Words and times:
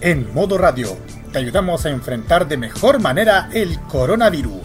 En 0.00 0.32
modo 0.32 0.58
radio, 0.58 0.96
te 1.32 1.38
ayudamos 1.38 1.84
a 1.84 1.90
enfrentar 1.90 2.46
de 2.46 2.56
mejor 2.56 3.00
manera 3.00 3.50
el 3.52 3.80
coronavirus. 3.80 4.62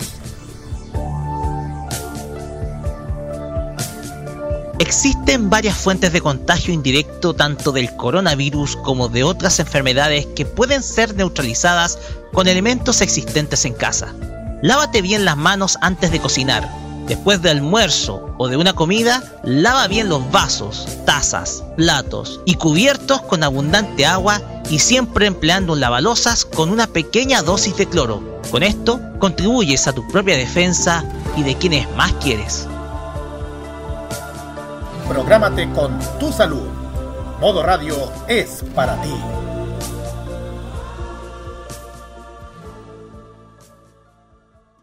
Existen 4.78 5.50
varias 5.50 5.76
fuentes 5.76 6.14
de 6.14 6.22
contagio 6.22 6.72
indirecto 6.72 7.34
tanto 7.34 7.72
del 7.72 7.96
coronavirus 7.96 8.76
como 8.76 9.08
de 9.08 9.24
otras 9.24 9.60
enfermedades 9.60 10.28
que 10.36 10.46
pueden 10.46 10.84
ser 10.84 11.16
neutralizadas 11.16 11.98
con 12.32 12.48
elementos 12.48 13.02
existentes 13.02 13.66
en 13.66 13.74
casa. 13.74 14.14
Lávate 14.62 15.02
bien 15.02 15.26
las 15.26 15.38
manos 15.38 15.80
antes 15.82 16.12
de 16.12 16.20
cocinar. 16.20 16.83
Después 17.08 17.42
de 17.42 17.50
almuerzo 17.50 18.34
o 18.38 18.48
de 18.48 18.56
una 18.56 18.74
comida, 18.74 19.22
lava 19.44 19.88
bien 19.88 20.08
los 20.08 20.32
vasos, 20.32 20.88
tazas, 21.06 21.64
platos 21.76 22.40
y 22.46 22.56
cubiertos 22.56 23.22
con 23.24 23.44
abundante 23.44 24.06
agua 24.06 24.42
y 24.70 24.80
siempre 24.80 25.26
empleando 25.26 25.74
un 25.74 25.82
lavalosas 25.82 26.46
con 26.46 26.70
una 26.70 26.88
pequeña 26.88 27.42
dosis 27.42 27.76
de 27.76 27.88
cloro. 27.88 28.24
Con 28.52 28.64
esto 28.64 29.02
contribuyes 29.20 29.88
a 29.88 29.94
tu 29.94 30.08
propia 30.08 30.38
defensa 30.38 31.04
y 31.36 31.44
de 31.44 31.56
quienes 31.56 31.90
más 31.96 32.14
quieres. 32.14 32.68
Prográmate 35.10 35.70
con 35.74 36.00
tu 36.20 36.32
salud. 36.32 36.68
Modo 37.42 37.64
Radio 37.64 37.96
es 38.28 38.64
para 38.74 39.02
ti. 39.02 39.14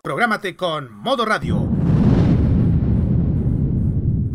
Prográmate 0.03 0.57
con 0.57 0.93
Modo 0.93 1.25
Radio. 1.25 1.70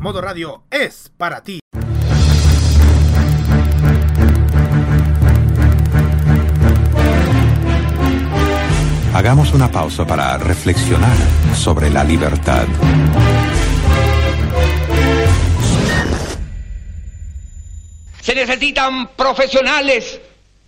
Modo 0.05 0.21
Radio 0.21 0.61
es 0.69 1.11
para 1.17 1.41
ti. 1.41 1.59
Hagamos 9.15 9.51
una 9.53 9.71
pausa 9.71 10.05
para 10.05 10.37
reflexionar 10.37 11.17
sobre 11.55 11.89
la 11.89 12.03
libertad. 12.03 12.67
Se 18.21 18.35
necesitan 18.35 19.07
profesionales 19.15 20.21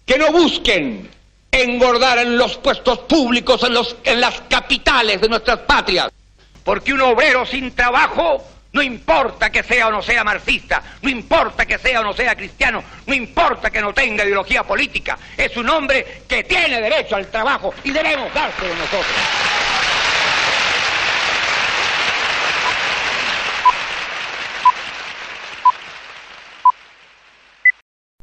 que 0.04 0.18
no 0.18 0.32
busquen 0.32 1.12
engordar 1.52 2.18
en 2.18 2.40
los 2.40 2.58
puestos 2.58 2.98
públicos, 3.02 3.62
en, 3.62 3.76
los, 3.76 3.98
en 4.04 4.20
las 4.20 4.42
capitales 4.50 5.22
de 5.22 5.30
nuestras 5.30 5.60
patrias. 5.60 6.10
Porque 6.64 6.92
un 6.92 7.02
obrero 7.02 7.46
sin 7.46 7.76
trabajo, 7.76 8.44
no 8.74 8.82
importa 8.82 9.50
que 9.50 9.64
sea 9.64 9.88
o 9.88 9.92
no 9.92 10.02
sea 10.02 10.24
marxista, 10.24 10.82
no 11.02 11.10
importa 11.10 11.66
que 11.66 11.78
sea 11.78 12.02
o 12.02 12.04
no 12.04 12.14
sea 12.14 12.36
cristiano, 12.36 12.84
no 13.06 13.14
importa 13.14 13.70
que 13.70 13.82
no 13.82 13.94
tenga 13.94 14.24
ideología 14.24 14.64
política, 14.64 15.18
es 15.36 15.56
un 15.58 15.70
hombre 15.70 16.24
que 16.28 16.44
tiene 16.44 16.82
derecho 16.82 17.16
al 17.16 17.28
trabajo 17.28 17.74
y 17.84 17.92
debemos 17.92 18.34
dárselo 18.34 18.76
nosotros. 18.76 19.16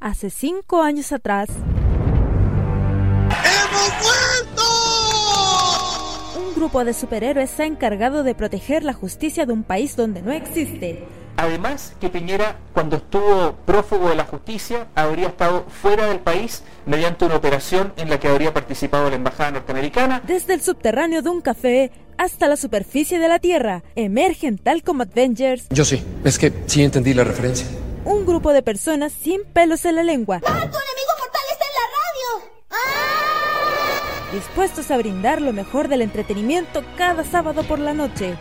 Hace 0.00 0.28
cinco 0.28 0.82
años 0.82 1.12
atrás. 1.12 1.48
Grupo 6.64 6.82
de 6.82 6.94
superhéroes 6.94 7.50
se 7.50 7.62
ha 7.62 7.66
encargado 7.66 8.22
de 8.22 8.34
proteger 8.34 8.84
la 8.84 8.94
justicia 8.94 9.44
de 9.44 9.52
un 9.52 9.64
país 9.64 9.96
donde 9.96 10.22
no 10.22 10.32
existe. 10.32 11.05
Además, 11.36 11.92
que 12.00 12.08
Piñera, 12.08 12.56
cuando 12.72 12.96
estuvo 12.96 13.52
prófugo 13.66 14.08
de 14.08 14.14
la 14.14 14.24
justicia, 14.24 14.86
habría 14.94 15.27
estado 15.27 15.66
fuera 15.68 16.06
del 16.06 16.20
país 16.20 16.62
mediante 16.86 17.27
una 17.27 17.36
operación 17.36 17.92
en 17.98 18.08
la 18.08 18.18
que 18.18 18.28
habría 18.28 18.55
participado 18.55 19.11
la 19.11 19.16
embajada 19.16 19.50
norteamericana. 19.50 20.22
Desde 20.27 20.55
el 20.55 20.62
subterráneo 20.62 21.20
de 21.20 21.28
un 21.28 21.42
café 21.42 21.90
hasta 22.16 22.48
la 22.48 22.56
superficie 22.56 23.18
de 23.18 23.28
la 23.28 23.40
Tierra, 23.40 23.83
emergen 23.94 24.56
tal 24.56 24.83
como 24.83 25.02
Avengers. 25.02 25.66
Yo 25.68 25.84
sí, 25.84 26.02
es 26.24 26.39
que 26.39 26.50
sí 26.64 26.83
entendí 26.83 27.12
la 27.12 27.24
referencia. 27.24 27.66
Un 28.06 28.24
grupo 28.24 28.55
de 28.55 28.62
personas 28.62 29.12
sin 29.12 29.44
pelos 29.52 29.84
en 29.84 29.96
la 29.96 30.02
lengua. 30.02 30.40
¡Ah, 30.46 30.50
tu 30.50 30.78
enemigo 30.78 31.12
mortal 31.18 31.42
está 31.52 31.66
en 31.66 31.74
la 31.74 31.86
radio! 31.90 32.52
¡Ah! 32.70 33.14
Dispuestos 34.34 34.90
a 34.90 34.98
brindar 34.98 35.40
lo 35.40 35.55
mejor 35.55 35.89
del 35.89 36.02
entretenimiento 36.02 36.83
cada 36.96 37.24
sábado 37.24 37.62
por 37.62 37.78
la 37.78 37.95
noche 37.95 38.36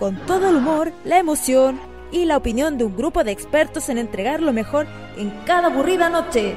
con 0.00 0.16
todo 0.24 0.48
el 0.48 0.56
humor, 0.56 0.92
la 1.04 1.18
emoción 1.18 1.78
y 2.10 2.24
la 2.24 2.38
opinión 2.38 2.78
de 2.78 2.84
un 2.84 2.96
grupo 2.96 3.22
de 3.22 3.32
expertos 3.32 3.90
en 3.90 3.98
entregar 3.98 4.40
lo 4.40 4.52
mejor 4.52 4.86
en 5.18 5.30
cada 5.44 5.66
aburrida 5.66 6.08
noche. 6.08 6.56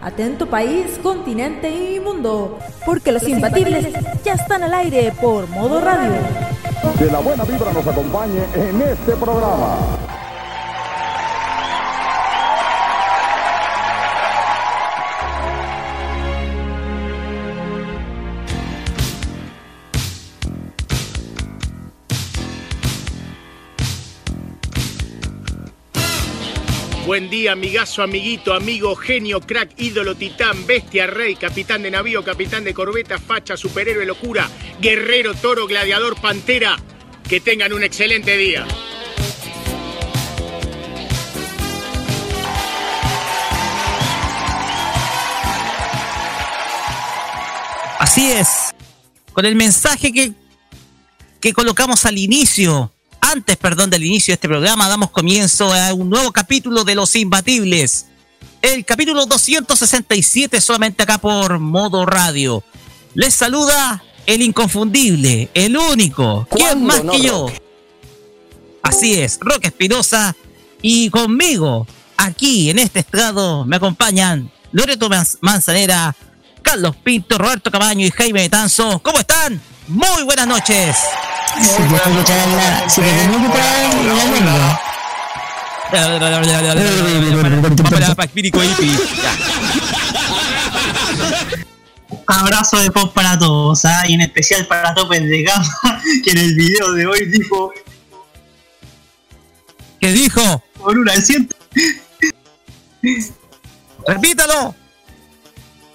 Atento 0.00 0.48
país, 0.48 0.98
continente 1.02 1.70
y 1.70 2.00
mundo, 2.00 2.58
porque 2.86 3.12
los, 3.12 3.28
imbatibles 3.28 3.86
ya 4.24 4.32
están 4.32 4.62
al 4.62 4.72
aire 4.72 5.12
por 5.20 5.46
modo 5.48 5.80
radio. 5.80 6.12
Que 6.98 7.04
la 7.06 7.20
buena 7.20 7.44
vibra 7.44 7.72
nos 7.72 7.86
acompañe 7.86 8.44
en 8.54 8.82
este 8.82 9.12
programa. 9.12 9.76
Buen 27.06 27.28
día, 27.28 27.52
amigazo, 27.52 28.02
amiguito, 28.02 28.54
amigo, 28.54 28.96
genio, 28.96 29.38
crack, 29.38 29.74
ídolo, 29.76 30.14
titán, 30.14 30.66
bestia, 30.66 31.06
rey, 31.06 31.36
capitán 31.36 31.82
de 31.82 31.90
navío, 31.90 32.24
capitán 32.24 32.64
de 32.64 32.72
corbeta, 32.72 33.18
facha, 33.18 33.58
superhéroe, 33.58 34.06
locura, 34.06 34.48
guerrero, 34.80 35.34
toro, 35.34 35.66
gladiador, 35.66 36.18
pantera. 36.18 36.78
Que 37.28 37.40
tengan 37.40 37.74
un 37.74 37.82
excelente 37.82 38.38
día. 38.38 38.66
Así 47.98 48.32
es. 48.32 48.74
Con 49.34 49.44
el 49.44 49.56
mensaje 49.56 50.10
que, 50.10 50.32
que 51.38 51.52
colocamos 51.52 52.06
al 52.06 52.16
inicio, 52.16 52.93
antes, 53.32 53.56
perdón, 53.56 53.90
del 53.90 54.04
inicio 54.04 54.32
de 54.32 54.34
este 54.34 54.48
programa, 54.48 54.88
damos 54.88 55.10
comienzo 55.10 55.72
a 55.72 55.92
un 55.94 56.10
nuevo 56.10 56.32
capítulo 56.32 56.84
de 56.84 56.94
Los 56.94 57.14
Imbatibles. 57.16 58.06
El 58.62 58.84
capítulo 58.84 59.26
267 59.26 60.60
solamente 60.60 61.02
acá 61.02 61.18
por 61.18 61.58
Modo 61.58 62.06
Radio. 62.06 62.62
Les 63.14 63.34
saluda 63.34 64.02
el 64.26 64.42
inconfundible, 64.42 65.50
el 65.54 65.76
único, 65.76 66.46
¿quién 66.50 66.84
más 66.84 67.04
no, 67.04 67.12
que 67.12 67.20
yo? 67.20 67.46
Así 68.82 69.14
es, 69.14 69.38
Roque 69.40 69.68
Espinosa. 69.68 70.34
Y 70.82 71.08
conmigo, 71.10 71.86
aquí 72.16 72.70
en 72.70 72.78
este 72.78 73.00
estrado, 73.00 73.64
me 73.64 73.76
acompañan 73.76 74.50
Loreto 74.72 75.08
Manz- 75.08 75.38
Manzanera, 75.40 76.14
Carlos 76.62 76.96
Pinto, 76.96 77.38
Roberto 77.38 77.70
Cabaño 77.70 78.06
y 78.06 78.10
Jaime 78.10 78.42
Betanzo. 78.42 78.98
¿Cómo 79.02 79.18
están? 79.18 79.60
Muy 79.88 80.22
buenas 80.24 80.46
noches. 80.46 80.96
Si 81.60 81.82
que 81.82 82.20
echar 82.20 82.48
la, 82.48 82.88
si 82.88 83.00
te 83.00 83.12
tengo 83.12 83.52
que. 83.52 83.60
Abrazo 92.26 92.78
de 92.78 92.90
pop 92.90 93.12
para 93.14 93.38
todos, 93.38 93.84
¿ah? 93.84 94.04
y 94.08 94.14
en 94.14 94.22
especial 94.22 94.66
para 94.66 94.94
Topes 94.94 95.22
de 95.22 95.42
Gama, 95.42 96.02
que 96.24 96.30
en 96.30 96.38
el 96.38 96.54
video 96.54 96.92
de 96.92 97.06
hoy 97.06 97.26
dijo 97.26 97.72
¿Qué 100.04 100.12
dijo? 100.12 100.62
por. 100.82 101.56
Repítalo. 104.06 104.74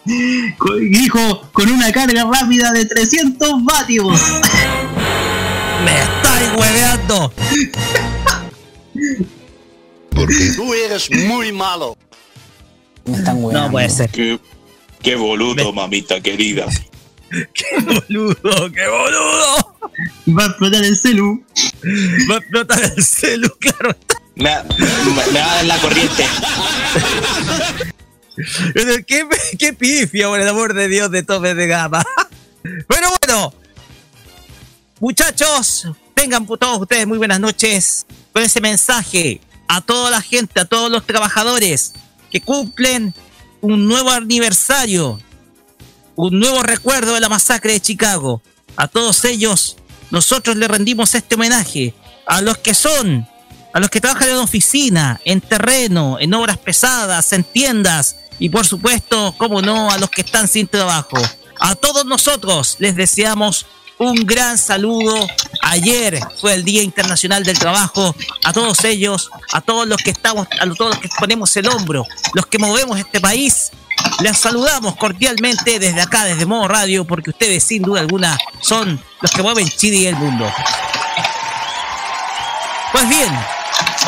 Dijo 0.05 1.51
con 1.51 1.69
una 1.69 1.91
carga 1.91 2.23
rápida 2.23 2.71
de 2.71 2.85
300 2.85 3.63
vatios. 3.63 4.19
Me 5.83 6.01
estáis 6.01 6.49
hueveando. 6.57 7.33
Porque 10.11 10.51
tú 10.55 10.73
eres 10.73 11.09
muy 11.11 11.51
malo. 11.51 11.97
Me 13.05 13.17
están 13.17 13.41
No 13.41 13.71
puede 13.71 13.89
ser. 13.89 14.09
Qué, 14.09 14.39
qué 15.01 15.15
boludo, 15.15 15.71
mamita 15.73 16.21
querida. 16.21 16.65
¡Qué 17.53 17.81
boludo! 17.81 18.71
¡Qué 18.71 18.87
boludo! 18.87 19.75
Va 20.27 20.43
a 20.43 20.47
explotar 20.47 20.83
el 20.83 20.97
celu. 20.97 21.43
Va 22.29 22.35
a 22.35 22.37
explotar 22.39 22.83
el 22.83 23.03
celu, 23.03 23.49
claro. 23.59 23.95
Me, 24.35 24.49
me, 24.63 25.31
me 25.33 25.39
va 25.39 25.51
a 25.51 25.55
dar 25.55 25.65
la 25.65 25.77
corriente. 25.77 26.25
¿Qué, 29.05 29.27
qué 29.57 29.73
pifia, 29.73 30.27
por 30.27 30.39
el 30.39 30.47
amor 30.47 30.73
de 30.73 30.87
Dios, 30.87 31.11
de 31.11 31.23
tope 31.23 31.55
de 31.55 31.67
gama. 31.67 32.03
Pero 32.63 33.07
bueno, 33.21 33.53
muchachos, 34.99 35.87
tengan 36.13 36.45
todos 36.45 36.81
ustedes 36.81 37.07
muy 37.07 37.17
buenas 37.17 37.39
noches 37.39 38.05
con 38.33 38.43
ese 38.43 38.61
mensaje 38.61 39.41
a 39.67 39.81
toda 39.81 40.09
la 40.09 40.21
gente, 40.21 40.59
a 40.59 40.65
todos 40.65 40.89
los 40.91 41.05
trabajadores 41.05 41.93
que 42.31 42.41
cumplen 42.41 43.13
un 43.61 43.87
nuevo 43.87 44.09
aniversario, 44.09 45.19
un 46.15 46.39
nuevo 46.39 46.63
recuerdo 46.63 47.13
de 47.13 47.19
la 47.19 47.29
masacre 47.29 47.73
de 47.73 47.79
Chicago. 47.79 48.41
A 48.75 48.87
todos 48.87 49.23
ellos, 49.25 49.77
nosotros 50.11 50.55
le 50.55 50.67
rendimos 50.67 51.13
este 51.13 51.35
homenaje. 51.35 51.93
A 52.25 52.41
los 52.41 52.57
que 52.57 52.73
son, 52.73 53.27
a 53.73 53.79
los 53.79 53.89
que 53.89 54.01
trabajan 54.01 54.29
en 54.29 54.37
oficina, 54.37 55.21
en 55.23 55.39
terreno, 55.41 56.17
en 56.19 56.33
obras 56.33 56.57
pesadas, 56.57 57.31
en 57.33 57.43
tiendas 57.43 58.15
y 58.39 58.49
por 58.49 58.65
supuesto, 58.65 59.35
como 59.37 59.61
no, 59.61 59.91
a 59.91 59.97
los 59.97 60.09
que 60.09 60.21
están 60.21 60.47
sin 60.47 60.67
trabajo. 60.67 61.17
A 61.59 61.75
todos 61.75 62.05
nosotros 62.05 62.77
les 62.79 62.95
deseamos 62.95 63.65
un 63.99 64.25
gran 64.25 64.57
saludo. 64.57 65.27
Ayer 65.61 66.19
fue 66.39 66.53
el 66.53 66.63
Día 66.63 66.81
Internacional 66.81 67.43
del 67.43 67.59
Trabajo. 67.59 68.15
A 68.43 68.53
todos 68.53 68.83
ellos, 68.85 69.29
a 69.53 69.61
todos 69.61 69.87
los 69.87 69.97
que 69.97 70.09
estamos, 70.09 70.47
a 70.59 70.65
todos 70.73 70.95
los 70.95 70.99
que 70.99 71.09
ponemos 71.19 71.55
el 71.57 71.67
hombro, 71.67 72.05
los 72.33 72.47
que 72.47 72.57
movemos 72.57 72.97
este 72.97 73.19
país, 73.19 73.71
les 74.21 74.37
saludamos 74.37 74.95
cordialmente 74.95 75.79
desde 75.79 76.01
acá, 76.01 76.23
desde 76.23 76.45
Modo 76.45 76.67
Radio, 76.67 77.05
porque 77.05 77.29
ustedes 77.29 77.63
sin 77.63 77.83
duda 77.83 77.99
alguna 77.99 78.37
son 78.61 79.01
los 79.21 79.31
que 79.31 79.43
mueven 79.43 79.69
Chile 79.69 79.97
y 79.97 80.07
el 80.07 80.15
mundo. 80.15 80.51
Pues 82.91 83.07
bien, 83.07 83.37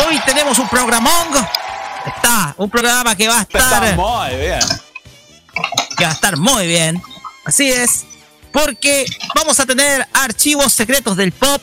hoy 0.08 0.20
tenemos 0.26 0.58
un 0.58 0.70
programón. 0.70 1.28
Está, 2.06 2.56
un 2.58 2.70
programa 2.70 3.16
que 3.16 3.28
va 3.28 3.40
a 3.40 3.42
estar. 3.42 3.84
Está 3.84 3.96
muy 3.96 4.36
bien. 4.38 4.60
Que 5.98 6.06
va 6.06 6.12
a 6.12 6.14
estar 6.14 6.38
muy 6.38 6.66
bien. 6.66 7.02
Así 7.46 7.70
es. 7.70 8.06
Porque 8.52 9.06
vamos 9.36 9.60
a 9.60 9.66
tener 9.66 10.06
archivos 10.14 10.74
secretos 10.74 11.16
del 11.16 11.32
pop. 11.32 11.62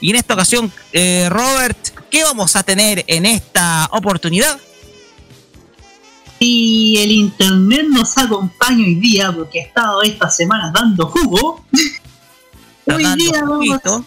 Y 0.00 0.10
en 0.10 0.16
esta 0.16 0.34
ocasión, 0.34 0.72
eh, 0.92 1.28
Robert, 1.30 1.78
¿qué 2.10 2.24
vamos 2.24 2.56
a 2.56 2.62
tener 2.62 3.04
en 3.06 3.26
esta 3.26 3.88
oportunidad? 3.92 4.58
Y 6.38 6.98
el 6.98 7.10
internet 7.10 7.86
nos 7.88 8.18
acompaña 8.18 8.84
hoy 8.84 8.96
día 8.96 9.32
porque 9.32 9.60
ha 9.60 9.64
estado 9.64 10.02
estas 10.02 10.36
semanas 10.36 10.72
dando 10.72 11.06
jugo. 11.06 11.64
Está 12.80 12.96
Hoy 12.96 13.02
dando 13.02 13.24
día, 13.24 13.42
vamos, 13.42 14.04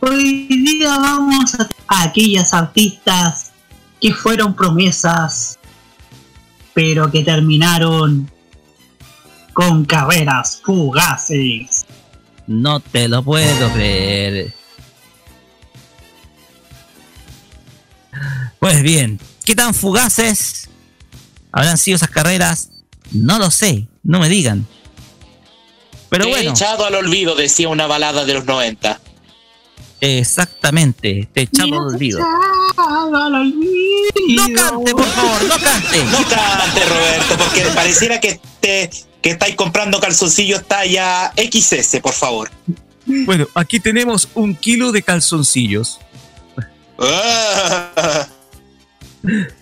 hoy 0.00 0.46
día 0.46 0.96
vamos 0.96 1.54
a, 1.56 1.68
a 1.88 2.02
aquellas 2.04 2.54
artistas 2.54 3.52
que 4.00 4.14
fueron 4.14 4.54
promesas, 4.54 5.58
pero 6.72 7.10
que 7.10 7.22
terminaron 7.22 8.30
con 9.54 9.84
carreras 9.86 10.60
fugaces. 10.62 11.86
No 12.46 12.80
te 12.80 13.08
lo 13.08 13.22
puedo 13.22 13.72
creer. 13.72 14.52
Pues 18.58 18.82
bien, 18.82 19.18
¿qué 19.44 19.54
tan 19.54 19.74
fugaces 19.74 20.68
habrán 21.52 21.78
sido 21.78 21.96
esas 21.96 22.10
carreras? 22.10 22.70
No 23.12 23.38
lo 23.38 23.50
sé, 23.50 23.86
no 24.02 24.18
me 24.20 24.28
digan. 24.28 24.66
Pero 26.08 26.24
Te 26.24 26.30
he 26.30 26.34
bueno, 26.34 26.50
echado 26.50 26.84
al 26.84 26.94
olvido, 26.94 27.34
decía 27.34 27.68
una 27.68 27.86
balada 27.86 28.24
de 28.24 28.34
los 28.34 28.44
90. 28.44 29.00
exactamente, 30.00 31.28
te 31.32 31.42
echamos 31.42 31.78
al 31.80 31.94
olvido. 31.94 32.20
No 34.28 34.46
cante, 34.54 34.92
por 34.92 35.04
favor, 35.06 35.42
no 35.44 35.56
cante. 35.58 36.04
No 36.04 36.18
cante, 36.28 36.84
Roberto, 36.86 37.36
porque 37.38 37.62
pareciera 37.74 38.20
que, 38.20 38.40
te, 38.60 38.90
que 39.24 39.30
estáis 39.30 39.54
comprando 39.56 39.98
calzoncillos 40.00 40.68
talla 40.68 41.32
XS, 41.34 41.98
por 42.02 42.12
favor. 42.12 42.50
Bueno, 43.06 43.46
aquí 43.54 43.80
tenemos 43.80 44.28
un 44.34 44.54
kilo 44.54 44.92
de 44.92 45.02
calzoncillos. 45.02 45.98
Ah, 46.98 48.28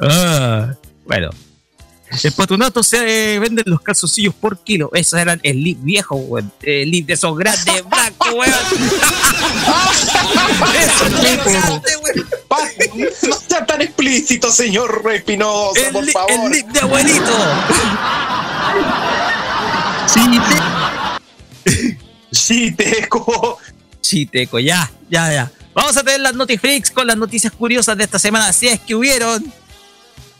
Ah, 0.00 0.74
bueno. 1.04 1.30
En 2.24 2.32
Patronato 2.32 2.82
se 2.82 3.36
eh, 3.36 3.38
venden 3.38 3.62
los 3.68 3.80
calzoncillos 3.80 4.34
por 4.34 4.58
kilo. 4.64 4.90
Esos 4.94 5.20
eran 5.20 5.38
el 5.44 5.62
lip 5.62 5.78
viejo, 5.80 6.16
weón. 6.16 6.52
El 6.60 6.90
lip 6.90 7.06
de 7.06 7.12
esos 7.14 7.38
grandes 7.38 7.84
blancos, 7.88 8.32
weón. 8.34 8.52
Pa- 12.48 12.68
no 13.22 13.36
sea 13.48 13.64
tan 13.64 13.80
explícito, 13.80 14.50
señor 14.50 15.02
Espinosa, 15.14 15.86
El, 15.86 15.92
por 15.92 16.04
favor. 16.10 16.30
el 16.32 16.50
lip 16.50 16.66
de 16.66 16.80
abuelito. 16.80 17.24
Chiteco. 22.32 23.58
Chiteco, 24.00 24.58
ya, 24.58 24.90
ya, 25.08 25.32
ya. 25.32 25.52
Vamos 25.74 25.96
a 25.96 26.02
tener 26.02 26.20
las 26.20 26.34
Notifreaks 26.34 26.90
con 26.90 27.06
las 27.06 27.16
noticias 27.16 27.52
curiosas 27.52 27.96
de 27.96 28.04
esta 28.04 28.18
semana, 28.18 28.52
si 28.52 28.68
es 28.68 28.80
que 28.80 28.94
hubieron. 28.94 29.52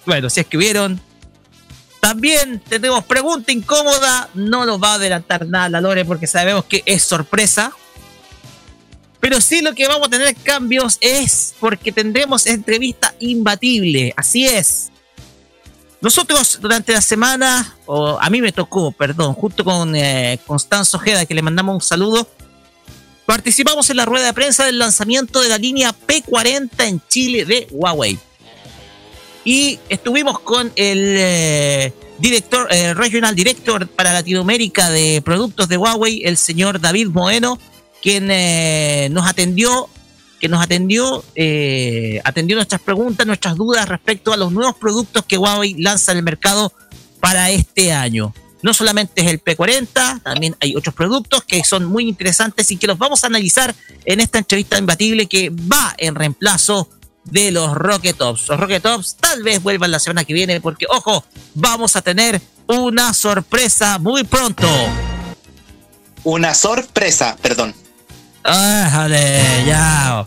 Bueno, 0.05 0.29
si 0.29 0.41
es 0.41 0.47
que 0.47 0.57
hubieron. 0.57 1.01
También 2.01 2.61
tenemos 2.69 3.05
pregunta 3.05 3.53
incómoda. 3.53 4.29
No 4.35 4.67
nos 4.67 4.83
va 4.83 4.93
a 4.93 4.95
adelantar 4.95 5.47
nada 5.47 5.69
la 5.69 5.81
Lore 5.81 6.05
porque 6.05 6.27
sabemos 6.27 6.65
que 6.65 6.83
es 6.85 7.03
sorpresa. 7.03 7.73
Pero 9.21 9.41
sí 9.41 9.63
lo 9.63 9.73
que 9.75 9.87
vamos 9.87 10.09
a 10.09 10.11
tener 10.11 10.35
cambios 10.35 10.99
es 11.01 11.55
porque 11.61 11.93
tendremos 11.93 12.47
entrevista 12.47 13.15
imbatible. 13.21 14.13
Así 14.17 14.47
es. 14.47 14.92
Nosotros 16.03 16.59
durante 16.61 16.93
la 16.93 17.01
semana, 17.01 17.77
o 17.87 18.19
a 18.21 18.29
mí 18.29 18.43
me 18.43 18.51
tocó, 18.51 18.91
perdón, 18.91 19.35
junto 19.35 19.65
con 19.65 19.95
eh, 19.95 20.39
Constanzo 20.47 20.97
Ojeda, 20.97 21.25
que 21.27 21.35
le 21.35 21.43
mandamos 21.43 21.77
un 21.77 21.81
saludo, 21.81 22.29
participamos 23.25 23.89
en 23.89 23.99
la 23.99 24.05
rueda 24.05 24.27
de 24.27 24.33
prensa 24.33 24.67
del 24.67 24.81
lanzamiento 24.81 25.41
de 25.41 25.49
la 25.49 25.59
línea 25.59 25.95
P40 25.95 26.71
en 26.89 27.01
Chile 27.09 27.45
de 27.45 27.69
Huawei. 27.71 28.19
Y 29.45 29.79
estuvimos 29.89 30.41
con 30.41 30.73
el 30.75 31.15
eh, 31.19 31.93
director, 32.19 32.67
eh, 32.71 32.95
Regional 32.95 33.35
Director 33.37 33.87
para 33.89 34.13
Latinoamérica 34.13 34.91
de 34.91 35.23
productos 35.25 35.69
de 35.69 35.77
Huawei, 35.77 36.23
el 36.25 36.37
señor 36.37 36.81
David 36.81 37.09
Moeno, 37.09 37.59
quien 38.03 38.29
eh, 38.31 39.09
nos 39.13 39.29
atendió, 39.29 39.89
que 40.43 40.49
nos 40.49 40.61
atendió, 40.61 41.23
eh, 41.37 42.21
atendió 42.25 42.57
nuestras 42.57 42.81
preguntas, 42.81 43.25
nuestras 43.25 43.55
dudas 43.55 43.89
respecto 43.89 44.33
a 44.33 44.37
los 44.37 44.51
nuevos 44.51 44.75
productos 44.75 45.25
que 45.25 45.39
Huawei 45.39 45.75
lanza 45.79 46.11
en 46.11 46.19
el 46.19 46.25
mercado 46.25 46.73
para 47.21 47.49
este 47.51 47.93
año. 47.93 48.35
No 48.61 48.75
solamente 48.75 49.23
es 49.23 49.29
el 49.29 49.41
P40, 49.41 50.21
también 50.21 50.57
hay 50.59 50.75
otros 50.75 50.97
productos 50.97 51.45
que 51.45 51.63
son 51.63 51.85
muy 51.85 52.09
interesantes 52.09 52.73
y 52.73 52.77
que 52.77 52.89
los 52.89 52.99
vamos 52.99 53.23
a 53.23 53.29
analizar 53.29 53.73
en 54.05 54.19
esta 54.19 54.39
entrevista 54.39 54.77
imbatible 54.79 55.27
que 55.27 55.51
va 55.51 55.95
en 55.97 56.17
reemplazo 56.17 56.89
de 57.23 57.53
los 57.53 57.73
Rocket 57.73 58.17
Tops. 58.17 58.49
Los 58.49 58.59
Rocket 58.59 58.83
Tops 58.83 59.19
tal 59.21 59.45
vez 59.45 59.63
vuelvan 59.63 59.93
la 59.93 60.01
semana 60.01 60.25
que 60.25 60.35
viene 60.35 60.61
porque, 60.61 60.87
ojo, 60.91 61.25
vamos 61.55 61.95
a 61.95 62.03
tener 62.03 62.43
una 62.67 63.15
sorpresa 63.15 64.01
muy 64.01 64.25
pronto. 64.25 64.67
Una 66.25 66.53
sorpresa, 66.53 67.37
perdón. 67.41 67.77
¡Ájale! 68.45 69.65
Ya. 69.67 70.27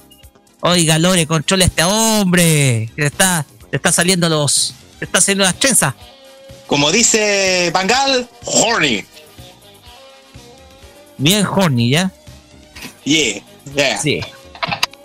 Oiga, 0.62 0.98
Lore, 0.98 1.28
controla 1.28 1.66
a 1.66 1.68
este 1.68 1.84
hombre. 1.84 2.90
Que 2.96 3.02
le 3.02 3.08
está, 3.08 3.46
le 3.72 3.76
está 3.76 3.92
saliendo 3.92 4.30
los. 4.30 4.74
Le 5.00 5.06
está 5.06 5.22
saliendo 5.22 5.44
las 5.44 5.56
trenzas. 5.60 5.94
Como 6.68 6.92
dice 6.92 7.70
Bangal, 7.74 8.28
horny. 8.46 9.06
Bien 11.18 11.46
horny, 11.46 11.92
¿ya? 11.92 12.12
Yeah, 13.04 13.42
yeah. 13.74 13.98
Sí. 14.02 14.22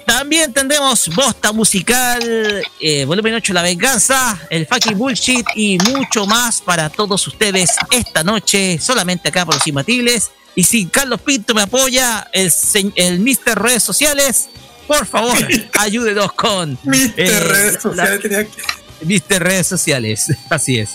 También 0.06 0.52
tendremos 0.52 1.08
Bosta 1.14 1.52
Musical, 1.52 2.64
eh, 2.80 3.04
Volumen 3.04 3.34
8 3.34 3.52
La 3.52 3.62
Venganza, 3.62 4.40
el 4.50 4.66
Fucking 4.66 4.98
Bullshit 4.98 5.46
y 5.54 5.78
mucho 5.78 6.26
más 6.26 6.60
para 6.60 6.90
todos 6.90 7.24
ustedes 7.28 7.76
esta 7.92 8.24
noche, 8.24 8.78
solamente 8.80 9.28
acá 9.28 9.46
por 9.46 9.54
los 9.54 9.66
imbatibles. 9.68 10.32
Y 10.54 10.64
si 10.64 10.86
Carlos 10.86 11.20
Pinto 11.20 11.54
me 11.54 11.62
apoya, 11.62 12.28
el, 12.32 12.52
el 12.96 13.20
Mr. 13.20 13.54
Redes 13.60 13.82
Sociales, 13.82 14.48
por 14.86 15.06
favor, 15.06 15.36
ayúdenos 15.78 16.32
con 16.32 16.78
Mr. 16.82 17.12
eh, 17.16 17.40
Redes 17.40 17.74
la- 17.74 17.80
Sociales 17.80 18.20
que- 18.20 19.04
Mr. 19.06 19.42
Redes 19.42 19.66
Sociales, 19.66 20.26
así 20.50 20.78
es. 20.80 20.90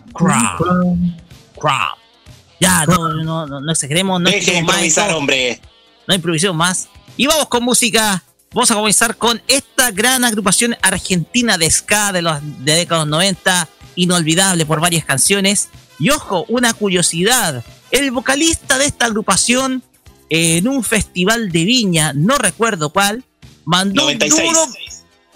Ya, 2.60 2.86
no, 2.86 3.10
no, 3.10 3.48
no, 3.48 3.60
no 3.60 3.72
exageremos, 3.72 4.22
no 4.22 4.30
Deje 4.30 4.36
de 4.36 4.39
exageremos 4.39 4.68
más 4.68 4.75
improvisar, 4.77 5.13
hombre. 5.13 5.62
no 6.08 6.13
improvisemos 6.13 6.56
más. 6.56 6.89
Y 7.18 7.27
vamos 7.27 7.48
con 7.48 7.63
música. 7.63 8.24
Vamos 8.53 8.70
a 8.70 8.75
comenzar 8.75 9.15
con 9.18 9.41
esta 9.48 9.91
gran 9.91 10.25
agrupación 10.25 10.75
argentina 10.82 11.58
de 11.58 11.72
ska 11.72 12.12
de 12.12 12.22
los 12.22 12.39
de 12.65 12.74
décadas 12.74 13.08
90, 13.08 13.70
inolvidable 13.96 14.65
por 14.65 14.82
varias 14.82 15.06
canciones. 15.06 15.70
Y 16.00 16.10
ojo, 16.10 16.46
una 16.50 16.74
curiosidad, 16.74 17.63
el 17.91 18.12
vocalista 18.12 18.77
de 18.77 18.86
esta 18.86 19.06
agrupación 19.06 19.84
en 20.30 20.68
un 20.68 20.84
festival 20.84 21.51
de 21.51 21.63
Viña, 21.65 22.13
no 22.13 22.38
recuerdo 22.38 22.89
cuál, 22.89 23.24
mandó 23.65 24.01
96. 24.03 24.41
un 24.41 24.53
duro 24.53 24.68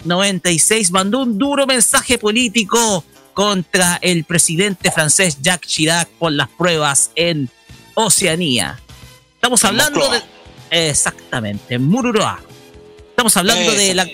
96 0.04 0.90
mandó 0.90 1.20
un 1.20 1.38
duro 1.38 1.66
mensaje 1.66 2.18
político 2.18 3.04
contra 3.36 3.98
el 4.00 4.24
presidente 4.24 4.90
francés 4.90 5.42
Jacques 5.42 5.70
Chirac 5.70 6.08
por 6.08 6.32
las 6.32 6.48
pruebas 6.48 7.10
en 7.16 7.50
Oceanía. 7.92 8.80
Estamos 9.34 9.62
hablando 9.62 10.08
de 10.08 10.22
exactamente, 10.70 11.74
en 11.74 11.84
Mururoa. 11.84 12.40
Estamos 13.10 13.36
hablando 13.36 13.72
de 13.72 13.94
la, 13.94 14.08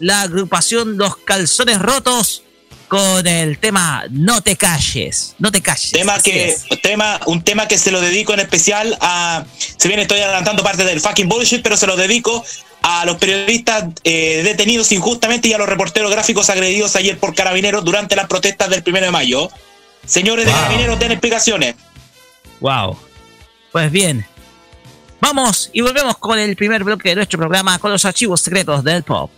la 0.00 0.20
agrupación 0.20 0.98
Los 0.98 1.16
Calzones 1.16 1.78
Rotos 1.78 2.42
con 2.86 3.26
el 3.26 3.58
tema 3.58 4.04
No 4.10 4.42
te 4.42 4.56
calles, 4.56 5.34
no 5.38 5.50
te 5.50 5.62
calles. 5.62 5.92
Tema 5.92 6.20
que, 6.20 6.50
es. 6.50 6.66
tema, 6.82 7.18
un 7.24 7.42
tema 7.42 7.66
que 7.68 7.78
se 7.78 7.90
lo 7.90 8.02
dedico 8.02 8.34
en 8.34 8.40
especial 8.40 8.94
a. 9.00 9.46
Si 9.78 9.88
bien 9.88 10.00
estoy 10.00 10.20
adelantando 10.20 10.62
parte 10.62 10.84
del 10.84 11.00
fucking 11.00 11.30
bullshit, 11.30 11.62
pero 11.62 11.78
se 11.78 11.86
lo 11.86 11.96
dedico 11.96 12.44
a 12.88 13.04
los 13.04 13.16
periodistas 13.16 13.86
eh, 14.04 14.42
detenidos 14.44 14.92
injustamente 14.92 15.48
y 15.48 15.52
a 15.52 15.58
los 15.58 15.68
reporteros 15.68 16.08
gráficos 16.08 16.48
agredidos 16.50 16.94
ayer 16.94 17.18
por 17.18 17.34
carabineros 17.34 17.84
durante 17.84 18.14
las 18.14 18.28
protestas 18.28 18.70
del 18.70 18.84
primero 18.84 19.06
de 19.06 19.10
mayo. 19.10 19.50
Señores 20.04 20.44
de 20.46 20.52
Wow. 20.52 20.60
carabineros, 20.60 20.98
den 21.00 21.10
explicaciones. 21.10 21.74
Wow. 22.60 22.96
Pues 23.72 23.90
bien. 23.90 24.24
Vamos 25.20 25.68
y 25.72 25.80
volvemos 25.80 26.16
con 26.18 26.38
el 26.38 26.54
primer 26.54 26.84
bloque 26.84 27.08
de 27.08 27.16
nuestro 27.16 27.40
programa 27.40 27.76
con 27.80 27.90
los 27.90 28.04
archivos 28.04 28.40
secretos 28.40 28.84
del 28.84 29.02
pop. 29.02 29.32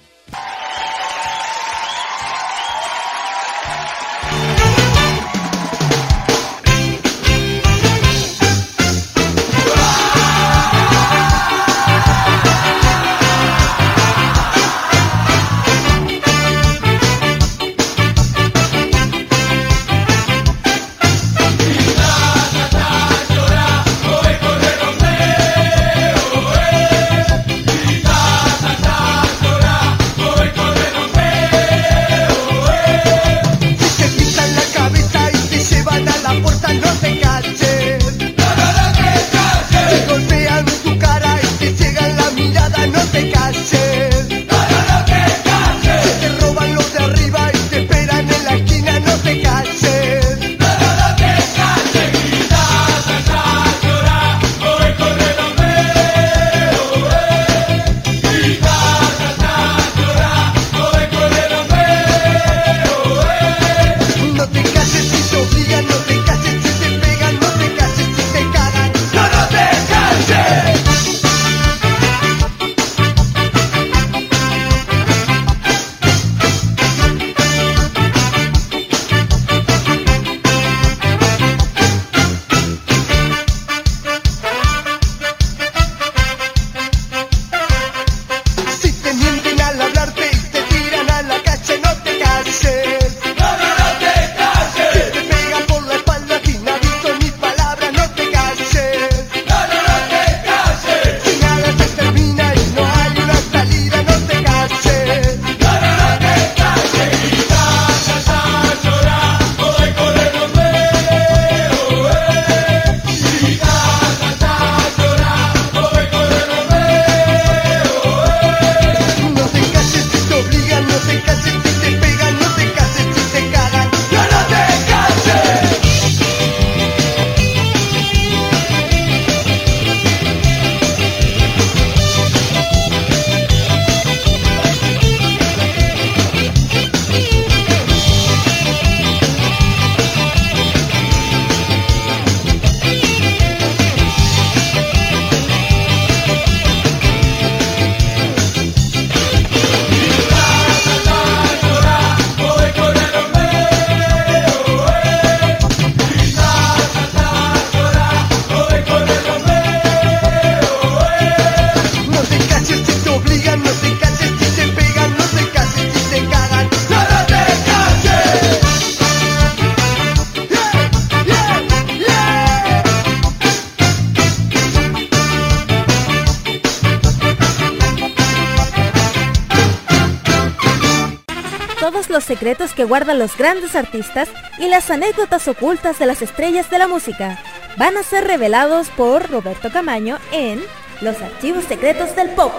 Que 182.78 182.84
guardan 182.84 183.18
los 183.18 183.36
grandes 183.36 183.74
artistas 183.74 184.28
y 184.56 184.68
las 184.68 184.88
anécdotas 184.88 185.48
ocultas 185.48 185.98
de 185.98 186.06
las 186.06 186.22
estrellas 186.22 186.70
de 186.70 186.78
la 186.78 186.86
música 186.86 187.36
van 187.76 187.96
a 187.96 188.04
ser 188.04 188.22
revelados 188.24 188.88
por 188.90 189.28
Roberto 189.28 189.72
Camaño 189.72 190.20
en 190.30 190.62
Los 191.00 191.20
archivos 191.20 191.64
secretos 191.64 192.14
del 192.14 192.30
pop, 192.30 192.52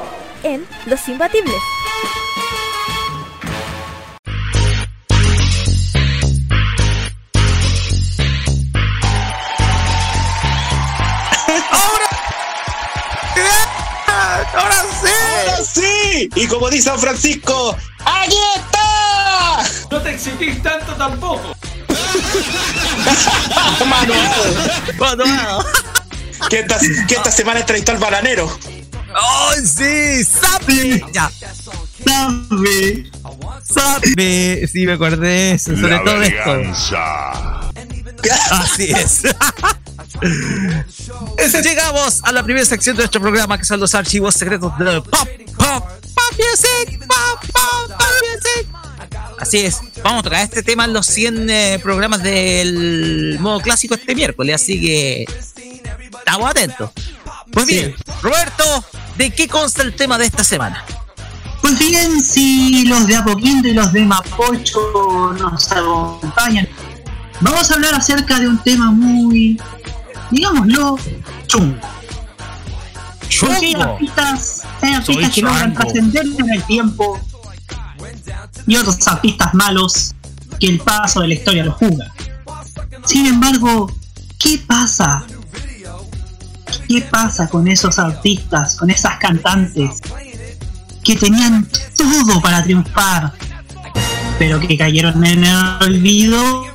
en 0.43 0.67
Los 0.87 1.07
Imbatibles. 1.07 1.55
¡Ahora 11.71 12.09
sí! 13.33 13.41
¡Ahora 14.53 15.63
sí! 15.63 16.29
Y 16.35 16.47
como 16.47 16.69
dice 16.69 16.89
San 16.89 16.99
Francisco. 16.99 17.77
Tanto 20.63 20.93
tampoco. 20.95 21.55
Manuado. 24.99 25.65
Que 26.49 26.59
esta, 26.59 26.79
que 27.07 27.15
esta 27.15 27.31
semana 27.31 27.59
entrevistó 27.59 27.91
al 27.91 27.97
bananero. 27.97 28.45
¡Oh, 29.15 29.51
sí! 29.55 30.23
¡Sabe! 30.23 31.03
Ya. 31.11 31.29
¡Sabe! 32.05 33.11
¡Sabe! 33.63 34.67
Sí, 34.71 34.85
me 34.85 34.93
acordé 34.93 35.17
de 35.27 35.51
eso, 35.53 35.75
sobre 35.75 35.89
La 35.89 36.03
todo 36.03 36.21
esto. 36.21 36.51
venganza. 36.53 37.31
Así 38.51 38.91
es. 38.91 39.23
Llegamos 41.63 42.21
a 42.23 42.31
la 42.31 42.43
primera 42.43 42.65
sección 42.65 42.95
de 42.95 43.01
nuestro 43.03 43.21
programa 43.21 43.57
que 43.57 43.65
son 43.65 43.79
los 43.79 43.93
archivos 43.95 44.35
secretos 44.35 44.77
de 44.77 45.01
Pop, 45.01 45.11
Pop, 45.11 45.27
Pop 46.15 46.33
Music, 46.37 46.99
Así 49.39 49.59
es, 49.59 49.79
vamos 50.03 50.19
a 50.19 50.23
tocar 50.23 50.43
este 50.43 50.63
tema 50.63 50.83
en 50.83 50.91
los 50.91 51.05
100 51.05 51.49
eh, 51.49 51.79
programas 51.81 52.21
del 52.21 53.37
modo 53.39 53.61
clásico 53.61 53.95
este 53.95 54.13
miércoles, 54.13 54.55
así 54.55 54.81
que 54.81 55.25
estamos 56.17 56.49
atentos. 56.49 56.91
Pues 57.51 57.65
bien, 57.65 57.95
Roberto, 58.21 58.83
¿de 59.17 59.31
qué 59.31 59.47
consta 59.47 59.83
el 59.83 59.95
tema 59.95 60.17
de 60.17 60.25
esta 60.25 60.43
semana? 60.43 60.83
Pues 61.61 61.79
bien, 61.79 62.21
si 62.21 62.85
los 62.85 63.07
de 63.07 63.15
Apoquindo 63.15 63.69
y 63.69 63.73
los 63.73 63.93
de 63.93 64.05
Mapocho 64.05 65.33
nos 65.39 65.71
acompañan, 65.71 66.67
vamos 67.39 67.71
a 67.71 67.75
hablar 67.75 67.95
acerca 67.95 68.39
de 68.39 68.47
un 68.49 68.61
tema 68.61 68.91
muy, 68.91 69.59
digámoslo, 70.31 70.97
chungo. 71.47 71.79
Porque 73.39 73.55
hay 73.55 73.73
Chungo. 73.73 73.83
artistas, 73.83 74.63
hay 74.81 74.93
artistas 74.95 75.33
que 75.33 75.41
logran 75.41 75.73
trascender 75.73 76.25
en 76.25 76.49
el 76.49 76.63
tiempo 76.63 77.19
y 78.67 78.75
otros 78.75 79.07
artistas 79.07 79.53
malos 79.53 80.15
que 80.59 80.67
el 80.67 80.79
paso 80.79 81.21
de 81.21 81.29
la 81.29 81.33
historia 81.35 81.63
los 81.63 81.75
juzga. 81.75 82.13
Sin 83.05 83.25
embargo, 83.25 83.91
¿qué 84.37 84.61
pasa? 84.65 85.25
¿Qué 86.87 87.01
pasa 87.01 87.47
con 87.47 87.67
esos 87.67 87.97
artistas, 87.99 88.75
con 88.75 88.89
esas 88.89 89.17
cantantes 89.17 90.01
que 91.03 91.15
tenían 91.15 91.67
todo 91.97 92.41
para 92.41 92.63
triunfar, 92.63 93.33
pero 94.37 94.59
que 94.59 94.77
cayeron 94.77 95.25
en 95.25 95.43
el 95.43 95.55
olvido? 95.81 96.65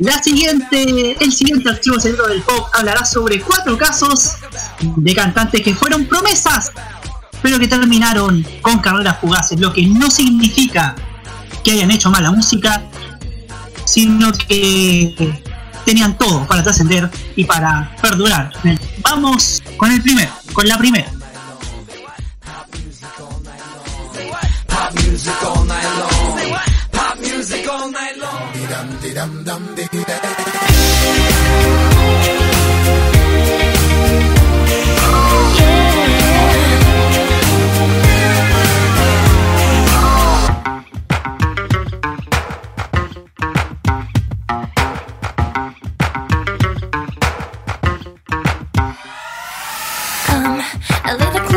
La 0.00 0.20
siguiente, 0.22 1.16
el 1.20 1.32
siguiente 1.32 1.70
archivo 1.70 2.00
secreto 2.00 2.26
del 2.26 2.42
pop 2.42 2.68
hablará 2.72 3.04
sobre 3.04 3.40
cuatro 3.40 3.78
casos 3.78 4.32
de 4.80 5.14
cantantes 5.14 5.62
que 5.62 5.74
fueron 5.74 6.06
promesas, 6.06 6.72
pero 7.44 7.58
que 7.58 7.68
terminaron 7.68 8.42
con 8.62 8.78
carreras 8.78 9.18
fugaces, 9.20 9.60
lo 9.60 9.70
que 9.70 9.86
no 9.86 10.10
significa 10.10 10.94
que 11.62 11.72
hayan 11.72 11.90
hecho 11.90 12.10
mala 12.10 12.30
música, 12.30 12.82
sino 13.84 14.32
que 14.32 15.42
tenían 15.84 16.16
todo 16.16 16.46
para 16.46 16.62
trascender 16.62 17.10
y 17.36 17.44
para 17.44 17.94
perdurar. 18.00 18.50
Vamos 19.02 19.62
con 19.76 19.92
el 19.92 20.00
primero, 20.00 20.32
con 20.54 20.66
la 20.66 20.78
primera. 20.78 21.12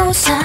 Closer. 0.08 0.42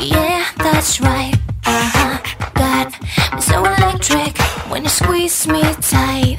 Yeah, 0.00 0.46
that's 0.58 1.00
right. 1.00 1.34
Uh 1.66 1.90
huh. 1.94 2.18
God, 2.54 3.42
so 3.42 3.58
electric 3.58 4.38
when 4.70 4.84
you 4.84 4.88
squeeze 4.88 5.48
me 5.48 5.60
tight. 5.80 6.36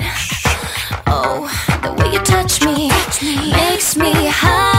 Oh, 1.06 1.52
the 1.84 1.92
way 1.92 2.14
you 2.14 2.20
touch 2.20 2.64
me 2.64 2.88
makes 3.52 3.98
me 3.98 4.14
high. 4.28 4.73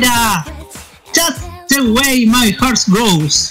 Era 0.00 0.44
Just 1.14 1.38
the 1.68 1.80
Way 1.82 2.26
My 2.26 2.52
Heart 2.52 2.80
Goes, 2.88 3.50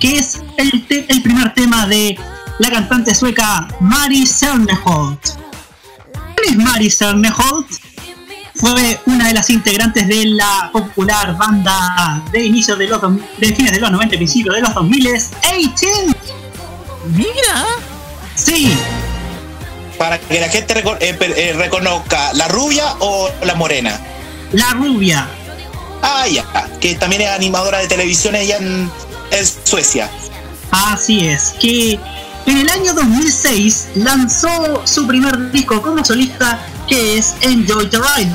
que 0.00 0.18
es 0.18 0.40
el, 0.56 0.86
te- 0.86 1.06
el 1.08 1.22
primer 1.22 1.54
tema 1.54 1.86
de 1.86 2.18
la 2.58 2.70
cantante 2.70 3.14
sueca 3.14 3.68
Mari 3.80 4.26
Serneholt. 4.26 5.20
¿Quién 6.36 6.50
es 6.60 6.64
Mari 6.66 6.90
Serneholt? 6.90 7.66
Fue 8.56 9.00
una 9.06 9.28
de 9.28 9.34
las 9.34 9.50
integrantes 9.50 10.08
de 10.08 10.24
la 10.26 10.70
popular 10.72 11.36
banda 11.36 12.22
de 12.32 12.44
inicio 12.44 12.74
de 12.76 12.88
los 12.88 13.00
de 13.38 13.54
fines 13.54 13.70
de 13.72 13.78
los 13.80 13.90
90 13.92 14.14
y 14.16 14.18
principios 14.18 14.54
de 14.56 14.60
los 14.62 14.74
2000 14.74 15.02
18. 15.02 16.16
Mira. 17.14 17.64
Sí, 18.34 18.72
Para 19.96 20.18
que 20.18 20.40
la 20.40 20.48
gente 20.48 20.74
reco- 20.74 20.96
eh, 21.00 21.16
eh, 21.20 21.52
reconozca, 21.56 22.32
¿la 22.34 22.48
rubia 22.48 22.94
o 23.00 23.30
la 23.44 23.54
morena? 23.54 23.98
La 24.52 24.70
rubia. 24.74 25.28
Ah, 26.02 26.26
ya, 26.28 26.44
que 26.80 26.94
también 26.94 27.22
es 27.22 27.30
animadora 27.30 27.78
de 27.78 27.88
televisión 27.88 28.34
allá 28.34 28.56
en, 28.58 28.90
en 29.30 29.46
Suecia. 29.64 30.10
Así 30.70 31.26
es, 31.26 31.54
que 31.60 31.98
en 32.46 32.58
el 32.58 32.68
año 32.70 32.94
2006 32.94 33.88
lanzó 33.96 34.86
su 34.86 35.06
primer 35.06 35.50
disco 35.50 35.82
como 35.82 36.04
solista 36.04 36.58
que 36.86 37.18
es 37.18 37.34
Enjoy 37.42 37.90
the 37.90 37.98
Ride. 37.98 38.32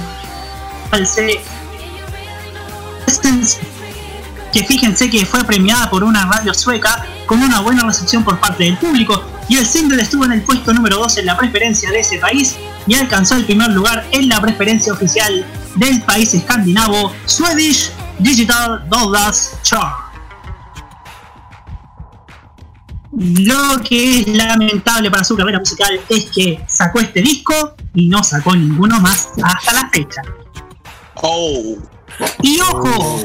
Que 4.52 4.63
fíjense 4.63 5.10
que 5.10 5.26
fue 5.26 5.43
premiada 5.43 5.89
por 5.89 6.04
una 6.04 6.28
radio 6.28 6.54
sueca 6.54 7.04
con 7.26 7.41
una 7.41 7.62
buena 7.62 7.84
recepción 7.84 8.23
por 8.23 8.39
parte 8.39 8.65
del 8.65 8.78
público 8.78 9.23
y 9.49 9.58
el 9.58 9.65
single 9.65 10.02
estuvo 10.02 10.26
en 10.26 10.34
el 10.34 10.43
puesto 10.43 10.71
número 10.73 10.97
2 10.97 11.17
en 11.17 11.26
la 11.26 11.36
preferencia 11.36 11.89
de 11.89 12.02
ese 12.02 12.19
país 12.19 12.56
y 12.86 12.93
alcanzó 12.93 13.36
el 13.36 13.45
primer 13.45 13.71
lugar 13.71 14.06
en 14.12 14.30
la 14.30 14.39
preferencia 14.39 14.93
oficial 14.93 15.43
del 15.75 16.01
país 16.03 16.33
escandinavo 16.33 17.12
Swedish 17.25 17.91
Digital 18.19 18.88
Dollars 18.89 19.55
Chart. 19.63 19.95
Lo 23.15 23.79
que 23.88 24.21
es 24.21 24.27
lamentable 24.27 25.12
para 25.12 25.23
su 25.23 25.36
carrera 25.36 25.59
musical 25.59 25.99
es 26.09 26.25
que 26.31 26.59
sacó 26.67 26.99
este 26.99 27.21
disco 27.21 27.75
y 27.93 28.07
no 28.07 28.23
sacó 28.23 28.55
ninguno 28.55 28.99
más 28.99 29.29
hasta 29.43 29.73
la 29.73 29.89
fecha. 29.89 30.21
Oh. 31.15 31.75
Y 32.41 32.59
ojo, 32.59 33.21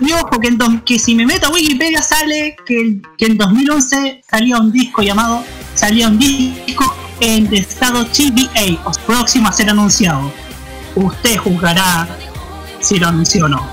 y 0.00 0.12
ojo 0.12 0.38
que, 0.40 0.48
en 0.48 0.58
dos- 0.58 0.82
que 0.84 0.98
si 0.98 1.14
me 1.14 1.24
meto 1.26 1.46
a 1.46 1.50
Wikipedia 1.50 2.02
sale 2.02 2.56
que, 2.66 3.00
que 3.16 3.26
en 3.26 3.38
2011 3.38 4.22
salía 4.28 4.58
un 4.58 4.70
disco 4.70 5.02
llamado, 5.02 5.42
salía 5.74 6.08
un 6.08 6.18
disco 6.18 6.94
en 7.20 7.52
estado 7.54 8.04
TBA, 8.06 8.82
próximo 9.06 9.48
a 9.48 9.52
ser 9.52 9.70
anunciado. 9.70 10.30
Usted 10.94 11.36
juzgará 11.36 12.08
si 12.80 12.98
lo 12.98 13.08
anunció 13.08 13.46
o 13.46 13.48
no. 13.48 13.66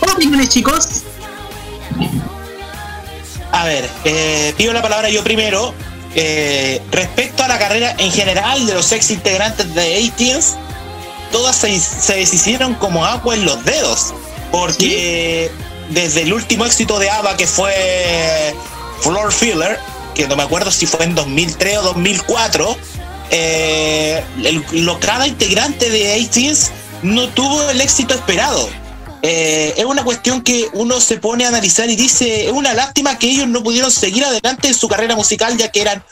Opiniones 0.00 0.48
chicos, 0.48 1.02
A 3.52 3.64
ver, 3.64 3.88
eh, 4.04 4.54
pido 4.56 4.72
la 4.72 4.82
palabra 4.82 5.08
yo 5.08 5.22
primero. 5.24 5.74
Eh, 6.14 6.82
respecto 6.90 7.44
a 7.44 7.48
la 7.48 7.58
carrera 7.58 7.94
en 7.98 8.10
general 8.10 8.66
de 8.66 8.74
los 8.74 8.90
ex 8.90 9.12
integrantes 9.12 9.72
de 9.74 9.98
18 9.98 10.58
todas 11.30 11.56
se, 11.56 11.78
se 11.78 12.16
deshicieron 12.16 12.74
como 12.74 13.04
agua 13.04 13.34
en 13.34 13.44
los 13.44 13.64
dedos. 13.64 14.12
Porque 14.50 15.50
desde 15.90 16.22
el 16.22 16.32
último 16.32 16.66
éxito 16.66 16.98
de 16.98 17.10
ABBA 17.10 17.36
que 17.36 17.46
fue 17.46 18.54
Floor 19.00 19.32
Filler, 19.32 19.78
que 20.14 20.26
no 20.26 20.36
me 20.36 20.42
acuerdo 20.42 20.70
si 20.70 20.86
fue 20.86 21.04
en 21.04 21.14
2003 21.14 21.78
o 21.78 21.82
2004, 21.82 22.76
eh, 23.30 24.24
el- 24.42 24.64
lo- 24.84 24.98
cada 25.00 25.26
integrante 25.26 25.88
de 25.90 26.14
ATEEZ 26.24 26.70
no 27.02 27.28
tuvo 27.28 27.68
el 27.70 27.80
éxito 27.80 28.14
esperado. 28.14 28.68
Eh, 29.22 29.74
es 29.76 29.84
una 29.84 30.02
cuestión 30.02 30.40
que 30.42 30.68
uno 30.72 30.98
se 31.00 31.18
pone 31.18 31.44
a 31.44 31.48
analizar 31.48 31.88
y 31.90 31.96
dice, 31.96 32.46
es 32.46 32.52
una 32.52 32.72
lástima 32.72 33.18
que 33.18 33.28
ellos 33.30 33.48
no 33.48 33.62
pudieron 33.62 33.90
seguir 33.90 34.24
adelante 34.24 34.68
en 34.68 34.74
su 34.74 34.88
carrera 34.88 35.14
musical 35.14 35.56
ya 35.58 35.70
que 35.70 35.82
eran 35.82 36.02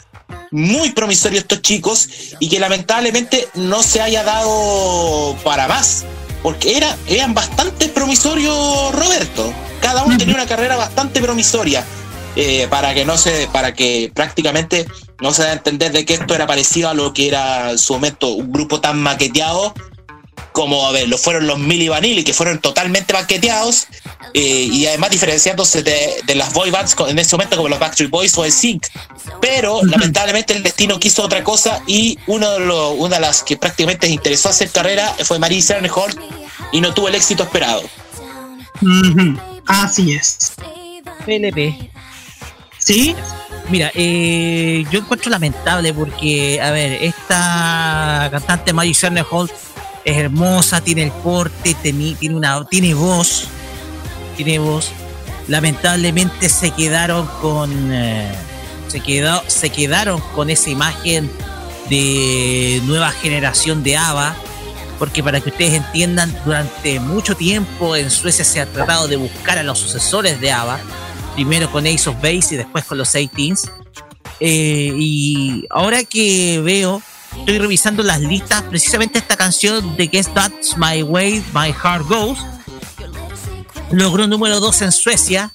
muy 0.50 0.90
promisorios 0.92 1.42
estos 1.42 1.62
chicos 1.62 2.08
y 2.38 2.48
que 2.48 2.58
lamentablemente 2.58 3.48
no 3.54 3.82
se 3.82 4.00
haya 4.02 4.22
dado 4.24 5.36
para 5.42 5.66
más. 5.68 6.04
Porque 6.42 6.76
era, 6.76 6.96
eran 7.08 7.34
bastante 7.34 7.88
promisorios, 7.88 8.92
Roberto. 8.94 9.52
Cada 9.80 10.04
uno 10.04 10.16
tenía 10.18 10.34
una 10.34 10.46
carrera 10.46 10.76
bastante 10.76 11.20
promisoria. 11.20 11.84
Eh, 12.36 12.66
para 12.68 12.94
que 12.94 13.04
no 13.04 13.16
se, 13.16 13.48
para 13.52 13.74
que 13.74 14.10
prácticamente 14.14 14.86
no 15.20 15.32
se 15.32 15.42
da 15.42 15.50
a 15.50 15.52
entender 15.54 15.92
de 15.92 16.04
que 16.04 16.14
esto 16.14 16.34
era 16.34 16.46
parecido 16.46 16.88
a 16.88 16.94
lo 16.94 17.12
que 17.12 17.28
era 17.28 17.72
en 17.72 17.78
su 17.78 17.94
momento 17.94 18.28
un 18.28 18.52
grupo 18.52 18.80
tan 18.80 19.00
maqueteado 19.00 19.74
como 20.58 20.86
a 20.86 20.90
ver, 20.90 21.08
lo 21.08 21.18
fueron 21.18 21.46
los 21.46 21.58
Milli 21.58 21.88
Vanilli, 21.88 22.24
que 22.24 22.34
fueron 22.34 22.58
totalmente 22.58 23.12
maqueteados 23.12 23.86
eh, 24.34 24.68
y 24.70 24.86
además 24.86 25.10
diferenciándose 25.10 25.84
de, 25.84 26.16
de 26.26 26.34
las 26.34 26.52
boy 26.52 26.72
bands 26.72 26.96
en 27.06 27.16
ese 27.16 27.36
momento 27.36 27.56
como 27.56 27.68
los 27.68 27.78
Backstreet 27.78 28.10
Boys 28.10 28.36
o 28.36 28.44
el 28.44 28.50
Sync. 28.50 28.86
Pero 29.40 29.80
lamentablemente 29.84 30.54
el 30.54 30.64
destino 30.64 30.98
quiso 30.98 31.22
otra 31.22 31.44
cosa 31.44 31.80
y 31.86 32.18
uno 32.26 32.50
de 32.50 32.60
los, 32.60 32.94
una 32.98 33.16
de 33.16 33.20
las 33.20 33.44
que 33.44 33.56
prácticamente 33.56 34.08
interesó 34.08 34.48
hacer 34.48 34.68
carrera 34.70 35.14
fue 35.22 35.38
Marie 35.38 35.62
Serneholt 35.62 36.18
y 36.72 36.80
no 36.80 36.92
tuvo 36.92 37.06
el 37.06 37.14
éxito 37.14 37.44
esperado. 37.44 37.82
Así 39.66 40.12
es. 40.12 40.54
PLP. 41.24 41.88
¿Sí? 42.78 43.14
Mira, 43.70 43.90
eh, 43.94 44.84
yo 44.90 45.00
encuentro 45.00 45.30
lamentable 45.30 45.92
porque, 45.92 46.60
a 46.60 46.70
ver, 46.70 46.92
esta 47.02 48.28
cantante 48.30 48.72
Maggie 48.72 48.94
Holt 49.30 49.52
es 50.04 50.16
hermosa, 50.16 50.80
tiene 50.80 51.02
el 51.02 51.12
teni- 51.12 52.16
tiene 52.16 52.34
una, 52.34 52.64
tiene 52.64 52.94
voz, 52.94 53.44
tiene 54.36 54.58
voz. 54.58 54.90
Lamentablemente 55.48 56.48
se 56.48 56.70
quedaron 56.70 57.26
con, 57.42 57.92
eh, 57.92 58.30
se 58.88 59.00
quedó, 59.00 59.42
se 59.48 59.68
quedaron 59.70 60.20
con 60.34 60.48
esa 60.48 60.70
imagen 60.70 61.30
de 61.90 62.80
nueva 62.84 63.10
generación 63.10 63.82
de 63.82 63.96
ABBA, 63.98 64.34
porque 64.98 65.22
para 65.22 65.40
que 65.40 65.50
ustedes 65.50 65.74
entiendan, 65.74 66.34
durante 66.44 67.00
mucho 67.00 67.36
tiempo 67.36 67.96
en 67.96 68.10
Suecia 68.10 68.44
se 68.44 68.60
ha 68.60 68.66
tratado 68.66 69.08
de 69.08 69.16
buscar 69.16 69.58
a 69.58 69.62
los 69.62 69.78
sucesores 69.78 70.40
de 70.40 70.52
ABBA, 70.52 70.80
primero 71.38 71.70
con 71.70 71.86
Ace 71.86 72.10
of 72.10 72.16
Base 72.16 72.54
y 72.54 72.56
después 72.56 72.84
con 72.84 72.98
los 72.98 73.14
18s. 73.14 73.70
Eh, 74.40 74.92
y 74.98 75.66
ahora 75.70 76.02
que 76.02 76.60
veo, 76.64 77.00
estoy 77.38 77.58
revisando 77.58 78.02
las 78.02 78.20
listas, 78.20 78.62
precisamente 78.62 79.20
esta 79.20 79.36
canción 79.36 79.96
de 79.96 80.08
que 80.08 80.18
es 80.18 80.34
That's 80.34 80.76
My 80.76 81.04
Way, 81.04 81.44
My 81.54 81.72
Heart 81.72 82.08
Goes, 82.08 82.40
logró 83.92 84.26
número 84.26 84.58
2 84.58 84.82
en 84.82 84.90
Suecia, 84.90 85.52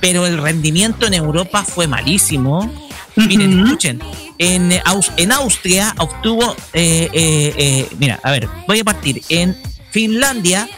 pero 0.00 0.24
el 0.24 0.38
rendimiento 0.40 1.04
en 1.08 1.14
Europa 1.14 1.64
fue 1.64 1.88
malísimo. 1.88 2.72
Miren, 3.16 3.64
escuchen, 3.64 4.00
en, 4.38 4.70
en 5.16 5.32
Austria 5.32 5.96
obtuvo, 5.98 6.54
eh, 6.74 7.10
eh, 7.12 7.88
mira, 7.98 8.20
a 8.22 8.30
ver, 8.30 8.48
voy 8.68 8.78
a 8.78 8.84
partir. 8.84 9.20
En 9.28 9.56
Finlandia 9.90 10.68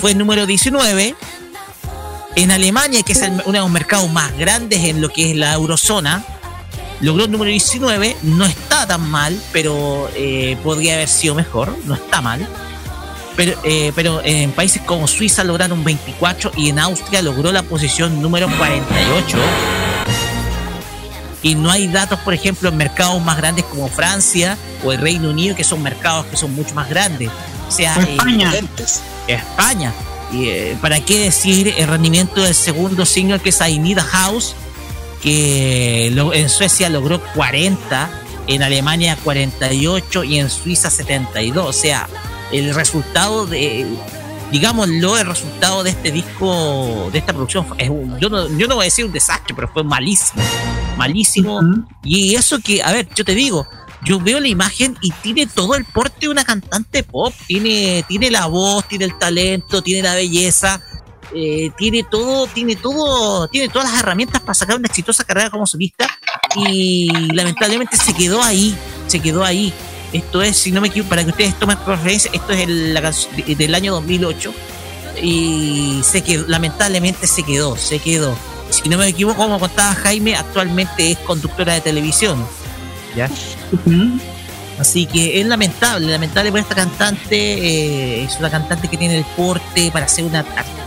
fue 0.00 0.16
número 0.16 0.44
19. 0.44 1.14
En 2.36 2.50
Alemania, 2.50 3.02
que 3.02 3.12
es 3.12 3.22
el- 3.22 3.32
uno 3.32 3.52
de 3.52 3.58
los 3.60 3.70
mercados 3.70 4.10
más 4.10 4.36
grandes 4.36 4.84
en 4.84 5.00
lo 5.00 5.08
que 5.08 5.30
es 5.30 5.36
la 5.36 5.52
eurozona, 5.54 6.22
logró 7.00 7.24
el 7.24 7.30
número 7.30 7.50
19. 7.50 8.16
No 8.22 8.44
está 8.44 8.86
tan 8.86 9.08
mal, 9.10 9.40
pero 9.52 10.08
eh, 10.14 10.56
podría 10.62 10.94
haber 10.94 11.08
sido 11.08 11.34
mejor. 11.34 11.76
No 11.86 11.94
está 11.94 12.20
mal. 12.20 12.46
Pero, 13.36 13.58
eh, 13.64 13.92
pero 13.94 14.22
en 14.24 14.52
países 14.52 14.80
como 14.82 15.06
Suiza 15.08 15.44
lograron 15.44 15.82
24 15.84 16.52
y 16.56 16.70
en 16.70 16.78
Austria 16.78 17.20
logró 17.22 17.52
la 17.52 17.62
posición 17.62 18.20
número 18.22 18.48
48. 18.58 19.36
Y 21.42 21.54
no 21.54 21.70
hay 21.70 21.86
datos, 21.88 22.18
por 22.20 22.34
ejemplo, 22.34 22.68
en 22.70 22.76
mercados 22.76 23.22
más 23.22 23.36
grandes 23.36 23.64
como 23.66 23.88
Francia 23.88 24.56
o 24.84 24.90
el 24.92 25.00
Reino 25.00 25.30
Unido, 25.30 25.54
que 25.54 25.64
son 25.64 25.82
mercados 25.82 26.26
que 26.26 26.36
son 26.36 26.54
mucho 26.54 26.74
más 26.74 26.88
grandes. 26.88 27.30
O 27.68 27.70
sea, 27.70 27.94
O 27.98 28.00
España. 28.00 28.52
eh, 28.54 29.34
España. 29.34 29.92
Y, 30.32 30.48
eh, 30.48 30.76
¿Para 30.80 31.00
qué 31.00 31.18
decir 31.20 31.72
el 31.76 31.86
rendimiento 31.88 32.42
del 32.42 32.54
segundo 32.54 33.06
single 33.06 33.38
que 33.38 33.50
es 33.50 33.60
I 33.60 33.78
Need 33.78 33.98
a 33.98 34.02
House? 34.04 34.54
Que 35.22 36.10
lo- 36.12 36.32
en 36.34 36.48
Suecia 36.48 36.88
logró 36.88 37.20
40, 37.34 38.10
en 38.46 38.62
Alemania 38.62 39.16
48 39.24 40.24
y 40.24 40.38
en 40.38 40.50
Suiza 40.50 40.90
72. 40.90 41.66
O 41.66 41.72
sea, 41.72 42.08
el 42.52 42.74
resultado 42.74 43.46
de, 43.46 43.86
digámoslo, 44.52 45.16
el 45.18 45.26
resultado 45.26 45.82
de 45.82 45.90
este 45.90 46.10
disco, 46.12 47.08
de 47.12 47.18
esta 47.18 47.32
producción, 47.32 47.66
es 47.78 47.88
un- 47.88 48.18
yo, 48.20 48.28
no, 48.28 48.48
yo 48.56 48.66
no 48.68 48.74
voy 48.76 48.84
a 48.84 48.86
decir 48.86 49.04
un 49.04 49.12
desastre, 49.12 49.54
pero 49.54 49.68
fue 49.72 49.82
malísimo. 49.84 50.42
Malísimo. 50.96 51.60
Y 52.02 52.34
eso 52.34 52.58
que, 52.60 52.82
a 52.82 52.92
ver, 52.92 53.08
yo 53.14 53.24
te 53.24 53.34
digo, 53.34 53.66
yo 54.06 54.20
veo 54.20 54.38
la 54.40 54.48
imagen 54.48 54.96
y 55.02 55.10
tiene 55.10 55.46
todo 55.46 55.74
el 55.74 55.84
porte 55.84 56.20
de 56.20 56.28
una 56.28 56.44
cantante 56.44 57.02
pop. 57.02 57.34
Tiene, 57.46 58.04
tiene 58.08 58.30
la 58.30 58.46
voz, 58.46 58.86
tiene 58.88 59.04
el 59.04 59.18
talento, 59.18 59.82
tiene 59.82 60.02
la 60.02 60.14
belleza. 60.14 60.80
eh, 61.34 61.70
tiene 61.76 62.04
todo, 62.04 62.46
tiene 62.46 62.76
todo, 62.76 63.48
tiene 63.48 63.68
todas 63.68 63.90
las 63.90 64.00
herramientas 64.00 64.40
para 64.40 64.54
sacar 64.54 64.76
una 64.76 64.86
exitosa 64.86 65.24
carrera 65.24 65.50
como 65.50 65.66
solista 65.66 66.06
y 66.54 67.08
lamentablemente 67.34 67.96
se 67.96 68.14
quedó 68.14 68.40
ahí, 68.42 68.74
se 69.08 69.18
quedó 69.20 69.44
ahí. 69.44 69.72
Esto 70.12 70.40
es, 70.40 70.56
si 70.56 70.70
no 70.70 70.80
me 70.80 70.86
equivoco, 70.88 71.10
para 71.10 71.24
que 71.24 71.30
ustedes 71.30 71.58
tomen 71.58 71.76
referencia, 71.84 72.30
esto 72.32 72.52
es 72.52 72.60
el- 72.60 72.94
la 72.94 73.12
del 73.58 73.74
año 73.74 73.92
2008 73.94 74.54
y 75.20 76.00
se 76.04 76.22
quedó, 76.22 76.46
lamentablemente 76.46 77.26
se 77.26 77.42
quedó, 77.42 77.76
se 77.76 77.98
quedó. 77.98 78.36
Si 78.70 78.88
no 78.88 78.96
me 78.98 79.08
equivoco, 79.08 79.36
como 79.42 79.58
contaba 79.58 79.94
Jaime, 79.94 80.36
actualmente 80.36 81.10
es 81.10 81.18
conductora 81.18 81.74
de 81.74 81.80
televisión. 81.80 82.46
¿Ya? 83.16 83.30
Así 84.78 85.06
que 85.06 85.40
es 85.40 85.46
lamentable, 85.46 86.06
lamentable 86.08 86.50
por 86.50 86.60
esta 86.60 86.74
cantante. 86.74 87.34
eh, 87.36 88.24
es 88.24 88.36
una 88.38 88.50
cantante 88.50 88.88
que 88.88 88.96
tiene 88.98 89.16
el 89.18 89.24
porte 89.36 89.90
para 89.90 90.06
ser 90.06 90.24
una 90.26 90.44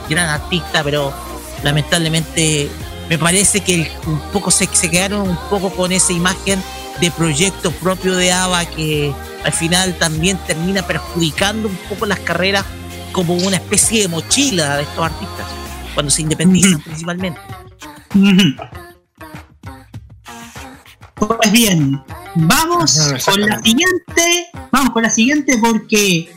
gran 0.07 0.29
artista, 0.29 0.83
pero 0.83 1.11
lamentablemente 1.63 2.69
me 3.09 3.17
parece 3.17 3.61
que 3.61 3.75
el- 3.75 3.87
un 4.05 4.19
poco 4.31 4.51
se, 4.51 4.69
se 4.71 4.89
quedaron 4.91 5.27
un 5.27 5.37
poco 5.49 5.71
con 5.71 5.91
esa 5.91 6.13
imagen 6.13 6.61
de 7.01 7.09
proyecto 7.11 7.71
propio 7.71 8.15
de 8.15 8.31
ABBA 8.31 8.65
que 8.65 9.11
al 9.43 9.53
final 9.53 9.95
también 9.97 10.37
termina 10.45 10.83
perjudicando 10.83 11.67
un 11.69 11.75
poco 11.89 12.05
las 12.05 12.19
carreras 12.19 12.65
como 13.11 13.33
una 13.33 13.55
especie 13.55 14.01
de 14.03 14.07
mochila 14.07 14.77
de 14.77 14.83
estos 14.83 15.03
artistas 15.03 15.47
cuando 15.95 16.11
se 16.11 16.21
independizan 16.21 16.79
principalmente. 16.81 17.39
Ujú. 18.13 18.55
Pues 21.15 21.51
bien, 21.51 22.01
vamos 22.47 22.99
con 23.25 23.41
la 23.41 23.59
siguiente. 23.61 24.49
Vamos 24.71 24.91
con 24.91 25.03
la 25.03 25.09
siguiente 25.09 25.57
porque 25.57 26.31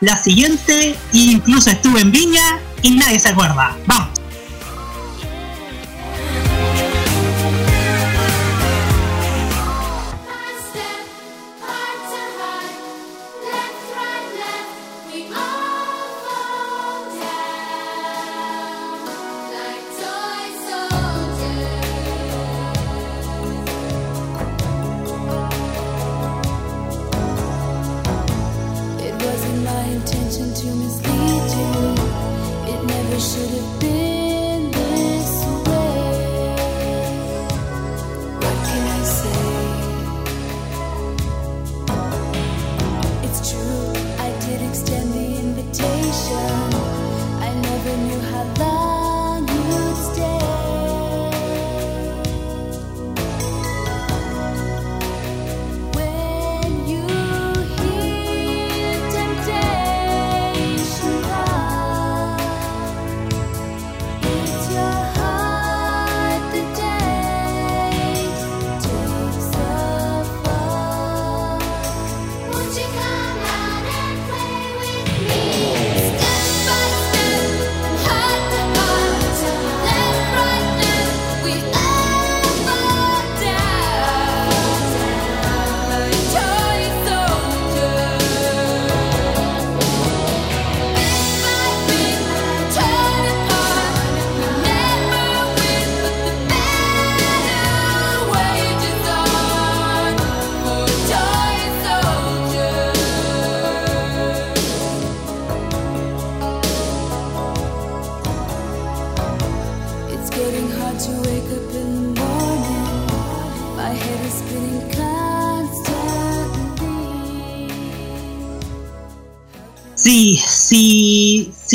la 0.00 0.16
siguiente 0.16 0.96
incluso 1.12 1.70
estuvo 1.70 1.98
en 1.98 2.10
Viña 2.10 2.58
y 2.82 2.92
nadie 2.92 3.18
se 3.18 3.28
acuerda. 3.28 3.76
Vamos. 3.86 4.13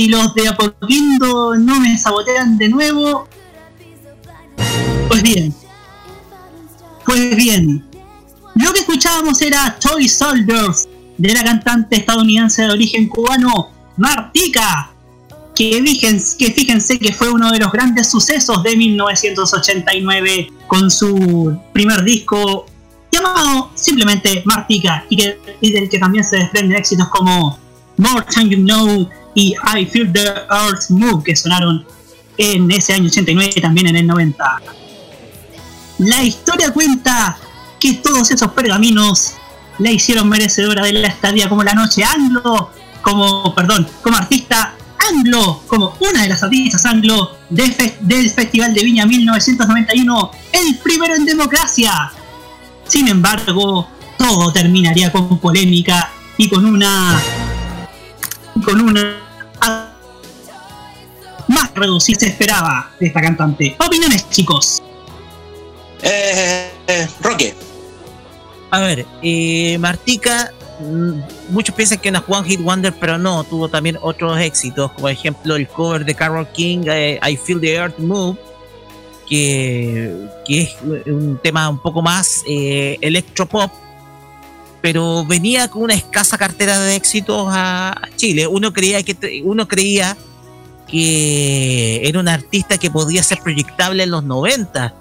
Los 0.10 0.34
de 0.34 0.48
Apoquindo 0.48 1.56
no 1.56 1.80
me 1.80 1.98
sabotean 1.98 2.58
de 2.58 2.70
nuevo, 2.70 3.28
pues 5.08 5.22
bien. 5.22 5.54
Pues 7.06 7.36
bien. 7.36 7.86
Lo 8.56 8.74
que 8.74 8.80
escuchábamos 8.80 9.42
era 9.42 9.78
Toy 9.80 10.10
Soldiers 10.10 10.88
de 11.18 11.34
la 11.34 11.44
cantante 11.44 11.98
estadounidense 11.98 12.64
de 12.64 12.72
origen 12.72 13.08
cubano, 13.08 13.70
Martika. 13.98 14.92
Que 15.56 15.82
fíjense, 15.84 16.98
que 16.98 17.14
fue 17.14 17.30
uno 17.30 17.52
de 17.52 17.60
los 17.60 17.72
grandes 17.72 18.10
sucesos 18.10 18.64
de 18.64 18.78
1989 18.78 20.54
con 20.68 20.90
su 20.90 21.60
primer 21.74 22.04
disco 22.04 22.66
llamado 23.12 23.70
simplemente 23.76 24.42
Martika 24.46 25.06
y, 25.10 25.22
y 25.60 25.74
del 25.74 25.90
que 25.90 26.00
también 26.00 26.24
se 26.24 26.38
desprenden 26.38 26.78
éxitos 26.78 27.10
como 27.10 27.60
More 27.98 28.26
Time 28.34 28.50
You 28.50 28.64
Know 28.64 29.10
y 29.34 29.56
I 29.76 29.86
Feel 29.86 30.12
the 30.12 30.26
Earth 30.50 30.90
Move 30.90 31.24
que 31.24 31.36
sonaron 31.36 31.86
en 32.38 32.72
ese 32.72 32.94
año 32.94 33.08
89 33.08 33.54
y 33.56 33.62
también 33.62 33.88
en 33.88 33.96
el 33.98 34.08
90. 34.08 34.62
La 36.00 36.24
historia 36.24 36.72
cuenta 36.72 37.38
que 37.80 37.94
todos 37.96 38.32
esos 38.32 38.52
pergaminos 38.54 39.34
la 39.80 39.92
hicieron 39.92 40.30
merecedora 40.30 40.84
de 40.84 40.94
la 40.94 41.08
estadía 41.08 41.50
como 41.50 41.64
la 41.64 41.74
noche 41.74 42.04
anglo, 42.04 42.70
como, 43.02 43.54
perdón, 43.56 43.88
como 44.02 44.18
artista 44.18 44.74
anglo, 45.12 45.64
como 45.68 45.96
una 46.00 46.24
de 46.24 46.30
las 46.30 46.44
artistas 46.44 46.86
anglo 46.86 47.38
del 47.50 48.30
Festival 48.30 48.74
de 48.74 48.84
Viña 48.84 49.06
1991, 49.06 50.32
el 50.52 50.78
primero 50.78 51.16
en 51.16 51.26
democracia. 51.26 52.12
Sin 52.88 53.08
embargo, 53.08 53.88
todo 54.18 54.52
terminaría 54.52 55.12
con 55.12 55.40
polémica 55.40 56.12
y 56.38 56.50
con 56.50 56.66
una 56.66 57.22
con 58.62 58.82
una 58.82 59.18
más 61.48 61.74
reducida 61.74 62.20
se 62.20 62.28
esperaba 62.28 62.92
de 63.00 63.08
esta 63.08 63.22
cantante. 63.22 63.76
Opiniones, 63.86 64.30
chicos. 64.30 64.84
Eh, 66.04 66.72
eh, 66.88 67.08
Roque. 67.22 67.56
A 68.72 68.80
ver, 68.80 69.06
eh, 69.24 69.78
Martika, 69.80 70.52
mm, 70.80 71.52
muchos 71.52 71.74
piensan 71.74 71.98
que 71.98 72.10
es 72.10 72.16
una 72.16 72.24
One 72.28 72.48
Hit 72.48 72.62
Wonder, 72.62 72.94
pero 73.00 73.18
no, 73.18 73.44
tuvo 73.44 73.68
también 73.68 73.98
otros 74.02 74.40
éxitos, 74.40 74.92
como 74.92 75.02
por 75.02 75.12
ejemplo 75.12 75.56
el 75.56 75.68
cover 75.68 76.06
de 76.06 76.14
Carol 76.14 76.48
King, 76.50 76.84
eh, 76.86 77.20
I 77.28 77.36
Feel 77.36 77.60
the 77.60 77.74
Earth 77.74 77.98
Move, 77.98 78.38
que, 79.28 80.16
que 80.46 80.62
es 80.62 80.76
un 81.08 81.40
tema 81.42 81.68
un 81.68 81.80
poco 81.80 82.02
más 82.02 82.44
eh, 82.48 82.98
electropop, 83.02 83.72
pero 84.82 85.26
venía 85.26 85.68
con 85.70 85.84
una 85.84 85.94
escasa 85.94 86.38
cartera 86.38 86.80
de 86.80 86.96
éxitos 86.96 87.48
a, 87.50 88.02
Chile. 88.16 88.48
Uno 88.48 88.74
creía 88.74 89.04
que 89.04 89.42
uno 89.44 89.68
creía 89.68 90.18
que 90.88 92.08
era 92.08 92.20
un 92.20 92.28
artista 92.28 92.78
que 92.78 92.90
podía 92.90 93.22
ser 93.24 93.40
proyectable 93.40 94.04
en 94.04 94.12
los 94.12 94.24
90. 94.24 94.94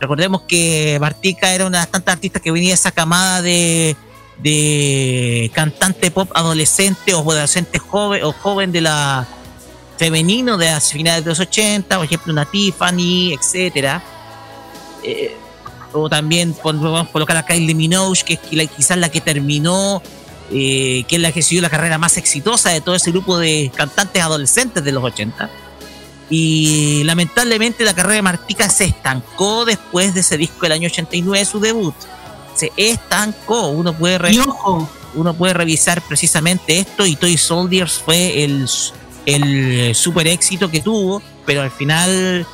Recordemos 0.00 0.42
que 0.42 0.98
Martika 1.00 1.54
era 1.54 1.66
una 1.66 1.78
de 1.78 1.82
las 1.82 1.90
tantas 1.90 2.14
artistas 2.14 2.42
que 2.42 2.50
venía 2.50 2.70
de 2.70 2.74
esa 2.74 2.90
camada 2.90 3.42
de, 3.42 3.96
de 4.42 5.50
cantante 5.54 6.10
pop 6.10 6.30
adolescente 6.34 7.14
o 7.14 7.20
adolescente 7.20 7.78
joven 7.78 8.24
o 8.24 8.32
joven 8.32 8.72
de 8.72 8.80
la 8.80 9.26
femenino 9.98 10.56
de 10.56 10.66
las 10.66 10.90
finales 10.90 11.24
de 11.24 11.30
los 11.30 11.40
80, 11.40 11.96
por 11.96 12.04
ejemplo 12.06 12.32
una 12.32 12.46
Tiffany, 12.46 13.34
etcétera. 13.34 14.02
Eh, 15.02 15.36
o 15.92 16.08
también 16.08 16.52
podemos 16.54 17.08
colocar 17.08 17.36
a 17.36 17.44
Kylie 17.44 17.74
Minogue, 17.74 18.20
que 18.24 18.34
es 18.34 18.70
quizás 18.70 18.96
la 18.98 19.08
que 19.08 19.20
terminó, 19.20 20.02
eh, 20.52 21.04
que 21.08 21.16
es 21.16 21.22
la 21.22 21.32
que 21.32 21.42
siguió 21.42 21.62
la 21.62 21.70
carrera 21.70 21.98
más 21.98 22.16
exitosa 22.16 22.70
de 22.70 22.80
todo 22.80 22.94
ese 22.94 23.10
grupo 23.10 23.38
de 23.38 23.70
cantantes 23.74 24.22
adolescentes 24.22 24.82
de 24.84 24.92
los 24.92 25.02
80. 25.04 25.50
Y 26.28 27.02
lamentablemente 27.04 27.84
la 27.84 27.92
carrera 27.94 28.14
de 28.16 28.22
Martica 28.22 28.68
se 28.68 28.84
estancó 28.84 29.64
después 29.64 30.14
de 30.14 30.20
ese 30.20 30.36
disco 30.36 30.60
del 30.62 30.72
año 30.72 30.86
89, 30.86 31.44
su 31.44 31.58
debut. 31.60 31.94
Se 32.54 32.70
estancó. 32.76 33.68
Uno 33.68 33.92
puede, 33.96 34.18
re- 34.18 34.32
uno 35.14 35.34
puede 35.34 35.54
revisar 35.54 36.00
precisamente 36.02 36.78
esto 36.78 37.04
y 37.04 37.16
Toy 37.16 37.36
Soldiers 37.36 37.94
fue 38.04 38.44
el, 38.44 38.68
el 39.26 39.94
super 39.96 40.28
éxito 40.28 40.70
que 40.70 40.80
tuvo, 40.80 41.20
pero 41.46 41.62
al 41.62 41.70
final 41.72 42.46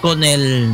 con 0.00 0.24
el 0.24 0.68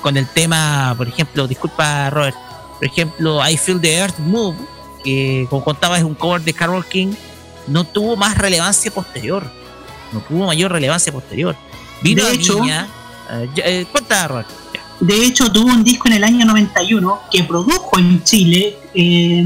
con 0.00 0.16
el 0.16 0.26
tema, 0.28 0.94
por 0.96 1.08
ejemplo, 1.08 1.46
disculpa 1.46 2.10
Robert, 2.10 2.36
por 2.78 2.84
ejemplo, 2.86 3.46
I 3.48 3.56
Feel 3.56 3.80
the 3.80 3.94
Earth 3.96 4.18
Move, 4.18 4.56
que 5.04 5.46
como 5.50 5.62
contaba 5.64 5.98
es 5.98 6.04
un 6.04 6.14
cover 6.14 6.42
de 6.42 6.52
Carol 6.54 6.84
King, 6.86 7.12
no 7.66 7.84
tuvo 7.84 8.16
más 8.16 8.36
relevancia 8.38 8.90
posterior. 8.90 9.50
No 10.12 10.20
tuvo 10.20 10.46
mayor 10.46 10.72
relevancia 10.72 11.12
posterior. 11.12 11.54
Vino 12.02 12.24
De 12.24 12.32
hecho- 12.34 12.60
Viña, 12.60 12.88
eh, 13.30 13.48
eh, 13.64 13.86
cuenta 13.92 14.26
Robert. 14.26 14.48
Ya. 14.74 14.80
de 15.00 15.24
hecho 15.24 15.50
tuvo 15.52 15.66
un 15.70 15.84
disco 15.84 16.08
en 16.08 16.14
el 16.14 16.24
año 16.24 16.44
91 16.44 17.20
que 17.30 17.44
produjo 17.44 17.98
en 17.98 18.22
Chile, 18.24 18.76
eh, 18.94 19.44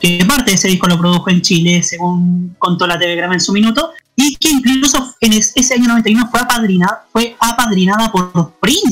que 0.00 0.24
parte 0.26 0.50
de 0.52 0.54
ese 0.56 0.68
disco 0.68 0.86
lo 0.88 0.98
produjo 0.98 1.28
en 1.30 1.42
Chile, 1.42 1.82
según 1.82 2.54
contó 2.58 2.86
la 2.86 2.98
TV 2.98 3.14
Grama 3.16 3.34
en 3.34 3.40
su 3.40 3.52
minuto, 3.52 3.92
y 4.16 4.34
que 4.36 4.48
incluso 4.48 5.14
en 5.20 5.32
es- 5.34 5.52
ese 5.54 5.74
año 5.74 5.88
91 5.88 6.28
fue 6.30 6.40
apadrinada, 6.40 7.04
fue 7.12 7.36
apadrinada 7.38 8.10
por 8.10 8.52
Prince. 8.60 8.90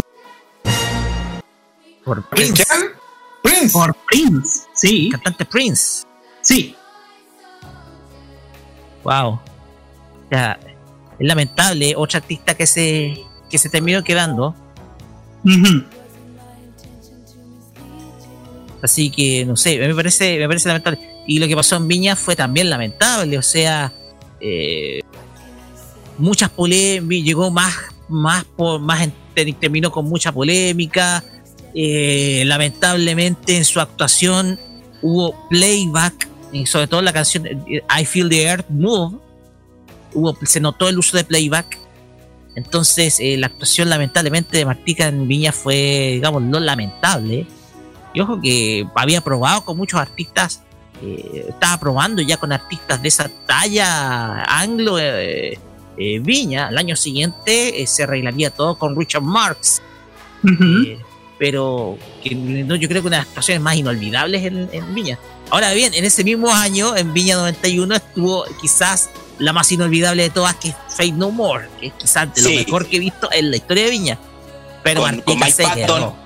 Por 2.07 2.23
Prince. 2.29 2.65
Prince. 3.43 3.73
Por 3.73 3.95
Prince, 4.09 4.61
sí. 4.75 5.09
Cantante 5.11 5.45
Prince. 5.45 6.05
Sí. 6.41 6.75
Wow. 9.03 9.41
Ya, 10.31 10.59
es 11.19 11.27
lamentable, 11.27 11.95
otra 11.97 12.19
artista 12.21 12.55
que 12.55 12.67
se, 12.67 13.21
que 13.51 13.59
se 13.59 13.69
terminó 13.69 14.03
quedando. 14.05 14.55
Ujú. 15.45 15.85
Así 18.83 19.11
que, 19.11 19.45
no 19.45 19.57
sé, 19.57 19.79
me 19.79 19.95
parece, 19.95 20.39
me 20.39 20.47
parece 20.47 20.69
lamentable. 20.69 21.25
Y 21.27 21.41
lo 21.41 21.49
que 21.49 21.57
pasó 21.57 21.77
en 21.77 21.89
Viña 21.89 22.15
fue 22.15 22.37
también 22.37 22.71
lamentable. 22.71 23.37
O 23.37 23.43
sea, 23.43 23.93
eh, 24.41 25.01
muchas 26.19 26.51
polémicas, 26.51 27.25
llegó 27.27 27.51
más, 27.51 27.75
más, 28.09 28.45
por, 28.45 28.81
más 28.81 29.03
en- 29.03 29.55
terminó 29.59 29.91
con 29.91 30.05
mucha 30.05 30.31
polémica. 30.31 31.25
Eh, 31.79 32.43
lamentablemente 32.47 33.59
en 33.59 33.67
su 33.67 33.81
actuación 33.81 34.59
hubo 35.03 35.35
playback, 35.51 36.27
y 36.51 36.65
sobre 36.65 36.87
todo 36.87 37.03
la 37.03 37.13
canción 37.13 37.47
eh, 37.47 37.83
I 38.01 38.07
Feel 38.07 38.31
the 38.31 38.43
Earth 38.45 38.71
Move, 38.71 39.19
hubo, 40.15 40.35
se 40.43 40.59
notó 40.59 40.89
el 40.89 40.99
uso 40.99 41.19
de 41.19 41.25
playback. 41.25 41.79
Entonces, 42.55 43.21
eh, 43.21 43.37
la 43.37 43.49
actuación 43.49 43.91
lamentablemente 43.91 44.57
de 44.57 44.65
Martica 44.65 45.09
en 45.09 45.29
Viña 45.29 45.53
fue, 45.53 46.13
digamos, 46.15 46.41
no 46.41 46.59
lamentable. 46.59 47.47
Y 48.15 48.21
ojo 48.21 48.41
que 48.41 48.89
había 48.95 49.21
probado 49.21 49.63
con 49.67 49.77
muchos 49.77 50.01
artistas, 50.01 50.63
eh, 51.03 51.45
estaba 51.51 51.79
probando 51.79 52.23
ya 52.23 52.39
con 52.39 52.53
artistas 52.53 53.03
de 53.03 53.09
esa 53.09 53.29
talla 53.47 54.43
anglo 54.45 54.97
eh, 54.99 55.59
Viña. 55.97 56.69
Al 56.69 56.79
año 56.79 56.97
siguiente 56.97 57.83
eh, 57.83 57.87
se 57.87 58.05
arreglaría 58.05 58.49
todo 58.49 58.79
con 58.79 58.97
Richard 58.97 59.23
Marx. 59.23 59.83
Eh, 60.43 60.99
pero 61.39 61.99
que, 62.23 62.35
no, 62.35 62.77
yo 62.77 62.89
creo 62.89 63.03
que 63.03 63.09
una 63.09 63.19
de 63.19 63.21
las 63.23 63.29
actuaciones 63.29 63.63
más 63.63 63.77
inolvidables 63.77 64.45
en, 64.45 64.69
en 64.73 64.95
Viña. 64.95 65.19
Ahora 65.51 65.73
bien, 65.73 65.95
en 65.95 66.05
ese 66.05 66.25
mismo 66.25 66.53
año, 66.53 66.97
en 66.97 67.13
Viña 67.13 67.37
91, 67.37 67.95
estuvo 67.97 68.45
quizás 68.61 69.11
la 69.39 69.53
más 69.53 69.71
inolvidable 69.71 70.23
de 70.23 70.31
todas, 70.31 70.55
que 70.57 70.69
es 70.71 70.75
Fate 70.89 71.13
No 71.13 71.31
More, 71.31 71.69
que 71.79 71.89
es 71.89 71.93
quizás 71.95 72.35
de 72.35 72.43
lo 72.43 72.49
mejor 72.51 72.87
que 72.87 72.97
he 72.97 73.01
visto 73.01 73.31
en 73.33 73.51
la 73.51 73.57
historia 73.57 73.85
de 73.85 73.91
Viña. 73.91 74.19
Pero 74.83 75.03
Con- 75.03 75.23
Mike 75.27 75.63
Patton. 75.63 75.75
quedó. 75.75 76.17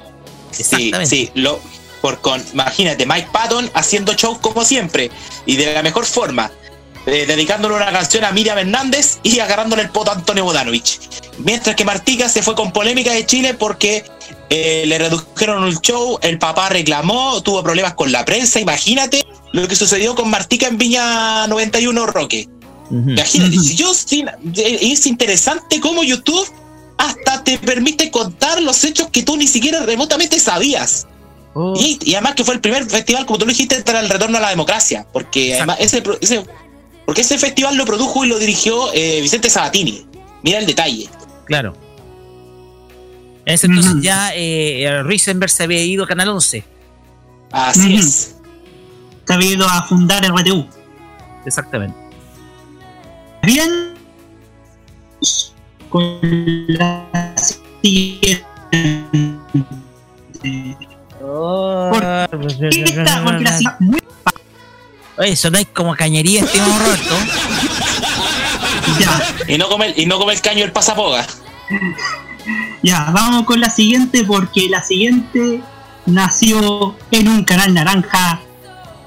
Sí, 0.53 0.63
Exactamente. 0.63 1.07
sí, 1.07 1.31
lo, 1.35 1.61
por 2.01 2.21
con, 2.21 2.43
imagínate, 2.53 3.07
Mike 3.07 3.29
Patton 3.33 3.71
haciendo 3.75 4.15
show 4.15 4.41
como 4.41 4.65
siempre 4.65 5.11
y 5.47 5.57
de 5.57 5.73
la 5.75 5.83
mejor 5.83 6.05
forma, 6.07 6.51
eh, 7.07 7.25
dedicándole 7.27 7.75
una 7.77 7.91
canción 7.93 8.25
a 8.25 8.33
Miriam 8.33 8.59
Hernández 8.59 9.19
y 9.23 9.39
agarrándole 9.41 9.83
el 9.83 9.91
poto 9.91 10.11
a 10.11 10.15
Antonio 10.15 10.45
Bodanovich. 10.45 10.99
Mientras 11.39 11.75
que 11.77 11.85
Martica 11.85 12.29
se 12.29 12.43
fue 12.43 12.55
con 12.55 12.73
polémica 12.73 13.13
de 13.13 13.25
Chile 13.27 13.55
porque 13.55 14.05
eh, 14.51 14.85
le 14.87 14.99
redujeron 14.99 15.65
el 15.65 15.81
show, 15.81 16.19
el 16.23 16.39
papá 16.39 16.69
reclamó, 16.69 17.43
tuvo 17.43 17.63
problemas 17.63 17.95
con 17.95 18.13
la 18.13 18.25
prensa, 18.25 18.61
imagínate 18.61 19.25
lo 19.53 19.67
que 19.67 19.75
sucedió 19.77 20.15
con 20.15 20.29
Martica 20.31 20.67
en 20.67 20.77
Viña 20.79 21.47
91 21.47 22.07
Roque. 22.07 22.49
Imagínate, 22.91 23.57
si 23.59 23.77
yo 23.77 23.95
sin, 23.95 24.27
eh, 24.29 24.79
es 24.81 25.07
interesante 25.07 25.79
cómo 25.81 26.03
YouTube 26.03 26.47
hasta 26.99 27.43
te 27.45 27.57
permite 27.59 28.11
contar 28.11 28.61
los 28.61 28.83
hechos 28.85 29.09
que 29.13 29.23
tú 29.23 29.37
ni 29.37 29.47
siquiera 29.47 29.81
remotamente 29.87 30.39
sabías. 30.41 31.07
Oh. 31.55 31.73
Y, 31.77 31.99
y 32.05 32.15
además 32.15 32.35
que 32.35 32.45
fue 32.45 32.55
el 32.55 32.61
primer 32.61 32.85
festival, 32.91 33.27
como 33.27 33.39
tú 33.39 33.47
lo 33.47 33.51
dijiste, 33.53 33.81
para 33.83 34.01
el 34.01 34.09
retorno 34.09 34.39
a 34.39 34.41
la 34.41 34.51
democracia. 34.51 35.07
Porque 35.13 35.55
además 35.57 35.77
ese- 35.81 36.03
porque 37.07 37.21
ese 37.23 37.39
festival 37.39 37.77
lo 37.77 37.85
produjo 37.85 38.25
y 38.25 38.29
lo 38.29 38.39
dirigió 38.39 38.93
eh, 38.93 39.21
Vicente 39.21 39.51
Sabatini. 39.51 40.05
Mira 40.43 40.59
el 40.59 40.67
detalle. 40.67 41.09
Claro. 41.47 41.77
En 43.51 43.55
ese 43.55 43.67
entonces 43.67 43.95
ya 44.01 44.31
eh, 44.35 45.03
Risenberg 45.03 45.51
se 45.51 45.65
había 45.65 45.83
ido 45.83 46.05
a 46.05 46.07
Canal 46.07 46.29
11. 46.29 46.65
Así 47.51 47.81
Ujú. 47.95 47.99
es. 47.99 48.37
Se 49.27 49.35
había 49.35 49.51
ido 49.53 49.67
a 49.69 49.83
fundar 49.83 50.25
RTU. 50.25 50.67
Exactamente. 51.45 51.97
Bien. 53.43 53.95
Con 55.89 56.19
la 56.69 57.35
siguiente. 57.83 58.45
Esta, 62.03 63.23
porque 63.25 63.45
la 63.45 63.53
siguiente- 63.59 63.77
muy 63.81 64.01
Oye, 65.19 65.37
sonáis 65.37 65.67
como 65.75 65.95
cañería, 65.97 66.41
estimado 66.45 66.79
Roberto. 66.79 67.15
Ya, 69.01 69.35
Y 69.53 69.59
no 69.59 69.69
come, 69.69 69.93
y 69.97 70.07
no 70.07 70.19
come 70.19 70.33
el 70.33 70.41
caño 70.41 70.65
el 70.65 70.73
pasapoga. 70.73 71.27
Ya, 72.83 73.11
vamos 73.13 73.45
con 73.45 73.61
la 73.61 73.71
siguiente 73.71 74.25
porque 74.25 74.69
la 74.69 74.83
siguiente 74.83 75.61
nació 76.07 76.97
en 77.11 77.29
un 77.29 77.45
canal 77.45 77.75
naranja 77.75 78.41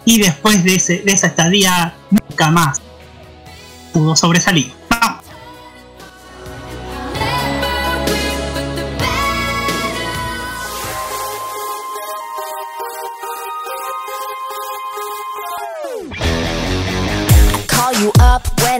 y 0.05 0.19
después 0.19 0.63
de, 0.63 0.75
ese, 0.75 1.03
esa 1.05 1.27
estadía 1.27 1.95
nunca 2.11 2.51
más 2.51 2.81
pudo 3.91 4.15
sobresalir. 4.15 4.73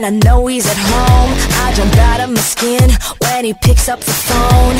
I 0.04 0.10
know 0.10 0.46
he's 0.46 0.66
at 0.68 0.76
home. 0.76 1.32
I 1.64 1.72
jump 1.72 1.96
out 1.96 2.20
of 2.20 2.28
my 2.28 2.44
skin 2.44 2.90
when 3.24 3.46
he 3.46 3.54
picks 3.54 3.88
up 3.88 4.00
the 4.00 4.12
phone. 4.12 4.76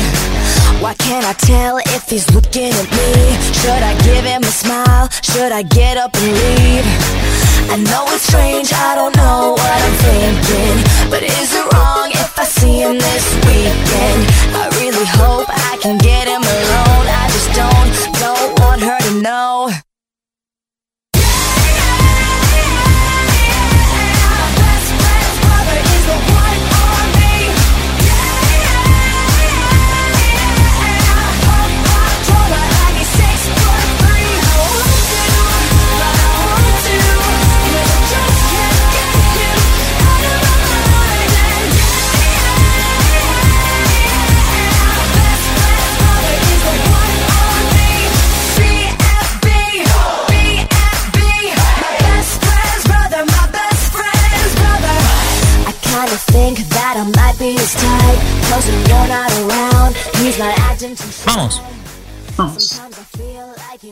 Why 0.83 0.93
can't 0.93 1.25
I 1.25 1.33
tell 1.33 1.77
if 1.77 2.07
he's 2.07 2.29
looking 2.29 2.69
at 2.69 2.87
me? 2.93 3.33
Should 3.57 3.81
I 3.81 3.97
give 4.05 4.23
him 4.23 4.43
a 4.43 4.53
smile? 4.53 5.09
Should 5.25 5.51
I 5.51 5.63
get 5.63 5.97
up 5.97 6.13
and 6.13 6.29
leave? 6.29 6.85
I 7.73 7.77
know 7.89 8.05
it's 8.13 8.21
strange, 8.29 8.71
I 8.71 8.93
don't 8.93 9.17
know 9.17 9.57
what 9.57 9.79
I'm 9.81 9.95
thinking. 10.05 10.77
But 11.09 11.23
is 11.23 11.49
it 11.57 11.65
wrong 11.73 12.11
if 12.13 12.37
I 12.37 12.45
see 12.45 12.85
him 12.85 12.99
this 12.99 13.25
weekend? 13.49 14.21
I 14.53 14.69
really 14.77 15.09
hope 15.09 15.49
I 15.49 15.79
can 15.81 15.97
get 15.97 16.27
him 16.29 16.45
alone. 16.45 17.05
I 17.09 17.25
just 17.33 17.49
don't, 17.57 17.89
don't 18.21 18.59
want 18.61 18.81
her 18.81 18.99
to 19.09 19.21
know. 19.25 19.73
Vamos. 61.25 61.61
Vamos. 62.37 62.81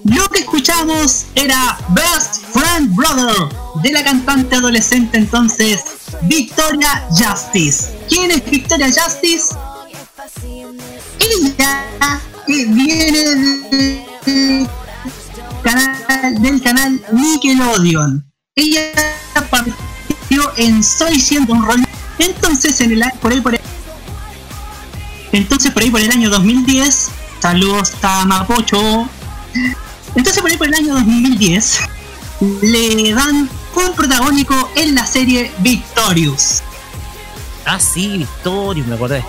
Lo 0.06 0.28
que 0.30 0.40
escuchamos 0.40 1.26
era 1.36 1.78
Best 1.90 2.44
Friend 2.54 2.94
Brother 2.96 3.50
de 3.82 3.92
la 3.92 4.04
cantante 4.04 4.56
adolescente 4.58 5.18
entonces 5.18 5.82
Victoria 6.24 7.08
Justice. 7.10 7.88
¿Quién 8.10 8.32
es 8.32 8.44
Victoria 8.50 8.88
Justice? 8.88 9.56
Ella 11.20 12.20
que 12.46 12.66
viene 12.66 13.12
de- 13.72 14.06
de- 14.26 14.70
canal- 15.64 16.42
del 16.42 16.62
canal 16.62 17.02
Nickelodeon. 17.12 18.26
Ella 18.56 18.92
partió 19.50 20.52
en 20.58 20.84
Soy 20.84 21.20
siendo 21.20 21.54
un 21.54 21.66
rol. 21.66 21.84
Entonces 22.20 22.80
en 22.82 22.92
el 22.94 23.04
a- 23.04 23.14
por 23.22 23.32
ahí 23.32 23.42
por 23.42 23.54
ahí 23.54 23.60
entonces 25.32 25.72
por 25.72 25.82
ahí 25.82 25.90
por 25.90 26.00
el 26.00 26.12
año 26.12 26.30
2010, 26.30 27.10
saludos 27.42 27.94
a 28.04 28.24
Mapocho. 28.26 29.10
Entonces 30.16 30.42
por 30.42 30.52
ahí 30.52 30.58
por 30.58 30.68
el 30.68 30.76
año 30.76 30.94
2010 30.94 31.80
le 32.62 33.14
dan 33.14 33.50
un 33.76 33.94
protagónico 33.96 34.70
en 34.76 34.94
la 34.94 35.08
serie 35.08 35.52
Victorious. 35.60 36.62
Ah, 37.66 37.80
sí, 37.80 38.20
Victorio, 38.20 38.84
me 38.86 38.94
acordé. 38.96 39.24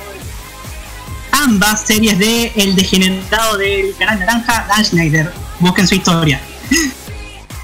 Ambas 1.33 1.83
series 1.87 2.19
de 2.19 2.53
El 2.55 2.77
Degenerado 2.77 3.57
del 3.57 3.95
Canal 3.97 4.19
Naranja, 4.21 4.67
Dan 4.69 4.85
Schneider. 4.85 5.33
Busquen 5.61 5.89
su 5.89 5.95
historia. 5.95 6.41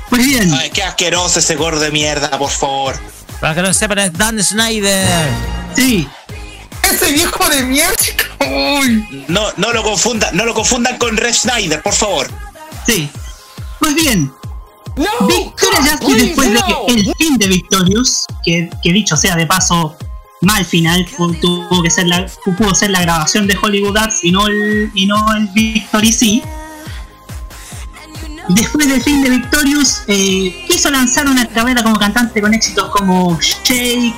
Pues 0.08 0.24
bien, 0.24 0.52
Ay, 0.54 0.70
qué 0.70 0.82
asqueroso 0.82 1.38
ese 1.40 1.54
gordo 1.56 1.78
de 1.80 1.90
mierda, 1.90 2.30
por 2.38 2.50
favor. 2.50 2.98
Para 3.40 3.54
que 3.54 3.62
no 3.62 3.72
sepan, 3.72 3.98
es 3.98 4.12
Dan 4.12 4.42
Snyder. 4.42 5.28
sí, 5.74 6.06
Ese 6.82 7.12
viejo 7.12 7.48
de 7.48 7.62
mierda. 7.62 7.96
Uy. 8.80 9.24
No, 9.28 9.46
no 9.56 9.72
lo 9.72 9.82
confundan, 9.82 10.36
no 10.36 10.44
lo 10.44 10.54
confundan 10.54 10.98
con 10.98 11.16
Red 11.16 11.34
Schneider, 11.34 11.82
por 11.82 11.94
favor. 11.94 12.28
sí. 12.86 13.08
Pues 13.78 13.94
bien, 13.94 14.30
Victoria 15.26 15.96
Justice 15.98 16.26
después 16.26 16.52
de 16.52 16.60
el 16.88 17.14
fin 17.16 17.38
de 17.38 17.46
Victorious, 17.46 18.26
que, 18.44 18.68
que 18.82 18.92
dicho 18.92 19.16
sea 19.16 19.36
de 19.36 19.46
paso, 19.46 19.96
mal 20.42 20.66
final, 20.66 21.06
tuvo 21.40 21.82
que 21.82 21.90
ser 21.90 22.06
la, 22.06 22.26
pudo 22.58 22.74
ser 22.74 22.90
la 22.90 23.00
grabación 23.00 23.46
de 23.46 23.56
Hollywood 23.60 23.96
Arts 23.96 24.22
y 24.22 24.32
no 24.32 24.46
el, 24.48 24.90
y 24.94 25.06
no 25.06 25.34
el 25.34 25.48
Victory 25.48 26.12
sí. 26.12 26.42
Después 28.54 28.88
del 28.88 29.00
fin 29.00 29.22
de 29.22 29.30
Victorious, 29.30 30.02
eh, 30.08 30.64
quiso 30.66 30.90
lanzar 30.90 31.28
una 31.28 31.46
carrera 31.46 31.84
como 31.84 31.96
cantante 31.96 32.40
con 32.40 32.52
éxitos 32.52 32.90
como 32.90 33.38
Shake. 33.40 34.14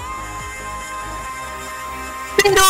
Pero. 2.42 2.62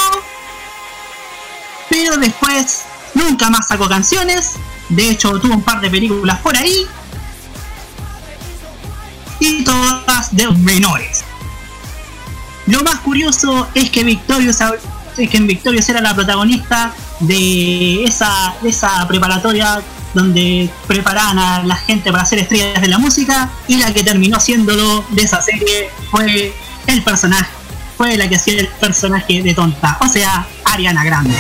Pero 1.89 2.17
después 2.17 2.83
nunca 3.15 3.49
más 3.49 3.69
sacó 3.69 3.89
canciones. 3.89 4.55
De 4.89 5.11
hecho, 5.11 5.39
tuvo 5.39 5.55
un 5.55 5.63
par 5.63 5.81
de 5.81 5.89
películas 5.89 6.41
por 6.41 6.57
ahí. 6.57 6.85
Y 9.39 9.63
todas 9.63 10.35
de 10.35 10.49
menores. 10.49 11.23
Lo 12.67 12.83
más 12.83 12.97
curioso 13.01 13.69
es 13.75 13.91
que 13.91 14.03
Victorious, 14.03 14.59
es 15.17 15.31
que 15.31 15.37
en 15.37 15.47
Victorious 15.47 15.89
era 15.89 16.01
la 16.01 16.15
protagonista 16.15 16.93
de 17.21 18.03
esa, 18.03 18.55
de 18.63 18.71
esa 18.71 19.07
preparatoria 19.07 19.81
donde 20.15 20.71
preparaban 20.87 21.39
a 21.39 21.63
la 21.63 21.77
gente 21.77 22.13
para 22.13 22.25
ser 22.25 22.39
estrellas 22.39 22.81
de 22.81 22.89
la 22.89 22.99
música 22.99 23.51
y 23.67 23.77
la 23.77 23.93
que 23.93 24.03
terminó 24.03 24.41
siéndolo 24.41 25.05
de 25.11 25.23
esa 25.23 25.41
serie 25.41 25.91
fue 26.11 26.53
el 26.87 27.03
personaje, 27.03 27.51
fue 27.97 28.17
la 28.17 28.29
que 28.29 28.37
hacía 28.37 28.61
el 28.61 28.69
personaje 28.69 29.43
de 29.43 29.55
tonta, 29.55 29.99
o 30.01 30.09
sea, 30.09 30.47
Ariana 30.65 31.05
Grande. 31.05 31.35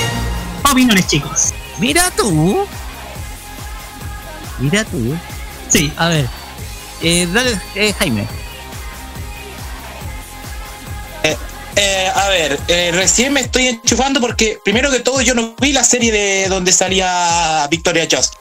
Opiniones 0.71 1.07
chicos. 1.07 1.53
Mira 1.79 2.11
tú. 2.17 2.67
Mira 4.59 4.85
tú. 4.85 5.17
Sí. 5.69 5.93
A 5.97 6.09
ver. 6.09 6.29
Eh, 7.03 7.29
dale, 7.33 7.61
eh, 7.75 7.93
Jaime. 7.99 8.27
Eh, 11.77 12.11
a 12.15 12.29
ver, 12.29 12.61
eh, 12.69 12.91
recién 12.93 13.33
me 13.33 13.41
estoy 13.41 13.69
enchufando 13.69 14.21
porque 14.21 14.59
primero 14.63 14.91
que 14.91 15.01
todo 15.01 15.23
yo 15.23 15.35
no 15.35 15.55
vi 15.59 15.73
la 15.73 15.85
serie 15.85 16.13
de 16.13 16.49
donde 16.49 16.71
salía 16.71 17.67
Victoria 17.71 18.07
Just. 18.11 18.35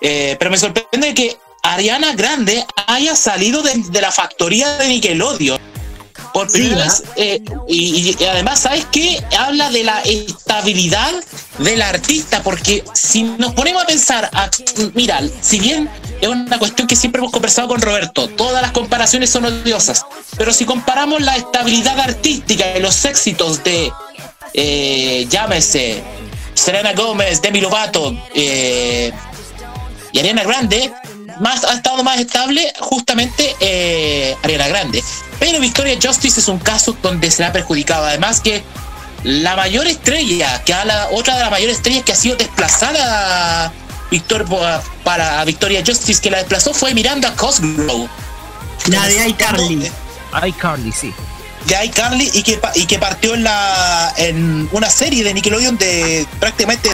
Eh, 0.00 0.36
pero 0.38 0.50
me 0.50 0.58
sorprende 0.58 1.14
que 1.14 1.36
Ariana 1.62 2.14
Grande 2.14 2.64
haya 2.86 3.14
salido 3.16 3.62
de, 3.62 3.74
de 3.90 4.00
la 4.00 4.12
factoría 4.12 4.76
de 4.78 4.88
Nickelodeon. 4.88 5.58
Por 6.32 6.50
primera 6.50 6.84
vez, 6.84 7.04
eh, 7.16 7.40
y, 7.68 8.14
y 8.20 8.24
además, 8.24 8.60
¿sabes 8.60 8.86
qué? 8.92 9.22
Habla 9.38 9.70
de 9.70 9.82
la 9.84 10.00
estabilidad 10.02 11.12
del 11.58 11.80
artista, 11.80 12.42
porque 12.42 12.84
si 12.92 13.22
nos 13.22 13.54
ponemos 13.54 13.82
a 13.82 13.86
pensar, 13.86 14.28
a- 14.32 14.50
mira, 14.94 15.20
si 15.40 15.58
bien 15.58 15.88
es 16.20 16.28
una 16.28 16.58
cuestión 16.58 16.86
que 16.86 16.96
siempre 16.96 17.20
hemos 17.20 17.32
conversado 17.32 17.68
con 17.68 17.80
Roberto, 17.80 18.28
todas 18.28 18.60
las 18.62 18.72
comparaciones 18.72 19.30
son 19.30 19.46
odiosas, 19.46 20.04
pero 20.36 20.52
si 20.52 20.64
comparamos 20.64 21.22
la 21.22 21.36
estabilidad 21.36 21.98
artística 21.98 22.76
y 22.76 22.80
los 22.80 23.04
éxitos 23.04 23.64
de, 23.64 23.90
eh, 24.54 25.26
llámese, 25.30 26.02
Selena 26.54 26.92
Gómez, 26.92 27.40
Demi 27.40 27.60
Lovato 27.60 28.14
eh, 28.34 29.12
y 30.18 30.20
Ariana 30.20 30.42
Grande, 30.42 30.92
más, 31.38 31.62
ha 31.62 31.74
estado 31.74 32.02
más 32.02 32.18
estable 32.18 32.72
justamente 32.80 33.54
eh, 33.60 34.36
Ariana 34.42 34.66
Grande. 34.66 35.04
Pero 35.38 35.60
Victoria 35.60 35.96
Justice 36.02 36.40
es 36.40 36.48
un 36.48 36.58
caso 36.58 36.96
donde 37.00 37.30
se 37.30 37.42
la 37.42 37.48
ha 37.48 37.52
perjudicado. 37.52 38.04
Además 38.04 38.40
que 38.40 38.64
la 39.22 39.54
mayor 39.54 39.86
estrella, 39.86 40.62
que 40.64 40.74
a 40.74 40.84
la, 40.84 41.08
otra 41.12 41.36
de 41.36 41.42
las 41.42 41.50
mayores 41.52 41.76
estrellas 41.76 42.02
que 42.02 42.12
ha 42.12 42.16
sido 42.16 42.36
desplazada 42.36 43.72
Victor, 44.10 44.44
para 45.04 45.44
Victoria 45.44 45.84
Justice, 45.86 46.20
que 46.20 46.30
la 46.30 46.38
desplazó 46.38 46.74
fue 46.74 46.94
Miranda 46.94 47.34
Cosgrove. 47.36 48.08
La 48.88 49.06
de 49.06 49.28
iCarly. 49.28 49.90
iCarly, 50.48 50.92
sí. 50.92 51.14
De 51.66 51.84
iCarly 51.84 52.30
y 52.34 52.42
que, 52.42 52.60
y 52.74 52.86
que 52.86 52.98
partió 52.98 53.34
en, 53.34 53.44
la, 53.44 54.12
en 54.16 54.68
una 54.72 54.90
serie 54.90 55.22
de 55.22 55.32
Nickelodeon 55.32 55.78
de 55.78 56.26
prácticamente 56.40 56.90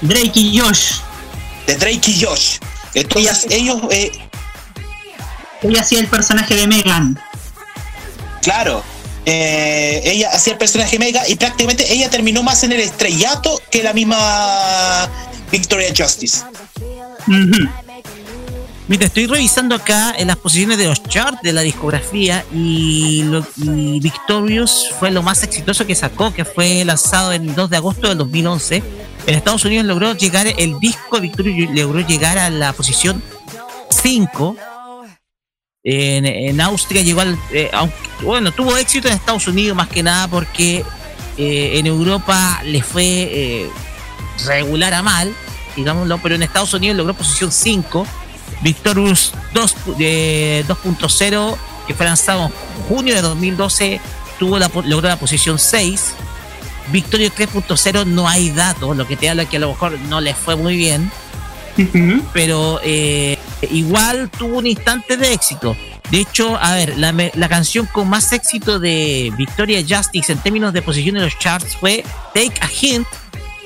Drake 0.00 0.32
y 0.34 0.58
Josh. 0.58 1.05
De 1.66 1.76
Drake 1.76 2.10
y 2.10 2.24
Josh. 2.24 2.58
Entonces 2.94 3.46
ellos... 3.50 3.82
Eh, 3.90 4.12
ella 5.62 5.80
hacía 5.80 6.00
el 6.00 6.06
personaje 6.06 6.54
de 6.54 6.66
Megan. 6.66 7.18
Claro. 8.42 8.82
Eh, 9.24 10.02
ella 10.04 10.30
hacía 10.32 10.52
el 10.52 10.58
personaje 10.58 11.00
Mega 11.00 11.28
y 11.28 11.34
prácticamente 11.34 11.92
ella 11.92 12.08
terminó 12.08 12.44
más 12.44 12.62
en 12.62 12.72
el 12.72 12.80
estrellato 12.80 13.60
que 13.72 13.82
la 13.82 13.92
misma 13.92 15.10
Victoria 15.50 15.92
Justice. 15.96 16.44
Mira, 18.86 19.06
estoy 19.06 19.26
revisando 19.26 19.74
acá 19.74 20.14
en 20.16 20.28
las 20.28 20.36
posiciones 20.36 20.78
de 20.78 20.86
los 20.86 21.02
charts 21.02 21.42
de 21.42 21.52
la 21.52 21.62
discografía 21.62 22.44
y, 22.54 23.24
lo, 23.24 23.44
y, 23.56 23.98
Victorious 23.98 24.90
fue 25.00 25.10
lo 25.10 25.24
más 25.24 25.42
exitoso 25.42 25.84
que 25.84 25.96
sacó, 25.96 26.32
que 26.32 26.44
fue 26.44 26.84
lanzado 26.84 27.32
el 27.32 27.52
2 27.52 27.68
de 27.68 27.76
agosto 27.76 28.08
del 28.08 28.18
2011. 28.18 28.84
En 29.26 29.34
Estados 29.34 29.64
Unidos 29.64 29.86
logró 29.86 30.14
llegar, 30.14 30.46
el 30.46 30.78
disco 30.78 31.20
Victorious 31.20 31.74
logró 31.74 32.00
llegar 32.00 32.38
a 32.38 32.48
la 32.48 32.72
posición 32.72 33.22
5 33.90 34.56
en, 35.88 36.60
Austria 36.60 37.02
llegó 37.02 37.20
al. 37.20 37.38
Eh, 37.52 37.70
bueno, 38.22 38.50
tuvo 38.50 38.76
éxito 38.76 39.06
en 39.06 39.14
Estados 39.14 39.46
Unidos 39.46 39.76
más 39.76 39.86
que 39.88 40.02
nada 40.02 40.26
porque 40.26 40.84
eh, 41.38 41.78
en 41.78 41.86
Europa 41.86 42.60
le 42.64 42.82
fue 42.82 43.04
eh, 43.04 43.70
regular 44.46 44.94
a 44.94 45.02
mal, 45.02 45.32
digámoslo, 45.76 46.18
pero 46.18 46.34
en 46.34 46.42
Estados 46.42 46.74
Unidos 46.74 46.96
logró 46.96 47.14
posición 47.14 47.52
5. 47.52 48.04
Victorious 48.62 49.34
2.0, 49.54 51.56
que 51.86 51.94
fue 51.94 52.06
lanzado 52.06 52.46
en 52.46 52.52
junio 52.88 53.14
de 53.14 53.20
2012, 53.20 54.00
tuvo 54.38 54.58
la, 54.58 54.70
logró 54.84 55.08
la 55.08 55.18
posición 55.18 55.58
6. 55.58 56.14
Victorious 56.92 57.32
3.0 57.34 58.06
no 58.06 58.28
hay 58.28 58.50
datos, 58.50 58.96
lo 58.96 59.06
que 59.06 59.16
te 59.16 59.28
habla 59.28 59.44
que 59.46 59.56
a 59.56 59.60
lo 59.60 59.68
mejor 59.68 59.98
no 60.08 60.20
le 60.20 60.34
fue 60.34 60.56
muy 60.56 60.76
bien. 60.76 61.10
Pero 62.32 62.80
igual 63.70 64.30
tuvo 64.30 64.58
un 64.58 64.66
instante 64.66 65.16
de 65.16 65.32
éxito. 65.32 65.76
De 66.10 66.20
hecho, 66.20 66.56
a 66.56 66.74
ver, 66.74 66.96
la, 66.96 67.12
la, 67.34 67.48
canción 67.48 67.86
con 67.86 68.08
más 68.08 68.32
éxito 68.32 68.78
de 68.78 69.32
Victoria 69.36 69.84
Justice 69.86 70.32
en 70.32 70.38
términos 70.38 70.72
de 70.72 70.80
posición 70.80 71.16
en 71.16 71.24
los 71.24 71.36
charts 71.38 71.76
fue 71.76 72.04
Take 72.32 72.54
a 72.60 72.68
Hint, 72.70 73.08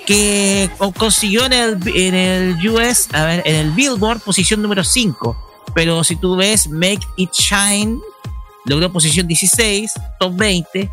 que 0.06 0.70
consiguió 0.96 1.44
en 1.44 1.52
el, 1.52 1.78
en 1.94 2.14
el 2.14 2.68
US, 2.68 3.08
a 3.12 3.24
ver, 3.26 3.42
en 3.44 3.56
el 3.56 3.70
Billboard 3.72 4.20
posición 4.20 4.62
número 4.62 4.84
5. 4.84 5.50
Pero 5.74 6.02
si 6.02 6.16
tú 6.16 6.36
ves 6.36 6.68
Make 6.68 7.06
It 7.16 7.30
Shine, 7.32 8.00
logró 8.64 8.90
posición 8.90 9.26
16, 9.26 9.92
top 10.18 10.34
20. 10.34 10.90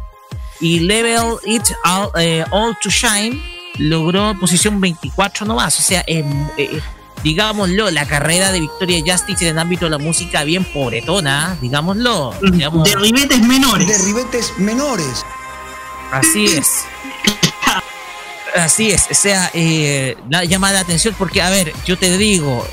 Y 0.59 0.79
Level 0.79 1.37
It 1.45 1.63
All, 1.83 2.09
eh, 2.15 2.43
all 2.51 2.77
to 2.81 2.89
Shine 2.89 3.41
logró 3.77 4.37
posición 4.39 4.81
24 4.81 5.45
nomás. 5.45 5.77
O 5.79 5.81
sea, 5.81 6.03
eh, 6.07 6.23
digámoslo, 7.23 7.91
la 7.91 8.07
carrera 8.07 8.51
de 8.51 8.61
Victoria 8.61 8.99
Justice 9.05 9.45
en 9.45 9.51
el 9.51 9.59
ámbito 9.59 9.85
de 9.85 9.91
la 9.91 9.97
música 9.97 10.43
bien 10.43 10.63
pobretona, 10.65 11.57
digámoslo. 11.61 12.33
De 12.41 12.95
ribetes 12.95 13.41
menores. 13.41 13.87
De 13.87 13.97
ribetes 14.05 14.53
menores. 14.57 15.23
Así 16.11 16.45
es. 16.45 16.85
Así 18.55 18.89
es, 18.89 19.07
o 19.11 19.13
sea, 19.13 19.51
eh, 19.53 20.17
llama 20.47 20.71
la 20.71 20.79
atención 20.79 21.13
porque, 21.17 21.41
a 21.41 21.49
ver, 21.49 21.73
yo 21.85 21.97
te 21.97 22.17
digo, 22.17 22.65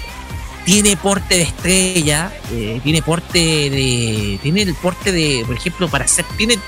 tiene 0.65 0.97
porte 0.97 1.37
de 1.37 1.43
estrella, 1.43 2.33
eh, 2.51 2.81
tiene 2.83 3.03
porte 3.03 3.39
de. 3.39 4.39
Tiene 4.43 4.63
el 4.63 4.75
porte 4.75 5.13
de, 5.13 5.45
por 5.47 5.57
ejemplo, 5.57 5.89
para 5.89 6.09
ser. 6.09 6.25
Tiene, 6.37 6.59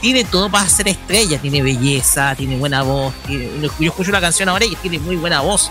tiene 0.00 0.24
todo 0.24 0.50
para 0.50 0.68
ser 0.68 0.88
estrella, 0.88 1.38
tiene 1.38 1.62
belleza, 1.62 2.34
tiene 2.34 2.56
buena 2.56 2.82
voz. 2.82 3.14
yo 3.28 3.88
escucho 3.88 4.10
una 4.10 4.20
canción 4.20 4.48
ahora 4.48 4.64
y 4.64 4.74
tiene 4.76 4.98
muy 4.98 5.16
buena 5.16 5.40
voz. 5.40 5.70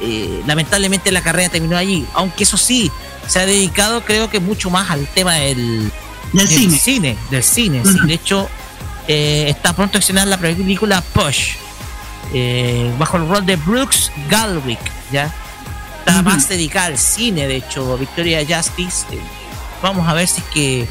Eh, 0.00 0.42
lamentablemente 0.46 1.10
la 1.10 1.22
carrera 1.22 1.48
terminó 1.48 1.76
allí, 1.76 2.06
aunque 2.14 2.44
eso 2.44 2.58
sí, 2.58 2.90
se 3.26 3.40
ha 3.40 3.46
dedicado 3.46 4.04
creo 4.04 4.28
que 4.28 4.40
mucho 4.40 4.68
más 4.68 4.90
al 4.90 5.06
tema 5.06 5.36
del, 5.36 5.90
del, 6.34 6.48
cine. 6.78 7.16
Del 7.30 7.42
cine, 7.42 7.82
De 7.82 8.14
hecho, 8.14 8.48
eh, 9.08 9.46
está 9.48 9.74
pronto 9.74 9.96
a 9.96 10.00
estrenar 10.00 10.28
la 10.28 10.36
película 10.36 11.00
Push, 11.00 11.54
bajo 12.98 13.16
el 13.16 13.28
rol 13.28 13.46
de 13.46 13.56
Brooks 13.56 14.12
Galwick, 14.28 14.80
¿ya? 15.10 15.34
Está 16.06 16.22
más 16.22 16.48
dedicada 16.48 16.86
al 16.86 16.98
cine, 16.98 17.48
de 17.48 17.56
hecho, 17.56 17.98
Victoria 17.98 18.38
Justice. 18.46 19.06
vamos 19.82 20.06
a 20.06 20.14
ver 20.14 20.28
si 20.28 20.40
es 20.40 20.46
que 20.48 20.88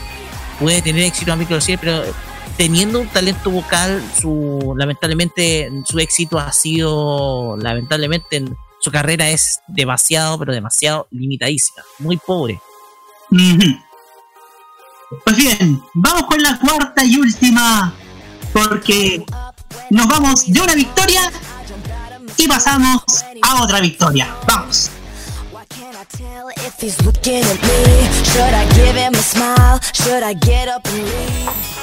puede 0.59 0.81
tener 0.81 1.03
éxito 1.03 1.31
en 1.31 1.41
el 1.41 1.61
cine, 1.61 1.77
pero 1.77 2.03
teniendo 2.57 2.99
un 2.99 3.07
talento 3.07 3.49
vocal, 3.49 4.03
su 4.19 4.73
lamentablemente 4.77 5.71
su 5.85 5.99
éxito 5.99 6.37
ha 6.37 6.51
sido 6.51 7.55
lamentablemente 7.57 8.43
su 8.81 8.91
carrera 8.91 9.29
es 9.29 9.61
demasiado, 9.67 10.37
pero 10.37 10.51
demasiado 10.51 11.07
limitadísima, 11.11 11.81
muy 11.99 12.17
pobre. 12.17 12.59
Pues 15.23 15.37
bien, 15.37 15.81
vamos 15.93 16.23
con 16.23 16.43
la 16.43 16.59
cuarta 16.59 17.05
y 17.05 17.17
última, 17.17 17.93
porque 18.51 19.25
nos 19.91 20.07
vamos 20.07 20.51
de 20.51 20.59
una 20.59 20.75
victoria 20.75 21.31
y 22.35 22.47
pasamos 22.49 23.01
a 23.41 23.63
otra 23.63 23.79
victoria. 23.79 24.35
Vamos. 24.45 24.91
if 26.57 26.79
he's 26.79 26.99
looking 27.05 27.43
at 27.43 27.61
me? 27.61 28.25
Should 28.31 28.53
I 28.53 28.65
give 28.75 28.95
him 28.95 29.13
a 29.13 29.17
smile? 29.17 29.79
Should 29.93 30.23
I 30.23 30.33
get 30.33 30.67
up 30.67 30.85
and 30.87 31.03
leave? 31.03 31.74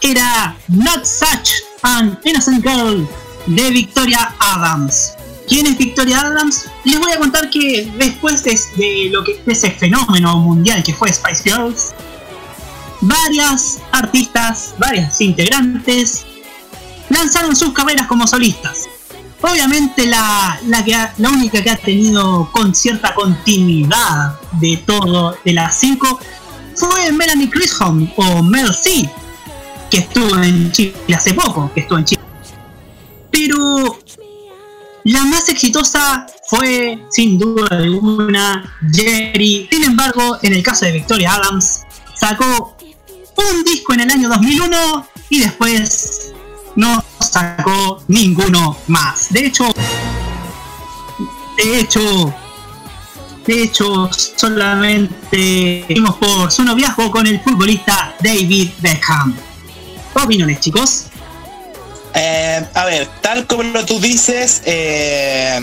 Era 0.00 0.54
Not 0.68 1.04
Such 1.04 1.50
an 1.82 2.18
Innocent 2.24 2.62
Girl 2.62 3.08
de 3.46 3.70
Victoria 3.70 4.32
Adams. 4.38 5.14
¿Quién 5.48 5.66
es 5.66 5.76
Victoria 5.76 6.20
Adams? 6.20 6.66
Les 6.84 7.00
voy 7.00 7.10
a 7.10 7.18
contar 7.18 7.50
que 7.50 7.90
después 7.98 8.44
de, 8.44 9.10
lo 9.10 9.24
que 9.24 9.42
ese 9.46 9.72
fenómeno 9.72 10.38
mundial 10.38 10.84
que 10.84 10.94
fue 10.94 11.12
Spice 11.12 11.42
Girls, 11.50 11.94
varias 13.00 13.80
artistas, 13.90 14.74
varias 14.78 15.20
integrantes 15.20 16.24
lanzaron 17.08 17.56
sus 17.56 17.72
carreras 17.72 18.06
como 18.06 18.26
solistas. 18.26 18.88
Obviamente 19.40 20.06
la, 20.06 20.60
la, 20.66 20.84
que 20.84 20.92
la 20.92 21.28
única 21.30 21.62
que 21.62 21.70
ha 21.70 21.76
tenido 21.76 22.48
con 22.52 22.72
cierta 22.72 23.14
continuidad 23.14 24.38
de 24.60 24.76
todo 24.76 25.36
de 25.44 25.52
las 25.54 25.78
cinco 25.78 26.20
fue 26.78 27.12
Melanie 27.12 27.50
Chisholm 27.50 28.10
o 28.16 28.42
Mel 28.42 28.72
C, 28.72 29.08
que 29.90 29.98
estuvo 29.98 30.36
en 30.42 30.70
Chile 30.72 30.94
hace 31.14 31.34
poco, 31.34 31.70
que 31.74 31.80
estuvo 31.80 31.98
en 31.98 32.04
Chile. 32.04 32.22
Pero 33.30 33.98
la 35.04 35.24
más 35.24 35.48
exitosa 35.48 36.26
fue 36.48 36.98
sin 37.10 37.38
duda 37.38 37.66
alguna 37.70 38.74
Jerry. 38.92 39.68
Sin 39.70 39.84
embargo, 39.84 40.38
en 40.42 40.54
el 40.54 40.62
caso 40.62 40.84
de 40.86 40.92
Victoria 40.92 41.34
Adams, 41.34 41.82
sacó 42.14 42.76
un 43.36 43.64
disco 43.64 43.94
en 43.94 44.00
el 44.00 44.10
año 44.10 44.28
2001 44.28 45.08
y 45.30 45.40
después 45.40 46.32
no 46.76 47.04
sacó 47.20 48.02
ninguno 48.08 48.76
más. 48.86 49.32
De 49.32 49.46
hecho, 49.46 49.72
de 51.56 51.80
hecho, 51.80 52.34
de 53.48 53.62
hecho, 53.62 54.10
solamente 54.36 55.82
vimos 55.88 56.16
por 56.16 56.52
su 56.52 56.62
noviazgo 56.64 57.10
con 57.10 57.26
el 57.26 57.40
futbolista 57.40 58.14
David 58.20 58.72
Beckham. 58.80 59.34
¿Qué 60.12 60.22
opiniones, 60.22 60.60
chicos? 60.60 61.04
Eh, 62.14 62.62
a 62.74 62.84
ver, 62.84 63.08
tal 63.22 63.46
como 63.46 63.62
lo 63.62 63.86
tú 63.86 63.98
dices, 64.00 64.60
eh, 64.66 65.60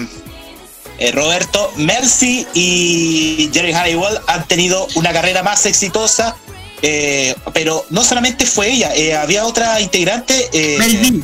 eh, 0.98 1.12
Roberto, 1.12 1.72
Mercy 1.76 2.48
y 2.56 3.52
Jerry 3.54 3.72
Halliwell 3.72 4.18
han 4.26 4.48
tenido 4.48 4.88
una 4.96 5.14
carrera 5.14 5.44
más 5.44 5.68
exitosa, 5.68 6.36
pero 7.54 7.86
no 7.92 8.04
solamente 8.04 8.48
fue 8.48 8.72
ella, 8.72 9.22
había 9.22 9.46
otra 9.46 9.80
integrante, 9.80 10.50
eh, 10.54 10.78
Mel 10.80 10.98
B. 10.98 11.24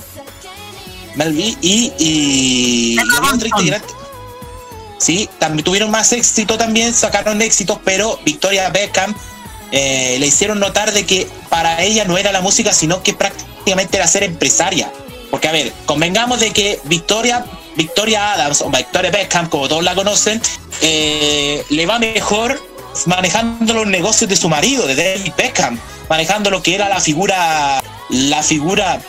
Mel 1.16 1.34
B, 1.34 1.58
y, 1.60 1.92
y 1.98 2.98
había 3.00 3.34
otra 3.34 3.48
integrante. 3.48 4.01
Sí, 5.02 5.28
también 5.40 5.64
tuvieron 5.64 5.90
más 5.90 6.12
éxito 6.14 6.60
también, 6.60 6.94
sacaron 6.94 7.42
éxitos, 7.42 7.80
pero 7.84 8.20
Victoria 8.24 8.70
Beckham 8.70 9.16
eh, 9.72 10.18
le 10.20 10.28
hicieron 10.28 10.60
notar 10.60 10.92
de 10.92 11.08
que 11.08 11.28
para 11.50 11.82
ella 11.82 12.06
no 12.06 12.20
era 12.20 12.32
la 12.32 12.40
música, 12.40 12.72
sino 12.72 13.02
que 13.02 13.16
prácticamente 13.16 13.98
era 13.98 14.06
ser 14.06 14.22
empresaria. 14.22 14.92
Porque, 15.32 15.48
a 15.48 15.54
ver, 15.54 15.74
convengamos 15.88 16.40
de 16.40 16.52
que 16.52 16.80
Victoria, 16.84 17.44
Victoria 17.76 18.34
Adams 18.34 18.62
o 18.62 18.70
Victoria 18.70 19.10
Beckham, 19.10 19.50
como 19.50 19.68
todos 19.68 19.84
la 19.84 19.96
conocen, 19.96 20.40
eh, 20.84 21.66
le 21.70 21.86
va 21.88 21.98
mejor 21.98 22.62
manejando 23.08 23.74
los 23.74 23.88
negocios 23.88 24.30
de 24.30 24.36
su 24.36 24.50
marido, 24.50 24.86
de 24.86 24.94
David 24.94 25.34
Beckham, 25.36 25.80
manejando 26.10 26.52
lo 26.52 26.62
que 26.62 26.76
era 26.76 26.90
la 26.90 27.00
figura, 27.00 27.82
la 28.10 28.44
figura 28.44 29.02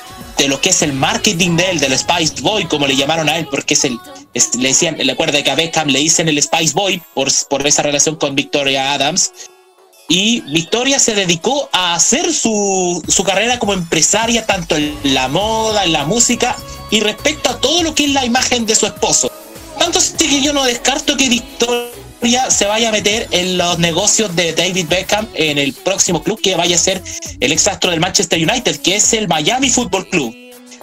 de 0.43 0.49
lo 0.49 0.61
que 0.61 0.70
es 0.70 0.82
el 0.82 0.93
marketing 0.93 1.57
de 1.57 1.70
él, 1.70 1.78
del 1.78 1.97
Spice 1.97 2.40
Boy, 2.43 2.64
como 2.64 2.88
le 2.88 2.97
llamaron 2.97 3.28
a 3.28 3.38
él, 3.38 3.47
porque 3.49 3.74
es 3.74 3.84
el, 3.84 3.97
es- 4.34 4.57
le 4.57 4.68
decían, 4.70 4.97
le 4.99 5.12
acuerda 5.12 5.40
que 5.40 5.51
a 5.53 5.55
Beckham 5.55 5.86
le 5.86 6.01
dicen 6.01 6.28
el 6.28 6.43
Spice 6.43 6.72
Boy 6.74 7.01
por, 7.14 7.28
por 7.49 7.64
esa 7.64 7.82
relación 7.82 8.16
con 8.16 8.34
Victoria 8.34 8.93
Adams. 8.93 9.30
Y 10.09 10.40
Victoria 10.40 10.99
se 10.99 11.14
dedicó 11.14 11.68
a 11.72 11.95
hacer 11.95 12.34
su, 12.34 13.01
su 13.07 13.22
carrera 13.22 13.61
como 13.61 13.72
empresaria, 13.72 14.45
tanto 14.45 14.74
en 14.76 14.99
la 15.05 15.28
moda, 15.28 15.84
en 15.84 15.93
la 15.93 16.05
música, 16.07 16.57
y 16.90 16.99
respecto 16.99 17.49
a 17.51 17.61
todo 17.61 17.84
lo 17.84 17.95
que 17.95 18.07
es 18.07 18.11
la 18.11 18.24
imagen 18.26 18.66
de 18.66 18.74
su 18.74 18.86
esposo. 18.86 19.30
Tanto 19.78 20.01
que 20.18 20.43
yo 20.43 20.53
no 20.53 20.64
descarto 20.64 21.16
que 21.16 21.28
Victoria 21.28 21.88
se 22.51 22.66
vaya 22.66 22.89
a 22.89 22.93
meter 22.93 23.29
en 23.33 23.59
los 23.59 23.79
negocios 23.79 24.35
de 24.37 24.53
David 24.53 24.87
Beckham 24.89 25.27
en 25.35 25.59
el 25.59 25.73
próximo 25.73 26.23
club 26.23 26.41
que 26.41 26.55
vaya 26.57 26.77
a 26.77 26.79
ser 26.79 27.03
el 27.41 27.53
exastro 27.53 27.91
del 27.91 28.01
Manchester 28.01 28.39
United, 28.49 28.81
que 28.81 28.97
es 28.97 29.12
el 29.12 29.29
Miami 29.29 29.70
Football 29.70 30.09
Club. 30.09 30.35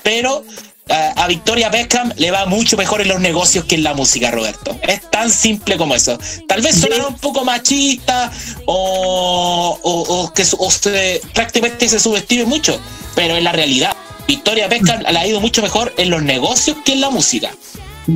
Pero 0.03 0.43
eh, 0.89 1.11
a 1.15 1.27
Victoria 1.27 1.69
Beckham 1.69 2.11
le 2.17 2.31
va 2.31 2.45
mucho 2.45 2.75
mejor 2.77 3.01
en 3.01 3.07
los 3.07 3.19
negocios 3.19 3.65
que 3.65 3.75
en 3.75 3.83
la 3.83 3.93
música, 3.93 4.31
Roberto. 4.31 4.77
Es 4.87 5.09
tan 5.11 5.31
simple 5.31 5.77
como 5.77 5.95
eso. 5.95 6.17
Tal 6.47 6.61
vez 6.61 6.75
sonará 6.81 7.07
un 7.07 7.17
poco 7.17 7.45
machista 7.45 8.31
o, 8.65 9.79
o- 9.81 10.23
o 10.23 10.33
que 10.33 10.43
o 10.57 10.71
se- 10.71 11.21
prácticamente 11.33 11.87
se 11.87 11.99
subestime 11.99 12.45
mucho, 12.45 12.79
pero 13.15 13.37
en 13.37 13.43
la 13.43 13.51
realidad, 13.51 13.95
Victoria 14.27 14.67
Beckham 14.67 15.01
le 15.01 15.17
ha 15.17 15.27
ido 15.27 15.39
mucho 15.39 15.61
mejor 15.61 15.93
en 15.97 16.09
los 16.09 16.21
negocios 16.21 16.77
que 16.85 16.93
en 16.93 17.01
la 17.01 17.09
música. 17.09 17.51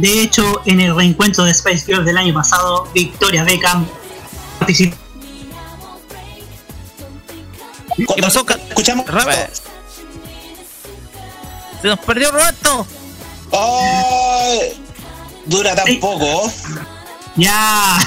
De 0.01 0.23
hecho, 0.23 0.61
en 0.65 0.79
el 0.79 0.95
reencuentro 0.95 1.43
de 1.43 1.53
Spice 1.53 1.85
Girls 1.85 2.05
del 2.05 2.17
año 2.17 2.33
pasado, 2.33 2.87
Victoria 2.93 3.43
Beckham 3.43 3.85
participó. 4.59 4.97
¿Qué 7.95 8.21
pasó? 8.21 8.45
Escuchamos. 8.69 9.05
Se 11.81 11.87
nos 11.87 11.99
perdió 11.99 12.31
Roberto. 12.31 12.87
Ay, 13.51 14.81
dura 15.45 15.75
tan 15.75 15.99
poco. 15.99 16.51
Ya. 17.35 17.99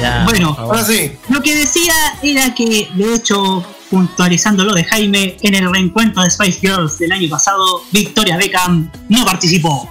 Ya, 0.00 0.24
bueno, 0.24 0.54
por 0.54 0.78
favor. 0.78 1.10
lo 1.28 1.42
que 1.42 1.54
decía 1.54 1.94
era 2.22 2.54
que, 2.54 2.88
de 2.94 3.14
hecho, 3.14 3.64
puntualizando 3.90 4.64
lo 4.64 4.74
de 4.74 4.84
Jaime, 4.84 5.36
en 5.42 5.54
el 5.54 5.72
reencuentro 5.72 6.22
de 6.22 6.30
Spice 6.30 6.60
Girls 6.60 6.98
del 6.98 7.12
año 7.12 7.28
pasado, 7.28 7.82
Victoria 7.90 8.36
Beckham 8.36 8.90
no 9.08 9.24
participó. 9.24 9.90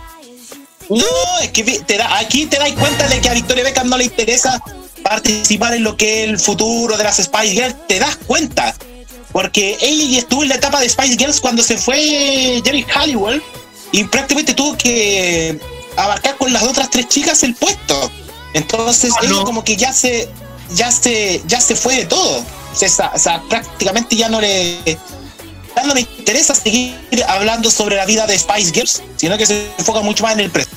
No, 0.90 1.40
es 1.42 1.52
que 1.52 1.64
te 1.64 1.98
da, 1.98 2.18
aquí 2.20 2.46
te 2.46 2.58
das 2.58 2.72
cuenta 2.74 3.08
de 3.08 3.20
que 3.22 3.30
a 3.30 3.34
Victoria 3.34 3.64
Beckham 3.64 3.90
no 3.90 3.98
le 3.98 4.06
interesa 4.06 4.62
participar 5.04 5.74
en 5.74 5.84
lo 5.84 5.98
que 5.98 6.24
es 6.24 6.30
el 6.30 6.40
futuro 6.40 6.98
de 6.98 7.04
las 7.04 7.18
Spice 7.18 7.54
Girls. 7.54 7.76
Te 7.88 8.00
das 8.00 8.16
cuenta. 8.28 8.76
Porque 9.32 9.78
ella 9.82 10.20
estuvo 10.20 10.44
en 10.44 10.50
la 10.50 10.56
etapa 10.56 10.80
de 10.80 10.88
Spice 10.88 11.18
Girls 11.18 11.42
cuando 11.42 11.62
se 11.62 11.78
fue 11.78 12.62
Jerry 12.64 12.86
Halliwell 12.94 13.44
y 13.92 14.04
prácticamente 14.06 14.54
tuvo 14.54 14.78
que 14.78 15.60
abarcar 15.98 16.38
con 16.38 16.54
las 16.54 16.64
otras 16.64 16.90
tres 16.90 17.08
chicas 17.10 17.44
el 17.44 17.54
puesto. 17.56 18.12
Entonces 18.54 19.14
ella 19.22 19.44
como 19.44 19.64
que 19.64 19.76
ya 19.76 19.92
se 19.92 20.30
ya 20.74 20.92
se 20.92 21.42
ya 21.48 21.60
se 21.60 21.76
fue 21.76 21.98
de 21.98 22.06
todo. 22.06 22.40
O 22.40 22.76
sea, 22.76 23.12
o 23.14 23.20
sea, 23.20 23.42
prácticamente 23.50 24.16
ya 24.16 24.30
no 24.30 24.40
le 24.40 24.98
no 25.84 25.93
le 25.93 26.01
interesa 26.01 26.55
seguir 26.55 26.95
hablando 27.28 27.69
sobre 27.69 27.95
la 27.95 28.05
vida 28.05 28.26
de 28.28 28.38
Spice 28.38 28.71
Girls, 28.73 29.03
sino 29.17 29.38
que 29.38 29.45
se 29.45 29.69
enfoca 29.78 30.01
mucho 30.01 30.23
más 30.23 30.34
en 30.34 30.41
el 30.41 30.49
presente. 30.51 30.76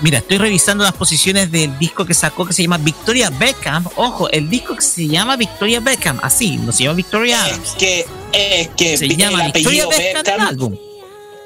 Mira, 0.00 0.18
estoy 0.18 0.38
revisando 0.38 0.82
las 0.82 0.94
posiciones 0.94 1.52
del 1.52 1.78
disco 1.78 2.04
que 2.04 2.12
sacó 2.14 2.44
que 2.44 2.52
se 2.52 2.62
llama 2.62 2.78
Victoria 2.78 3.30
Beckham. 3.30 3.86
Ojo, 3.94 4.28
el 4.30 4.50
disco 4.50 4.74
que 4.74 4.82
se 4.82 5.06
llama 5.06 5.36
Victoria 5.36 5.78
Beckham, 5.78 6.18
así, 6.22 6.56
no 6.56 6.72
se 6.72 6.82
llama 6.84 6.96
Victoria 6.96 7.44
Adams. 7.44 7.68
Es 7.68 7.74
que, 7.74 8.06
es 8.32 8.68
que 8.76 8.96
Se 8.98 9.04
el 9.04 9.16
llama 9.16 9.44
Victoria 9.44 9.84
apellido 9.84 9.88
Beckham 9.90 10.12
del 10.12 10.22
Beckham, 10.24 10.40
álbum. 10.48 10.76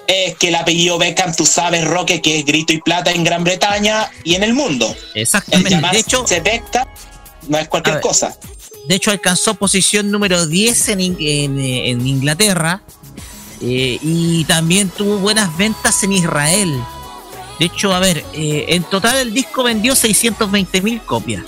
es 0.07 0.37
que 0.37 0.49
el 0.49 0.55
apellido 0.55 0.97
Beckham, 0.97 1.35
tú 1.37 1.45
sabes, 1.45 1.85
Roque, 1.85 2.23
que 2.23 2.39
es 2.39 2.47
grito 2.47 2.73
y 2.73 2.81
plata 2.81 3.11
en 3.13 3.25
Gran 3.25 3.45
Bretaña 3.45 4.11
y 4.25 4.37
en 4.37 4.43
el 4.43 4.55
mundo. 4.55 4.97
El 5.15 5.23
Exactamente. 5.23 5.71
llamarse 5.71 5.97
De 5.97 6.01
hecho, 6.01 6.25
Beckham 6.43 6.89
no 7.49 7.59
es 7.59 7.69
cualquier 7.69 7.97
ver. 7.97 8.03
cosa. 8.03 8.35
De 8.89 8.95
hecho 8.95 9.11
alcanzó 9.11 9.55
posición 9.55 10.11
número 10.11 10.47
10 10.47 10.89
en, 10.91 11.01
In- 11.01 11.17
en, 11.19 11.59
eh, 11.59 11.91
en 11.91 12.07
Inglaterra 12.07 12.83
eh, 13.61 13.99
y 14.03 14.45
también 14.45 14.89
tuvo 14.91 15.19
buenas 15.19 15.57
ventas 15.57 16.03
en 16.05 16.13
Israel. 16.13 16.73
De 17.59 17.67
hecho, 17.67 17.95
a 17.95 17.99
ver, 18.01 18.25
eh, 18.35 18.67
en 18.69 18.83
total 18.85 19.17
el 19.17 19.33
disco 19.33 19.63
vendió 19.63 19.95
620 19.97 20.83
mil 20.83 21.01
copias. 21.03 21.43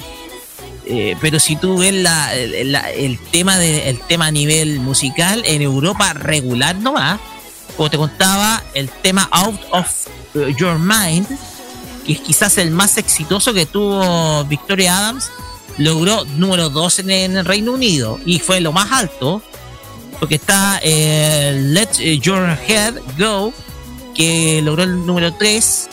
Pero 1.20 1.38
si 1.38 1.54
tú 1.56 1.76
ves 1.76 1.92
la, 1.92 2.34
el, 2.34 3.18
tema 3.30 3.58
de, 3.58 3.90
el 3.90 4.00
tema 4.00 4.28
a 4.28 4.30
nivel 4.30 4.80
musical 4.80 5.42
en 5.44 5.60
Europa 5.60 6.14
regular 6.14 6.76
nomás, 6.76 7.20
como 7.76 7.90
te 7.90 7.98
contaba, 7.98 8.62
el 8.72 8.88
tema 8.88 9.28
Out 9.30 9.60
of 9.70 10.06
Your 10.56 10.78
Mind, 10.78 11.26
que 12.06 12.12
es 12.14 12.20
quizás 12.20 12.56
el 12.56 12.70
más 12.70 12.96
exitoso 12.96 13.52
que 13.52 13.66
tuvo 13.66 14.42
Victoria 14.46 14.96
Adams, 14.96 15.26
logró 15.78 16.24
número 16.36 16.68
2 16.70 16.98
en, 17.00 17.36
el 17.36 17.44
Reino 17.44 17.72
Unido 17.72 18.20
y 18.26 18.40
fue 18.40 18.60
lo 18.60 18.72
más 18.72 18.92
alto, 18.92 19.42
porque 20.18 20.34
está 20.34 20.80
eh, 20.82 21.58
Let 21.58 22.18
Your 22.20 22.58
Head 22.66 22.94
Go, 23.18 23.52
que 24.14 24.60
logró 24.62 24.82
el 24.82 25.06
número 25.06 25.32
3. 25.34 25.88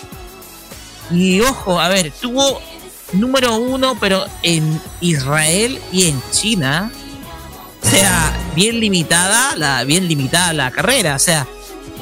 Y 1.12 1.40
ojo, 1.42 1.80
a 1.80 1.88
ver, 1.88 2.12
tuvo 2.20 2.60
número 3.14 3.58
1, 3.58 3.98
pero 4.00 4.26
en 4.42 4.82
Israel 5.02 5.80
y 5.92 6.10
en 6.10 6.22
China. 6.32 6.92
O 7.84 7.88
sea, 7.88 8.36
bien 8.56 8.80
limitada, 8.80 9.56
la, 9.56 9.84
bien 9.84 10.08
limitada 10.08 10.54
la 10.54 10.72
carrera. 10.72 11.16
O 11.16 11.20
sea, 11.20 11.48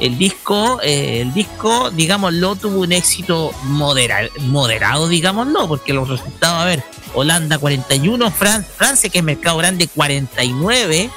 el 0.00 0.18
disco, 0.18 0.80
eh, 0.82 1.20
el 1.20 1.32
disco, 1.32 1.90
digámoslo, 1.90 2.56
tuvo 2.56 2.80
un 2.80 2.92
éxito 2.92 3.52
modera- 3.64 4.28
moderado, 4.40 5.08
digámoslo, 5.08 5.68
porque 5.68 5.92
los 5.92 6.08
resultados, 6.08 6.60
a 6.62 6.64
ver, 6.64 6.82
Holanda 7.14 7.58
41, 7.58 8.30
Fran- 8.30 8.64
Francia, 8.64 9.08
que 9.08 9.18
es 9.18 9.24
mercado 9.24 9.56
grande, 9.58 9.86
49. 9.88 11.10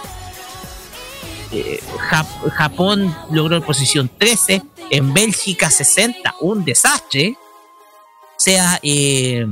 eh, 1.52 1.80
Jap- 2.10 2.50
Japón 2.52 3.16
logró 3.32 3.62
posición 3.64 4.10
13, 4.18 4.62
en 4.90 5.14
Bélgica 5.14 5.70
60, 5.72 6.36
un 6.42 6.64
desastre. 6.66 7.36
O 7.40 8.40
sea, 8.40 8.80
eh, 8.84 9.46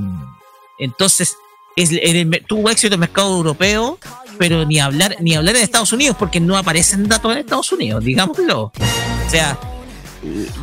entonces 0.78 1.36
tuvo 2.48 2.70
éxito 2.70 2.94
el 2.96 3.00
mercado 3.00 3.36
europeo, 3.36 3.98
pero 4.38 4.66
ni 4.66 4.80
hablar 4.80 5.18
ni 5.20 5.34
hablar 5.36 5.56
en 5.56 5.64
Estados 5.64 5.92
Unidos 5.94 6.16
porque 6.20 6.40
no 6.40 6.58
aparecen 6.58 7.08
datos 7.08 7.32
en 7.34 7.40
Estados 7.40 7.72
Unidos, 7.72 8.04
digámoslo. 8.04 8.72
O 9.26 9.30
sea, 9.30 9.58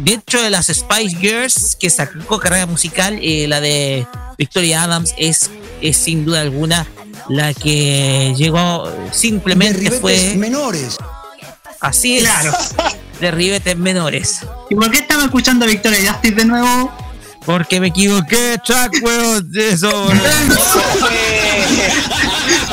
dentro 0.00 0.42
de 0.42 0.50
las 0.50 0.66
Spice 0.66 1.16
Girls 1.18 1.76
que 1.78 1.90
sacó 1.90 2.38
carrera 2.38 2.66
musical, 2.66 3.18
eh, 3.22 3.46
la 3.48 3.60
de 3.60 4.06
Victoria 4.38 4.84
Adams 4.84 5.14
es, 5.16 5.50
es 5.80 5.96
sin 5.96 6.24
duda 6.24 6.40
alguna 6.40 6.86
la 7.28 7.54
que 7.54 8.34
llegó 8.36 8.90
simplemente 9.12 9.90
fue 9.90 10.34
menores. 10.36 10.96
así 11.80 12.16
es 12.18 12.24
Claro. 12.24 12.52
de 13.20 13.30
ribetes 13.30 13.76
menores 13.76 14.40
¿Y 14.68 14.74
por 14.74 14.90
qué 14.90 14.98
estamos 14.98 15.26
escuchando 15.26 15.64
a 15.64 15.68
Victoria 15.68 16.12
Justice 16.12 16.34
de 16.34 16.44
nuevo? 16.44 16.92
porque 17.46 17.78
me 17.80 17.88
equivoqué 17.88 18.58
track 18.64 18.92
weón 19.02 19.48
eso 19.56 20.08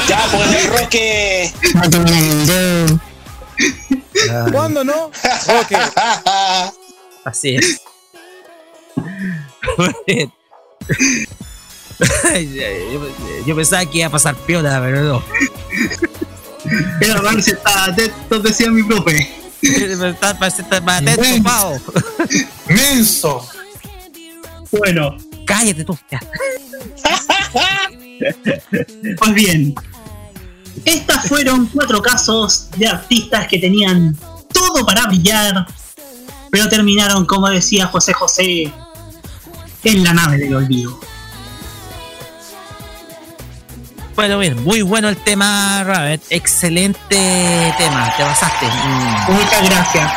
Ya, 0.07 0.27
pues 0.31 0.55
el 0.55 0.67
Roque. 0.71 1.53
¿Cuándo 4.51 4.83
no? 4.83 5.05
Ok. 5.05 5.71
así 7.25 7.55
es 7.55 7.81
yo, 11.99 13.07
yo 13.45 13.55
pensaba 13.55 13.85
que 13.85 13.99
iba 13.99 14.07
a 14.07 14.11
pasar 14.11 14.35
piola 14.35 14.79
pero 14.81 15.01
no 15.03 15.23
Pero 16.99 17.41
si 17.41 17.51
está 17.51 17.85
atento, 17.85 18.39
decía 18.39 18.69
mi 18.69 18.83
profe. 18.83 19.29
Está- 19.61 20.31
atento, 20.31 21.43
Pao. 21.43 21.77
Menso. 22.67 23.47
Bueno, 24.71 25.17
cállate 25.45 25.83
tú 25.83 25.97
ya. 26.09 26.19
Pues 29.17 29.33
bien, 29.33 29.73
estas 30.85 31.27
fueron 31.27 31.67
cuatro 31.67 32.01
casos 32.01 32.69
de 32.77 32.87
artistas 32.87 33.47
que 33.47 33.57
tenían 33.57 34.15
todo 34.51 34.85
para 34.85 35.05
brillar, 35.07 35.67
pero 36.49 36.69
terminaron, 36.69 37.25
como 37.25 37.49
decía 37.49 37.87
José 37.87 38.13
José, 38.13 38.73
en 39.83 40.03
la 40.03 40.13
nave 40.13 40.37
del 40.37 40.55
olvido. 40.55 40.99
Bueno, 44.15 44.37
bien, 44.37 44.61
muy 44.63 44.81
bueno 44.81 45.07
el 45.07 45.15
tema, 45.15 45.81
Rabbit. 45.85 46.21
Excelente 46.29 47.73
tema, 47.77 48.13
te 48.17 48.23
pasaste. 48.23 48.65
Mm. 48.65 49.31
Muchas 49.31 49.69
gracias. 49.69 50.11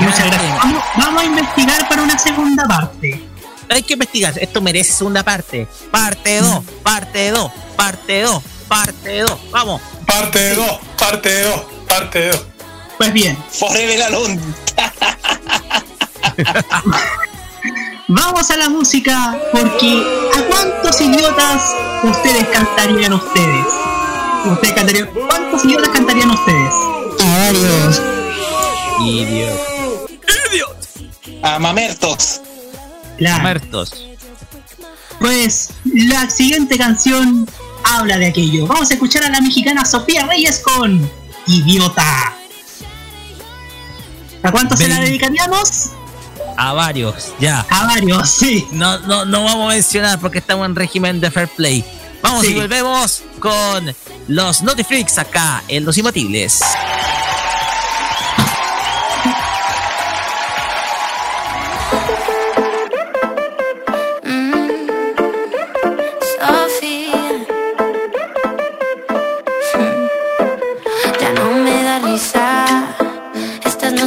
Muchas 0.00 0.26
gracias. 0.26 0.58
Vamos, 0.62 0.84
vamos 0.96 1.22
a 1.22 1.26
investigar 1.26 1.88
para 1.88 2.02
una 2.02 2.18
segunda 2.18 2.64
parte. 2.68 3.26
Hay 3.68 3.82
que 3.82 3.94
investigar, 3.94 4.34
esto 4.38 4.60
merece 4.60 4.92
segunda 4.92 5.24
parte. 5.24 5.66
Parte 5.90 6.40
2, 6.40 6.64
parte 6.84 7.30
2, 7.30 7.50
parte 7.76 8.22
2, 8.22 8.42
parte 8.68 9.20
2. 9.20 9.50
Vamos. 9.50 9.80
Parte 10.06 10.54
2, 10.54 10.78
parte 10.98 11.42
2, 11.42 11.60
parte 11.88 12.28
2. 12.28 12.46
Pues 12.98 13.12
bien, 13.12 13.36
Forever 13.50 14.02
Alone. 14.02 14.40
vamos 18.08 18.50
a 18.50 18.56
la 18.56 18.68
música 18.68 19.38
porque 19.52 20.02
¿a 20.36 20.42
cuántos 20.44 21.00
idiotas 21.00 21.62
ustedes 22.04 22.46
cantarían 22.48 23.12
ustedes? 23.12 23.66
Ustedes 24.44 24.74
cantarían, 24.74 25.08
¿Cuántos 25.08 25.64
idiotas 25.64 25.88
cantarían 25.90 26.30
ustedes? 26.30 26.72
A 27.20 27.38
varios. 27.38 28.02
Idiot. 29.00 29.76
A 31.42 31.58
Mamertos. 31.58 32.40
Claro. 33.18 33.42
Muertos. 33.42 34.06
Pues 35.20 35.70
la 35.84 36.28
siguiente 36.28 36.76
canción 36.76 37.48
habla 37.86 38.18
de 38.18 38.26
aquello. 38.26 38.66
Vamos 38.66 38.90
a 38.90 38.94
escuchar 38.94 39.24
a 39.24 39.30
la 39.30 39.40
mexicana 39.40 39.84
Sofía 39.84 40.26
Reyes 40.26 40.60
con 40.60 41.10
Idiota. 41.46 42.34
¿A 44.42 44.50
cuántos 44.52 44.78
se 44.78 44.88
la 44.88 44.96
Ven. 44.96 45.06
dedicaríamos? 45.06 45.90
A 46.56 46.72
varios, 46.72 47.32
ya. 47.40 47.66
A 47.68 47.86
varios, 47.86 48.30
sí. 48.30 48.66
No, 48.72 48.98
no, 49.00 49.24
no 49.24 49.44
vamos 49.44 49.66
a 49.70 49.74
mencionar 49.74 50.18
porque 50.20 50.38
estamos 50.38 50.64
en 50.66 50.74
régimen 50.76 51.20
de 51.20 51.30
fair 51.30 51.48
play. 51.48 51.84
Vamos 52.22 52.44
Sí. 52.44 52.52
y 52.52 52.54
volvemos 52.54 53.22
con 53.38 53.94
los 54.28 54.62
Notiflix 54.62 55.18
acá 55.18 55.62
en 55.68 55.84
Los 55.84 55.98
Imbatibles. 55.98 56.60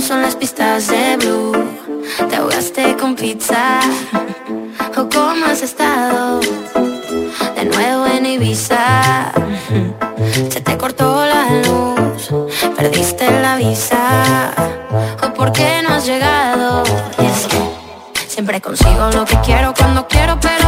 Son 0.09 0.23
las 0.23 0.35
pistas 0.35 0.87
de 0.87 1.17
Blue. 1.17 1.51
Te 2.31 2.37
ahogaste 2.37 2.97
con 2.97 3.15
pizza. 3.15 3.79
¿O 4.97 5.07
cómo 5.07 5.45
has 5.45 5.61
estado? 5.61 6.39
De 7.55 7.65
nuevo 7.65 8.07
en 8.07 8.25
Ibiza. 8.25 9.31
Se 10.49 10.61
te 10.61 10.77
cortó 10.79 11.23
la 11.27 11.61
luz. 11.61 12.33
Perdiste 12.75 13.29
la 13.39 13.57
visa. 13.57 14.51
¿O 15.21 15.31
por 15.35 15.51
qué 15.51 15.83
no 15.83 15.93
has 15.93 16.07
llegado? 16.07 16.81
Y 17.21 17.25
es 17.27 17.47
Siempre 18.27 18.59
consigo 18.61 19.11
lo 19.13 19.25
que 19.25 19.37
quiero 19.41 19.75
cuando 19.77 20.07
quiero, 20.07 20.39
pero 20.41 20.58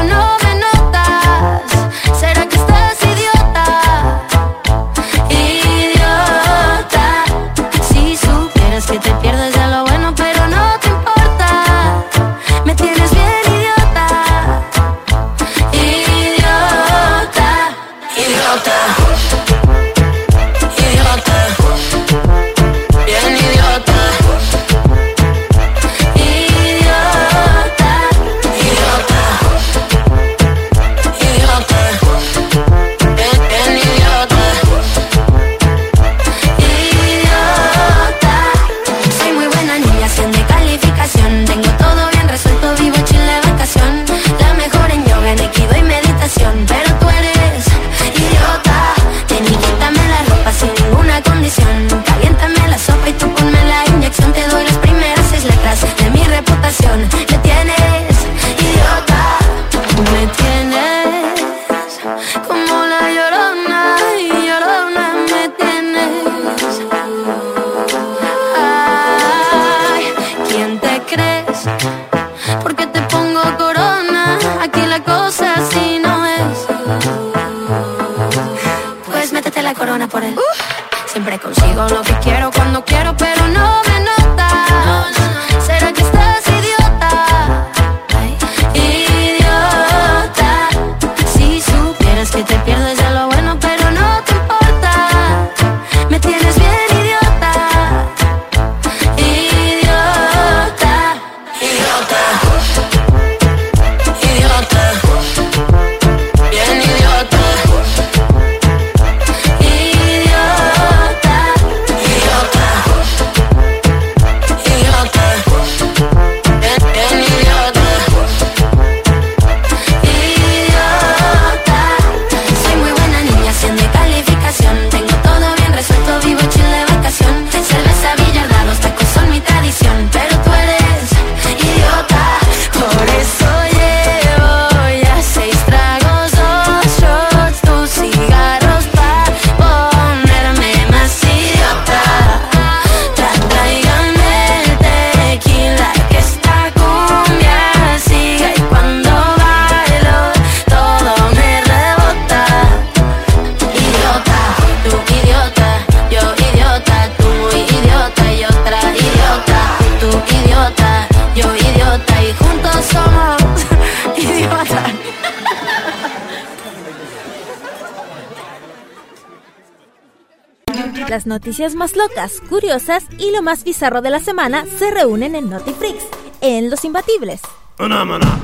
noticias 171.51 171.75
más 171.75 171.97
locas, 171.97 172.39
curiosas 172.47 173.03
y 173.17 173.31
lo 173.31 173.41
más 173.41 173.65
bizarro 173.65 174.01
de 174.01 174.09
la 174.09 174.21
semana 174.21 174.65
se 174.79 174.89
reúnen 174.89 175.35
en 175.35 175.49
Notifreaks, 175.49 176.05
en 176.39 176.69
Los 176.69 176.85
Imbatibles. 176.85 177.41
Maná, 177.77 178.05
maná. 178.05 178.39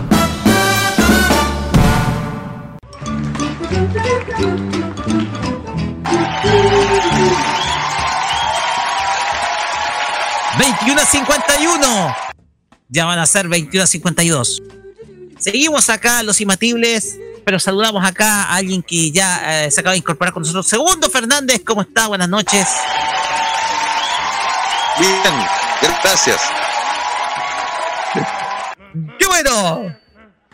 ¡21.51! 10.58 12.16
Ya 12.90 13.06
van 13.06 13.20
a 13.20 13.26
ser 13.26 13.48
21.52. 13.48 14.62
Seguimos 15.40 15.90
acá, 15.90 16.24
los 16.24 16.42
imbatibles, 16.42 17.18
pero 17.46 17.58
saludamos 17.58 18.06
acá 18.06 18.44
a 18.44 18.56
alguien 18.56 18.84
que 18.84 19.10
ya 19.12 19.64
eh, 19.64 19.72
se 19.72 19.80
acaba 19.80 19.94
de 19.94 20.00
incorporar 20.00 20.34
con 20.34 20.42
nosotros. 20.42 20.68
Segundo 20.68 21.10
Fernández, 21.10 21.62
¿cómo 21.66 21.82
está? 21.82 22.08
Buenas 22.08 22.28
noches. 22.28 22.68
Bien, 25.00 25.34
gracias. 26.02 26.42
¡Qué 29.20 29.26
bueno! 29.28 29.96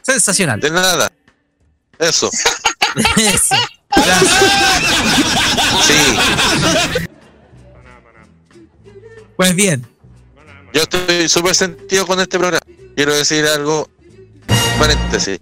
Sensacional. 0.01 0.59
De 0.59 0.69
nada. 0.69 1.11
Eso. 1.97 2.29
Eso. 3.17 3.55
Gracias. 3.95 4.43
Sí. 5.83 6.17
Pues 9.37 9.55
bien. 9.55 9.87
Yo 10.73 10.81
estoy 10.81 11.29
súper 11.29 11.55
sentido 11.55 12.05
con 12.05 12.19
este 12.19 12.37
programa. 12.37 12.65
Quiero 12.95 13.13
decir 13.13 13.45
algo. 13.45 13.89
Paréntesis. 14.79 15.39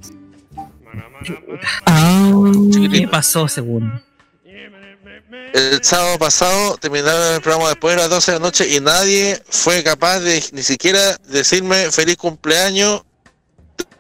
¿Qué 2.92 3.08
pasó, 3.08 3.48
segundo? 3.48 4.02
El 5.54 5.84
sábado 5.84 6.18
pasado 6.18 6.78
terminaron 6.78 7.34
el 7.34 7.42
programa 7.42 7.70
después 7.70 7.96
de 7.96 8.02
las 8.02 8.10
12 8.10 8.32
de 8.32 8.40
la 8.40 8.46
noche 8.46 8.68
y 8.70 8.80
nadie 8.80 9.42
fue 9.50 9.84
capaz 9.84 10.20
de 10.20 10.44
ni 10.54 10.64
siquiera 10.64 11.18
decirme 11.28 11.92
feliz 11.92 12.18
cumpleaños. 12.18 13.04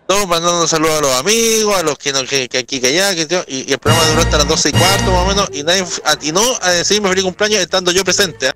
Todos 0.08 0.28
mandando 0.28 0.68
saludos 0.68 0.97
a 0.97 1.02
los 1.02 1.16
amigos, 1.20 1.78
a 1.78 1.84
los 1.84 1.97
que, 1.97 2.12
no, 2.12 2.26
que, 2.26 2.47
que 2.49 2.58
aquí, 2.60 2.80
que 2.80 2.88
allá, 2.88 3.16
que 3.16 3.45
y, 3.47 3.70
y 3.70 3.74
el 3.74 3.80
programa 3.80 4.08
duró 4.10 4.22
hasta 4.22 4.38
las 4.38 4.47
12 4.47 4.70
y 4.70 4.72
cuarto 4.74 5.12
más 5.12 5.22
o 5.22 5.26
menos 5.26 5.49
y 5.54 5.64
nadie 5.64 5.86
atinó 6.06 6.43
a 6.62 6.72
decirme 6.72 7.10
feliz 7.10 7.24
cumpleaños 7.24 7.60
estando 7.60 7.91
yo 7.91 8.04
presente. 8.04 8.47
¿eh? 8.47 8.54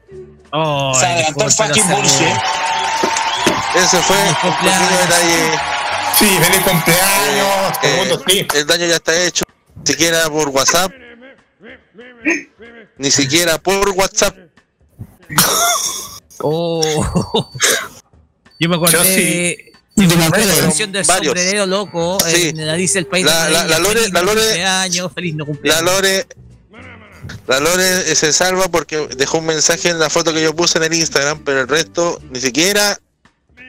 Oh, 0.52 0.93
Se 0.98 1.06
adelantó 1.06 1.46
el 1.46 1.52
fucking 1.52 1.88
bullshit. 1.89 2.38
Ese 3.76 3.98
fue 4.04 4.16
un 4.43 4.58
pequeño 4.58 4.98
detalle. 5.02 5.60
Sí, 6.18 6.30
feliz 6.41 6.62
cumpleaños. 6.64 7.80
todo 7.82 7.91
el 7.91 7.98
mundo 7.98 8.24
sí. 8.26 8.48
El 8.56 8.66
daño 8.66 8.86
ya 8.86 8.96
está 8.96 9.22
hecho. 9.22 9.43
Ni 9.76 9.91
siquiera 9.91 10.30
por 10.30 10.48
WhatsApp. 10.50 10.91
Ni 12.98 13.12
siquiera 13.12 13.58
por 13.58 13.89
WhatsApp. 13.89 14.36
Oh. 16.39 17.52
Yo 18.60 18.70
me 18.70 18.76
acordé 18.76 18.93
Yo 18.93 19.04
sí. 19.04 20.08
de 20.08 20.16
la 20.18 20.30
Pero 20.32 20.56
canción 20.60 20.91
del 20.91 21.04
varios. 21.06 21.28
sombrerero 21.34 21.66
loco. 21.66 22.18
Sí. 22.26 22.50
En 22.50 22.66
la 22.68 22.74
dice 22.76 23.00
el 23.00 23.08
país. 23.08 23.26
La- 23.26 23.46
de 23.46 23.52
la- 23.52 23.66
la 23.66 23.80
Lore- 23.80 24.00
feliz 24.00 24.14
la 24.14 24.22
Lore- 24.22 24.41
cumpleaños, 24.46 25.12
feliz 25.14 25.36
no 25.36 25.39
La 25.39 25.46
cumpleaños. 25.46 25.84
Lore. 25.84 26.28
La 27.48 27.60
Lore 27.60 28.16
se 28.16 28.34
salva 28.34 28.68
porque 28.70 29.08
dejó 29.18 29.39
un 29.39 29.48
mensaje 29.48 29.89
en 29.89 29.98
la 30.00 30.10
foto 30.10 30.34
que 30.34 30.41
yo 30.43 30.56
puse 30.56 30.78
en 30.78 30.84
el 30.86 30.93
Instagram, 30.93 31.43
pero 31.43 31.62
el 31.62 31.68
resto 31.68 32.22
ni 32.30 32.39
siquiera 32.39 33.00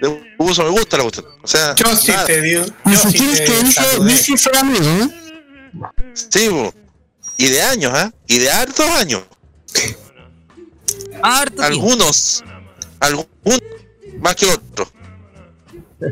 le 0.03 0.35
puso 0.37 0.63
me 0.63 0.71
gusta 0.71 0.99
la 0.99 1.05
cuestión. 1.05 1.27
O 1.43 1.47
sea, 1.47 1.75
Yo 1.75 1.97
sí 1.97 2.09
nada. 2.13 2.27
te 2.27 2.43
digo. 2.43 2.65
Yo 2.85 2.97
sí 3.11 3.19
te 3.19 3.65
dice, 3.65 3.83
dice 4.05 4.37
ser 4.37 4.57
amigo, 4.59 4.85
¿eh? 4.85 5.09
Sí, 6.15 6.49
bo. 6.49 6.73
Y 7.37 7.49
de 7.49 7.63
años, 7.63 7.93
¿ah? 7.95 8.13
Y 8.27 8.39
de 8.39 8.51
hartos 8.51 8.87
años. 8.87 9.23
Harto 11.23 11.57
tiempo. 11.57 11.63
Algunos, 11.63 12.45
algunos 13.01 13.29
más 14.21 14.37
que 14.37 14.47
otros. 14.47 14.89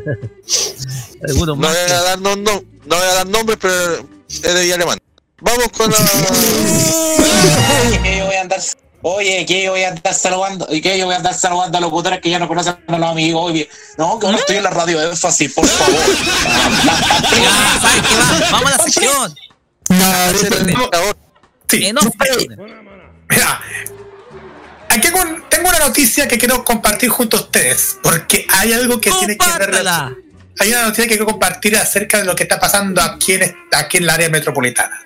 Algunos 1.27 1.57
No 1.57 1.67
más. 1.67 1.71
voy 1.71 1.91
a 1.91 2.01
dar, 2.01 2.19
no, 2.19 2.35
no, 2.35 2.63
no 2.85 2.95
voy 2.95 3.05
a 3.05 3.13
dar 3.13 3.27
nombres, 3.27 3.57
pero 3.61 4.07
es 4.29 4.41
de 4.41 4.61
Villa 4.61 4.75
Alemán. 4.75 4.97
Vamos 5.41 5.67
con 5.77 5.91
la. 5.91 5.97
que 8.03 8.17
yo 8.17 8.25
voy 8.25 8.35
a 8.35 8.41
andar 8.41 8.61
Oye, 9.07 9.45
que 9.45 9.61
yo 9.61 9.69
voy 9.71 9.83
a 9.83 9.89
andar 9.89 10.15
saludando, 10.15 10.67
y 10.71 10.81
que 10.81 10.97
yo 10.97 11.05
voy 11.05 11.13
a 11.13 11.17
andar 11.17 11.35
saludando 11.35 11.77
a 11.77 11.81
locutores 11.81 12.19
que 12.21 12.31
ya 12.31 12.39
no 12.39 12.47
conocen 12.47 12.75
a 12.87 12.97
los 12.97 13.09
amigos. 13.11 13.51
Oye, 13.51 13.69
no, 13.99 14.17
que 14.17 14.25
ahora 14.25 14.39
estoy 14.39 14.55
en 14.55 14.63
la 14.63 14.71
radio 14.71 14.99
énfasis, 14.99 15.53
por 15.53 15.67
favor. 15.67 15.93
Vamos 18.51 18.71
a 18.71 18.77
la 18.77 18.83
sección. 18.83 19.35
Sí. 21.67 21.85
En 21.85 21.97
off, 21.97 22.13
Mira, 23.29 23.61
aquí 24.89 25.07
tengo 25.49 25.69
una 25.69 25.79
noticia 25.79 26.27
que 26.27 26.37
quiero 26.37 26.63
compartir 26.63 27.09
junto 27.09 27.37
a 27.37 27.41
ustedes, 27.41 27.97
porque 28.03 28.45
hay 28.49 28.73
algo 28.73 29.01
que 29.01 29.11
tiene 29.11 29.37
que 29.37 29.45
ver. 29.59 29.85
Hay 30.57 30.69
una 30.69 30.83
noticia 30.83 31.03
que 31.03 31.09
quiero 31.09 31.25
compartir 31.25 31.75
acerca 31.75 32.19
de 32.19 32.23
lo 32.23 32.35
que 32.35 32.43
está 32.43 32.59
pasando 32.59 33.01
aquí 33.01 33.33
en, 33.33 33.55
aquí 33.73 33.97
en 33.97 34.03
el 34.03 34.09
área 34.09 34.29
metropolitana. 34.29 35.01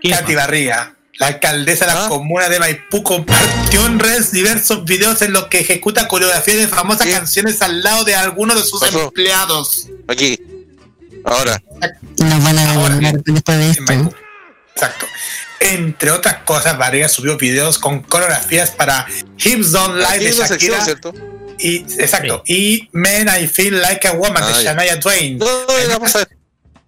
Katy 0.00 0.34
Barriga, 0.36 0.94
la 1.14 1.26
alcaldesa 1.26 1.86
de 1.86 1.94
la 1.94 2.08
comuna 2.08 2.48
de 2.48 2.60
Maipú, 2.60 3.02
compartió 3.02 3.84
en 3.86 3.98
redes 3.98 4.30
diversos 4.30 4.84
videos 4.84 5.22
en 5.22 5.32
los 5.32 5.48
que 5.48 5.60
ejecuta 5.60 6.06
coreografías 6.06 6.56
de 6.58 6.68
famosas 6.68 7.08
canciones 7.08 7.60
al 7.60 7.82
lado 7.82 8.04
de 8.04 8.14
algunos 8.14 8.56
de 8.56 8.62
sus 8.62 8.80
empleados. 8.94 9.88
Aquí. 10.06 10.38
Ahora. 11.24 11.62
Nos 12.18 12.44
van 12.44 12.58
a 12.58 13.12
después 13.24 13.58
de 13.58 13.70
esto. 13.70 13.92
Exacto. 14.74 15.06
Entre 15.60 16.10
otras 16.10 16.36
cosas, 16.44 16.78
Barriga 16.78 17.08
subió 17.08 17.36
videos 17.36 17.78
con 17.78 18.00
coreografías 18.00 18.70
para 18.70 19.06
Hips 19.38 19.72
Don't 19.72 19.96
Lie 19.96 20.18
de 20.24 20.32
sección, 20.32 20.48
Shakira. 20.50 20.84
¿cierto? 20.84 21.14
Y, 21.58 21.78
exacto. 21.98 22.42
Y 22.46 22.88
Men 22.92 23.28
I 23.28 23.48
Feel 23.48 23.80
Like 23.82 24.06
a 24.06 24.12
Woman 24.12 24.42
Ah, 24.44 24.46
de 24.46 24.52
ya. 24.64 24.72
Shania 24.74 25.00
Twain. 25.00 25.38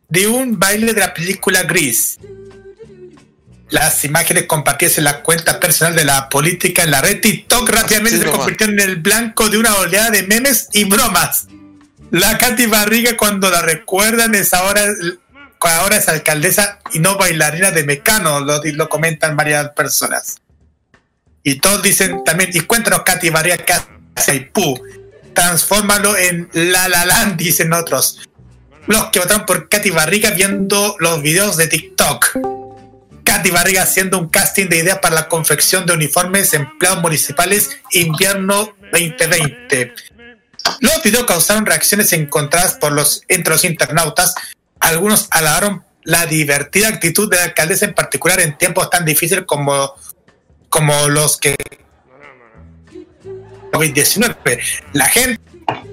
De 0.08 0.26
un 0.28 0.58
baile 0.58 0.94
de 0.94 1.00
la 1.00 1.12
película 1.12 1.64
Gris. 1.64 2.18
Las 3.70 4.04
imágenes 4.04 4.44
compartidas 4.46 4.98
en 4.98 5.04
la 5.04 5.22
cuenta 5.22 5.60
personal 5.60 5.94
de 5.94 6.04
la 6.04 6.28
política 6.28 6.82
en 6.82 6.90
la 6.90 7.00
red 7.00 7.20
TikTok 7.20 7.68
rápidamente 7.68 8.18
se 8.18 8.24
convirtieron 8.26 8.78
en 8.80 8.88
el 8.88 8.96
blanco 8.96 9.48
de 9.48 9.58
una 9.58 9.76
oleada 9.76 10.10
de 10.10 10.24
memes 10.24 10.68
y 10.72 10.84
bromas. 10.84 11.46
La 12.10 12.38
Katy 12.38 12.66
Barriga, 12.66 13.16
cuando 13.16 13.50
la 13.50 13.62
recuerdan, 13.62 14.34
es 14.34 14.52
ahora, 14.52 14.82
ahora 15.60 15.96
es 15.96 16.08
alcaldesa 16.08 16.80
y 16.92 16.98
no 16.98 17.16
bailarina 17.16 17.70
de 17.70 17.84
Mecano, 17.84 18.40
lo, 18.40 18.88
comentan 18.88 19.36
varias 19.36 19.70
personas. 19.70 20.38
Y 21.44 21.60
todos 21.60 21.82
dicen 21.82 22.24
también, 22.24 22.50
y 22.52 22.60
cuéntanos, 22.60 23.02
Katy 23.02 23.30
Barriga, 23.30 23.58
¿qué 23.58 23.74
hace? 24.16 24.50
Transfórmalo 25.34 26.16
en 26.16 26.48
La 26.52 26.88
La 26.88 27.04
Land, 27.04 27.36
dicen 27.36 27.72
otros. 27.72 28.28
Los 28.88 29.10
que 29.10 29.20
votaron 29.20 29.46
por 29.46 29.68
Katy 29.68 29.90
Barriga 29.90 30.30
viendo 30.30 30.96
los 30.98 31.22
videos 31.22 31.56
de 31.56 31.68
TikTok. 31.68 32.26
Katy 33.22 33.50
Barriga 33.50 33.82
haciendo 33.82 34.18
un 34.18 34.28
casting 34.28 34.66
de 34.66 34.78
ideas 34.78 34.98
para 34.98 35.14
la 35.14 35.28
confección 35.28 35.86
de 35.86 35.92
uniformes 35.92 36.52
empleados 36.54 37.00
municipales 37.00 37.70
invierno 37.92 38.74
2020. 38.92 39.94
Los 40.80 41.02
videos 41.02 41.24
causaron 41.24 41.66
reacciones 41.66 42.12
encontradas 42.12 42.74
por 42.74 42.92
los, 42.92 43.22
entre 43.28 43.52
los 43.52 43.64
internautas. 43.64 44.34
Algunos 44.78 45.28
alabaron 45.30 45.84
la 46.04 46.26
divertida 46.26 46.88
actitud 46.88 47.30
de 47.30 47.36
la 47.36 47.44
alcaldesa 47.44 47.84
en 47.84 47.94
particular 47.94 48.40
en 48.40 48.56
tiempos 48.56 48.88
tan 48.90 49.04
difíciles 49.04 49.44
como, 49.46 49.94
como 50.68 51.08
los 51.08 51.36
que 51.36 51.56
COVID-19. 53.72 54.60
La 54.92 55.06
gente 55.06 55.40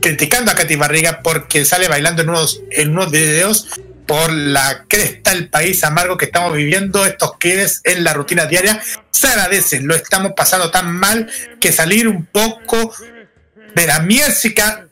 criticando 0.02 0.52
a 0.52 0.56
Katy 0.56 0.76
Barriga 0.76 1.22
porque 1.22 1.66
sale 1.66 1.88
bailando 1.88 2.22
en 2.22 2.30
unos, 2.30 2.62
en 2.72 2.92
unos 2.92 3.12
videos 3.12 3.68
por 4.08 4.32
la 4.32 4.86
cresta 4.88 5.32
del 5.32 5.50
país 5.50 5.84
amargo 5.84 6.18
que 6.18 6.26
estamos 6.26 6.56
viviendo, 6.56 7.06
estos 7.06 7.34
quiebres 7.38 7.82
en 7.84 8.04
la 8.06 8.14
rutina 8.14 8.46
diaria, 8.46 8.82
se 9.12 9.28
agradecen, 9.28 9.86
lo 9.86 9.96
estamos 9.96 10.32
pasando 10.36 10.72
tan 10.72 10.96
mal 10.96 11.30
que 11.60 11.74
salir 11.74 12.08
un 12.08 12.26
poco 12.26 12.94
de 13.78 13.88
la 13.88 14.02
música, 14.02 14.88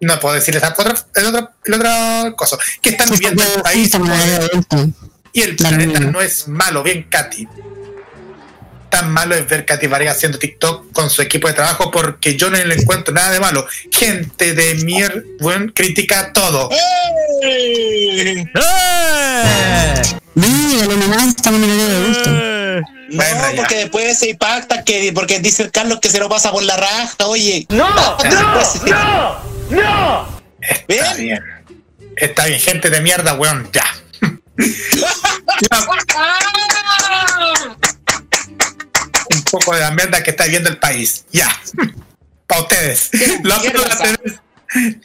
no 0.00 0.20
puedo 0.20 0.34
decir 0.34 0.56
esa 0.56 0.70
otra, 0.70 0.94
el 1.14 1.26
otro, 1.26 1.50
el 1.64 1.74
otro 1.74 2.36
cosa, 2.36 2.58
que 2.80 2.90
están 2.90 3.10
viviendo 3.10 3.42
el 3.42 3.62
país 3.62 3.92
y 5.32 5.42
el 5.42 5.56
planeta 5.56 6.00
no 6.00 6.20
es 6.20 6.48
malo, 6.48 6.82
bien 6.82 7.08
Katy. 7.10 7.48
Tan 8.94 9.10
malo 9.10 9.34
es 9.34 9.48
ver 9.48 9.66
Katy 9.66 9.88
Barriga 9.88 10.12
haciendo 10.12 10.38
TikTok 10.38 10.92
con 10.92 11.10
su 11.10 11.20
equipo 11.20 11.48
de 11.48 11.54
trabajo 11.54 11.90
porque 11.90 12.36
yo 12.36 12.48
no 12.48 12.56
le 12.56 12.74
encuentro 12.76 13.12
nada 13.12 13.32
de 13.32 13.40
malo. 13.40 13.66
Gente 13.90 14.54
de 14.54 14.76
mierda, 14.84 15.20
bueno, 15.40 15.72
critica 15.74 16.32
todo. 16.32 16.70
Mira, 20.36 20.86
lo 20.86 20.96
nomás 20.96 21.26
estamos 21.26 21.60
en 21.60 21.70
el 21.70 21.76
de 21.76 22.06
gusto. 22.06 22.30
No, 22.30 23.56
porque 23.56 23.74
después 23.78 24.16
se 24.16 24.30
impacta 24.30 24.84
que 24.84 25.10
porque 25.12 25.40
dice 25.40 25.64
el 25.64 25.72
Carlos 25.72 25.98
que 26.00 26.08
se 26.08 26.20
lo 26.20 26.28
pasa 26.28 26.52
por 26.52 26.62
la 26.62 26.76
raja, 26.76 27.16
oye. 27.26 27.66
No, 27.70 28.16
Después- 28.22 28.80
no, 28.84 29.40
no. 29.70 30.28
Está 30.86 31.14
bien. 31.14 31.42
Está 32.16 32.46
bien, 32.46 32.60
gente 32.60 32.90
de 32.90 33.00
mierda, 33.00 33.34
weón, 33.34 33.68
ya. 33.72 33.84
un 39.34 39.42
poco 39.42 39.74
de 39.74 39.80
la 39.80 39.90
mierda 39.90 40.22
que 40.22 40.30
está 40.30 40.44
viviendo 40.44 40.68
el 40.68 40.78
país. 40.78 41.24
Ya. 41.32 41.48
Para 42.46 42.62
ustedes. 42.62 43.10
La 43.42 43.60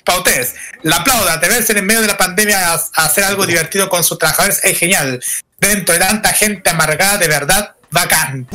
para 0.04 0.18
ustedes, 0.18 0.56
la 0.82 0.96
aplauda, 0.98 1.34
atreverse 1.34 1.78
en 1.78 1.86
medio 1.86 2.02
de 2.02 2.08
la 2.08 2.18
pandemia 2.18 2.74
a, 2.74 2.74
a 2.74 3.06
hacer 3.06 3.24
algo 3.24 3.46
divertido 3.46 3.88
con 3.88 4.04
sus 4.04 4.18
trabajadores 4.18 4.60
es 4.64 4.78
genial. 4.78 5.24
Dentro 5.60 5.94
de 5.94 6.00
tanta 6.00 6.34
gente 6.34 6.70
amargada, 6.72 7.18
de 7.18 7.28
verdad, 7.28 7.76
bacán. 7.92 8.48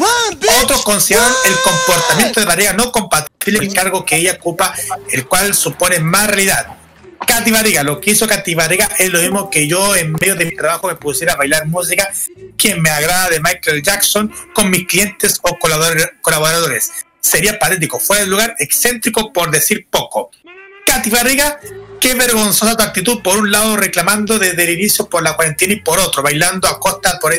Otros 0.62 0.82
consideran 0.82 1.32
el 1.44 1.54
comportamiento 1.60 2.40
de 2.40 2.46
María 2.46 2.72
no 2.72 2.90
compatible 2.90 3.58
con 3.58 3.66
el 3.66 3.74
cargo 3.74 4.04
que 4.04 4.16
ella 4.16 4.32
ocupa, 4.32 4.74
el 5.12 5.26
cual 5.26 5.54
supone 5.54 6.00
más 6.00 6.26
realidad. 6.28 6.66
Katy 7.26 7.50
Barriga, 7.50 7.82
lo 7.82 8.00
que 8.00 8.12
hizo 8.12 8.26
Katy 8.26 8.54
Barriga 8.54 8.88
es 8.98 9.10
lo 9.10 9.20
mismo 9.20 9.50
que 9.50 9.66
yo 9.66 9.94
en 9.96 10.12
medio 10.12 10.34
de 10.36 10.44
mi 10.46 10.54
trabajo 10.56 10.88
me 10.88 10.96
pusiera 10.96 11.34
a 11.34 11.36
bailar 11.36 11.66
música, 11.66 12.08
quien 12.56 12.80
me 12.82 12.90
agrada 12.90 13.30
de 13.30 13.40
Michael 13.40 13.82
Jackson 13.82 14.32
con 14.54 14.70
mis 14.70 14.86
clientes 14.86 15.38
o 15.42 15.56
colaborador- 15.58 16.12
colaboradores. 16.20 16.90
Sería 17.20 17.58
patético, 17.58 17.98
fuera 17.98 18.22
del 18.22 18.30
lugar, 18.30 18.54
excéntrico 18.58 19.32
por 19.32 19.50
decir 19.50 19.86
poco. 19.90 20.30
Katy 20.86 21.10
Barriga, 21.10 21.58
qué 22.00 22.14
vergonzosa 22.14 22.76
tu 22.76 22.82
actitud, 22.82 23.22
por 23.22 23.38
un 23.38 23.50
lado 23.50 23.76
reclamando 23.76 24.38
desde 24.38 24.62
el 24.64 24.70
inicio 24.78 25.08
por 25.08 25.22
la 25.22 25.34
cuarentena 25.34 25.72
y 25.72 25.80
por 25.80 25.98
otro, 25.98 26.22
bailando 26.22 26.68
a 26.68 26.78
costa 26.78 27.18
por 27.20 27.34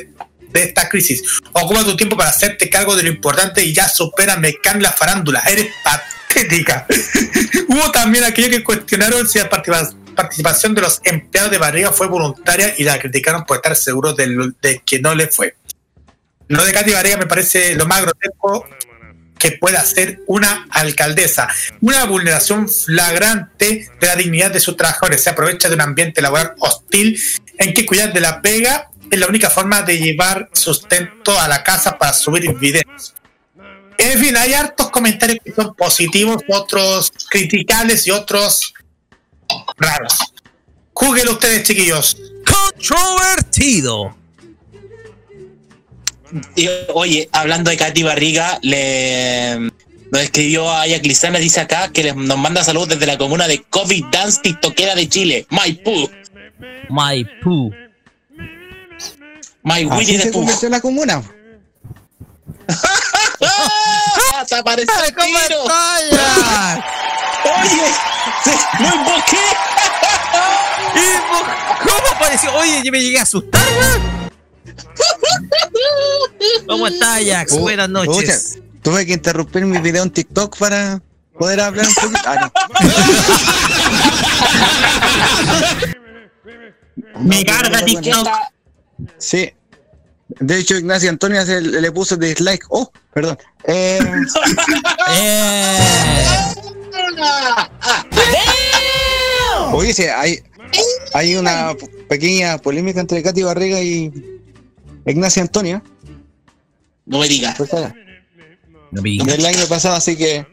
de 0.56 0.64
esta 0.64 0.89
crisis. 0.89 1.22
Ocupa 1.51 1.84
tu 1.84 1.95
tiempo 1.95 2.18
para 2.18 2.30
hacerte 2.32 2.70
cargo 2.70 2.95
de 2.95 3.03
lo 3.03 3.10
importante 3.10 3.64
y 3.64 3.74
ya 3.74 3.88
supera 3.88 4.38
Mecan 4.38 4.82
la 4.82 4.91
farándula. 4.91 5.41
Eres 5.47 5.68
patética. 5.84 6.88
Hubo 7.68 7.91
también 7.91 8.24
aquellos 8.24 8.49
que 8.49 8.64
cuestionaron 8.64 9.28
si 9.28 9.39
la 9.39 9.49
participa- 9.49 9.93
participación 10.16 10.74
de 10.74 10.82
los 10.82 11.01
empleados 11.03 11.51
de 11.51 11.58
Barriga 11.58 11.91
fue 11.91 12.08
voluntaria 12.08 12.74
y 12.78 12.84
la 12.86 12.97
criticaron 12.99 13.45
por 13.45 13.58
estar 13.58 13.76
seguros 13.76 14.16
de, 14.16 14.82
que 14.86 14.99
no 14.99 15.14
le 15.14 15.28
fue. 15.28 15.56
Lo 16.47 16.64
de 16.64 16.72
Katy 16.72 16.91
Barriga 16.91 17.18
me 17.18 17.26
parece 17.26 17.76
lo 17.76 17.86
más 17.86 18.01
grotesco 18.01 18.66
que 19.38 19.51
puede 19.51 19.78
hacer 19.78 20.22
una 20.28 20.68
alcaldesa. 20.70 21.49
Una 21.82 22.06
vulneración 22.06 22.70
flagrante 22.70 23.89
de 23.99 24.08
la 24.08 24.16
dignidad 24.16 24.51
de 24.51 24.62
sus 24.62 24.78
trabajadores. 24.78 25.22
Se 25.22 25.30
aprovecha 25.30 25.68
de 25.68 25.76
un 25.76 25.82
ambiente 25.82 26.22
laboral 26.22 26.53
hostil 26.60 27.20
en 27.58 27.74
que 27.74 27.86
cuidar 27.86 28.14
de 28.14 28.22
la 28.22 28.41
pega 28.41 28.89
es 29.16 29.22
la 29.22 29.28
única 29.28 29.49
forma 29.49 29.82
de 29.82 29.97
llevar 29.97 30.49
sustento 30.53 31.38
a 31.39 31.47
la 31.47 31.63
casa 31.63 31.97
para 31.97 32.13
subir 32.13 32.53
videos. 32.55 33.13
En 33.97 34.20
fin, 34.20 34.36
hay 34.38 34.53
hartos 34.53 34.89
comentarios 34.89 35.39
que 35.43 35.53
son 35.53 35.74
positivos, 35.76 36.41
otros 36.49 37.11
criticables 37.30 38.05
y 38.07 38.11
otros 38.11 38.74
raros. 39.78 40.13
Júguenlo 40.93 41.34
ustedes, 41.34 41.63
chiquillos. 41.63 42.18
Controvertido. 42.45 44.16
Oye, 46.93 47.30
hablando 47.32 47.70
de 47.70 47.78
Katy 47.78 48.03
Barriga, 48.03 48.59
le 48.61 49.72
nos 50.11 50.22
escribió 50.22 50.70
a 50.70 50.82
Aya 50.82 51.01
Clisana, 51.01 51.39
dice 51.39 51.61
acá 51.61 51.91
que 51.91 52.03
les- 52.03 52.16
nos 52.16 52.38
manda 52.38 52.63
saludos 52.63 52.89
desde 52.89 53.05
la 53.05 53.18
comuna 53.18 53.47
de 53.47 53.63
COVID 53.63 54.05
Dance 54.11 54.39
TikTokera 54.41 54.95
de 54.95 55.09
Chile, 55.09 55.47
Maipú. 55.49 56.09
Maipú. 56.89 57.74
My 59.66 59.74
Así 59.74 59.86
Winnie 59.88 60.22
se 60.22 60.32
convirtió 60.32 60.70
la 60.70 60.80
comuna. 60.80 61.22
¡Ah! 62.70 64.45
¡Se 64.47 64.55
apareció 64.55 64.93
el 65.07 65.13
¿Cómo 65.16 65.28
tiro! 65.47 65.61
estás? 65.63 66.03
¡Oye! 67.61 67.88
¡Lo 68.80 68.88
invoqué! 68.95 69.45
¿Cómo 71.84 72.07
apareció? 72.16 72.53
Oye, 72.55 72.82
yo 72.84 72.91
me 72.91 73.01
llegué 73.01 73.18
a 73.20 73.24
asustar. 73.24 73.61
¿Cómo 76.68 76.86
está, 76.88 77.16
Ajax? 77.16 77.53
Oh, 77.53 77.59
Buenas 77.59 77.89
noches. 77.89 78.57
pucha, 78.59 78.66
tuve 78.84 79.05
que 79.07 79.13
interrumpir 79.13 79.66
mi 79.66 79.80
video 79.80 80.03
en 80.03 80.11
TikTok 80.11 80.57
para 80.57 81.01
poder 81.39 81.59
hablar 81.61 81.88
un 81.88 81.93
poquito. 81.95 82.20
Ah, 82.26 82.51
no. 87.16 87.16
Me 87.20 87.43
carga 87.45 87.84
TikTok. 87.84 88.28
Sí. 89.18 89.52
De 90.28 90.60
hecho, 90.60 90.76
Ignacio 90.76 91.10
Antonio 91.10 91.46
se- 91.46 91.62
le 91.62 91.91
puso 91.91 92.18
dislike. 92.18 92.66
Oh, 92.70 92.91
perdón. 93.14 93.38
Eh, 93.66 94.00
oye, 99.74 99.93
sí, 99.93 100.04
hay, 100.04 100.39
hay 101.14 101.36
una 101.36 101.74
pequeña 102.10 102.58
polémica 102.58 103.02
entre 103.02 103.22
Katy 103.22 103.43
Barriga 103.43 103.82
y 103.82 104.12
Ignacio 105.06 105.41
Antonio. 105.41 105.82
No 107.06 107.20
me 107.20 107.28
digas. 107.28 107.58
No 108.91 109.02
me 109.02 109.10
digas. 109.10 109.28
Del 109.28 109.46
año 109.46 109.66
pasado, 109.68 109.96
así 109.96 110.16
que 110.16 110.46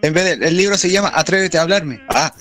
en 0.00 0.14
vez 0.14 0.38
de, 0.38 0.46
el 0.48 0.56
libro 0.56 0.76
se 0.78 0.90
llama 0.90 1.12
Atrévete 1.14 1.58
a 1.58 1.62
hablarme. 1.62 2.00
Ah, 2.08 2.32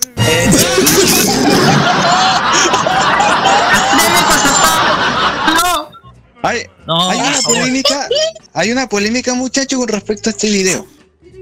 hay, 6.43 6.65
No, 6.87 7.09
hay 7.09 7.19
una 7.19 7.41
polémica, 7.41 8.07
hay 8.53 8.71
una 8.71 8.89
polémica, 8.89 9.33
muchacho, 9.33 9.77
con 9.77 9.87
respecto 9.87 10.29
a 10.29 10.31
este 10.31 10.49
video. 10.49 10.87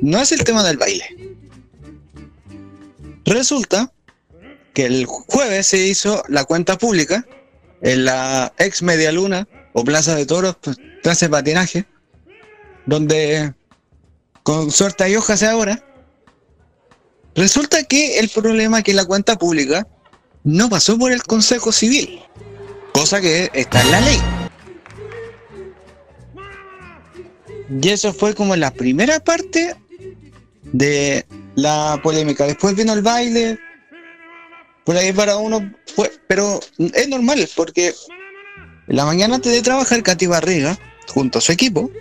No 0.01 0.21
es 0.21 0.31
el 0.31 0.43
tema 0.43 0.63
del 0.63 0.77
baile. 0.77 1.05
Resulta 3.25 3.91
que 4.73 4.85
el 4.85 5.05
jueves 5.05 5.67
se 5.67 5.77
hizo 5.77 6.23
la 6.27 6.45
cuenta 6.45 6.77
pública 6.77 7.25
en 7.81 8.05
la 8.05 8.53
ex 8.57 8.81
Media 8.81 9.11
Luna 9.11 9.47
o 9.73 9.83
Plaza 9.83 10.15
de 10.15 10.25
Toros, 10.25 10.57
pues, 10.61 10.77
plaza 11.03 11.25
de 11.25 11.29
patinaje, 11.31 11.85
donde 12.85 13.53
con 14.43 14.71
suerte 14.71 15.03
hay 15.03 15.15
hojas 15.15 15.43
ahora. 15.43 15.83
Resulta 17.35 17.83
que 17.83 18.19
el 18.19 18.29
problema 18.29 18.79
es 18.79 18.83
que 18.83 18.93
la 18.93 19.05
cuenta 19.05 19.37
pública 19.37 19.87
no 20.43 20.69
pasó 20.69 20.97
por 20.97 21.11
el 21.11 21.23
Consejo 21.23 21.71
Civil, 21.71 22.21
cosa 22.91 23.21
que 23.21 23.49
está 23.53 23.81
en 23.81 23.91
la 23.91 24.01
ley. 24.01 24.38
Y 27.69 27.89
eso 27.89 28.13
fue 28.13 28.33
como 28.33 28.55
la 28.55 28.71
primera 28.71 29.19
parte 29.19 29.75
de 30.63 31.25
la 31.55 31.99
polémica. 32.01 32.45
Después 32.45 32.75
vino 32.75 32.93
el 32.93 33.01
baile. 33.01 33.59
Por 34.83 34.97
ahí 34.97 35.13
para 35.13 35.37
uno 35.37 35.71
fue, 35.95 36.11
pero 36.27 36.59
es 36.77 37.07
normal 37.07 37.47
porque 37.55 37.93
la 38.87 39.05
mañana 39.05 39.35
antes 39.35 39.51
de 39.51 39.61
trabajar 39.61 40.01
Katy 40.01 40.25
Barriga, 40.25 40.79
junto 41.07 41.37
a 41.37 41.41
su 41.41 41.51
equipo, 41.51 41.91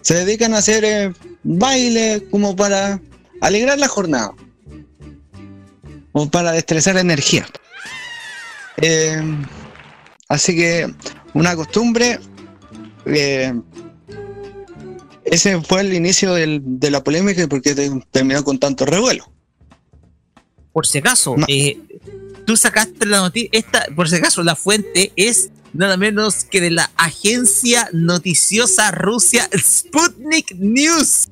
se 0.00 0.14
dedican 0.14 0.54
a 0.54 0.58
hacer 0.58 0.84
eh, 0.84 1.12
baile 1.44 2.24
como 2.30 2.56
para 2.56 3.00
alegrar 3.40 3.78
la 3.78 3.88
jornada. 3.88 4.32
O 6.12 6.28
para 6.28 6.50
destresar 6.52 6.96
energía. 6.96 7.46
Eh, 8.78 9.22
así 10.28 10.56
que 10.56 10.92
una 11.34 11.54
costumbre. 11.54 12.18
eh, 13.06 13.54
ese 15.30 15.60
fue 15.62 15.80
el 15.82 15.92
inicio 15.94 16.34
del- 16.34 16.60
de 16.64 16.90
la 16.90 17.02
polémica 17.04 17.46
porque 17.48 17.74
te- 17.74 17.90
terminó 18.10 18.42
con 18.44 18.58
tanto 18.58 18.84
revuelo. 18.86 19.30
Por 20.72 20.86
si 20.86 20.98
acaso, 20.98 21.34
eh, 21.48 21.78
tú 22.46 22.56
sacaste 22.56 23.06
la 23.06 23.18
noticia. 23.18 23.48
Esta, 23.52 23.86
por 23.96 24.08
si 24.08 24.16
acaso, 24.16 24.42
la 24.42 24.54
fuente 24.56 25.12
es 25.16 25.50
nada 25.72 25.96
menos 25.96 26.44
que 26.44 26.60
de 26.60 26.70
la 26.70 26.90
agencia 26.96 27.88
noticiosa 27.92 28.90
Rusia 28.90 29.48
Sputnik 29.56 30.54
News. 30.56 31.28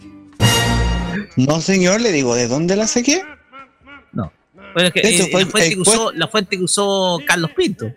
No, 1.36 1.60
señor, 1.60 2.00
le 2.00 2.12
digo, 2.12 2.34
¿de 2.34 2.48
dónde 2.48 2.76
la 2.76 2.86
saqué? 2.86 3.22
No. 4.12 4.32
Bueno, 4.74 4.88
es 4.88 4.92
que, 4.92 5.00
Esto 5.00 5.24
eh, 5.26 5.30
fue 5.30 5.44
la, 5.44 5.50
fuente 5.50 5.70
que 5.74 5.80
usó, 5.80 6.12
la 6.12 6.28
fuente 6.28 6.56
que 6.58 6.64
usó 6.64 7.18
Carlos 7.26 7.50
Pinto. 7.56 7.92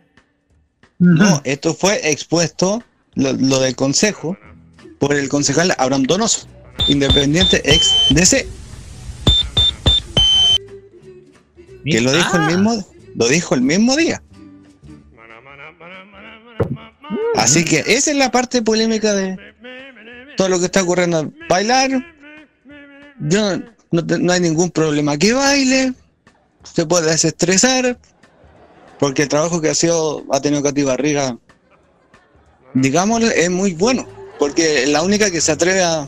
No, 0.99 1.41
esto 1.45 1.73
fue 1.73 2.11
expuesto, 2.11 2.83
lo, 3.15 3.31
lo 3.33 3.59
del 3.59 3.75
consejo, 3.75 4.37
por 4.99 5.15
el 5.15 5.29
concejal 5.29 5.73
Abraham 5.77 6.03
Donoso, 6.03 6.47
independiente 6.87 7.61
ex 7.63 8.07
DC. 8.11 8.47
Que 11.85 12.01
lo 12.01 12.11
dijo 12.11 12.37
el 12.37 12.45
mismo, 12.45 12.85
lo 13.15 13.27
dijo 13.27 13.55
el 13.55 13.61
mismo 13.61 13.95
día. 13.95 14.21
Así 17.35 17.63
que 17.63 17.79
esa 17.87 18.11
es 18.11 18.17
la 18.17 18.29
parte 18.29 18.61
polémica 18.61 19.13
de 19.13 19.37
todo 20.35 20.49
lo 20.49 20.59
que 20.59 20.65
está 20.65 20.83
ocurriendo. 20.83 21.31
Bailar, 21.47 21.89
yo 23.19 23.57
no, 23.91 24.01
no 24.01 24.33
hay 24.33 24.41
ningún 24.41 24.69
problema 24.69 25.17
que 25.17 25.33
baile, 25.33 25.93
se 26.63 26.85
puede 26.85 27.09
desestresar, 27.11 27.97
porque 28.99 29.23
el 29.23 29.29
trabajo 29.29 29.61
que 29.61 29.69
ha 29.69 29.75
sido, 29.75 30.25
ha 30.31 30.41
tenido 30.41 30.61
Katy 30.61 30.83
Barriga, 30.83 31.37
digamos, 32.73 33.23
es 33.23 33.49
muy 33.49 33.73
bueno, 33.73 34.05
porque 34.39 34.87
la 34.87 35.03
única 35.03 35.29
que 35.29 35.41
se 35.41 35.51
atreve 35.51 35.83
a, 35.83 36.07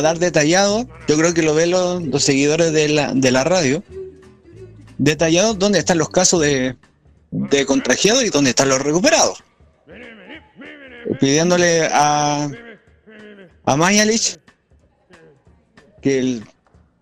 dar 0.00 0.18
detallado, 0.18 0.88
yo 1.08 1.18
creo 1.18 1.34
que 1.34 1.42
lo 1.42 1.54
ven 1.54 1.72
los, 1.72 2.02
los 2.02 2.22
seguidores 2.22 2.72
de 2.72 2.88
la, 2.88 3.12
de 3.12 3.30
la 3.30 3.44
radio, 3.44 3.82
detallado 4.96 5.54
dónde 5.54 5.80
están 5.80 5.98
los 5.98 6.08
casos 6.08 6.40
de, 6.40 6.76
de 7.32 7.66
contagiados 7.66 8.24
y 8.24 8.30
dónde 8.30 8.50
están 8.50 8.68
los 8.68 8.80
recuperados. 8.80 9.42
Pidiéndole 11.20 11.88
a, 11.90 12.48
a 13.64 13.76
Mayalich 13.76 14.38
que 16.00 16.18
él 16.18 16.44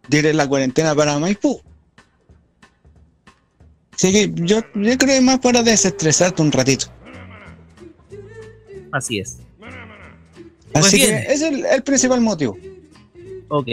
tiene 0.09 0.33
la 0.33 0.49
cuarentena 0.49 0.95
para 0.95 1.19
Maipú. 1.19 1.61
Así 3.93 4.13
que 4.13 4.33
yo, 4.35 4.61
yo 4.75 4.99
creo 4.99 5.17
que 5.17 5.21
más 5.21 5.39
para 5.41 5.63
desestresarte 5.63 6.41
un 6.41 6.51
ratito. 6.51 6.87
Así 8.93 9.21
es. 9.21 9.39
Así 10.75 10.97
bien. 10.97 11.11
que 11.11 11.33
ese 11.33 11.35
es 11.35 11.43
el, 11.43 11.65
el 11.67 11.83
principal 11.83 12.21
motivo. 12.21 12.57
Ok. 13.49 13.69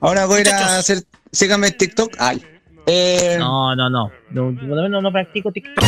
Ahora 0.00 0.26
voy 0.26 0.38
a 0.38 0.40
ir 0.40 0.48
a 0.48 0.78
hacer. 0.78 1.04
Síganme 1.32 1.68
en 1.68 1.76
TikTok. 1.76 2.14
Ay. 2.18 2.42
Eh, 2.86 3.36
No, 3.38 3.74
no, 3.76 3.88
no. 3.90 4.10
No, 4.30 4.54
por 4.54 4.64
lo 4.76 4.82
menos 4.82 5.02
no 5.02 5.12
practico 5.12 5.52
TikTok. 5.52 5.84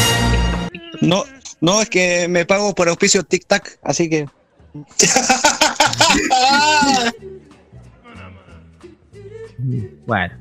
no, 1.01 1.25
no, 1.61 1.83
es 1.83 1.89
que 1.89 2.29
me 2.29 2.45
pago 2.47 2.75
por 2.75 2.89
auspicio 2.89 3.23
TikTok, 3.25 3.69
así 3.83 4.09
que. 4.09 4.27
Bueno. 10.07 10.35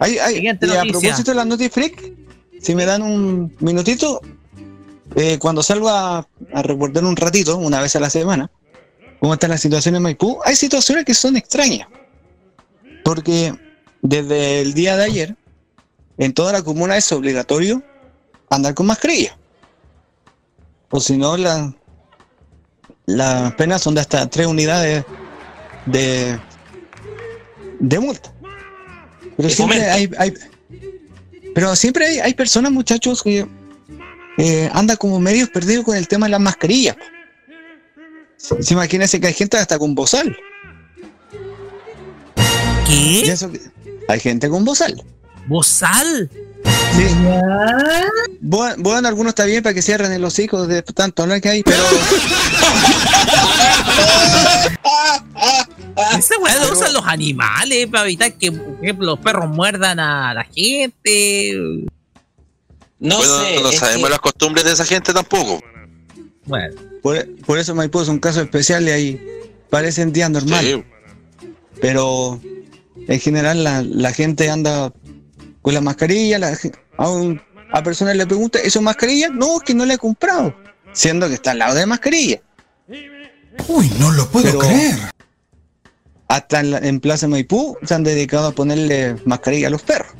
Ay, 0.00 0.18
ay, 0.18 0.34
Siguiente 0.36 0.66
y 0.66 0.70
a 0.76 0.82
propósito 0.82 1.30
de 1.32 1.36
la 1.36 1.44
Noti 1.44 1.68
Freak, 1.68 2.12
si 2.60 2.74
me 2.74 2.84
dan 2.84 3.02
un 3.02 3.54
minutito, 3.60 4.20
eh, 5.16 5.38
cuando 5.38 5.62
salgo 5.62 5.88
a, 5.88 6.26
a 6.52 6.62
reportar 6.62 7.04
un 7.04 7.16
ratito, 7.16 7.56
una 7.56 7.80
vez 7.80 7.96
a 7.96 8.00
la 8.00 8.10
semana, 8.10 8.50
cómo 9.20 9.34
está 9.34 9.48
la 9.48 9.58
situación 9.58 9.96
en 9.96 10.02
Maipú, 10.02 10.38
hay 10.44 10.56
situaciones 10.56 11.04
que 11.04 11.14
son 11.14 11.36
extrañas. 11.36 11.88
Porque 13.04 13.54
desde 14.02 14.60
el 14.60 14.74
día 14.74 14.96
de 14.96 15.04
ayer, 15.04 15.36
en 16.18 16.32
toda 16.34 16.52
la 16.52 16.62
comuna 16.62 16.96
es 16.96 17.10
obligatorio 17.12 17.82
andar 18.50 18.74
con 18.74 18.86
mascarilla. 18.86 19.36
O 20.90 21.00
si 21.00 21.16
no, 21.16 21.36
la- 21.36 21.74
las 23.06 23.54
penas 23.54 23.82
son 23.82 23.94
de 23.94 24.00
hasta 24.02 24.28
tres 24.28 24.46
unidades 24.46 25.04
de, 25.86 26.38
de 27.80 27.98
multa. 27.98 28.32
Pero 29.36 29.48
De 29.48 29.54
siempre 29.54 29.78
fomento. 29.78 30.18
hay, 30.18 30.30
hay- 30.30 30.34
pero 31.54 31.74
siempre 31.76 32.06
hay, 32.06 32.18
hay 32.18 32.34
personas, 32.34 32.70
muchachos, 32.72 33.22
que 33.22 33.46
eh, 34.38 34.70
andan 34.72 34.96
como 34.96 35.18
medios 35.18 35.48
perdidos 35.48 35.84
con 35.84 35.96
el 35.96 36.06
tema 36.06 36.26
de 36.26 36.30
las 36.30 36.40
mascarillas. 36.40 36.96
Se, 38.38 38.62
se 38.62 38.72
imagínense 38.74 39.20
que 39.20 39.26
hay 39.26 39.34
gente 39.34 39.58
hasta 39.58 39.78
con 39.78 39.94
bozal. 39.94 40.34
¿Qué? 42.86 42.92
Y 42.94 43.28
eso 43.28 43.50
que- 43.52 43.60
hay 44.08 44.20
gente 44.20 44.48
con 44.48 44.64
bozal. 44.64 45.02
¿Bozal? 45.46 46.30
Sí. 46.92 47.02
Bu- 48.40 48.74
Bueno, 48.78 49.08
algunos 49.08 49.32
está 49.32 49.44
bien 49.44 49.62
para 49.62 49.74
que 49.74 49.82
cierren 49.82 50.20
los 50.22 50.38
hijos 50.38 50.66
de 50.68 50.82
tanto 50.82 51.22
hablar 51.22 51.40
que 51.40 51.48
hay, 51.50 51.62
pero 51.62 51.82
Esa 56.18 56.38
weá 56.40 56.64
lo 56.64 56.72
usan 56.72 56.92
los 56.92 57.04
animales 57.06 57.86
para 57.88 58.04
evitar 58.04 58.32
que, 58.34 58.52
por 58.52 58.84
ejemplo, 58.84 59.06
los 59.06 59.18
perros 59.18 59.48
muerdan 59.50 59.98
a 60.00 60.32
la 60.34 60.44
gente. 60.44 61.52
No 63.00 63.16
Bueno, 63.18 63.38
sé. 63.40 63.60
no 63.62 63.72
sabemos 63.72 64.04
que- 64.06 64.10
las 64.10 64.20
costumbres 64.20 64.64
de 64.64 64.72
esa 64.72 64.84
gente 64.84 65.12
tampoco. 65.12 65.60
Bueno, 66.44 66.74
por, 67.02 67.36
por 67.46 67.58
eso 67.58 67.74
Maipú 67.74 68.00
es 68.00 68.08
un 68.08 68.18
caso 68.18 68.40
especial 68.42 68.86
y 68.88 68.90
ahí 68.90 69.26
parecen 69.70 70.12
días 70.12 70.30
normales. 70.30 70.76
Sí. 71.40 71.48
Pero 71.80 72.40
en 73.06 73.20
general 73.20 73.62
la, 73.64 73.82
la 73.82 74.12
gente 74.12 74.50
anda 74.50 74.92
con 75.62 75.74
la 75.74 75.80
mascarilla, 75.80 76.38
la 76.38 76.58
a, 76.96 77.10
un- 77.10 77.40
a 77.72 77.82
personas 77.82 78.16
le 78.16 78.26
pregunta, 78.26 78.58
¿eso 78.58 78.78
es 78.78 78.82
mascarilla? 78.82 79.28
No, 79.28 79.58
es 79.58 79.62
que 79.62 79.74
no 79.74 79.84
la 79.86 79.94
he 79.94 79.98
comprado. 79.98 80.54
Siendo 80.92 81.28
que 81.28 81.34
está 81.34 81.50
al 81.52 81.58
lado 81.58 81.74
de 81.74 81.86
mascarilla. 81.86 82.40
Uy, 83.68 83.90
no 83.98 84.10
lo 84.12 84.26
puedo 84.28 84.46
Pero- 84.46 84.58
creer. 84.60 84.96
Hasta 86.28 86.60
en, 86.60 86.70
la- 86.72 86.78
en 86.78 87.00
Plaza 87.00 87.26
Maipú 87.28 87.76
se 87.84 87.94
han 87.94 88.04
dedicado 88.04 88.48
a 88.48 88.52
ponerle 88.52 89.16
mascarilla 89.24 89.68
a 89.68 89.70
los 89.70 89.82
perros. 89.82 90.12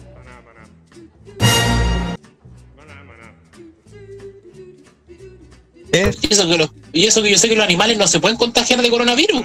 Y 5.93 6.33
eso, 6.33 6.47
que 6.49 6.59
los- 6.59 6.71
y 6.93 7.07
eso 7.07 7.23
que 7.23 7.31
yo 7.31 7.39
sé 7.39 7.49
que 7.49 7.57
los 7.57 7.65
animales 7.65 7.97
no 7.99 8.07
se 8.07 8.21
pueden 8.21 8.37
contagiar 8.37 8.81
de 8.83 8.91
coronavirus. 8.91 9.43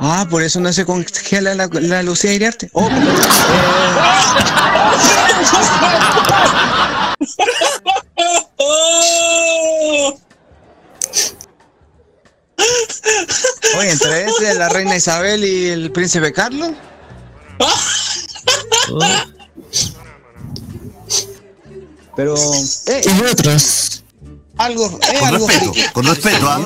ah, 0.00 0.26
por 0.28 0.42
eso 0.42 0.60
no 0.60 0.72
se 0.72 0.84
congela 0.84 1.54
la, 1.54 1.68
la 1.72 2.02
Lucía 2.02 2.32
Iriarte. 2.32 2.68
Oh, 2.72 2.88
Oye, 13.78 13.90
entre 13.90 14.24
ese, 14.26 14.54
la 14.54 14.68
reina 14.68 14.96
Isabel 14.96 15.44
y 15.44 15.68
el 15.68 15.90
príncipe 15.90 16.32
Carlos. 16.32 16.70
Pero. 22.16 22.34
eh, 22.86 23.02
otros. 23.30 24.03
Algo, 24.58 24.86
es 25.00 25.18
Con 25.20 25.28
algo 25.28 25.46
respeto, 25.48 25.72
friki. 25.72 25.88
con 25.92 26.06
respeto, 26.06 26.48
¿ah? 26.48 26.64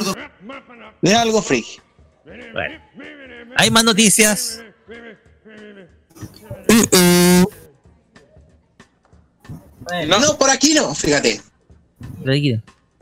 Es 1.03 1.15
algo 1.15 1.43
friki. 1.43 1.79
bueno. 2.53 2.81
Hay 3.57 3.71
más 3.71 3.85
noticias. 3.85 4.61
No, 10.09 10.37
por 10.39 10.51
aquí 10.51 10.75
no, 10.75 10.95
fíjate. 10.95 11.41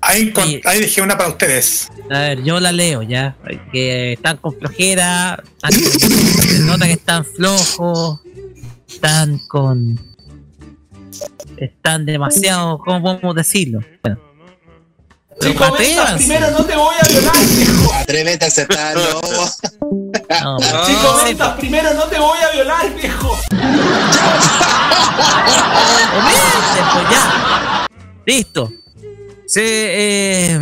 Ahí, 0.01 0.31
con- 0.31 0.45
ahí 0.65 0.81
dejé 0.81 1.03
una 1.03 1.17
para 1.17 1.31
ustedes. 1.31 1.89
A 2.11 2.19
ver, 2.21 2.43
yo 2.45 2.61
la 2.61 2.71
leo 2.71 3.03
ya. 3.03 3.37
Que 3.73 4.13
están 4.13 4.37
con 4.37 4.57
flojera. 4.59 5.43
están 5.63 5.73
con- 5.73 6.11
se 6.43 6.59
nota 6.61 6.87
que 6.87 6.93
están 6.93 7.25
flojos. 7.25 8.21
Están 8.89 9.39
con. 9.49 9.99
Están 11.57 12.07
demasiado. 12.07 12.79
¿Cómo 12.79 13.03
podemos 13.03 13.35
decirlo? 13.35 13.81
Bueno. 14.03 14.21
Si 15.41 15.55
comentas 15.55 16.13
primero 16.17 16.51
no 16.51 16.65
te 16.65 16.77
voy 16.77 16.95
a 17.01 17.09
violar, 17.09 17.47
viejo. 17.47 17.95
Atrévete 17.95 18.45
a 18.45 18.49
aceptarlo. 18.49 19.21
No, 20.43 20.59
Si 20.87 20.95
comentas 20.95 21.59
primero 21.59 21.95
no 21.95 22.05
te 22.05 22.19
voy 22.19 22.39
a 22.39 22.51
violar, 22.55 22.95
viejo. 22.95 23.39
Comente, 26.11 26.81
pues 26.93 27.11
ya. 27.11 27.87
Listo. 28.25 28.73
Se 29.47 29.63
eh, 29.63 30.59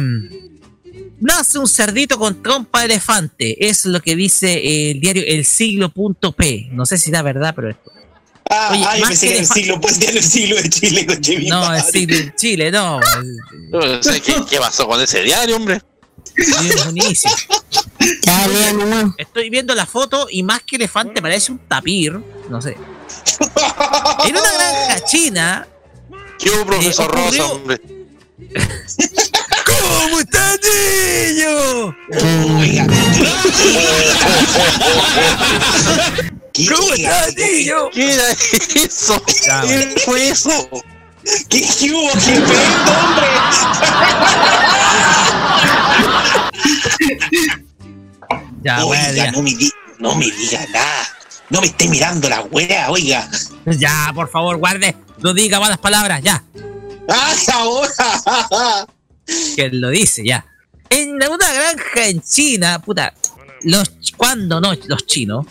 nace 1.20 1.59
un 1.59 1.68
cerdito 1.68 2.18
con 2.18 2.43
trompa 2.43 2.81
de 2.81 2.87
elefante. 2.87 3.68
Es 3.68 3.85
lo 3.87 4.01
que 4.01 4.16
dice 4.16 4.91
el 4.91 5.01
diario 5.01 5.22
El 5.27 5.45
Siglo.p. 5.45 6.68
No 6.72 6.85
sé 6.85 6.99
si 6.99 7.11
da 7.11 7.22
verdad, 7.22 7.55
pero 7.55 7.70
esto. 7.70 7.91
Ah, 8.51 8.68
Oye, 8.72 8.80
más 9.01 9.09
pensé 9.09 9.28
que 9.28 9.38
el 9.38 9.47
siglo, 9.47 9.80
pues 9.80 10.01
el 10.03 10.22
siglo 10.22 10.57
de 10.57 10.68
Chile 10.68 11.07
con 11.07 11.22
Jimmy 11.22 11.49
No, 11.49 11.74
el 11.74 11.82
siglo 11.82 12.16
de 12.16 12.34
Chile, 12.36 12.70
no. 12.70 13.01
No 13.70 14.03
sé 14.03 14.20
¿Qué, 14.20 14.34
qué 14.49 14.59
pasó 14.59 14.86
con 14.86 15.01
ese 15.01 15.22
diario, 15.22 15.57
hombre? 15.57 15.80
Es 16.36 16.84
buenísimo. 16.84 17.34
Estoy 19.18 19.51
viendo 19.51 19.74
la 19.74 19.86
foto 19.86 20.26
y 20.30 20.42
más 20.42 20.62
que 20.62 20.76
elefante 20.76 21.22
parece 21.22 21.53
un 21.53 21.59
tapir. 21.68 22.12
No 22.51 22.61
sé. 22.61 22.76
En 24.26 24.36
una 24.36 24.53
granja 24.53 25.05
china. 25.05 25.66
¿Qué 26.38 26.51
hubo, 26.51 26.66
profesor 26.66 27.07
ocurrió- 27.11 27.30
Rosa, 27.30 27.47
hombre? 27.47 27.80
¿Cómo 29.64 30.20
estás, 30.20 30.59
niño? 31.30 31.97
Oiga. 32.59 32.86
¿Qué, 36.55 36.67
¿Cómo 36.69 36.95
era 36.95 37.27
eso? 38.77 39.23
Ya, 39.45 39.61
¿Qué 39.63 40.01
fue 40.05 40.29
eso? 40.29 40.69
¿Qué, 41.49 41.69
qué 41.79 41.93
hubo? 41.93 42.11
¡Qué 42.13 42.41
pendo, 42.41 42.93
hombre! 42.93 44.35
Ya, 48.63 48.85
Oiga, 48.85 49.31
no 49.33 49.43
me, 49.43 49.55
di- 49.55 49.73
no 49.99 50.15
me 50.15 50.31
diga 50.31 50.65
nada. 50.73 51.09
No 51.51 51.61
me 51.61 51.67
esté 51.67 51.89
mirando 51.89 52.29
la 52.29 52.41
wea, 52.43 52.91
oiga. 52.91 53.29
Ya, 53.67 54.11
por 54.15 54.31
favor, 54.31 54.57
guarde. 54.57 54.97
No 55.19 55.35
diga 55.35 55.61
malas 55.61 55.79
palabras, 55.79 56.23
ya. 56.23 56.43
¡Ah, 57.09 57.35
ahora! 57.53 58.87
Que 59.57 59.69
lo 59.71 59.91
dice, 59.91 60.23
ya. 60.25 60.47
En 60.89 61.11
una 61.15 61.53
granja 61.53 62.07
en 62.09 62.23
China, 62.23 62.79
puta. 62.81 63.13
Los, 63.63 63.93
¿Cuándo 64.17 64.61
no? 64.61 64.73
Los 64.87 65.07
chinos. 65.07 65.47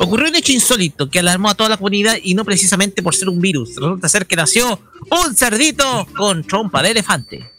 Ocurrió 0.00 0.28
un 0.28 0.36
hecho 0.36 0.52
insólito 0.52 1.10
que 1.10 1.18
alarmó 1.18 1.50
a 1.50 1.54
toda 1.54 1.70
la 1.70 1.76
comunidad 1.76 2.16
y 2.22 2.34
no 2.34 2.44
precisamente 2.44 3.02
por 3.02 3.14
ser 3.14 3.28
un 3.28 3.40
virus. 3.40 3.74
Resulta 3.76 4.08
ser 4.08 4.26
que 4.26 4.36
nació 4.36 4.80
un 5.10 5.36
cerdito 5.36 6.06
con 6.16 6.44
trompa 6.44 6.82
de 6.82 6.90
elefante. 6.90 7.50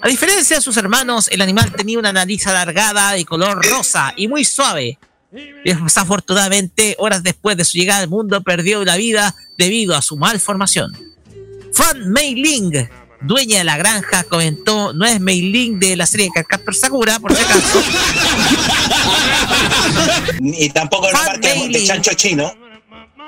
A 0.00 0.08
diferencia 0.08 0.56
de 0.56 0.62
sus 0.62 0.76
hermanos, 0.76 1.28
el 1.28 1.40
animal 1.40 1.72
tenía 1.72 1.98
una 1.98 2.12
nariz 2.12 2.46
alargada 2.46 3.12
de 3.12 3.24
color 3.24 3.64
rosa 3.66 4.12
y 4.16 4.28
muy 4.28 4.44
suave. 4.44 4.98
Desafortunadamente, 5.64 6.94
horas 6.98 7.22
después 7.24 7.56
de 7.56 7.64
su 7.64 7.76
llegada 7.76 8.00
al 8.00 8.08
mundo, 8.08 8.40
perdió 8.42 8.84
la 8.84 8.96
vida 8.96 9.34
debido 9.58 9.96
a 9.96 10.02
su 10.02 10.16
malformación. 10.16 10.92
Fan 11.72 12.08
Mei 12.10 12.36
Ling, 12.36 12.88
dueña 13.26 13.58
de 13.58 13.64
la 13.64 13.76
granja, 13.76 14.24
comentó, 14.24 14.92
no 14.92 15.04
es 15.04 15.20
Mei 15.20 15.42
Ling 15.42 15.78
de 15.78 15.96
la 15.96 16.06
serie 16.06 16.30
Casper 16.46 16.74
Sakura, 16.74 17.18
por 17.18 17.34
si 17.34 17.42
acaso. 17.42 17.82
Y 20.40 20.68
tampoco 20.70 21.08
una 21.08 21.22
marca 21.22 21.48
de, 21.52 21.68
de 21.68 21.84
chancho 21.84 22.12
chino. 22.14 22.52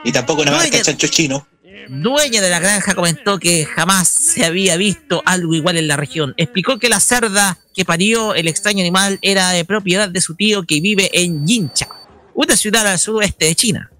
Y 0.04 0.12
tampoco 0.12 0.42
una 0.42 0.52
marca 0.52 0.76
de 0.76 0.82
chancho 0.82 1.06
chino. 1.08 1.46
dueña 1.88 2.40
de 2.40 2.50
la 2.50 2.60
granja 2.60 2.94
comentó 2.94 3.38
que 3.38 3.64
jamás 3.66 4.08
se 4.08 4.44
había 4.44 4.76
visto 4.76 5.22
algo 5.24 5.54
igual 5.54 5.76
en 5.76 5.88
la 5.88 5.96
región. 5.96 6.34
Explicó 6.36 6.78
que 6.78 6.88
la 6.88 7.00
cerda 7.00 7.58
que 7.74 7.84
parió 7.84 8.34
el 8.34 8.48
extraño 8.48 8.80
animal 8.80 9.18
era 9.22 9.50
de 9.50 9.64
propiedad 9.64 10.08
de 10.08 10.20
su 10.20 10.34
tío 10.34 10.64
que 10.64 10.80
vive 10.80 11.10
en 11.12 11.46
Yincha, 11.46 11.88
una 12.34 12.56
ciudad 12.56 12.86
al 12.86 12.98
suroeste 12.98 13.46
de 13.46 13.54
China. 13.54 13.90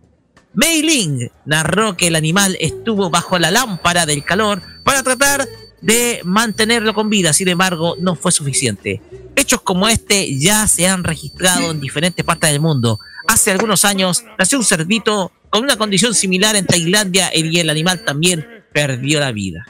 Mei 0.54 0.80
Ling 0.80 1.28
narró 1.44 1.96
que 1.98 2.06
el 2.06 2.16
animal 2.16 2.56
estuvo 2.60 3.10
bajo 3.10 3.38
la 3.38 3.50
lámpara 3.50 4.06
del 4.06 4.24
calor 4.24 4.62
para 4.84 5.02
tratar 5.02 5.46
de 5.86 6.20
mantenerlo 6.24 6.92
con 6.94 7.08
vida, 7.08 7.32
sin 7.32 7.46
embargo, 7.46 7.94
no 8.00 8.16
fue 8.16 8.32
suficiente. 8.32 9.00
Hechos 9.36 9.60
como 9.60 9.86
este 9.86 10.36
ya 10.36 10.66
se 10.66 10.88
han 10.88 11.04
registrado 11.04 11.70
en 11.70 11.80
diferentes 11.80 12.24
partes 12.24 12.50
del 12.50 12.60
mundo. 12.60 12.98
Hace 13.28 13.52
algunos 13.52 13.84
años 13.84 14.24
nació 14.36 14.58
un 14.58 14.64
cerdito 14.64 15.30
con 15.48 15.62
una 15.62 15.76
condición 15.76 16.12
similar 16.12 16.56
en 16.56 16.66
Tailandia 16.66 17.30
y 17.32 17.56
el 17.60 17.70
animal 17.70 18.04
también 18.04 18.44
perdió 18.72 19.20
la 19.20 19.30
vida. 19.30 19.64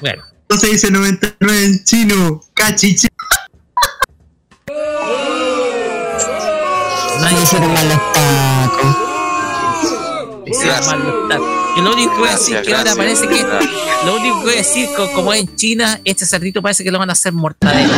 Bueno, 0.00 0.24
No 0.48 0.56
se 0.56 0.68
dice 0.68 0.90
99 0.90 1.64
en 1.64 1.84
chino. 1.84 2.40
Cachichi. 2.54 3.08
nadie 7.20 7.40
dice 7.40 7.58
Que 11.74 11.82
lo 11.82 11.92
único 11.92 12.12
que 12.14 12.18
voy 12.20 12.28
a 12.28 12.32
decir 12.32 12.62
que 12.62 12.74
ahora 12.74 12.94
parece 12.94 13.26
que 13.26 13.42
lo 14.06 14.16
único 14.16 14.38
que 14.40 14.44
voy 14.44 14.54
a 14.54 14.56
decir 14.58 14.88
co- 14.96 15.10
como 15.12 15.32
es 15.32 15.40
en 15.40 15.56
China, 15.56 16.00
este 16.04 16.24
cerdito 16.26 16.62
parece 16.62 16.84
que 16.84 16.90
lo 16.90 16.98
van 16.98 17.10
a 17.10 17.14
hacer 17.14 17.32
mortadela. 17.32 17.92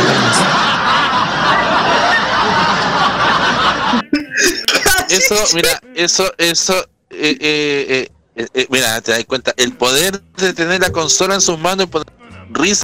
Eso, 5.09 5.35
mira, 5.55 5.79
eso, 5.95 6.31
eso, 6.37 6.75
eh, 7.09 7.37
eh, 7.39 8.09
eh, 8.35 8.67
mira, 8.69 8.99
te 9.01 9.11
das 9.11 9.23
cuenta, 9.25 9.53
el 9.57 9.73
poder 9.73 10.21
de 10.37 10.53
tener 10.53 10.81
la 10.81 10.91
consola 10.91 11.35
en 11.35 11.41
sus 11.41 11.57
manos 11.57 11.85
y 11.85 11.89
poner 11.89 12.07
risa 12.51 12.83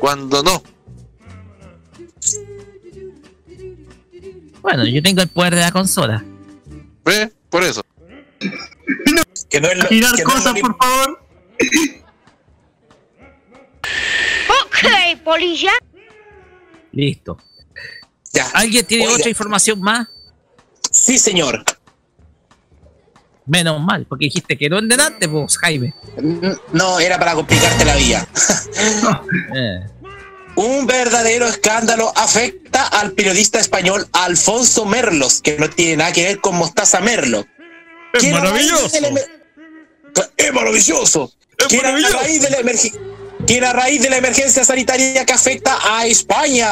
cuando 0.00 0.42
no. 0.42 0.62
Bueno, 4.62 4.84
yo 4.86 5.02
tengo 5.02 5.22
el 5.22 5.28
poder 5.28 5.54
de 5.54 5.60
la 5.62 5.72
consola. 5.72 6.24
¿Ves? 7.04 7.30
Por 7.48 7.62
eso. 7.64 7.80
Que 9.50 9.60
no 9.60 9.68
es 9.68 9.78
lo, 9.78 9.88
Girar 9.88 10.14
que 10.14 10.22
no 10.24 10.28
es 10.30 10.34
cosas, 10.34 10.54
lo 10.54 10.60
por 10.60 10.76
favor. 10.78 11.20
Ok, 14.48 15.22
polilla. 15.24 15.72
Listo. 16.92 17.38
Ya. 18.32 18.48
¿Alguien 18.54 18.84
tiene 18.86 19.04
Oiga. 19.06 19.16
otra 19.16 19.28
información 19.30 19.80
más? 19.80 20.08
Sí, 20.90 21.18
señor. 21.18 21.64
Menos 23.46 23.80
mal, 23.80 24.04
porque 24.06 24.26
dijiste 24.26 24.58
que 24.58 24.68
no 24.68 24.78
en 24.78 24.88
delante, 24.88 25.26
pues, 25.28 25.56
Jaime. 25.58 25.94
No, 26.72 27.00
era 27.00 27.18
para 27.18 27.34
complicarte 27.34 27.84
la 27.84 27.96
vida. 27.96 28.26
Eh, 29.56 29.86
Un 30.54 30.86
verdadero 30.86 31.46
escándalo 31.46 32.12
afecta 32.16 32.86
al 32.86 33.12
periodista 33.12 33.58
español 33.58 34.06
Alfonso 34.12 34.84
Merlos, 34.84 35.40
que 35.40 35.56
no 35.58 35.68
tiene 35.70 35.96
nada 35.98 36.12
que 36.12 36.24
ver 36.24 36.40
con 36.40 36.56
Mostaza 36.56 37.00
Merlo. 37.00 37.46
Es 38.14 38.22
maravilloso. 38.32 39.00
la 39.00 39.08
emer- 39.08 39.28
Es 40.36 40.52
maravilloso. 40.52 41.32
Quien 41.68 41.84
a 41.86 41.90
raíz 42.22 42.42
de 42.42 42.50
la 42.50 42.58
emergen- 42.58 43.00
quien 43.46 43.64
a 43.64 43.72
raíz 43.72 44.02
de 44.02 44.10
la 44.10 44.16
emergencia 44.18 44.64
sanitaria 44.64 45.24
que 45.24 45.32
afecta 45.32 45.78
a 45.82 46.06
España 46.06 46.70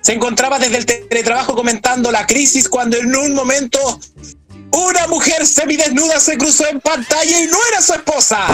se 0.00 0.12
encontraba 0.12 0.58
desde 0.58 0.78
el 0.78 0.86
teletrabajo 0.86 1.54
comentando 1.54 2.10
la 2.10 2.26
crisis 2.26 2.68
cuando 2.68 2.96
en 2.96 3.14
un 3.14 3.34
momento 3.34 3.78
una 4.72 5.06
mujer 5.06 5.46
semidesnuda 5.46 6.18
se 6.20 6.36
cruzó 6.36 6.66
en 6.68 6.80
pantalla 6.80 7.40
y 7.40 7.46
no 7.46 7.58
era 7.70 7.80
su 7.82 7.92
esposa. 7.94 8.46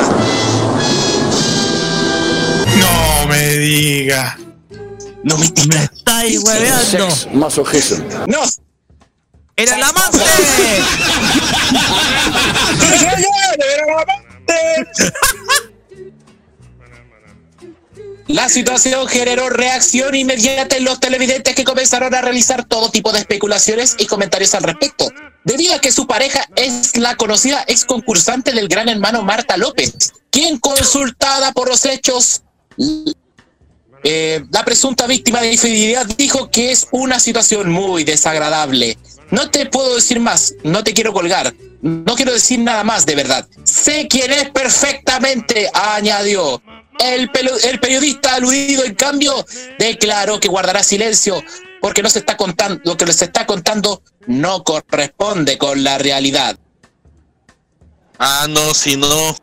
No 2.77 3.27
me 3.29 3.49
diga. 3.59 4.39
No 5.25 5.39
me 5.39 5.47
me 5.69 5.85
estáis 5.85 6.43
hueveando. 6.45 7.09
No. 8.27 8.39
¡Era 9.63 9.79
la 9.79 9.89
amante! 9.91 10.19
La 18.27 18.49
situación 18.49 19.07
generó 19.07 19.51
reacción 19.51 20.17
inmediata 20.17 20.77
en 20.77 20.85
los 20.85 20.99
televidentes 20.99 21.55
que 21.55 21.63
comenzaron 21.63 22.13
a 22.13 22.21
realizar 22.21 22.65
todo 22.65 22.91
tipo 22.91 23.13
de 23.13 23.21
especulaciones 23.21 23.95
y 23.99 24.07
comentarios 24.07 24.53
al 24.55 24.65
respecto, 24.65 25.09
debido 25.45 25.75
a 25.75 25.81
que 25.81 25.93
su 25.93 26.09
pareja 26.09 26.45
es 26.57 26.97
la 26.97 27.15
conocida 27.15 27.65
ex 27.69 27.85
concursante 27.85 28.51
del 28.51 28.67
gran 28.67 28.89
hermano 28.89 29.23
Marta 29.23 29.57
López, 29.57 29.95
quien 30.31 30.59
consultada 30.59 31.53
por 31.53 31.69
los 31.69 31.85
hechos, 31.85 32.43
eh, 34.03 34.45
la 34.51 34.65
presunta 34.65 35.07
víctima 35.07 35.41
de 35.41 35.53
infidelidad 35.53 36.07
dijo 36.17 36.51
que 36.51 36.73
es 36.73 36.89
una 36.91 37.21
situación 37.21 37.71
muy 37.71 38.03
desagradable. 38.03 38.99
No 39.33 39.51
te 39.51 39.67
puedo 39.67 39.97
decir 39.97 40.21
más, 40.21 40.55
no 40.63 40.85
te 40.85 40.93
quiero 40.95 41.13
colgar, 41.13 41.53
no 41.81 42.15
quiero 42.15 42.33
decir 42.33 42.59
nada 42.61 42.85
más 42.85 43.05
de 43.07 43.15
verdad. 43.17 43.49
Sé 43.65 44.07
quién 44.09 44.31
es 44.31 44.51
perfectamente, 44.51 45.69
añadió. 45.75 46.63
El, 46.99 47.31
pelo- 47.33 47.57
el 47.65 47.81
periodista 47.81 48.35
aludido, 48.35 48.85
en 48.85 48.95
cambio, 48.95 49.45
declaró 49.79 50.39
que 50.39 50.49
guardará 50.49 50.83
silencio 50.85 51.43
porque 51.81 52.03
no 52.03 52.11
se 52.11 52.21
está 52.21 52.37
contando, 52.37 52.81
lo 52.85 52.97
que 52.97 53.07
les 53.07 53.21
está 53.23 53.45
contando 53.47 54.03
no 54.27 54.63
corresponde 54.63 55.57
con 55.59 55.83
la 55.83 55.99
realidad. 55.99 56.57
Ah, 58.19 58.47
no, 58.49 58.73
si 58.75 58.97
no. 58.97 59.35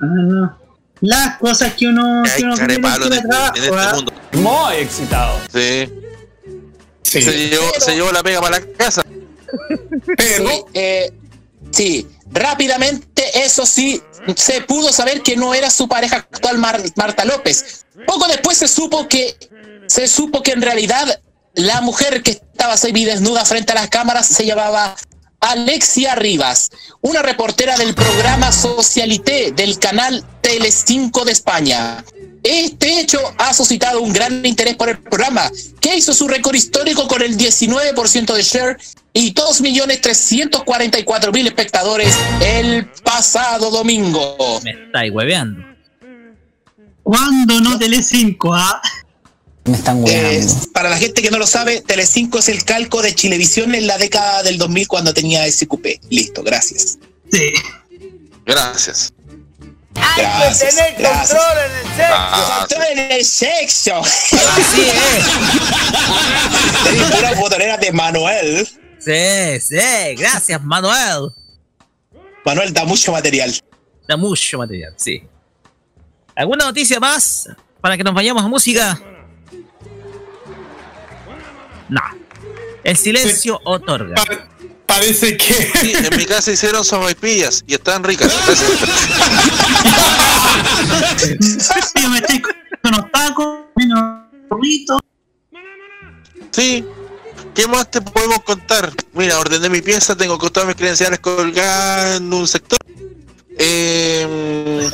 Ah, 0.00 0.56
Las 1.00 1.36
cosas 1.38 1.74
que 1.74 1.86
uno, 1.88 2.22
que 2.24 2.30
Hay 2.30 2.42
uno 2.42 2.54
tiene 2.56 2.74
en 2.74 2.82
que 2.82 2.88
este, 2.88 3.28
trabajo, 3.28 3.54
este 3.54 3.70
¿ah? 3.76 3.92
mundo. 3.94 4.12
Muy 4.32 4.74
excitado. 4.76 5.38
Sí. 5.52 5.88
Sí. 7.02 7.22
Se, 7.22 7.32
llevó, 7.32 7.70
se 7.78 7.94
llevó 7.94 8.12
la 8.12 8.22
pega 8.22 8.40
para 8.40 8.58
la 8.60 8.66
casa. 8.76 9.02
Pero, 10.16 10.48
Sí, 10.50 10.64
eh, 10.74 11.12
sí, 11.70 12.06
rápidamente, 12.30 13.44
eso 13.44 13.64
sí, 13.66 14.02
se 14.36 14.60
pudo 14.62 14.92
saber 14.92 15.22
que 15.22 15.36
no 15.36 15.54
era 15.54 15.70
su 15.70 15.88
pareja 15.88 16.16
actual 16.16 16.58
Mar- 16.58 16.82
Marta 16.96 17.24
López. 17.24 17.86
Poco 18.06 18.26
después 18.28 18.58
se 18.58 18.68
supo 18.68 19.08
que 19.08 19.36
se 19.86 20.06
supo 20.06 20.42
que 20.42 20.52
en 20.52 20.60
realidad 20.62 21.20
la 21.54 21.80
mujer 21.80 22.22
que 22.22 22.32
estaba 22.32 22.76
semidesnuda 22.76 23.44
frente 23.46 23.72
a 23.72 23.76
las 23.76 23.88
cámaras 23.88 24.26
se 24.26 24.44
llamaba 24.44 24.94
Alexia 25.40 26.14
Rivas, 26.14 26.70
una 27.00 27.22
reportera 27.22 27.76
del 27.78 27.94
programa 27.94 28.52
Socialité 28.52 29.52
del 29.52 29.78
canal 29.78 30.24
Telecinco 30.42 31.24
de 31.24 31.32
España. 31.32 32.04
Este 32.48 33.00
hecho 33.00 33.20
ha 33.36 33.52
suscitado 33.52 34.00
un 34.00 34.10
gran 34.10 34.46
interés 34.46 34.74
por 34.74 34.88
el 34.88 34.98
programa, 34.98 35.52
que 35.82 35.96
hizo 35.96 36.14
su 36.14 36.26
récord 36.26 36.54
histórico 36.54 37.06
con 37.06 37.20
el 37.20 37.36
19% 37.36 38.32
de 38.32 38.42
share 38.42 38.78
y 39.12 39.34
2.344.000 39.34 41.46
espectadores 41.46 42.16
el 42.40 42.86
pasado 43.04 43.70
domingo. 43.70 44.38
Me 44.64 44.70
estáis 44.70 45.12
hueveando. 45.12 45.62
¿Cuándo 47.02 47.60
no 47.60 47.78
Tele5? 47.78 48.38
Ah? 48.54 48.80
Me 49.66 49.76
están 49.76 50.02
Eh, 50.06 50.46
para 50.72 50.88
la 50.88 50.96
gente 50.96 51.20
que 51.20 51.30
no 51.30 51.36
lo 51.36 51.46
sabe, 51.46 51.82
Telecinco 51.82 52.38
es 52.38 52.48
el 52.48 52.64
calco 52.64 53.02
de 53.02 53.14
Chilevisión 53.14 53.74
en 53.74 53.86
la 53.86 53.98
década 53.98 54.42
del 54.42 54.56
2000 54.56 54.88
cuando 54.88 55.12
tenía 55.12 55.46
SQP. 55.46 56.00
Listo, 56.08 56.42
gracias. 56.42 56.96
Sí. 57.30 57.52
Gracias. 58.46 59.12
Hay 60.00 60.22
Gracias, 60.22 60.74
que 60.74 60.76
tener 60.82 60.94
gracias. 60.98 61.38
control 61.38 61.58
en 61.64 61.72
el 61.80 61.94
sexo. 61.94 62.58
Control 62.58 62.84
en 62.92 63.12
el 63.12 63.24
sexo. 63.24 63.94
Así 64.00 64.80
es. 64.82 65.24
Tenés 66.84 67.10
puras 67.12 67.38
botoneras 67.38 67.80
de 67.80 67.92
Manuel. 67.92 68.68
Sí, 68.98 69.60
sí. 69.60 70.14
Gracias, 70.16 70.62
Manuel. 70.62 71.30
Manuel 72.44 72.72
da 72.72 72.84
mucho 72.84 73.12
material. 73.12 73.52
Da 74.06 74.16
mucho 74.16 74.58
material, 74.58 74.94
sí. 74.96 75.22
¿Alguna 76.34 76.66
noticia 76.66 76.98
más 77.00 77.48
para 77.80 77.96
que 77.96 78.04
nos 78.04 78.14
vayamos 78.14 78.42
a 78.42 78.48
música? 78.48 79.00
No. 81.88 82.00
El 82.84 82.96
silencio 82.96 83.60
otorga. 83.64 84.14
Pa- 84.88 84.94
parece 84.94 85.36
que. 85.36 85.54
Sí, 85.80 85.92
en 85.94 86.16
mi 86.16 86.24
casa 86.24 86.50
hicieron 86.50 86.84
sopaipillas 86.84 87.62
y 87.66 87.74
están 87.74 88.02
ricas. 88.02 88.32
Yo 92.00 92.08
me 92.10 92.18
estoy 92.18 92.40
con 92.42 92.52
unos 92.84 93.10
tacos, 93.12 93.58
unos. 93.76 95.00
Sí. 96.52 96.84
¿Qué 97.54 97.66
más 97.66 97.90
te 97.90 98.00
podemos 98.00 98.40
contar? 98.44 98.92
Mira, 99.14 99.38
ordené 99.38 99.68
mi 99.68 99.82
pieza, 99.82 100.14
tengo 100.16 100.38
con 100.38 100.50
todas 100.50 100.66
mis 100.68 100.76
credenciales 100.76 101.18
colgadas 101.18 102.16
en 102.18 102.32
un 102.32 102.46
sector. 102.46 102.78
Eh, 103.58 104.88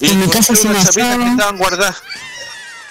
Y 0.00 0.10
En 0.10 0.20
mi 0.20 0.28
casa 0.28 0.54
se 0.54 0.68
me 0.68 0.74
que 0.74 0.80
estaban 0.80 1.56
guardadas. 1.58 1.96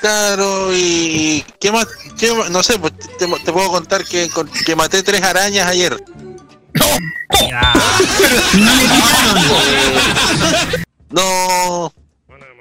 Claro, 0.02 0.74
y 0.76 1.46
¿qué 1.60 1.72
más? 1.72 1.86
¿Qué 2.18 2.34
más? 2.34 2.50
No 2.50 2.64
sé, 2.64 2.78
pues 2.80 2.92
te, 3.20 3.28
te 3.28 3.52
puedo 3.54 3.70
contar 3.70 4.04
que, 4.04 4.30
que 4.66 4.76
maté 4.76 5.04
tres 5.04 5.22
arañas 5.22 5.68
ayer. 5.68 5.96
No, 11.10 11.94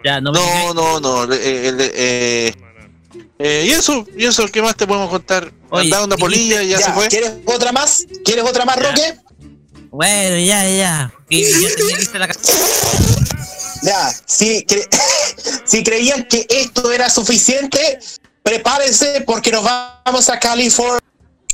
Ya, 0.05 0.21
no, 0.21 0.33
no, 0.33 0.75
no, 0.75 1.01
no. 1.01 1.33
eh, 1.35 1.69
el- 1.69 1.81
eh, 1.81 2.55
eh, 3.39 3.65
y 3.67 3.71
eso, 3.71 4.07
y 4.17 4.25
eso, 4.27 4.47
¿qué 4.49 4.61
más 4.63 4.77
te 4.77 4.87
podemos 4.87 5.09
contar? 5.11 5.53
Oye, 5.71 5.85
Andaba 5.85 6.05
una 6.05 6.17
polilla 6.17 6.63
y 6.63 6.69
ya, 6.69 6.79
se 6.79 6.93
fue. 6.93 7.09
¿Quieres 7.09 7.33
otra 7.47 7.73
más? 7.73 8.05
¿Quieres 8.25 8.45
otra 8.45 8.65
más, 8.65 8.77
Roque? 8.77 9.17
Bueno, 9.91 10.37
ya, 10.39 10.69
ya. 10.69 11.13
Que 11.29 11.51
ya 11.51 11.69
lista 11.99 12.19
la 12.19 12.29
Ya, 13.83 14.13
si, 14.27 14.65
cre- 14.67 14.89
si 15.65 15.83
creían 15.83 16.25
que 16.25 16.47
esto 16.49 16.93
era 16.93 17.09
suficiente, 17.11 17.99
prepárense 18.43 19.23
porque 19.27 19.51
nos 19.51 19.65
vamos 19.65 20.29
a 20.29 20.39
California, 20.39 21.01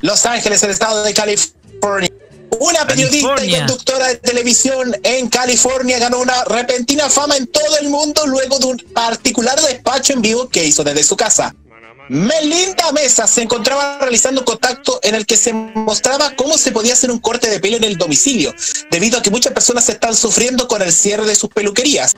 Los 0.01 0.27
Ángeles, 0.27 0.63
el 0.63 0.71
estado 0.71 1.03
de 1.05 1.15
California. 1.15 2.11
Una 2.59 2.87
periodista 2.87 3.17
y 3.45 3.51
conductora 3.67 4.09
de 4.09 4.17
televisión 4.17 4.97
en 5.03 5.29
California 5.29 5.99
ganó 5.99 6.21
una 6.21 6.45
repentina 6.45 7.11
fama 7.11 7.37
en 7.37 7.47
todo 7.49 7.77
el 7.81 7.89
mundo 7.91 8.25
luego 8.27 8.59
de 8.59 8.67
un 8.67 8.77
particular 8.95 9.61
despacho 9.61 10.13
en 10.15 10.23
vivo 10.23 10.49
que 10.49 10.65
hizo 10.65 10.83
desde 10.85 11.03
su 11.03 11.17
casa. 11.17 11.55
Melinda 12.09 12.93
Mesa 12.93 13.27
se 13.27 13.43
encontraba 13.43 13.99
realizando 13.99 14.43
un 14.43 14.45
contacto 14.45 15.01
en 15.03 15.15
el 15.15 15.27
que 15.27 15.37
se 15.37 15.53
mostraba 15.53 16.37
cómo 16.37 16.57
se 16.57 16.71
podía 16.71 16.93
hacer 16.93 17.11
un 17.11 17.19
corte 17.19 17.51
de 17.51 17.59
pelo 17.59 17.77
en 17.77 17.85
el 17.85 17.97
domicilio, 17.97 18.55
debido 18.91 19.19
a 19.19 19.23
que 19.23 19.31
muchas 19.31 19.53
personas 19.53 19.89
están 19.89 20.15
sufriendo 20.15 20.69
con 20.69 20.83
el 20.83 20.93
cierre 20.93 21.27
de 21.27 21.35
sus 21.35 21.51
peluquerías. 21.51 22.15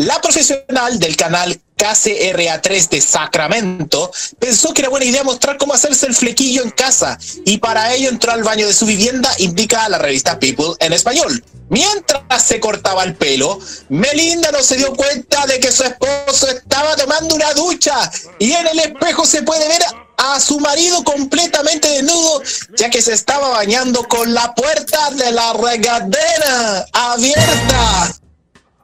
La 0.00 0.18
profesional 0.18 0.98
del 0.98 1.14
canal 1.14 1.60
KCRA3 1.76 2.88
de 2.88 3.02
Sacramento 3.02 4.10
pensó 4.38 4.72
que 4.72 4.80
era 4.80 4.88
buena 4.88 5.04
idea 5.04 5.22
mostrar 5.24 5.58
cómo 5.58 5.74
hacerse 5.74 6.06
el 6.06 6.14
flequillo 6.14 6.62
en 6.62 6.70
casa 6.70 7.18
y 7.44 7.58
para 7.58 7.92
ello 7.92 8.08
entró 8.08 8.32
al 8.32 8.42
baño 8.42 8.66
de 8.66 8.72
su 8.72 8.86
vivienda, 8.86 9.30
indica 9.36 9.86
la 9.90 9.98
revista 9.98 10.38
People 10.38 10.72
en 10.78 10.94
español. 10.94 11.44
Mientras 11.68 12.42
se 12.42 12.60
cortaba 12.60 13.04
el 13.04 13.14
pelo, 13.14 13.58
Melinda 13.90 14.50
no 14.52 14.62
se 14.62 14.78
dio 14.78 14.94
cuenta 14.94 15.44
de 15.44 15.60
que 15.60 15.70
su 15.70 15.82
esposo 15.82 16.48
estaba 16.48 16.96
tomando 16.96 17.34
una 17.34 17.52
ducha 17.52 18.10
y 18.38 18.52
en 18.52 18.68
el 18.68 18.78
espejo 18.78 19.26
se 19.26 19.42
puede 19.42 19.68
ver 19.68 19.82
a 20.16 20.40
su 20.40 20.58
marido 20.60 21.04
completamente 21.04 21.90
desnudo, 21.90 22.42
ya 22.74 22.88
que 22.88 23.02
se 23.02 23.12
estaba 23.12 23.50
bañando 23.50 24.08
con 24.08 24.32
la 24.32 24.54
puerta 24.54 25.10
de 25.10 25.30
la 25.30 25.52
regadera 25.52 26.86
abierta. 26.90 28.19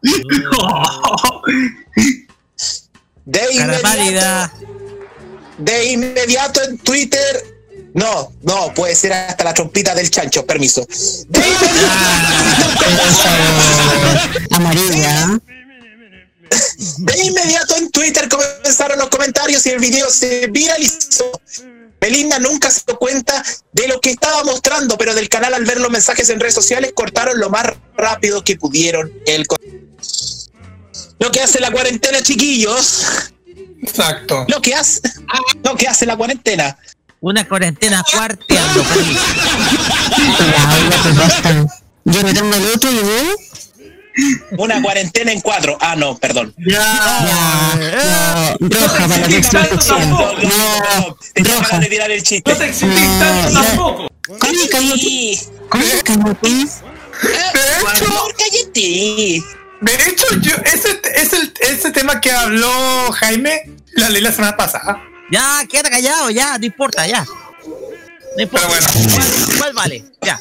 De 3.26 3.40
pálida. 3.82 4.52
inmediato, 4.54 4.66
de 5.58 5.84
inmediato 5.86 6.62
en 6.62 6.78
Twitter. 6.78 7.56
No, 7.94 8.32
no, 8.42 8.72
puede 8.74 8.94
ser 8.94 9.12
hasta 9.12 9.42
la 9.42 9.54
trompita 9.54 9.94
del 9.94 10.10
chancho, 10.10 10.46
permiso. 10.46 10.86
De 11.28 11.40
Amarilla. 14.50 15.40
De 16.98 17.24
inmediato 17.24 17.76
en 17.76 17.90
Twitter 17.90 18.28
comenzaron 18.28 18.98
los 18.98 19.08
comentarios 19.08 19.64
y 19.66 19.70
el 19.70 19.80
video 19.80 20.08
se 20.10 20.46
viralizó. 20.48 21.40
Belinda 22.06 22.38
nunca 22.38 22.70
se 22.70 22.82
dio 22.86 22.96
cuenta 22.98 23.44
de 23.72 23.88
lo 23.88 24.00
que 24.00 24.10
estaba 24.10 24.44
mostrando, 24.44 24.96
pero 24.96 25.12
del 25.12 25.28
canal 25.28 25.54
al 25.54 25.64
ver 25.64 25.80
los 25.80 25.90
mensajes 25.90 26.30
en 26.30 26.38
redes 26.38 26.54
sociales 26.54 26.92
cortaron 26.94 27.40
lo 27.40 27.50
más 27.50 27.66
rápido 27.96 28.44
que 28.44 28.54
pudieron 28.54 29.12
el 29.26 29.44
Lo 31.18 31.32
que 31.32 31.40
hace 31.40 31.58
la 31.58 31.72
cuarentena, 31.72 32.22
chiquillos. 32.22 33.32
Exacto. 33.82 34.46
Lo 34.46 34.62
que 34.62 34.76
hace, 34.76 35.00
lo 35.64 35.74
que 35.74 35.88
hace 35.88 36.06
la 36.06 36.16
cuarentena. 36.16 36.78
Una 37.20 37.46
cuarentena 37.48 38.04
cuarteando, 38.08 38.84
feliz. 38.84 39.18
Ya, 40.38 41.12
basta. 41.12 41.66
Yo 42.04 42.22
me 42.22 42.32
tengo 42.32 42.54
el 42.54 42.66
otro 42.66 42.88
y. 42.92 43.00
Una 44.56 44.80
cuarentena 44.82 45.32
en 45.32 45.40
cuatro. 45.40 45.76
Ah, 45.80 45.94
no, 45.96 46.16
perdón. 46.16 46.54
Ya, 46.58 46.78
no, 48.58 48.68
roja 48.68 49.08
para 49.08 49.30
sección. 49.30 50.10
No, 50.10 51.16
Tenía 51.34 51.54
roja. 51.56 51.78
de 51.78 51.86
tirar 51.86 52.10
el 52.10 52.22
chiste. 52.22 52.50
No 52.50 52.56
te 52.56 52.66
exhibís 52.66 53.18
tanto 53.18 53.60
tampoco. 53.60 54.08
¿Cómo 54.26 54.38
cállate? 54.70 55.40
¿Cómo 55.68 55.84
cállate? 56.04 56.66
Por 57.82 58.36
cállate. 58.36 59.42
De 59.80 59.92
hecho, 60.08 60.26
yo, 60.40 60.54
ese, 60.64 61.00
ese, 61.14 61.52
ese 61.60 61.90
tema 61.90 62.20
que 62.20 62.32
habló 62.32 63.12
Jaime, 63.12 63.70
la 63.92 64.08
leí 64.08 64.22
la 64.22 64.32
semana 64.32 64.56
pasada. 64.56 65.02
Ya, 65.30 65.62
quédate 65.68 65.90
callado, 65.90 66.30
ya, 66.30 66.56
no 66.56 66.64
importa, 66.64 67.06
ya. 67.06 67.26
No 68.36 68.42
importa. 68.42 68.68
¿Cuál, 68.68 68.84
cuál 69.58 69.72
vale? 69.74 70.04
Ya. 70.22 70.38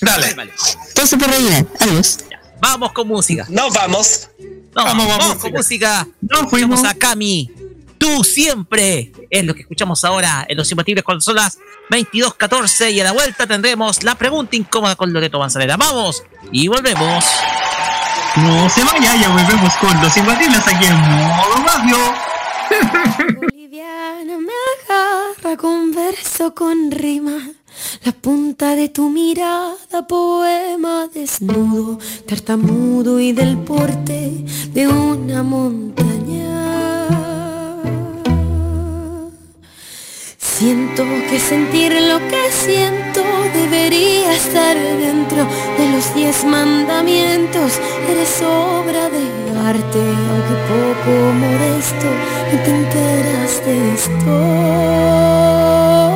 Dale. 0.00 0.32
¿Cuál 0.34 0.36
vale? 0.36 0.52
Entonces 0.88 1.18
por 1.18 1.28
rellenar. 1.28 1.66
Adiós. 1.80 2.18
Vamos 2.60 2.92
con 2.92 3.08
música. 3.08 3.46
Nos 3.48 3.72
vamos. 3.74 4.28
No, 4.74 4.84
Vamos, 4.84 5.06
vamos, 5.06 5.18
vamos, 5.18 5.42
con 5.42 5.52
música. 5.52 6.06
No 6.20 6.48
fuimos. 6.48 6.78
Escuchamos 6.78 6.84
a 6.84 6.94
Cami. 6.98 7.50
Tú 7.98 8.24
siempre. 8.24 9.12
Es 9.28 9.44
lo 9.44 9.54
que 9.54 9.62
escuchamos 9.62 10.04
ahora 10.04 10.46
en 10.48 10.56
Los 10.56 10.70
Imbatibles 10.70 11.04
cuando 11.04 11.20
son 11.20 11.36
las 11.36 11.58
22.14 11.90 12.92
y 12.92 13.00
a 13.00 13.04
la 13.04 13.12
vuelta 13.12 13.46
tendremos 13.46 14.02
la 14.02 14.14
pregunta 14.14 14.56
incómoda 14.56 14.96
con 14.96 15.12
Loreto 15.12 15.38
Manzanera. 15.38 15.76
Vamos 15.76 16.22
y 16.52 16.68
volvemos. 16.68 17.24
No 18.36 18.68
se 18.70 18.84
vaya, 18.84 19.16
ya 19.16 19.28
volvemos 19.28 19.74
con 19.76 20.00
los 20.00 20.16
imbatibles 20.16 20.60
aquí 20.66 20.86
en 20.86 21.00
modo 21.00 21.56
radio. 21.66 21.96
Boliviana 23.40 24.38
me 24.38 24.52
agarra 24.88 25.56
con 25.56 25.90
verso 25.92 26.54
con 26.54 26.92
rima. 26.92 27.50
La 28.04 28.12
punta 28.12 28.74
de 28.74 28.88
tu 28.88 29.10
mirada, 29.10 30.06
poema 30.08 31.08
desnudo, 31.12 31.98
tartamudo 32.26 33.20
y 33.20 33.32
del 33.32 33.58
porte 33.58 34.44
de 34.72 34.88
una 34.88 35.42
montaña. 35.42 37.10
Siento 40.38 41.04
que 41.30 41.38
sentir 41.40 41.92
lo 41.92 42.18
que 42.28 42.50
siento 42.52 43.22
debería 43.54 44.34
estar 44.34 44.76
dentro 44.76 45.46
de 45.78 45.88
los 45.92 46.14
diez 46.14 46.44
mandamientos. 46.44 47.80
Eres 48.10 48.42
obra 48.42 49.08
de 49.08 49.24
arte, 49.58 50.02
aunque 50.30 50.54
poco 50.70 51.10
modesto, 51.32 52.08
no 52.52 52.58
te 52.62 52.70
enteras 52.70 53.64
de 53.64 53.94
esto. 53.94 56.09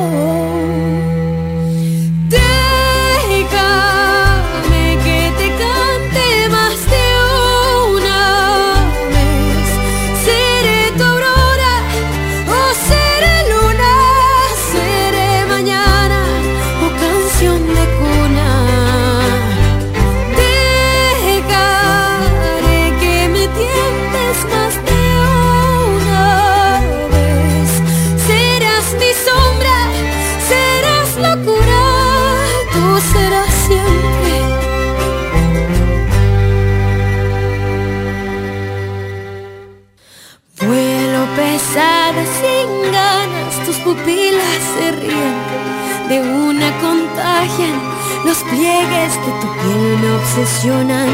Una 46.19 46.71
contagian, 46.79 47.79
los 48.25 48.37
pliegues 48.43 49.13
de 49.25 49.31
tu 49.41 49.47
piel 49.61 49.97
me 50.01 50.11
obsesionan, 50.15 51.09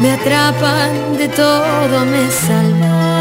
me 0.00 0.12
atrapan, 0.12 1.16
de 1.16 1.28
todo 1.28 2.04
me 2.06 2.30
salvan. 2.30 3.19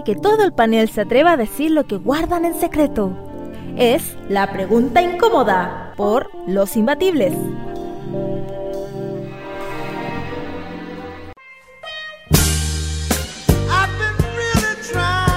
De 0.00 0.14
que 0.14 0.18
todo 0.18 0.44
el 0.44 0.52
panel 0.52 0.88
se 0.88 1.02
atreva 1.02 1.32
a 1.32 1.36
decir 1.36 1.70
lo 1.70 1.86
que 1.86 1.96
guardan 1.96 2.44
en 2.44 2.58
secreto. 2.58 3.12
Es 3.76 4.16
la 4.28 4.50
pregunta 4.52 5.02
incómoda 5.02 5.92
por 5.96 6.30
Los 6.46 6.76
Imbatibles. 6.76 7.34
I've 13.68 13.90
been 13.98 14.16
really 14.36 14.76
trying. 14.90 15.30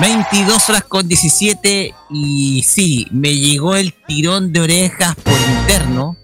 22 0.00 0.70
horas 0.70 0.84
con 0.84 1.06
17 1.06 1.94
y 2.08 2.62
sí, 2.62 3.06
me 3.10 3.34
llegó 3.36 3.74
el 3.76 3.92
tirón 4.06 4.52
de 4.52 4.60
orejas 4.60 5.14
por 5.16 5.34
interno. 5.34 6.16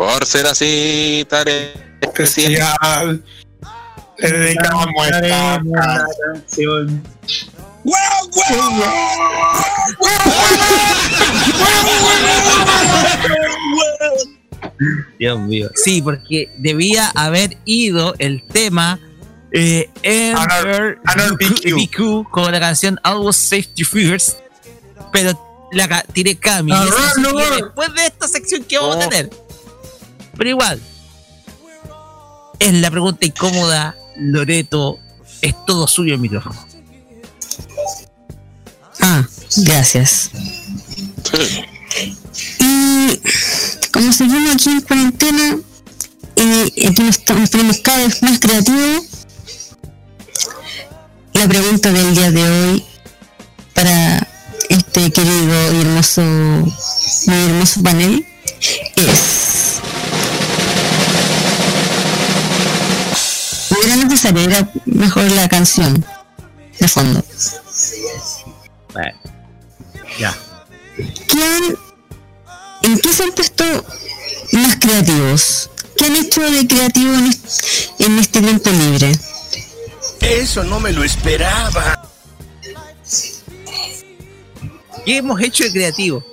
Por 0.00 0.24
ser 0.24 0.46
así, 0.46 1.26
tarea 1.28 1.74
especial. 2.00 3.22
Le 4.16 4.30
dedicamos 4.32 4.86
esta 5.06 5.60
canción. 6.32 7.02
Dios 15.18 15.38
mío. 15.40 15.70
Sí, 15.74 16.00
porque 16.00 16.50
debía 16.58 17.08
haber 17.14 17.58
ido 17.64 18.14
el 18.18 18.42
tema 18.46 18.98
eh, 19.52 19.90
Enter 20.02 20.98
BQ 21.04 22.30
con 22.30 22.50
la 22.52 22.60
canción 22.60 22.98
Always 23.02 23.36
Safety 23.36 23.84
First, 23.84 24.38
pero 25.12 25.68
la 25.72 26.02
tiré 26.04 26.36
Cami. 26.36 26.72
No, 26.72 26.84
no. 27.18 27.38
después 27.56 27.92
de 27.94 28.06
esta 28.06 28.28
sección 28.28 28.64
que 28.64 28.78
vamos 28.78 28.96
Oh. 28.96 29.02
a 29.02 29.08
tener. 29.08 29.30
Pero 30.40 30.50
igual, 30.52 30.80
es 32.58 32.72
la 32.72 32.90
pregunta 32.90 33.26
incómoda. 33.26 33.94
Loreto, 34.16 34.98
es 35.42 35.54
todo 35.66 35.86
suyo 35.86 36.14
el 36.14 36.20
micrófono. 36.20 36.58
Ah, 39.02 39.26
gracias. 39.58 40.30
Y 42.58 43.20
como 43.92 44.12
seguimos 44.14 44.54
aquí 44.54 44.70
en 44.70 44.80
cuarentena, 44.80 45.58
y 46.36 46.86
aquí 46.86 47.02
nos, 47.02 47.18
estamos- 47.18 47.40
nos 47.42 47.50
ponemos 47.50 47.78
cada 47.80 47.98
vez 47.98 48.22
más 48.22 48.38
creativos, 48.38 49.02
la 51.34 51.48
pregunta 51.48 51.92
del 51.92 52.14
día 52.14 52.30
de 52.30 52.48
hoy 52.48 52.84
para 53.74 54.26
este 54.70 55.10
querido 55.12 55.72
y 55.74 55.80
hermoso, 55.82 56.22
muy 56.22 57.36
hermoso 57.44 57.82
panel 57.82 58.26
es... 58.96 59.80
No 63.80 63.86
era 63.86 63.96
necesario, 63.96 64.42
era 64.42 64.70
mejor 64.84 65.24
la 65.32 65.48
canción 65.48 66.04
de 66.78 66.88
fondo. 66.88 67.24
Bueno, 68.92 69.18
ya. 70.18 70.36
¿Quién, 71.26 71.78
¿En 72.82 72.98
qué 72.98 73.12
se 73.12 73.22
han 73.22 73.32
puesto 73.32 73.64
más 74.52 74.76
creativos? 74.76 75.70
¿Qué 75.96 76.04
han 76.06 76.16
hecho 76.16 76.42
de 76.42 76.66
creativo 76.66 77.14
en 77.14 77.26
este, 77.26 78.04
en 78.04 78.18
este 78.18 78.40
tiempo 78.42 78.70
libre? 78.70 79.18
Eso 80.20 80.62
no 80.64 80.78
me 80.78 80.92
lo 80.92 81.02
esperaba. 81.02 82.06
¿Qué 85.06 85.16
hemos 85.16 85.40
hecho 85.40 85.64
de 85.64 85.72
creativo? 85.72 86.24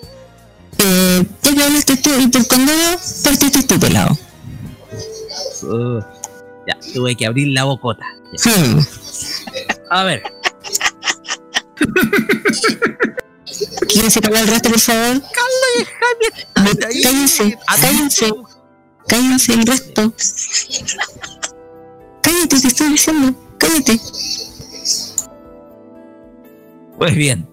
Eh, 0.79 1.25
que 1.41 1.63
hablaste 1.63 1.95
tú 1.97 2.11
y 2.19 2.27
por 2.27 2.45
cuando 2.47 2.73
partiste 3.23 3.63
tú 3.63 3.79
pelado. 3.79 4.17
Uh, 5.63 6.01
ya, 6.67 6.77
tuve 6.93 7.15
que 7.15 7.25
abrir 7.25 7.47
la 7.49 7.63
bocota. 7.63 8.05
Hmm. 8.43 8.79
A 9.89 10.03
ver, 10.03 10.23
¿Quién 13.87 14.11
se 14.11 14.19
acabó 14.19 14.35
el 14.35 14.47
resto, 14.47 14.69
por 14.69 14.79
favor? 14.79 15.15
No, 15.15 16.71
Cállense, 17.01 17.57
cállense, 17.81 18.33
cállense 19.07 19.53
el 19.53 19.65
resto. 19.65 20.13
Cállate, 22.21 22.61
te 22.61 22.67
estoy 22.67 22.89
diciendo, 22.89 23.33
cállate. 23.57 23.99
Pues 26.97 27.15
bien. 27.15 27.47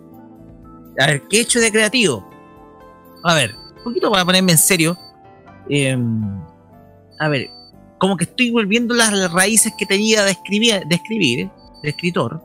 A 0.98 1.06
ver, 1.06 1.22
¿qué 1.28 1.38
he 1.38 1.40
hecho 1.40 1.60
de 1.60 1.70
creativo? 1.70 2.28
A 3.22 3.34
ver, 3.34 3.54
un 3.54 3.84
poquito 3.84 4.10
para 4.10 4.24
ponerme 4.24 4.52
en 4.52 4.58
serio. 4.58 4.98
Eh, 5.68 5.96
a 7.18 7.28
ver, 7.28 7.50
como 7.98 8.16
que 8.16 8.24
estoy 8.24 8.50
volviendo 8.50 8.94
las 8.94 9.32
raíces 9.32 9.72
que 9.78 9.86
tenía 9.86 10.24
de 10.24 10.32
escribir, 10.32 10.82
de 10.86 10.94
escribir, 10.94 11.50
de 11.82 11.88
escritor. 11.90 12.42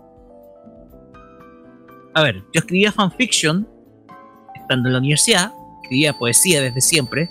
A 2.13 2.23
ver, 2.23 2.43
yo 2.53 2.59
escribía 2.59 2.91
fanfiction 2.91 3.67
estando 4.55 4.89
en 4.89 4.93
la 4.93 4.99
universidad, 4.99 5.51
escribía 5.81 6.17
poesía 6.17 6.61
desde 6.61 6.81
siempre. 6.81 7.29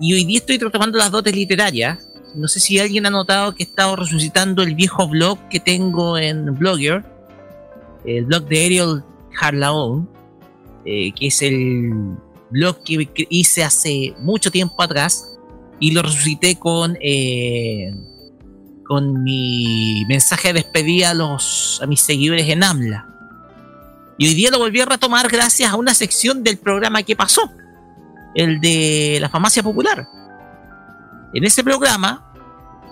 Y 0.00 0.14
hoy 0.14 0.24
día 0.24 0.38
estoy 0.38 0.58
retomando 0.58 0.98
las 0.98 1.10
dotes 1.10 1.34
literarias. 1.34 1.98
No 2.34 2.48
sé 2.48 2.60
si 2.60 2.78
alguien 2.78 3.06
ha 3.06 3.10
notado 3.10 3.54
que 3.54 3.64
he 3.64 3.66
estado 3.66 3.96
resucitando 3.96 4.62
el 4.62 4.74
viejo 4.74 5.06
blog 5.08 5.38
que 5.48 5.60
tengo 5.60 6.16
en 6.16 6.54
Blogger, 6.58 7.04
el 8.04 8.24
blog 8.24 8.46
de 8.46 8.64
Ariel 8.64 9.02
Harlaon, 9.40 10.08
eh, 10.84 11.12
que 11.12 11.26
es 11.26 11.42
el 11.42 11.92
blog 12.50 12.82
que 12.82 13.26
hice 13.28 13.62
hace 13.62 14.14
mucho 14.18 14.50
tiempo 14.50 14.82
atrás 14.82 15.29
y 15.80 15.92
lo 15.92 16.02
resucité 16.02 16.56
con 16.56 16.96
eh, 17.00 17.92
con 18.86 19.22
mi 19.22 20.04
mensaje 20.08 20.48
de 20.48 20.62
despedida 20.62 21.10
a 21.10 21.14
los 21.14 21.80
a 21.82 21.86
mis 21.86 22.00
seguidores 22.00 22.48
en 22.48 22.62
AMLA. 22.62 23.06
Y 24.18 24.28
hoy 24.28 24.34
día 24.34 24.50
lo 24.50 24.58
volví 24.58 24.80
a 24.80 24.84
retomar 24.84 25.28
gracias 25.28 25.72
a 25.72 25.76
una 25.76 25.94
sección 25.94 26.44
del 26.44 26.58
programa 26.58 27.02
que 27.02 27.16
pasó, 27.16 27.50
el 28.34 28.60
de 28.60 29.18
la 29.20 29.30
farmacia 29.30 29.62
popular. 29.62 30.06
En 31.32 31.44
ese 31.44 31.64
programa 31.64 32.30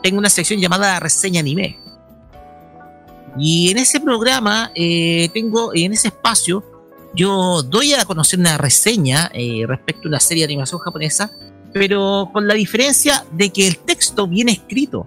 tengo 0.02 0.19
una 0.19 0.31
sección 0.31 0.60
llamada 0.60 1.01
reseña 1.01 1.40
anime. 1.40 1.78
Y 3.39 3.70
en 3.70 3.78
ese 3.78 4.01
programa 4.01 4.73
eh, 4.74 5.28
tengo, 5.32 5.73
en 5.74 5.93
ese 5.93 6.09
espacio, 6.09 6.65
yo 7.15 7.62
doy 7.62 7.94
a 7.94 8.05
conocer 8.05 8.39
una 8.39 8.59
reseña 8.59 9.31
eh, 9.35 9.65
respecto 9.66 10.02
a 10.05 10.09
una 10.09 10.20
serie 10.20 10.47
de 10.47 10.52
animación 10.52 10.81
japonesa, 10.81 11.31
pero 11.73 12.31
con 12.32 12.47
la 12.47 12.55
diferencia 12.55 13.24
de 13.32 13.51
que 13.51 13.66
el 13.66 13.78
texto 13.78 14.27
viene 14.27 14.53
escrito. 14.53 15.07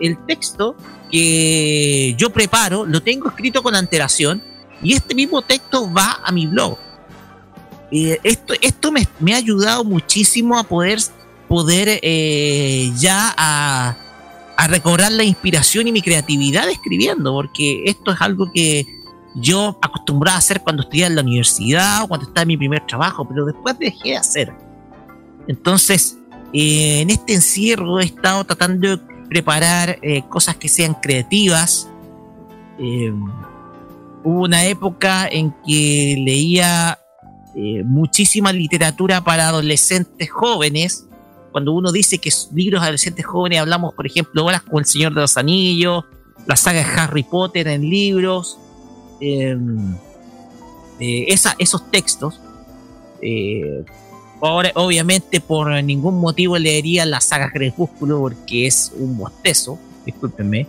El 0.00 0.18
texto 0.26 0.76
que 1.10 2.14
yo 2.18 2.30
preparo 2.30 2.84
lo 2.84 3.02
tengo 3.02 3.28
escrito 3.28 3.62
con 3.62 3.74
antelación 3.74 4.42
y 4.82 4.94
este 4.94 5.14
mismo 5.14 5.42
texto 5.42 5.90
va 5.92 6.20
a 6.22 6.32
mi 6.32 6.46
blog. 6.46 6.78
Eh, 7.90 8.18
esto 8.24 8.54
esto 8.60 8.92
me, 8.92 9.32
ha 9.32 9.36
ayudado 9.36 9.84
muchísimo 9.84 10.58
a 10.58 10.64
poder, 10.64 10.98
poder 11.48 12.00
eh, 12.02 12.92
ya 12.96 13.32
a, 13.36 13.96
a 14.56 14.66
recobrar 14.66 15.12
la 15.12 15.24
inspiración 15.24 15.86
y 15.86 15.92
mi 15.92 16.02
creatividad 16.02 16.68
escribiendo, 16.68 17.32
porque 17.32 17.84
esto 17.84 18.12
es 18.12 18.20
algo 18.20 18.50
que 18.52 18.86
yo 19.36 19.78
acostumbraba 19.82 20.36
a 20.36 20.38
hacer 20.38 20.62
cuando 20.62 20.82
estudiaba 20.82 21.10
en 21.10 21.16
la 21.16 21.22
universidad 21.22 22.04
o 22.04 22.08
cuando 22.08 22.26
estaba 22.26 22.42
en 22.42 22.48
mi 22.48 22.56
primer 22.56 22.84
trabajo, 22.86 23.26
pero 23.28 23.44
después 23.44 23.78
dejé 23.78 24.10
de 24.10 24.16
hacer. 24.16 24.65
Entonces, 25.48 26.18
eh, 26.52 27.00
en 27.02 27.10
este 27.10 27.34
encierro 27.34 28.00
he 28.00 28.04
estado 28.04 28.44
tratando 28.44 28.88
de 28.88 28.98
preparar 29.28 29.98
eh, 30.02 30.22
cosas 30.28 30.56
que 30.56 30.68
sean 30.68 30.94
creativas. 30.94 31.88
Eh, 32.78 33.12
hubo 34.24 34.44
una 34.44 34.66
época 34.66 35.28
en 35.28 35.54
que 35.66 36.16
leía 36.24 36.98
muchísima 37.84 38.52
literatura 38.52 39.24
para 39.24 39.48
adolescentes 39.48 40.30
jóvenes. 40.30 41.06
Cuando 41.52 41.72
uno 41.72 41.90
dice 41.90 42.18
que 42.18 42.30
libros 42.52 42.82
adolescentes 42.82 43.24
jóvenes, 43.24 43.60
hablamos, 43.60 43.94
por 43.94 44.06
ejemplo, 44.06 44.44
obras 44.44 44.60
como 44.60 44.78
El 44.78 44.84
Señor 44.84 45.14
de 45.14 45.22
los 45.22 45.38
Anillos, 45.38 46.04
la 46.46 46.56
saga 46.56 46.80
de 46.80 47.00
Harry 47.00 47.22
Potter 47.22 47.66
en 47.68 47.88
libros, 47.88 48.58
esos 50.98 51.90
textos. 51.90 52.40
Ahora, 54.40 54.70
obviamente, 54.74 55.40
por 55.40 55.70
ningún 55.82 56.20
motivo 56.20 56.58
leería 56.58 57.06
la 57.06 57.20
saga 57.20 57.50
Crepúsculo 57.50 58.20
porque 58.20 58.66
es 58.66 58.92
un 58.96 59.16
bostezo, 59.16 59.78
discúlpenme. 60.04 60.66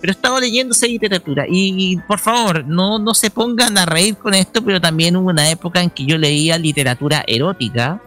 Pero 0.00 0.12
estaba 0.12 0.40
leyendo 0.40 0.72
esa 0.72 0.86
literatura 0.86 1.46
y, 1.48 1.92
y, 1.92 1.96
por 1.96 2.18
favor, 2.18 2.64
no, 2.66 2.98
no 2.98 3.14
se 3.14 3.30
pongan 3.30 3.78
a 3.78 3.86
reír 3.86 4.16
con 4.16 4.34
esto, 4.34 4.62
pero 4.62 4.80
también 4.80 5.16
hubo 5.16 5.30
una 5.30 5.50
época 5.50 5.82
en 5.82 5.90
que 5.90 6.04
yo 6.04 6.18
leía 6.18 6.58
literatura 6.58 7.24
erótica. 7.26 8.00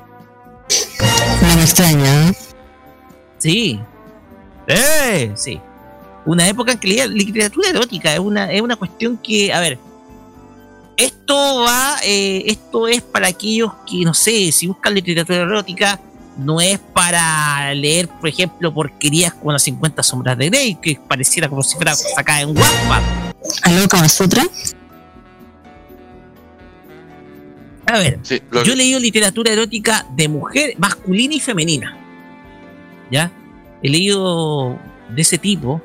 No 1.42 1.56
me 1.56 1.62
extraña. 1.62 2.30
¿eh? 2.30 2.34
Sí. 3.38 3.80
¡Eh! 4.68 5.32
Sí. 5.36 5.60
Una 6.26 6.48
época 6.48 6.74
en 6.74 6.78
que 6.80 6.88
leía 6.88 7.08
literatura 7.08 7.70
erótica. 7.70 8.14
Es 8.14 8.20
una, 8.20 8.52
es 8.52 8.62
una 8.62 8.76
cuestión 8.76 9.18
que, 9.18 9.54
a 9.54 9.60
ver, 9.60 9.80
esto 10.98 11.62
va, 11.62 11.98
eh, 12.04 12.44
esto 12.48 12.88
es 12.88 13.02
para 13.02 13.28
aquellos 13.28 13.72
que, 13.90 14.04
no 14.04 14.14
sé, 14.14 14.52
si 14.52 14.68
buscan 14.68 14.96
literatura 14.96 15.40
erótica, 15.40 16.00
no 16.38 16.60
es 16.60 16.80
para 16.80 17.74
leer, 17.74 18.08
por 18.08 18.30
ejemplo, 18.30 18.74
porquerías 18.74 19.34
como 19.34 19.52
las 19.52 19.64
50 19.64 20.04
sombras 20.04 20.38
de 20.38 20.50
Grey, 20.50 20.76
que 20.76 21.00
pareciera 21.08 21.50
como 21.50 21.64
si 21.64 21.76
fuera 21.76 21.96
sacada 21.96 22.42
en 22.42 22.50
Wattpad. 22.50 23.02
¿Algo 23.64 23.88
como 23.88 24.04
otra? 24.04 24.44
A 27.86 28.00
ver, 28.00 28.20
yo 28.66 28.74
he 28.74 28.76
leído 28.76 29.00
literatura 29.00 29.52
erótica 29.52 30.06
de 30.16 30.28
mujer, 30.28 30.74
masculina 30.78 31.36
y 31.36 31.40
femenina. 31.40 31.98
¿Ya? 33.10 33.32
He 33.82 33.90
leído 33.90 34.78
de 35.10 35.22
ese 35.22 35.38
tipo. 35.38 35.82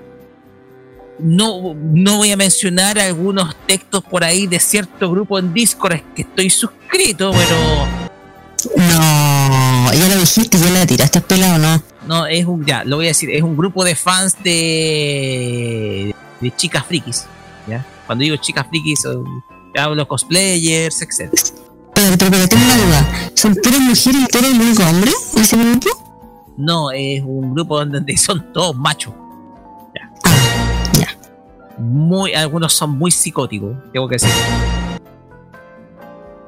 No, 1.19 1.75
no 1.75 2.17
voy 2.17 2.33
a 2.33 2.37
mencionar 2.37 2.99
algunos 2.99 3.55
textos 3.67 4.03
por 4.03 4.25
ahí 4.25 4.47
de 4.47 4.59
cierto 4.59 5.11
grupo 5.11 5.39
en 5.39 5.53
Discord 5.53 6.01
que 6.15 6.23
estoy 6.23 6.51
suscrito, 6.51 7.33
pero. 7.33 7.57
No, 8.77 9.93
ya 9.93 10.09
lo 10.09 10.21
dijiste, 10.21 10.59
ya 10.59 10.71
la 10.71 10.87
tiraste 10.87 11.21
pelado, 11.21 11.59
¿no? 11.59 11.83
No, 12.07 12.27
es 12.27 12.45
un, 12.47 12.65
ya, 12.65 12.85
lo 12.85 12.97
voy 12.97 13.07
a 13.07 13.09
decir, 13.09 13.31
es 13.31 13.43
un 13.43 13.57
grupo 13.57 13.85
de 13.85 13.95
fans 13.95 14.37
de, 14.43 16.15
de 16.41 16.57
chicas 16.57 16.85
frikis. 16.87 17.27
¿ya? 17.69 17.85
Cuando 18.07 18.23
digo 18.23 18.37
chicas 18.37 18.67
frikis, 18.69 19.07
hablo 19.79 20.09
cosplayers, 20.09 21.03
etc. 21.03 21.33
Pero, 21.95 22.19
pero, 22.19 22.31
pero 22.31 22.49
tengo 22.49 22.65
una 22.65 22.77
duda. 22.77 23.31
¿Son 23.35 23.55
puras 23.55 23.81
mujeres 23.81 24.23
y 24.33 24.39
eres 24.39 24.51
el 24.51 24.61
único 24.61 24.83
hombre 24.85 25.13
en 25.35 25.43
ese 25.43 25.57
grupo? 25.57 26.55
No, 26.57 26.91
es 26.91 27.23
un 27.23 27.55
grupo 27.55 27.85
donde 27.85 28.17
son 28.17 28.53
todos 28.53 28.77
machos. 28.77 29.15
Muy, 31.83 32.33
algunos 32.33 32.73
son 32.73 32.97
muy 32.97 33.11
psicóticos, 33.11 33.77
tengo 33.93 34.07
que 34.09 34.15
decir. 34.15 34.31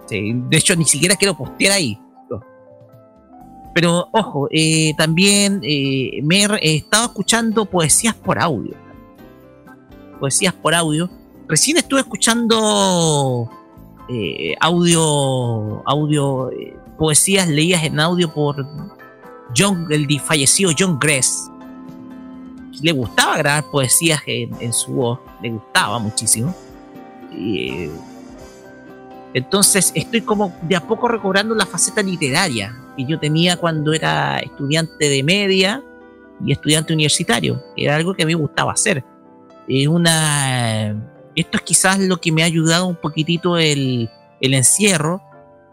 De 0.08 0.56
hecho, 0.56 0.76
ni 0.76 0.84
siquiera 0.84 1.16
quiero 1.16 1.34
postear 1.34 1.72
ahí. 1.72 1.98
Pero 3.74 4.08
ojo, 4.12 4.46
eh, 4.52 4.94
también 4.96 5.60
eh, 5.64 6.20
me 6.22 6.44
he 6.62 6.76
estado 6.76 7.06
escuchando 7.06 7.64
poesías 7.64 8.14
por 8.14 8.38
audio. 8.38 8.72
Poesías 10.20 10.54
por 10.54 10.74
audio. 10.74 11.10
Recién 11.48 11.76
estuve 11.78 12.00
escuchando 12.00 13.50
eh, 14.08 14.54
audio, 14.60 15.82
audio, 15.88 16.50
poesías 16.96 17.48
leídas 17.48 17.82
en 17.82 17.98
audio 17.98 18.32
por 18.32 18.64
John, 19.56 19.88
el 19.90 20.20
fallecido 20.20 20.70
John 20.78 20.96
Gress. 21.00 21.50
Le 22.84 22.92
gustaba 22.92 23.38
grabar 23.38 23.64
poesías 23.70 24.20
en, 24.26 24.70
su 24.74 24.92
voz, 24.92 25.18
le 25.40 25.48
gustaba 25.48 25.98
muchísimo. 25.98 26.54
entonces 29.32 29.90
estoy 29.94 30.20
como 30.20 30.54
de 30.60 30.76
a 30.76 30.86
poco 30.86 31.08
recobrando 31.08 31.54
la 31.54 31.64
faceta 31.64 32.02
literaria 32.02 32.76
que 32.94 33.06
yo 33.06 33.18
tenía 33.18 33.56
cuando 33.56 33.94
era 33.94 34.38
estudiante 34.40 35.08
de 35.08 35.22
media 35.22 35.82
y 36.44 36.52
estudiante 36.52 36.92
universitario. 36.92 37.58
Era 37.74 37.96
algo 37.96 38.12
que 38.12 38.22
a 38.22 38.26
mí 38.26 38.34
me 38.34 38.42
gustaba 38.42 38.72
hacer. 38.72 39.02
Es 39.66 39.88
una, 39.88 40.90
esto 41.34 41.56
es 41.56 41.62
quizás 41.62 41.98
lo 42.00 42.18
que 42.18 42.32
me 42.32 42.42
ha 42.42 42.44
ayudado 42.44 42.86
un 42.86 42.96
poquitito 42.96 43.56
el, 43.56 44.10
el 44.42 44.52
encierro. 44.52 45.22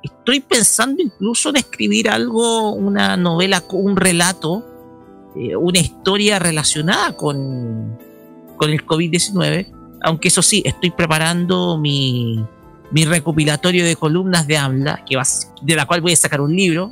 Estoy 0.02 0.40
pensando 0.40 1.04
incluso 1.04 1.50
en 1.50 1.58
escribir 1.58 2.10
algo, 2.10 2.72
una 2.72 3.18
novela, 3.18 3.62
un 3.72 3.98
relato, 3.98 4.66
eh, 5.36 5.56
una 5.56 5.80
historia 5.80 6.40
relacionada 6.40 7.16
con, 7.16 7.98
con 8.58 8.70
el 8.70 8.86
COVID-19. 8.86 9.68
Aunque 10.04 10.30
eso 10.30 10.42
sí, 10.42 10.62
estoy 10.66 10.92
preparando 10.92 11.78
mi, 11.78 12.44
mi 12.92 13.06
recopilatorio 13.06 13.86
de 13.86 13.96
columnas 13.96 14.48
de 14.48 14.58
AMLA, 14.58 15.06
que 15.06 15.16
va, 15.16 15.24
de 15.62 15.76
la 15.76 15.86
cual 15.86 16.02
voy 16.02 16.14
a 16.14 16.16
sacar 16.16 16.42
un 16.42 16.56
libro, 16.56 16.92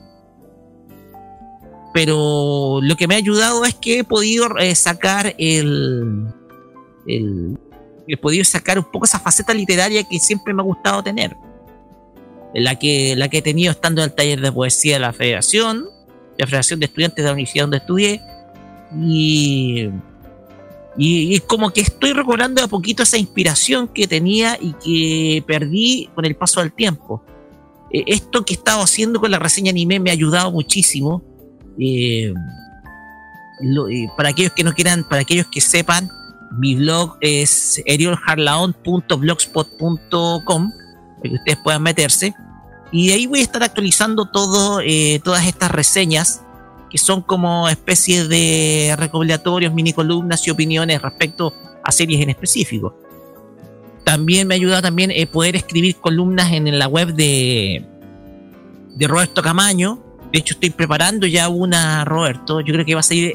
pero 1.93 2.79
lo 2.81 2.95
que 2.95 3.07
me 3.07 3.15
ha 3.15 3.17
ayudado 3.17 3.65
es 3.65 3.75
que 3.75 3.99
he 3.99 4.03
podido 4.03 4.57
eh, 4.57 4.75
sacar 4.75 5.35
el, 5.37 6.27
he 7.07 8.17
podido 8.17 8.43
sacar 8.43 8.77
un 8.77 8.85
poco 8.85 9.05
esa 9.05 9.19
faceta 9.19 9.53
literaria 9.53 10.03
que 10.03 10.19
siempre 10.19 10.53
me 10.53 10.61
ha 10.61 10.65
gustado 10.65 11.03
tener 11.03 11.35
la 12.53 12.75
que 12.75 13.15
la 13.15 13.27
que 13.29 13.39
he 13.39 13.41
tenido 13.41 13.71
estando 13.71 14.01
en 14.01 14.09
el 14.09 14.15
taller 14.15 14.41
de 14.41 14.51
poesía 14.51 14.95
de 14.95 14.99
la 14.99 15.13
Federación 15.13 15.87
la 16.39 16.47
Federación 16.47 16.79
de 16.79 16.87
Estudiantes 16.87 17.23
de 17.23 17.27
la 17.27 17.33
Universidad 17.33 17.63
donde 17.63 17.77
estudié 17.77 18.21
y 18.95 19.89
y, 20.97 21.35
y 21.35 21.39
como 21.39 21.69
que 21.71 21.81
estoy 21.81 22.13
recobrando 22.13 22.63
a 22.63 22.67
poquito 22.67 23.03
esa 23.03 23.17
inspiración 23.17 23.87
que 23.87 24.05
tenía 24.05 24.57
y 24.59 24.73
que 24.73 25.41
perdí 25.47 26.09
con 26.13 26.25
el 26.25 26.35
paso 26.35 26.59
del 26.59 26.73
tiempo. 26.73 27.23
Eh, 27.91 28.03
esto 28.07 28.43
que 28.43 28.53
he 28.53 28.57
estado 28.57 28.81
haciendo 28.81 29.21
con 29.21 29.31
la 29.31 29.39
reseña 29.39 29.71
anime 29.71 30.01
me 30.01 30.09
ha 30.09 30.13
ayudado 30.13 30.51
muchísimo 30.51 31.23
eh, 31.79 32.33
eh, 33.61 34.07
para 34.17 34.29
aquellos 34.29 34.53
que 34.53 34.65
no 34.65 34.73
quieran, 34.73 35.07
para 35.07 35.21
aquellos 35.21 35.45
que 35.47 35.61
sepan, 35.61 36.09
mi 36.51 36.75
blog 36.75 37.17
es 37.21 37.81
eriolharlaon.blogspot.com, 37.85 40.71
para 40.71 41.21
que 41.21 41.35
ustedes 41.35 41.59
puedan 41.63 41.83
meterse. 41.83 42.33
Y 42.91 43.11
ahí 43.11 43.27
voy 43.27 43.39
a 43.39 43.43
estar 43.43 43.63
actualizando 43.63 44.25
todo, 44.25 44.81
eh, 44.81 45.21
todas 45.23 45.45
estas 45.45 45.71
reseñas, 45.71 46.41
que 46.89 46.97
son 46.97 47.21
como 47.21 47.69
especies 47.69 48.27
de 48.29 48.95
recopilatorios, 48.97 49.73
mini 49.73 49.93
columnas 49.93 50.45
y 50.47 50.49
opiniones 50.49 51.01
respecto 51.01 51.53
a 51.83 51.91
series 51.91 52.21
en 52.21 52.29
específico. 52.29 52.95
También 54.03 54.47
me 54.47 54.55
ayuda 54.55 54.81
también 54.81 55.11
poder 55.31 55.55
escribir 55.55 55.97
columnas 55.97 56.51
en 56.51 56.79
la 56.79 56.87
web 56.87 57.13
de, 57.13 57.85
de 58.95 59.07
Roberto 59.07 59.43
Camaño, 59.43 60.03
de 60.31 60.39
hecho, 60.39 60.53
estoy 60.53 60.69
preparando 60.69 61.25
ya 61.25 61.49
una, 61.49 62.05
Roberto. 62.05 62.61
Yo 62.61 62.73
creo 62.73 62.85
que 62.85 62.93
va 62.93 62.99
a 62.99 63.03
salir 63.03 63.33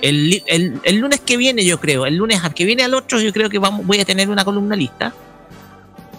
el, 0.00 0.98
lunes 0.98 1.20
que 1.20 1.36
viene, 1.36 1.64
yo 1.64 1.78
creo. 1.78 2.06
El 2.06 2.16
lunes 2.16 2.42
al 2.42 2.54
que 2.54 2.64
viene 2.64 2.82
al 2.84 2.94
otro, 2.94 3.20
yo 3.20 3.32
creo 3.32 3.50
que 3.50 3.58
vamos, 3.58 3.86
voy 3.86 4.00
a 4.00 4.04
tener 4.04 4.30
una 4.30 4.44
columna 4.44 4.76
lista. 4.76 5.12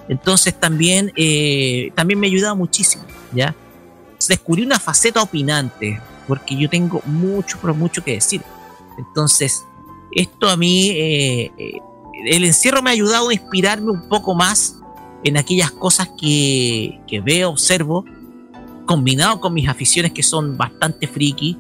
Entonces 0.09 0.57
también, 0.57 1.11
eh, 1.15 1.91
también 1.95 2.19
me 2.19 2.27
ha 2.27 2.29
ayudado 2.29 2.55
muchísimo, 2.55 3.03
¿ya? 3.33 3.55
Descubrí 4.27 4.63
una 4.63 4.79
faceta 4.79 5.21
opinante, 5.21 6.01
porque 6.27 6.55
yo 6.55 6.69
tengo 6.69 7.01
mucho, 7.05 7.57
pero 7.61 7.73
mucho 7.73 8.03
que 8.03 8.13
decir. 8.13 8.41
Entonces, 8.97 9.63
esto 10.11 10.49
a 10.49 10.57
mí, 10.57 10.89
eh, 10.89 11.51
el 12.25 12.43
encierro 12.43 12.81
me 12.81 12.89
ha 12.89 12.93
ayudado 12.93 13.29
a 13.29 13.33
inspirarme 13.33 13.91
un 13.91 14.07
poco 14.09 14.33
más 14.33 14.77
en 15.23 15.37
aquellas 15.37 15.71
cosas 15.71 16.09
que, 16.19 16.99
que 17.07 17.21
veo, 17.21 17.49
observo, 17.49 18.05
combinado 18.85 19.39
con 19.39 19.53
mis 19.53 19.67
aficiones 19.67 20.13
que 20.13 20.23
son 20.23 20.57
bastante 20.57 21.07
friki, 21.07 21.57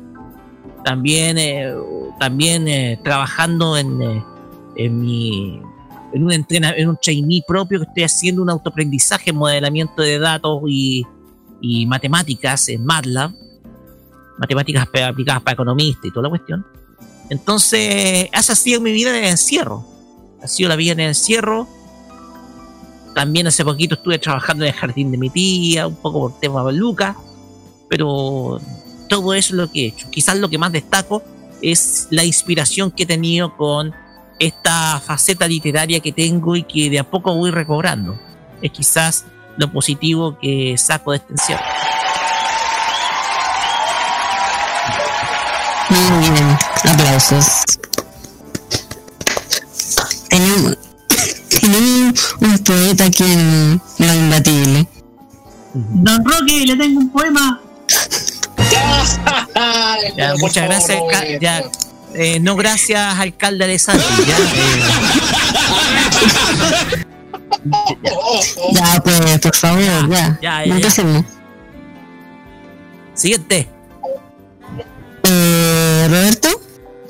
también, 0.83 1.37
eh, 1.37 1.73
también 2.19 3.01
trabajando 3.03 3.77
en, 3.77 4.23
en 4.75 5.01
mi 5.01 5.61
en 6.13 6.23
un 6.23 6.31
en 6.31 6.89
un 6.89 6.97
trainee 7.01 7.43
propio 7.47 7.79
que 7.79 7.85
estoy 7.85 8.03
haciendo 8.03 8.41
un 8.41 8.49
autoaprendizaje, 8.49 9.33
modelamiento 9.33 10.01
de 10.01 10.19
datos 10.19 10.61
y, 10.67 11.05
y 11.61 11.85
matemáticas 11.85 12.69
en 12.69 12.85
MATLAB, 12.85 13.31
matemáticas 14.37 14.87
aplicadas 14.87 15.41
para 15.41 15.53
economistas 15.53 16.05
y 16.05 16.11
toda 16.11 16.23
la 16.23 16.29
cuestión. 16.29 16.65
Entonces, 17.29 18.29
esa 18.31 18.53
ha 18.53 18.55
sido 18.55 18.79
mi 18.79 18.91
vida 18.91 19.09
en 19.09 19.23
el 19.23 19.31
encierro. 19.31 19.85
Ha 20.41 20.47
sido 20.47 20.69
la 20.69 20.75
vida 20.75 20.93
en 20.93 20.99
el 21.01 21.07
encierro, 21.09 21.67
también 23.17 23.47
hace 23.47 23.65
poquito 23.65 23.95
estuve 23.95 24.19
trabajando 24.19 24.63
en 24.63 24.69
el 24.69 24.75
jardín 24.75 25.09
de 25.09 25.17
mi 25.17 25.31
tía, 25.31 25.87
un 25.87 25.95
poco 25.95 26.19
por 26.19 26.39
tema 26.39 26.63
de 26.63 26.73
Lucas, 26.73 27.15
pero 27.89 28.61
todo 29.09 29.33
eso 29.33 29.53
es 29.53 29.57
lo 29.57 29.71
que 29.71 29.81
he 29.81 29.87
hecho. 29.87 30.07
Quizás 30.11 30.37
lo 30.37 30.47
que 30.49 30.59
más 30.59 30.71
destaco 30.71 31.23
es 31.63 32.07
la 32.11 32.23
inspiración 32.23 32.91
que 32.91 33.03
he 33.03 33.05
tenido 33.07 33.57
con 33.57 33.91
esta 34.39 34.99
faceta 34.99 35.47
literaria 35.47 35.99
que 35.99 36.11
tengo 36.11 36.55
y 36.55 36.63
que 36.63 36.89
de 36.89 36.99
a 36.99 37.03
poco 37.03 37.35
voy 37.35 37.51
recobrando. 37.51 38.17
Es 38.61 38.71
quizás 38.71 39.25
lo 39.57 39.71
positivo 39.71 40.37
que 40.39 40.75
saco 40.77 41.11
de 41.11 41.17
este 41.17 41.33
encierro. 41.33 41.63
Muy 45.89 46.29
bien, 46.29 46.57
aplausos. 46.91 47.45
Tenemos, 50.29 50.77
tenemos 51.49 52.35
un 52.41 52.57
poeta 52.59 53.05
aquí 53.05 53.23
en 53.23 53.81
Lo 53.97 54.13
Imbatible. 54.13 54.87
Don 55.73 56.25
Roque, 56.25 56.65
le 56.65 56.75
tengo 56.75 56.99
un 56.99 57.09
poema. 57.09 57.61
Ya, 60.15 60.33
muchas 60.39 60.65
gracias. 60.65 60.99
ya, 61.39 61.63
eh, 62.13 62.39
no 62.39 62.55
gracias, 62.55 63.19
alcalde 63.19 63.67
de 63.67 63.79
Santi. 63.79 64.03
Ya, 64.27 64.37
eh, 64.37 64.81
Ya, 68.73 69.01
pues, 69.03 69.39
por 69.39 69.55
favor, 69.55 69.81
ya. 69.81 70.07
ya, 70.09 70.37
ya, 70.41 70.59
no 70.61 70.65
ya. 70.65 70.75
empecemos. 70.75 71.25
Siguiente. 73.13 73.67
Eh, 75.23 76.07
Roberto, 76.09 76.49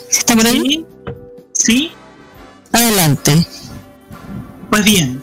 ¿está 0.09 0.35
por 0.35 0.45
ahí? 0.47 0.85
Sí. 1.53 1.91
Adelante. 2.71 3.45
Pues 4.69 4.83
bien, 4.83 5.21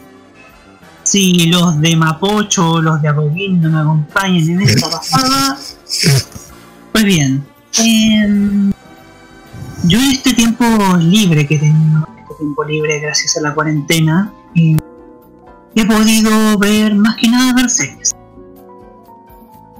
si 1.03 1.47
los 1.47 1.79
de 1.81 1.95
Mapocho 1.95 2.71
o 2.71 2.81
los 2.81 3.01
de 3.01 3.07
Apoquindo 3.09 3.69
me 3.69 3.79
acompañan 3.79 4.49
en 4.49 4.61
esta 4.61 4.89
pasada, 4.89 5.57
Pues 6.91 7.03
bien, 7.03 7.45
em, 7.77 8.71
yo 9.87 9.99
en 9.99 10.11
este 10.11 10.33
tiempo 10.33 10.65
libre 10.99 11.47
que 11.47 11.59
tengo, 11.59 12.07
este 12.17 12.35
tiempo 12.39 12.63
libre 12.63 12.99
gracias 12.99 13.37
a 13.37 13.41
la 13.41 13.53
cuarentena, 13.53 14.31
em, 14.55 14.77
he 15.75 15.85
podido 15.85 16.57
ver 16.57 16.95
más 16.95 17.15
que 17.17 17.29
nada 17.29 17.53
ver 17.53 17.69
series. 17.69 18.15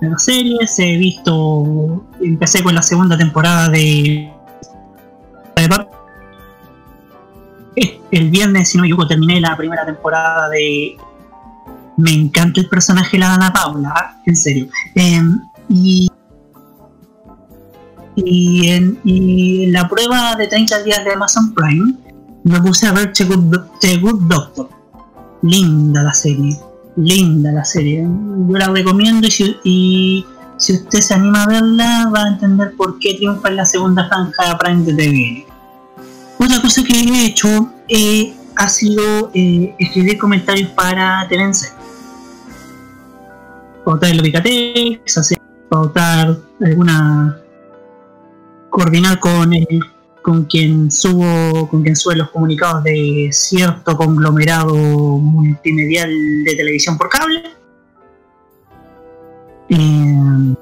Ver 0.02 0.12
series, 0.18 0.78
he 0.80 0.98
visto, 0.98 2.04
empecé 2.22 2.62
con 2.62 2.76
la 2.76 2.82
segunda 2.82 3.18
temporada 3.18 3.70
de... 3.70 4.32
Eh, 5.56 5.70
El 8.12 8.30
viernes, 8.30 8.70
si 8.70 8.78
no 8.78 8.84
me 8.84 8.88
equivoco, 8.88 9.08
terminé 9.08 9.40
la 9.42 9.58
primera 9.58 9.86
temporada 9.86 10.50
de... 10.50 10.98
Me 11.98 12.12
encanta 12.12 12.60
el 12.60 12.68
personaje 12.68 13.12
de 13.18 13.20
la 13.20 13.30
Dana 13.30 13.54
Paula, 13.54 14.18
en 14.26 14.36
serio. 14.36 14.68
Em, 14.96 15.40
y 15.70 16.10
y 18.16 18.70
en, 18.70 19.72
la 19.72 19.88
prueba 19.88 20.36
de 20.36 20.48
30 20.48 20.84
días 20.84 21.04
de 21.04 21.14
Amazon 21.14 21.54
Prime 21.54 21.96
me 22.44 22.62
puse 22.62 22.88
a 22.88 22.92
ver 22.92 23.12
The 23.12 23.26
Good, 23.26 23.58
The 23.82 23.98
Good 23.98 24.22
Doctor. 24.28 24.70
Linda 25.42 26.04
la 26.04 26.14
serie, 26.14 26.58
linda 26.96 27.52
la 27.52 27.66
serie. 27.66 28.04
Yo 28.04 28.58
la 28.58 28.68
recomiendo 28.70 29.28
y 29.64 30.26
si, 30.58 30.74
usted 30.74 31.02
se 31.02 31.14
anima 31.14 31.44
a 31.44 31.48
verla 31.48 32.12
va 32.16 32.24
a 32.24 32.28
entender 32.30 32.74
por 32.76 32.98
qué 33.00 33.16
triunfa 33.16 33.50
en 33.50 33.58
la 33.58 33.66
segunda 33.66 34.08
franja 34.08 34.58
Prime 34.58 34.84
de 34.84 34.94
TV. 34.94 35.46
Otra 36.40 36.62
cosa 36.62 36.84
que 36.84 36.94
he 36.94 37.26
hecho 37.26 37.72
eh, 37.88 38.34
ha 38.56 38.70
sido 38.70 39.32
eh, 39.34 39.76
escribir 39.80 40.18
comentarios 40.18 40.70
para 40.72 41.28
TVNC. 41.28 41.74
Pautar 43.84 44.12
el 44.12 44.22
Ubicatex, 44.22 45.18
hacer 45.18 45.38
pautar 45.70 46.38
alguna 46.62 47.38
coordinar 48.76 49.22
con 49.22 49.54
el 49.54 49.80
con 50.22 50.44
quien 50.46 50.92
subo 50.92 51.70
con 51.70 51.82
quien 51.82 51.96
sube 51.96 52.18
los 52.18 52.30
comunicados 52.32 52.84
de 52.84 53.30
cierto 53.32 53.96
conglomerado 53.96 54.76
multimedial 54.76 56.10
de 56.44 56.56
televisión 56.56 56.98
por 56.98 57.08
cable. 57.08 57.42
Eh, 59.70 60.56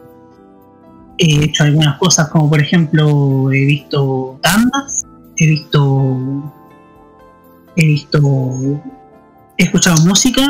he 1.17 1.45
hecho 1.45 1.63
algunas 1.63 1.97
cosas 1.97 2.29
como 2.29 2.47
por 2.51 2.61
ejemplo 2.61 3.51
he 3.51 3.65
visto 3.65 4.37
tandas 4.43 5.07
he 5.37 5.47
visto 5.47 6.53
he 7.75 7.85
visto 7.87 8.19
he 9.57 9.63
escuchado 9.63 10.05
música 10.05 10.41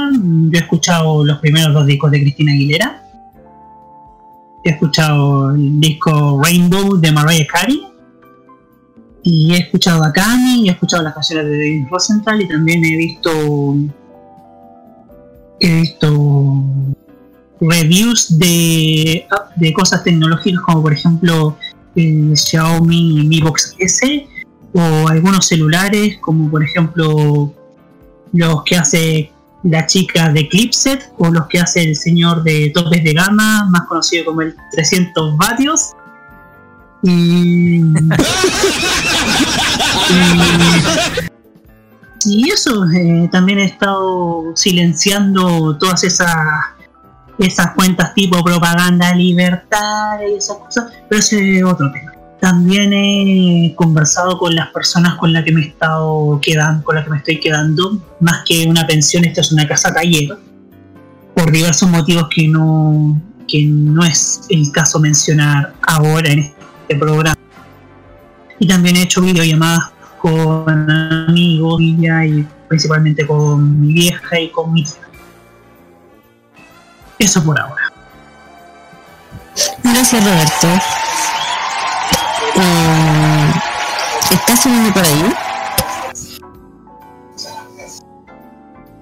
yo 0.49 0.59
he 0.59 0.61
escuchado 0.61 1.23
los 1.23 1.39
primeros 1.39 1.73
dos 1.73 1.85
discos 1.85 2.11
de 2.11 2.19
Cristina 2.19 2.51
Aguilera 2.51 3.02
he 4.63 4.69
escuchado 4.69 5.51
el 5.51 5.79
disco 5.79 6.41
Rainbow 6.43 6.97
de 6.97 7.11
Mariah 7.11 7.47
Carey. 7.47 7.87
Y 9.25 9.53
he 9.53 9.57
escuchado 9.57 10.03
a 10.03 10.11
Kanye 10.11 10.63
y 10.63 10.67
he 10.67 10.71
escuchado 10.71 11.03
las 11.03 11.13
canciones 11.13 11.45
de 11.45 11.51
David 11.51 11.85
Rosenthal 11.89 12.41
y 12.41 12.47
también 12.47 12.83
he 12.83 12.97
visto 12.97 13.75
he 15.61 15.81
visto 15.81 16.63
reviews 17.61 18.37
de, 18.37 19.25
de 19.55 19.73
cosas 19.73 20.03
tecnológicas 20.03 20.61
como 20.65 20.81
por 20.81 20.91
ejemplo 20.91 21.57
el 21.95 22.35
Xiaomi 22.35 23.25
Mi 23.25 23.39
Box 23.39 23.75
S 23.79 24.27
o 24.73 25.07
algunos 25.07 25.47
celulares 25.47 26.17
como 26.19 26.51
por 26.51 26.61
ejemplo 26.61 27.53
los 28.33 28.63
que 28.63 28.75
hace 28.75 29.32
la 29.63 29.85
chica 29.85 30.29
de 30.29 30.47
Clipset 30.47 31.11
o 31.17 31.29
los 31.29 31.47
que 31.47 31.59
hace 31.59 31.83
el 31.83 31.95
señor 31.95 32.43
de 32.43 32.71
topes 32.73 33.03
de 33.03 33.13
gama, 33.13 33.65
más 33.69 33.87
conocido 33.87 34.25
como 34.25 34.41
el 34.41 34.55
300 34.71 35.37
vatios. 35.37 35.91
Y, 37.05 37.81
y, 42.25 42.49
eso, 42.49 42.85
eh, 42.91 43.27
también 43.29 43.59
he 43.59 43.65
estado 43.65 44.53
silenciando 44.55 45.77
todas 45.77 46.05
esas 46.05 46.33
esas 47.39 47.71
cuentas 47.71 48.13
tipo 48.13 48.43
propaganda 48.43 49.13
libertaria 49.13 50.29
y 50.29 50.35
esas 50.35 50.57
cosas, 50.57 50.93
pero 51.09 51.19
ese 51.19 51.57
es 51.57 51.63
otro 51.63 51.91
tema. 51.91 52.12
También 52.43 52.91
he 52.91 53.73
conversado 53.73 54.37
con 54.37 54.53
las 54.53 54.67
personas 54.71 55.15
con 55.15 55.31
las 55.31 55.45
que 55.45 55.53
me 55.53 55.61
he 55.61 55.67
estado 55.69 56.41
quedando, 56.41 56.83
con 56.83 56.95
las 56.95 57.05
que 57.05 57.11
me 57.11 57.17
estoy 57.19 57.39
quedando, 57.39 57.97
más 58.19 58.43
que 58.45 58.67
una 58.67 58.85
pensión, 58.85 59.23
esta 59.23 59.39
es 59.39 59.53
una 59.53 59.65
casa 59.65 59.93
taller, 59.93 60.37
por 61.33 61.49
diversos 61.49 61.89
motivos 61.89 62.27
que 62.35 62.49
no, 62.49 63.17
que 63.47 63.63
no 63.63 64.03
es 64.03 64.41
el 64.49 64.69
caso 64.73 64.99
mencionar 64.99 65.73
ahora 65.87 66.33
en 66.33 66.39
este 66.39 66.97
programa. 66.99 67.39
Y 68.59 68.67
también 68.67 68.97
he 68.97 69.03
hecho 69.03 69.21
videollamadas 69.21 69.93
con 70.17 70.91
amigos 70.91 71.79
y 71.81 72.45
principalmente 72.67 73.25
con 73.25 73.79
mi 73.79 73.93
vieja 73.93 74.37
y 74.37 74.49
con 74.49 74.73
mi 74.73 74.83
tía. 74.83 75.07
Eso 77.19 77.41
por 77.41 77.57
ahora. 77.57 77.89
Gracias, 79.81 80.25
Roberto. 80.25 80.83
Eh, 82.55 83.51
¿Estás 84.31 84.61
sonando 84.63 84.93
por 84.93 85.03
ahí? 85.03 85.33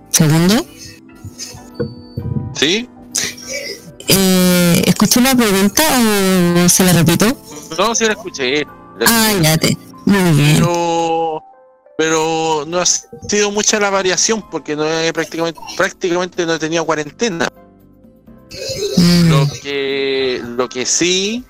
Segundo. 0.10 0.66
¿Sí? 2.54 2.90
Eh, 4.08 4.82
¿Escuchó 4.86 5.22
la 5.22 5.36
pregunta 5.36 5.84
o 6.66 6.70
se 6.70 6.84
la 6.84 6.94
repito? 6.94 7.26
No, 7.78 7.96
sí 7.96 8.06
la 8.06 8.12
escuché. 8.12 8.66
la 9.00 9.06
Ah, 9.08 9.28
escuché. 9.32 9.44
ya 9.44 9.58
te. 9.58 9.78
Muy 10.06 10.32
bien. 10.34 10.56
Pero, 10.56 11.44
pero 11.98 12.66
no 12.68 12.80
ha 12.80 12.86
sido 12.86 13.52
mucha 13.52 13.80
la 13.80 13.90
variación 13.90 14.44
porque 14.50 14.76
no 14.76 14.86
he 14.86 15.14
prácticamente, 15.14 15.60
prácticamente 15.78 16.46
no 16.46 16.56
he 16.56 16.60
tenido 16.60 16.86
cuarentena. 16.86 17.48
Mm. 18.98 19.30
Lo 19.30 19.48
que, 19.62 20.42
lo 20.44 20.68
que 20.68 20.86
sí 20.86 21.46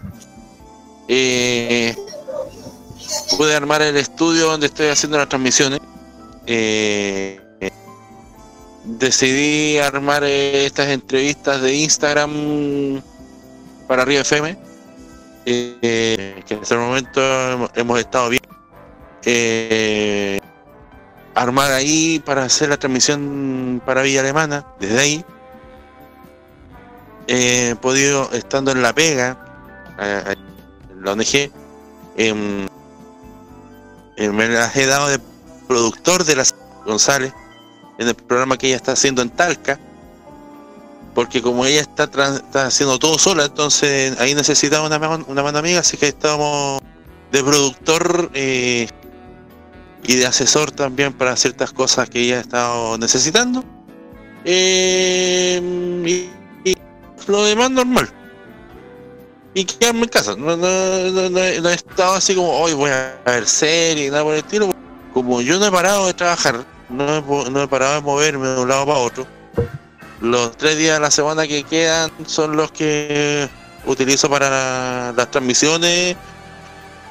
eh, 1.13 1.93
pude 3.37 3.53
armar 3.53 3.81
el 3.81 3.97
estudio 3.97 4.45
donde 4.47 4.67
estoy 4.67 4.87
haciendo 4.87 5.17
las 5.17 5.27
transmisiones. 5.27 5.81
Eh, 6.45 7.37
decidí 8.85 9.77
armar 9.77 10.23
estas 10.23 10.87
entrevistas 10.87 11.61
de 11.61 11.75
Instagram 11.75 13.01
para 13.89 14.05
Río 14.05 14.21
FM. 14.21 14.57
eh, 15.45 16.43
que 16.47 16.53
en 16.53 16.61
este 16.61 16.77
momento 16.77 17.21
hemos, 17.75 17.99
estado 17.99 18.29
bien. 18.29 18.43
Armar 21.35 21.73
ahí 21.73 22.21
para 22.25 22.45
hacer 22.45 22.69
la 22.69 22.77
transmisión 22.77 23.81
para 23.85 24.01
Villa 24.01 24.21
Alemana, 24.21 24.65
desde 24.79 24.99
ahí. 24.99 25.25
He 27.27 27.75
podido, 27.81 28.31
estando 28.31 28.71
en 28.71 28.81
La 28.81 28.93
Pega, 28.93 29.37
la 31.03 31.13
ONG, 31.13 31.51
em, 32.17 32.67
eh, 34.17 34.29
me 34.29 34.47
las 34.47 34.75
he 34.75 34.85
dado 34.85 35.07
de 35.09 35.19
productor 35.67 36.23
de 36.23 36.35
las 36.35 36.55
González 36.85 37.33
en 37.99 38.07
el 38.07 38.15
programa 38.15 38.57
que 38.57 38.67
ella 38.67 38.75
está 38.75 38.93
haciendo 38.93 39.21
en 39.21 39.29
Talca, 39.29 39.79
porque 41.13 41.41
como 41.41 41.65
ella 41.65 41.81
está, 41.81 42.05
está 42.05 42.65
haciendo 42.67 42.97
todo 42.97 43.17
sola, 43.19 43.45
entonces 43.45 44.19
ahí 44.19 44.33
necesitaba 44.33 44.87
una, 44.87 44.97
mano- 44.97 45.25
una 45.27 45.43
mano 45.43 45.59
amiga, 45.59 45.79
así 45.81 45.97
que 45.97 46.07
estamos 46.07 46.81
de 47.31 47.43
productor 47.43 48.31
eh, 48.33 48.87
y 50.03 50.15
de 50.15 50.25
asesor 50.25 50.71
también 50.71 51.13
para 51.13 51.35
ciertas 51.35 51.71
cosas 51.71 52.09
que 52.09 52.21
ella 52.21 52.37
ha 52.37 52.41
estado 52.41 52.97
necesitando. 52.97 53.63
Eh, 54.43 55.61
y, 56.05 56.69
y 56.69 56.75
lo 57.27 57.43
demás 57.45 57.69
normal. 57.71 58.09
Y 59.53 59.65
quedarme 59.65 60.03
en 60.03 60.09
casa. 60.09 60.35
No, 60.35 60.55
no, 60.55 60.67
no- 61.11 61.29
no 61.29 61.39
he- 61.69 61.73
estado 61.73 62.13
así 62.13 62.35
como 62.35 62.49
hoy 62.51 62.73
voy 62.73 62.89
a 62.91 63.17
ver 63.25 63.45
serie 63.47 64.07
y 64.07 64.09
nada 64.09 64.23
por 64.23 64.33
el 64.33 64.39
estilo. 64.39 64.69
Como 65.13 65.41
yo 65.41 65.59
no 65.59 65.65
he 65.65 65.71
parado 65.71 66.07
de 66.07 66.13
trabajar, 66.13 66.65
no 66.89 67.17
he, 67.17 67.49
no 67.51 67.61
he 67.63 67.67
parado 67.67 67.95
de 67.95 68.01
moverme 68.01 68.47
de 68.47 68.61
un 68.61 68.69
lado 68.69 68.85
para 68.85 68.99
otro. 68.99 69.27
Los 70.21 70.55
tres 70.55 70.77
días 70.77 70.95
de 70.95 70.99
la 71.01 71.11
semana 71.11 71.47
que 71.47 71.63
quedan 71.63 72.11
son 72.25 72.55
los 72.55 72.71
que 72.71 73.49
utilizo 73.85 74.29
para 74.29 74.49
la- 74.49 75.13
las 75.17 75.31
transmisiones 75.31 76.15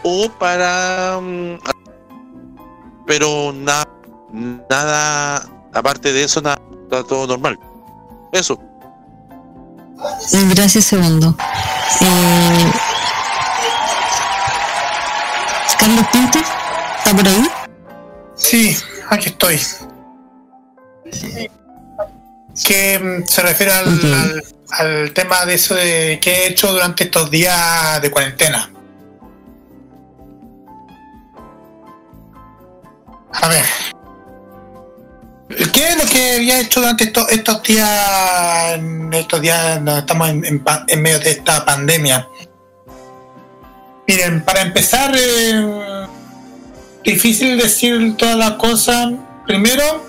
o 0.03 0.31
para 0.39 1.19
mm, 1.21 1.59
pero 3.07 3.53
nada 3.53 3.85
nada 4.33 5.49
aparte 5.75 6.13
de 6.13 6.25
eso 6.25 6.41
nada 6.41 6.61
está 6.85 7.03
todo 7.03 7.27
normal 7.27 7.59
eso 8.33 8.59
Gracias, 10.55 10.85
segundo. 10.85 11.35
Eh, 12.01 12.73
Carlos 15.79 16.05
Pinto, 16.13 16.39
¿está 16.99 17.17
por 17.17 17.27
ahí? 17.27 17.49
Sí, 18.37 18.77
aquí 19.09 19.29
estoy. 19.31 19.61
Que 22.65 22.99
mm, 22.99 23.27
se 23.27 23.43
refiere 23.43 23.73
al, 23.73 23.89
al- 23.89 24.43
al 24.73 25.13
tema 25.13 25.45
de 25.47 25.55
eso 25.55 25.75
de 25.75 26.19
que 26.23 26.31
he 26.33 26.47
hecho 26.49 26.71
durante 26.73 27.05
estos 27.05 27.31
días 27.31 28.01
de 28.03 28.11
cuarentena. 28.11 28.71
A 33.33 33.49
ver. 33.49 33.65
¿Qué 35.51 35.89
es 35.89 35.97
lo 35.97 36.05
que 36.09 36.37
había 36.37 36.61
hecho 36.61 36.81
durante 36.81 37.05
estos, 37.05 37.29
estos 37.33 37.63
días, 37.65 38.79
estos 39.13 39.41
días 39.41 39.83
no, 39.83 39.99
estamos 39.99 40.31
en, 40.31 40.45
en 40.45 40.63
en 40.87 41.03
medio 41.03 41.19
de 41.19 41.31
esta 41.31 41.65
pandemia? 41.65 42.29
Miren, 44.07 44.45
para 44.45 44.63
empezar, 44.63 45.13
eh, 45.17 46.07
difícil 47.05 47.59
decir 47.59 48.17
todas 48.17 48.37
las 48.37 48.53
cosas. 48.53 49.13
Primero, 49.45 50.07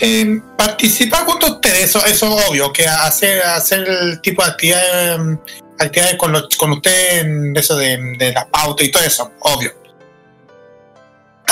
eh, 0.00 0.40
participar 0.56 1.24
junto 1.24 1.46
a 1.46 1.50
ustedes, 1.52 1.84
eso, 1.84 2.04
eso 2.04 2.38
es 2.38 2.48
obvio, 2.48 2.72
que 2.72 2.88
hacer, 2.88 3.42
hacer 3.42 3.88
el 3.88 4.20
tipo 4.20 4.42
de 4.42 4.50
actividades, 4.50 5.38
actividades 5.78 6.16
con, 6.16 6.32
los, 6.32 6.48
con 6.56 6.72
ustedes, 6.72 7.24
eso 7.54 7.76
de, 7.76 8.16
de 8.18 8.32
la 8.32 8.48
pauta 8.48 8.82
y 8.82 8.90
todo 8.90 9.04
eso, 9.04 9.30
obvio. 9.40 9.83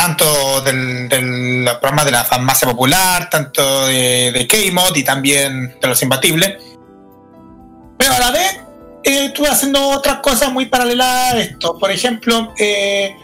Tanto 0.03 0.61
del, 0.63 1.09
del 1.09 1.65
programa 1.81 2.05
de 2.05 2.11
la 2.11 2.25
farmacia 2.25 2.67
popular, 2.67 3.31
tanto 3.31 3.87
de, 3.87 4.33
de 4.33 4.49
K-Mod 4.49 4.97
y 4.97 5.05
también 5.05 5.77
de 5.81 5.87
los 5.87 6.03
imbatibles. 6.03 6.57
Pero 7.97 8.13
a 8.13 8.19
la 8.19 8.33
vez 8.33 8.51
eh, 9.05 9.27
estuve 9.27 9.47
haciendo 9.47 9.81
otras 9.91 10.17
cosas 10.17 10.51
muy 10.51 10.67
paralelas 10.67 11.07
a 11.35 11.39
esto. 11.39 11.79
Por 11.79 11.93
ejemplo, 11.93 12.53
eh, 12.59 13.15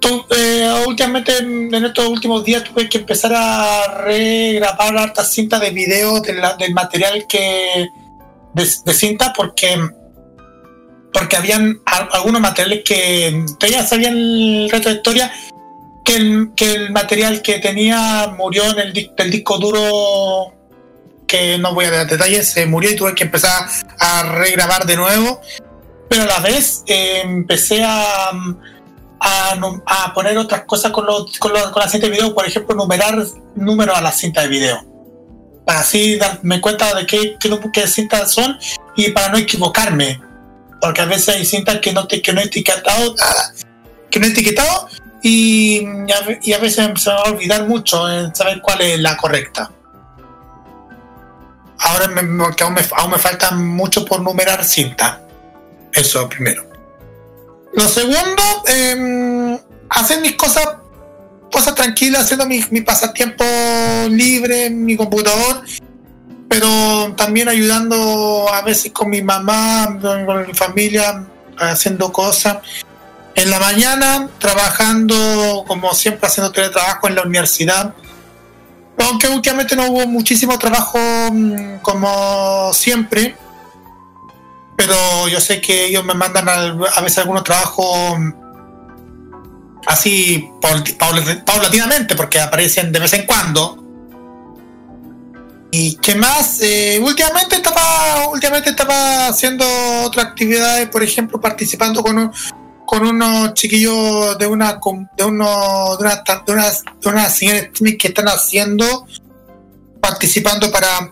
tu- 0.00 0.24
eh, 0.34 0.82
últimamente 0.86 1.36
en 1.36 1.74
estos 1.74 2.06
últimos 2.06 2.42
días 2.42 2.64
tuve 2.64 2.88
que 2.88 2.96
empezar 2.96 3.32
a 3.34 3.98
regrabar 4.02 4.96
hartas 4.96 5.30
cintas 5.34 5.60
de 5.60 5.72
video 5.72 6.20
de 6.22 6.32
la- 6.32 6.54
del 6.54 6.72
material 6.72 7.26
que 7.28 7.86
de, 8.54 8.64
de 8.86 8.94
cinta 8.94 9.34
porque 9.36 9.78
porque 11.12 11.36
habían 11.36 11.82
al- 11.84 12.08
algunos 12.12 12.40
materiales 12.40 12.80
que 12.82 13.44
todavía 13.60 13.84
sabían 13.86 14.16
el 14.16 14.70
resto 14.72 14.88
de 14.88 14.94
historia 14.94 15.30
que 16.04 16.16
el, 16.16 16.50
que 16.56 16.72
el 16.74 16.90
material 16.90 17.42
que 17.42 17.58
tenía 17.58 18.32
murió 18.36 18.64
en 18.70 18.78
el 18.78 18.92
del 18.92 19.30
disco 19.30 19.58
duro 19.58 20.54
que 21.26 21.58
no 21.58 21.74
voy 21.74 21.84
a 21.86 21.90
dar 21.90 22.06
detalles 22.06 22.48
se 22.48 22.66
murió 22.66 22.90
y 22.90 22.96
tuve 22.96 23.14
que 23.14 23.24
empezar 23.24 23.68
a 23.98 24.22
regrabar 24.24 24.84
de 24.86 24.96
nuevo 24.96 25.40
pero 26.08 26.24
a 26.24 26.26
la 26.26 26.38
vez 26.40 26.82
eh, 26.86 27.20
empecé 27.24 27.82
a 27.84 28.30
a, 29.24 29.56
a 29.86 30.12
poner 30.14 30.36
otras 30.36 30.64
cosas 30.64 30.90
con, 30.90 31.06
los, 31.06 31.38
con, 31.38 31.52
los- 31.52 31.70
con 31.70 31.80
la 31.80 31.88
cinta 31.88 32.08
de 32.08 32.12
video, 32.12 32.34
por 32.34 32.44
ejemplo, 32.44 32.74
numerar 32.74 33.16
números 33.54 33.96
a 33.96 34.00
la 34.00 34.10
cinta 34.10 34.42
de 34.42 34.48
video. 34.48 34.84
Para 35.64 35.78
así 35.78 36.16
darme 36.16 36.60
cuenta 36.60 36.92
de 36.92 37.06
qué, 37.06 37.36
qué, 37.38 37.56
qué 37.72 37.86
cintas 37.86 38.32
son 38.32 38.58
y 38.96 39.12
para 39.12 39.28
no 39.28 39.38
equivocarme. 39.38 40.20
Porque 40.80 41.02
a 41.02 41.04
veces 41.04 41.36
hay 41.36 41.46
cintas 41.46 41.78
que 41.78 41.92
no, 41.92 42.08
te, 42.08 42.20
que 42.20 42.32
no 42.32 42.40
he 42.40 42.44
etiquetado 42.46 43.14
nada, 43.14 43.54
que 44.10 44.18
no 44.18 44.26
he 44.26 44.30
etiquetado 44.30 44.88
y, 45.22 45.84
a, 46.12 46.58
veces 46.58 46.74
se 46.74 47.10
me 47.10 47.16
va 47.16 47.22
a 47.22 47.30
olvidar 47.30 47.66
mucho 47.68 48.10
en 48.10 48.34
saber 48.34 48.60
cuál 48.60 48.80
es 48.80 48.98
la 48.98 49.16
correcta. 49.16 49.70
Ahora 51.78 52.08
me, 52.08 52.22
porque 52.44 52.64
aún, 52.64 52.74
me, 52.74 52.82
aún 52.96 53.10
me 53.12 53.18
falta 53.18 53.52
mucho 53.52 54.04
por 54.04 54.20
numerar 54.20 54.64
cinta. 54.64 55.20
Eso 55.92 56.28
primero. 56.28 56.66
Lo 57.74 57.88
segundo, 57.88 58.42
eh, 58.68 59.58
hacer 59.88 60.20
mis 60.20 60.34
cosas, 60.34 60.68
cosas 61.50 61.74
tranquilas, 61.74 62.24
haciendo 62.24 62.46
mi, 62.46 62.62
mi 62.70 62.80
pasatiempo 62.82 63.44
libre 64.10 64.70
mi 64.70 64.96
computador, 64.96 65.62
pero 66.48 67.14
también 67.16 67.48
ayudando 67.48 68.46
a 68.52 68.62
veces 68.62 68.92
con 68.92 69.08
mi 69.08 69.22
mamá, 69.22 69.98
con 70.00 70.46
mi 70.46 70.52
familia, 70.52 71.24
haciendo 71.56 72.12
cosas. 72.12 72.58
En 73.34 73.50
la 73.50 73.58
mañana, 73.58 74.28
trabajando, 74.38 75.64
como 75.66 75.92
siempre, 75.94 76.26
haciendo 76.28 76.52
teletrabajo 76.52 77.08
en 77.08 77.14
la 77.16 77.22
universidad. 77.22 77.94
Aunque 78.98 79.28
últimamente 79.28 79.74
no 79.74 79.86
hubo 79.90 80.06
muchísimo 80.06 80.58
trabajo 80.58 80.98
mm, 81.32 81.78
como 81.80 82.70
siempre, 82.74 83.34
pero 84.76 85.28
yo 85.28 85.40
sé 85.40 85.60
que 85.60 85.86
ellos 85.86 86.04
me 86.04 86.14
mandan 86.14 86.48
a 86.48 87.00
veces 87.00 87.18
algunos 87.18 87.42
trabajos 87.42 88.18
mm, 88.18 88.32
así 89.86 90.48
paul- 90.60 90.84
paul- 90.98 91.42
paulatinamente 91.44 92.14
porque 92.14 92.38
aparecen 92.40 92.92
de 92.92 92.98
vez 93.00 93.12
en 93.14 93.26
cuando 93.26 93.78
y 95.72 95.96
qué 95.96 96.14
más 96.14 96.60
Eh, 96.60 97.00
últimamente 97.02 97.56
estaba 97.56 98.28
últimamente 98.28 98.70
estaba 98.70 99.28
haciendo 99.28 99.64
otras 100.04 100.26
actividades 100.26 100.88
por 100.88 101.02
ejemplo 101.02 101.40
participando 101.40 102.02
con 102.02 102.18
un- 102.18 102.32
con 102.92 103.06
unos 103.06 103.54
chiquillos 103.54 104.36
de 104.36 104.46
una 104.46 104.78
de 105.16 105.24
unos 105.24 105.98
de 105.98 106.04
unas 106.04 106.22
de 106.44 106.52
unas 106.52 106.84
de 107.00 107.08
unas 107.08 107.34
señores 107.34 107.70
que 107.98 108.08
están 108.08 108.28
haciendo 108.28 109.06
participando 109.98 110.70
para 110.70 111.10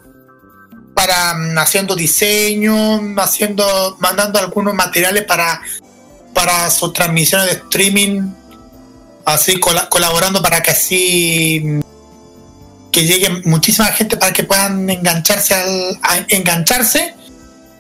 para 0.94 1.32
mm, 1.32 1.57
haciendo 1.59 1.97
diseño, 1.97 3.01
haciendo, 3.16 3.97
mandando 3.98 4.39
algunos 4.39 4.74
materiales 4.74 5.24
para, 5.24 5.62
para 6.35 6.69
sus 6.69 6.93
transmisiones 6.93 7.47
de 7.47 7.52
streaming, 7.55 8.28
así 9.24 9.59
cola- 9.59 9.89
colaborando 9.89 10.43
para 10.43 10.62
que 10.62 10.73
así 10.73 11.62
mm, 11.65 11.81
que 12.93 13.07
llegue 13.07 13.40
muchísima 13.47 13.86
gente 13.86 14.19
para 14.19 14.35
que 14.35 14.44
puedan 14.44 14.90
engancharse 14.90 15.55
al, 15.55 15.98
a- 16.02 16.27
engancharse 16.28 17.15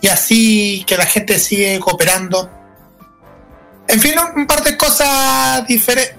y 0.00 0.08
así 0.08 0.84
que 0.86 0.96
la 0.96 1.04
gente 1.04 1.38
sigue 1.38 1.78
cooperando. 1.80 2.48
En 3.90 4.00
fin, 4.00 4.14
un, 4.36 4.46
par 4.46 4.62
de 4.62 4.76
cosas 4.76 5.66
diferentes 5.66 6.16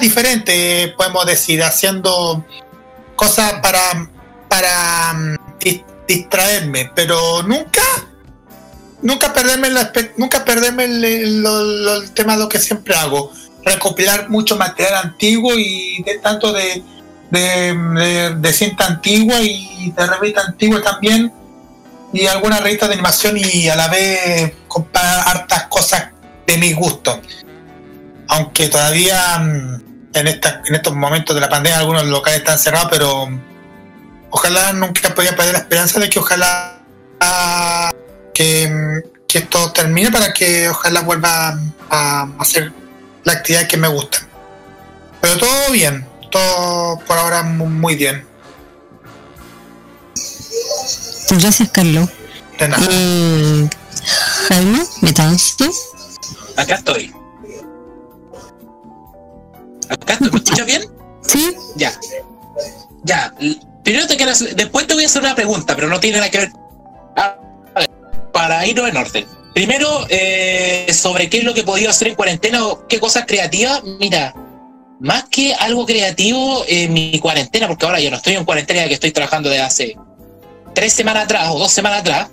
diferentes 0.00 0.92
podemos 0.94 1.26
decir, 1.26 1.62
haciendo 1.62 2.44
cosas 3.16 3.54
para 3.62 4.08
para 4.48 5.12
mm, 5.14 5.36
dis- 5.58 5.84
distraerme, 6.06 6.90
pero 6.94 7.42
nunca 7.42 7.80
nunca 9.02 9.32
perderme 9.32 9.68
espe- 9.68 10.12
nunca 10.16 10.44
perderme 10.44 10.84
el, 10.84 11.04
el- 11.04 11.46
el 11.46 12.10
tema 12.12 12.34
de 12.34 12.40
lo 12.42 12.48
que 12.48 12.58
siempre 12.58 12.94
hago, 12.94 13.32
recopilar 13.64 14.28
mucho 14.30 14.56
material 14.56 14.94
antiguo 14.96 15.54
y 15.58 16.02
de 16.04 16.18
tanto 16.18 16.52
de- 16.52 18.34
de 18.38 18.52
cinta 18.52 18.86
antigua 18.86 19.40
y 19.40 19.90
de 19.96 20.06
revista 20.06 20.42
antigua 20.42 20.80
también 20.82 21.32
y 22.12 22.26
alguna 22.26 22.60
revista 22.60 22.86
de 22.86 22.94
animación 22.94 23.36
y 23.38 23.68
a 23.68 23.74
la 23.74 23.88
vez 23.88 24.52
comprar 24.68 25.26
hartas 25.28 25.64
cosas 25.68 26.10
de 26.46 26.56
mi 26.58 26.72
gusto. 26.72 27.20
Aunque 28.28 28.68
todavía 28.68 29.38
mm, 29.38 29.82
en, 30.14 30.26
esta, 30.26 30.62
en 30.66 30.74
estos 30.74 30.94
momentos 30.94 31.34
de 31.34 31.40
la 31.40 31.48
pandemia 31.48 31.78
algunos 31.78 32.04
locales 32.06 32.40
están 32.40 32.58
cerrados, 32.58 32.88
pero 32.90 33.28
ojalá 34.30 34.72
nunca 34.72 35.14
podía 35.14 35.36
perder 35.36 35.52
la 35.54 35.58
esperanza 35.60 36.00
de 36.00 36.08
que 36.10 36.18
ojalá 36.18 36.80
que, 38.34 38.68
mm, 38.68 39.08
que 39.26 39.38
esto 39.38 39.72
termine 39.72 40.10
para 40.10 40.32
que 40.32 40.68
ojalá 40.68 41.00
vuelva 41.02 41.58
a 41.90 42.28
hacer 42.38 42.72
la 43.24 43.32
actividad 43.34 43.66
que 43.66 43.76
me 43.76 43.88
gusta. 43.88 44.18
Pero 45.20 45.38
todo 45.38 45.70
bien, 45.70 46.06
todo 46.30 46.98
por 47.00 47.16
ahora 47.18 47.42
mu- 47.42 47.66
muy 47.66 47.94
bien. 47.96 48.26
Gracias, 51.30 51.68
Carlos. 51.70 52.08
De 52.58 52.68
nada. 52.68 52.86
Eh, 52.90 53.68
Jaime, 54.48 54.80
¿Metancio? 55.00 55.70
Acá 56.56 56.74
estoy. 56.76 57.12
Acá 59.88 60.12
estoy. 60.14 60.30
¿Me 60.30 60.38
escuchas 60.38 60.66
bien? 60.66 60.82
Sí. 61.22 61.54
Ya. 61.76 61.92
Ya. 63.02 63.34
Primero 63.82 64.06
te 64.06 64.16
quiero 64.16 64.32
hacer- 64.32 64.54
después 64.56 64.86
te 64.86 64.94
voy 64.94 65.04
a 65.04 65.06
hacer 65.06 65.22
una 65.22 65.34
pregunta, 65.34 65.74
pero 65.74 65.88
no 65.88 66.00
tiene 66.00 66.18
nada 66.18 66.30
que 66.30 66.38
ver. 66.38 66.52
Ah, 67.16 67.36
para 68.32 68.66
irnos 68.66 68.88
en 68.88 68.96
orden. 68.96 69.26
Primero, 69.54 70.06
eh, 70.08 70.90
sobre 70.92 71.30
qué 71.30 71.38
es 71.38 71.44
lo 71.44 71.54
que 71.54 71.60
he 71.60 71.64
podido 71.64 71.90
hacer 71.90 72.08
en 72.08 72.14
cuarentena 72.16 72.66
o 72.66 72.86
qué 72.88 72.98
cosas 72.98 73.24
creativas. 73.26 73.82
Mira, 74.00 74.34
más 75.00 75.24
que 75.30 75.54
algo 75.54 75.86
creativo 75.86 76.64
en 76.66 76.92
mi 76.92 77.18
cuarentena, 77.20 77.68
porque 77.68 77.86
ahora 77.86 78.00
yo 78.00 78.10
no 78.10 78.16
estoy 78.16 78.34
en 78.34 78.44
cuarentena, 78.44 78.80
ya 78.82 78.88
que 78.88 78.94
estoy 78.94 79.12
trabajando 79.12 79.48
desde 79.48 79.62
hace 79.62 79.96
tres 80.74 80.92
semanas 80.92 81.24
atrás 81.24 81.50
o 81.52 81.58
dos 81.58 81.70
semanas 81.70 82.00
atrás. 82.00 82.30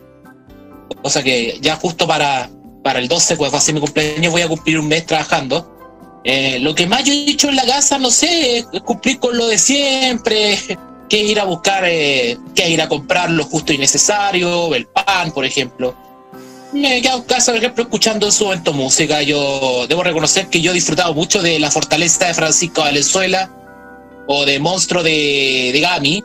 Cosa 1.03 1.21
que 1.21 1.59
ya 1.61 1.75
justo 1.75 2.07
para, 2.07 2.49
para 2.83 2.99
el 2.99 3.07
12, 3.07 3.35
pues 3.35 3.53
va 3.53 3.59
a 3.59 3.73
mi 3.73 3.79
cumpleaños, 3.79 4.31
voy 4.31 4.41
a 4.41 4.47
cumplir 4.47 4.79
un 4.79 4.87
mes 4.87 5.05
trabajando. 5.05 5.67
Eh, 6.23 6.59
lo 6.59 6.75
que 6.75 6.87
más 6.87 7.03
yo 7.03 7.13
he 7.13 7.25
dicho 7.25 7.49
en 7.49 7.55
la 7.55 7.65
casa, 7.65 7.97
no 7.97 8.11
sé, 8.11 8.59
es 8.71 8.81
cumplir 8.81 9.19
con 9.19 9.37
lo 9.37 9.47
de 9.47 9.57
siempre, 9.57 10.57
que 11.09 11.23
ir 11.23 11.39
a 11.39 11.45
buscar, 11.45 11.83
eh, 11.85 12.37
que 12.55 12.69
ir 12.69 12.81
a 12.81 12.87
comprar 12.87 13.29
lo 13.31 13.43
justo 13.43 13.73
y 13.73 13.77
necesario, 13.77 14.73
el 14.75 14.87
pan, 14.87 15.31
por 15.31 15.45
ejemplo. 15.45 15.95
Me 16.73 16.97
he 16.97 17.01
quedado 17.01 17.19
en 17.19 17.25
casa, 17.25 17.51
por 17.51 17.59
ejemplo, 17.59 17.83
escuchando 17.83 18.27
en 18.27 18.31
su 18.31 18.45
momento 18.45 18.71
música. 18.73 19.21
Yo 19.21 19.85
debo 19.87 20.03
reconocer 20.03 20.47
que 20.47 20.61
yo 20.61 20.71
he 20.71 20.75
disfrutado 20.75 21.13
mucho 21.13 21.41
de 21.41 21.59
La 21.59 21.69
Fortaleza 21.69 22.27
de 22.27 22.33
Francisco 22.33 22.81
Valenzuela 22.81 23.51
o 24.27 24.45
de 24.45 24.57
Monstruo 24.59 25.03
de, 25.03 25.71
de 25.73 25.79
Gami. 25.81 26.23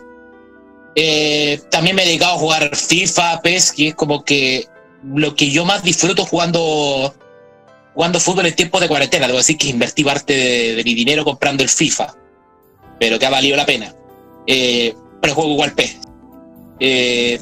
Eh, 0.94 1.60
también 1.70 1.96
me 1.96 2.04
he 2.04 2.06
dedicado 2.06 2.34
a 2.34 2.38
jugar 2.38 2.76
FIFA, 2.76 3.42
PES, 3.42 3.72
que 3.72 3.88
es 3.88 3.94
como 3.96 4.24
que 4.24 4.68
lo 5.14 5.34
que 5.34 5.50
yo 5.50 5.64
más 5.64 5.82
disfruto 5.82 6.24
jugando 6.24 7.14
jugando 7.96 8.20
fútbol 8.20 8.46
en 8.46 8.54
tiempos 8.54 8.80
de 8.80 8.88
cuarentena. 8.88 9.26
Debo 9.26 9.38
decir 9.38 9.56
que 9.56 9.68
invertí 9.68 10.04
parte 10.04 10.32
de, 10.76 10.84
mi 10.84 10.94
dinero 10.94 11.24
comprando 11.24 11.62
el 11.62 11.70
FIFA, 11.70 12.14
pero 13.00 13.18
que 13.18 13.26
ha 13.26 13.30
valido 13.30 13.56
la 13.56 13.66
pena. 13.66 13.94
Eh, 14.46 14.94
pero 15.20 15.34
juego 15.34 15.52
igual 15.52 15.72
PES. 15.72 15.96
Eh, 16.78 17.40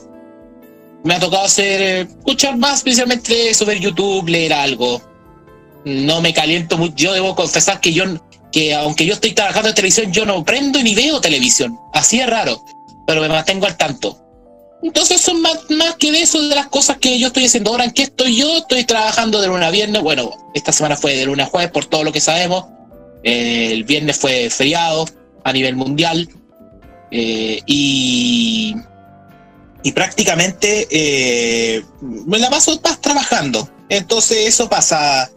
me 1.02 1.14
ha 1.14 1.20
tocado 1.20 1.44
hacer, 1.44 1.82
eh, 1.82 2.00
escuchar 2.02 2.56
más, 2.56 2.76
especialmente 2.76 3.50
eso, 3.50 3.70
YouTube, 3.72 4.28
leer 4.28 4.52
algo. 4.54 5.02
No 5.84 6.22
me 6.22 6.32
caliento 6.32 6.78
mucho. 6.78 6.94
Yo 6.96 7.12
debo 7.12 7.34
confesar 7.34 7.80
que 7.80 7.92
yo, 7.92 8.04
que 8.52 8.74
aunque 8.74 9.04
yo 9.04 9.14
estoy 9.14 9.32
trabajando 9.32 9.70
en 9.70 9.74
televisión, 9.74 10.12
yo 10.12 10.24
no 10.24 10.44
prendo 10.44 10.80
ni 10.82 10.94
veo 10.94 11.20
televisión. 11.20 11.76
Así 11.92 12.20
es 12.20 12.30
raro, 12.30 12.64
pero 13.08 13.20
me 13.20 13.28
mantengo 13.28 13.66
al 13.66 13.76
tanto. 13.76 14.23
Entonces 14.84 15.18
son 15.18 15.40
más, 15.40 15.58
más 15.70 15.94
que 15.94 16.12
de 16.12 16.20
eso, 16.20 16.42
de 16.42 16.54
las 16.54 16.66
cosas 16.66 16.98
que 16.98 17.18
yo 17.18 17.28
estoy 17.28 17.46
haciendo 17.46 17.70
ahora. 17.70 17.84
¿En 17.84 17.92
qué 17.92 18.02
estoy 18.02 18.36
yo? 18.36 18.58
Estoy 18.58 18.84
trabajando 18.84 19.40
de 19.40 19.46
lunes 19.46 19.66
a 19.66 19.70
viernes. 19.70 20.02
Bueno, 20.02 20.30
esta 20.52 20.72
semana 20.72 20.94
fue 20.94 21.16
de 21.16 21.24
lunes 21.24 21.46
a 21.46 21.48
jueves 21.48 21.70
por 21.70 21.86
todo 21.86 22.04
lo 22.04 22.12
que 22.12 22.20
sabemos. 22.20 22.66
Eh, 23.22 23.70
el 23.72 23.84
viernes 23.84 24.18
fue 24.18 24.50
feriado 24.50 25.06
a 25.42 25.52
nivel 25.54 25.74
mundial. 25.74 26.28
Eh, 27.10 27.62
y, 27.64 28.74
y 29.82 29.92
prácticamente 29.92 30.86
eh, 30.90 31.82
me 32.02 32.38
la 32.38 32.50
paso 32.50 32.78
más 32.84 33.00
trabajando. 33.00 33.66
Entonces 33.88 34.46
eso 34.46 34.68
pasa 34.68 35.30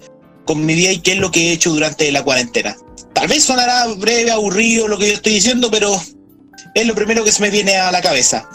con 0.43 0.65
mi 0.65 0.73
día 0.73 0.91
y 0.91 0.99
qué 0.99 1.13
es 1.13 1.19
lo 1.19 1.31
que 1.31 1.47
he 1.47 1.53
hecho 1.53 1.69
durante 1.69 2.11
la 2.11 2.21
cuarentena. 2.21 2.75
Tal 3.13 3.29
vez 3.29 3.45
sonará 3.45 3.87
breve, 3.95 4.29
aburrido 4.29 4.89
lo 4.89 4.97
que 4.97 5.07
yo 5.07 5.13
estoy 5.13 5.35
diciendo, 5.35 5.71
pero 5.71 6.01
es 6.75 6.85
lo 6.85 6.95
primero 6.95 7.23
que 7.23 7.31
se 7.31 7.41
me 7.41 7.49
viene 7.49 7.77
a 7.77 7.93
la 7.93 8.01
cabeza. 8.01 8.49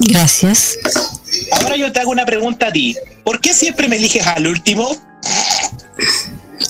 Gracias. 0.00 0.78
Ahora 1.52 1.76
yo 1.76 1.92
te 1.92 2.00
hago 2.00 2.10
una 2.10 2.24
pregunta 2.24 2.68
a 2.68 2.72
ti. 2.72 2.96
¿Por 3.22 3.40
qué 3.40 3.52
siempre 3.52 3.86
me 3.86 3.96
eliges 3.96 4.26
al 4.26 4.46
último? 4.46 4.90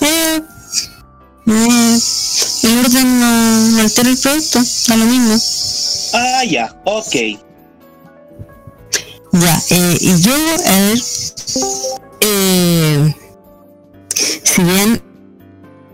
Eh, 0.00 0.40
eh, 1.46 1.98
el 2.62 2.78
orden 2.78 3.20
no, 3.20 3.68
no 3.70 3.80
altera 3.80 4.10
el 4.10 4.18
producto, 4.18 4.60
da 4.88 4.96
lo 4.96 5.06
mismo. 5.06 5.38
Ah, 6.12 6.44
ya, 6.44 6.76
ok. 6.84 7.14
Ya, 9.32 9.62
eh, 9.70 9.96
y 10.00 10.20
yo, 10.20 10.34
a 10.34 10.80
ver, 10.80 10.98
eh, 12.20 13.14
si 14.42 14.62
bien 14.62 15.02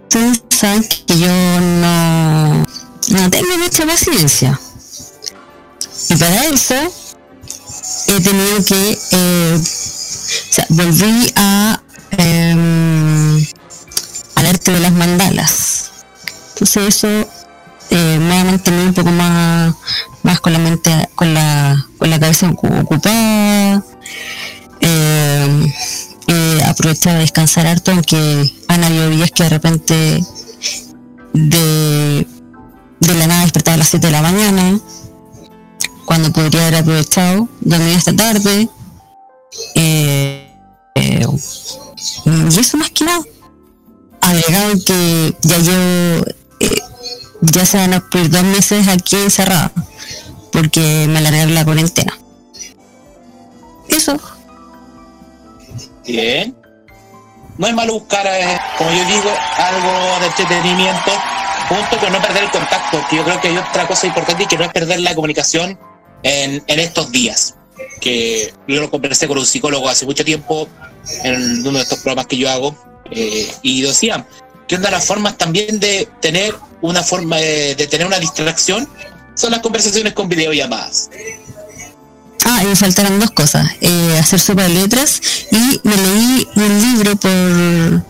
ustedes 0.05 0.43
saben 0.49 0.89
que 1.07 1.19
yo 1.19 1.61
no, 1.61 2.67
no 3.11 3.31
tengo 3.31 3.59
mucha 3.59 3.85
paciencia, 3.85 4.59
y 6.09 6.17
para 6.17 6.47
eso 6.47 6.75
he 8.09 8.21
tenido 8.21 8.65
que, 8.65 8.99
eh, 9.13 9.55
o 9.59 10.53
sea, 10.53 10.67
volví 10.71 11.33
a 11.37 11.81
em, 12.19 13.47
al 14.37 14.47
arte 14.47 14.73
de 14.73 14.81
las 14.81 14.93
mandalas. 14.93 15.91
Entonces 16.55 16.89
eso 16.97 17.09
eh, 17.91 18.19
me 18.21 18.39
ha 18.39 18.45
mantenido 18.45 18.85
un 18.85 18.95
poco 18.95 19.11
más, 19.11 19.75
más 20.23 20.41
con 20.41 20.53
la 20.53 20.59
mente, 20.59 20.91
con 21.15 21.35
la, 21.35 21.87
con 21.99 22.11
la 22.11 22.19
cabeza 22.19 22.49
ocu- 22.49 22.83
ocupada. 22.83 23.83
Eh, 24.81 25.73
he 26.29 26.63
aprovechado 26.65 27.17
de 27.17 27.23
descansar 27.23 27.67
harto, 27.67 27.93
aunque 27.93 28.53
han 28.69 28.85
habido 28.85 29.11
días 29.11 29.31
que 29.31 29.45
de 29.45 29.49
repente 29.49 30.25
de, 31.33 32.27
de 33.01 33.15
la 33.15 33.27
nada 33.27 33.43
despertaba 33.43 33.75
a 33.75 33.79
las 33.79 33.89
7 33.89 34.07
de 34.07 34.13
la 34.13 34.23
mañana, 34.23 34.79
cuando 36.07 36.33
podría 36.33 36.63
haber 36.63 36.77
aprovechado, 36.77 37.49
dormir 37.61 37.97
esta 37.97 38.15
tarde. 38.15 38.69
Eh, 39.75 40.51
eh, 40.95 41.27
y 42.25 42.59
eso 42.59 42.77
más 42.77 42.91
que 42.91 43.05
nada. 43.05 43.23
Agregado 44.21 44.75
que 44.87 45.37
ya 45.43 45.59
llevo, 45.59 46.25
eh, 46.61 46.83
ya 47.43 47.67
se 47.67 47.77
van 47.77 47.95
a 47.95 48.01
cumplir 48.01 48.31
dos 48.31 48.45
meses 48.45 48.89
aquí 48.89 49.17
encerrada, 49.17 49.73
porque 50.53 51.07
me 51.09 51.19
alargaron 51.19 51.55
la 51.55 51.65
cuarentena. 51.65 52.19
Eso. 53.89 54.19
Bien. 56.07 56.57
No 57.59 57.67
es 57.67 57.75
malo 57.75 57.95
buscar, 57.95 58.27
eh, 58.27 58.59
como 58.79 58.91
yo 58.91 59.05
digo, 59.07 59.31
algo 59.59 60.21
de 60.21 60.27
entretenimiento 60.27 61.11
junto 61.69 61.99
con 61.99 62.13
no 62.13 62.21
perder 62.21 62.45
el 62.45 62.51
contacto, 62.51 63.01
que 63.09 63.17
yo 63.17 63.25
creo 63.25 63.41
que 63.41 63.49
hay 63.49 63.57
otra 63.59 63.89
cosa 63.89 64.07
importante 64.07 64.45
y 64.45 64.47
que 64.47 64.59
no 64.59 64.65
es 64.65 64.73
perder 64.73 65.01
la 65.01 65.15
comunicación 65.15 65.79
en, 66.27 66.63
en 66.67 66.79
estos 66.81 67.11
días. 67.13 67.55
Que 68.01 68.53
yo 68.67 68.81
lo 68.81 68.91
conversé 68.91 69.29
con 69.29 69.39
un 69.39 69.47
psicólogo 69.47 69.89
hace 69.89 70.07
mucho 70.07 70.25
tiempo 70.25 70.69
en 71.25 71.67
uno 71.67 71.79
de 71.79 71.83
estos 71.85 71.99
programas 72.01 72.27
que 72.27 72.37
yo 72.37 72.51
hago 72.51 72.77
eh, 73.11 73.51
y 73.63 73.83
decía 73.83 74.27
que 74.67 74.75
una 74.77 74.87
de 74.87 74.93
las 74.93 75.05
formas 75.07 75.39
también 75.39 75.79
de 75.79 76.09
tener 76.21 76.55
una 76.81 77.03
forma 77.03 77.37
de, 77.37 77.75
de 77.75 77.87
tener 77.87 78.07
una 78.07 78.19
distracción 78.19 78.89
son 79.35 79.51
las 79.51 79.61
conversaciones 79.61 80.15
con 80.15 80.29
videollamadas. 80.29 81.11
Ah, 82.45 82.63
y 82.63 82.67
me 82.67 82.77
faltaron 82.77 83.21
dos 83.21 83.31
cosas. 83.33 83.69
eh, 83.81 84.19
hacer 84.19 84.41
sopa 84.41 84.63
de 84.63 84.71
letras 84.71 85.21
y 85.51 85.81
me 85.85 85.97
leí 85.97 86.49
un 86.57 86.81
libro 86.81 87.17
por, 87.17 88.05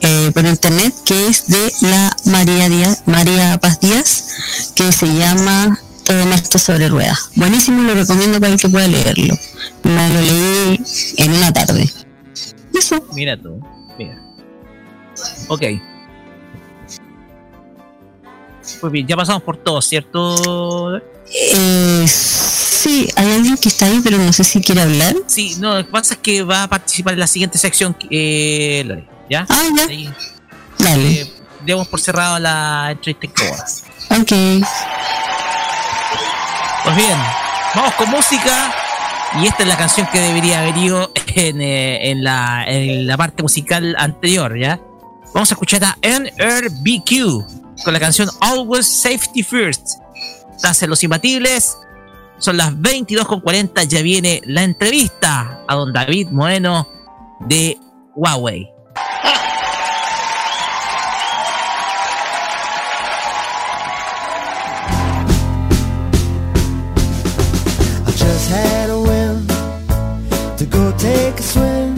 eh, 0.00 0.30
por 0.34 0.44
internet 0.44 0.92
que 1.04 1.26
es 1.28 1.46
de 1.46 1.72
la 1.82 2.16
María, 2.24 2.68
Díaz, 2.68 3.02
María 3.06 3.58
Paz 3.58 3.80
Díaz, 3.80 4.24
que 4.74 4.92
se 4.92 5.06
llama 5.06 5.78
Todo 6.10 6.26
Maestro 6.26 6.58
sobre 6.58 6.88
Ruedas. 6.88 7.30
Buenísimo, 7.36 7.82
lo 7.84 7.94
recomiendo 7.94 8.40
para 8.40 8.52
el 8.52 8.58
que 8.58 8.68
pueda 8.68 8.88
leerlo. 8.88 9.32
Me 9.84 10.08
lo 10.12 10.20
leí 10.20 10.80
en 11.18 11.32
una 11.34 11.52
tarde. 11.52 11.88
Eso. 12.74 13.06
Mira 13.12 13.40
tú, 13.40 13.60
mira. 13.96 14.20
Ok. 15.46 15.62
Pues 18.80 18.92
bien, 18.92 19.06
ya 19.06 19.14
pasamos 19.14 19.44
por 19.44 19.56
todo, 19.58 19.80
¿cierto? 19.80 20.96
Eh, 20.96 22.04
sí, 22.08 23.08
hay 23.14 23.30
alguien 23.30 23.56
que 23.56 23.68
está 23.68 23.86
ahí, 23.86 24.00
pero 24.02 24.18
no 24.18 24.32
sé 24.32 24.42
si 24.42 24.60
quiere 24.60 24.80
hablar. 24.80 25.14
Sí, 25.28 25.54
no, 25.60 25.76
lo 25.76 25.86
que 25.86 25.92
pasa 25.92 26.14
es 26.14 26.20
que 26.20 26.42
va 26.42 26.64
a 26.64 26.68
participar 26.68 27.12
en 27.14 27.20
la 27.20 27.28
siguiente 27.28 27.56
sección, 27.56 27.96
eh, 28.10 28.82
Lore, 28.84 29.08
¿ya? 29.30 29.46
Ah, 29.48 29.62
ya. 29.76 29.84
Ahí, 29.84 30.10
Dale. 30.76 31.20
eh, 31.20 31.32
demos 31.64 31.86
por 31.86 32.00
cerrado 32.00 32.40
la 32.40 32.88
entrevista 32.90 33.26
incómoda. 33.26 33.64
Ok. 34.20 34.66
Pues 36.84 36.96
bien, 36.96 37.18
vamos 37.74 37.94
con 37.94 38.10
música. 38.10 38.74
Y 39.40 39.46
esta 39.46 39.62
es 39.62 39.68
la 39.68 39.76
canción 39.76 40.08
que 40.12 40.18
debería 40.18 40.60
haber 40.60 40.76
ido 40.76 41.12
en, 41.34 41.60
eh, 41.60 42.10
en 42.10 42.24
la, 42.24 42.64
en 42.66 43.06
la 43.06 43.16
parte 43.16 43.42
musical 43.42 43.94
anterior, 43.98 44.58
¿ya? 44.58 44.80
Vamos 45.32 45.50
a 45.52 45.54
escuchar 45.54 45.84
a 45.84 45.96
NRBQ 46.02 47.84
con 47.84 47.92
la 47.92 48.00
canción 48.00 48.28
Always 48.40 48.86
Safety 48.86 49.42
First. 49.42 50.00
Estás 50.54 50.82
en 50.82 50.90
Los 50.90 51.04
Imbatibles. 51.04 51.78
Son 52.38 52.56
las 52.56 52.72
22.40. 52.72 53.86
Ya 53.86 54.02
viene 54.02 54.40
la 54.44 54.62
entrevista 54.62 55.62
a 55.68 55.74
don 55.74 55.92
David 55.92 56.28
Moreno 56.30 56.88
de 57.40 57.78
Huawei. 58.16 58.68
To 70.60 70.66
go 70.66 70.92
take 70.98 71.38
a 71.38 71.42
swim. 71.42 71.89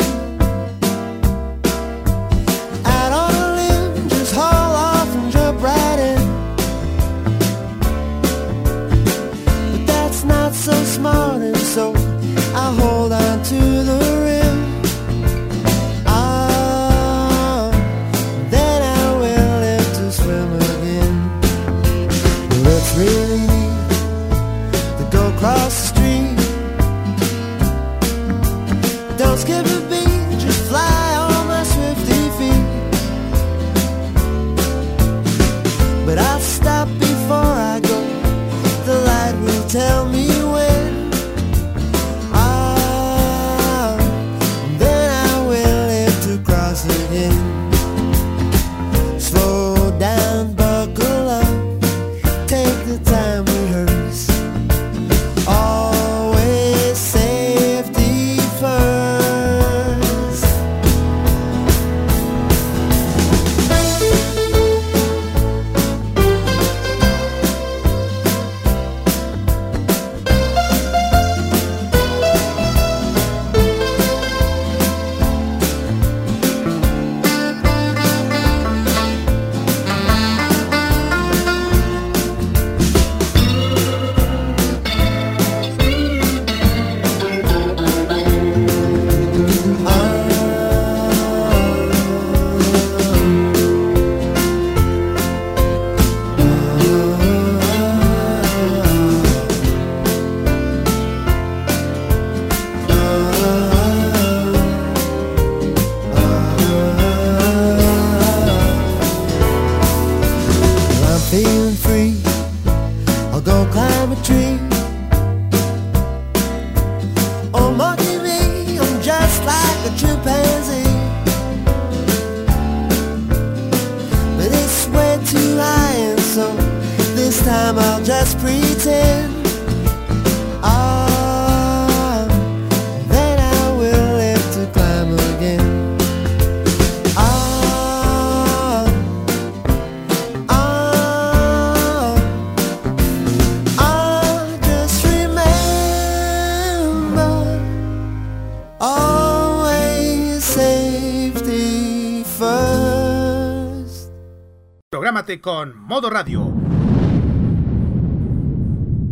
Con 155.40 155.78
Modo 155.86 156.10
Radio. 156.10 156.42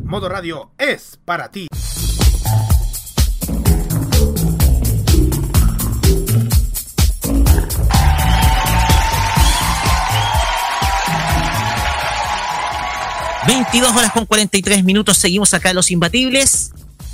Modo 0.04 0.28
Radio 0.28 0.70
es 0.76 1.18
para 1.24 1.50
ti. 1.50 1.66
Cero. 1.72 1.80
22 13.46 13.96
horas 13.96 14.12
con 14.12 14.26
43 14.26 14.84
minutos, 14.84 15.16
seguimos 15.16 15.54
acá 15.54 15.70
en 15.70 15.76
Los 15.76 15.90
Imbatibles. 15.90 16.72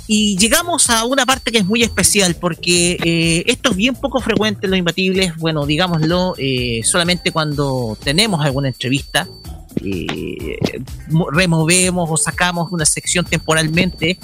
Y 0.09 0.37
llegamos 0.37 0.89
a 0.89 1.03
una 1.05 1.25
parte 1.25 1.51
que 1.51 1.57
es 1.57 1.65
muy 1.65 1.83
especial 1.83 2.35
porque 2.35 2.97
eh, 3.03 3.43
esto 3.47 3.71
es 3.71 3.75
bien 3.75 3.93
poco 3.93 4.21
frecuente 4.21 4.65
en 4.65 4.71
Los 4.71 4.79
Imbatibles. 4.79 5.35
Bueno, 5.35 5.65
digámoslo, 5.65 6.33
eh, 6.37 6.81
solamente 6.85 7.31
cuando 7.31 7.97
tenemos 8.01 8.43
alguna 8.45 8.69
entrevista, 8.69 9.27
eh, 9.83 10.57
mo- 11.09 11.29
removemos 11.29 12.09
o 12.09 12.15
sacamos 12.15 12.71
una 12.71 12.85
sección 12.85 13.25
temporalmente. 13.25 14.17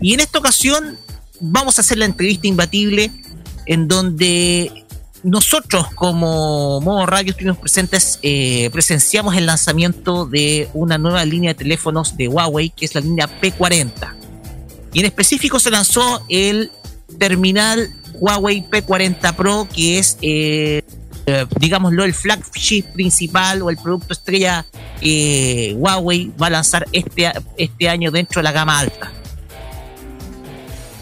Y 0.00 0.14
en 0.14 0.20
esta 0.20 0.38
ocasión 0.38 0.96
vamos 1.40 1.78
a 1.78 1.80
hacer 1.80 1.98
la 1.98 2.04
entrevista 2.04 2.46
imbatible 2.46 3.10
en 3.66 3.88
donde 3.88 4.84
nosotros 5.24 5.86
como 5.94 6.80
Modo 6.80 7.06
Radio 7.06 7.30
estuvimos 7.32 7.58
presentes, 7.58 8.20
eh, 8.22 8.70
presenciamos 8.72 9.36
el 9.36 9.46
lanzamiento 9.46 10.26
de 10.26 10.68
una 10.74 10.96
nueva 10.98 11.24
línea 11.24 11.50
de 11.50 11.54
teléfonos 11.58 12.16
de 12.16 12.28
Huawei, 12.28 12.70
que 12.70 12.84
es 12.84 12.94
la 12.94 13.00
línea 13.00 13.28
P40. 13.40 14.14
Y 14.92 15.00
en 15.00 15.06
específico 15.06 15.58
se 15.58 15.70
lanzó 15.70 16.24
el 16.28 16.70
terminal 17.18 17.90
Huawei 18.14 18.64
P40 18.68 19.34
Pro, 19.34 19.66
que 19.72 19.98
es, 19.98 20.18
eh, 20.22 20.82
eh, 21.26 21.46
digámoslo, 21.58 22.04
el 22.04 22.14
flagship 22.14 22.84
principal 22.92 23.62
o 23.62 23.70
el 23.70 23.76
producto 23.76 24.12
estrella 24.12 24.66
que 25.00 25.74
Huawei 25.76 26.32
va 26.40 26.48
a 26.48 26.50
lanzar 26.50 26.86
este, 26.92 27.32
este 27.56 27.88
año 27.88 28.10
dentro 28.10 28.40
de 28.40 28.44
la 28.44 28.52
gama 28.52 28.78
alta. 28.78 29.10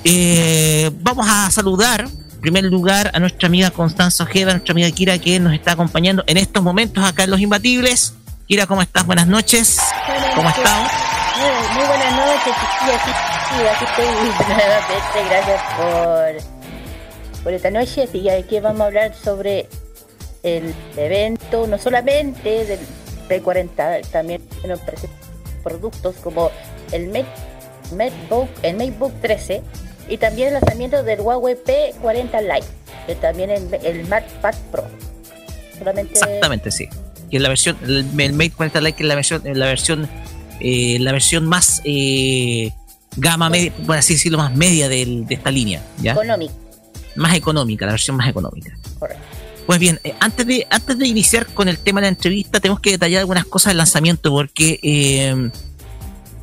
Eh, 0.05 0.91
vamos 1.01 1.27
a 1.29 1.51
saludar 1.51 2.09
en 2.09 2.41
primer 2.41 2.65
lugar 2.65 3.11
a 3.13 3.19
nuestra 3.19 3.49
amiga 3.49 3.71
Constanza 3.71 4.25
Ojeda, 4.25 4.53
nuestra 4.53 4.73
amiga 4.73 4.91
Kira, 4.91 5.19
que 5.19 5.39
nos 5.39 5.53
está 5.53 5.73
acompañando 5.73 6.25
en 6.27 6.39
estos 6.39 6.63
momentos 6.63 7.05
acá 7.05 7.25
en 7.25 7.31
Los 7.31 7.41
Imbatibles. 7.41 8.15
Kira, 8.47 8.67
¿cómo 8.67 8.81
estás? 8.81 9.05
Buenas 9.05 9.27
noches. 9.27 9.79
¿Cómo 10.35 10.49
estás? 10.49 11.10
Muy, 11.41 11.87
buenas 11.87 12.17
noches, 12.17 12.55
aquí 12.55 13.85
estoy 13.85 14.05
nuevamente. 14.47 15.19
Gracias 15.29 15.63
por, 15.77 17.43
por 17.45 17.53
esta 17.55 17.71
noche. 17.71 18.09
Que 18.09 18.31
aquí 18.31 18.61
vamos 18.61 18.83
a 18.83 18.87
hablar 18.87 19.15
sobre 19.15 19.67
el 20.43 20.75
evento, 20.97 21.67
no 21.67 21.79
solamente 21.79 22.67
del 22.67 22.81
P40, 23.29 24.07
también 24.11 24.43
nos 24.67 24.81
productos 25.63 26.17
como 26.17 26.51
el 26.93 27.09
Mate, 27.09 27.27
MateBook, 27.93 28.49
el 28.63 28.77
MateBook 28.77 29.13
13 29.21 29.63
y 30.09 30.19
también 30.19 30.49
el 30.49 30.55
lanzamiento 30.55 31.03
del 31.03 31.21
Huawei 31.21 31.57
P40 31.57 32.43
Lite, 32.43 32.67
que 33.07 33.15
también 33.15 33.51
el, 33.51 33.73
el 33.83 34.07
MacPad 34.09 34.55
Pro. 34.71 34.85
Solamente 35.79 36.13
Exactamente, 36.15 36.71
sí. 36.71 36.89
Que 37.31 37.37
es 37.37 37.43
la 37.43 37.49
versión, 37.49 37.79
el, 37.83 37.99
el 38.19 38.33
Mate 38.33 38.53
40 38.53 38.81
Lite, 38.81 38.97
que 38.97 39.03
es 39.05 39.09
la 39.09 39.15
versión, 39.15 39.43
la 39.45 39.67
versión, 39.67 40.09
eh, 40.61 40.99
la 41.01 41.13
versión 41.13 41.47
más 41.47 41.81
eh, 41.85 42.73
gama 43.17 43.51
media, 43.51 43.73
por 43.87 43.97
así 43.97 44.15
decirlo, 44.15 44.39
más 44.39 44.55
media 44.55 44.89
del- 44.89 45.27
de 45.27 45.35
esta 45.35 45.51
línea, 45.51 45.83
¿ya? 46.01 46.13
económico. 46.13 46.55
Más 47.17 47.35
económica, 47.35 47.87
la 47.87 47.93
versión 47.93 48.17
más 48.17 48.29
económica. 48.29 48.77
Correcto. 48.99 49.23
Pues 49.67 49.79
bien, 49.79 50.01
eh, 50.05 50.15
antes 50.21 50.47
de, 50.47 50.67
antes 50.71 50.99
de 50.99 51.07
iniciar 51.07 51.47
con 51.47 51.69
el 51.69 51.79
tema 51.79 52.01
de 52.01 52.07
la 52.07 52.09
entrevista, 52.09 52.61
tenemos 52.61 52.81
que 52.81 52.91
detallar 52.93 53.21
algunas 53.21 53.45
cosas 53.45 53.71
del 53.71 53.79
lanzamiento, 53.79 54.31
porque 54.31 55.51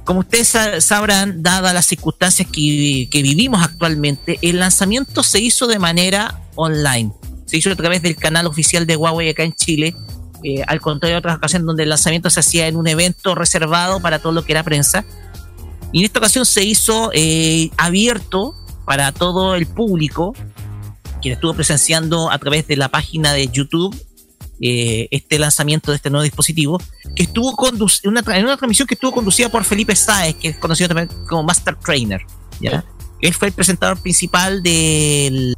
como 0.04 0.22
ustedes 0.22 0.48
sa- 0.48 0.80
sabrán, 0.80 1.44
dadas 1.44 1.74
las 1.74 1.86
circunstancias 1.86 2.48
que, 2.52 3.10
que 3.12 3.22
vivimos 3.22 3.62
actualmente, 3.62 4.40
el 4.42 4.60
lanzamiento 4.60 5.24
se 5.24 5.40
hizo 5.42 5.68
de 5.68 5.80
manera 5.80 6.40
online. 6.56 7.12
Se 7.46 7.58
hizo 7.58 7.70
a 7.72 7.76
través 7.76 8.02
del 8.02 8.16
canal 8.16 8.46
oficial 8.48 8.86
de 8.88 8.96
Huawei 8.96 9.30
acá 9.30 9.44
en 9.44 9.54
Chile, 9.54 9.94
eh, 10.44 10.64
al 10.68 10.80
contrario 10.82 11.16
de 11.16 11.20
otras 11.20 11.38
ocasiones 11.38 11.66
donde 11.66 11.84
el 11.84 11.90
lanzamiento 11.90 12.30
se 12.30 12.40
hacía 12.40 12.68
en 12.68 12.76
un 12.76 12.88
evento 12.88 13.36
reservado 13.36 14.00
para 14.00 14.20
todo 14.20 14.32
lo 14.34 14.44
que 14.44 14.54
era 14.54 14.64
prensa. 14.64 15.06
Y 15.92 16.00
en 16.00 16.06
esta 16.06 16.20
ocasión 16.20 16.46
se 16.46 16.64
hizo 16.64 17.12
eh, 17.14 17.70
abierto 17.78 18.56
para 18.86 19.12
todo 19.12 19.56
el 19.56 19.66
público, 19.68 20.34
quien 21.22 21.34
estuvo 21.36 21.54
presenciando 21.54 22.30
a 22.30 22.38
través 22.38 22.68
de 22.68 22.76
la 22.76 22.90
página 22.90 23.34
de 23.34 23.48
YouTube 23.48 23.96
eh, 24.62 25.08
este 25.12 25.38
lanzamiento 25.40 25.92
de 25.92 25.98
este 25.98 26.10
nuevo 26.10 26.24
dispositivo, 26.24 26.82
que 27.16 27.24
estuvo 27.24 27.56
conduc- 27.56 28.06
una, 28.08 28.22
en 28.36 28.46
una 28.46 28.58
transmisión 28.58 28.88
que 28.88 28.96
estuvo 28.96 29.12
conducida 29.12 29.50
por 29.50 29.64
Felipe 29.64 29.96
Sáez, 29.96 30.36
que 30.36 30.50
es 30.50 30.58
conocido 30.58 30.90
también 30.90 31.10
como 31.28 31.44
Master 31.44 31.76
Trainer. 31.76 32.22
¿ya? 32.60 32.84
Él 33.22 33.34
fue 33.34 33.50
el 33.50 33.54
presentador 33.54 34.02
principal 34.02 34.62
del, 34.64 35.56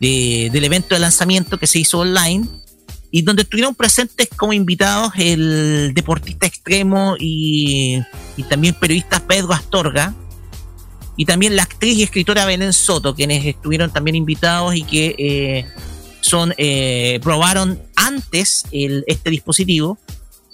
de- 0.00 0.50
del 0.52 0.64
evento 0.64 0.94
de 0.94 1.00
lanzamiento 1.00 1.58
que 1.58 1.66
se 1.66 1.78
hizo 1.78 2.00
online 2.00 2.46
y 3.10 3.22
donde 3.22 3.42
estuvieron 3.42 3.74
presentes 3.74 4.28
como 4.36 4.52
invitados 4.52 5.12
el 5.16 5.92
deportista 5.94 6.46
extremo 6.46 7.16
y, 7.18 8.02
y 8.36 8.42
también 8.44 8.74
periodista 8.74 9.20
Pedro 9.20 9.52
Astorga 9.52 10.14
y 11.16 11.24
también 11.24 11.56
la 11.56 11.62
actriz 11.62 11.96
y 11.96 12.02
escritora 12.02 12.44
Belén 12.44 12.72
Soto, 12.72 13.14
quienes 13.14 13.44
estuvieron 13.44 13.90
también 13.90 14.16
invitados 14.16 14.74
y 14.74 14.82
que 14.82 15.14
eh, 15.18 15.66
son 16.20 16.52
eh, 16.58 17.20
probaron 17.22 17.80
antes 17.96 18.64
el, 18.70 19.04
este 19.06 19.30
dispositivo 19.30 19.98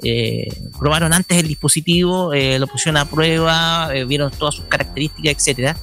eh, 0.05 0.49
probaron 0.79 1.13
antes 1.13 1.39
el 1.39 1.49
dispositivo 1.49 2.33
lo 2.35 2.67
pusieron 2.67 2.97
a 2.97 3.05
prueba 3.05 3.89
vieron 4.07 4.33
todas 4.33 4.57
sus 4.57 4.65
características 4.65 5.35
etcétera. 5.37 5.77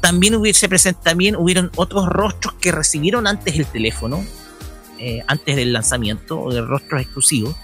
También 0.00 0.34
hubiese 0.34 0.68
también 0.94 1.36
hubieron 1.36 1.70
otros 1.76 2.06
rostros 2.06 2.54
que 2.54 2.72
recibieron 2.72 3.28
antes 3.28 3.56
el 3.56 3.66
teléfono 3.66 4.24
eh, 5.02 5.22
antes 5.26 5.56
del 5.56 5.72
lanzamiento 5.72 6.40
o 6.40 6.52
de 6.52 6.60
rostros 6.60 7.02
exclusivos 7.02 7.56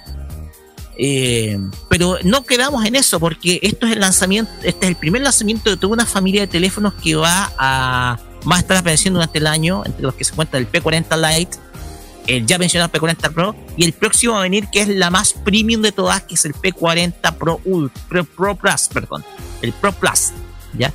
eh, 1.00 1.56
pero 1.88 2.16
no 2.24 2.44
quedamos 2.44 2.84
en 2.84 2.96
eso 2.96 3.20
porque 3.20 3.60
esto 3.62 3.86
es 3.86 3.92
el 3.92 4.00
lanzamiento, 4.00 4.50
este 4.64 4.86
es 4.86 4.88
el 4.90 4.96
primer 4.96 5.22
lanzamiento 5.22 5.70
de 5.70 5.76
toda 5.76 5.92
una 5.92 6.04
familia 6.04 6.40
de 6.40 6.48
teléfonos 6.48 6.92
que 6.94 7.14
va 7.14 7.52
a, 7.56 8.18
a 8.44 8.58
estar 8.58 8.76
apareciendo 8.76 9.18
durante 9.20 9.38
el 9.38 9.46
año, 9.46 9.84
entre 9.86 10.02
los 10.02 10.14
que 10.14 10.24
se 10.24 10.34
cuenta 10.34 10.58
el 10.58 10.68
P40 10.68 11.38
Lite, 11.38 11.56
el 12.26 12.46
ya 12.46 12.58
mencionado 12.58 12.90
P40 12.90 13.32
Pro 13.32 13.54
y 13.76 13.84
el 13.84 13.92
próximo 13.92 14.36
a 14.36 14.40
venir 14.40 14.66
que 14.72 14.82
es 14.82 14.88
la 14.88 15.08
más 15.08 15.34
premium 15.34 15.82
de 15.82 15.92
todas, 15.92 16.22
que 16.24 16.34
es 16.34 16.44
el 16.44 16.52
P40 16.52 17.32
Pro 17.36 17.60
Pro, 18.08 18.24
Pro 18.24 18.56
Plus, 18.56 18.88
perdón, 18.92 19.24
el 19.62 19.72
Pro 19.74 19.92
Plus, 19.92 20.32
¿ya? 20.76 20.92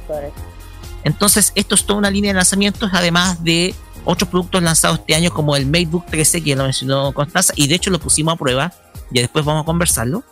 Entonces, 1.06 1.54
esto 1.56 1.76
es 1.76 1.86
toda 1.86 2.00
una 2.00 2.12
línea 2.12 2.32
de 2.32 2.36
lanzamientos, 2.36 2.90
además 2.92 3.42
de 3.42 3.74
otros 4.06 4.30
productos 4.30 4.62
lanzados 4.62 5.00
este 5.00 5.16
año, 5.16 5.32
como 5.32 5.56
el 5.56 5.66
MateBook 5.66 6.06
13, 6.08 6.42
que 6.44 6.50
ya 6.52 6.56
lo 6.56 6.64
mencionó 6.64 7.12
Constanza, 7.14 7.54
y 7.56 7.68
de 7.68 7.76
hecho 7.76 7.90
lo 7.90 8.00
pusimos 8.00 8.34
a 8.34 8.38
prueba, 8.38 8.74
y 9.12 9.20
después 9.20 9.44
vamos 9.46 9.64
a 9.64 9.66
conversarlo. 9.66 10.24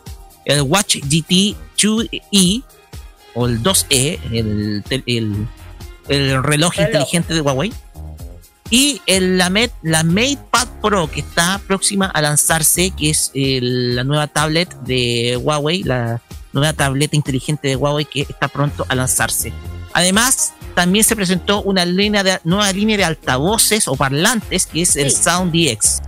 El 0.44 0.62
Watch 0.62 0.96
GT 0.96 1.56
2E, 1.76 2.62
o 3.34 3.46
el 3.46 3.62
2E, 3.62 4.18
el, 4.32 4.84
el, 5.06 5.46
el 6.08 6.42
reloj, 6.42 6.78
inteligente 6.78 7.32
de 7.34 7.40
Huawei. 7.40 7.72
Y 8.70 9.02
el, 9.06 9.36
la, 9.36 9.50
Mate, 9.50 9.72
la 9.82 10.02
MatePad 10.02 10.66
Pro, 10.80 11.10
que 11.10 11.20
está 11.20 11.60
próxima 11.66 12.06
a 12.06 12.22
lanzarse, 12.22 12.90
que 12.90 13.10
es 13.10 13.30
el- 13.34 13.96
la 13.96 14.04
nueva 14.04 14.26
tablet 14.28 14.74
de 14.80 15.36
Huawei, 15.36 15.82
la 15.82 16.22
nueva 16.54 16.72
tableta 16.72 17.14
inteligente 17.16 17.68
de 17.68 17.76
Huawei 17.76 18.04
que 18.06 18.22
está 18.22 18.48
pronto 18.48 18.84
a 18.88 18.94
lanzarse. 18.94 19.52
Además, 19.92 20.52
también 20.74 21.04
se 21.04 21.14
presentó 21.16 21.62
una 21.62 21.84
línea 21.84 22.22
de, 22.22 22.38
nueva 22.44 22.72
línea 22.72 22.96
de 22.96 23.04
altavoces 23.04 23.88
o 23.88 23.96
parlantes, 23.96 24.66
que 24.66 24.82
es 24.82 24.96
el 24.96 25.10
Sound 25.10 25.52
DX. 25.52 26.00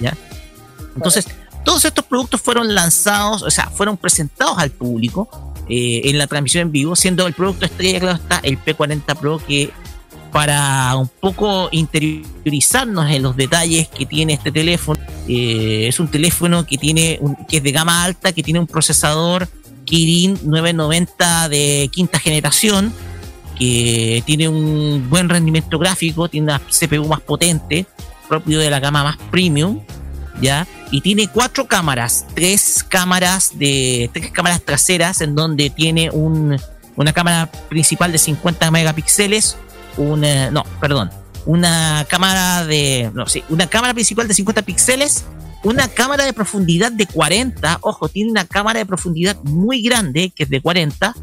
¿ya? 0.00 0.16
Entonces, 0.96 1.26
todos 1.64 1.84
estos 1.84 2.04
productos 2.04 2.40
fueron 2.40 2.74
lanzados, 2.74 3.42
o 3.42 3.50
sea, 3.50 3.68
fueron 3.70 3.96
presentados 3.96 4.58
al 4.58 4.70
público 4.70 5.52
eh, 5.68 6.02
en 6.04 6.18
la 6.18 6.26
transmisión 6.26 6.62
en 6.62 6.72
vivo, 6.72 6.96
siendo 6.96 7.26
el 7.26 7.34
producto 7.34 7.66
estrella, 7.66 8.00
claro 8.00 8.16
está, 8.16 8.40
el 8.42 8.58
P40 8.62 9.16
Pro, 9.16 9.38
que 9.38 9.70
para 10.32 10.96
un 10.96 11.08
poco 11.08 11.68
interiorizarnos 11.72 13.10
en 13.10 13.22
los 13.22 13.36
detalles 13.36 13.88
que 13.88 14.06
tiene 14.06 14.32
este 14.34 14.50
teléfono, 14.50 14.98
eh, 15.28 15.86
es 15.88 16.00
un 16.00 16.08
teléfono 16.08 16.66
que 16.66 16.78
tiene 16.78 17.18
un- 17.20 17.36
que 17.46 17.58
es 17.58 17.62
de 17.62 17.70
gama 17.72 18.02
alta, 18.04 18.32
que 18.32 18.42
tiene 18.42 18.58
un 18.58 18.66
procesador 18.66 19.48
Kirin 19.84 20.38
990 20.44 21.48
de 21.48 21.90
quinta 21.92 22.18
generación, 22.18 22.92
que 23.58 24.22
tiene 24.26 24.48
un 24.48 25.08
buen 25.08 25.28
rendimiento 25.28 25.78
gráfico, 25.78 26.28
tiene 26.28 26.44
una 26.44 26.58
CPU 26.60 27.06
más 27.06 27.20
potente, 27.20 27.86
propio 28.28 28.58
de 28.58 28.70
la 28.70 28.80
gama 28.80 29.04
más 29.04 29.16
premium, 29.30 29.80
¿ya? 30.40 30.66
Y 30.90 31.00
tiene 31.00 31.28
cuatro 31.28 31.66
cámaras, 31.66 32.26
tres 32.34 32.84
cámaras 32.86 33.58
de 33.58 34.10
tres 34.12 34.30
cámaras 34.30 34.62
traseras 34.62 35.20
en 35.20 35.34
donde 35.34 35.70
tiene 35.70 36.10
un, 36.10 36.58
una 36.96 37.12
cámara 37.12 37.50
principal 37.68 38.12
de 38.12 38.18
50 38.18 38.70
megapíxeles, 38.70 39.56
una 39.96 40.50
no, 40.50 40.64
perdón, 40.80 41.10
una 41.46 42.06
cámara 42.08 42.64
de 42.64 43.10
no, 43.14 43.26
sí, 43.26 43.42
una 43.48 43.66
cámara 43.66 43.94
principal 43.94 44.28
de 44.28 44.34
50 44.34 44.62
píxeles, 44.62 45.24
una 45.64 45.88
cámara 45.88 46.24
de 46.24 46.32
profundidad 46.32 46.92
de 46.92 47.06
40, 47.06 47.78
ojo, 47.82 48.08
tiene 48.08 48.30
una 48.30 48.44
cámara 48.44 48.80
de 48.80 48.86
profundidad 48.86 49.36
muy 49.44 49.82
grande 49.82 50.30
que 50.30 50.44
es 50.44 50.50
de 50.50 50.60
40 50.60 51.14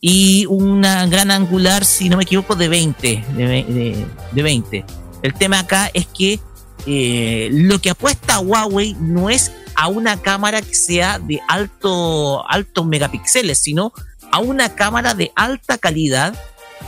y 0.00 0.46
una 0.46 1.06
gran 1.06 1.30
angular, 1.30 1.84
si 1.84 2.08
no 2.08 2.16
me 2.16 2.22
equivoco, 2.22 2.54
de 2.54 2.68
20, 2.68 3.24
de, 3.36 3.44
de- 3.44 4.06
de 4.32 4.42
20. 4.42 4.84
El 5.22 5.34
tema 5.34 5.60
acá 5.60 5.90
es 5.92 6.06
que 6.06 6.38
eh, 6.86 7.48
lo 7.52 7.80
que 7.80 7.90
apuesta 7.90 8.38
Huawei 8.38 8.94
no 9.00 9.28
es 9.30 9.50
a 9.74 9.88
una 9.88 10.20
cámara 10.22 10.62
que 10.62 10.74
sea 10.74 11.18
de 11.18 11.40
alto, 11.48 12.48
altos 12.48 12.86
megapíxeles, 12.86 13.58
sino 13.58 13.92
a 14.30 14.38
una 14.38 14.74
cámara 14.74 15.14
de 15.14 15.32
alta 15.34 15.78
calidad 15.78 16.34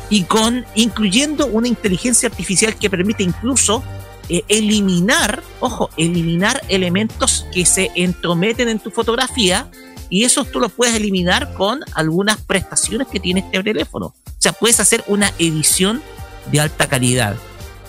y 0.08 0.24
con 0.24 0.64
incluyendo 0.74 1.46
una 1.46 1.68
inteligencia 1.68 2.28
artificial 2.28 2.76
que 2.76 2.90
permite 2.90 3.22
incluso 3.22 3.82
eh, 4.28 4.42
eliminar, 4.48 5.42
ojo, 5.58 5.90
eliminar 5.96 6.62
elementos 6.68 7.46
que 7.52 7.66
se 7.66 7.90
entrometen 7.96 8.68
en 8.68 8.78
tu 8.78 8.90
fotografía 8.92 9.68
y 10.10 10.24
esos 10.24 10.50
tú 10.50 10.60
los 10.60 10.72
puedes 10.72 10.94
eliminar 10.94 11.54
con 11.54 11.80
algunas 11.94 12.38
prestaciones 12.42 13.06
que 13.08 13.20
tiene 13.20 13.40
este 13.40 13.62
teléfono. 13.62 14.06
O 14.06 14.14
sea, 14.38 14.52
puedes 14.52 14.80
hacer 14.80 15.02
una 15.06 15.32
edición 15.38 16.02
de 16.50 16.60
alta 16.60 16.88
calidad. 16.88 17.36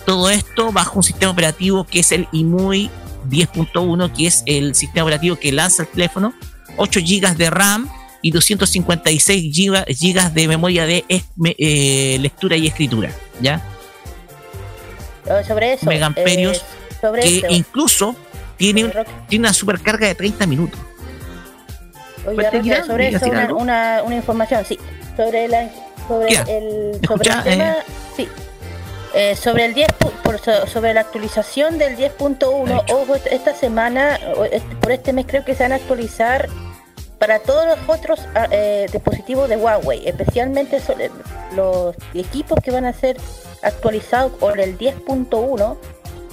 Todo 0.06 0.30
esto 0.30 0.72
bajo 0.72 0.98
un 0.98 1.02
sistema 1.02 1.32
operativo 1.32 1.84
que 1.84 2.00
es 2.00 2.12
el 2.12 2.28
IMUI 2.32 2.90
10.1, 3.28 4.12
que 4.12 4.26
es 4.26 4.42
el 4.46 4.74
sistema 4.74 5.04
operativo 5.04 5.36
que 5.36 5.52
lanza 5.52 5.82
el 5.82 5.88
teléfono, 5.88 6.32
8 6.76 7.00
GB 7.00 7.36
de 7.36 7.50
RAM 7.50 7.88
y 8.20 8.30
256 8.30 9.52
giga- 9.54 9.84
gigas 9.88 10.32
de 10.34 10.48
memoria 10.48 10.86
de 10.86 11.04
eh, 11.08 12.16
lectura 12.20 12.56
y 12.56 12.66
escritura, 12.68 13.10
¿ya? 13.40 13.62
Oh, 15.28 15.42
Sobre 15.46 15.74
eso. 15.74 15.86
Megamperios 15.86 16.58
eh, 16.58 16.62
sobre 17.00 17.22
que 17.22 17.36
eso. 17.38 17.46
incluso 17.50 18.16
tiene, 18.56 18.92
tiene 19.28 19.42
una 19.46 19.52
supercarga 19.52 20.06
de 20.08 20.14
30 20.14 20.46
minutos. 20.46 20.80
Oye, 22.26 22.34
¿Puedes 22.36 22.52
Roque, 22.52 22.62
tirar? 22.62 22.86
sobre 22.86 23.08
¿Quieres 23.08 23.22
eso 23.22 23.30
una, 23.30 23.54
una, 23.54 24.02
una 24.04 24.14
información, 24.14 24.64
sí. 24.64 24.78
Sobre 25.16 25.48
la 25.48 25.68
sobre 26.08 26.28
el 26.28 27.00
sobre 27.06 27.30
el 27.30 27.42
tema, 27.42 27.70
eh. 27.72 27.76
sí. 28.16 28.28
Eh, 29.14 29.36
sobre 29.36 29.66
el 29.66 29.74
10 29.74 29.88
pu- 29.98 30.10
por 30.22 30.38
so- 30.38 30.66
sobre 30.66 30.94
la 30.94 31.00
actualización 31.02 31.76
del 31.78 31.96
10.1, 31.96 32.84
ojo, 32.92 33.14
est- 33.14 33.26
esta 33.26 33.54
semana 33.54 34.18
por 34.80 34.90
este 34.90 35.12
mes 35.12 35.26
creo 35.28 35.44
que 35.44 35.54
se 35.54 35.64
van 35.64 35.72
a 35.72 35.74
actualizar 35.76 36.48
para 37.18 37.38
todos 37.40 37.66
los 37.66 37.78
otros 37.88 38.20
ah, 38.34 38.48
eh, 38.50 38.86
dispositivos 38.90 39.48
de 39.50 39.56
Huawei, 39.58 40.08
especialmente 40.08 40.80
so- 40.80 40.98
eh, 40.98 41.10
los 41.54 41.94
equipos 42.14 42.58
que 42.64 42.70
van 42.70 42.86
a 42.86 42.92
ser 42.94 43.18
actualizados 43.62 44.32
por 44.32 44.58
el 44.58 44.78
10.1 44.78 45.76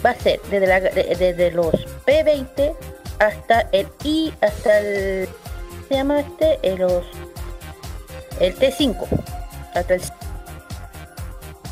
va 0.06 0.10
a 0.12 0.16
ser 0.16 0.40
desde, 0.50 0.66
la- 0.68 0.80
de- 0.80 1.16
desde 1.20 1.52
los 1.52 1.74
P20 2.08 2.74
hasta 3.20 3.68
el 3.74 3.88
I 4.04 4.34
hasta 4.40 4.80
el 4.80 5.28
¿cómo 5.28 5.49
se 5.90 5.96
llama 5.96 6.20
este 6.22 6.60
Eh, 6.64 6.78
los 6.78 7.04
el 8.40 8.58
T5 8.58 8.96
hasta 9.76 9.96
el 9.96 10.02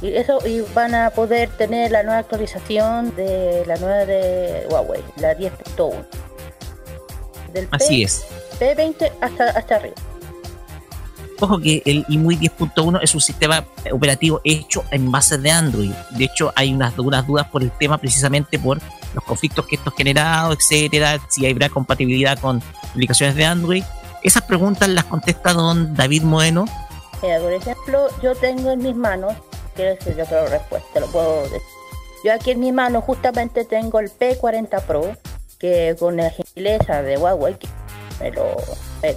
y 0.02 0.10
eso 0.16 0.40
y 0.46 0.62
van 0.76 0.94
a 0.94 1.10
poder 1.12 1.50
tener 1.50 1.90
la 1.92 2.04
nueva 2.04 2.20
actualización 2.20 3.16
de 3.16 3.64
la 3.66 3.78
nueva 3.78 4.06
de 4.06 4.68
Huawei 4.70 5.02
la 5.16 5.34
10.1 5.36 6.06
del 7.54 7.68
Así 7.72 7.98
P- 8.00 8.04
es. 8.04 8.26
P20 8.60 9.12
hasta 9.22 9.50
hasta 9.52 9.76
arriba 9.78 9.96
Ojo 11.40 11.60
que 11.60 11.84
el 11.86 12.04
IMUI 12.10 12.36
10.1 12.38 13.00
es 13.04 13.14
un 13.14 13.22
sistema 13.22 13.64
operativo 13.92 14.42
hecho 14.44 14.84
en 14.90 15.12
base 15.12 15.38
de 15.38 15.52
Android. 15.52 15.92
De 16.18 16.24
hecho, 16.26 16.52
hay 16.56 16.74
unas, 16.74 16.98
unas 16.98 17.28
dudas 17.28 17.48
por 17.52 17.62
el 17.62 17.70
tema 17.70 18.00
precisamente 18.00 18.58
por 18.58 18.80
los 19.14 19.24
conflictos 19.24 19.68
que 19.68 19.76
esto 19.76 19.92
ha 19.92 19.96
generado, 19.96 20.52
etcétera, 20.54 21.20
si 21.30 21.46
habrá 21.46 21.70
compatibilidad 21.70 22.40
con 22.40 22.60
aplicaciones 22.90 23.36
de 23.36 23.46
Android. 23.46 23.84
Esas 24.28 24.44
preguntas 24.44 24.90
las 24.90 25.06
contesta 25.06 25.54
don 25.54 25.96
David 25.96 26.24
Moeno. 26.24 26.66
Por 27.22 27.54
ejemplo, 27.54 28.10
yo 28.22 28.36
tengo 28.36 28.72
en 28.72 28.80
mis 28.80 28.94
manos, 28.94 29.34
quiero 29.74 29.92
decir 29.96 30.18
yo 30.18 30.48
respuesta, 30.48 31.00
lo 31.00 31.08
puedo 31.08 31.44
decir. 31.44 31.62
Yo 32.26 32.34
aquí 32.34 32.52
en 32.52 32.60
mis 32.60 32.74
manos 32.74 33.06
justamente 33.06 33.64
tengo 33.64 34.02
el 34.02 34.12
P40 34.12 34.82
Pro, 34.82 35.16
que 35.60 35.96
con 35.98 36.18
la 36.18 36.30
gentileza 36.30 37.04
de 37.04 37.18
Huawei, 37.18 37.58
que 37.58 37.70
me 38.20 38.32
lo, 38.32 38.58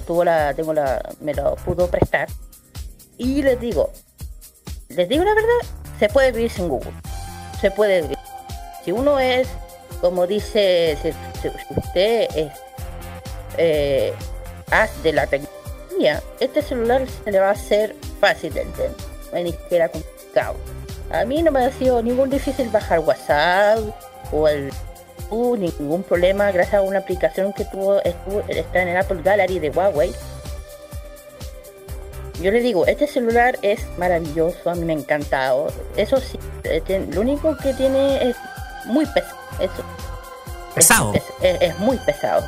tuvo 0.06 0.22
la, 0.22 0.54
tengo 0.54 0.72
la, 0.74 1.02
me 1.20 1.34
lo 1.34 1.56
pudo 1.56 1.88
prestar. 1.88 2.28
Y 3.18 3.42
les 3.42 3.58
digo, 3.58 3.90
les 4.90 5.08
digo 5.08 5.24
la 5.24 5.34
verdad, 5.34 5.76
se 5.98 6.08
puede 6.08 6.30
vivir 6.30 6.52
sin 6.52 6.68
Google. 6.68 6.92
Se 7.60 7.72
puede 7.72 8.02
vivir. 8.02 8.18
Si 8.84 8.92
uno 8.92 9.18
es, 9.18 9.48
como 10.00 10.28
dice, 10.28 10.96
si 11.02 11.48
usted 11.48 12.28
es 12.32 12.52
eh, 13.58 14.14
haz 14.70 14.90
de 15.02 15.12
la 15.12 15.26
tecnología, 15.26 16.22
este 16.40 16.62
celular 16.62 17.02
se 17.24 17.30
le 17.32 17.38
va 17.40 17.48
a 17.48 17.52
hacer 17.52 17.94
fácil 18.20 18.52
de 18.54 18.62
entender, 18.62 18.92
no 19.32 19.38
es 19.38 19.44
ni 19.44 19.52
siquiera 19.52 19.88
complicado. 19.88 20.54
A 21.12 21.24
mí 21.24 21.42
no 21.42 21.50
me 21.50 21.64
ha 21.64 21.72
sido 21.72 22.02
ningún 22.02 22.30
difícil 22.30 22.68
bajar 22.70 23.00
WhatsApp 23.00 23.80
o 24.32 24.46
el 24.48 24.70
uh, 25.30 25.56
ningún 25.56 26.02
problema 26.04 26.50
gracias 26.52 26.74
a 26.74 26.82
una 26.82 27.00
aplicación 27.00 27.52
que 27.52 27.64
tuvo 27.64 28.00
estuvo, 28.02 28.40
está 28.48 28.82
en 28.82 28.88
el 28.88 28.96
Apple 28.96 29.20
Gallery 29.24 29.58
de 29.58 29.70
Huawei. 29.70 30.12
Yo 32.40 32.50
le 32.50 32.60
digo, 32.60 32.86
este 32.86 33.06
celular 33.06 33.58
es 33.60 33.80
maravilloso, 33.98 34.70
a 34.70 34.74
mí 34.74 34.84
me 34.86 34.94
ha 34.94 34.96
encantado. 34.96 35.66
Eso 35.96 36.18
sí, 36.20 36.38
eh, 36.64 37.06
lo 37.12 37.20
único 37.20 37.54
que 37.58 37.74
tiene 37.74 38.30
es 38.30 38.36
muy 38.86 39.04
pesado. 39.06 39.36
Eso, 39.60 39.84
Pesado. 40.74 41.12
es, 41.14 41.22
es- 41.42 41.60
es 41.60 41.78
muy 41.80 41.98
pesado. 41.98 42.42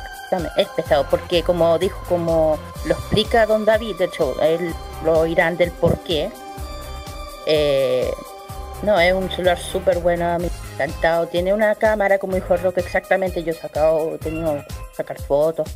Es 0.57 0.67
pesado 0.69 1.05
porque 1.09 1.43
como 1.43 1.77
dijo, 1.77 2.01
como 2.07 2.57
lo 2.85 2.93
explica 2.93 3.45
Don 3.45 3.65
David, 3.65 3.97
de 3.97 4.05
hecho, 4.05 4.39
él 4.41 4.73
lo 5.03 5.19
oirán 5.19 5.57
del 5.57 5.71
por 5.71 5.99
qué. 5.99 6.31
Eh, 7.45 8.11
no, 8.83 8.99
es 8.99 9.13
un 9.13 9.29
celular 9.29 9.57
súper 9.57 9.99
bueno, 9.99 10.37
me 10.39 10.47
ha 10.47 10.85
encantado. 10.85 11.27
Tiene 11.27 11.53
una 11.53 11.75
cámara, 11.75 12.17
como 12.17 12.35
dijo 12.35 12.55
Roque, 12.57 12.81
exactamente. 12.81 13.43
Yo 13.43 13.51
he 13.51 13.55
sacado, 13.55 14.15
he 14.15 14.17
tenido 14.17 14.63
sacar 14.91 15.19
fotos. 15.21 15.69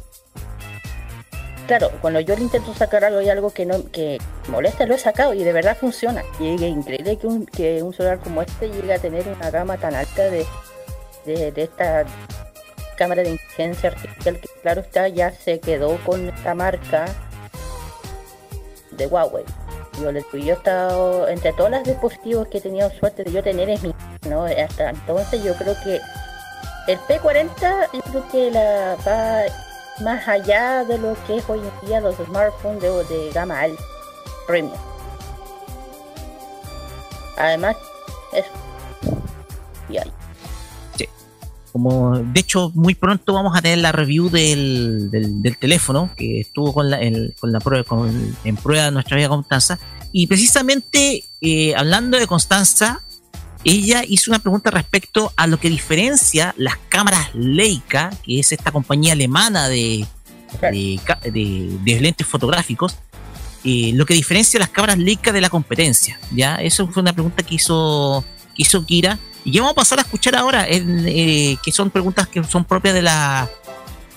Claro, 1.67 1.91
cuando 2.01 2.21
yo 2.21 2.35
le 2.35 2.43
intento 2.43 2.73
sacar 2.73 3.03
algo 3.03 3.21
y 3.21 3.29
algo 3.29 3.51
que 3.51 3.65
no 3.65 3.91
que 3.91 4.19
molesta, 4.47 4.85
lo 4.85 4.95
he 4.95 4.97
sacado 4.97 5.33
y 5.33 5.43
de 5.43 5.51
verdad 5.51 5.77
funciona. 5.77 6.23
Y 6.39 6.55
es 6.55 6.61
increíble 6.61 7.17
que 7.17 7.27
un, 7.27 7.45
que 7.45 7.83
un 7.83 7.93
celular 7.93 8.19
como 8.19 8.41
este 8.41 8.69
llegue 8.69 8.93
a 8.93 8.99
tener 8.99 9.27
una 9.27 9.51
gama 9.51 9.77
tan 9.77 9.93
alta 9.93 10.23
de, 10.29 10.45
de 11.25 11.61
esta 11.61 12.05
cámara 12.97 13.23
de 13.23 13.29
inteligencia 13.29 13.89
artificial 13.89 14.39
que 14.39 14.47
claro 14.61 14.81
está 14.81 15.07
ya 15.07 15.31
se 15.31 15.59
quedó 15.59 15.97
con 16.05 16.27
esta 16.29 16.53
marca 16.53 17.05
de 18.91 19.07
Huawei. 19.07 19.45
Yo, 20.01 20.11
yo 20.11 20.19
he 20.33 20.51
estado 20.51 21.27
entre 21.27 21.53
todos 21.53 21.71
los 21.71 21.83
dispositivos 21.83 22.47
que 22.49 22.57
he 22.57 22.61
tenido 22.61 22.89
suerte 22.91 23.23
de 23.23 23.31
yo 23.31 23.41
tener 23.41 23.69
es 23.69 23.81
mi, 23.81 23.93
¿no? 24.29 24.45
Hasta 24.45 24.89
entonces 24.89 25.43
yo 25.43 25.55
creo 25.55 25.75
que 25.83 25.99
el 26.87 26.99
P40 26.99 27.89
yo 27.93 28.01
creo 28.01 28.29
que 28.29 28.51
la 28.51 28.97
va 29.07 29.43
más 30.03 30.27
allá 30.27 30.83
de 30.83 30.97
lo 30.97 31.15
que 31.25 31.37
es 31.37 31.49
hoy 31.49 31.59
en 31.59 31.87
día 31.87 31.99
los 31.99 32.15
smartphones 32.15 32.81
de, 32.81 33.03
de 33.05 33.31
gama 33.31 33.61
alta, 33.61 33.81
premium. 34.45 34.77
Además, 37.37 37.75
eso. 38.33 38.49
Y 39.89 39.97
ahí. 39.97 40.11
Como, 41.77 42.17
de 42.17 42.39
hecho, 42.39 42.71
muy 42.73 42.95
pronto 42.95 43.33
vamos 43.33 43.55
a 43.55 43.61
tener 43.61 43.77
la 43.77 43.91
review 43.91 44.31
del, 44.31 45.11
del, 45.11 45.43
del 45.43 45.57
teléfono 45.59 46.09
que 46.17 46.39
estuvo 46.39 46.73
con 46.73 46.89
la, 46.89 46.97
el- 46.99 47.35
con 47.39 47.51
la 47.51 47.59
prueba, 47.59 47.83
con- 47.83 48.35
en 48.43 48.55
prueba 48.55 48.89
nuestra 48.89 49.15
amiga 49.15 49.29
Constanza. 49.29 49.77
Y 50.11 50.25
precisamente 50.25 51.23
eh, 51.39 51.75
hablando 51.75 52.17
de 52.17 52.25
Constanza, 52.25 53.03
ella 53.63 54.01
hizo 54.07 54.31
una 54.31 54.39
pregunta 54.39 54.71
respecto 54.71 55.31
a 55.35 55.45
lo 55.45 55.59
que 55.59 55.69
diferencia 55.69 56.55
las 56.57 56.77
cámaras 56.89 57.29
Leica, 57.35 58.09
que 58.23 58.39
es 58.39 58.51
esta 58.51 58.71
compañía 58.71 59.13
alemana 59.13 59.67
de, 59.69 60.03
de, 60.71 60.99
de- 61.31 61.77
de 61.83 61.99
lentes 62.01 62.25
fotográficos, 62.25 62.95
eh, 63.63 63.91
lo 63.93 64.07
que 64.07 64.15
diferencia 64.15 64.59
las 64.59 64.69
cámaras 64.69 64.97
Leica 64.97 65.31
de 65.31 65.41
la 65.41 65.51
competencia. 65.51 66.19
¿ya? 66.33 66.55
Eso 66.55 66.87
fue 66.87 67.01
una 67.01 67.13
pregunta 67.13 67.43
que 67.43 67.53
hizo, 67.53 68.25
hizo 68.57 68.85
Kira. 68.85 69.17
Y 69.45 69.51
ya 69.51 69.61
vamos 69.61 69.73
a 69.73 69.75
pasar 69.75 69.99
a 69.99 70.01
escuchar 70.01 70.35
ahora, 70.35 70.67
en, 70.67 71.05
eh, 71.07 71.57
que 71.63 71.71
son 71.71 71.89
preguntas 71.89 72.27
que 72.27 72.43
son 72.43 72.65
propias 72.65 72.93
de 72.93 73.01
la 73.01 73.49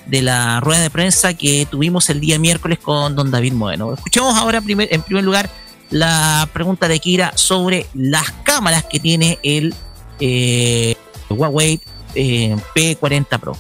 de 0.07 0.23
la 0.23 0.59
rueda 0.61 0.81
de 0.81 0.91
prensa 0.91 1.35
que 1.35 1.67
tuvimos 1.71 2.11
el 2.11 2.21
día 2.21 2.39
miércoles 2.39 2.79
con 2.81 3.15
don 3.15 3.31
David 3.31 3.53
Bueno. 3.55 3.95
Escuchemos 3.95 4.37
ahora 4.37 4.59
en 4.67 5.03
primer 5.03 5.25
lugar 5.25 5.49
la 5.91 6.49
pregunta 6.53 6.89
de 6.89 6.99
Kira 6.99 7.33
sobre 7.37 7.87
las 7.95 8.31
cámaras 8.45 8.85
que 8.85 8.99
tiene 8.99 9.39
el 9.43 9.75
eh, 10.21 10.97
Huawei 11.29 11.81
eh, 12.15 12.57
P40 12.75 13.39
Pro. 13.39 13.57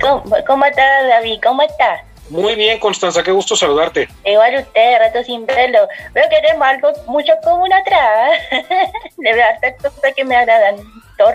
¿Cómo, 0.00 0.24
cómo 0.46 0.64
está 0.66 0.82
David? 1.08 1.38
¿Cómo 1.42 1.62
está? 1.62 2.04
Muy 2.34 2.56
bien, 2.56 2.80
Constanza, 2.80 3.22
qué 3.22 3.30
gusto 3.30 3.54
saludarte. 3.54 4.08
Igual 4.24 4.56
usted, 4.56 4.98
rato 4.98 5.22
sin 5.22 5.46
verlo. 5.46 5.86
Veo 6.12 6.24
que 6.28 6.40
tenemos 6.40 6.66
algo 6.66 6.92
mucho 7.06 7.32
común 7.44 7.72
atrás. 7.72 8.40
De 9.16 9.32
verdad, 9.32 9.76
cosas 9.80 10.14
que 10.16 10.24
me 10.24 10.34
agradan. 10.34 10.76
Thor, 11.16 11.34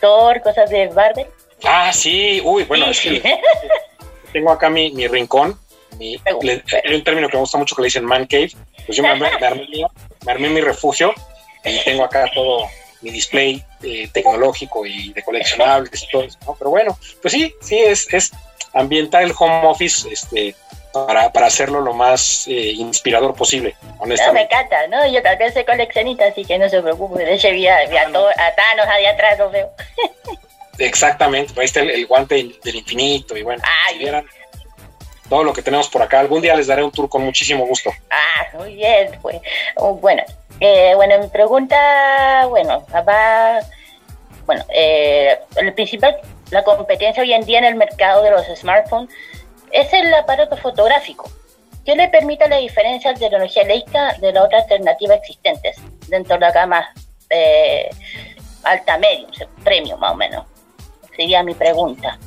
Thor, 0.00 0.42
cosas 0.42 0.68
de 0.70 0.88
Marvel. 0.90 1.26
Ah, 1.64 1.92
sí, 1.92 2.40
uy, 2.44 2.64
bueno, 2.64 2.86
es 2.86 3.00
que 3.00 3.22
tengo 4.32 4.50
acá 4.50 4.68
mi, 4.68 4.90
mi 4.90 5.06
rincón. 5.06 5.56
Mi, 5.98 6.20
le- 6.42 6.64
hay 6.84 6.94
un 6.96 7.04
término 7.04 7.28
que 7.28 7.36
me 7.36 7.40
gusta 7.42 7.56
mucho 7.56 7.76
que 7.76 7.82
le 7.82 7.86
dicen 7.86 8.04
man 8.04 8.26
cave. 8.26 8.50
Pues 8.86 8.96
yo 8.96 9.04
me 9.04 9.10
armé, 9.10 9.30
me 9.40 9.46
armé, 9.46 9.66
me 10.26 10.32
armé 10.32 10.48
mi 10.48 10.60
refugio 10.62 11.14
y 11.64 11.78
tengo 11.84 12.02
acá 12.02 12.28
todo 12.34 12.66
mi 13.02 13.10
display 13.10 13.62
eh, 13.84 14.08
tecnológico 14.12 14.84
y 14.84 15.12
de 15.12 15.22
coleccionables 15.22 16.02
y 16.02 16.08
todo 16.08 16.22
eso, 16.24 16.38
¿no? 16.44 16.56
Pero 16.58 16.70
bueno, 16.70 16.98
pues 17.22 17.32
sí, 17.32 17.54
sí, 17.60 17.78
es, 17.78 18.12
es 18.12 18.32
ambientar 18.72 19.22
el 19.22 19.32
home 19.38 19.66
office 19.66 20.08
este, 20.10 20.54
para, 20.92 21.30
para 21.32 21.46
hacerlo 21.46 21.80
lo 21.80 21.92
más 21.92 22.46
eh, 22.48 22.72
inspirador 22.76 23.34
posible, 23.34 23.74
No, 23.82 23.88
me 23.90 24.02
honestamente. 24.04 24.54
encanta, 24.54 24.86
¿no? 24.88 25.06
Yo 25.06 25.22
también 25.22 25.52
soy 25.52 25.64
coleccionista, 25.64 26.26
así 26.26 26.44
que 26.44 26.58
no 26.58 26.68
se 26.68 26.80
preocupe. 26.82 27.24
De 27.24 27.34
hecho, 27.34 27.50
vi 27.50 27.66
a, 27.68 27.86
vi 27.86 27.96
a 27.96 28.08
Thor- 28.10 28.32
a 28.38 28.54
Thanos 28.54 28.86
allá 28.86 29.10
atrás, 29.10 29.38
lo 29.38 29.50
veo. 29.50 29.70
Exactamente, 30.78 31.52
ahí 31.58 31.64
está 31.64 31.80
el, 31.80 31.90
el 31.90 32.06
guante 32.06 32.34
del 32.62 32.74
infinito 32.76 33.36
y 33.36 33.42
bueno, 33.42 33.62
si 33.90 33.98
vieran 33.98 34.26
todo 35.28 35.42
lo 35.42 35.52
que 35.52 35.62
tenemos 35.62 35.88
por 35.88 36.02
acá, 36.02 36.20
algún 36.20 36.42
día 36.42 36.54
les 36.54 36.66
daré 36.66 36.84
un 36.84 36.92
tour 36.92 37.08
con 37.08 37.22
muchísimo 37.24 37.66
gusto. 37.66 37.90
Ah, 38.10 38.46
muy 38.58 38.74
bien, 38.74 39.18
pues. 39.22 39.38
Oh, 39.76 39.94
Bueno, 39.94 40.22
eh, 40.60 40.92
bueno, 40.94 41.18
mi 41.18 41.28
pregunta, 41.28 42.44
bueno, 42.48 42.84
va, 43.08 43.58
bueno, 44.44 44.64
eh, 44.68 45.38
el 45.56 45.72
principal, 45.72 46.16
la 46.50 46.62
competencia 46.62 47.22
hoy 47.22 47.32
en 47.32 47.44
día 47.44 47.58
en 47.58 47.64
el 47.64 47.74
mercado 47.74 48.22
de 48.22 48.30
los 48.30 48.46
smartphones 48.58 49.10
es 49.72 49.92
el 49.92 50.12
aparato 50.14 50.56
fotográfico. 50.56 51.30
¿Qué 51.84 51.94
le 51.94 52.08
permite 52.08 52.48
la 52.48 52.56
diferencia 52.56 53.12
de 53.12 53.20
tecnología 53.20 53.62
Leica 53.64 54.14
de 54.20 54.32
las 54.32 54.44
otras 54.44 54.62
alternativas 54.62 55.18
existentes 55.18 55.76
dentro 56.08 56.34
de 56.34 56.40
la 56.40 56.52
gama 56.52 56.88
eh, 57.30 57.88
alta 58.64 58.98
medium, 58.98 59.30
premium 59.62 60.00
más 60.00 60.12
o 60.12 60.16
menos? 60.16 60.44
Sería 61.14 61.42
mi 61.42 61.54
pregunta. 61.54 62.18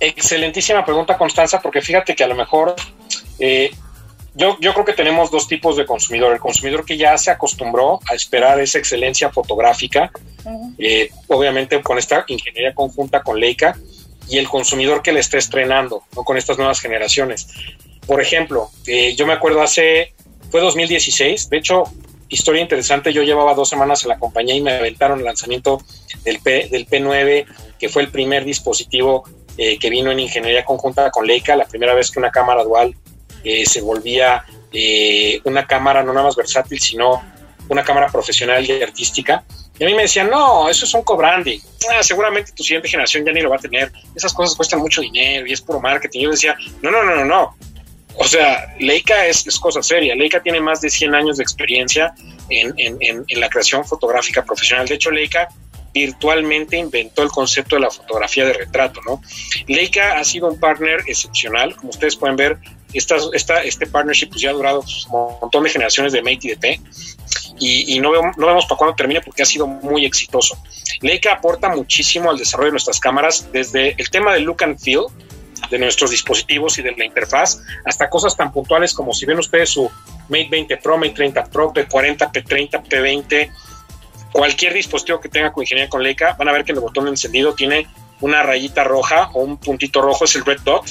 Excelentísima 0.00 0.84
pregunta, 0.84 1.16
Constanza, 1.16 1.60
porque 1.60 1.80
fíjate 1.80 2.14
que 2.14 2.22
a 2.22 2.28
lo 2.28 2.34
mejor 2.34 2.76
eh, 3.38 3.70
yo, 4.38 4.56
yo 4.60 4.72
creo 4.72 4.84
que 4.84 4.92
tenemos 4.92 5.32
dos 5.32 5.48
tipos 5.48 5.76
de 5.76 5.84
consumidor. 5.84 6.32
El 6.32 6.38
consumidor 6.38 6.84
que 6.84 6.96
ya 6.96 7.18
se 7.18 7.32
acostumbró 7.32 7.98
a 8.08 8.14
esperar 8.14 8.60
esa 8.60 8.78
excelencia 8.78 9.30
fotográfica, 9.30 10.12
eh, 10.78 11.10
obviamente 11.26 11.82
con 11.82 11.98
esta 11.98 12.24
ingeniería 12.28 12.72
conjunta 12.72 13.22
con 13.22 13.40
Leica, 13.40 13.76
y 14.28 14.38
el 14.38 14.48
consumidor 14.48 15.02
que 15.02 15.10
le 15.10 15.18
está 15.18 15.38
estrenando 15.38 16.04
¿no? 16.14 16.22
con 16.22 16.36
estas 16.36 16.56
nuevas 16.56 16.80
generaciones. 16.80 17.48
Por 18.06 18.20
ejemplo, 18.20 18.70
eh, 18.86 19.16
yo 19.16 19.26
me 19.26 19.32
acuerdo 19.32 19.60
hace, 19.60 20.14
fue 20.50 20.60
2016, 20.60 21.50
de 21.50 21.58
hecho, 21.58 21.84
historia 22.28 22.62
interesante, 22.62 23.12
yo 23.12 23.24
llevaba 23.24 23.54
dos 23.54 23.68
semanas 23.68 24.04
en 24.04 24.10
la 24.10 24.18
compañía 24.18 24.54
y 24.54 24.60
me 24.60 24.72
aventaron 24.72 25.18
el 25.18 25.24
lanzamiento 25.24 25.82
del, 26.22 26.38
P, 26.38 26.68
del 26.70 26.86
P9, 26.86 27.44
que 27.76 27.88
fue 27.88 28.02
el 28.02 28.10
primer 28.10 28.44
dispositivo 28.44 29.24
eh, 29.56 29.80
que 29.80 29.90
vino 29.90 30.12
en 30.12 30.20
ingeniería 30.20 30.64
conjunta 30.64 31.10
con 31.10 31.26
Leica, 31.26 31.56
la 31.56 31.64
primera 31.64 31.94
vez 31.94 32.12
que 32.12 32.20
una 32.20 32.30
cámara 32.30 32.62
dual 32.62 32.94
eh, 33.48 33.64
se 33.64 33.80
volvía 33.80 34.44
eh, 34.70 35.40
una 35.44 35.66
cámara 35.66 36.02
no 36.02 36.12
nada 36.12 36.26
más 36.26 36.36
versátil, 36.36 36.78
sino 36.78 37.22
una 37.70 37.82
cámara 37.82 38.08
profesional 38.08 38.62
y 38.68 38.82
artística. 38.82 39.42
Y 39.78 39.84
a 39.84 39.86
mí 39.86 39.94
me 39.94 40.02
decían, 40.02 40.28
no, 40.28 40.68
eso 40.68 40.84
es 40.84 40.92
un 40.92 41.02
co-branding. 41.02 41.58
Ah, 41.90 42.02
seguramente 42.02 42.52
tu 42.52 42.62
siguiente 42.62 42.88
generación 42.88 43.24
ya 43.24 43.32
ni 43.32 43.40
lo 43.40 43.48
va 43.48 43.56
a 43.56 43.60
tener. 43.60 43.90
Esas 44.14 44.34
cosas 44.34 44.54
cuestan 44.54 44.80
mucho 44.80 45.00
dinero 45.00 45.46
y 45.46 45.52
es 45.52 45.62
puro 45.62 45.80
marketing. 45.80 46.20
Yo 46.20 46.30
decía, 46.30 46.56
no, 46.82 46.90
no, 46.90 47.02
no, 47.02 47.16
no, 47.16 47.24
no. 47.24 47.56
O 48.16 48.24
sea, 48.24 48.74
Leica 48.80 49.26
es, 49.26 49.44
cosa 49.58 49.82
seria. 49.82 50.14
Leica 50.14 50.42
tiene 50.42 50.60
más 50.60 50.82
de 50.82 50.90
100 50.90 51.14
años 51.14 51.38
de 51.38 51.44
experiencia 51.44 52.12
en, 52.50 52.74
en, 52.76 52.98
en, 53.00 53.24
en 53.26 53.40
la 53.40 53.48
creación 53.48 53.82
fotográfica 53.82 54.44
profesional. 54.44 54.86
De 54.86 54.96
hecho, 54.96 55.10
Leica 55.10 55.48
virtualmente 55.94 56.76
inventó 56.76 57.22
el 57.22 57.30
concepto 57.30 57.76
de 57.76 57.82
la 57.82 57.90
fotografía 57.90 58.44
de 58.44 58.52
retrato, 58.52 59.00
¿no? 59.06 59.22
Leica 59.66 60.18
ha 60.18 60.24
sido 60.24 60.48
un 60.48 60.60
partner 60.60 61.02
excepcional. 61.06 61.74
Como 61.76 61.90
ustedes 61.90 62.16
pueden 62.16 62.36
ver, 62.36 62.58
esta, 62.92 63.62
este 63.62 63.86
partnership 63.86 64.28
pues, 64.28 64.40
ya 64.40 64.50
ha 64.50 64.54
durado 64.54 64.80
un 65.10 65.38
montón 65.40 65.64
de 65.64 65.70
generaciones 65.70 66.12
de 66.12 66.22
Mate 66.22 66.38
y 66.42 66.48
de 66.48 66.56
P 66.56 66.80
y, 67.58 67.96
y 67.96 68.00
no, 68.00 68.10
vemos, 68.10 68.36
no 68.36 68.46
vemos 68.46 68.66
para 68.66 68.78
cuándo 68.78 68.96
termine 68.96 69.20
porque 69.20 69.42
ha 69.42 69.46
sido 69.46 69.66
muy 69.66 70.04
exitoso. 70.04 70.58
Leica 71.00 71.34
aporta 71.34 71.68
muchísimo 71.68 72.30
al 72.30 72.38
desarrollo 72.38 72.68
de 72.68 72.72
nuestras 72.72 72.98
cámaras, 73.00 73.50
desde 73.52 73.94
el 73.98 74.10
tema 74.10 74.32
del 74.34 74.44
look 74.44 74.62
and 74.62 74.78
feel 74.78 75.06
de 75.70 75.78
nuestros 75.78 76.10
dispositivos 76.10 76.78
y 76.78 76.82
de 76.82 76.92
la 76.92 77.04
interfaz, 77.04 77.60
hasta 77.84 78.08
cosas 78.08 78.36
tan 78.36 78.52
puntuales 78.52 78.94
como 78.94 79.12
si 79.12 79.26
ven 79.26 79.38
ustedes 79.38 79.70
su 79.70 79.90
Mate 80.28 80.48
20 80.50 80.76
Pro, 80.78 80.96
Mate 80.96 81.10
30 81.10 81.44
Pro, 81.44 81.72
P40, 81.72 82.32
P30, 82.32 82.84
P20, 82.84 83.50
cualquier 84.32 84.74
dispositivo 84.74 85.20
que 85.20 85.28
tenga 85.28 85.52
con 85.52 85.62
ingeniería 85.62 85.90
con 85.90 86.02
Leica, 86.02 86.34
van 86.38 86.48
a 86.48 86.52
ver 86.52 86.64
que 86.64 86.72
el 86.72 86.80
botón 86.80 87.04
de 87.04 87.10
encendido 87.10 87.54
tiene 87.54 87.86
una 88.20 88.42
rayita 88.42 88.84
roja 88.84 89.30
o 89.34 89.42
un 89.42 89.58
puntito 89.58 90.00
rojo, 90.00 90.24
es 90.24 90.34
el 90.36 90.44
red 90.44 90.60
dot, 90.64 90.84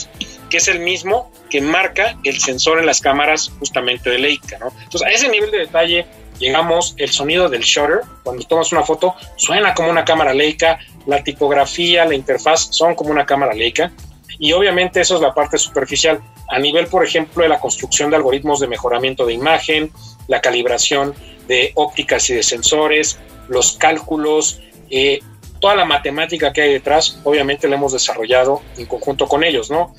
que 0.50 0.58
es 0.58 0.68
el 0.68 0.80
mismo 0.80 1.32
que 1.50 1.62
marca 1.62 2.18
el 2.24 2.40
sensor 2.40 2.80
en 2.80 2.86
las 2.86 3.02
cámaras 3.02 3.52
justamente 3.60 4.10
de 4.10 4.20
Leica. 4.20 4.58
Entonces, 4.84 5.04
a 5.04 5.10
ese 5.10 5.30
nivel 5.30 5.52
de 5.52 5.60
detalle 5.60 6.06
llegamos, 6.40 6.94
el 6.98 7.10
sonido 7.10 7.50
del 7.50 7.62
shutter, 7.62 8.02
cuando 8.24 8.46
tomas 8.46 8.72
una 8.72 8.84
foto, 8.84 9.16
suena 9.36 9.74
como 9.74 9.90
una 9.90 10.06
cámara 10.06 10.34
Leica, 10.34 10.80
la 11.06 11.24
tipografía, 11.24 12.06
la 12.06 12.16
interfaz 12.16 12.68
son 12.72 12.96
como 12.96 13.12
una 13.12 13.26
cámara 13.26 13.54
Leica, 13.54 13.92
y 14.40 14.54
obviamente 14.54 15.02
eso 15.02 15.16
es 15.16 15.22
la 15.22 15.34
parte 15.34 15.58
superficial. 15.58 16.22
A 16.50 16.60
nivel, 16.60 16.88
por 16.88 17.04
ejemplo, 17.04 17.44
de 17.44 17.50
la 17.50 17.60
construcción 17.60 18.10
de 18.10 18.18
algoritmos 18.18 18.60
de 18.60 18.68
mejoramiento 18.68 19.26
de 19.26 19.34
imagen, 19.34 19.92
la 20.28 20.42
calibración 20.42 21.16
de 21.48 21.72
ópticas 21.76 22.30
y 22.30 22.36
de 22.36 22.44
sensores, 22.44 23.18
los 23.48 23.78
cálculos, 23.78 24.62
eh, 24.90 25.20
toda 25.60 25.76
la 25.76 25.86
matemática 25.86 26.54
que 26.54 26.62
hay 26.62 26.74
detrás, 26.74 27.20
obviamente 27.24 27.68
la 27.68 27.78
hemos 27.78 27.94
desarrollado 27.94 28.62
en 28.78 28.86
conjunto 28.86 29.28
con 29.28 29.44
ellos, 29.44 29.72
¿no? 29.72 29.96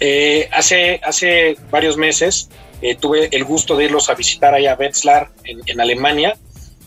Eh, 0.00 0.48
hace, 0.52 1.00
hace 1.04 1.56
varios 1.70 1.96
meses 1.96 2.50
eh, 2.82 2.96
tuve 2.96 3.28
el 3.32 3.44
gusto 3.44 3.76
de 3.76 3.84
irlos 3.86 4.10
a 4.10 4.14
visitar 4.14 4.54
allá 4.54 4.72
a 4.72 4.76
Wetzlar 4.76 5.30
en, 5.44 5.60
en, 5.64 5.80
Alemania 5.80 6.36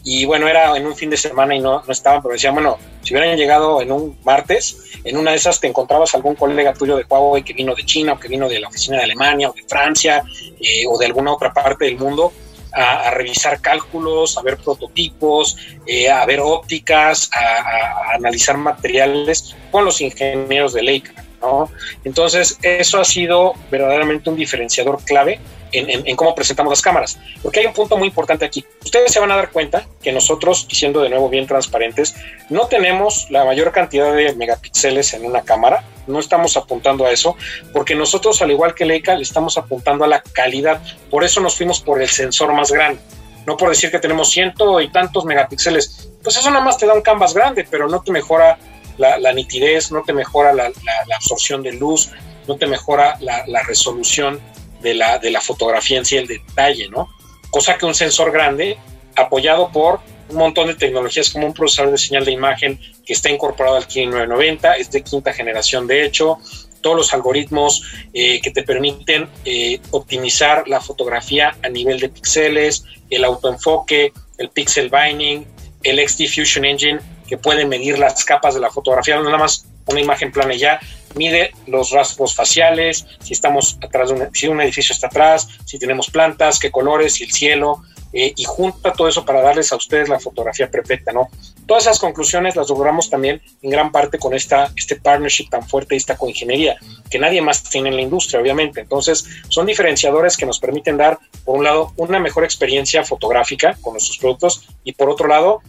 y 0.04 0.26
bueno, 0.26 0.48
era 0.48 0.78
en 0.78 0.86
un 0.86 0.96
fin 0.96 1.10
de 1.10 1.18
semana 1.18 1.56
y 1.56 1.60
no, 1.60 1.84
no 1.86 1.92
estaban, 1.92 2.22
pero 2.22 2.34
decían, 2.34 2.54
bueno, 2.54 2.78
si 3.02 3.14
hubieran 3.14 3.36
llegado 3.36 3.82
en 3.82 3.92
un 3.92 4.18
martes, 4.24 4.78
en 5.04 5.18
una 5.18 5.32
de 5.32 5.38
esas 5.38 5.60
te 5.60 5.68
encontrabas 5.68 6.14
algún 6.14 6.36
colega 6.36 6.74
tuyo 6.74 6.96
de 6.96 7.06
Huawei 7.10 7.44
que 7.44 7.54
vino 7.54 7.74
de 7.74 7.84
China 7.84 8.14
o 8.14 8.20
que 8.20 8.28
vino 8.28 8.48
de 8.48 8.60
la 8.60 8.68
oficina 8.68 8.98
de 8.98 9.04
Alemania 9.04 9.50
o 9.50 9.54
de 9.54 9.64
Francia 9.64 10.24
eh, 10.62 10.84
o 10.88 10.98
de 10.98 11.06
alguna 11.08 11.34
otra 11.34 11.52
parte 11.52 11.86
del 11.86 11.98
mundo 11.98 12.32
a, 12.72 13.12
revisar 13.12 13.62
cálculos, 13.62 14.38
a 14.38 14.42
ver 14.42 14.58
prototipos, 14.58 15.58
eh, 15.88 16.10
a 16.10 16.26
ver 16.26 16.40
ópticas, 16.40 17.30
a, 17.34 17.40
a, 17.40 18.16
analizar 18.16 18.58
materiales 18.58 19.56
con 19.72 19.86
los 19.86 20.02
ingenieros 20.02 20.74
de 20.74 20.84
Leica. 20.84 21.14
¿No? 21.42 21.70
Entonces, 22.04 22.58
eso 22.62 23.00
ha 23.00 23.06
sido 23.06 23.54
verdaderamente 23.72 24.30
un 24.30 24.36
diferenciador 24.36 25.04
clave 25.04 25.40
en, 25.72 26.08
en, 26.08 26.16
cómo 26.16 26.36
presentamos 26.36 26.72
las 26.72 26.82
cámaras. 26.82 27.20
Porque 27.42 27.60
hay 27.60 27.66
un 27.66 27.74
punto 27.74 27.98
muy 27.98 28.08
importante 28.08 28.46
aquí. 28.46 28.66
Ustedes 28.84 29.12
se 29.12 29.20
van 29.20 29.32
a 29.32 29.36
dar 29.36 29.52
cuenta 29.52 29.86
que 30.02 30.12
nosotros, 30.12 30.68
siendo 30.72 31.02
de 31.02 31.10
nuevo 31.10 31.30
bien 31.30 31.48
transparentes, 31.48 32.16
no 32.50 32.68
tenemos 32.68 33.28
la 33.30 33.46
mayor 33.46 33.72
cantidad 33.72 34.14
de 34.14 34.34
megapíxeles 34.36 35.14
en 35.14 35.26
una 35.26 35.42
cámara. 35.44 35.84
No 36.08 36.20
estamos 36.20 36.58
apuntando 36.58 37.06
a 37.06 37.12
eso, 37.12 37.36
porque 37.72 37.96
nosotros, 37.96 38.42
al 38.42 38.52
igual 38.52 38.74
que 38.74 38.86
Leica, 38.86 39.16
le 39.16 39.24
estamos 39.24 39.58
apuntando 39.58 40.06
a 40.06 40.08
la 40.08 40.22
calidad. 40.22 40.82
Por 41.10 41.24
eso 41.24 41.40
nos 41.42 41.56
fuimos 41.56 41.82
por 41.82 42.02
el 42.02 42.10
sensor 42.10 42.54
más 42.54 42.72
grande. 42.72 43.00
No 43.46 43.58
por 43.58 43.70
decir 43.70 43.90
que 43.90 44.00
tenemos 44.00 44.30
ciento 44.32 44.82
y 44.82 44.92
tantos 44.92 45.26
megapíxeles. 45.26 46.10
Pues 46.22 46.38
eso 46.38 46.50
nada 46.52 46.64
más 46.64 46.78
te 46.78 46.86
da 46.86 46.94
un 46.94 47.02
canvas 47.02 47.34
grande, 47.34 47.66
pero 47.70 47.88
no 47.88 48.02
te 48.02 48.12
mejora 48.12 48.58
la, 49.00 49.34
nitidez, 49.34 49.92
no 49.92 50.04
te 50.04 50.14
mejora 50.14 50.54
la, 50.54 50.72
absorción 51.16 51.64
de 51.64 51.74
luz, 51.74 52.12
no 52.48 52.58
te 52.58 52.68
mejora 52.68 53.18
la, 53.22 53.64
resolución 53.64 54.40
de 54.82 54.94
la, 54.94 55.18
de 55.18 55.32
la 55.32 55.42
fotografía 55.42 55.98
en 55.98 56.06
sí, 56.06 56.18
el 56.18 56.28
detalle, 56.28 56.90
¿no? 56.90 57.10
Cosa 57.50 57.78
que 57.78 57.86
un 57.86 57.96
sensor 57.96 58.32
grande, 58.32 58.78
apoyado 59.16 59.72
por 59.72 60.02
un 60.30 60.38
montón 60.38 60.68
de 60.68 60.76
tecnologías 60.76 61.32
como 61.32 61.48
un 61.48 61.54
procesador 61.54 61.92
de 61.92 61.98
señal 61.98 62.24
de 62.24 62.32
imagen 62.32 62.80
que 63.06 63.14
está 63.14 63.30
incorporado 63.30 63.78
al 63.78 63.88
Kirin 63.88 64.12
990, 64.12 64.76
es 64.76 64.92
de 64.92 65.02
quinta 65.02 65.34
generación 65.34 65.88
de 65.88 66.06
hecho, 66.06 66.38
todos 66.82 66.96
los 66.96 67.14
algoritmos 67.14 67.84
eh, 68.14 68.40
que 68.42 68.52
te 68.52 68.64
permiten 68.64 69.28
eh, 69.46 69.80
optimizar 69.92 70.68
la 70.68 70.80
fotografía 70.80 71.56
a 71.64 71.70
nivel 71.70 72.00
de 72.00 72.10
píxeles, 72.10 72.86
el 73.10 73.24
autoenfoque, 73.24 74.14
el 74.38 74.50
pixel 74.50 74.90
binding, 74.90 75.46
el 75.84 76.08
XD 76.08 76.28
Fusion 76.28 76.66
Engine, 76.66 77.00
que 77.30 77.38
puede 77.38 77.66
medir 77.66 78.00
las 78.00 78.26
capas 78.26 78.56
de 78.56 78.60
la 78.60 78.72
fotografía, 78.72 79.16
no 79.16 79.24
nada 79.24 79.38
más 79.38 79.66
una 79.86 80.02
imagen 80.02 80.32
plana 80.32 80.54
y 80.54 80.60
ya, 80.60 80.80
mide 81.16 81.52
los 81.68 81.92
rasgos 81.92 82.36
faciales, 82.36 83.06
si 83.22 83.34
estamos 83.34 83.78
atrás 83.82 84.10
de 84.10 84.16
un, 84.16 84.36
si 84.36 84.48
un 84.48 84.62
edificio 84.62 84.94
está 84.94 85.08
atrás, 85.08 85.48
si 85.66 85.78
tenemos 85.80 86.10
plantas, 86.10 86.60
qué 86.60 86.72
colores, 86.72 87.14
si 87.14 87.24
el 87.24 87.32
cielo, 87.32 87.84
eh, 88.12 88.34
y 88.36 88.44
junta 88.44 88.94
todo 88.94 89.08
eso 89.08 89.24
para 89.24 89.42
darles 89.42 89.72
a 89.72 89.76
ustedes 89.76 90.10
la 90.10 90.20
fotografía 90.20 90.70
perfecta, 90.70 91.12
¿no? 91.12 91.30
Todas 91.68 91.84
esas 91.84 92.00
conclusiones 92.00 92.56
las 92.56 92.70
logramos 92.70 93.10
también 93.10 93.40
en 93.62 93.70
gran 93.70 93.92
parte 93.92 94.18
con 94.18 94.34
esta, 94.34 94.72
este 94.76 94.96
partnership 94.96 95.50
tan 95.50 95.68
fuerte 95.68 95.94
y 95.94 95.98
esta 95.98 96.18
coingeniería, 96.18 96.78
que 97.12 97.20
nadie 97.20 97.42
más 97.42 97.62
tiene 97.64 97.90
en 97.90 97.96
la 97.96 98.02
industria, 98.02 98.42
obviamente. 98.42 98.82
Entonces, 98.82 99.26
son 99.50 99.68
diferenciadores 99.68 100.36
que 100.38 100.48
nos 100.48 100.60
permiten 100.60 100.98
dar, 100.98 101.20
por 101.46 101.58
un 101.58 101.64
lado, 101.64 101.94
una 101.98 102.20
mejor 102.20 102.44
experiencia 102.44 103.04
fotográfica 103.04 103.78
con 103.82 103.94
nuestros 103.94 104.18
productos 104.18 104.68
y 104.84 104.94
por 104.94 105.10
otro 105.12 105.28
lado, 105.28 105.62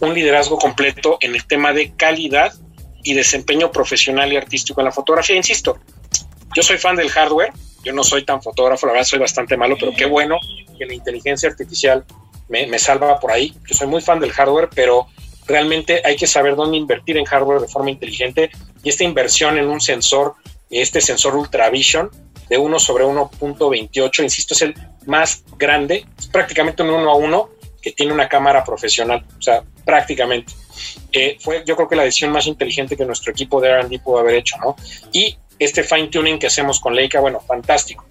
un 0.00 0.14
liderazgo 0.14 0.58
completo 0.58 1.18
en 1.20 1.34
el 1.34 1.46
tema 1.46 1.72
de 1.72 1.92
calidad 1.94 2.52
y 3.02 3.14
desempeño 3.14 3.70
profesional 3.70 4.32
y 4.32 4.36
artístico 4.36 4.80
en 4.80 4.86
la 4.86 4.92
fotografía. 4.92 5.36
Insisto, 5.36 5.78
yo 6.54 6.62
soy 6.62 6.78
fan 6.78 6.96
del 6.96 7.10
hardware, 7.10 7.52
yo 7.84 7.92
no 7.92 8.02
soy 8.02 8.24
tan 8.24 8.42
fotógrafo, 8.42 8.86
la 8.86 8.92
verdad 8.92 9.06
soy 9.06 9.18
bastante 9.18 9.56
malo, 9.56 9.76
pero 9.78 9.92
qué 9.92 10.06
bueno 10.06 10.38
que 10.78 10.86
la 10.86 10.94
inteligencia 10.94 11.48
artificial 11.48 12.04
me, 12.48 12.66
me 12.66 12.78
salva 12.78 13.20
por 13.20 13.30
ahí. 13.30 13.54
Yo 13.68 13.76
soy 13.76 13.86
muy 13.86 14.00
fan 14.00 14.20
del 14.20 14.32
hardware, 14.32 14.70
pero 14.74 15.06
realmente 15.46 16.02
hay 16.04 16.16
que 16.16 16.26
saber 16.26 16.56
dónde 16.56 16.76
invertir 16.76 17.16
en 17.16 17.24
hardware 17.24 17.60
de 17.60 17.68
forma 17.68 17.90
inteligente 17.90 18.50
y 18.82 18.88
esta 18.88 19.04
inversión 19.04 19.58
en 19.58 19.68
un 19.68 19.80
sensor, 19.80 20.34
este 20.70 21.00
sensor 21.00 21.36
Ultravision 21.36 22.10
de 22.48 22.58
1 22.58 22.78
sobre 22.78 23.04
1.28, 23.04 24.22
insisto, 24.22 24.54
es 24.54 24.62
el 24.62 24.74
más 25.06 25.44
grande, 25.56 26.06
es 26.18 26.26
prácticamente 26.26 26.82
un 26.82 26.90
1 26.90 27.10
a 27.10 27.14
1 27.14 27.50
que 27.84 27.92
tiene 27.92 28.14
una 28.14 28.26
cámara 28.26 28.64
profesional, 28.64 29.22
o 29.38 29.42
sea, 29.42 29.62
prácticamente. 29.84 30.54
Eh, 31.12 31.36
fue 31.38 31.62
yo 31.66 31.76
creo 31.76 31.86
que 31.86 31.96
la 31.96 32.04
decisión 32.04 32.32
más 32.32 32.46
inteligente 32.46 32.96
que 32.96 33.04
nuestro 33.04 33.30
equipo 33.30 33.60
de 33.60 33.68
R&D 33.68 33.98
pudo 33.98 34.20
haber 34.20 34.36
hecho, 34.36 34.56
¿no? 34.56 34.74
Y 35.12 35.36
este 35.58 35.84
fine 35.84 36.08
tuning 36.08 36.38
que 36.38 36.46
hacemos 36.46 36.80
con 36.80 36.96
Leica, 36.96 37.20
bueno, 37.20 37.40
fantástico. 37.40 38.06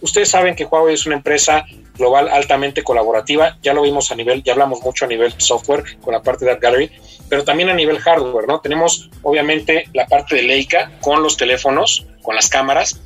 Ustedes 0.00 0.30
saben 0.30 0.54
que 0.56 0.64
Huawei 0.64 0.94
es 0.94 1.04
una 1.04 1.16
empresa 1.16 1.66
global 1.94 2.28
altamente 2.28 2.82
colaborativa, 2.82 3.58
ya 3.60 3.74
lo 3.74 3.82
vimos 3.82 4.10
a 4.10 4.14
nivel, 4.14 4.42
ya 4.42 4.52
hablamos 4.52 4.80
mucho 4.80 5.04
a 5.04 5.08
nivel 5.08 5.34
software 5.36 5.84
con 6.00 6.14
la 6.14 6.22
parte 6.22 6.46
de 6.46 6.52
Art 6.52 6.62
Gallery, 6.62 6.90
pero 7.28 7.44
también 7.44 7.68
a 7.68 7.74
nivel 7.74 7.98
hardware, 7.98 8.46
¿no? 8.46 8.60
Tenemos 8.60 9.10
obviamente 9.22 9.84
la 9.92 10.06
parte 10.06 10.36
de 10.36 10.42
Leica 10.42 10.90
con 11.02 11.22
los 11.22 11.36
teléfonos, 11.36 12.06
con 12.22 12.34
las 12.34 12.48
cámaras, 12.48 12.98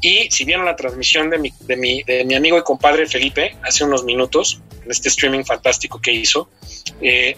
y 0.00 0.30
si 0.30 0.44
vieron 0.44 0.64
la 0.64 0.76
transmisión 0.76 1.30
de 1.30 1.38
mi, 1.38 1.52
de 1.60 1.76
mi, 1.76 2.02
de 2.02 2.24
mi 2.24 2.34
amigo 2.34 2.58
y 2.58 2.62
compadre 2.62 3.06
Felipe 3.06 3.56
hace 3.62 3.84
unos 3.84 4.04
minutos, 4.04 4.60
en 4.84 4.90
este 4.90 5.08
streaming 5.08 5.44
fantástico 5.44 6.00
que 6.00 6.12
hizo, 6.12 6.48
eh, 7.02 7.36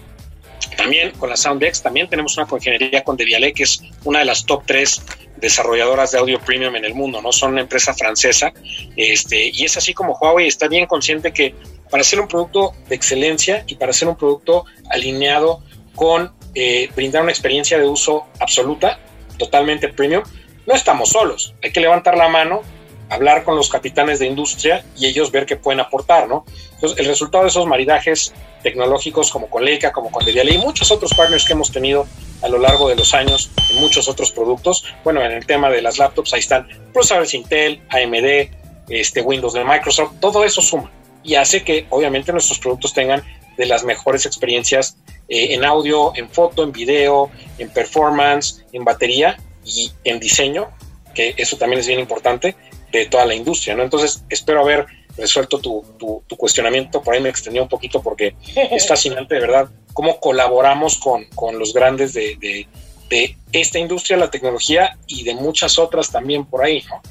también 0.77 1.11
con 1.13 1.29
la 1.29 1.37
SoundX, 1.37 1.83
también 1.83 2.09
tenemos 2.09 2.37
una 2.37 2.47
coingeniería 2.47 3.03
con 3.03 3.17
Devialet, 3.17 3.55
que 3.55 3.65
es 3.65 3.83
una 4.05 4.21
de 4.21 4.25
las 4.25 4.47
top 4.47 4.63
tres 4.67 5.03
desarrolladoras 5.37 6.13
de 6.13 6.19
audio 6.19 6.41
premium 6.41 6.77
en 6.77 6.85
el 6.85 6.95
mundo, 6.95 7.21
¿no? 7.21 7.33
Son 7.33 7.53
una 7.53 7.63
empresa 7.63 7.93
francesa, 7.95 8.53
este, 8.97 9.51
y 9.53 9.65
es 9.65 9.77
así 9.77 9.93
como 9.93 10.17
Huawei 10.17 10.47
está 10.47 10.69
bien 10.69 10.87
consciente 10.87 11.33
que 11.33 11.55
para 11.91 12.03
hacer 12.03 12.21
un 12.21 12.29
producto 12.29 12.75
de 12.89 12.95
excelencia 12.95 13.65
y 13.67 13.75
para 13.75 13.91
hacer 13.91 14.09
un 14.09 14.17
producto 14.17 14.65
alineado 14.89 15.63
con 15.95 16.33
eh, 16.55 16.89
brindar 16.95 17.23
una 17.23 17.33
experiencia 17.33 17.79
de 17.79 17.87
uso 17.87 18.27
absoluta, 18.39 18.99
totalmente 19.37 19.89
premium, 19.89 20.23
no 20.67 20.75
estamos 20.75 21.11
solos. 21.11 21.55
Hay 21.63 21.73
que 21.73 21.81
levantar 21.81 22.17
la 22.17 22.29
mano, 22.29 22.63
hablar 23.11 23.45
con 23.45 23.57
los 23.57 23.69
capitanes 23.69 24.19
de 24.19 24.27
industria 24.27 24.85
y 24.97 25.07
ellos 25.07 25.31
ver 25.31 25.47
qué 25.47 25.57
pueden 25.57 25.81
aportar, 25.81 26.29
¿no? 26.29 26.45
Entonces, 26.75 26.99
el 26.99 27.07
resultado 27.07 27.45
de 27.45 27.51
esos 27.51 27.67
maridajes 27.67 28.33
tecnológicos 28.63 29.31
como 29.31 29.51
con 29.51 29.65
Leica, 29.65 29.93
como 29.93 30.11
con 30.11 30.25
Devialet 30.25 30.55
y 30.55 30.59
muchos 30.59 30.91
otros 30.91 31.13
partners 31.15 31.45
que 31.45 31.53
hemos 31.53 31.71
tenido 31.71 32.07
a 32.43 32.49
lo 32.49 32.59
largo 32.59 32.89
de 32.89 32.97
los 32.97 33.13
años 33.15 33.51
en 33.71 33.81
muchos 33.81 34.09
otros 34.09 34.31
productos. 34.33 34.85
Bueno, 35.05 35.23
en 35.23 35.33
el 35.33 35.47
tema 35.47 35.69
de 35.71 35.83
las 35.83 35.99
laptops, 35.99 36.33
ahí 36.35 36.41
están 36.41 36.69
procesadores 36.93 37.35
Intel, 37.35 37.83
AMD, 37.91 38.51
este, 38.89 39.21
Windows 39.21 39.53
de 39.53 39.65
Microsoft, 39.65 40.15
todo 40.21 40.45
eso 40.45 40.61
suma 40.61 40.91
y 41.25 41.37
hace 41.37 41.63
que 41.63 41.87
obviamente 41.91 42.33
nuestros 42.33 42.59
productos 42.59 42.93
tengan 42.93 43.23
de 43.57 43.67
las 43.67 43.85
mejores 43.85 44.27
experiencias 44.27 44.97
eh, 45.29 45.55
en 45.55 45.65
audio, 45.65 46.13
en 46.17 46.29
foto, 46.29 46.65
en 46.65 46.73
video, 46.73 47.31
en 47.59 47.71
performance, 47.71 48.65
en 48.73 48.85
batería 48.85 49.37
y 49.65 49.93
en 50.05 50.21
diseño, 50.21 50.71
que 51.15 51.35
eso 51.37 51.57
también 51.57 51.81
es 51.81 51.87
bien 51.87 52.01
importante 52.01 52.57
de 52.91 53.07
toda 53.07 53.25
la 53.25 53.35
industria, 53.35 53.75
¿no? 53.75 53.83
Entonces, 53.83 54.25
espero 54.29 54.61
haber 54.61 54.87
resuelto 55.17 55.59
tu, 55.59 55.85
tu, 55.99 56.23
tu 56.27 56.37
cuestionamiento, 56.37 57.03
por 57.03 57.15
ahí 57.15 57.21
me 57.21 57.29
extendí 57.29 57.59
un 57.59 57.69
poquito 57.69 58.03
porque 58.03 58.35
es 58.71 58.87
fascinante, 58.87 59.35
de 59.35 59.41
verdad, 59.41 59.69
cómo 59.93 60.21
colaboramos 60.21 60.99
con, 60.99 61.25
con 61.35 61.59
los 61.59 61.73
grandes 61.73 62.15
de, 62.15 62.37
de, 62.41 62.67
de, 63.09 63.37
esta 63.53 63.79
industria, 63.79 64.17
la 64.17 64.31
tecnología 64.31 64.97
y 65.07 65.25
de 65.25 65.35
muchas 65.35 65.79
otras 65.79 66.11
también 66.11 66.47
por 66.47 66.65
ahí, 66.65 66.83
¿no? 66.89 67.03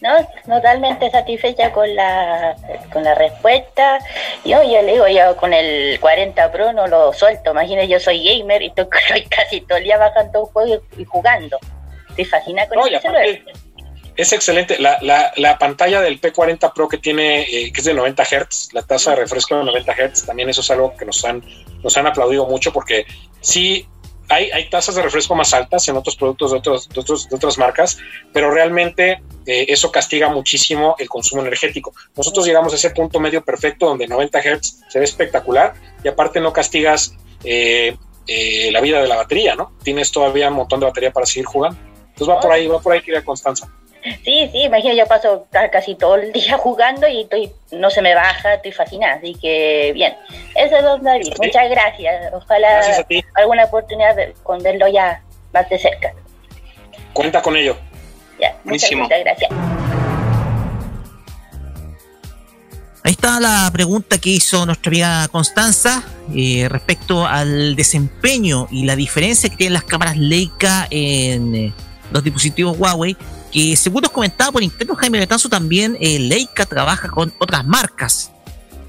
No, 0.00 0.16
totalmente 0.46 1.10
satisfecha 1.10 1.72
con 1.72 1.94
la 1.94 2.56
con 2.92 3.04
la 3.04 3.14
respuesta. 3.14 3.98
Yo, 4.44 4.62
yo 4.62 4.80
le 4.82 4.92
digo, 4.92 5.08
yo 5.08 5.36
con 5.36 5.52
el 5.52 6.00
40 6.00 6.50
Pro 6.50 6.72
no 6.72 6.86
lo 6.86 7.12
suelto. 7.12 7.50
Imagínate, 7.50 7.88
yo 7.88 8.00
soy 8.00 8.24
gamer 8.24 8.62
y 8.62 8.66
estoy 8.76 8.86
casi 9.28 9.60
todo 9.60 9.78
el 9.78 9.84
día 9.84 9.98
bajando 9.98 10.44
un 10.44 10.46
juego 10.46 10.82
y 10.96 11.04
jugando. 11.04 11.58
Estoy 12.08 12.24
fascinada 12.24 12.68
con 12.68 12.78
No, 12.78 12.88
y 12.88 12.94
aparte, 12.94 13.44
es 14.16 14.32
excelente. 14.32 14.78
La, 14.78 14.98
la, 15.02 15.32
la 15.36 15.58
pantalla 15.58 16.00
del 16.00 16.20
P40 16.20 16.72
Pro 16.74 16.88
que 16.88 16.98
tiene, 16.98 17.42
eh, 17.42 17.72
que 17.72 17.80
es 17.80 17.84
de 17.84 17.94
90 17.94 18.24
Hz, 18.24 18.72
la 18.72 18.82
tasa 18.82 19.10
de 19.10 19.16
refresco 19.16 19.56
de 19.56 19.64
90 19.64 19.92
Hz, 19.92 20.26
también 20.26 20.48
eso 20.48 20.60
es 20.60 20.70
algo 20.70 20.94
que 20.96 21.04
nos 21.04 21.24
han, 21.24 21.42
nos 21.82 21.96
han 21.96 22.06
aplaudido 22.06 22.46
mucho 22.46 22.72
porque 22.72 23.06
sí 23.40 23.86
hay, 24.30 24.50
hay 24.50 24.70
tasas 24.70 24.94
de 24.94 25.02
refresco 25.02 25.34
más 25.34 25.52
altas 25.52 25.86
en 25.88 25.96
otros 25.96 26.16
productos 26.16 26.52
de, 26.52 26.58
otros, 26.58 26.88
de, 26.88 27.00
otros, 27.00 27.28
de 27.28 27.36
otras 27.36 27.58
marcas, 27.58 27.98
pero 28.32 28.50
realmente 28.50 29.22
eh, 29.44 29.66
eso 29.68 29.90
castiga 29.90 30.28
muchísimo 30.28 30.94
el 30.98 31.08
consumo 31.08 31.42
energético. 31.42 31.92
Nosotros 32.16 32.46
llegamos 32.46 32.72
a 32.72 32.76
ese 32.76 32.90
punto 32.90 33.18
medio 33.18 33.44
perfecto 33.44 33.86
donde 33.86 34.06
90 34.06 34.40
Hz 34.40 34.80
se 34.88 34.98
ve 35.00 35.04
espectacular 35.04 35.74
y 36.04 36.08
aparte 36.08 36.40
no 36.40 36.52
castigas 36.52 37.14
eh, 37.42 37.96
eh, 38.26 38.70
la 38.70 38.80
vida 38.80 39.02
de 39.02 39.08
la 39.08 39.16
batería, 39.16 39.56
¿no? 39.56 39.72
Tienes 39.82 40.12
todavía 40.12 40.48
un 40.48 40.54
montón 40.54 40.78
de 40.78 40.86
batería 40.86 41.10
para 41.10 41.26
seguir 41.26 41.46
jugando. 41.46 41.78
Entonces 42.10 42.28
va 42.28 42.40
por 42.40 42.52
ahí, 42.52 42.68
va 42.68 42.80
por 42.80 42.92
ahí, 42.92 43.00
querida 43.00 43.24
Constanza. 43.24 43.68
Sí, 44.24 44.48
sí, 44.50 44.62
imagina, 44.62 44.94
yo 44.94 45.06
paso 45.06 45.46
ca- 45.50 45.70
casi 45.70 45.94
todo 45.94 46.14
el 46.16 46.32
día 46.32 46.56
jugando 46.58 47.06
y 47.06 47.22
estoy, 47.22 47.52
no 47.72 47.90
se 47.90 48.00
me 48.02 48.14
baja, 48.14 48.54
estoy 48.54 48.72
fascinada, 48.72 49.14
así 49.14 49.34
que 49.34 49.92
bien. 49.94 50.14
Eso 50.54 50.76
es 50.76 50.82
Don 50.82 51.02
David, 51.02 51.34
muchas 51.38 51.68
gracias. 51.68 52.32
Ojalá 52.32 52.68
Gracias 52.76 53.06
alguna 53.34 53.64
oportunidad 53.64 54.16
de, 54.16 54.34
con 54.42 54.62
verlo 54.62 54.88
ya 54.88 55.22
más 55.52 55.68
de 55.68 55.78
cerca. 55.78 56.12
Cuenta 57.12 57.42
con 57.42 57.56
ello. 57.56 57.76
Ya, 58.40 58.48
muchas, 58.52 58.64
Buenísimo. 58.64 59.02
muchas 59.04 59.20
gracias. 59.20 59.50
Ahí 63.02 63.12
está 63.12 63.40
la 63.40 63.68
pregunta 63.72 64.18
que 64.18 64.28
hizo 64.30 64.66
nuestra 64.66 64.90
amiga 64.90 65.28
Constanza 65.28 66.02
eh, 66.34 66.66
respecto 66.68 67.26
al 67.26 67.74
desempeño 67.74 68.68
y 68.70 68.84
la 68.84 68.94
diferencia 68.94 69.48
que 69.48 69.56
tienen 69.56 69.72
las 69.74 69.84
cámaras 69.84 70.16
Leica 70.18 70.86
en 70.90 71.54
eh, 71.54 71.72
los 72.12 72.22
dispositivos 72.22 72.78
Huawei. 72.78 73.16
Que 73.52 73.76
según 73.76 74.02
nos 74.02 74.12
comentaba 74.12 74.52
por 74.52 74.62
interno 74.62 74.94
Jaime 74.94 75.18
Betanzo, 75.18 75.48
también 75.48 75.96
eh, 76.00 76.18
Leica 76.18 76.66
trabaja 76.66 77.08
con 77.08 77.32
otras 77.38 77.64
marcas. 77.64 78.30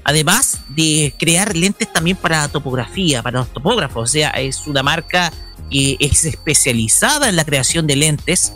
Además 0.04 0.60
de 0.68 1.14
crear 1.18 1.56
lentes 1.56 1.92
también 1.92 2.16
para 2.16 2.48
topografía, 2.48 3.22
para 3.22 3.40
los 3.40 3.52
topógrafos. 3.52 4.10
O 4.10 4.12
sea, 4.12 4.30
es 4.30 4.66
una 4.66 4.82
marca 4.82 5.32
que 5.70 5.96
es 6.00 6.24
especializada 6.24 7.28
en 7.28 7.36
la 7.36 7.44
creación 7.44 7.86
de 7.86 7.96
lentes 7.96 8.52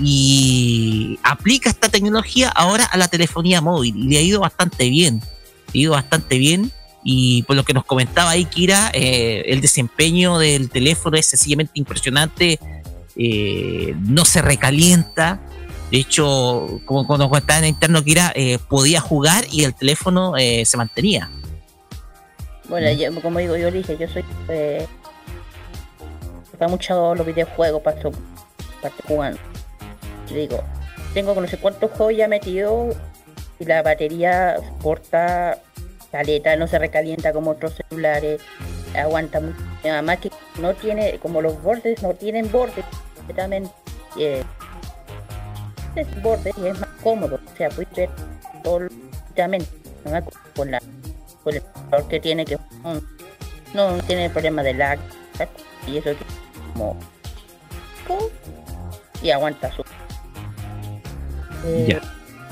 y 0.00 1.18
aplica 1.22 1.70
esta 1.70 1.88
tecnología 1.88 2.48
ahora 2.48 2.84
a 2.84 2.96
la 2.96 3.08
telefonía 3.08 3.60
móvil 3.60 3.96
y 3.96 4.08
le 4.08 4.18
ha 4.18 4.22
ido 4.22 4.40
bastante 4.40 4.88
bien. 4.88 5.22
Le 5.72 5.80
ha 5.80 5.82
ido 5.82 5.92
bastante 5.92 6.38
bien 6.38 6.72
y 7.04 7.42
por 7.42 7.54
lo 7.54 7.64
que 7.64 7.74
nos 7.74 7.84
comentaba 7.84 8.30
ahí 8.30 8.46
Kira, 8.46 8.90
eh, 8.94 9.44
el 9.46 9.60
desempeño 9.60 10.38
del 10.38 10.70
teléfono 10.70 11.16
es 11.16 11.26
sencillamente 11.26 11.72
impresionante, 11.74 12.58
eh, 13.16 13.94
no 13.98 14.24
se 14.24 14.42
recalienta. 14.42 15.40
De 15.90 15.98
hecho, 15.98 16.80
como, 16.84 17.04
nos 17.16 17.28
comentaba 17.28 17.60
en 17.60 17.66
interno 17.66 18.02
Kira, 18.02 18.32
eh, 18.34 18.58
podía 18.68 19.00
jugar 19.00 19.44
y 19.50 19.64
el 19.64 19.74
teléfono 19.74 20.36
eh, 20.36 20.64
se 20.64 20.76
mantenía. 20.76 21.30
Bueno, 22.68 22.90
yo, 22.90 23.14
como 23.20 23.38
digo, 23.38 23.56
yo 23.56 23.70
le 23.70 23.78
dije, 23.78 23.96
yo 23.98 24.08
soy. 24.08 24.24
Eh, 24.48 24.86
para 26.58 26.68
mucho 26.68 27.14
los 27.14 27.26
videojuegos, 27.26 27.82
para 27.82 28.00
para 28.80 28.94
jugando. 29.06 29.40
Digo, 30.32 30.62
tengo 31.12 31.34
no 31.40 31.46
sé 31.46 31.58
cuántos 31.58 31.90
juegos 31.92 32.16
ya 32.16 32.28
metido 32.28 32.90
y 33.58 33.64
la 33.64 33.82
batería 33.82 34.56
corta 34.82 35.58
caleta, 36.10 36.56
no 36.56 36.66
se 36.66 36.78
recalienta 36.78 37.32
como 37.32 37.50
otros 37.50 37.74
celulares, 37.74 38.40
aguanta 38.96 39.40
mucho. 39.40 39.58
Además 39.82 40.18
que 40.18 40.30
no 40.60 40.74
tiene, 40.74 41.18
como 41.18 41.40
los 41.42 41.60
bordes 41.62 42.02
no 42.02 42.14
tienen 42.14 42.50
bordes 42.50 42.84
completamente. 43.16 43.70
eh, 44.18 44.44
es 45.96 46.22
borde 46.22 46.52
y 46.56 46.66
es 46.66 46.78
más 46.80 46.88
cómodo, 47.02 47.36
o 47.36 47.56
sea, 47.56 47.68
puedes 47.68 47.92
ver 47.94 48.10
todo 48.62 48.80
con 50.56 50.70
la 50.70 50.80
con 51.42 51.54
el 51.54 51.62
color 51.62 52.08
que 52.08 52.20
tiene 52.20 52.44
que 52.44 52.58
no, 52.82 53.00
no 53.74 54.02
tiene 54.04 54.30
problema 54.30 54.62
de 54.62 54.74
lag 54.74 54.98
y 55.86 55.98
eso 55.98 56.10
es 56.10 56.16
como 56.72 56.96
y 59.22 59.30
aguanta 59.30 59.70
súper 59.70 59.92
eh, 61.66 62.00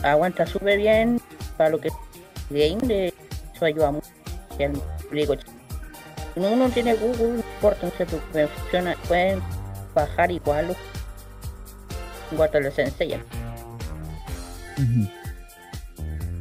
aguanta 0.02 0.46
súper 0.46 0.78
bien 0.78 1.20
para 1.56 1.70
lo 1.70 1.80
que 1.80 1.90
game 2.50 2.80
de 2.86 3.14
eso 3.54 3.64
ayuda 3.64 3.90
mucho 3.90 4.08
público 5.08 5.36
chico. 6.34 6.46
Uno 6.46 6.68
tiene 6.70 6.94
Google, 6.94 7.28
no 7.28 7.36
importa, 7.36 7.86
no 7.86 7.92
sé, 7.96 8.06
pues, 8.06 8.48
pueden 9.08 9.40
bajar 9.94 10.30
igual 10.30 10.76
en 12.30 12.36
cuanto 12.36 12.60
les 12.60 12.78
enseñan. 12.78 13.22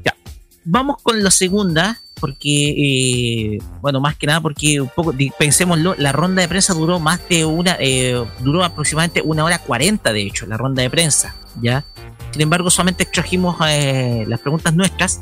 Ya, 0.04 0.16
vamos 0.64 0.98
con 1.04 1.24
la 1.24 1.32
segunda, 1.32 2.00
porque, 2.20 3.56
eh, 3.56 3.60
bueno, 3.82 4.00
más 4.00 4.16
que 4.16 4.28
nada 4.28 4.42
porque 4.42 4.80
un 4.80 4.90
poco, 4.90 5.14
pensémoslo, 5.38 5.96
la 5.98 6.12
ronda 6.12 6.42
de 6.42 6.48
prensa 6.48 6.74
duró 6.74 7.00
más 7.00 7.28
de 7.28 7.46
una, 7.46 7.76
eh, 7.80 8.24
duró 8.40 8.64
aproximadamente 8.64 9.22
una 9.24 9.44
hora 9.44 9.60
cuarenta, 9.60 10.14
de 10.14 10.22
hecho, 10.22 10.46
la 10.46 10.56
ronda 10.56 10.82
de 10.82 10.90
prensa, 10.90 11.36
¿ya? 11.62 11.84
Sin 12.32 12.42
embargo, 12.42 12.70
solamente 12.70 13.04
extrajimos 13.04 13.58
eh, 13.68 14.24
las 14.28 14.40
preguntas 14.40 14.74
nuestras. 14.74 15.22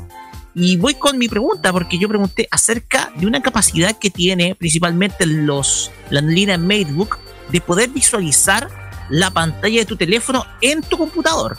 Y 0.54 0.76
voy 0.76 0.94
con 0.94 1.16
mi 1.16 1.28
pregunta, 1.28 1.72
porque 1.72 1.98
yo 1.98 2.08
pregunté 2.08 2.48
acerca 2.50 3.12
de 3.16 3.26
una 3.26 3.40
capacidad 3.40 3.96
que 3.98 4.10
tiene 4.10 4.54
principalmente 4.54 5.26
los, 5.26 5.90
la 6.10 6.20
línea 6.20 6.58
MateBook 6.58 7.18
de 7.50 7.60
poder 7.60 7.90
visualizar 7.90 8.68
la 9.10 9.30
pantalla 9.30 9.80
de 9.80 9.86
tu 9.86 9.96
teléfono 9.96 10.44
en 10.60 10.82
tu 10.82 10.96
computador. 10.98 11.58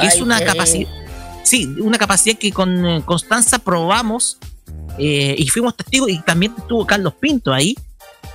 Es 0.00 0.20
una 0.20 0.40
capacidad. 0.40 0.90
Sí, 1.42 1.64
una 1.78 1.96
capacidad 1.96 2.36
que 2.36 2.52
con 2.52 2.84
eh, 2.84 3.02
Constanza 3.04 3.58
probamos 3.60 4.38
eh, 4.98 5.34
y 5.38 5.46
fuimos 5.48 5.76
testigos, 5.76 6.10
y 6.10 6.20
también 6.20 6.52
estuvo 6.58 6.86
Carlos 6.86 7.14
Pinto 7.14 7.52
ahí, 7.52 7.76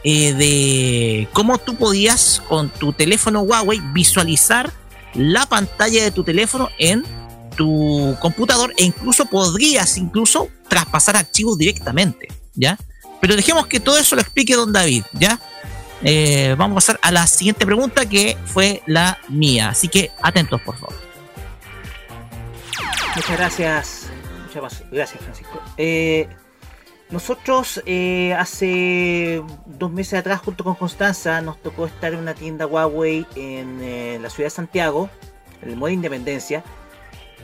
eh, 0.04 0.34
de 0.34 1.28
cómo 1.34 1.58
tú 1.58 1.76
podías 1.76 2.42
con 2.48 2.70
tu 2.70 2.94
teléfono 2.94 3.42
Huawei 3.42 3.82
visualizar 3.94 4.72
la 5.14 5.46
pantalla 5.46 6.04
de 6.04 6.12
tu 6.12 6.24
teléfono 6.24 6.70
en 6.78 7.04
tu 7.56 8.16
computador 8.20 8.74
e 8.78 8.84
incluso 8.84 9.26
podrías 9.26 9.98
incluso 9.98 10.50
traspasar 10.68 11.18
archivos 11.18 11.58
directamente, 11.58 12.28
¿ya? 12.54 12.78
Pero 13.20 13.36
dejemos 13.36 13.68
que 13.68 13.80
todo 13.80 13.98
eso 13.98 14.16
lo 14.16 14.22
explique 14.22 14.56
don 14.56 14.74
David, 14.74 15.04
¿ya? 15.14 15.40
Eh, 16.04 16.56
vamos 16.58 16.74
a 16.74 16.76
pasar 16.76 17.00
a 17.04 17.12
la 17.12 17.28
siguiente 17.28 17.66
pregunta 17.66 18.08
que 18.08 18.38
fue 18.46 18.82
la 18.88 19.20
mía, 19.30 19.70
así 19.70 19.88
que 19.88 20.12
atentos 20.22 20.60
por 20.62 20.76
favor. 20.78 20.96
Muchas 23.16 23.38
gracias. 23.38 24.10
Muchas 24.46 24.84
gracias, 24.92 25.24
Francisco. 25.24 25.62
Eh, 25.78 26.28
nosotros 27.10 27.84
eh, 27.86 28.34
hace 28.34 29.44
dos 29.66 29.92
meses 29.92 30.20
atrás, 30.20 30.40
junto 30.40 30.64
con 30.64 30.76
Constanza, 30.76 31.42
nos 31.42 31.62
tocó 31.62 31.86
estar 31.86 32.14
en 32.14 32.20
una 32.20 32.34
tienda 32.34 32.66
Huawei 32.66 33.28
en 33.36 34.22
la 34.22 34.30
ciudad 34.30 34.48
de 34.48 34.56
Santiago, 34.56 35.10
en 35.62 35.70
el 35.70 35.78
Mall 35.78 35.92
Independencia, 35.92 36.64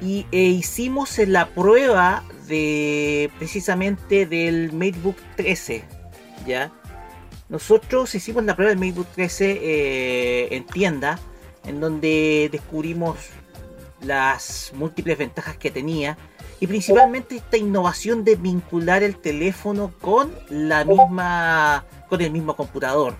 y 0.02 0.26
eh, 0.32 0.44
hicimos 0.44 1.18
la 1.19 1.48
prueba 1.49 2.24
de 2.48 3.30
precisamente 3.38 4.26
del 4.26 4.72
MateBook 4.74 5.18
13, 5.36 5.84
¿ya? 6.45 6.72
Nosotros 7.49 8.14
hicimos 8.14 8.44
la 8.44 8.56
prueba 8.56 8.69
del 8.69 8.80
MateBook 8.80 9.07
13 9.14 9.60
eh, 9.61 10.56
en 10.56 10.65
tienda, 10.65 11.19
en 11.65 11.80
donde 11.80 12.49
descubrimos 12.52 13.18
las 14.02 14.72
múltiples 14.76 15.18
ventajas 15.18 15.57
que 15.57 15.72
tenía 15.72 16.18
y 16.60 16.68
principalmente 16.68 17.36
esta 17.38 17.57
innovación 17.57 18.24
de 18.24 18.36
vincular 18.36 19.03
el 19.03 19.18
teléfono 19.18 19.94
con 20.02 20.32
la 20.49 20.86
misma 20.86 21.86
con 22.10 22.22
el 22.22 22.32
mismo 22.32 22.56
computador. 22.56 23.15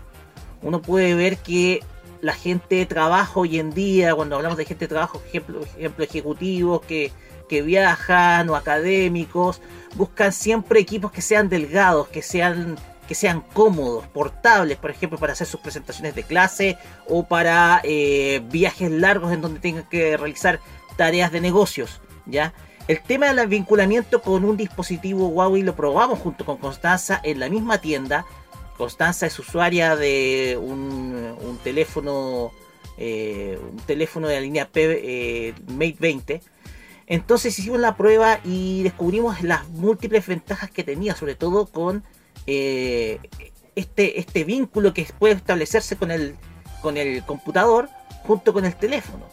Uno 0.62 0.82
puede 0.82 1.14
ver 1.14 1.38
que 1.38 1.84
la 2.22 2.34
gente 2.34 2.76
de 2.76 2.86
trabajo 2.86 3.42
hoy 3.42 3.60
en 3.60 3.74
día, 3.74 4.14
cuando 4.16 4.36
hablamos 4.36 4.58
de 4.58 4.66
gente 4.66 4.86
de 4.86 4.90
trabajo, 4.90 5.22
ejemplo, 5.26 5.62
ejemplo 5.64 6.04
ejecutivos 6.04 6.82
que, 6.82 7.12
que 7.48 7.62
viajan 7.62 8.50
o 8.50 8.56
académicos, 8.56 9.62
buscan 9.96 10.32
siempre 10.32 10.80
equipos 10.80 11.12
que 11.12 11.22
sean 11.22 11.50
delgados, 11.50 12.08
que 12.08 12.22
sean 12.22 12.78
que 13.08 13.16
sean 13.16 13.42
cómodos, 13.54 14.06
portables, 14.08 14.78
por 14.78 14.92
ejemplo, 14.92 15.18
para 15.18 15.34
hacer 15.34 15.48
sus 15.48 15.62
presentaciones 15.62 16.14
de 16.14 16.24
clase 16.24 16.78
o 17.08 17.24
para 17.24 17.80
eh, 17.84 18.42
viajes 18.52 18.92
largos 18.92 19.32
en 19.32 19.40
donde 19.42 19.62
tengan 19.62 19.86
que 19.86 20.18
realizar 20.18 20.60
tareas 20.98 21.32
de 21.32 21.40
negocios, 21.40 22.02
¿ya? 22.26 22.54
El 22.88 23.02
tema 23.02 23.34
del 23.34 23.48
vinculamiento 23.48 24.22
con 24.22 24.46
un 24.46 24.56
dispositivo 24.56 25.28
Huawei 25.28 25.62
lo 25.62 25.76
probamos 25.76 26.20
junto 26.20 26.46
con 26.46 26.58
Constanza 26.58 27.20
en 27.24 27.40
la 27.40 27.50
misma 27.50 27.80
tienda. 27.80 28.26
Constanza 28.78 29.26
es 29.26 29.38
usuaria 29.40 29.96
de 29.96 30.58
un, 30.62 31.60
teléfono 31.64 32.52
eh, 32.98 33.60
un 33.72 33.78
teléfono 33.78 34.28
de 34.28 34.36
la 34.36 34.42
línea 34.42 34.70
P 34.70 35.48
eh, 35.50 35.54
Mate 35.68 35.98
20. 36.00 36.42
Entonces 37.08 37.58
hicimos 37.58 37.80
la 37.80 37.96
prueba 37.96 38.40
y 38.44 38.84
descubrimos 38.84 39.42
las 39.42 39.68
múltiples 39.70 40.26
ventajas 40.28 40.70
que 40.70 40.84
tenía, 40.84 41.16
sobre 41.16 41.36
todo 41.36 41.66
con 41.68 42.04
eh, 42.46 43.20
este, 43.76 44.20
este 44.20 44.44
vínculo 44.44 44.94
que 44.94 45.08
puede 45.18 45.36
establecerse 45.36 45.96
con 45.96 46.12
el, 46.12 46.36
con 46.82 46.98
el 46.98 47.24
computador 47.24 47.90
junto 48.26 48.52
con 48.54 48.66
el 48.66 48.76
teléfono. 48.76 49.26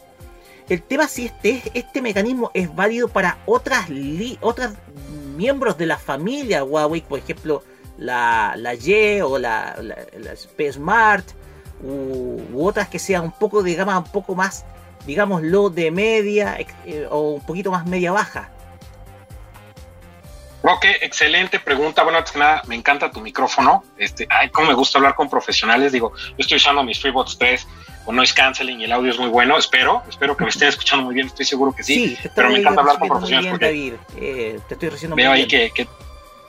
El 0.69 0.81
tema 0.81 1.07
si 1.07 1.25
este, 1.25 1.61
este 1.73 2.01
mecanismo 2.01 2.49
es 2.53 2.73
válido 2.73 3.07
para 3.09 3.37
otras, 3.45 3.89
li- 3.89 4.39
otras 4.41 4.73
miembros 5.35 5.77
de 5.77 5.85
la 5.85 5.97
familia 5.97 6.63
Huawei, 6.63 7.01
por 7.01 7.19
ejemplo, 7.19 7.61
la, 7.97 8.53
la 8.57 8.73
Y 8.73 9.21
o 9.21 9.37
la, 9.37 9.75
la, 9.81 9.95
la 10.17 10.33
P 10.55 10.71
Smart, 10.71 11.25
u, 11.81 12.41
u 12.53 12.67
otras 12.67 12.89
que 12.89 12.99
sean 12.99 13.23
un 13.23 13.31
poco 13.31 13.63
de 13.63 13.75
gama 13.75 13.97
un 13.97 14.11
poco 14.11 14.35
más, 14.35 14.65
digámoslo, 15.05 15.69
de 15.69 15.91
media 15.91 16.57
eh, 16.85 17.07
o 17.09 17.31
un 17.31 17.45
poquito 17.45 17.71
más 17.71 17.85
media 17.85 18.11
baja. 18.11 18.51
Roque, 20.65 20.97
excelente 21.01 21.59
pregunta. 21.59 22.01
Bueno, 22.01 22.17
antes 22.17 22.33
que 22.33 22.39
nada, 22.39 22.63
me 22.65 22.73
encanta 22.73 23.11
tu 23.11 23.21
micrófono. 23.21 23.83
Este, 23.97 24.25
ay, 24.31 24.49
cómo 24.49 24.69
me 24.69 24.73
gusta 24.73 24.97
hablar 24.97 25.13
con 25.13 25.29
profesionales. 25.29 25.91
Digo, 25.91 26.11
yo 26.15 26.35
estoy 26.39 26.57
usando 26.57 26.83
mis 26.83 26.99
FreeBots 26.99 27.37
3 27.37 27.67
con 28.03 28.15
noise 28.15 28.33
canceling 28.33 28.81
y 28.81 28.85
el 28.85 28.91
audio 28.91 29.11
es 29.11 29.19
muy 29.19 29.29
bueno. 29.29 29.59
Espero, 29.59 30.01
espero 30.09 30.35
que 30.35 30.43
me 30.43 30.49
estén 30.49 30.69
escuchando 30.69 31.05
muy 31.05 31.13
bien. 31.13 31.27
Estoy 31.27 31.45
seguro 31.45 31.71
que 31.71 31.83
sí. 31.83 32.17
pero 32.33 32.49
me 32.49 32.57
encanta 32.57 32.81
hablar 32.81 32.97
con 32.97 33.09
profesionales 33.09 33.59
bien, 33.59 33.99
porque. 34.07 34.19
Eh, 34.19 34.59
te 34.67 34.73
estoy 34.73 34.89
recibiendo 34.89 35.15
veo 35.15 35.29
muy 35.29 35.39
ahí 35.41 35.45
bien. 35.45 35.71
que, 35.71 35.83
que, 35.83 35.89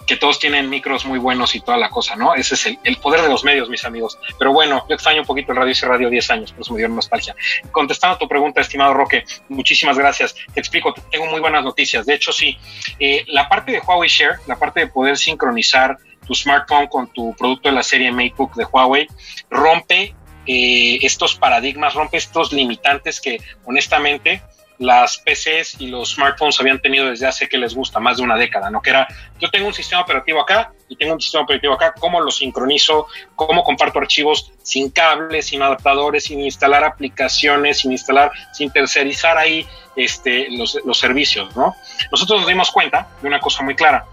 que 0.07 0.17
todos 0.17 0.39
tienen 0.39 0.71
micros 0.71 1.05
muy 1.05 1.19
buenos 1.19 1.55
y 1.55 1.61
toda 1.61 1.77
la 1.77 1.91
cosa, 1.91 2.17
¿no? 2.17 2.35
Ese 2.35 2.55
es 2.55 2.67
el, 2.67 2.79
el 2.85 2.97
poder 2.99 3.23
de 3.23 3.29
los 3.29 3.45
medios, 3.45 3.69
mis 3.69 3.85
amigos. 3.85 4.19
Pero 4.39 4.53
bueno, 4.53 4.85
yo 4.89 4.95
extraño 4.95 5.21
un 5.21 5.27
poquito 5.27 5.53
el 5.53 5.59
radio, 5.59 5.73
hice 5.73 5.87
radio 5.87 6.09
10 6.09 6.31
años, 6.31 6.53
por 6.53 6.63
eso 6.63 6.73
me 6.73 6.79
dio 6.79 6.89
nostalgia. 6.89 7.35
Contestando 7.73 8.17
a 8.17 8.19
tu 8.19 8.29
pregunta, 8.29 8.61
estimado 8.61 8.95
Roque, 8.95 9.25
muchísimas 9.49 9.99
gracias. 9.99 10.35
Te 10.55 10.61
explico, 10.61 10.95
tengo 11.11 11.27
muy 11.27 11.41
buenas 11.41 11.65
noticias. 11.65 12.07
De 12.07 12.15
hecho, 12.15 12.33
sí, 12.33 12.57
eh, 13.01 13.25
la 13.29 13.49
parte 13.49 13.73
de 13.73 13.81
Huawei 13.81 14.09
Share, 14.09 14.39
la 14.47 14.57
parte 14.57 14.81
de 14.81 14.87
poder 14.87 15.19
sincronizar 15.19 15.99
tu 16.27 16.35
smartphone 16.35 16.87
con 16.89 17.13
tu 17.13 17.35
producto 17.37 17.69
de 17.69 17.75
la 17.75 17.83
serie 17.83 18.11
MateBook 18.13 18.55
de 18.55 18.65
Huawei, 18.65 19.07
rompe 19.51 20.15
eh, 20.47 20.99
estos 21.03 21.35
paradigmas, 21.35 21.95
rompe 21.95 22.17
estos 22.17 22.53
limitantes 22.53 23.21
que 23.21 23.41
honestamente 23.65 24.43
las 24.79 25.19
PCs 25.19 25.81
y 25.81 25.89
los 25.89 26.13
smartphones 26.15 26.61
habían 26.61 26.81
tenido 26.81 27.07
desde 27.07 27.27
hace 27.27 27.49
que 27.49 27.59
les 27.59 27.75
gusta, 27.75 28.01
más 28.01 28.19
de 28.19 28.23
una 28.23 28.37
década, 28.37 28.71
¿no? 28.71 28.83
Que 28.83 28.91
era, 28.91 29.09
yo 29.41 29.51
tengo 29.51 29.67
un 29.67 29.75
sistema 29.75 30.03
operativo 30.03 30.41
acá 30.41 30.73
y 30.89 30.97
tengo 30.97 31.15
un 31.15 31.21
sistema 31.21 31.45
operativo 31.45 31.75
acá, 31.75 31.95
¿cómo 31.99 32.21
lo 32.21 32.31
sincronizo? 32.31 33.07
¿Cómo 33.35 33.65
comparto 33.65 33.99
archivos 33.99 34.53
sin 34.63 34.91
cables, 34.91 35.47
sin 35.47 35.63
adaptadores, 35.63 36.25
sin 36.25 36.41
instalar 36.41 36.85
aplicaciones, 36.85 37.79
sin 37.79 37.93
instalar, 37.93 38.31
sin 38.53 38.71
tercerizar 38.71 39.39
ahí 39.39 39.67
este, 39.97 40.49
los, 40.51 40.79
los 40.85 40.99
servicios, 40.99 41.55
¿no? 41.57 41.75
Nosotros 42.11 42.41
nos 42.41 42.49
dimos 42.49 42.71
cuenta 42.71 43.09
de 43.23 43.29
una 43.29 43.41
cosa 43.41 43.63
muy 43.63 43.75
clara. 43.75 44.07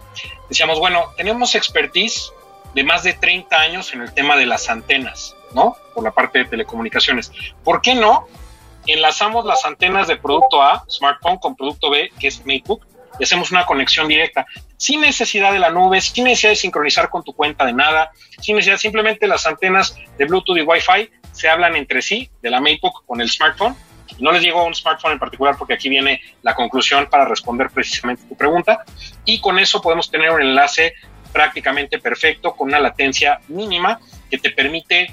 Decíamos, 0.49 0.79
bueno, 0.79 1.11
tenemos 1.17 1.55
expertise 1.55 2.31
de 2.73 2.83
más 2.83 3.03
de 3.03 3.13
30 3.13 3.55
años 3.55 3.93
en 3.93 4.01
el 4.01 4.13
tema 4.13 4.35
de 4.35 4.45
las 4.45 4.69
antenas, 4.69 5.35
¿no? 5.53 5.75
Por 5.93 6.03
la 6.03 6.11
parte 6.11 6.39
de 6.39 6.45
telecomunicaciones. 6.45 7.31
¿Por 7.63 7.81
qué 7.81 7.95
no 7.95 8.27
enlazamos 8.91 9.45
las 9.45 9.63
antenas 9.65 10.07
de 10.07 10.17
producto 10.17 10.61
A, 10.61 10.83
smartphone, 10.89 11.37
con 11.37 11.55
producto 11.55 11.89
B, 11.89 12.11
que 12.19 12.27
es 12.27 12.45
MateBook, 12.45 12.85
y 13.19 13.23
hacemos 13.23 13.51
una 13.51 13.65
conexión 13.65 14.07
directa, 14.07 14.45
sin 14.77 15.01
necesidad 15.01 15.53
de 15.53 15.59
la 15.59 15.69
nube, 15.69 16.01
sin 16.01 16.25
necesidad 16.25 16.51
de 16.51 16.55
sincronizar 16.55 17.09
con 17.09 17.23
tu 17.23 17.33
cuenta 17.33 17.65
de 17.65 17.73
nada, 17.73 18.11
sin 18.41 18.55
necesidad, 18.55 18.77
simplemente 18.77 19.27
las 19.27 19.45
antenas 19.45 19.95
de 20.17 20.25
Bluetooth 20.25 20.57
y 20.57 20.61
Wi-Fi 20.61 21.09
se 21.31 21.49
hablan 21.49 21.75
entre 21.75 22.01
sí, 22.01 22.29
de 22.41 22.49
la 22.49 22.59
MateBook 22.59 23.05
con 23.05 23.21
el 23.21 23.29
smartphone. 23.29 23.75
No 24.19 24.31
les 24.31 24.43
llegó 24.43 24.63
un 24.63 24.75
smartphone 24.75 25.13
en 25.13 25.19
particular 25.19 25.55
porque 25.57 25.73
aquí 25.73 25.89
viene 25.89 26.21
la 26.41 26.53
conclusión 26.53 27.07
para 27.09 27.25
responder 27.25 27.69
precisamente 27.69 28.23
tu 28.27 28.35
pregunta. 28.35 28.83
Y 29.25 29.39
con 29.39 29.57
eso 29.57 29.81
podemos 29.81 30.11
tener 30.11 30.29
un 30.31 30.41
enlace 30.41 30.93
prácticamente 31.31 31.97
perfecto 31.97 32.55
con 32.55 32.67
una 32.67 32.79
latencia 32.79 33.39
mínima 33.47 33.99
que 34.29 34.37
te 34.37 34.51
permite 34.51 35.11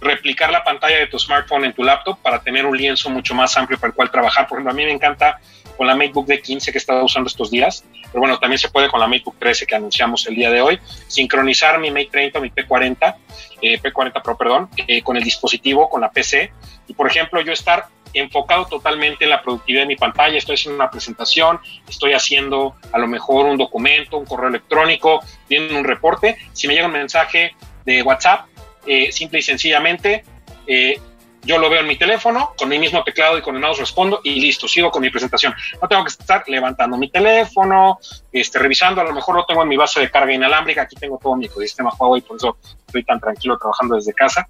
replicar 0.00 0.50
la 0.50 0.64
pantalla 0.64 0.98
de 0.98 1.06
tu 1.06 1.18
smartphone 1.18 1.66
en 1.66 1.72
tu 1.72 1.82
laptop 1.82 2.18
para 2.20 2.40
tener 2.40 2.66
un 2.66 2.76
lienzo 2.76 3.10
mucho 3.10 3.34
más 3.34 3.56
amplio 3.56 3.78
para 3.78 3.90
el 3.90 3.94
cual 3.94 4.10
trabajar. 4.10 4.46
Por 4.46 4.58
ejemplo, 4.58 4.72
a 4.72 4.74
mí 4.74 4.84
me 4.84 4.92
encanta 4.92 5.40
con 5.76 5.86
la 5.86 5.94
MacBook 5.94 6.26
D15 6.26 6.66
que 6.66 6.72
he 6.72 6.76
estado 6.76 7.04
usando 7.04 7.28
estos 7.28 7.50
días, 7.50 7.84
pero 8.12 8.20
bueno, 8.20 8.38
también 8.38 8.58
se 8.58 8.68
puede 8.68 8.88
con 8.88 9.00
la 9.00 9.06
MacBook 9.06 9.38
13 9.38 9.66
que 9.66 9.74
anunciamos 9.74 10.26
el 10.26 10.34
día 10.34 10.50
de 10.50 10.60
hoy, 10.60 10.78
sincronizar 11.06 11.78
mi 11.78 11.90
Mate 11.90 12.10
30 12.12 12.38
mi 12.40 12.50
P40, 12.50 13.16
eh, 13.62 13.80
P40 13.80 14.22
Pro, 14.22 14.36
perdón, 14.36 14.68
eh, 14.86 15.02
con 15.02 15.16
el 15.16 15.24
dispositivo, 15.24 15.88
con 15.88 16.02
la 16.02 16.10
PC, 16.10 16.52
y 16.86 16.92
por 16.92 17.06
ejemplo, 17.06 17.40
yo 17.40 17.52
estar 17.52 17.86
enfocado 18.12 18.66
totalmente 18.66 19.24
en 19.24 19.30
la 19.30 19.40
productividad 19.40 19.84
de 19.84 19.86
mi 19.86 19.96
pantalla, 19.96 20.36
estoy 20.36 20.56
haciendo 20.56 20.76
una 20.76 20.90
presentación, 20.90 21.60
estoy 21.88 22.12
haciendo 22.12 22.74
a 22.92 22.98
lo 22.98 23.06
mejor 23.06 23.46
un 23.46 23.56
documento, 23.56 24.18
un 24.18 24.26
correo 24.26 24.48
electrónico, 24.48 25.24
viendo 25.48 25.78
un 25.78 25.84
reporte, 25.84 26.36
si 26.52 26.68
me 26.68 26.74
llega 26.74 26.88
un 26.88 26.92
mensaje 26.92 27.54
de 27.86 28.02
WhatsApp, 28.02 28.49
eh, 28.92 29.12
simple 29.12 29.38
y 29.38 29.42
sencillamente, 29.42 30.24
eh, 30.66 31.00
yo 31.42 31.58
lo 31.58 31.70
veo 31.70 31.82
en 31.82 31.86
mi 31.86 31.96
teléfono, 31.96 32.54
con 32.58 32.68
mi 32.68 32.76
mismo 32.76 33.04
teclado 33.04 33.38
y 33.38 33.40
con 33.40 33.54
el 33.54 33.60
mouse 33.60 33.78
respondo 33.78 34.20
y 34.24 34.40
listo, 34.40 34.66
sigo 34.66 34.90
con 34.90 35.00
mi 35.00 35.10
presentación. 35.10 35.54
No 35.80 35.86
tengo 35.86 36.02
que 36.02 36.08
estar 36.08 36.42
levantando 36.48 36.96
mi 36.96 37.08
teléfono, 37.08 38.00
este, 38.32 38.58
revisando, 38.58 39.00
a 39.00 39.04
lo 39.04 39.12
mejor 39.12 39.36
lo 39.36 39.44
tengo 39.44 39.62
en 39.62 39.68
mi 39.68 39.76
base 39.76 40.00
de 40.00 40.10
carga 40.10 40.32
inalámbrica, 40.32 40.82
aquí 40.82 40.96
tengo 40.96 41.20
todo 41.22 41.36
mi 41.36 41.46
ecosistema 41.46 41.92
Huawei, 41.96 42.20
por 42.22 42.36
eso 42.36 42.58
estoy 42.84 43.04
tan 43.04 43.20
tranquilo 43.20 43.56
trabajando 43.58 43.94
desde 43.94 44.12
casa. 44.12 44.48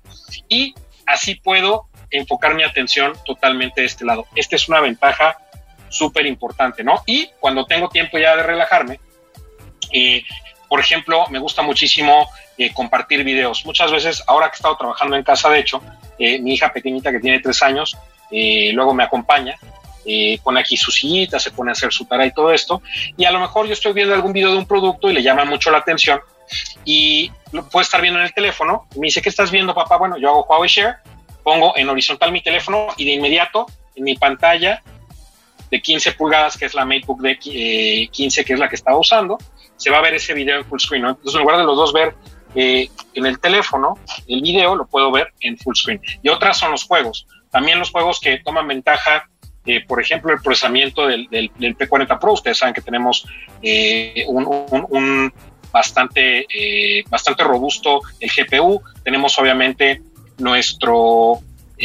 Y 0.49 0.75
así 1.05 1.35
puedo 1.35 1.89
enfocar 2.11 2.55
mi 2.55 2.63
atención 2.63 3.13
totalmente 3.27 3.83
de 3.83 3.89
este 3.89 4.07
lado. 4.07 4.25
Esta 4.35 4.57
es 4.57 4.67
una 4.71 4.81
ventaja 4.81 5.37
súper 5.91 6.25
importante, 6.25 6.83
¿no? 6.83 7.03
Y 7.05 7.29
cuando 7.41 7.67
tengo 7.67 7.91
tiempo 7.91 8.17
ya 8.17 8.37
de 8.37 8.43
relajarme, 8.43 9.01
eh, 9.93 10.23
por 10.71 10.81
ejemplo, 10.81 11.27
me 11.31 11.41
gusta 11.41 11.61
muchísimo 11.63 12.31
eh, 12.61 12.75
compartir 12.75 13.25
videos. 13.25 13.65
Muchas 13.65 13.91
veces, 13.91 14.23
ahora 14.27 14.49
que 14.49 14.57
he 14.57 14.57
estado 14.57 14.77
trabajando 14.77 15.17
en 15.17 15.23
casa, 15.23 15.49
de 15.49 15.61
hecho, 15.61 15.83
eh, 16.19 16.39
mi 16.39 16.53
hija 16.53 16.71
pequeñita 16.71 17.11
que 17.11 17.19
tiene 17.19 17.41
tres 17.41 17.63
años, 17.63 17.97
eh, 18.31 18.71
luego 18.75 18.93
me 18.93 19.03
acompaña, 19.03 19.57
eh, 20.05 20.39
pone 20.43 20.61
aquí 20.61 20.77
su 20.77 20.91
sillita, 20.91 21.41
se 21.41 21.53
pone 21.53 21.71
a 21.71 21.73
hacer 21.73 21.91
su 21.91 22.05
tarea 22.05 22.27
y 22.27 22.35
todo 22.35 22.53
esto, 22.53 22.83
y 23.17 23.25
a 23.25 23.31
lo 23.31 23.41
mejor 23.41 23.67
yo 23.67 23.73
estoy 23.73 23.95
viendo 23.95 24.15
algún 24.15 24.35
video 24.35 24.53
de 24.53 24.59
un 24.59 24.67
producto 24.67 25.09
y 25.09 25.15
le 25.15 25.23
llama 25.23 25.47
mucho 25.47 25.71
la 25.71 25.79
atención, 25.79 26.21
y 26.85 27.33
lo 27.53 27.67
puede 27.67 27.85
estar 27.85 28.03
viendo 28.03 28.21
en 28.21 28.27
el 28.27 28.35
teléfono, 28.35 28.87
me 28.97 29.07
dice, 29.07 29.23
¿qué 29.23 29.31
estás 29.31 29.51
viendo, 29.51 29.75
papá? 29.75 29.97
Bueno, 29.97 30.19
yo 30.19 30.29
hago 30.29 30.45
Huawei 30.45 30.69
Share, 30.69 30.97
pongo 31.43 31.75
en 31.79 31.89
horizontal 31.89 32.31
mi 32.31 32.43
teléfono 32.43 32.89
y 32.99 33.07
de 33.07 33.13
inmediato 33.13 33.65
en 33.95 34.05
mi 34.05 34.17
pantalla 34.17 34.83
de 35.71 35.81
15 35.81 36.13
pulgadas, 36.13 36.59
que 36.59 36.67
es 36.67 36.75
la 36.75 36.85
MacBook 36.85 37.23
de 37.23 37.39
eh, 37.47 38.09
15, 38.09 38.45
que 38.45 38.53
es 38.53 38.59
la 38.59 38.69
que 38.69 38.77
estaba 38.77 38.99
usando, 38.99 39.39
se 39.77 39.89
va 39.89 39.99
a 39.99 40.03
ver 40.03 40.15
ese 40.15 40.35
video 40.35 40.59
en 40.59 40.65
full 40.67 40.79
screen. 40.79 41.03
¿no? 41.03 41.11
Entonces, 41.11 41.35
en 41.35 41.41
lugar 41.41 41.57
de 41.57 41.65
los 41.65 41.77
dos 41.77 41.93
ver 41.93 42.15
eh, 42.55 42.89
en 43.15 43.27
el 43.27 43.39
teléfono, 43.39 43.99
el 44.29 44.41
video 44.43 44.75
lo 44.75 44.87
puedo 44.87 45.11
ver 45.11 45.33
en 45.41 45.57
full 45.59 45.75
screen. 45.75 46.01
Y 46.23 46.29
otras 46.29 46.59
son 46.59 46.71
los 46.73 46.85
juegos. 46.85 47.27
También 47.51 47.79
los 47.79 47.91
juegos 47.91 48.21
que 48.21 48.39
toman 48.39 48.67
ventaja, 48.69 49.29
eh, 49.67 49.85
por 49.87 50.01
ejemplo, 50.01 50.33
el 50.33 50.41
procesamiento 50.41 51.07
del, 51.07 51.29
del- 51.31 51.51
del 51.59 51.77
P40 51.77 52.19
Pro. 52.19 52.33
Ustedes 52.33 52.59
saben 52.59 52.75
que 52.75 52.81
tenemos 52.81 53.27
eh, 53.63 54.25
un, 54.29 55.33
bastante, 55.73 56.47
bastante 57.09 57.45
robusto 57.45 58.01
el 58.21 58.31
GPU. 58.31 58.81
Tenemos 59.05 59.39
obviamente 59.39 60.03
nuestro... 60.39 61.41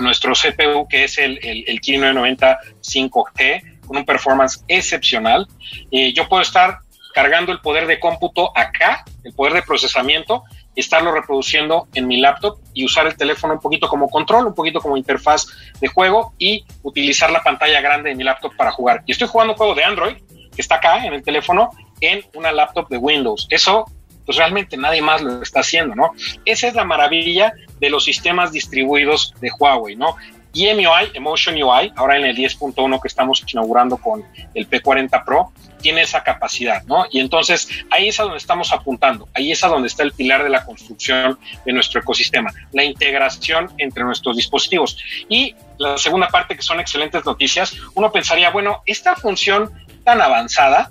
nuestro 0.00 0.32
CPU 0.32 0.86
que 0.88 1.04
es 1.04 1.18
el, 1.18 1.38
el, 1.42 1.64
el 1.66 1.80
Kirin 1.80 2.00
990 2.02 2.58
5G 2.82 3.78
con 3.86 3.96
un 3.96 4.04
performance 4.04 4.62
excepcional. 4.68 5.46
Yo 5.90 6.28
puedo 6.28 6.42
estar 6.42 6.78
cargando 7.18 7.50
el 7.50 7.58
poder 7.58 7.88
de 7.88 7.98
cómputo 7.98 8.56
acá, 8.56 9.04
el 9.24 9.34
poder 9.34 9.52
de 9.54 9.62
procesamiento, 9.62 10.44
estarlo 10.76 11.10
reproduciendo 11.10 11.88
en 11.94 12.06
mi 12.06 12.20
laptop 12.20 12.60
y 12.74 12.84
usar 12.84 13.08
el 13.08 13.16
teléfono 13.16 13.54
un 13.54 13.60
poquito 13.60 13.88
como 13.88 14.08
control, 14.08 14.46
un 14.46 14.54
poquito 14.54 14.80
como 14.80 14.96
interfaz 14.96 15.48
de 15.80 15.88
juego 15.88 16.32
y 16.38 16.64
utilizar 16.84 17.32
la 17.32 17.42
pantalla 17.42 17.80
grande 17.80 18.10
de 18.10 18.14
mi 18.14 18.22
laptop 18.22 18.54
para 18.56 18.70
jugar. 18.70 19.02
Y 19.04 19.10
estoy 19.10 19.26
jugando 19.26 19.54
un 19.54 19.58
juego 19.58 19.74
de 19.74 19.82
Android 19.82 20.16
que 20.54 20.62
está 20.62 20.76
acá 20.76 21.04
en 21.04 21.12
el 21.12 21.24
teléfono 21.24 21.70
en 22.00 22.24
una 22.34 22.52
laptop 22.52 22.88
de 22.88 22.98
Windows. 22.98 23.48
Eso 23.50 23.86
pues 24.24 24.38
realmente 24.38 24.76
nadie 24.76 25.02
más 25.02 25.20
lo 25.20 25.42
está 25.42 25.58
haciendo, 25.58 25.96
¿no? 25.96 26.12
Esa 26.44 26.68
es 26.68 26.74
la 26.74 26.84
maravilla 26.84 27.52
de 27.80 27.90
los 27.90 28.04
sistemas 28.04 28.52
distribuidos 28.52 29.34
de 29.40 29.50
Huawei, 29.58 29.96
¿no? 29.96 30.14
EMUI, 30.54 31.10
Emotion 31.14 31.54
UI, 31.54 31.92
ahora 31.96 32.16
en 32.16 32.24
el 32.24 32.36
10.1 32.36 33.00
que 33.00 33.08
estamos 33.08 33.44
inaugurando 33.52 33.96
con 33.98 34.24
el 34.54 34.68
P40 34.68 35.24
Pro, 35.24 35.52
tiene 35.80 36.02
esa 36.02 36.22
capacidad, 36.22 36.82
¿no? 36.84 37.06
Y 37.10 37.20
entonces 37.20 37.68
ahí 37.90 38.08
es 38.08 38.18
a 38.18 38.24
donde 38.24 38.38
estamos 38.38 38.72
apuntando, 38.72 39.28
ahí 39.34 39.52
es 39.52 39.62
a 39.62 39.68
donde 39.68 39.88
está 39.88 40.02
el 40.02 40.12
pilar 40.12 40.42
de 40.42 40.50
la 40.50 40.64
construcción 40.64 41.38
de 41.64 41.72
nuestro 41.72 42.00
ecosistema, 42.00 42.52
la 42.72 42.84
integración 42.84 43.70
entre 43.78 44.04
nuestros 44.04 44.36
dispositivos. 44.36 44.98
Y 45.28 45.54
la 45.78 45.96
segunda 45.98 46.28
parte, 46.28 46.56
que 46.56 46.62
son 46.62 46.80
excelentes 46.80 47.24
noticias, 47.24 47.76
uno 47.94 48.10
pensaría, 48.10 48.50
bueno, 48.50 48.82
esta 48.86 49.14
función 49.14 49.70
tan 50.04 50.20
avanzada, 50.20 50.90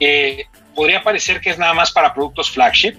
eh, 0.00 0.46
podría 0.74 1.02
parecer 1.02 1.40
que 1.40 1.50
es 1.50 1.58
nada 1.58 1.74
más 1.74 1.90
para 1.90 2.14
productos 2.14 2.50
flagship. 2.50 2.94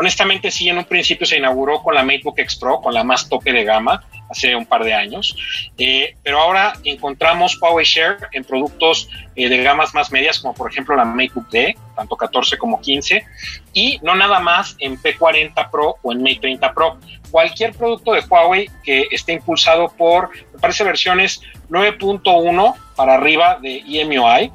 Honestamente, 0.00 0.50
sí, 0.50 0.66
en 0.66 0.78
un 0.78 0.86
principio 0.86 1.26
se 1.26 1.36
inauguró 1.36 1.82
con 1.82 1.94
la 1.94 2.02
MacBook 2.02 2.38
X 2.38 2.56
Pro, 2.56 2.80
con 2.80 2.94
la 2.94 3.04
más 3.04 3.28
tope 3.28 3.52
de 3.52 3.64
gama, 3.64 4.02
hace 4.30 4.56
un 4.56 4.64
par 4.64 4.82
de 4.82 4.94
años. 4.94 5.36
Eh, 5.76 6.16
pero 6.22 6.40
ahora 6.40 6.72
encontramos 6.84 7.60
Huawei 7.60 7.84
Share 7.84 8.16
en 8.32 8.42
productos 8.42 9.10
eh, 9.36 9.50
de 9.50 9.62
gamas 9.62 9.92
más 9.92 10.10
medias, 10.10 10.38
como 10.38 10.54
por 10.54 10.70
ejemplo 10.70 10.96
la 10.96 11.04
MacBook 11.04 11.50
D, 11.50 11.76
tanto 11.94 12.16
14 12.16 12.56
como 12.56 12.80
15, 12.80 13.26
y 13.74 14.00
no 14.02 14.14
nada 14.14 14.40
más 14.40 14.74
en 14.78 14.96
P40 14.96 15.70
Pro 15.70 15.96
o 16.00 16.12
en 16.12 16.22
Mate 16.22 16.38
30 16.40 16.72
Pro. 16.72 16.98
Cualquier 17.30 17.74
producto 17.74 18.14
de 18.14 18.20
Huawei 18.20 18.70
que 18.82 19.06
esté 19.10 19.34
impulsado 19.34 19.94
por, 19.98 20.30
me 20.54 20.60
parece, 20.60 20.82
versiones 20.82 21.42
9.1 21.68 22.74
para 22.96 23.16
arriba 23.16 23.58
de 23.60 23.84
EMUI 23.86 24.50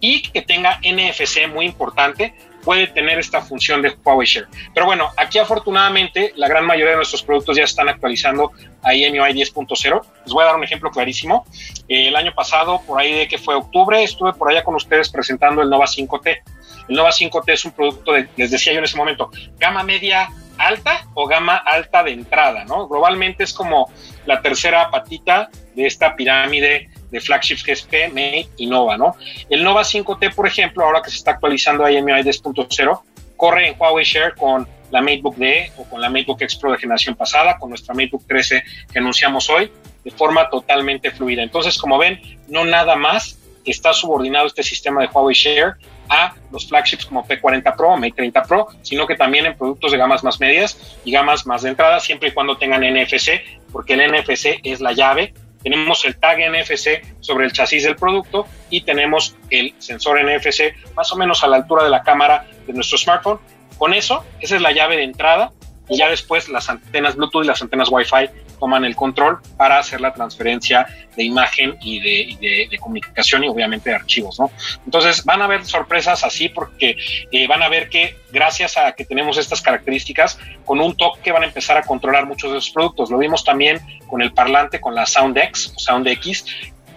y 0.00 0.22
que 0.22 0.40
tenga 0.40 0.80
NFC 0.82 1.46
muy 1.52 1.66
importante, 1.66 2.32
puede 2.68 2.86
tener 2.88 3.18
esta 3.18 3.40
función 3.40 3.80
de 3.80 3.96
Huawei 4.04 4.26
Share. 4.26 4.46
Pero 4.74 4.84
bueno, 4.84 5.08
aquí 5.16 5.38
afortunadamente 5.38 6.34
la 6.36 6.48
gran 6.48 6.66
mayoría 6.66 6.90
de 6.90 6.96
nuestros 6.96 7.22
productos 7.22 7.56
ya 7.56 7.64
están 7.64 7.88
actualizando 7.88 8.52
a 8.82 8.92
EMUI 8.92 9.32
10.0. 9.32 10.02
Les 10.26 10.34
voy 10.34 10.42
a 10.42 10.48
dar 10.48 10.56
un 10.56 10.64
ejemplo 10.64 10.90
clarísimo. 10.90 11.46
Eh, 11.88 12.08
el 12.08 12.14
año 12.14 12.34
pasado, 12.34 12.82
por 12.86 13.00
ahí 13.00 13.20
de 13.20 13.26
que 13.26 13.38
fue 13.38 13.54
octubre, 13.54 14.04
estuve 14.04 14.34
por 14.34 14.50
allá 14.50 14.64
con 14.64 14.74
ustedes 14.74 15.08
presentando 15.08 15.62
el 15.62 15.70
Nova 15.70 15.86
5T. 15.86 16.42
El 16.90 16.94
Nova 16.94 17.08
5T 17.08 17.52
es 17.54 17.64
un 17.64 17.72
producto 17.72 18.12
de, 18.12 18.28
les 18.36 18.50
decía 18.50 18.74
yo 18.74 18.80
en 18.80 18.84
ese 18.84 18.98
momento, 18.98 19.30
gama 19.58 19.82
media 19.82 20.28
alta 20.58 21.06
o 21.14 21.26
gama 21.26 21.56
alta 21.56 22.02
de 22.02 22.12
entrada, 22.12 22.66
¿no? 22.66 22.86
Globalmente 22.86 23.44
es 23.44 23.54
como 23.54 23.90
la 24.26 24.42
tercera 24.42 24.90
patita 24.90 25.48
de 25.74 25.86
esta 25.86 26.14
pirámide 26.14 26.90
de 27.10 27.20
flagships 27.20 27.62
que 27.62 27.72
es 27.72 27.82
P, 27.82 28.08
Mate 28.08 28.48
y 28.56 28.66
Nova, 28.66 28.96
¿no? 28.96 29.16
El 29.48 29.64
Nova 29.64 29.82
5T, 29.82 30.34
por 30.34 30.46
ejemplo, 30.46 30.84
ahora 30.84 31.02
que 31.02 31.10
se 31.10 31.16
está 31.16 31.32
actualizando 31.32 31.84
a 31.84 31.92
IMI 31.92 32.12
10.0, 32.12 33.00
corre 33.36 33.68
en 33.68 33.76
Huawei 33.78 34.04
Share 34.04 34.34
con 34.34 34.66
la 34.90 35.00
MateBook 35.00 35.36
D 35.36 35.72
o 35.76 35.84
con 35.84 36.00
la 36.00 36.08
MateBook 36.08 36.42
X 36.42 36.56
Pro 36.56 36.72
de 36.72 36.78
generación 36.78 37.14
pasada, 37.14 37.58
con 37.58 37.70
nuestra 37.70 37.94
MateBook 37.94 38.26
13 38.26 38.62
que 38.92 38.98
anunciamos 38.98 39.48
hoy, 39.50 39.70
de 40.04 40.10
forma 40.10 40.48
totalmente 40.50 41.10
fluida. 41.10 41.42
Entonces, 41.42 41.78
como 41.78 41.98
ven, 41.98 42.20
no 42.48 42.64
nada 42.64 42.96
más 42.96 43.38
está 43.64 43.92
subordinado 43.92 44.46
este 44.46 44.62
sistema 44.62 45.02
de 45.02 45.08
Huawei 45.08 45.34
Share 45.34 45.74
a 46.08 46.34
los 46.50 46.66
flagships 46.66 47.04
como 47.04 47.26
P40 47.26 47.76
Pro 47.76 47.96
Mate 47.96 48.12
30 48.16 48.42
Pro, 48.44 48.68
sino 48.82 49.06
que 49.06 49.14
también 49.14 49.44
en 49.46 49.56
productos 49.56 49.92
de 49.92 49.98
gamas 49.98 50.24
más 50.24 50.40
medias 50.40 50.98
y 51.04 51.12
gamas 51.12 51.46
más 51.46 51.62
de 51.62 51.70
entrada, 51.70 52.00
siempre 52.00 52.30
y 52.30 52.32
cuando 52.32 52.56
tengan 52.56 52.80
NFC, 52.80 53.42
porque 53.70 53.94
el 53.94 54.10
NFC 54.10 54.60
es 54.62 54.80
la 54.80 54.92
llave 54.92 55.34
tenemos 55.62 56.04
el 56.04 56.16
tag 56.16 56.38
NFC 56.38 57.02
sobre 57.20 57.46
el 57.46 57.52
chasis 57.52 57.84
del 57.84 57.96
producto 57.96 58.46
y 58.70 58.82
tenemos 58.82 59.36
el 59.50 59.74
sensor 59.78 60.20
NFC 60.22 60.74
más 60.94 61.12
o 61.12 61.16
menos 61.16 61.42
a 61.44 61.48
la 61.48 61.56
altura 61.56 61.84
de 61.84 61.90
la 61.90 62.02
cámara 62.02 62.46
de 62.66 62.72
nuestro 62.72 62.98
smartphone. 62.98 63.38
Con 63.76 63.94
eso, 63.94 64.24
esa 64.40 64.56
es 64.56 64.62
la 64.62 64.72
llave 64.72 64.96
de 64.96 65.04
entrada 65.04 65.52
y 65.88 65.96
ya 65.96 66.08
después 66.08 66.48
las 66.48 66.68
antenas 66.68 67.16
Bluetooth 67.16 67.44
y 67.44 67.46
las 67.46 67.62
antenas 67.62 67.88
Wi-Fi 67.90 68.30
toman 68.58 68.84
el 68.84 68.96
control 68.96 69.38
para 69.56 69.78
hacer 69.78 70.00
la 70.00 70.12
transferencia 70.12 70.86
de 71.16 71.24
imagen 71.24 71.76
y 71.80 72.00
de, 72.00 72.10
y 72.10 72.36
de, 72.36 72.68
de 72.70 72.78
comunicación 72.78 73.44
y 73.44 73.48
obviamente 73.48 73.90
de 73.90 73.96
archivos, 73.96 74.38
¿no? 74.38 74.50
Entonces 74.84 75.24
van 75.24 75.42
a 75.42 75.44
haber 75.44 75.64
sorpresas 75.64 76.24
así 76.24 76.48
porque 76.48 76.96
eh, 77.32 77.46
van 77.46 77.62
a 77.62 77.68
ver 77.68 77.88
que 77.88 78.16
gracias 78.32 78.76
a 78.76 78.92
que 78.92 79.04
tenemos 79.04 79.38
estas 79.38 79.60
características, 79.60 80.38
con 80.64 80.80
un 80.80 80.96
toque 80.96 81.32
van 81.32 81.42
a 81.42 81.46
empezar 81.46 81.76
a 81.76 81.82
controlar 81.82 82.26
muchos 82.26 82.52
de 82.52 82.58
esos 82.58 82.70
productos. 82.70 83.10
Lo 83.10 83.18
vimos 83.18 83.44
también 83.44 83.80
con 84.06 84.22
el 84.22 84.32
parlante, 84.32 84.80
con 84.80 84.94
la 84.94 85.06
SoundX 85.06 85.72
SoundX. 85.76 86.44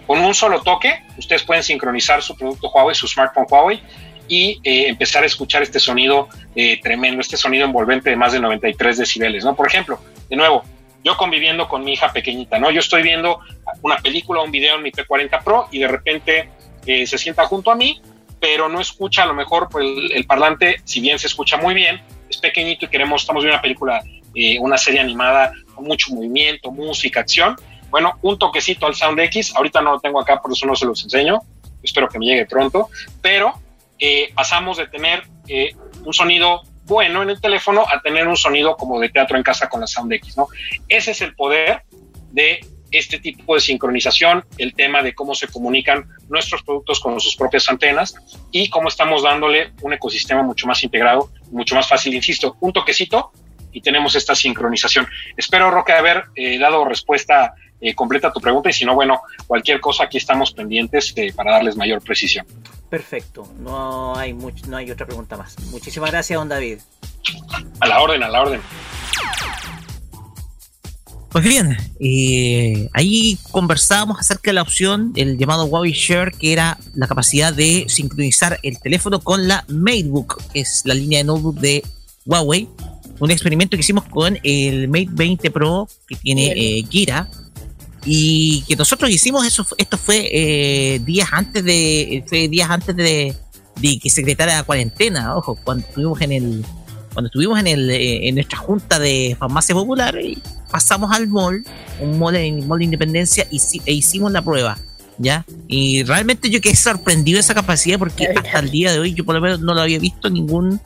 Con 0.06 0.20
un 0.20 0.34
solo 0.34 0.62
toque, 0.62 1.02
ustedes 1.16 1.42
pueden 1.44 1.62
sincronizar 1.62 2.22
su 2.22 2.36
producto 2.36 2.70
Huawei, 2.70 2.94
su 2.94 3.06
smartphone 3.06 3.46
Huawei, 3.48 3.80
y 4.28 4.60
eh, 4.64 4.88
empezar 4.88 5.22
a 5.22 5.26
escuchar 5.26 5.62
este 5.62 5.78
sonido 5.78 6.28
eh, 6.54 6.80
tremendo, 6.80 7.20
este 7.20 7.36
sonido 7.36 7.64
envolvente 7.64 8.10
de 8.10 8.16
más 8.16 8.32
de 8.32 8.40
93 8.40 8.98
decibeles, 8.98 9.44
¿no? 9.44 9.54
Por 9.54 9.68
ejemplo, 9.68 10.00
de 10.28 10.36
nuevo, 10.36 10.64
yo 11.04 11.16
conviviendo 11.16 11.68
con 11.68 11.84
mi 11.84 11.92
hija 11.92 12.12
pequeñita, 12.12 12.58
¿no? 12.58 12.70
Yo 12.70 12.80
estoy 12.80 13.02
viendo 13.02 13.40
una 13.82 13.96
película, 13.96 14.42
un 14.42 14.50
video 14.50 14.76
en 14.76 14.82
mi 14.82 14.92
P40 14.92 15.42
Pro 15.42 15.68
y 15.70 15.78
de 15.78 15.88
repente 15.88 16.48
eh, 16.86 17.06
se 17.06 17.18
sienta 17.18 17.44
junto 17.46 17.70
a 17.70 17.74
mí, 17.74 18.00
pero 18.40 18.68
no 18.68 18.80
escucha 18.80 19.24
a 19.24 19.26
lo 19.26 19.34
mejor 19.34 19.68
pues, 19.70 19.86
el, 20.12 20.24
parlante, 20.26 20.80
si 20.84 21.00
bien 21.00 21.18
se 21.18 21.26
escucha 21.26 21.56
muy 21.56 21.74
bien, 21.74 22.00
es 22.28 22.36
pequeñito 22.38 22.86
y 22.86 22.88
queremos, 22.88 23.22
estamos 23.22 23.42
viendo 23.42 23.56
una 23.56 23.62
película, 23.62 24.02
eh, 24.34 24.58
una 24.60 24.78
serie 24.78 25.00
animada 25.00 25.52
con 25.74 25.84
mucho 25.84 26.14
movimiento, 26.14 26.70
música, 26.70 27.20
acción, 27.20 27.56
bueno, 27.90 28.18
un 28.22 28.38
toquecito 28.38 28.86
al 28.86 28.94
Sound 28.94 29.18
X, 29.20 29.54
ahorita 29.56 29.80
no 29.82 29.92
lo 29.92 30.00
tengo 30.00 30.20
acá, 30.20 30.40
por 30.40 30.52
eso 30.52 30.66
no 30.66 30.74
se 30.74 30.86
los 30.86 31.02
enseño, 31.02 31.40
espero 31.82 32.08
que 32.08 32.18
me 32.18 32.26
llegue 32.26 32.46
pronto, 32.46 32.88
pero 33.20 33.54
eh, 33.98 34.32
pasamos 34.34 34.78
de 34.78 34.86
tener 34.86 35.24
un 36.04 36.14
sonido 36.14 36.62
bueno 36.84 37.22
en 37.22 37.30
el 37.30 37.40
teléfono 37.40 37.84
a 37.88 38.00
tener 38.00 38.26
un 38.26 38.36
sonido 38.36 38.76
como 38.76 38.98
de 39.00 39.08
teatro 39.08 39.36
en 39.36 39.42
casa 39.42 39.68
con 39.68 39.80
la 39.80 39.86
Sound 39.86 40.12
X, 40.14 40.36
¿no? 40.36 40.48
Ese 40.88 41.12
es 41.12 41.20
el 41.22 41.34
poder 41.34 41.82
de 42.30 42.60
este 42.90 43.18
tipo 43.18 43.54
de 43.54 43.60
sincronización, 43.60 44.44
el 44.58 44.74
tema 44.74 45.02
de 45.02 45.14
cómo 45.14 45.34
se 45.34 45.48
comunican 45.48 46.06
nuestros 46.28 46.62
productos 46.62 47.00
con 47.00 47.18
sus 47.20 47.36
propias 47.36 47.68
antenas 47.68 48.14
y 48.50 48.68
cómo 48.68 48.88
estamos 48.88 49.22
dándole 49.22 49.72
un 49.80 49.94
ecosistema 49.94 50.42
mucho 50.42 50.66
más 50.66 50.84
integrado, 50.84 51.30
mucho 51.50 51.74
más 51.74 51.88
fácil, 51.88 52.14
insisto, 52.14 52.56
un 52.60 52.72
toquecito 52.72 53.32
y 53.72 53.80
tenemos 53.80 54.14
esta 54.14 54.34
sincronización. 54.34 55.06
Espero, 55.36 55.70
Roque, 55.70 55.92
haber 55.92 56.24
eh, 56.36 56.58
dado 56.58 56.84
respuesta 56.84 57.54
eh, 57.82 57.94
completa 57.94 58.32
tu 58.32 58.40
pregunta 58.40 58.70
y 58.70 58.72
si 58.72 58.84
no, 58.86 58.94
bueno, 58.94 59.20
cualquier 59.46 59.80
cosa 59.80 60.04
aquí 60.04 60.16
estamos 60.16 60.52
pendientes 60.52 61.12
eh, 61.16 61.32
para 61.34 61.52
darles 61.52 61.76
mayor 61.76 62.00
precisión. 62.00 62.46
Perfecto, 62.88 63.46
no 63.60 64.16
hay, 64.16 64.32
much- 64.32 64.64
no 64.66 64.76
hay 64.78 64.90
otra 64.90 65.04
pregunta 65.04 65.36
más. 65.36 65.56
Muchísimas 65.70 66.10
gracias, 66.10 66.38
don 66.38 66.48
David. 66.48 66.78
A 67.80 67.86
la 67.86 68.00
orden, 68.00 68.22
a 68.22 68.28
la 68.28 68.40
orden. 68.42 68.60
Pues 71.30 71.44
bien, 71.44 71.74
eh, 71.98 72.90
ahí 72.92 73.38
conversábamos 73.50 74.20
acerca 74.20 74.50
de 74.50 74.52
la 74.52 74.60
opción, 74.62 75.12
el 75.16 75.38
llamado 75.38 75.64
Huawei 75.64 75.92
Share, 75.92 76.30
que 76.32 76.52
era 76.52 76.76
la 76.94 77.06
capacidad 77.06 77.54
de 77.54 77.86
sincronizar 77.88 78.58
el 78.62 78.78
teléfono 78.78 79.18
con 79.20 79.48
la 79.48 79.64
MateBook, 79.68 80.42
que 80.52 80.60
es 80.60 80.82
la 80.84 80.92
línea 80.92 81.20
de 81.20 81.24
notebook 81.24 81.56
de 81.58 81.82
Huawei. 82.26 82.68
Un 83.18 83.30
experimento 83.30 83.78
que 83.78 83.80
hicimos 83.80 84.04
con 84.04 84.38
el 84.42 84.88
Mate 84.88 85.08
20 85.10 85.50
Pro, 85.50 85.88
que 86.06 86.16
tiene 86.16 86.52
eh, 86.54 86.84
Gira, 86.90 87.26
y 88.04 88.62
que 88.66 88.76
nosotros 88.76 89.10
hicimos 89.10 89.46
eso. 89.46 89.66
Esto 89.76 89.96
fue 89.96 90.28
eh, 90.32 90.98
días 91.00 91.28
antes 91.32 91.64
de, 91.64 92.24
fue 92.26 92.48
días 92.48 92.68
antes 92.70 92.96
de, 92.96 93.34
de 93.80 93.98
que 93.98 94.10
se 94.10 94.22
decretara 94.22 94.56
la 94.56 94.62
cuarentena. 94.64 95.36
Ojo, 95.36 95.56
cuando 95.62 95.86
estuvimos 95.86 96.20
en 96.20 96.32
el, 96.32 96.64
cuando 97.12 97.26
estuvimos 97.26 97.58
en 97.60 97.66
el, 97.66 97.90
eh, 97.90 98.28
en 98.28 98.34
nuestra 98.36 98.58
junta 98.58 98.98
de 98.98 99.36
farmacia 99.38 99.74
popular, 99.74 100.18
y 100.20 100.42
pasamos 100.70 101.12
al 101.12 101.28
mall, 101.28 101.64
un 102.00 102.18
mall 102.18 102.36
en 102.36 102.66
mall 102.66 102.78
de 102.78 102.84
Independencia, 102.86 103.46
y, 103.50 103.60
e 103.86 103.92
hicimos 103.92 104.32
la 104.32 104.42
prueba. 104.42 104.78
¿Ya? 105.18 105.44
Y 105.68 106.02
realmente 106.04 106.50
yo 106.50 106.60
quedé 106.60 106.74
sorprendido 106.74 107.36
de 107.36 107.42
esa 107.42 107.54
capacidad 107.54 107.98
porque 107.98 108.26
hasta 108.26 108.58
el 108.58 108.70
día 108.70 108.90
de 108.90 108.98
hoy 108.98 109.12
yo 109.14 109.24
por 109.24 109.34
lo 109.34 109.40
menos 109.42 109.60
no 109.60 109.74
lo 109.74 109.82
había 109.82 109.98
visto 109.98 110.28
en 110.28 110.34
ningún, 110.34 110.80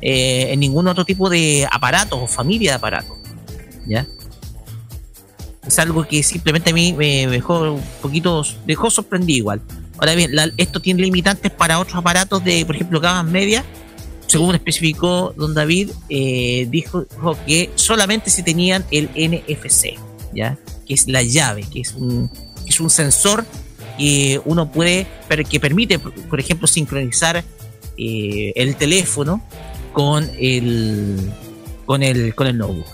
eh, 0.00 0.46
en 0.50 0.60
ningún 0.60 0.86
otro 0.86 1.04
tipo 1.04 1.28
de 1.28 1.68
aparatos 1.70 2.18
o 2.22 2.26
familia 2.26 2.70
de 2.70 2.76
aparatos. 2.76 3.18
¿Ya? 3.84 4.06
Es 5.66 5.78
algo 5.78 6.06
que 6.06 6.22
simplemente 6.22 6.70
a 6.70 6.74
mí 6.74 6.92
me 6.92 7.26
dejó 7.28 7.74
un 7.74 7.82
poquito, 8.00 8.42
dejó 8.66 8.90
sorprendido 8.90 9.36
igual. 9.38 9.60
Ahora 9.98 10.14
bien, 10.14 10.34
la- 10.34 10.50
esto 10.56 10.80
tiene 10.80 11.02
limitantes 11.02 11.50
para 11.52 11.78
otros 11.78 11.96
aparatos 11.96 12.42
de, 12.44 12.66
por 12.66 12.74
ejemplo, 12.74 13.00
gamas 13.00 13.30
medias. 13.30 13.64
Según 14.26 14.54
especificó 14.54 15.34
don 15.36 15.54
David, 15.54 15.90
eh, 16.08 16.66
dijo, 16.70 17.06
que 17.46 17.70
solamente 17.74 18.30
si 18.30 18.42
tenían 18.42 18.84
el 18.90 19.10
NFC, 19.14 19.98
¿ya? 20.34 20.58
Que 20.86 20.94
es 20.94 21.06
la 21.06 21.22
llave, 21.22 21.64
que 21.70 21.80
es 21.82 21.92
un, 21.94 22.30
es 22.66 22.80
un 22.80 22.88
sensor 22.90 23.44
que 23.98 24.40
uno 24.46 24.72
puede, 24.72 25.06
que 25.48 25.60
permite, 25.60 25.98
por 25.98 26.40
ejemplo, 26.40 26.66
sincronizar 26.66 27.44
eh, 27.98 28.52
el 28.56 28.74
teléfono 28.76 29.46
con 29.92 30.28
el, 30.38 31.30
con 31.84 32.02
el, 32.02 32.34
con 32.34 32.46
el 32.46 32.56
notebook. 32.56 32.86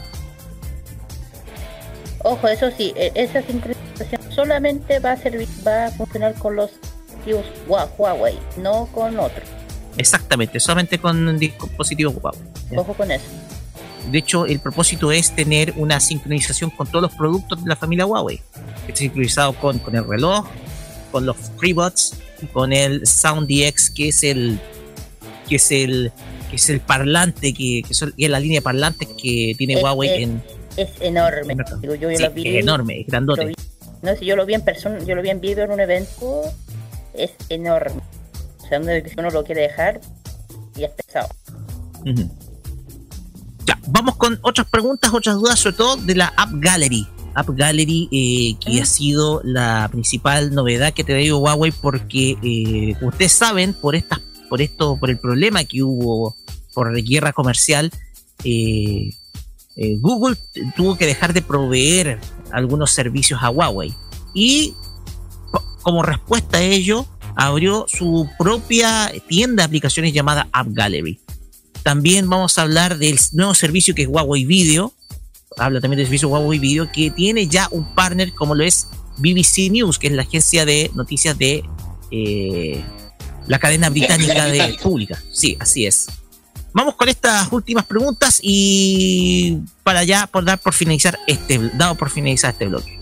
Ojo, 2.30 2.46
eso 2.48 2.70
sí, 2.76 2.92
e- 2.94 3.12
esa 3.14 3.40
sincronización 3.42 4.20
solamente 4.34 4.98
va 4.98 5.12
a 5.12 5.16
servir, 5.16 5.48
va 5.66 5.86
a 5.86 5.90
funcionar 5.90 6.34
con 6.34 6.56
los 6.56 6.70
dispositivos 6.72 7.46
Hua- 7.66 7.88
Huawei, 7.96 8.38
no 8.58 8.86
con 8.92 9.18
otros. 9.18 9.48
Exactamente, 9.96 10.60
solamente 10.60 10.98
con 10.98 11.38
dispositivos 11.38 12.14
Huawei. 12.22 12.40
¿ya? 12.70 12.80
Ojo 12.80 12.92
con 12.94 13.10
eso. 13.10 13.24
De 14.12 14.18
hecho, 14.18 14.44
el 14.46 14.60
propósito 14.60 15.10
es 15.10 15.32
tener 15.34 15.72
una 15.76 16.00
sincronización 16.00 16.70
con 16.70 16.86
todos 16.86 17.02
los 17.02 17.12
productos 17.14 17.62
de 17.62 17.68
la 17.68 17.76
familia 17.76 18.04
Huawei. 18.06 18.40
Que 18.86 18.92
esté 18.92 19.04
sincronizado 19.04 19.54
con, 19.54 19.78
con 19.78 19.96
el 19.96 20.06
reloj, 20.06 20.46
con 21.10 21.24
los 21.26 21.36
FreeBuds 21.58 22.14
y 22.42 22.46
con 22.46 22.72
el 22.72 23.06
Sound 23.06 23.48
DX, 23.48 23.90
que 23.90 24.08
es 24.08 24.22
el 24.22 24.60
que 25.48 25.56
es 25.56 25.72
el 25.72 26.12
que 26.50 26.56
es 26.56 26.68
el 26.70 26.80
parlante 26.80 27.52
que, 27.54 27.82
que 27.86 27.94
son- 27.94 28.12
que 28.16 28.24
es 28.26 28.30
la 28.30 28.38
línea 28.40 28.58
de 28.58 28.62
parlantes 28.62 29.08
que 29.20 29.54
tiene 29.58 29.74
Es- 29.74 29.82
Huawei 29.82 30.08
es- 30.10 30.20
en 30.22 30.42
Es 30.78 30.90
enorme. 31.00 31.56
Digo, 31.80 31.94
yo 31.96 32.08
Sí, 32.10 32.22
lo 32.22 32.30
vi, 32.30 32.48
es 32.56 32.62
enorme, 32.62 33.00
es 33.00 33.06
grandote. 33.08 33.46
vi- 33.46 33.54
no, 34.02 34.14
si 34.16 34.24
yo 34.26 34.36
lo 34.36 34.46
vi 34.46 34.54
en 34.54 34.62
persona, 34.62 34.98
yo 35.04 35.14
lo 35.16 35.22
vi 35.22 35.30
en 35.30 35.40
vivo 35.40 35.60
en 35.62 35.72
un 35.72 35.80
evento, 35.80 36.42
es 37.14 37.32
enorme. 37.48 38.00
O 38.62 38.68
sea, 38.68 38.80
si 38.82 39.14
uno 39.18 39.30
lo 39.30 39.42
quiere 39.42 39.62
dejar, 39.62 40.00
y 40.76 40.84
es 40.84 40.90
pesado. 40.92 41.28
Ya, 43.66 43.78
vamos 43.88 44.16
con 44.16 44.38
otras 44.42 44.66
preguntas, 44.68 45.12
otras 45.12 45.34
dudas, 45.36 45.58
sobre 45.58 45.76
todo 45.76 45.96
de 45.96 46.14
la 46.14 46.32
App 46.36 46.50
Gallery. 46.54 47.06
App 47.34 47.48
Gallery, 47.50 48.08
eh, 48.10 48.56
que 48.64 48.80
ha 48.80 48.86
sido 48.86 49.40
la 49.44 49.88
principal 49.90 50.54
novedad 50.54 50.92
que 50.92 51.04
te 51.04 51.12
traído 51.12 51.38
Huawei, 51.38 51.72
porque 51.72 52.36
eh, 52.42 52.94
ustedes 53.04 53.32
saben, 53.32 53.74
por 53.74 53.94
estas, 53.94 54.20
por 54.48 54.62
esto, 54.62 54.96
por 54.96 55.10
el 55.10 55.18
problema 55.18 55.64
que 55.64 55.82
hubo 55.82 56.36
por 56.72 56.94
guerra 57.02 57.32
comercial, 57.32 57.90
eh, 58.44 59.10
eh, 59.78 59.96
Google 60.00 60.36
tuvo 60.76 60.98
que 60.98 61.06
dejar 61.06 61.32
de 61.32 61.40
proveer 61.40 62.18
algunos 62.50 62.90
servicios 62.90 63.40
a 63.42 63.50
Huawei. 63.50 63.94
Y 64.34 64.74
como 65.82 66.02
respuesta 66.02 66.58
a 66.58 66.62
ello, 66.62 67.06
abrió 67.36 67.86
su 67.88 68.28
propia 68.36 69.12
tienda 69.28 69.62
de 69.62 69.66
aplicaciones 69.66 70.12
llamada 70.12 70.48
App 70.52 70.66
Gallery. 70.70 71.20
También 71.84 72.28
vamos 72.28 72.58
a 72.58 72.62
hablar 72.62 72.98
del 72.98 73.18
nuevo 73.32 73.54
servicio 73.54 73.94
que 73.94 74.02
es 74.02 74.08
Huawei 74.08 74.44
Video. 74.44 74.92
Habla 75.56 75.80
también 75.80 75.98
del 75.98 76.06
servicio 76.06 76.28
Huawei 76.28 76.58
Video 76.58 76.90
que 76.90 77.12
tiene 77.12 77.46
ya 77.46 77.68
un 77.70 77.94
partner 77.94 78.34
como 78.34 78.56
lo 78.56 78.64
es 78.64 78.88
BBC 79.18 79.70
News, 79.70 79.98
que 79.98 80.08
es 80.08 80.12
la 80.12 80.22
agencia 80.22 80.64
de 80.64 80.90
noticias 80.94 81.38
de 81.38 81.62
eh, 82.10 82.82
la 83.46 83.60
cadena 83.60 83.90
británica 83.90 84.46
de 84.46 84.76
pública. 84.82 85.22
Sí, 85.30 85.56
así 85.60 85.86
es. 85.86 86.08
Vamos 86.78 86.94
con 86.94 87.08
estas 87.08 87.50
últimas 87.50 87.84
preguntas 87.86 88.38
y 88.40 89.58
para 89.82 90.04
ya 90.04 90.28
por 90.28 90.44
dar 90.44 90.60
por 90.60 90.72
finalizar 90.72 91.18
este, 91.26 91.58
dado 91.74 91.96
por 91.96 92.08
finalizar 92.08 92.52
este 92.52 92.66
bloque. 92.66 93.00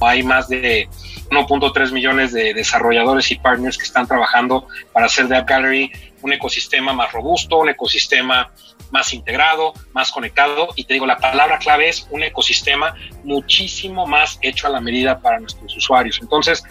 Hay 0.00 0.22
más 0.22 0.48
de 0.48 0.88
1.3 1.30 1.92
millones 1.92 2.32
de 2.32 2.54
desarrolladores 2.54 3.30
y 3.32 3.36
partners 3.36 3.76
que 3.76 3.84
están 3.84 4.06
trabajando 4.06 4.66
para 4.94 5.06
hacer 5.06 5.28
de 5.28 5.36
App 5.36 5.46
Gallery 5.46 5.92
un 6.22 6.32
ecosistema 6.32 6.94
más 6.94 7.12
robusto, 7.12 7.58
un 7.58 7.68
ecosistema 7.68 8.50
más 8.90 9.12
integrado, 9.12 9.74
más 9.92 10.10
conectado. 10.10 10.68
Y 10.74 10.84
te 10.84 10.94
digo, 10.94 11.04
la 11.04 11.18
palabra 11.18 11.58
clave 11.58 11.90
es 11.90 12.06
un 12.10 12.22
ecosistema 12.22 12.94
muchísimo 13.24 14.06
más 14.06 14.38
hecho 14.40 14.68
a 14.68 14.70
la 14.70 14.80
medida 14.80 15.20
para 15.20 15.38
nuestros 15.38 15.76
usuarios. 15.76 16.18
Entonces, 16.22 16.64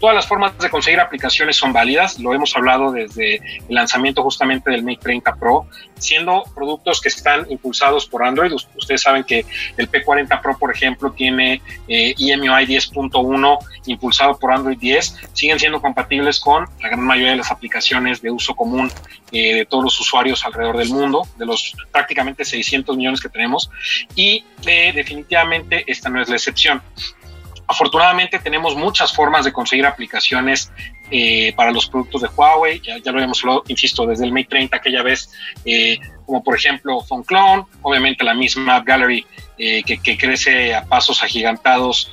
todas 0.00 0.16
las 0.16 0.26
formas 0.26 0.56
de 0.58 0.70
conseguir 0.70 0.98
aplicaciones 1.00 1.56
son 1.56 1.72
válidas. 1.72 2.18
Lo 2.18 2.32
hemos 2.34 2.56
hablado 2.56 2.90
desde 2.90 3.36
el 3.36 3.74
lanzamiento 3.74 4.22
justamente 4.22 4.70
del 4.70 4.82
Mate 4.82 4.98
30 5.02 5.34
Pro, 5.36 5.66
siendo 5.98 6.42
productos 6.54 7.00
que 7.00 7.08
están 7.10 7.46
impulsados 7.50 8.06
por 8.06 8.24
Android. 8.24 8.52
Us- 8.52 8.66
Ustedes 8.76 9.02
saben 9.02 9.22
que 9.24 9.44
el 9.76 9.90
P40 9.90 10.40
Pro, 10.40 10.56
por 10.58 10.74
ejemplo, 10.74 11.12
tiene 11.12 11.60
eh, 11.86 12.14
EMUI 12.18 12.66
10.1 12.66 13.58
impulsado 13.86 14.38
por 14.38 14.52
Android 14.52 14.78
10. 14.78 15.16
Siguen 15.34 15.58
siendo 15.58 15.80
compatibles 15.80 16.40
con 16.40 16.64
la 16.80 16.88
gran 16.88 17.00
mayoría 17.02 17.32
de 17.32 17.36
las 17.36 17.50
aplicaciones 17.50 18.22
de 18.22 18.30
uso 18.30 18.54
común 18.54 18.90
eh, 19.32 19.54
de 19.56 19.66
todos 19.66 19.84
los 19.84 20.00
usuarios 20.00 20.44
alrededor 20.44 20.76
del 20.78 20.88
mundo, 20.88 21.26
de 21.36 21.46
los 21.46 21.74
prácticamente 21.92 22.44
600 22.44 22.96
millones 22.96 23.20
que 23.20 23.28
tenemos. 23.28 23.70
Y 24.14 24.44
eh, 24.66 24.92
definitivamente 24.94 25.84
esta 25.86 26.08
no 26.08 26.20
es 26.22 26.28
la 26.28 26.36
excepción. 26.36 26.82
Afortunadamente 27.70 28.40
tenemos 28.40 28.74
muchas 28.74 29.12
formas 29.12 29.44
de 29.44 29.52
conseguir 29.52 29.86
aplicaciones 29.86 30.72
eh, 31.08 31.52
para 31.54 31.70
los 31.70 31.88
productos 31.88 32.22
de 32.22 32.28
Huawei, 32.36 32.80
ya, 32.80 32.98
lo 33.04 33.18
habíamos 33.18 33.40
hablado, 33.44 33.62
insisto, 33.68 34.04
desde 34.06 34.24
el 34.24 34.32
Mate 34.32 34.48
30 34.50 34.76
aquella 34.76 35.04
vez, 35.04 35.30
eh, 35.64 35.96
como 36.26 36.42
por 36.42 36.56
ejemplo 36.56 37.00
Phone 37.02 37.22
Clone, 37.22 37.66
obviamente 37.82 38.24
la 38.24 38.34
misma 38.34 38.74
App 38.74 38.86
Gallery 38.86 39.24
eh, 39.56 39.84
que, 39.84 40.18
crece 40.18 40.74
a 40.74 40.84
pasos 40.84 41.22
agigantados. 41.22 42.10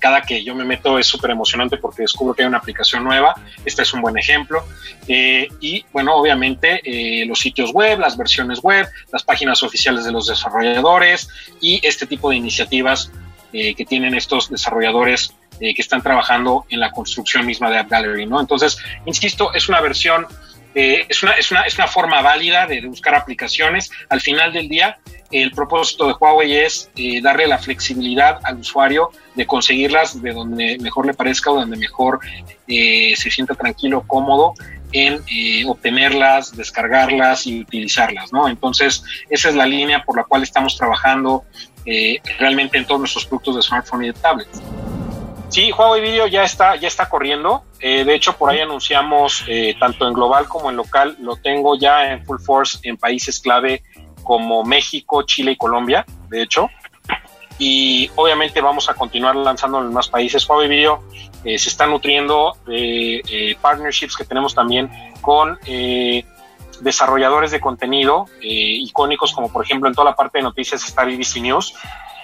cada 0.00 0.22
que 0.22 0.42
yo 0.42 0.56
me 0.56 0.64
meto 0.64 0.98
es 0.98 1.06
súper 1.06 1.30
emocionante 1.30 1.76
porque 1.76 2.02
descubro 2.02 2.34
que 2.34 2.42
hay 2.42 2.48
una 2.48 2.58
aplicación 2.58 3.04
nueva. 3.04 3.34
Este 3.64 3.82
es 3.82 3.92
un 3.92 4.00
buen 4.00 4.16
ejemplo. 4.16 4.64
Y 5.06 5.84
bueno, 5.92 6.14
obviamente 6.16 6.80
los 7.26 7.38
sitios 7.40 7.70
web, 7.72 8.00
las 8.00 8.16
versiones 8.16 8.60
web, 8.60 8.88
las 9.12 9.22
páginas 9.22 9.62
oficiales 9.62 10.04
de 10.04 10.12
los 10.12 10.26
desarrolladores 10.26 11.28
y 11.60 11.78
este 11.86 12.06
tipo 12.06 12.30
de 12.30 12.36
iniciativas 12.36 13.10
eh, 13.56 13.76
que 13.76 13.84
tienen 13.84 14.16
estos 14.16 14.50
desarrolladores 14.50 15.32
eh, 15.60 15.76
que 15.76 15.80
están 15.80 16.02
trabajando 16.02 16.66
en 16.70 16.80
la 16.80 16.90
construcción 16.90 17.46
misma 17.46 17.70
de 17.70 17.78
App 17.78 17.88
Gallery, 17.88 18.26
¿no? 18.26 18.40
Entonces, 18.40 18.78
insisto, 19.06 19.54
es 19.54 19.68
una 19.68 19.80
versión 19.80 20.26
eh, 20.74 21.06
es, 21.08 21.22
una, 21.22 21.34
es, 21.34 21.52
una, 21.52 21.60
es 21.60 21.78
una 21.78 21.86
forma 21.86 22.20
válida 22.20 22.66
de, 22.66 22.84
buscar 22.84 23.14
aplicaciones. 23.14 23.92
Al 24.08 24.20
final 24.20 24.52
del 24.52 24.68
día, 24.68 24.98
el 25.30 25.52
propósito 25.52 26.08
de 26.08 26.14
Huawei 26.14 26.56
es 26.56 26.90
darle 27.22 27.46
la 27.46 27.58
flexibilidad 27.58 28.40
al 28.42 28.58
usuario 28.58 29.10
de 29.36 29.46
conseguirlas 29.46 30.20
de 30.20 30.32
donde 30.32 30.76
mejor 30.80 31.06
le 31.06 31.14
parezca 31.14 31.52
o 31.52 31.54
donde 31.54 31.76
mejor 31.76 32.18
se 32.66 33.30
sienta 33.30 33.54
tranquilo, 33.54 34.02
cómodo 34.04 34.54
en 34.90 35.22
obtenerlas, 35.68 36.56
descargarlas 36.56 37.46
y 37.46 37.60
utilizarlas, 37.60 38.32
¿no? 38.32 38.48
Entonces, 38.48 39.04
esa 39.30 39.50
es 39.50 39.54
la 39.54 39.66
línea 39.66 40.02
por 40.02 40.16
la 40.16 40.24
cual 40.24 40.42
estamos 40.42 40.76
trabajando 40.76 41.44
eh, 41.86 42.20
realmente 42.38 42.78
en 42.78 42.86
todos 42.86 43.00
nuestros 43.00 43.26
productos 43.26 43.56
de 43.56 43.62
smartphone 43.62 44.04
y 44.04 44.06
de 44.08 44.12
tablet. 44.14 44.48
Sí, 45.54 45.70
Huawei 45.70 46.02
Video 46.02 46.26
ya 46.26 46.42
está, 46.42 46.74
ya 46.74 46.88
está 46.88 47.08
corriendo. 47.08 47.62
Eh, 47.78 48.04
de 48.04 48.14
hecho, 48.14 48.36
por 48.36 48.50
ahí 48.50 48.58
anunciamos 48.58 49.44
eh, 49.46 49.76
tanto 49.78 50.08
en 50.08 50.12
global 50.12 50.48
como 50.48 50.68
en 50.68 50.76
local. 50.76 51.16
Lo 51.20 51.36
tengo 51.36 51.78
ya 51.78 52.10
en 52.10 52.24
full 52.24 52.40
force 52.40 52.78
en 52.82 52.96
países 52.96 53.38
clave 53.38 53.84
como 54.24 54.64
México, 54.64 55.22
Chile 55.22 55.52
y 55.52 55.56
Colombia, 55.56 56.04
de 56.28 56.42
hecho. 56.42 56.68
Y 57.58 58.10
obviamente 58.16 58.60
vamos 58.60 58.88
a 58.88 58.94
continuar 58.94 59.36
lanzando 59.36 59.80
en 59.80 59.92
más 59.92 60.08
países. 60.08 60.48
Huawei 60.48 60.68
Video 60.68 61.04
eh, 61.44 61.56
se 61.56 61.68
está 61.68 61.86
nutriendo 61.86 62.56
de 62.66 63.22
eh, 63.28 63.56
partnerships 63.60 64.16
que 64.16 64.24
tenemos 64.24 64.56
también 64.56 64.90
con 65.20 65.56
desarrolladores 66.82 67.50
de 67.50 67.60
contenido 67.60 68.26
eh, 68.40 68.48
icónicos, 68.48 69.32
como 69.32 69.52
por 69.52 69.64
ejemplo 69.64 69.88
en 69.88 69.94
toda 69.94 70.10
la 70.10 70.16
parte 70.16 70.38
de 70.38 70.42
noticias 70.44 70.84
está 70.84 71.04
BBC 71.04 71.40
News. 71.40 71.74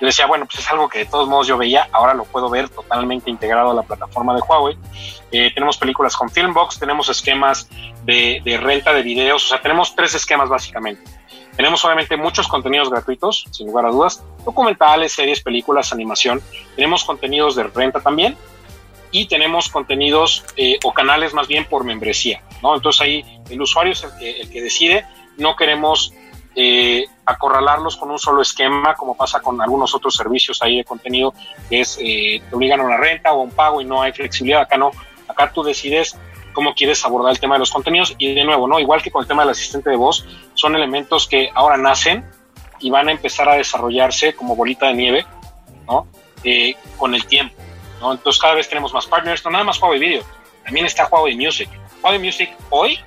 Yo 0.01 0.07
decía, 0.07 0.27
bueno, 0.27 0.47
pues 0.47 0.61
es 0.61 0.71
algo 0.71 0.89
que 0.89 1.01
de 1.01 1.05
todos 1.05 1.29
modos 1.29 1.47
yo 1.47 1.59
veía, 1.59 1.87
ahora 1.93 2.15
lo 2.15 2.25
puedo 2.25 2.49
ver 2.49 2.71
totalmente 2.71 3.29
integrado 3.29 3.73
a 3.73 3.75
la 3.75 3.83
plataforma 3.83 4.35
de 4.35 4.41
Huawei. 4.41 4.79
Eh, 5.31 5.51
tenemos 5.53 5.77
películas 5.77 6.17
con 6.17 6.31
Filmbox, 6.31 6.79
tenemos 6.79 7.11
esquemas 7.11 7.69
de, 8.05 8.59
renta 8.63 8.95
de 8.95 9.03
videos, 9.03 9.45
o 9.45 9.49
sea, 9.49 9.61
tenemos 9.61 9.95
tres 9.95 10.15
esquemas 10.15 10.49
básicamente. 10.49 11.03
Tenemos 11.55 11.85
obviamente 11.85 12.17
muchos 12.17 12.49
contenidos 12.49 12.89
gratuitos, 12.89 13.45
sin 13.51 13.67
lugar 13.67 13.85
a 13.85 13.91
dudas, 13.91 14.25
documentales, 14.43 15.13
series, 15.13 15.43
películas, 15.43 15.93
animación. 15.93 16.41
Tenemos 16.75 17.05
contenidos 17.05 17.55
de 17.55 17.65
renta 17.65 18.01
también 18.01 18.39
y 19.11 19.27
tenemos 19.27 19.69
contenidos 19.69 20.45
eh, 20.57 20.79
o 20.85 20.95
canales 20.95 21.35
más 21.35 21.47
bien 21.49 21.67
por 21.67 21.85
membresía, 21.85 22.43
¿no? 22.63 22.75
Entonces 22.75 23.03
ahí 23.03 23.40
el 23.51 23.61
usuario 23.61 23.93
es 23.93 24.03
el 24.05 24.11
que, 24.19 24.41
el 24.41 24.51
que 24.51 24.63
decide. 24.63 25.07
No 25.37 25.57
queremos 25.57 26.13
eh, 26.57 27.05
acorralarlos 27.25 27.97
con 27.97 28.11
un 28.11 28.19
solo 28.19 28.43
esquema, 28.43 28.95
como 28.95 29.17
pasa 29.17 29.41
con 29.41 29.61
algunos 29.61 29.95
otros 29.95 30.15
servicios 30.15 30.61
ahí 30.63 30.79
de 30.79 30.85
contenido, 30.85 31.33
que 31.69 31.81
es 31.81 31.99
eh, 32.01 32.43
te 32.49 32.57
obligan 32.57 32.81
a 32.81 32.85
una 32.85 32.97
renta 32.97 33.33
o 33.33 33.41
a 33.41 33.45
un 33.45 33.51
pago 33.51 33.81
y 33.81 33.85
no 33.85 34.03
hay 34.03 34.13
flexibilidad. 34.13 34.63
Acá 34.63 34.77
no, 34.77 34.91
acá 35.29 35.53
tú 35.53 35.63
decides 35.63 36.17
cómo 36.53 36.75
quieres 36.75 37.05
abordar 37.05 37.33
el 37.33 37.39
tema 37.39 37.55
de 37.55 37.61
los 37.61 37.71
contenidos 37.71 38.15
y 38.19 38.35
de 38.35 38.45
nuevo, 38.45 38.67
¿no? 38.67 38.81
Igual 38.81 39.03
que 39.03 39.11
con 39.11 39.23
el 39.23 39.29
tema 39.29 39.43
del 39.43 39.51
asistente 39.51 39.91
de 39.91 39.97
voz, 39.97 40.27
son 40.55 40.75
elementos 40.75 41.29
que 41.29 41.51
ahora 41.55 41.77
nacen 41.77 42.29
y 42.81 42.91
van 42.91 43.09
a 43.09 43.13
empezar 43.13 43.49
a 43.49 43.55
desarrollarse 43.55 44.35
como 44.35 44.57
bolita 44.57 44.87
de 44.87 44.95
nieve, 44.95 45.27
¿no? 45.87 46.09
Eh, 46.43 46.75
con 46.97 47.15
el 47.15 47.27
tiempo, 47.27 47.55
¿no? 48.01 48.13
Entonces 48.13 48.43
cada 48.43 48.55
vez 48.55 48.69
tenemos 48.69 48.93
más 48.93 49.07
partners, 49.07 49.45
no 49.45 49.53
nada 49.53 49.65
más 49.65 49.81
Huawei 49.81 50.01
Video, 50.01 50.25
también 50.65 50.87
está 50.87 51.07
Huawei 51.07 51.37
Music. 51.37 51.69
Huawei 52.03 52.19
Music 52.19 52.51
hoy 52.71 52.99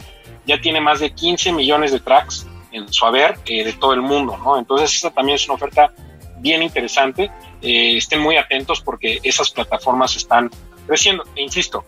ya 0.46 0.60
tiene 0.60 0.82
más 0.82 1.00
de 1.00 1.14
15 1.14 1.52
millones 1.52 1.92
de 1.92 2.00
tracks 2.00 2.46
en 2.72 2.92
su 2.92 3.06
haber 3.06 3.38
eh, 3.46 3.64
de 3.64 3.74
todo 3.74 3.94
el 3.94 4.02
mundo, 4.02 4.38
¿no? 4.38 4.58
Entonces 4.58 4.94
esta 4.96 5.12
también 5.12 5.36
es 5.36 5.46
una 5.46 5.56
oferta 5.56 5.92
bien 6.38 6.62
interesante. 6.62 7.32
Eh, 7.62 7.98
estén 7.98 8.20
muy 8.20 8.36
atentos 8.36 8.82
porque 8.82 9.20
esas 9.24 9.50
plataformas 9.52 10.16
están 10.16 10.50
creciendo. 10.88 11.24
E 11.36 11.42
insisto, 11.42 11.86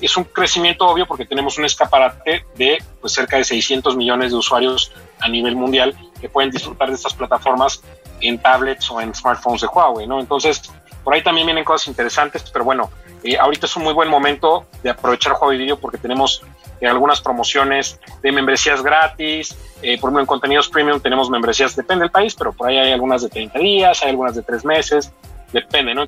es 0.00 0.16
un 0.16 0.24
crecimiento 0.24 0.86
obvio 0.86 1.06
porque 1.06 1.24
tenemos 1.24 1.58
un 1.58 1.64
escaparate 1.64 2.44
de 2.56 2.82
pues, 3.00 3.12
cerca 3.12 3.36
de 3.36 3.44
600 3.44 3.96
millones 3.96 4.32
de 4.32 4.36
usuarios 4.36 4.92
a 5.20 5.28
nivel 5.28 5.56
mundial 5.56 5.96
que 6.20 6.28
pueden 6.28 6.50
disfrutar 6.50 6.88
de 6.88 6.94
estas 6.94 7.14
plataformas 7.14 7.82
en 8.20 8.38
tablets 8.38 8.90
o 8.90 9.00
en 9.00 9.14
smartphones 9.14 9.60
de 9.60 9.68
Huawei, 9.68 10.06
¿no? 10.06 10.18
Entonces, 10.20 10.62
por 11.02 11.14
ahí 11.14 11.22
también 11.22 11.46
vienen 11.46 11.64
cosas 11.64 11.88
interesantes, 11.88 12.42
pero 12.50 12.64
bueno, 12.64 12.90
eh, 13.22 13.36
ahorita 13.38 13.66
es 13.66 13.76
un 13.76 13.84
muy 13.84 13.92
buen 13.92 14.08
momento 14.08 14.66
de 14.82 14.90
aprovechar 14.90 15.34
Huawei 15.34 15.58
Video 15.58 15.78
porque 15.78 15.98
tenemos 15.98 16.42
eh, 16.84 16.88
algunas 16.88 17.20
promociones 17.20 17.98
de 18.22 18.32
membresías 18.32 18.82
gratis, 18.82 19.56
eh, 19.82 19.98
por 19.98 20.08
ejemplo 20.08 20.20
en 20.20 20.26
contenidos 20.26 20.68
premium 20.68 21.00
tenemos 21.00 21.30
membresías, 21.30 21.74
depende 21.74 22.02
del 22.02 22.10
país, 22.10 22.34
pero 22.34 22.52
por 22.52 22.68
ahí 22.68 22.78
hay 22.78 22.92
algunas 22.92 23.22
de 23.22 23.28
30 23.28 23.58
días, 23.58 24.02
hay 24.02 24.10
algunas 24.10 24.34
de 24.34 24.42
3 24.42 24.64
meses, 24.64 25.12
depende, 25.52 25.94
¿no? 25.94 26.04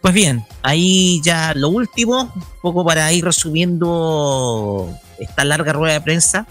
Pues 0.00 0.14
bien, 0.14 0.44
ahí 0.62 1.20
ya 1.24 1.52
lo 1.56 1.68
último, 1.68 2.32
un 2.34 2.44
poco 2.62 2.84
para 2.84 3.12
ir 3.12 3.24
resumiendo 3.24 4.88
esta 5.18 5.44
larga 5.44 5.72
rueda 5.72 5.94
de 5.94 6.00
prensa. 6.00 6.46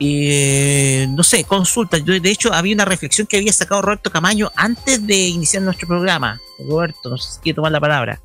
Eh, 0.00 1.06
no 1.10 1.22
sé, 1.22 1.44
consulta. 1.44 1.98
Yo, 1.98 2.18
de 2.18 2.30
hecho, 2.30 2.52
había 2.52 2.74
una 2.74 2.84
reflexión 2.84 3.26
que 3.26 3.36
había 3.36 3.52
sacado 3.52 3.82
Roberto 3.82 4.10
Camaño 4.10 4.50
antes 4.56 5.06
de 5.06 5.28
iniciar 5.28 5.62
nuestro 5.64 5.88
programa. 5.88 6.40
Roberto, 6.66 7.10
no 7.10 7.18
sé 7.18 7.34
si 7.34 7.40
quiere 7.40 7.56
tomar 7.56 7.72
la 7.72 7.80
palabra. 7.80 8.20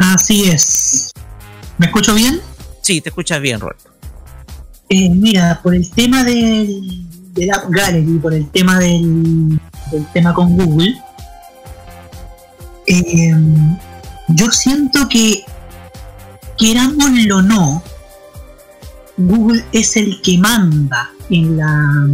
Así 0.00 0.48
es. 0.48 1.12
¿Me 1.76 1.86
escucho 1.86 2.14
bien? 2.14 2.40
Sí, 2.80 3.02
te 3.02 3.10
escuchas 3.10 3.38
bien, 3.38 3.60
Roberto. 3.60 3.90
Eh, 4.88 5.10
mira, 5.10 5.60
por 5.62 5.74
el 5.74 5.90
tema 5.90 6.24
del, 6.24 7.06
del 7.34 7.52
App 7.52 7.66
Gallery, 7.68 8.18
por 8.18 8.32
el 8.32 8.48
tema 8.50 8.78
del, 8.78 9.60
del 9.92 10.06
tema 10.14 10.32
con 10.32 10.56
Google, 10.56 10.94
eh, 12.86 13.34
yo 14.28 14.50
siento 14.50 15.06
que, 15.06 15.44
querámoslo 16.58 17.36
o 17.36 17.42
no, 17.42 17.82
Google 19.18 19.62
es 19.72 19.98
el 19.98 20.22
que 20.22 20.38
manda 20.38 21.10
en 21.28 21.58
la 21.58 22.08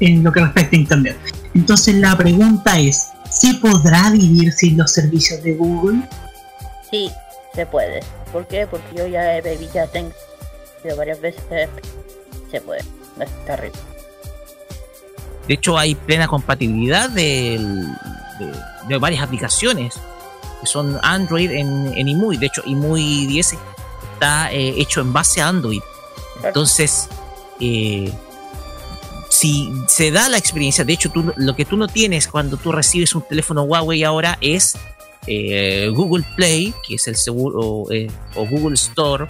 en 0.00 0.24
lo 0.24 0.32
que 0.32 0.40
respecta 0.40 0.76
a 0.76 0.80
Internet. 0.80 1.18
Entonces 1.52 1.94
la 1.96 2.16
pregunta 2.16 2.78
es, 2.78 3.08
¿se 3.30 3.52
podrá 3.54 4.10
vivir 4.10 4.50
sin 4.50 4.78
los 4.78 4.92
servicios 4.92 5.42
de 5.42 5.56
Google? 5.56 6.08
Sí, 6.90 7.10
se 7.54 7.66
puede. 7.66 8.00
¿Por 8.32 8.46
qué? 8.46 8.66
Porque 8.66 8.96
yo 8.96 9.06
ya 9.06 9.36
he 9.36 9.40
bebido, 9.40 9.72
ya 9.72 9.86
tengo 9.86 10.12
varias 10.96 11.20
veces. 11.20 11.42
eh, 11.50 11.68
Se 12.50 12.60
puede. 12.60 12.82
No 13.16 13.24
es 13.24 13.30
terrible. 13.46 13.78
De 15.46 15.54
hecho, 15.54 15.76
hay 15.78 15.94
plena 15.94 16.26
compatibilidad 16.28 17.08
del- 17.10 17.86
de, 18.38 18.52
de 18.88 18.98
varias 18.98 19.22
aplicaciones 19.22 19.94
que 20.60 20.66
son 20.66 20.98
Android 21.02 21.50
en, 21.50 21.92
en 21.96 22.08
iMovie. 22.08 22.38
De 22.38 22.46
hecho, 22.46 22.62
iMovie 22.64 23.26
10 23.26 23.54
está 24.14 24.52
eh, 24.52 24.74
hecho 24.78 25.00
en 25.00 25.12
base 25.12 25.40
a 25.40 25.48
Android. 25.48 25.80
Entonces, 26.44 27.08
eh, 27.60 28.12
si 29.28 29.72
se 29.88 30.10
da 30.10 30.28
la 30.28 30.38
experiencia, 30.38 30.84
de 30.84 30.92
hecho, 30.92 31.10
tú, 31.10 31.32
lo 31.36 31.54
que 31.56 31.64
tú 31.64 31.76
no 31.76 31.88
tienes 31.88 32.28
cuando 32.28 32.56
tú 32.56 32.72
recibes 32.72 33.14
un 33.14 33.22
teléfono 33.22 33.62
Huawei 33.62 34.04
ahora 34.04 34.38
es 34.40 34.76
eh, 35.30 35.88
Google 35.88 36.24
Play, 36.36 36.74
que 36.86 36.96
es 36.96 37.06
el 37.06 37.16
seguro, 37.16 37.84
eh, 37.90 38.08
o 38.34 38.46
Google 38.46 38.74
Store, 38.74 39.24
eh, 39.24 39.28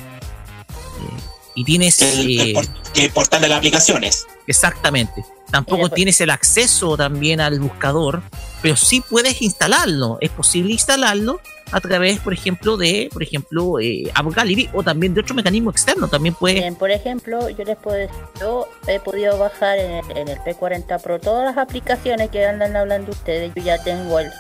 y 1.55 1.65
tienes... 1.65 2.01
eh, 2.01 2.55
El 2.95 3.11
portal 3.11 3.43
de 3.43 3.49
las 3.49 3.59
aplicaciones. 3.59 4.27
Exactamente. 4.47 5.25
Tampoco 5.51 5.89
tienes 5.89 6.21
el 6.21 6.31
acceso 6.31 6.97
también 6.97 7.41
al 7.41 7.59
buscador, 7.59 8.23
pero 8.63 8.77
sí 8.77 9.01
puedes 9.01 9.43
instalarlo. 9.43 10.19
Es 10.21 10.31
posible 10.31 10.73
instalarlo 10.73 11.41
a 11.73 11.81
través, 11.81 12.21
por 12.21 12.33
ejemplo, 12.33 12.77
de, 12.77 13.09
por 13.13 13.23
ejemplo, 13.23 13.81
eh, 13.81 14.13
o 14.73 14.83
también 14.83 15.13
de 15.15 15.21
otro 15.21 15.35
mecanismo 15.35 15.71
externo. 15.71 16.07
También 16.07 16.35
puedes. 16.35 16.61
Bien, 16.61 16.77
por 16.77 16.91
ejemplo, 16.93 17.49
yo 17.49 17.65
les 17.65 17.77
puedo 17.77 17.97
decir, 17.97 18.15
yo 18.41 18.69
he 18.87 19.01
podido 19.01 19.39
bajar 19.39 19.79
en 19.79 19.91
el, 19.91 20.17
en 20.17 20.29
el 20.29 20.39
P40 20.39 21.03
Pro 21.03 21.19
todas 21.19 21.45
las 21.45 21.59
aplicaciones 21.59 22.31
que 22.31 22.47
andan 22.47 22.77
hablando 22.77 23.11
ustedes. 23.11 23.53
Yo 23.57 23.63
ya 23.63 23.83
tengo 23.83 24.21
el, 24.21 24.31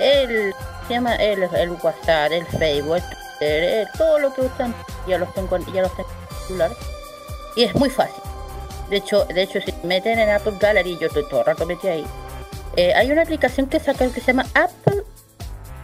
el, 0.00 0.52
se 0.88 0.94
llama 0.94 1.14
el, 1.16 1.42
el 1.42 1.70
WhatsApp, 1.70 2.32
el 2.32 2.46
Facebook, 2.46 2.96
el 2.96 3.02
Twitter, 3.38 3.62
el- 3.64 3.88
todo 3.96 4.18
lo 4.18 4.34
que 4.34 4.40
usan, 4.42 4.74
ya 5.06 5.18
los 5.18 5.32
tengo, 5.34 5.56
ya 5.72 5.82
los 5.82 5.94
tengo 5.96 6.08
en 6.10 6.28
el 6.30 6.46
celular. 6.46 6.70
Y 7.56 7.64
es 7.64 7.74
muy 7.74 7.90
fácil. 7.90 8.22
De 8.90 8.96
hecho, 8.96 9.24
de 9.26 9.42
hecho, 9.42 9.60
si 9.60 9.72
meten 9.84 10.18
en 10.18 10.30
Apple 10.30 10.54
Gallery, 10.58 10.98
yo 10.98 11.06
estoy 11.08 11.28
todo 11.28 11.40
el 11.40 11.46
rato 11.46 11.66
metí 11.66 11.88
ahí. 11.88 12.06
eh, 12.76 12.94
hay 12.94 13.10
una 13.12 13.22
aplicación 13.22 13.66
que 13.68 13.78
sacan 13.80 14.10
que 14.12 14.20
se 14.20 14.28
llama 14.28 14.46
Apple 14.54 15.02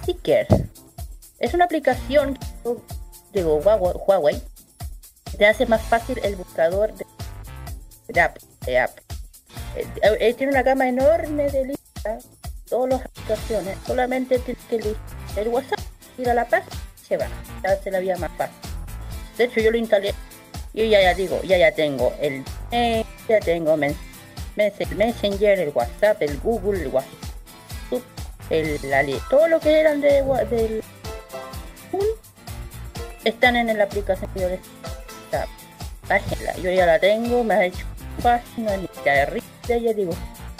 Seeker. 0.06 0.46
Es 1.38 1.52
una 1.54 1.64
aplicación 1.66 2.38
de 3.32 3.44
Huawei, 3.44 4.40
te 5.36 5.46
hace 5.46 5.66
más 5.66 5.82
fácil 5.82 6.18
el 6.22 6.36
buscador 6.36 6.94
de, 6.94 7.04
de 8.08 8.20
app. 8.20 8.38
De 8.64 8.78
app. 8.78 8.96
Eh, 9.76 9.86
eh, 10.20 10.34
tiene 10.34 10.52
una 10.52 10.62
gama 10.62 10.88
enorme 10.88 11.50
de 11.50 11.64
listas, 11.66 12.24
todas 12.74 12.90
las 12.90 13.04
aplicaciones. 13.04 13.78
Solamente 13.86 14.38
tienes 14.40 14.64
que 14.64 14.74
elegir 14.76 14.96
el 15.36 15.48
WhatsApp, 15.48 15.78
ir 16.18 16.28
a 16.28 16.34
la 16.34 16.44
paz, 16.44 16.64
se 17.06 17.16
va. 17.16 17.28
Te 17.62 17.68
hace 17.68 17.90
la 17.92 18.00
vida 18.00 18.16
más 18.16 18.32
fácil. 18.36 18.56
De 19.38 19.44
hecho, 19.44 19.60
yo 19.60 19.70
lo 19.70 19.76
instalé. 19.76 20.12
Yo 20.72 20.84
ya, 20.84 21.00
ya 21.00 21.14
digo, 21.14 21.40
ya 21.44 21.56
ya 21.56 21.70
tengo 21.72 22.12
el 22.20 22.42
ya 23.28 23.38
tengo 23.40 23.76
men- 23.76 23.96
Mes- 24.56 24.90
Messenger, 24.96 25.60
el 25.60 25.68
WhatsApp, 25.72 26.20
el 26.22 26.38
Google, 26.40 26.82
el 26.82 26.88
WhatsApp, 26.88 28.02
el, 28.50 28.78
la 28.90 29.02
li- 29.04 29.20
todo 29.30 29.46
lo 29.48 29.60
que 29.60 29.78
eran 29.80 30.00
de, 30.00 30.22
del 30.50 30.82
están 33.24 33.54
en 33.56 33.76
la 33.78 33.84
aplicación 33.84 34.30
de 34.34 34.54
esta 34.54 35.46
página. 36.08 36.54
Yo 36.56 36.70
ya 36.72 36.86
la 36.86 36.98
tengo, 36.98 37.42
me 37.44 37.54
ha 37.54 37.64
hecho 37.66 37.84
página, 38.22 38.76
ni 38.76 38.88
risa, 39.26 39.76
ya 39.78 39.92
digo. 39.92 40.12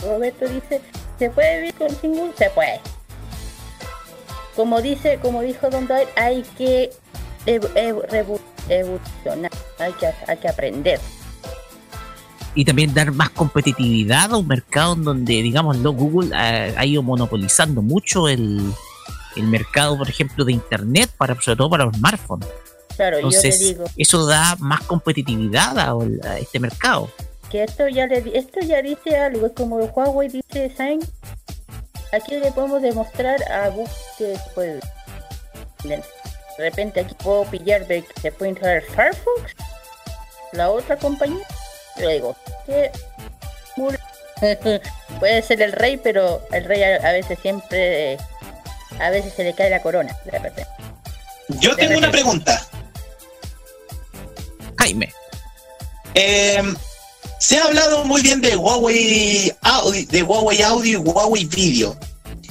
Roberto 0.02 0.46
dice, 0.48 0.80
¿se 1.18 1.30
puede 1.30 1.58
vivir 1.60 1.74
con 1.74 1.90
single? 1.90 2.32
Se 2.36 2.50
puede. 2.50 2.80
Como 4.56 4.80
dice, 4.80 5.18
como 5.20 5.42
dijo 5.42 5.68
Don 5.68 5.86
Doyle, 5.86 6.08
hay 6.16 6.42
que 6.56 6.90
ev- 7.46 7.72
ev- 7.74 8.06
revu- 8.08 8.40
evolucionar, 8.68 9.50
hay 9.78 9.92
que, 9.94 10.06
hay 10.28 10.36
que 10.38 10.48
aprender. 10.48 11.00
y 12.56 12.64
también 12.64 12.94
dar 12.94 13.10
más 13.10 13.30
competitividad 13.30 14.32
a 14.32 14.36
un 14.36 14.46
mercado 14.46 14.92
en 14.94 15.02
donde, 15.02 15.42
digamos, 15.42 15.76
no, 15.78 15.92
Google 15.92 16.30
eh, 16.36 16.72
ha 16.76 16.86
ido 16.86 17.02
monopolizando 17.02 17.82
mucho 17.82 18.28
el, 18.28 18.72
el 19.34 19.42
mercado, 19.48 19.98
por 19.98 20.08
ejemplo, 20.08 20.44
de 20.44 20.52
Internet, 20.52 21.10
para 21.18 21.34
sobre 21.40 21.56
todo 21.56 21.68
para 21.70 21.84
los 21.86 21.96
smartphones. 21.96 22.48
Claro, 22.94 23.18
yo 23.18 23.26
Entonces, 23.26 23.60
le 23.60 23.66
digo 23.66 23.84
eso 23.96 24.24
da 24.24 24.54
más 24.60 24.82
competitividad 24.84 25.76
a, 25.80 25.94
a 26.30 26.38
este 26.38 26.60
mercado. 26.60 27.10
Que 27.54 27.62
esto 27.62 27.86
ya 27.86 28.08
le 28.08 28.20
di- 28.20 28.32
esto 28.36 28.58
ya 28.62 28.82
dice 28.82 29.16
algo, 29.16 29.46
es 29.46 29.52
como 29.52 29.78
el 29.78 29.88
Huawei 29.94 30.28
dice, 30.28 30.74
¿saben? 30.76 30.98
Aquí 32.12 32.34
le 32.34 32.50
podemos 32.50 32.82
demostrar 32.82 33.40
a 33.48 33.68
Google 33.68 33.88
que 34.18 34.36
puede. 34.56 34.80
De 35.84 36.02
repente 36.58 36.98
aquí 36.98 37.14
puedo 37.22 37.44
pillar 37.44 37.86
de 37.86 38.02
que 38.02 38.20
se 38.20 38.32
puede 38.32 38.50
instalar 38.50 38.82
Firefox, 38.82 39.54
la 40.50 40.68
otra 40.68 40.96
compañía. 40.96 41.46
Yo 41.96 42.08
digo, 42.08 42.36
que 42.66 42.90
puede 45.20 45.42
ser 45.42 45.62
el 45.62 45.70
rey, 45.70 45.96
pero 45.96 46.42
el 46.50 46.64
rey 46.64 46.82
a, 46.82 46.96
a 47.08 47.12
veces 47.12 47.38
siempre, 47.40 48.18
a 48.98 49.10
veces 49.10 49.32
se 49.32 49.44
le 49.44 49.54
cae 49.54 49.70
la 49.70 49.80
corona, 49.80 50.12
de 50.24 50.30
repente. 50.32 50.66
Yo 51.60 51.76
tengo 51.76 51.98
una 51.98 52.10
pregunta. 52.10 52.60
Jaime. 54.76 55.12
Eh, 56.14 56.60
se 57.44 57.58
ha 57.58 57.64
hablado 57.64 58.06
muy 58.06 58.22
bien 58.22 58.40
de 58.40 58.56
Huawei 58.56 59.52
Audio, 59.60 60.06
de 60.06 60.22
Huawei 60.22 60.62
Audio 60.62 60.92
y 60.92 60.96
Huawei 60.96 61.44
Video. 61.44 61.94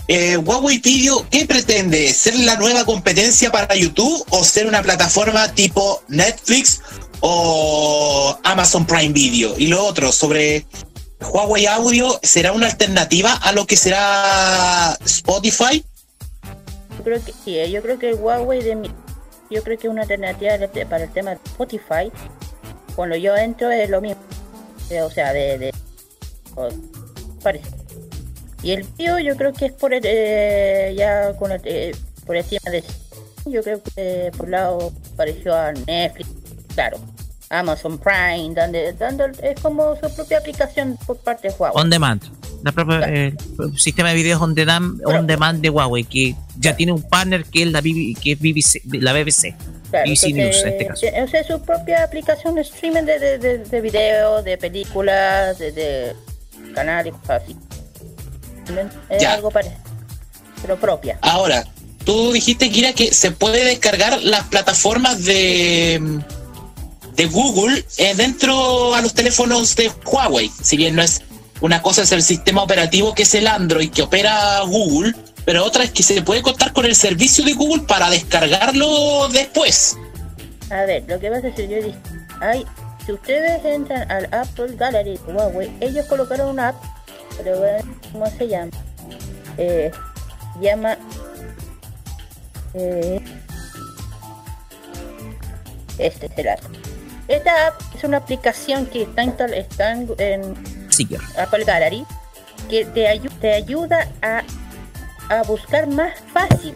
Eh, 0.07 0.38
Huawei 0.38 0.77
Video, 0.77 1.25
¿qué 1.31 1.47
pretende? 1.47 2.13
¿Ser 2.13 2.35
la 2.35 2.57
nueva 2.57 2.85
competencia 2.85 3.51
para 3.51 3.73
YouTube 3.73 4.23
o 4.30 4.43
ser 4.43 4.67
una 4.67 4.83
plataforma 4.83 5.51
tipo 5.55 6.03
Netflix 6.09 6.81
o 7.22 8.38
Amazon 8.43 8.85
Prime 8.85 9.13
Video? 9.13 9.55
Y 9.57 9.65
lo 9.65 9.83
otro, 9.83 10.11
sobre 10.11 10.67
Huawei 11.22 11.65
Audio, 11.65 12.19
¿será 12.22 12.51
una 12.51 12.67
alternativa 12.67 13.33
a 13.33 13.51
lo 13.51 13.65
que 13.65 13.75
será 13.75 14.95
Spotify? 15.03 15.83
Yo 16.99 17.03
creo 17.03 17.25
que 17.25 17.33
sí, 17.43 17.72
yo 17.72 17.81
creo 17.81 17.97
que 17.97 18.13
Huawei 18.13 18.61
de 18.61 18.91
yo 19.49 19.63
creo 19.63 19.80
que 19.80 19.89
una 19.89 20.03
alternativa 20.03 20.53
para 20.88 21.05
el 21.05 21.11
tema 21.11 21.31
de 21.31 21.38
Spotify, 21.38 22.11
cuando 22.95 23.15
yo 23.15 23.35
entro 23.35 23.72
es 23.72 23.89
lo 23.89 23.99
mismo, 23.99 24.22
Eh, 24.22 24.42
o 25.01 25.09
sea, 25.09 25.33
de, 25.33 25.57
de 25.57 25.73
o- 26.55 26.69
parece. 27.41 27.69
Y 28.61 28.72
el 28.72 28.88
tío 28.88 29.19
yo 29.19 29.35
creo 29.35 29.51
que 29.53 29.65
es 29.65 29.73
por 29.73 29.93
el, 29.93 30.03
eh, 30.05 30.93
ya 30.97 31.33
con 31.38 31.51
el, 31.51 31.61
eh, 31.65 31.91
por 32.25 32.35
encima 32.38 32.72
de 32.72 32.83
yo 33.45 33.61
creo 33.61 33.81
que 33.83 33.91
eh, 33.97 34.31
por 34.38 34.47
lado 34.49 34.93
pareció 35.17 35.53
a 35.53 35.73
Netflix, 35.73 36.30
claro, 36.73 36.97
Amazon 37.49 37.97
Prime, 37.99 38.53
donde, 38.55 38.93
dando 38.93 39.25
es 39.25 39.59
como 39.61 39.95
su 39.95 40.15
propia 40.15 40.38
aplicación 40.38 40.97
por 41.05 41.17
parte 41.17 41.49
de 41.49 41.53
Huawei. 41.55 41.83
On 41.83 41.89
demand. 41.89 42.22
La 42.63 42.72
propia, 42.72 43.01
eh, 43.09 43.35
el 43.59 43.77
sistema 43.77 44.09
de 44.09 44.15
videos 44.15 44.41
on 44.41 44.55
demand, 44.55 45.01
on 45.05 45.27
demand 45.27 45.61
de 45.61 45.69
Huawei, 45.69 46.05
que 46.05 46.33
ya 46.57 46.73
tiene 46.73 46.93
un 46.93 47.01
partner 47.03 47.43
que 47.43 47.63
es 47.63 47.72
la, 47.72 47.81
BB 47.81 48.17
que 48.22 48.31
es 48.31 48.39
BBC, 48.39 48.81
la 49.01 49.11
BBC. 49.11 49.53
Claro, 49.93 50.09
entonces, 50.09 50.33
News 50.33 50.63
en 50.63 50.67
este 50.69 50.88
caso. 50.88 51.05
O 51.23 51.27
sea, 51.27 51.43
su 51.43 51.61
propia 51.61 52.03
aplicación 52.03 52.55
de 52.55 52.61
streaming 52.61 53.03
de, 53.03 53.19
de, 53.19 53.38
de, 53.38 53.57
de 53.59 53.81
video, 53.81 54.41
de 54.41 54.57
películas, 54.57 55.59
de, 55.59 55.72
de 55.72 56.15
canales, 56.73 57.13
cosas 57.22 57.43
así. 57.43 57.55
Es 59.09 59.22
Ya. 59.22 59.33
algo 59.33 59.51
parecido, 59.51 59.80
pero 60.63 60.77
propia. 60.80 61.19
Ahora, 61.22 61.63
tú 62.05 62.31
dijiste, 62.31 62.72
Kira, 62.72 62.93
que 62.93 63.13
se 63.13 63.30
puede 63.31 63.63
descargar 63.65 64.19
las 64.23 64.45
plataformas 64.47 65.25
de, 65.25 66.01
de 67.15 67.25
Google 67.27 67.85
eh, 67.97 68.15
dentro 68.15 68.95
a 68.95 69.01
los 69.01 69.13
teléfonos 69.13 69.75
de 69.75 69.91
Huawei. 70.05 70.49
Si 70.61 70.75
bien 70.75 70.95
no 70.95 71.03
es 71.03 71.22
una 71.61 71.83
cosa 71.83 72.01
es 72.01 72.11
el 72.11 72.23
sistema 72.23 72.63
operativo 72.63 73.13
que 73.13 73.23
es 73.23 73.35
el 73.35 73.45
Android 73.47 73.91
que 73.91 74.01
opera 74.01 74.61
Google, 74.65 75.13
pero 75.45 75.63
otra 75.65 75.83
es 75.83 75.91
que 75.91 76.03
se 76.03 76.22
puede 76.22 76.41
contar 76.41 76.73
con 76.73 76.85
el 76.85 76.95
servicio 76.95 77.43
de 77.45 77.53
Google 77.53 77.83
para 77.88 78.09
descargarlo 78.09 79.27
después. 79.30 79.97
A 80.69 80.85
ver, 80.85 81.03
lo 81.07 81.19
que 81.19 81.30
pasa 81.30 81.47
es 81.47 81.55
que 81.55 81.67
yo 81.67 81.77
dije, 81.77 81.97
hay, 82.41 82.65
si 83.05 83.11
ustedes 83.11 83.63
entran 83.65 84.09
al 84.11 84.25
Apple 84.33 84.75
Gallery 84.77 85.19
Huawei, 85.27 85.72
ellos 85.81 86.05
colocaron 86.07 86.49
una 86.49 86.69
app, 86.69 86.83
pero 87.38 87.59
bueno, 87.59 87.95
¿cómo 88.11 88.25
se 88.38 88.47
llama? 88.47 88.72
Eh, 89.57 89.91
llama... 90.61 90.97
eh, 92.73 93.19
este 95.97 96.25
es 96.25 96.31
el 96.38 96.49
app. 96.49 96.59
Esta 97.27 97.67
app 97.67 97.81
es 97.95 98.03
una 98.03 98.17
aplicación 98.17 98.85
que 98.88 99.03
está, 99.03 99.23
instal- 99.23 99.53
está 99.53 99.91
en, 99.91 100.09
en. 100.17 100.55
Apple 101.38 101.63
Gallery 101.65 102.05
que 102.69 102.85
te, 102.85 103.07
ayu- 103.07 103.31
te 103.39 103.53
ayuda 103.53 104.07
a, 104.22 104.43
a 105.30 105.43
buscar 105.43 105.88
más 105.88 106.11
fácil. 106.34 106.76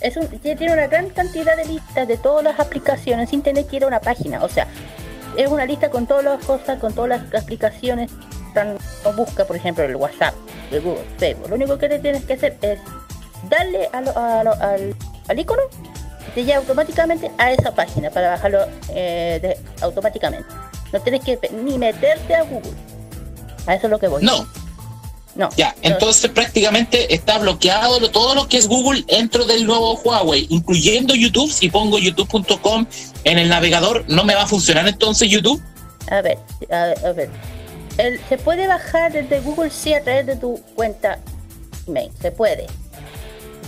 Es 0.00 0.16
un, 0.16 0.26
tiene 0.26 0.72
una 0.72 0.86
gran 0.88 1.10
cantidad 1.10 1.56
de 1.56 1.64
listas 1.64 2.08
de 2.08 2.16
todas 2.16 2.42
las 2.44 2.58
aplicaciones 2.58 3.30
sin 3.30 3.42
tener 3.42 3.66
que 3.66 3.76
ir 3.76 3.84
a 3.84 3.86
una 3.86 4.00
página. 4.00 4.42
O 4.42 4.48
sea, 4.48 4.66
es 5.36 5.48
una 5.48 5.64
lista 5.64 5.90
con 5.90 6.06
todas 6.06 6.24
las 6.24 6.44
cosas, 6.44 6.78
con 6.80 6.92
todas 6.92 7.08
las 7.30 7.42
aplicaciones. 7.42 8.10
Tan, 8.52 8.76
busca, 9.16 9.44
por 9.46 9.56
ejemplo, 9.56 9.82
el 9.84 9.96
WhatsApp, 9.96 10.34
el 10.70 10.80
Google, 10.82 11.04
Facebook. 11.18 11.48
Lo 11.48 11.54
único 11.54 11.78
que 11.78 11.88
te 11.88 11.98
tienes 12.00 12.24
que 12.24 12.34
hacer 12.34 12.58
es 12.60 12.78
darle 13.48 13.88
a 13.92 14.00
lo- 14.02 14.52
al, 14.60 14.94
al 15.28 15.38
icono 15.38 15.62
te 16.34 16.44
lleva 16.44 16.58
automáticamente 16.58 17.30
a 17.38 17.50
esa 17.52 17.74
página 17.74 18.10
para 18.10 18.30
bajarlo 18.30 18.58
eh, 18.90 19.38
de- 19.40 19.58
automáticamente. 19.82 20.46
No 20.92 21.00
tienes 21.00 21.22
que 21.24 21.38
ni 21.62 21.78
meterte 21.78 22.34
a 22.34 22.42
Google. 22.42 22.72
A 23.66 23.74
eso 23.74 23.86
es 23.86 23.90
lo 23.90 23.98
que 23.98 24.08
voy. 24.08 24.22
No. 24.24 24.46
No. 25.34 25.48
Ya, 25.56 25.74
entonces 25.80 26.30
prácticamente 26.30 27.14
está 27.14 27.38
bloqueado 27.38 27.98
lo- 28.00 28.10
todo 28.10 28.34
lo 28.34 28.48
que 28.48 28.58
es 28.58 28.68
Google 28.68 29.02
dentro 29.08 29.44
del 29.46 29.66
nuevo 29.66 29.94
Huawei, 30.00 30.46
incluyendo 30.50 31.14
YouTube. 31.14 31.50
Si 31.50 31.70
pongo 31.70 31.98
youtube.com 31.98 32.84
en 33.24 33.38
el 33.38 33.48
navegador, 33.48 34.04
¿no 34.08 34.24
me 34.24 34.34
va 34.34 34.42
a 34.42 34.46
funcionar 34.46 34.86
entonces 34.86 35.30
YouTube? 35.30 35.62
A 36.10 36.20
ver, 36.20 36.38
a, 36.70 36.92
a 37.08 37.12
ver. 37.12 37.30
El- 37.98 38.20
se 38.28 38.36
puede 38.36 38.66
bajar 38.66 39.12
desde 39.12 39.40
Google 39.40 39.70
sí 39.70 39.94
a 39.94 40.02
través 40.04 40.26
de 40.26 40.36
tu 40.36 40.60
cuenta 40.74 41.18
email. 41.86 42.10
Se 42.20 42.30
puede. 42.30 42.66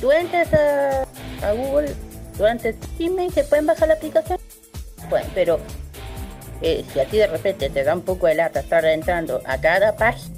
Tú 0.01 0.13
entras 0.13 0.49
a, 0.53 1.07
a 1.49 1.53
Google 1.53 1.95
durante 2.37 2.75
tu 2.75 2.87
email, 3.05 3.33
se 3.33 3.45
pueden 3.45 3.65
bajar 3.67 3.89
la 3.89 3.95
aplicación. 3.95 4.39
Bueno, 5.09 5.29
pero 5.35 5.61
eh, 6.61 6.85
si 6.93 7.01
a 7.01 7.07
ti 7.07 7.17
de 7.19 7.27
repente 7.27 7.71
te 7.71 7.85
da 7.85 7.95
un 7.95 8.03
poco 8.03 8.27
de 8.27 8.35
lata 8.35 8.61
estar 8.61 8.85
entrando 8.85 9.41
a 9.47 9.59
cada 9.59 9.97
página 9.97 10.34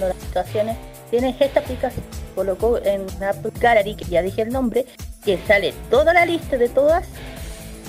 las 0.00 0.10
aplicaciones, 0.12 0.76
tienes 1.10 1.40
esta 1.40 1.60
aplicación. 1.60 2.04
Colocó 2.34 2.78
en 2.78 3.06
Apple 3.22 3.52
Gallery, 3.60 3.94
que 3.94 4.04
ya 4.06 4.22
dije 4.22 4.42
el 4.42 4.50
nombre, 4.50 4.86
que 5.24 5.38
sale 5.46 5.72
toda 5.90 6.12
la 6.12 6.26
lista 6.26 6.56
de 6.56 6.68
todas 6.68 7.04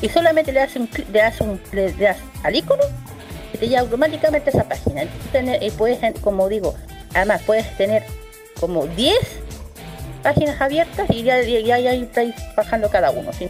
y 0.02 0.10
solamente 0.10 0.52
le 0.52 0.60
das 0.60 0.76
un 0.76 0.88
clic, 0.88 1.08
le 1.12 1.20
das 1.20 1.42
un 1.42 1.60
le 1.72 1.92
das 1.94 2.18
al 2.44 2.56
icono 2.56 2.84
y 3.54 3.58
te 3.58 3.68
lleva 3.68 3.82
automáticamente 3.82 4.50
a 4.50 4.54
esa 4.54 4.64
página. 4.70 5.02
Entonces, 5.04 5.62
y 5.62 5.72
puedes, 5.72 6.00
como 6.22 6.48
digo, 6.50 6.76
además 7.14 7.42
puedes 7.46 7.76
tener 7.78 8.04
como 8.60 8.86
10 8.88 9.18
páginas 10.24 10.60
abiertas 10.62 11.08
y 11.10 11.24
ya, 11.24 11.42
ya, 11.42 11.60
ya, 11.60 11.80
ya 11.80 11.94
estáis 11.94 12.36
bajando 12.56 12.90
cada 12.90 13.12
uno. 13.12 13.32
Sin, 13.34 13.50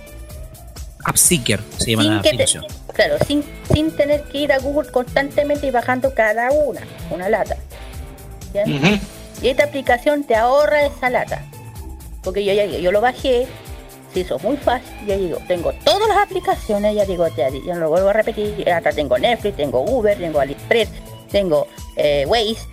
App 1.03 1.17
Seeker 1.17 1.59
se 1.77 1.91
llama 1.91 2.03
la 2.03 2.23
sin 2.23 2.37
te- 2.37 2.45
claro, 2.93 3.17
sin, 3.27 3.43
sin 3.71 3.91
tener 3.95 4.23
que 4.23 4.39
ir 4.39 4.51
a 4.53 4.57
Google 4.59 4.89
constantemente 4.91 5.67
y 5.67 5.71
bajando 5.71 6.13
cada 6.13 6.51
una, 6.51 6.81
una 7.11 7.29
lata. 7.29 7.57
¿Ya? 8.55 8.99
Y 9.41 9.49
esta 9.49 9.65
aplicación 9.65 10.23
te 10.23 10.35
ahorra 10.35 10.85
esa 10.85 11.09
lata. 11.09 11.43
Porque 12.23 12.43
yo 12.43 12.53
ya 12.53 12.65
yo 12.65 12.91
lo 12.91 13.01
bajé, 13.01 13.47
se 14.13 14.21
hizo 14.21 14.39
muy 14.39 14.55
fácil, 14.55 14.93
yo 15.05 15.17
digo, 15.17 15.37
tengo 15.47 15.73
todas 15.83 16.07
las 16.07 16.17
aplicaciones, 16.17 16.95
ya 16.95 17.05
digo, 17.05 17.27
ya, 17.35 17.49
ya 17.49 17.73
no 17.73 17.81
lo 17.81 17.89
vuelvo 17.89 18.09
a 18.09 18.13
repetir, 18.13 18.67
acá 18.71 18.91
tengo 18.91 19.17
Netflix, 19.17 19.57
tengo 19.57 19.81
Uber, 19.81 20.17
tengo 20.17 20.39
AliExpress, 20.39 20.89
tengo 21.29 21.67
eh, 21.97 22.25
Waze, 22.25 22.65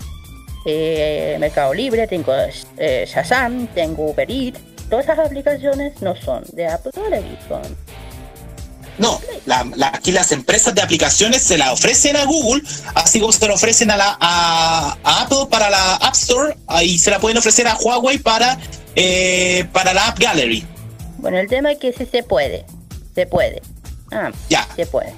eh, 0.65 1.37
Mercado 1.41 1.75
Libre, 1.75 2.07
tengo 2.07 2.33
eh, 2.79 3.05
Shazam, 3.07 3.67
tengo 3.75 4.11
Uber 4.11 4.31
Eats, 4.31 4.61
todas 4.89 5.05
esas 5.07 5.19
aplicaciones 5.19 6.01
no 6.01 6.15
son 6.15 6.45
de 6.53 6.69
Apple 6.69 6.93
son 6.95 7.63
No, 8.99 9.21
la- 9.47 9.67
la- 9.75 9.89
aquí 9.89 10.13
las 10.13 10.33
empresas 10.33 10.75
de 10.75 10.83
aplicaciones 10.83 11.43
se 11.43 11.57
la 11.59 11.73
ofrecen 11.73 12.17
a 12.17 12.25
Google, 12.25 12.63
así 12.95 13.21
como 13.21 13.33
se 13.33 13.47
la 13.49 13.55
ofrecen 13.55 13.91
a, 13.91 13.97
la, 13.97 14.17
a, 14.21 14.97
a 15.03 15.23
Apple 15.23 15.47
para 15.51 15.71
la 15.71 15.95
App 15.97 16.15
Store, 16.15 16.57
y 16.83 16.99
se 16.99 17.11
la 17.11 17.19
pueden 17.19 17.39
ofrecer 17.39 17.67
a 17.67 17.75
Huawei 17.77 18.19
para, 18.19 18.59
eh, 18.95 19.67
para 19.73 19.95
la 19.95 20.09
App 20.09 20.19
Gallery. 20.19 20.67
Bueno, 21.19 21.39
el 21.39 21.49
tema 21.49 21.73
es 21.73 21.79
que 21.79 21.93
sí 21.93 22.07
se 22.11 22.23
puede. 22.23 22.65
Se 23.15 23.27
puede. 23.27 23.63
Ah, 24.13 24.31
Ya. 24.49 24.67
se 24.77 24.87
puede. 24.87 25.15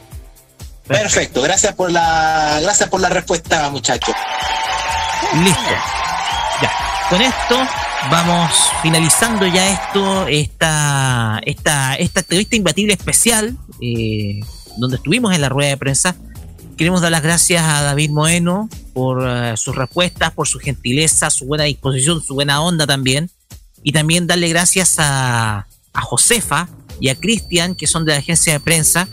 Perfecto, 0.86 1.41
gracias 1.43 1.75
por 1.75 1.91
la 1.91 2.59
gracias 2.62 2.89
por 2.91 3.01
la 3.01 3.09
respuesta, 3.09 3.70
muchachos. 3.70 4.15
Listo. 5.43 5.61
Con 7.10 7.20
esto 7.20 7.57
vamos 8.10 8.50
finalizando 8.83 9.47
ya 9.47 9.70
esto, 9.70 10.26
esta, 10.26 11.39
esta, 11.44 11.94
esta 11.97 12.20
entrevista 12.20 12.57
imbatible 12.57 12.94
especial, 12.94 13.57
eh, 13.81 14.41
donde 14.78 14.97
estuvimos 14.97 15.34
en 15.34 15.42
la 15.42 15.50
rueda 15.50 15.68
de 15.68 15.76
prensa. 15.76 16.16
Queremos 16.78 17.02
dar 17.02 17.12
las 17.12 17.23
gracias 17.23 17.62
a 17.62 17.83
David 17.83 18.10
Moeno 18.10 18.68
por 18.94 19.23
eh, 19.28 19.55
sus 19.57 19.76
respuestas, 19.76 20.33
por 20.33 20.49
su 20.49 20.58
gentileza, 20.58 21.28
su 21.31 21.44
buena 21.44 21.65
disposición, 21.65 22.23
su 22.23 22.34
buena 22.34 22.62
onda 22.62 22.86
también. 22.86 23.31
Y 23.83 23.92
también 23.92 24.26
darle 24.26 24.49
gracias 24.49 24.97
a, 24.99 25.66
a 25.92 26.00
Josefa 26.00 26.68
y 27.00 27.10
a 27.10 27.15
Cristian, 27.15 27.74
que 27.74 27.86
son 27.86 28.07
de 28.07 28.12
la 28.12 28.18
agencia 28.18 28.55
de 28.55 28.60
prensa, 28.60 29.08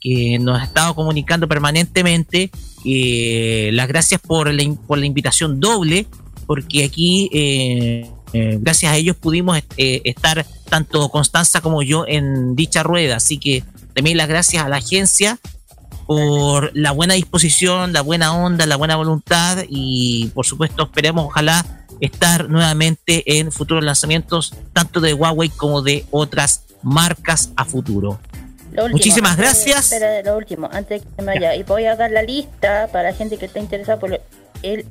que 0.00 0.38
nos 0.38 0.60
ha 0.60 0.64
estado 0.64 0.94
comunicando 0.94 1.46
permanentemente. 1.46 2.50
Eh, 2.86 3.70
las 3.74 3.86
gracias 3.86 4.20
por 4.20 4.52
la, 4.52 4.74
por 4.86 4.98
la 4.98 5.06
invitación 5.06 5.60
doble, 5.60 6.06
porque 6.46 6.84
aquí, 6.84 7.30
eh, 7.32 8.10
eh, 8.32 8.58
gracias 8.60 8.92
a 8.92 8.96
ellos, 8.96 9.16
pudimos 9.16 9.58
eh, 9.76 10.00
estar 10.04 10.44
tanto 10.68 11.08
Constanza 11.08 11.60
como 11.60 11.82
yo 11.82 12.04
en 12.06 12.56
dicha 12.56 12.82
rueda. 12.82 13.16
Así 13.16 13.38
que 13.38 13.62
también 13.94 14.16
las 14.16 14.28
gracias 14.28 14.64
a 14.64 14.68
la 14.68 14.76
agencia 14.76 15.38
por 16.06 16.70
la 16.76 16.90
buena 16.92 17.14
disposición, 17.14 17.92
la 17.92 18.02
buena 18.02 18.34
onda, 18.36 18.66
la 18.66 18.76
buena 18.76 18.96
voluntad 18.96 19.64
y 19.68 20.28
por 20.34 20.44
supuesto 20.44 20.82
esperemos 20.82 21.26
ojalá 21.26 21.64
estar 22.00 22.50
nuevamente 22.50 23.38
en 23.38 23.50
futuros 23.52 23.82
lanzamientos 23.84 24.52
tanto 24.72 25.00
de 25.00 25.14
Huawei 25.14 25.48
como 25.48 25.80
de 25.80 26.04
otras 26.10 26.64
marcas 26.82 27.50
a 27.56 27.64
futuro. 27.64 28.18
Último, 28.70 28.88
Muchísimas 28.88 29.32
antes- 29.32 29.44
gracias. 29.44 29.92
Espera, 29.92 30.22
lo 30.22 30.36
último, 30.36 30.68
antes 30.72 31.00
de 31.02 31.08
que 31.16 31.22
me 31.22 31.26
vaya. 31.34 31.54
Y 31.54 31.62
voy 31.62 31.84
a 31.84 31.94
dar 31.94 32.10
la 32.10 32.22
lista 32.22 32.88
para 32.92 33.10
la 33.10 33.16
gente 33.16 33.38
que 33.38 33.46
está 33.46 33.60
interesada 33.60 33.98
por 34.00 34.20
el, 34.62 34.84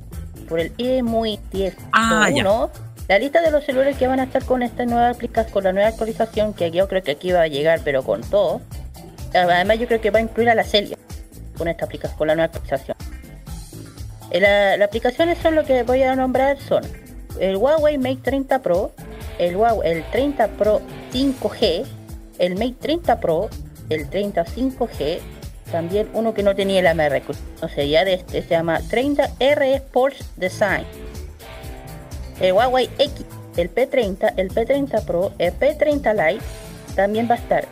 por 0.53 0.59
el 0.59 0.71
EMUI 0.77 1.39
10 1.51 1.75
Ah. 1.93 2.29
La 3.07 3.17
lista 3.17 3.41
de 3.41 3.49
los 3.49 3.65
celulares 3.65 3.97
que 3.97 4.05
van 4.05 4.19
a 4.19 4.25
estar 4.25 4.45
con 4.45 4.61
esta 4.61 4.85
nueva 4.85 5.09
aplicación, 5.09 5.51
con 5.51 5.63
la 5.63 5.73
nueva 5.73 5.89
actualización, 5.89 6.53
que 6.53 6.69
yo 6.69 6.87
creo 6.87 7.01
que 7.01 7.09
aquí 7.09 7.31
va 7.31 7.41
a 7.41 7.47
llegar, 7.47 7.81
pero 7.83 8.03
con 8.03 8.21
todo. 8.21 8.61
Además, 9.33 9.79
yo 9.79 9.87
creo 9.87 9.99
que 9.99 10.11
va 10.11 10.19
a 10.19 10.21
incluir 10.21 10.51
a 10.51 10.53
la 10.53 10.63
Celia 10.63 10.95
con 11.57 11.67
esta 11.67 11.85
aplicación, 11.85 12.15
con 12.19 12.27
la 12.27 12.35
nueva 12.35 12.53
actualización. 12.53 12.95
Eh, 14.29 14.39
La, 14.39 14.77
las 14.77 14.89
aplicaciones 14.89 15.39
son 15.39 15.55
lo 15.55 15.63
que 15.63 15.81
voy 15.81 16.03
a 16.03 16.15
nombrar 16.15 16.59
son 16.59 16.83
el 17.39 17.57
Huawei 17.57 17.97
Mate 17.97 18.19
30 18.21 18.61
Pro, 18.61 18.91
el 19.39 19.55
Huawei 19.55 19.91
el 19.91 20.03
30 20.11 20.49
Pro 20.49 20.81
5G, 21.11 21.83
el 22.37 22.53
Mate 22.53 22.75
30 22.79 23.19
Pro, 23.19 23.49
el 23.89 24.07
30 24.07 24.45
5G, 24.45 25.19
también 25.73 26.07
uno 26.13 26.35
que 26.35 26.43
no 26.43 26.53
tenía 26.53 26.81
el 26.81 26.85
AMR, 26.85 27.23
no 27.59 27.67
sé, 27.67 27.89
ya 27.89 28.05
de 28.05 28.13
este 28.13 28.43
se 28.43 28.49
llama 28.49 28.79
30R 28.79 29.73
Sports 29.73 30.23
Design, 30.35 30.85
el 32.39 32.53
Huawei 32.53 32.91
X, 32.99 33.25
el 33.57 33.73
P30, 33.73 34.35
el 34.37 34.51
P30 34.51 35.03
Pro, 35.03 35.31
el 35.39 35.51
P30 35.51 36.13
Lite, 36.13 36.45
también 36.95 37.27
va 37.27 37.33
a 37.33 37.37
estar 37.39 37.65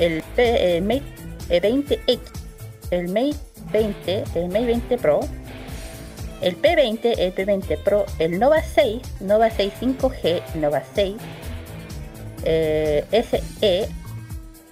el, 0.00 0.24
P, 0.34 0.78
el 0.78 0.82
Mate 0.82 1.04
eh, 1.48 1.62
20X, 1.62 2.18
el 2.90 3.06
Mate 3.06 3.36
20, 3.70 4.24
el 4.34 4.48
Mate 4.48 4.66
20 4.66 4.98
Pro, 4.98 5.20
el 6.40 6.60
P20, 6.60 7.14
el 7.18 7.34
P20 7.36 7.78
Pro, 7.84 8.04
el 8.18 8.40
Nova 8.40 8.60
6, 8.62 9.00
Nova 9.20 9.48
6 9.48 9.72
5G, 9.80 10.56
Nova 10.56 10.82
6, 10.92 11.14
eh, 12.44 13.04
SE, 13.12 13.88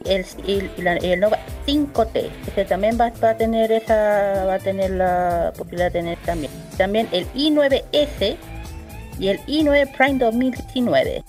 el, 0.09 0.25
y 0.47 0.70
el 1.07 1.20
Nova 1.20 1.39
5T. 1.67 2.31
Este 2.47 2.65
también 2.65 2.99
va, 3.01 3.12
va 3.23 3.31
a 3.31 3.36
tener 3.36 3.70
esa, 3.73 4.44
va 4.47 4.55
a 4.55 4.59
tener 4.59 4.91
la 4.93 5.52
posibilidad 5.57 5.86
de 5.86 5.91
tener 5.93 6.18
también. 6.25 6.52
También 6.76 7.09
el 7.12 7.26
i9S 7.35 8.36
y 9.18 9.28
el 9.28 9.39
i9 9.47 9.97
Prime 9.97 10.18
2019. 10.18 11.25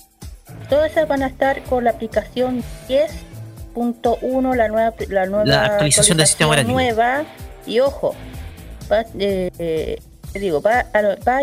Todas 0.69 0.91
esas 0.91 1.07
van 1.07 1.23
a 1.23 1.27
estar 1.27 1.61
con 1.64 1.83
la 1.83 1.91
aplicación 1.91 2.64
10.1, 2.89 4.56
la 4.56 4.67
nueva, 4.67 4.93
la 5.09 5.25
nueva 5.25 5.45
La 5.45 5.65
actualización 5.65 6.17
del 6.17 6.27
sistema 6.27 6.61
nueva. 6.64 7.25
Y 7.65 7.80
ojo, 7.80 8.15
va, 8.91 9.01
eh, 9.19 9.51
eh, 9.59 9.99
digo, 10.33 10.61
va, 10.61 10.85
a, 10.93 11.01
va, 11.01 11.15
va, 11.25 11.38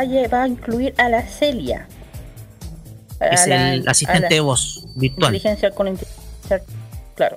a 0.00 0.04
lle- 0.04 0.32
va 0.32 0.42
a 0.44 0.48
incluir 0.48 0.94
a 0.98 1.08
la 1.08 1.22
Celia. 1.22 1.88
Es 3.20 3.46
el 3.46 3.88
asistente 3.88 4.34
de 4.34 4.40
voz 4.40 4.84
virtual. 4.96 5.34
Inteligencia 5.34 5.70
con 5.70 5.88
inteligencia, 5.88 6.23
claro. 7.14 7.36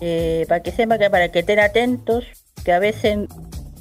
Eh, 0.00 0.46
para 0.48 0.62
que 0.62 0.72
sepan 0.72 0.98
que 0.98 1.10
para 1.10 1.30
que 1.30 1.40
estén 1.40 1.58
atentos, 1.60 2.24
que 2.64 2.72
a 2.72 2.78
veces 2.78 3.18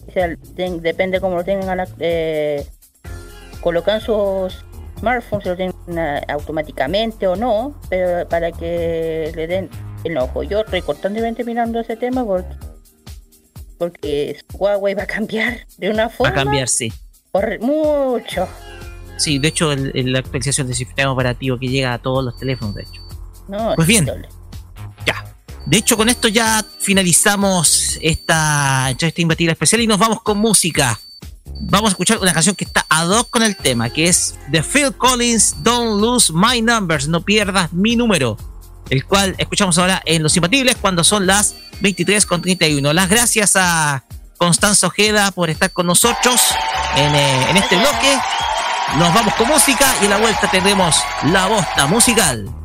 o 0.08 0.12
sea, 0.12 0.36
ten- 0.56 0.82
depende 0.82 1.22
cómo 1.22 1.36
lo 1.38 1.44
tengan, 1.44 1.78
la- 1.78 1.88
eh, 2.00 2.66
colocan 3.62 4.02
sus 4.02 4.66
smartphones, 5.00 5.46
lo 5.46 5.56
tienen 5.56 5.76
ah, 5.98 6.22
automáticamente 6.28 7.28
o 7.28 7.36
no, 7.36 7.80
pero 7.90 8.28
para 8.28 8.52
que 8.52 9.32
le 9.36 9.48
den 9.48 9.70
el 10.04 10.18
ojo. 10.18 10.44
Yo 10.44 10.62
estoy 10.62 10.82
constantemente 10.82 11.44
mirando 11.46 11.80
ese 11.80 11.96
tema 11.96 12.26
porque, 12.26 12.56
porque 13.78 14.40
Huawei 14.54 14.94
va 14.96 15.04
a 15.04 15.08
cambiar 15.08 15.66
de 15.78 15.90
una 15.90 16.04
Va 16.04 16.10
forma 16.10 16.32
a 16.32 16.36
cambiar, 16.44 16.68
sí. 16.68 16.92
horri- 17.32 17.60
mucho. 17.60 18.48
Sí, 19.18 19.38
de 19.40 19.50
hecho, 19.50 19.72
el- 19.72 19.92
el- 19.96 20.12
la 20.14 20.20
actualización 20.20 20.68
del 20.68 20.76
sistema 20.76 21.12
operativo 21.12 21.58
que 21.60 21.68
llega 21.68 21.94
a 21.94 22.00
todos 22.00 22.24
los 22.24 22.36
teléfonos, 22.38 22.76
de 22.76 22.84
hecho. 22.84 23.02
No, 23.50 23.74
Pues 23.76 23.88
bien. 23.88 24.06
Ya. 25.06 25.26
De 25.66 25.78
hecho, 25.78 25.98
con 25.98 26.08
esto 26.08 26.28
ya 26.28 26.64
finalizamos 26.80 27.98
esta 28.02 28.90
entrevista 28.90 29.52
especial 29.52 29.82
y 29.82 29.88
nos 29.88 29.98
vamos 29.98 30.22
con 30.22 30.38
música. 30.38 31.00
Vamos 31.62 31.90
a 31.90 31.92
escuchar 31.92 32.20
una 32.20 32.32
canción 32.32 32.56
que 32.56 32.64
está 32.64 32.86
ad 32.88 33.10
hoc 33.10 33.30
con 33.32 33.42
el 33.42 33.58
tema, 33.58 33.90
que 33.90 34.08
es 34.08 34.36
de 34.50 34.64
Phil 34.64 34.94
Collins, 34.96 35.64
Don't 35.64 36.00
Lose 36.00 36.32
My 36.34 36.62
Numbers, 36.62 37.08
no 37.08 37.22
pierdas 37.22 37.74
mi 37.74 37.96
número, 37.96 38.38
el 38.90 39.04
cual 39.04 39.36
escuchamos 39.38 39.78
ahora 39.78 40.02
en 40.06 40.22
Los 40.24 40.36
Imbatibles 40.38 40.78
cuando 40.78 41.04
son 41.04 41.26
las 41.26 41.56
23.31. 41.82 42.94
Las 42.94 43.10
gracias 43.10 43.56
a 43.56 44.04
Constanza 44.38 44.88
Ojeda 44.88 45.32
por 45.32 45.50
estar 45.50 45.72
con 45.72 45.88
nosotros 45.88 46.40
en, 46.96 47.16
eh, 47.16 47.50
en 47.50 47.58
este 47.58 47.78
bloque. 47.78 48.18
Nos 48.98 49.14
vamos 49.14 49.34
con 49.34 49.48
música 49.48 49.86
y 50.02 50.06
a 50.06 50.10
la 50.10 50.18
vuelta 50.18 50.50
tendremos 50.50 50.96
la 51.24 51.48
bosta 51.48 51.88
musical. 51.88 52.59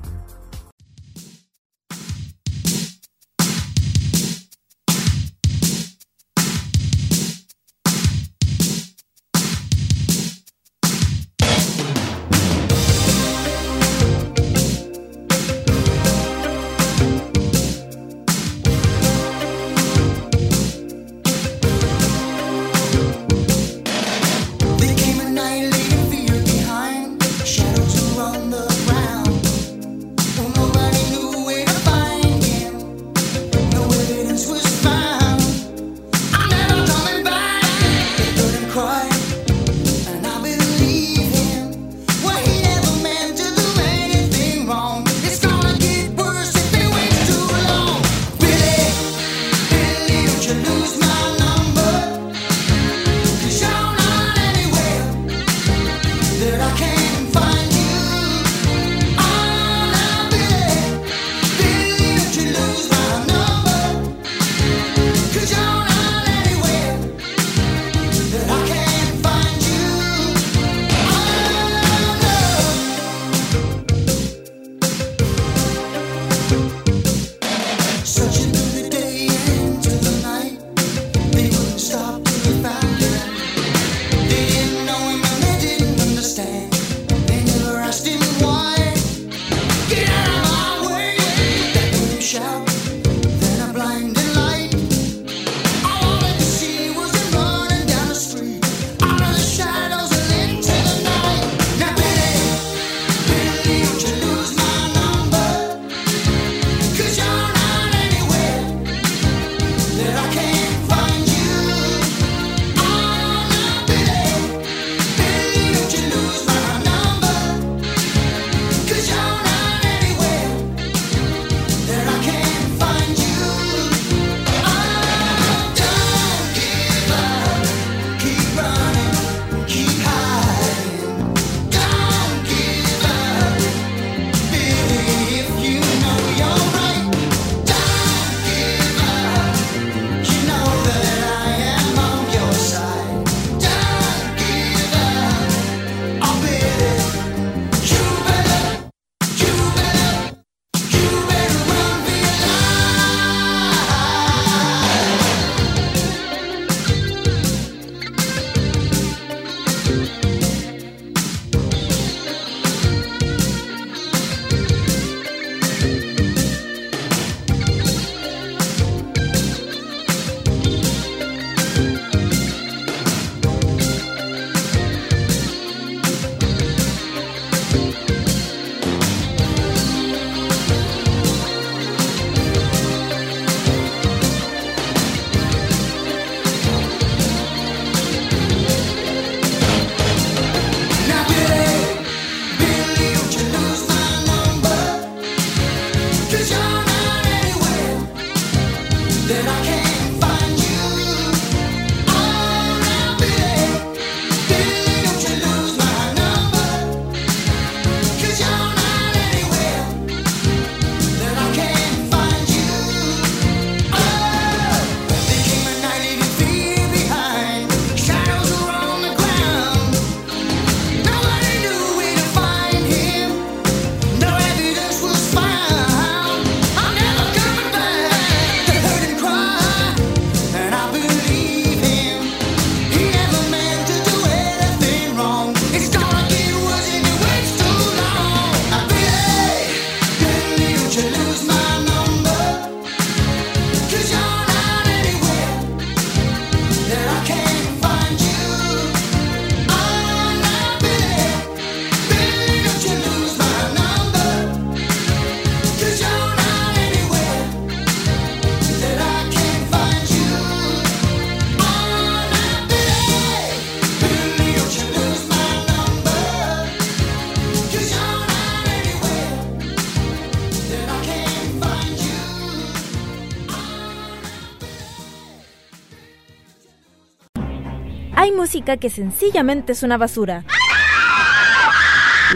Que 278.63 278.89
sencillamente 278.89 279.73
es 279.73 279.83
una 279.83 279.99
basura. 279.99 280.45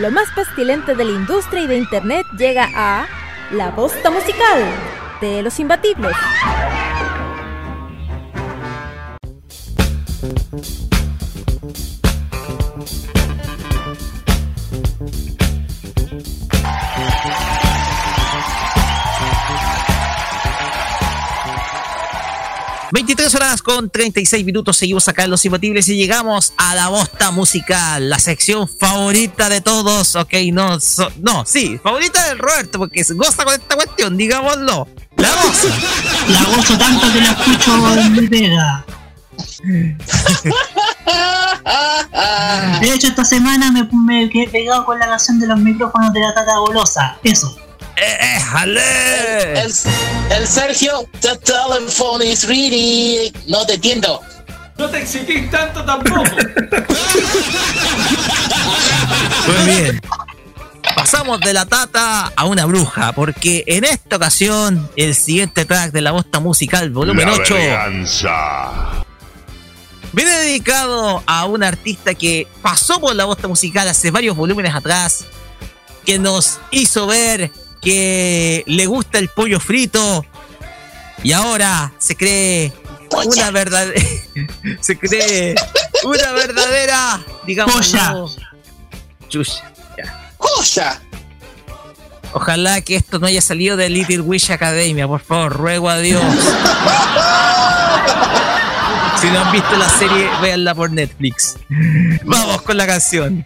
Lo 0.01 0.11
más 0.11 0.29
pestilente 0.35 0.97
de 0.97 1.05
la 1.05 1.13
industria 1.13 1.63
y 1.63 1.67
de 1.69 1.77
internet 1.77 2.27
llega 2.37 2.69
a 2.75 3.07
La 3.53 3.71
Bosta 3.71 4.11
Musical 4.11 4.65
de 5.21 5.43
los 5.43 5.61
Imbatibles. 5.61 6.17
...23 23.09 23.35
horas 23.37 23.63
con 23.63 23.89
36 23.89 24.45
minutos... 24.45 24.77
...seguimos 24.77 25.09
acá 25.09 25.25
en 25.25 25.31
Los 25.31 25.43
Imbatibles... 25.45 25.89
...y 25.89 25.97
llegamos 25.97 26.53
a 26.59 26.75
la 26.75 26.89
bosta 26.89 27.31
musical... 27.31 28.11
...la 28.11 28.19
sección 28.19 28.69
favorita 28.69 29.49
de 29.49 29.63
todos... 29.63 30.15
...ok, 30.15 30.35
no, 30.53 30.79
so- 30.79 31.11
no, 31.21 31.47
sí, 31.47 31.79
favorita 31.83 32.29
del 32.29 32.39
Roberto... 32.39 32.79
...porque 32.79 33.03
se 33.05 33.15
goza 33.15 33.45
con 33.45 33.55
esta 33.55 33.77
cuestión, 33.77 34.17
digámoslo... 34.17 34.87
¡La 35.17 35.31
goza! 35.31 35.69
La 36.29 36.43
gozo 36.55 36.77
tanto 36.79 37.11
que 37.13 37.21
la 37.21 37.33
escucho 37.33 37.99
en 37.99 38.13
mi 38.13 38.29
pega. 38.29 38.85
De 42.81 42.95
hecho, 42.95 43.09
esta 43.09 43.25
semana 43.25 43.73
me, 43.73 43.89
me 44.05 44.29
quedé 44.31 44.49
pegado 44.49 44.85
con 44.85 44.99
la 44.99 45.07
canción 45.07 45.41
de 45.41 45.47
los 45.47 45.59
micrófonos 45.59 46.13
de 46.13 46.21
la 46.21 46.35
Tata 46.35 46.59
Golosa. 46.59 47.17
Eso. 47.25 47.57
El, 48.65 49.73
el 50.31 50.47
Sergio, 50.47 51.09
the 51.21 51.37
telephone 51.45 52.23
is 52.25 52.47
ready. 52.47 53.33
No 53.47 53.67
te 53.67 53.75
entiendo. 53.75 54.21
No 54.77 54.89
te 54.89 54.99
exigís 55.03 55.51
tanto 55.51 55.85
tampoco. 55.85 56.23
Muy 59.47 59.57
bien. 59.67 60.01
Pasamos 60.95 61.41
de 61.41 61.53
la 61.53 61.67
tata 61.67 62.33
a 62.35 62.45
una 62.45 62.65
bruja, 62.65 63.13
porque 63.13 63.65
en 63.67 63.85
esta 63.85 64.17
ocasión 64.17 64.89
el 64.97 65.15
siguiente 65.15 65.65
track 65.65 65.93
de 65.93 66.01
la 66.01 66.13
bosta 66.13 66.41
musical 66.41 66.91
volumen 66.91 67.27
La 67.27 67.35
8 67.35 67.55
venganza. 67.55 69.05
viene 70.13 70.31
dedicado 70.31 71.23
a 71.27 71.45
un 71.45 71.63
artista 71.63 72.15
que 72.15 72.47
pasó 72.63 73.01
por 73.01 73.15
la 73.15 73.27
bosta 73.27 73.49
musical 73.49 73.87
hace 73.89 74.11
varios 74.11 74.37
volúmenes 74.37 74.75
atrás, 74.75 75.25
que 76.07 76.19
nos 76.19 76.59
hizo 76.71 77.07
ver 77.07 77.53
que 77.81 78.65
le 78.67 78.87
gusta 78.87 79.19
el 79.19 79.29
pollo 79.29 79.61
frito 79.61 80.25
y 81.23 81.33
ahora 81.33 81.93
se 81.99 82.17
cree 82.17 82.73
una 83.25 83.51
verdadera 83.51 84.01
se 84.81 84.99
cree 84.99 85.55
una 86.05 86.33
verdadera 86.33 87.21
digamos 87.47 87.75
Polla. 87.75 88.15
Chucha. 89.29 91.01
Ojalá 92.33 92.81
que 92.83 92.97
esto 92.97 93.19
no 93.19 93.27
haya 93.27 93.41
salido 93.41 93.77
de 93.77 93.89
Little 93.89 94.21
Wish 94.21 94.51
Academia, 94.51 95.07
por 95.07 95.21
favor, 95.21 95.53
ruego 95.53 95.89
a 95.89 95.99
Dios. 95.99 96.23
Si 99.21 99.27
no 99.31 99.41
han 99.41 99.51
visto 99.51 99.77
la 99.77 99.89
serie, 99.89 100.29
véanla 100.41 100.77
por 100.77 100.93
Netflix. 100.93 101.57
Vamos 102.25 102.63
con 102.63 102.77
la 102.77 102.87
canción. 102.87 103.45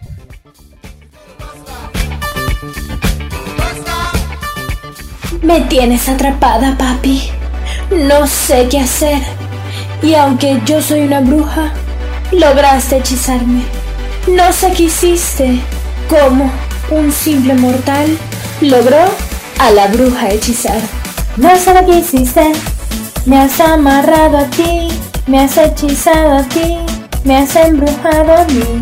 Me 5.43 5.59
tienes 5.59 6.07
atrapada, 6.07 6.77
papi. 6.77 7.29
No 7.91 8.25
sé 8.27 8.69
qué 8.69 8.79
hacer. 8.79 9.21
Y 10.01 10.15
aunque 10.15 10.61
yo 10.65 10.81
soy 10.81 11.01
una 11.01 11.19
bruja, 11.19 11.73
lograste 12.31 12.97
hechizarme. 12.97 13.63
No 14.25 14.53
sé 14.53 14.71
qué 14.71 14.83
hiciste. 14.83 15.59
¿Cómo 16.09 16.49
un 16.91 17.11
simple 17.11 17.55
mortal 17.55 18.17
logró 18.61 19.03
a 19.59 19.71
la 19.71 19.87
bruja 19.87 20.29
hechizar? 20.29 20.79
No 21.35 21.53
sé 21.57 21.73
lo 21.73 21.85
que 21.85 21.99
hiciste. 21.99 22.53
Me 23.25 23.37
has 23.37 23.59
amarrado 23.59 24.37
a 24.37 24.45
ti. 24.45 24.87
Me 25.27 25.41
has 25.41 25.57
hechizado 25.57 26.37
a 26.37 26.43
ti. 26.43 26.77
Me 27.25 27.35
has 27.35 27.53
embrujado 27.57 28.33
a 28.33 28.45
mí. 28.45 28.81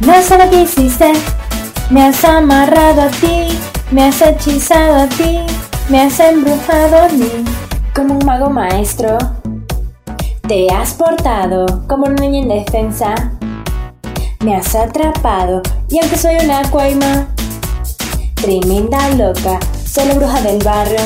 No 0.00 0.20
sé 0.22 0.38
lo 0.38 0.50
que 0.50 0.62
hiciste. 0.62 1.12
Me 1.88 2.02
has 2.02 2.24
amarrado 2.24 3.02
a 3.02 3.08
ti. 3.08 3.56
Me 3.92 4.04
has 4.04 4.20
hechizado 4.20 5.02
a 5.02 5.06
ti. 5.06 5.38
Me 5.90 6.02
has 6.02 6.20
embrujado 6.20 6.98
a 6.98 7.08
mí. 7.08 7.28
Como 7.96 8.14
un 8.14 8.24
mago 8.24 8.48
maestro. 8.48 9.18
Te 10.46 10.68
has 10.72 10.94
portado 10.94 11.66
como 11.88 12.04
una 12.04 12.14
niña 12.14 12.38
indefensa. 12.38 13.12
Me 14.44 14.54
has 14.54 14.72
atrapado. 14.76 15.62
Y 15.88 15.98
aunque 15.98 16.16
soy 16.16 16.36
una 16.44 16.62
cuaima, 16.70 17.26
tremenda 18.36 19.08
loca, 19.16 19.58
soy 19.84 20.06
la 20.06 20.14
bruja 20.14 20.40
del 20.42 20.62
barrio. 20.62 21.00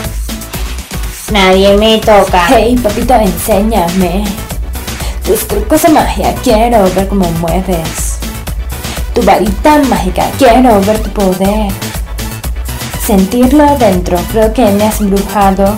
Nadie 1.33 1.79
me 1.79 1.97
toca. 2.01 2.45
Hey, 2.51 2.77
papito, 2.77 3.15
enséñame. 3.15 4.25
Tus 5.25 5.49
trucos 5.49 5.81
de 5.81 5.89
magia, 5.89 6.35
quiero 6.43 6.85
ver 6.95 7.09
cómo 7.09 7.25
mueves. 7.41 8.19
Tu 9.15 9.23
varita 9.23 9.79
mágica, 9.89 10.31
quiero 10.37 10.79
ver 10.83 10.99
tu 11.01 11.09
poder. 11.09 11.84
Sentirlo 13.07 13.65
adentro, 13.65 14.17
creo 14.33 14.51
que 14.55 14.65
me 14.71 14.85
has 14.85 14.99
embrujado. 14.99 15.77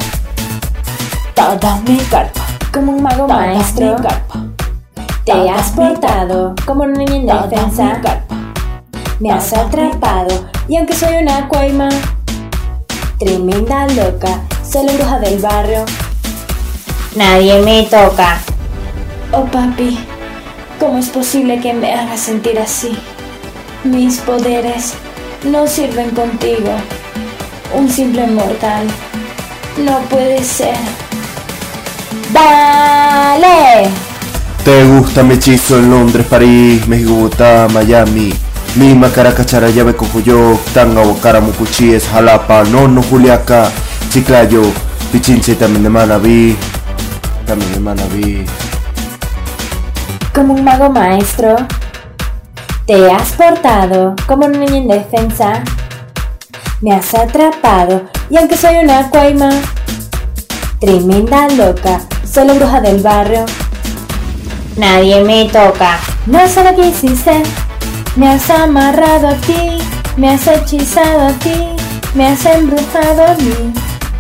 Todo 1.35 1.77
mi 1.85 1.99
cuerpo, 1.99 2.41
como 2.73 2.93
un 2.93 3.03
mago 3.03 3.27
maestro. 3.27 3.97
Te 5.25 5.51
has 5.51 5.71
portado 5.71 6.55
como 6.65 6.85
una 6.85 6.99
niña 6.99 7.43
indefensa. 7.43 8.01
Me 9.19 9.33
has 9.33 9.53
atrapado, 9.53 10.47
y 10.69 10.77
aunque 10.77 10.95
soy 10.95 11.17
una 11.17 11.49
cuaima, 11.49 11.89
tremenda 13.19 13.89
loca, 13.89 14.43
soy 14.63 14.87
la 14.87 14.93
bruja 14.93 15.19
del 15.19 15.41
barrio. 15.41 15.85
Nadie 17.17 17.61
me 17.63 17.83
toca. 17.83 18.39
Oh 19.33 19.47
papi, 19.47 19.99
¿cómo 20.79 20.99
es 20.99 21.09
posible 21.09 21.61
que 21.61 21.75
me 21.75 21.93
hagas 21.93 22.21
sentir 22.21 22.57
así? 22.61 22.97
Mis 23.83 24.19
poderes 24.19 24.95
no 25.43 25.67
sirven 25.67 26.11
contigo. 26.11 26.71
Un 27.75 27.89
simple 27.89 28.27
mortal. 28.27 28.87
No 29.79 30.01
puede 30.09 30.43
ser. 30.43 30.77
¡Vale! 32.33 33.91
Te 34.65 34.85
gusta 34.85 35.23
mi 35.23 35.35
hechizo 35.35 35.79
en 35.79 35.91
Londres, 35.91 36.27
París, 36.29 36.87
México, 36.89 37.13
Bogotá, 37.13 37.69
Miami. 37.73 38.33
Mima, 38.75 39.11
Caracas, 39.11 39.47
Charayave, 39.47 39.97
Cojuyo, 39.97 40.59
Tanga, 40.75 41.03
Bocara, 41.03 41.41
Mucuchíes, 41.41 42.07
Jalapa, 42.09 42.63
Nono, 42.65 43.03
Juliaca, 43.03 43.71
Chiclayo, 44.11 44.63
Pichinche, 45.13 45.55
también 45.55 45.83
de 45.83 45.89
Manabí. 45.89 46.57
También 47.47 47.73
de 47.73 47.81
Manabí. 47.81 48.47
Como 50.35 50.53
un 50.53 50.63
mago 50.63 50.91
maestro. 50.91 51.57
Te 52.87 53.11
has 53.11 53.33
portado 53.33 54.15
como 54.27 54.45
una 54.45 54.59
niña 54.59 54.77
indefensa. 54.77 55.63
Me 56.83 56.93
has 56.93 57.15
atrapado, 57.15 58.05
y 58.29 58.37
aunque 58.37 58.57
soy 58.57 58.77
una 58.77 59.09
cuaima, 59.09 59.49
tremenda 60.79 61.49
loca, 61.49 62.01
soy 62.31 62.47
la 62.47 62.53
bruja 62.53 62.83
del 62.83 63.01
barrio. 63.03 63.47
Nadie 64.77 65.23
me 65.23 65.47
toca. 65.47 65.99
No 66.27 66.47
sé 66.47 66.63
lo 66.63 66.77
que 66.77 66.89
hiciste. 66.89 67.43
Me 68.15 68.29
has 68.29 68.51
amarrado 68.51 69.29
a 69.29 69.35
ti, 69.37 69.79
me 70.19 70.29
has 70.29 70.47
hechizado 70.47 71.29
a 71.29 71.33
ti, 71.33 71.55
me 72.15 72.27
has 72.27 72.45
embrujado 72.45 73.25
a 73.25 73.35
mí. 73.37 73.73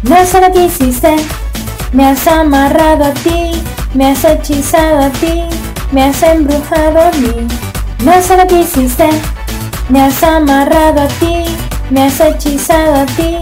No 0.02 0.24
sé 0.24 0.40
lo 0.40 0.50
que 0.50 0.64
hiciste. 0.64 1.14
Me 1.92 2.06
has 2.06 2.26
amarrado 2.26 3.04
a 3.04 3.10
ti, 3.12 3.52
me 3.92 4.12
has 4.12 4.24
hechizado 4.24 5.04
a 5.04 5.10
ti, 5.10 5.42
me 5.92 6.04
has 6.04 6.22
embrujado 6.22 7.00
a 7.00 7.10
mí. 7.12 7.46
No 8.02 8.22
sé 8.22 8.36
lo 8.38 8.46
que 8.46 8.60
hiciste. 8.60 9.08
Me 9.90 10.00
has 10.00 10.22
amarrado 10.22 11.02
a 11.02 11.08
ti, 11.08 11.44
me 11.90 12.02
has 12.02 12.20
hechizado 12.20 12.94
a 12.94 13.06
ti, 13.06 13.38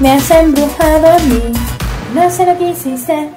me 0.00 0.12
has 0.12 0.30
embrujado 0.30 1.08
a 1.08 1.18
mí. 1.20 1.52
No 2.14 2.30
sé 2.30 2.46
lo 2.46 2.56
que 2.56 2.70
hiciste. 2.70 3.30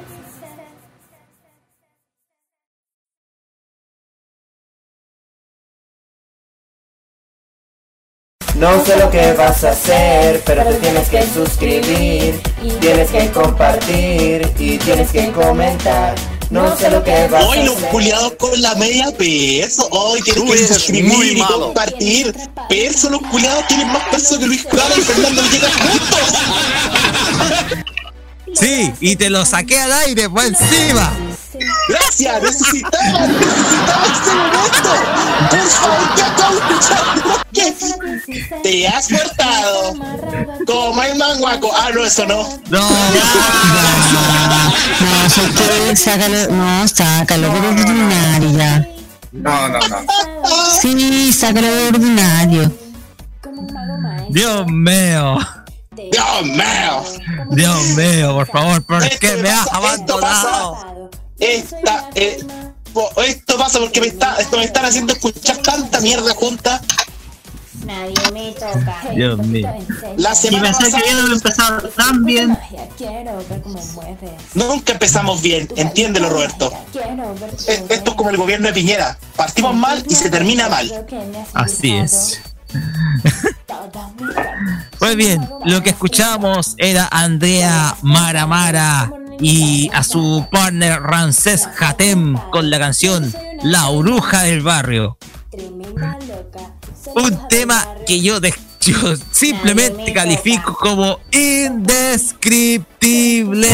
No 8.55 8.85
sé 8.85 8.95
lo 8.99 9.09
que 9.09 9.33
vas 9.33 9.63
a 9.63 9.71
hacer, 9.71 10.43
pero 10.45 10.63
te 10.63 10.75
tienes 10.75 11.09
que 11.09 11.23
suscribir, 11.23 12.39
tienes 12.79 13.09
que 13.09 13.31
compartir 13.31 14.47
y 14.59 14.77
tienes 14.77 15.11
que 15.11 15.31
comentar. 15.31 16.13
No 16.51 16.77
sé 16.77 16.91
lo 16.91 17.01
que 17.01 17.27
vas 17.29 17.45
Hoy 17.45 17.59
a 17.59 17.63
los 17.63 17.75
culiados 17.75 18.33
con 18.33 18.61
la 18.61 18.75
media 18.75 19.09
peso. 19.17 19.87
Hoy 19.89 20.21
tienen 20.21 20.45
que 20.47 20.67
suscribir 20.67 21.37
y 21.37 21.41
compartir. 21.41 22.35
Perso, 22.67 23.09
los 23.09 23.21
culiados 23.21 23.65
tienen 23.67 23.87
más 23.87 24.03
peso 24.09 24.37
que 24.37 24.47
Luis 24.47 24.65
Clara 24.65 24.93
y 24.97 25.01
Fernando 25.01 25.41
Villegas 25.43 25.73
juntos. 25.75 26.33
Sí, 28.53 28.91
y 28.99 29.15
te 29.15 29.29
lo 29.29 29.45
saqué 29.45 29.79
al 29.79 29.93
aire 29.93 30.29
por 30.29 30.43
encima. 30.43 31.13
Gracias, 31.89 32.41
necesitaba, 32.43 33.27
necesitaba 33.27 34.05
este 34.13 34.31
momento. 34.35 34.91
Por 35.49 35.59
favor, 35.69 36.15
que 36.15 36.21
acabo 36.21 36.55
de 36.55 36.59
escuchar. 36.73 37.03
¿Qué? 37.53 37.75
Te 38.63 38.87
has 38.87 39.07
portado 39.09 39.93
como 40.65 41.03
el 41.03 41.17
manguaco. 41.17 41.71
Ah, 41.75 41.89
no, 41.93 42.05
eso 42.05 42.25
no. 42.25 42.43
No, 42.69 42.89
No, 45.01 45.25
eso 45.25 45.41
que 45.55 45.95
sácalo, 45.95 46.47
no, 46.51 46.87
sácalo 46.87 47.51
por 47.51 47.65
ordinario 47.65 48.51
ya. 48.51 48.87
No, 49.31 49.69
no, 49.69 49.79
no. 49.79 49.97
Sí, 50.81 51.33
sácalo 51.33 51.67
por 51.67 51.95
ordinario. 51.95 52.71
Dios 54.29 54.65
mío. 54.67 55.37
Dios 55.91 56.43
mío. 56.43 57.03
Dios 57.51 57.87
mío, 57.97 58.33
por 58.35 58.47
favor, 58.47 58.81
¿por 58.83 59.09
qué 59.19 59.35
me 59.37 59.49
has 59.49 59.67
abandonado? 59.73 61.09
Esto 61.41 61.75
pasa, 61.83 62.09
esta, 62.09 62.09
eh, 62.15 62.39
esto 63.25 63.57
pasa 63.57 63.79
porque 63.79 63.99
me, 63.99 64.07
está, 64.07 64.35
esto 64.37 64.57
me 64.57 64.63
están 64.63 64.85
haciendo 64.85 65.13
escuchar 65.13 65.57
tanta 65.57 65.99
mierda 66.01 66.33
junta. 66.35 66.81
Nadie 67.85 68.13
me 68.31 68.51
toca. 68.51 69.01
Dios 69.15 69.39
mío. 69.39 69.67
La 70.17 70.33
Y 70.33 70.35
semana 70.35 70.63
pensé 70.77 70.85
que 70.85 71.01
pasada 71.01 71.21
había 71.23 71.33
empezado 71.33 71.89
tan 71.89 72.23
bien. 72.23 72.57
Quiero 72.95 73.37
ver 73.49 73.61
cómo 73.63 73.83
mueves. 73.93 74.31
nunca 74.53 74.93
empezamos 74.93 75.41
bien, 75.41 75.67
entiéndelo 75.75 76.29
Roberto. 76.29 76.71
Quiero 76.91 77.33
ver 77.35 77.49
Eh, 77.67 77.83
Esto 77.89 78.11
es 78.11 78.15
como 78.17 78.29
el 78.29 78.37
gobierno 78.37 78.67
de 78.67 78.73
Piñera. 78.73 79.17
Partimos 79.35 79.73
mal 79.75 80.03
y 80.07 80.13
se 80.13 80.29
termina 80.29 80.69
mal. 80.69 80.91
Así 81.53 81.91
es. 81.95 82.39
Pues 84.99 85.15
bien, 85.15 85.49
lo 85.65 85.81
que 85.81 85.89
escuchábamos 85.89 86.75
era 86.77 87.07
Andrea 87.11 87.97
Mara 88.03 88.45
Mara 88.45 89.11
y 89.41 89.89
a 89.93 90.03
su 90.03 90.45
partner 90.51 91.01
Ramsés 91.01 91.67
Hatem 91.79 92.35
con 92.51 92.69
la 92.69 92.77
canción 92.79 93.33
La 93.63 93.89
Bruja 93.89 94.43
del 94.43 94.61
Barrio. 94.61 95.17
Un 97.15 97.47
tema 97.49 97.87
que 98.05 98.21
yo, 98.21 98.39
simplemente 99.31 100.13
califico 100.13 100.75
como 100.75 101.19
indescriptible. 101.31 103.67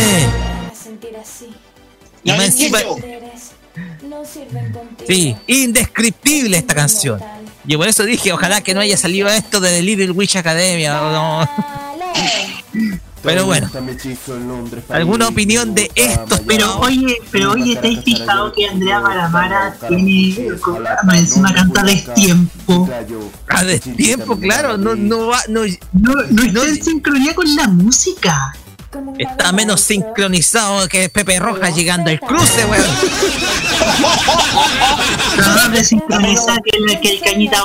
Y 2.23 2.31
más 2.31 2.45
encima- 2.45 2.79
Sí, 5.07 5.35
indescriptible 5.47 6.57
esta 6.57 6.73
canción. 6.73 7.19
Y 7.67 7.77
por 7.77 7.87
eso 7.87 8.03
dije, 8.03 8.31
ojalá 8.33 8.61
que 8.61 8.73
no 8.73 8.79
haya 8.79 8.97
salido 8.97 9.27
esto 9.29 9.59
de 9.59 9.69
The 9.71 9.81
Little 9.81 10.11
Witch 10.11 10.35
Academia. 10.37 10.93
no. 10.95 11.47
Pero 13.23 13.45
bueno, 13.45 13.69
¿alguna 14.89 15.27
opinión 15.27 15.73
de 15.73 15.91
estos? 15.95 16.41
Pero 16.47 16.79
oye, 16.79 17.17
pero 17.31 17.51
oye, 17.51 17.75
¿te 17.75 17.97
has 17.97 18.03
fijado 18.03 18.51
que 18.53 18.67
Andrea 18.67 18.99
Maramara 18.99 19.75
tiene 19.87 20.49
encima 21.13 21.53
canta 21.53 21.83
destiempo? 21.83 22.89
A 23.49 23.65
tiempo, 23.95 24.37
claro, 24.37 24.77
no, 24.77 24.95
no 24.95 25.27
va, 25.27 25.41
no, 25.49 25.61
No, 25.93 26.13
no 26.29 26.43
está 26.43 26.67
en 26.67 26.83
sincronía 26.83 27.33
con 27.33 27.55
la 27.55 27.67
música. 27.67 28.53
está 29.17 29.51
menos 29.51 29.81
sincronizado 29.81 30.87
que 30.87 31.09
Pepe 31.09 31.39
Roja 31.39 31.69
llegando 31.69 32.09
al 32.09 32.19
cruce, 32.19 32.65
weón. 32.65 32.85
Está 35.37 35.55
más 35.55 35.71
desincronizada 35.71 36.59
que 36.63 36.77
el, 36.77 36.99
que 37.01 37.13
el 37.15 37.21
Cañita 37.21 37.61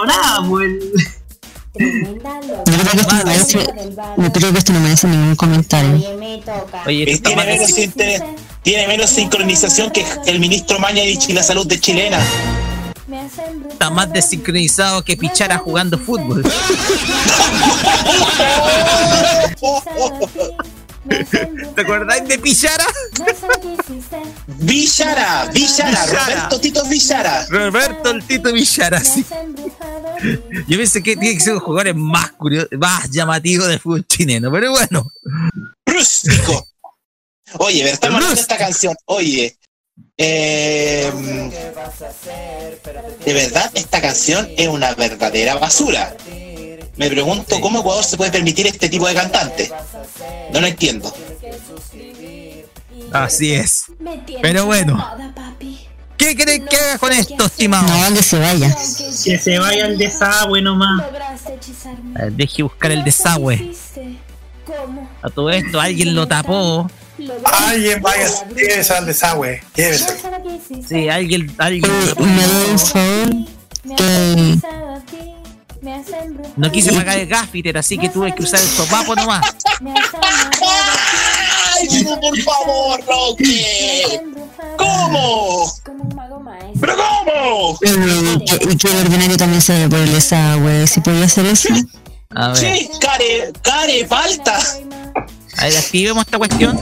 Creo 1.74 2.02
que 2.02 2.98
esto 2.98 3.16
no 3.16 3.24
merece, 3.24 3.58
yo 4.18 4.32
creo 4.32 4.52
que 4.52 4.58
esto 4.58 4.74
no 4.74 4.80
merece 4.80 5.08
ningún 5.08 5.36
comentario. 5.36 5.96
Oye, 6.86 7.18
tiene, 7.18 7.46
menos 7.46 7.74
tiene 8.62 9.06
sincronización 9.06 9.90
que 9.90 10.04
el 10.26 10.38
ministro 10.38 10.78
Mañalich 10.78 11.30
y 11.30 11.32
la 11.32 11.42
salud 11.42 11.66
de 11.66 11.80
chilena. 11.80 12.18
está 13.70 13.88
más 13.88 14.12
desincronizado 14.12 15.02
que 15.02 15.16
Pichara 15.16 15.56
jugando 15.56 15.98
fútbol. 15.98 16.42
¿Te 21.74 21.80
acordáis 21.80 22.26
de 22.28 22.38
Pichara? 22.38 22.86
Villara, 24.46 25.50
Villara, 25.52 26.06
Roberto 26.06 26.60
Tito 26.60 26.84
Villara. 26.84 27.46
Roberto 27.48 28.10
el 28.10 28.24
Tito 28.24 28.52
Villara, 28.52 29.00
sí. 29.00 29.24
Yo 30.68 30.78
pensé 30.78 31.02
que 31.02 31.16
tiene 31.16 31.34
que 31.34 31.40
ser 31.40 31.54
un 31.54 31.60
jugador 31.60 31.94
más 31.94 32.32
curioso, 32.32 32.68
más 32.78 33.10
llamativo 33.10 33.66
del 33.66 33.80
fútbol 33.80 34.06
chileno, 34.06 34.50
pero 34.52 34.70
bueno. 34.70 35.10
Rústico. 35.84 36.68
Oye, 37.58 37.82
ver, 37.82 37.94
estamos 37.94 38.16
hablando 38.16 38.36
de 38.36 38.40
esta 38.40 38.56
canción. 38.56 38.94
Oye, 39.06 39.58
eh, 40.16 41.12
de 43.24 43.32
verdad, 43.32 43.70
esta 43.74 44.00
canción 44.00 44.48
es 44.56 44.68
una 44.68 44.94
verdadera 44.94 45.56
basura. 45.56 46.16
Me 46.96 47.08
pregunto 47.08 47.60
cómo 47.60 47.80
Ecuador 47.80 48.04
se 48.04 48.16
puede 48.16 48.30
permitir 48.30 48.66
este 48.66 48.88
tipo 48.88 49.06
de 49.08 49.14
cantante. 49.14 49.70
No 50.52 50.60
lo 50.60 50.66
entiendo. 50.66 51.12
Así 53.12 53.54
es. 53.54 53.84
Pero 54.40 54.66
bueno. 54.66 55.04
¿Qué 56.16 56.36
creen 56.36 56.64
que 56.66 56.76
haga 56.76 56.98
con 56.98 57.12
esto, 57.12 57.46
estimado? 57.46 57.88
No, 57.88 58.14
que 58.14 58.22
se 58.22 58.38
vaya. 58.38 58.76
Que 59.24 59.38
se 59.38 59.58
vaya 59.58 59.86
al 59.86 59.98
desagüe 59.98 60.62
nomás. 60.62 61.02
A 62.14 62.22
ver, 62.22 62.32
deje 62.32 62.62
buscar 62.62 62.92
el 62.92 63.02
desagüe. 63.02 63.74
A 65.22 65.30
todo 65.30 65.50
esto, 65.50 65.80
alguien 65.80 66.14
lo 66.14 66.28
tapó. 66.28 66.88
Alguien 67.44 68.00
vaya, 68.02 68.28
llévese 68.54 68.94
al 68.94 69.06
desagüe, 69.06 69.62
llévese. 69.74 70.16
Sí, 70.88 71.08
alguien, 71.08 71.54
alguien. 71.58 71.90
Eh, 71.90 72.14
me 72.18 72.46
doy 72.46 72.70
un 72.70 72.78
favor 72.78 73.46
que 73.96 75.41
No 76.56 76.70
quise 76.70 76.92
pagar 76.92 77.18
el 77.18 77.26
gaffiter, 77.26 77.76
así 77.76 77.98
que 77.98 78.08
tuve 78.08 78.32
que 78.34 78.42
usar 78.44 78.60
el 78.60 78.68
sopapo 78.68 79.14
nomás. 79.16 79.44
¡Ay, 81.74 81.88
pero 81.90 82.20
por 82.20 82.38
favor, 82.40 83.00
Roque! 83.06 84.20
¿Cómo? 84.76 85.72
¿Pero 86.80 86.96
cómo? 86.96 87.78
eh, 87.82 88.38
y 88.40 88.44
que, 88.44 88.72
y 88.72 88.76
que 88.76 88.88
el 88.88 88.96
ordinario 88.98 89.36
también 89.36 89.60
se 89.60 89.72
vaya 89.72 89.88
por 89.88 89.98
el 89.98 90.12
desagüe. 90.12 90.86
Si 90.86 91.00
podía 91.00 91.24
hacer 91.24 91.46
eso. 91.46 91.68
A 92.34 92.48
ver, 92.48 92.56
Sí, 92.56 92.90
care, 93.00 93.52
care, 93.62 94.06
falta. 94.06 94.58
a 95.58 95.64
ver, 95.64 95.76
activemos 95.76 96.24
esta 96.24 96.38
cuestión. 96.38 96.80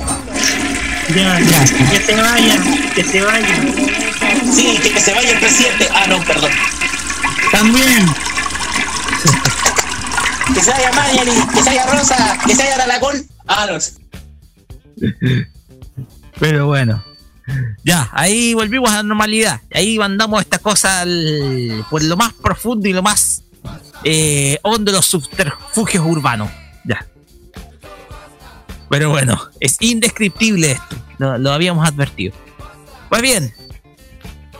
Ya, 1.14 1.40
ya. 1.40 1.64
Que 1.90 2.00
se 2.06 2.14
vaya, 2.14 2.62
que 2.94 3.04
se 3.04 3.20
vaya. 3.22 3.62
Sí, 4.54 4.78
que 4.82 5.00
se 5.00 5.12
vaya 5.14 5.30
el 5.32 5.40
presidente. 5.40 5.88
Ah, 5.92 6.06
no, 6.08 6.20
perdón. 6.22 6.50
También. 7.50 8.06
Que 10.54 10.60
se 10.60 10.70
vaya 10.72 10.90
Mañalich, 10.92 11.46
que 11.52 11.62
se 11.62 11.70
vaya 11.70 11.86
Rosa, 11.86 12.38
que 12.44 12.56
se 12.56 12.62
vaya 12.62 12.76
Dalacón. 12.78 13.24
Ah, 13.46 13.66
no. 13.70 13.78
Pero 16.40 16.66
bueno. 16.66 17.04
Ya, 17.84 18.08
ahí 18.12 18.54
volvimos 18.54 18.90
a 18.90 18.96
la 18.96 19.02
normalidad. 19.02 19.60
Ahí 19.72 19.98
mandamos 19.98 20.40
esta 20.40 20.58
cosa 20.58 21.04
por 21.88 22.02
lo 22.02 22.16
más 22.16 22.32
profundo 22.32 22.88
y 22.88 22.92
lo 22.92 23.02
más 23.02 23.44
eh, 24.04 24.58
hondo 24.62 24.90
de 24.90 24.96
los 24.96 25.06
subterfugios 25.06 26.04
urbanos. 26.04 26.50
Ya. 26.84 27.06
Pero 28.88 29.10
bueno, 29.10 29.40
es 29.60 29.76
indescriptible 29.80 30.72
esto. 30.72 30.96
Lo, 31.18 31.38
lo 31.38 31.52
habíamos 31.52 31.86
advertido. 31.86 32.34
Pues 33.08 33.22
bien. 33.22 33.54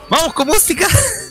Vamos 0.08 0.32
con 0.34 0.47
música. 0.48 0.86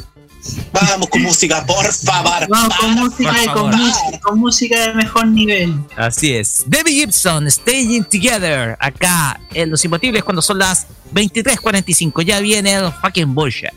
Vamos 0.71 1.09
con 1.09 1.21
música, 1.21 1.65
por 1.65 1.91
favor. 1.93 2.47
Vamos 2.47 2.77
con 2.77 2.93
música, 2.93 3.33
por 3.45 3.53
con, 3.53 3.77
música, 3.77 4.19
con 4.21 4.39
música 4.39 4.87
de 4.87 4.93
mejor 4.93 5.27
nivel. 5.27 5.79
Así 5.95 6.33
es. 6.33 6.63
Debbie 6.65 6.93
Gibson, 6.93 7.49
Staying 7.49 8.05
Together. 8.05 8.77
Acá 8.79 9.39
en 9.53 9.69
Los 9.69 9.83
Imbatibles 9.85 10.23
cuando 10.23 10.41
son 10.41 10.59
las 10.59 10.87
23.45. 11.13 12.23
Ya 12.23 12.39
viene 12.39 12.73
el 12.73 12.91
fucking 13.01 13.33
bullshit. 13.33 13.71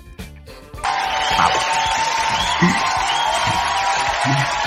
Can't 4.22 4.61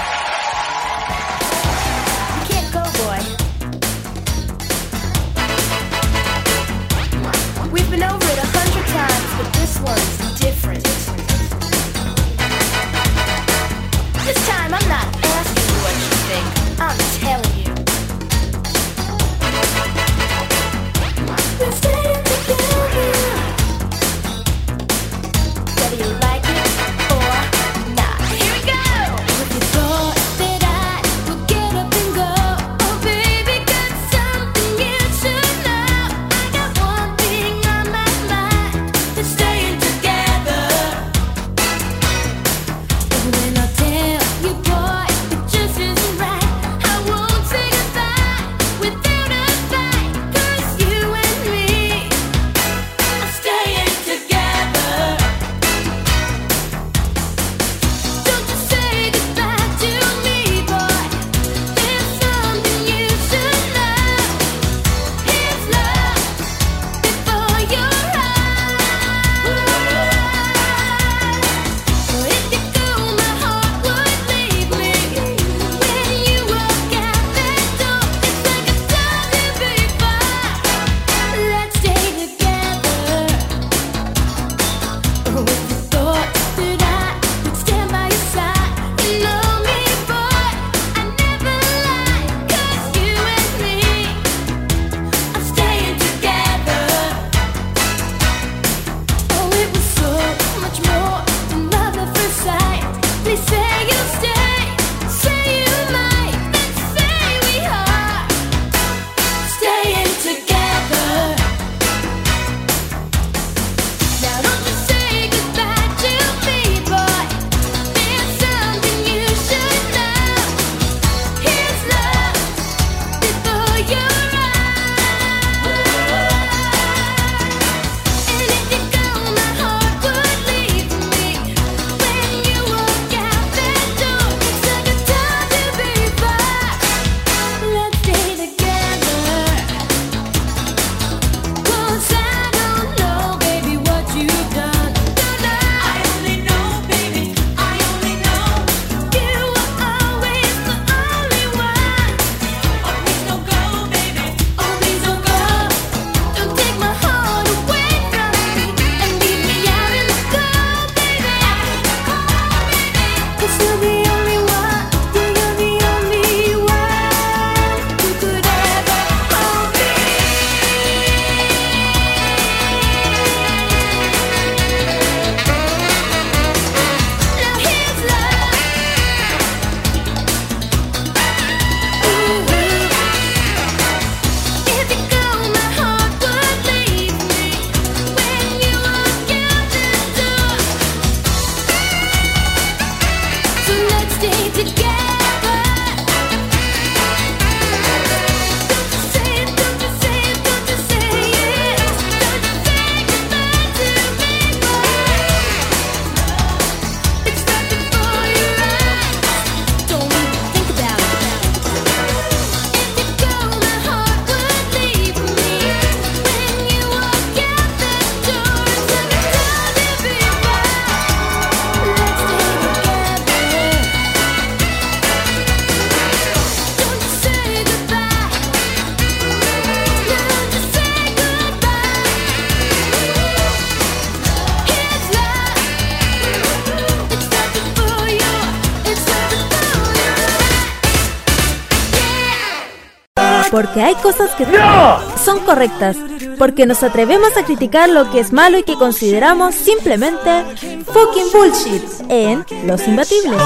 correctas. 245.56 245.96
Porque 246.38 246.66
nos 246.66 246.84
atrevemos 246.84 247.38
a 247.38 247.46
criticar 247.46 247.90
lo 247.90 248.12
que 248.12 248.20
es 248.20 248.34
malo 248.34 248.58
y 248.58 248.64
que 248.64 248.76
consideramos 248.76 249.56
simplemente 249.56 250.44
fucking 250.86 251.32
bullshit 251.32 251.84
en 252.10 252.46
Los 252.68 252.86
Imbatibles. 252.88 253.40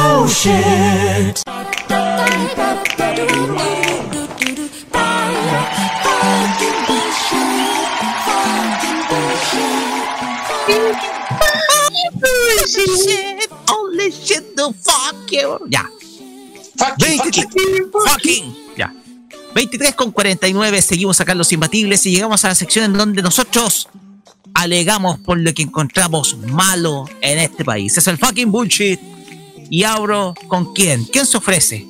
You. 15.31 15.59
Ya. 15.69 15.87
Fucking, 16.75 17.91
fucking. 17.91 18.55
Ya. 18.75 18.91
23 19.53 19.93
con 19.93 20.08
49, 20.19 20.81
seguimos 20.81 21.21
acá 21.21 21.31
en 21.31 21.37
Los 21.37 21.49
Imbatibles 21.53 22.05
y 22.05 22.11
llegamos 22.11 22.43
a 22.43 22.49
la 22.49 22.55
sección 22.55 22.83
en 22.83 22.91
donde 22.91 23.21
nosotros 23.21 23.87
alegamos 24.53 25.17
por 25.19 25.39
lo 25.39 25.53
que 25.53 25.61
encontramos 25.61 26.35
malo 26.39 27.05
en 27.21 27.39
este 27.39 27.63
país. 27.63 27.97
Es 27.97 28.05
el 28.07 28.17
fucking 28.17 28.51
bullshit. 28.51 28.99
Y 29.69 29.85
abro 29.85 30.33
con 30.49 30.73
quién. 30.73 31.05
¿Quién 31.05 31.25
se 31.25 31.37
ofrece? 31.37 31.87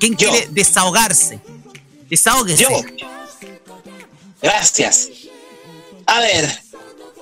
¿Quién 0.00 0.14
quiere 0.14 0.48
desahogarse? 0.50 1.38
Desahóguese. 2.08 2.64
Yo. 2.64 2.70
Gracias. 4.42 5.08
A 6.06 6.18
ver, 6.18 6.50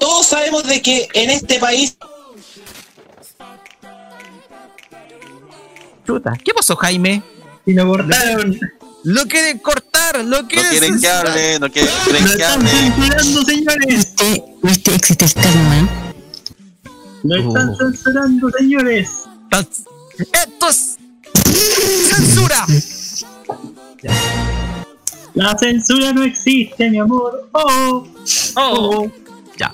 todos 0.01 0.29
sabemos 0.29 0.65
de 0.65 0.81
que 0.81 1.09
en 1.13 1.29
este 1.29 1.59
país 1.59 1.99
Chuta, 6.07 6.33
¿Qué 6.43 6.55
pasó, 6.55 6.75
Jaime? 6.75 7.23
Y 7.67 7.75
lo 7.75 7.87
cortaron. 7.87 8.59
Lo 9.05 9.27
quieren 9.27 9.59
cortar, 10.13 10.25
lo 10.25 10.43
No 10.43 10.49
quieren 10.49 10.71
quieren 10.71 11.01
que 11.01 11.09
hable, 11.09 11.59
no 11.61 11.71
quieren 11.71 11.91
Lo 12.07 12.13
que 12.15 12.27
están 12.27 12.61
hable. 12.61 12.71
censurando, 12.71 13.43
señores. 13.45 13.87
¿Viste, 14.17 14.45
viste 14.63 14.95
existe 14.95 15.25
el 15.25 15.35
karma? 15.35 15.89
Lo 17.25 17.37
están 17.49 17.69
Oh. 17.71 17.77
censurando, 17.77 18.51
señores. 18.59 19.11
¡Esto 20.33 20.69
es 20.69 20.97
censura! 22.09 22.67
La 25.35 25.57
censura 25.59 26.13
no 26.13 26.23
existe, 26.25 26.91
mi 26.91 26.99
amor. 26.99 27.49
Oh, 27.53 28.07
Oh. 28.57 29.11
Ya. 29.57 29.73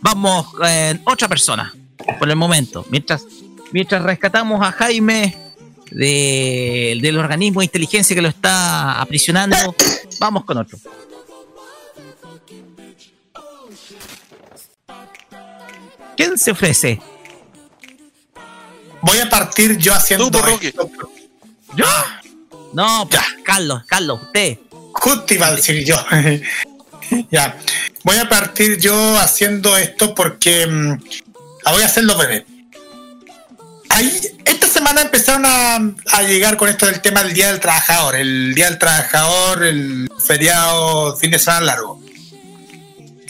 Vamos 0.00 0.46
en 0.64 1.00
otra 1.04 1.28
persona. 1.28 1.74
Por 2.18 2.28
el 2.30 2.36
momento. 2.36 2.84
Mientras, 2.90 3.22
mientras 3.72 4.02
rescatamos 4.02 4.60
a 4.66 4.72
Jaime 4.72 5.36
de- 5.90 6.98
del 7.00 7.18
organismo 7.18 7.60
de 7.60 7.66
inteligencia 7.66 8.14
que 8.14 8.22
lo 8.22 8.28
está 8.28 9.00
aprisionando, 9.00 9.56
vamos 10.20 10.44
con 10.44 10.58
otro. 10.58 10.78
¿Quién 16.16 16.36
se 16.38 16.50
ofrece? 16.50 17.00
Voy 19.02 19.18
a 19.18 19.30
partir 19.30 19.76
yo 19.78 19.94
haciendo 19.94 20.30
Tú, 20.30 20.38
esto. 20.60 20.90
¿Yo? 21.76 21.84
No, 22.72 23.06
pues, 23.08 23.22
Carlos, 23.44 23.84
Carlos, 23.86 24.22
usted. 24.22 24.58
Justo 24.92 25.34
iba 25.34 25.46
a 25.46 25.54
decir 25.54 25.84
yo. 25.84 25.96
ya. 27.30 27.56
Voy 28.02 28.16
a 28.16 28.28
partir 28.28 28.78
yo 28.78 29.16
haciendo 29.18 29.76
esto 29.76 30.14
porque 30.14 30.66
mm, 30.66 30.98
voy 31.72 31.82
a 31.82 31.86
hacerlo 31.86 32.16
breve. 32.18 32.44
Ahí, 33.98 34.20
esta 34.44 34.68
semana 34.68 35.02
empezaron 35.02 35.44
a, 35.44 35.74
a 36.12 36.22
llegar 36.22 36.56
con 36.56 36.68
esto 36.68 36.86
del 36.86 37.00
tema 37.00 37.24
del 37.24 37.32
Día 37.34 37.48
del 37.48 37.58
Trabajador. 37.58 38.14
El 38.14 38.54
Día 38.54 38.66
del 38.66 38.78
Trabajador, 38.78 39.64
el 39.64 40.08
feriado, 40.24 41.16
fin 41.16 41.32
de 41.32 41.38
semana 41.40 41.66
largo. 41.66 42.00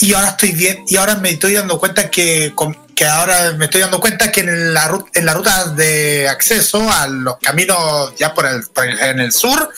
Y 0.00 0.12
ahora 0.12 0.28
estoy 0.28 0.52
bien, 0.52 0.84
y 0.86 0.96
ahora 0.96 1.14
me 1.14 1.30
estoy 1.30 1.54
dando 1.54 1.78
cuenta 1.80 2.10
que, 2.10 2.54
que 2.94 3.06
ahora 3.06 3.52
me 3.52 3.64
estoy 3.64 3.80
dando 3.80 3.98
cuenta 3.98 4.30
que 4.30 4.40
en 4.40 4.74
la, 4.74 4.90
en 5.14 5.24
la 5.24 5.32
ruta 5.32 5.68
de 5.70 6.28
acceso 6.28 6.86
a 6.92 7.06
los 7.08 7.38
caminos 7.38 8.12
ya 8.18 8.34
por 8.34 8.44
el, 8.44 8.62
por 8.66 8.86
el- 8.86 8.98
en 8.98 9.20
el 9.20 9.32
sur, 9.32 9.70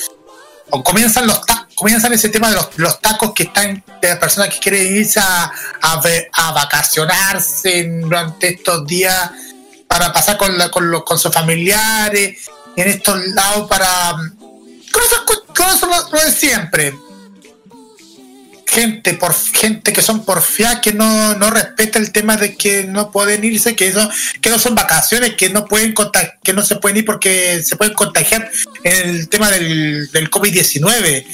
comienzan 0.85 1.27
los 1.28 1.41
comienzan 1.77 2.12
ese 2.12 2.28
tema 2.31 2.51
de 2.51 2.57
los, 2.57 2.69
los 2.77 3.01
tacos 3.01 3.33
que 3.33 3.44
están 3.44 3.83
de 4.02 4.09
las 4.09 4.19
personas 4.19 4.51
que 4.52 4.59
quieren 4.59 4.97
irse 4.97 5.20
a, 5.20 5.44
a, 5.81 6.02
a 6.33 6.52
vacacionarse 6.52 7.85
durante 8.02 8.49
estos 8.55 8.86
días 8.86 9.31
para 9.91 10.12
pasar 10.12 10.36
con, 10.39 10.57
la- 10.57 10.70
con, 10.70 10.89
los, 10.89 11.02
con 11.02 11.19
sus 11.19 11.35
familiares 11.35 12.39
en 12.77 12.89
estos 12.89 13.27
lados 13.27 13.69
para 13.69 14.15
con 15.55 15.69
eso 15.69 15.86
lo, 15.86 16.25
de 16.25 16.33
siempre. 16.33 16.94
Gente 18.67 19.15
por 19.15 19.35
gente 19.35 19.93
que 19.93 20.01
son 20.01 20.25
porfiadas 20.25 20.78
que 20.78 20.93
no, 20.93 21.35
no 21.35 21.51
respeta 21.51 21.99
el 21.99 22.12
tema 22.12 22.36
de 22.36 22.57
que 22.57 22.85
no 22.85 23.10
pueden 23.10 23.43
irse 23.43 23.75
que 23.75 23.89
eso 23.89 24.09
que 24.41 24.49
no 24.49 24.60
son 24.60 24.77
vacaciones 24.77 25.35
que 25.35 25.51
no 25.51 25.65
pueden 25.65 25.93
que 26.44 26.52
no 26.52 26.62
se 26.62 26.77
pueden 26.77 26.99
ir 26.99 27.05
porque 27.05 27.65
se 27.65 27.75
pueden 27.75 27.94
contagiar 27.94 28.49
en 28.85 29.09
el 29.10 29.28
tema 29.28 29.51
del, 29.51 30.09
del 30.12 30.31
COVID-19 30.31 31.25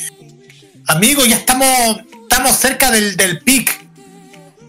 amigos 0.86 1.28
ya 1.28 1.36
estamos 1.36 1.99
estamos 2.23 2.57
cerca 2.57 2.91
del, 2.91 3.18
del 3.18 3.41
pic 3.41 3.85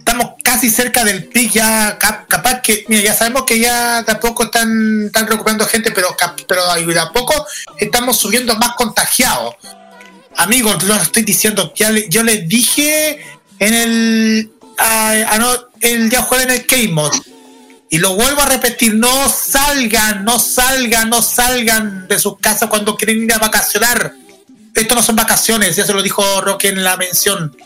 estamos 0.08 0.36
casi 0.42 0.70
cerca 0.70 1.04
del 1.04 1.26
pic 1.26 1.52
ya 1.52 1.98
cap- 2.00 2.28
capaz 2.28 2.62
que 2.62 2.86
mira 2.88 3.04
ya 3.04 3.14
sabemos 3.14 3.44
que 3.44 3.60
ya 3.60 4.04
tampoco 4.06 4.46
están 4.46 5.08
están 5.08 5.28
recuperando 5.28 5.66
gente 5.66 5.92
pero 5.92 6.16
pero 6.48 6.62
a 7.02 7.12
poco 7.12 7.46
estamos 7.78 8.18
subiendo 8.18 8.56
más 8.56 8.72
contagiados 8.76 9.56
amigos, 10.38 10.84
lo 10.84 10.96
estoy 10.96 11.24
diciendo, 11.24 11.74
ya 11.76 11.90
le- 11.90 12.08
yo 12.10 12.22
les 12.24 12.48
dije 12.48 13.20
en 13.58 13.74
el, 13.74 14.52
ah, 14.78 15.36
no, 15.40 15.52
el 15.82 16.10
día 16.12 16.22
jueves 16.22 16.46
en 16.46 16.52
el 16.54 16.66
K-Mod. 16.68 17.12
Y 17.90 17.98
lo 17.98 18.14
vuelvo 18.14 18.42
a 18.42 18.46
repetir, 18.46 18.94
no 18.94 19.30
salgan, 19.30 20.24
no 20.24 20.38
salgan, 20.38 21.10
no 21.10 21.24
salgan 21.24 22.08
de 22.08 22.20
sus 22.20 22.38
casas 22.40 22.70
cuando 22.70 22.96
quieren 22.96 23.24
ir 23.24 23.34
a 23.34 23.40
vacacionar. 23.40 24.14
Esto 24.76 24.94
no 24.94 25.02
son 25.02 25.16
vacaciones, 25.16 25.76
ya 25.76 25.86
se 25.88 25.94
lo 25.94 26.04
dijo 26.04 26.22
Roque 26.42 26.68
en 26.70 26.84
la 26.84 26.98
mención. 26.98 27.58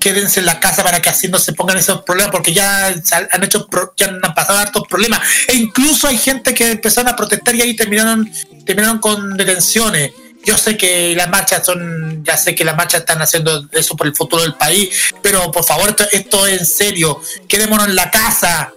Quédense 0.00 0.40
en 0.40 0.46
la 0.46 0.60
casa 0.60 0.84
para 0.84 1.02
que 1.02 1.08
así 1.08 1.28
no 1.28 1.38
se 1.38 1.52
pongan 1.52 1.76
esos 1.76 2.02
problemas, 2.02 2.30
porque 2.30 2.52
ya 2.52 2.86
han 2.86 3.44
hecho, 3.44 3.68
ya 3.96 4.06
han 4.06 4.34
pasado 4.34 4.58
hartos 4.58 4.84
problemas. 4.88 5.20
E 5.48 5.54
incluso 5.54 6.06
hay 6.06 6.18
gente 6.18 6.54
que 6.54 6.72
empezaron 6.72 7.12
a 7.12 7.16
protestar 7.16 7.54
y 7.54 7.62
ahí 7.62 7.74
terminaron, 7.74 8.30
terminaron 8.64 8.98
con 8.98 9.36
detenciones. 9.36 10.12
Yo 10.44 10.56
sé 10.56 10.76
que 10.76 11.14
las 11.16 11.28
marchas 11.28 11.66
son, 11.66 12.24
ya 12.24 12.36
sé 12.36 12.54
que 12.54 12.64
las 12.64 12.76
marchas 12.76 13.00
están 13.00 13.20
haciendo 13.20 13.68
eso 13.72 13.96
por 13.96 14.06
el 14.06 14.14
futuro 14.14 14.42
del 14.42 14.54
país, 14.54 15.12
pero 15.20 15.50
por 15.50 15.64
favor, 15.64 15.88
esto, 15.88 16.04
esto 16.12 16.46
es 16.46 16.60
en 16.60 16.66
serio. 16.66 17.20
Quedémonos 17.48 17.88
en 17.88 17.96
la 17.96 18.10
casa. 18.10 18.72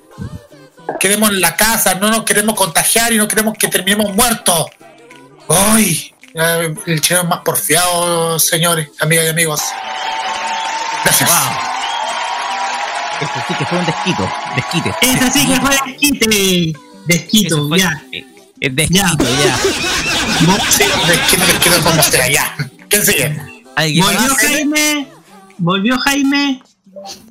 quedemos 1.00 1.30
en 1.30 1.40
la 1.40 1.56
casa, 1.56 1.95
no 1.95 2.09
nos 2.09 2.24
queremos 2.24 2.56
contagiar 2.56 3.14
y 3.14 3.17
no 3.17 3.27
queremos 3.27 3.56
que 3.58 3.67
terminemos 3.67 4.14
muertos. 4.14 4.66
¡Ay! 5.48 6.14
El 6.33 7.01
chileno 7.01 7.24
es 7.24 7.30
más 7.30 7.41
porfiado, 7.43 8.40
señores, 8.40 8.90
amigas 9.00 9.25
y 9.25 9.30
amigos. 9.30 9.61
Gracias. 11.03 11.30
Esto 13.21 13.39
sí 13.47 13.53
que 13.53 13.65
fue 13.65 13.77
un 13.77 13.85
desquito. 13.85 14.30
Desquite. 14.55 14.95
Ese 15.01 15.31
sí 15.31 15.47
que 15.47 15.61
fue 15.61 15.75
desquite. 15.85 16.73
Desquito, 17.05 17.75
ya. 17.75 18.03
Es 18.59 18.75
desquito, 18.75 19.23
ya. 19.43 19.57
Sí, 20.69 20.83
desquito, 21.07 21.45
desquito, 21.45 21.83
como 21.83 22.03
sea, 22.03 22.27
ya. 22.30 22.55
¿Quién 22.89 23.05
sigue? 23.05 23.41
¿Alguien 23.75 24.05
Volvió 24.05 24.21
más? 24.21 24.38
Jaime. 24.38 25.07
Volvió 25.57 25.99
Jaime. 25.99 26.61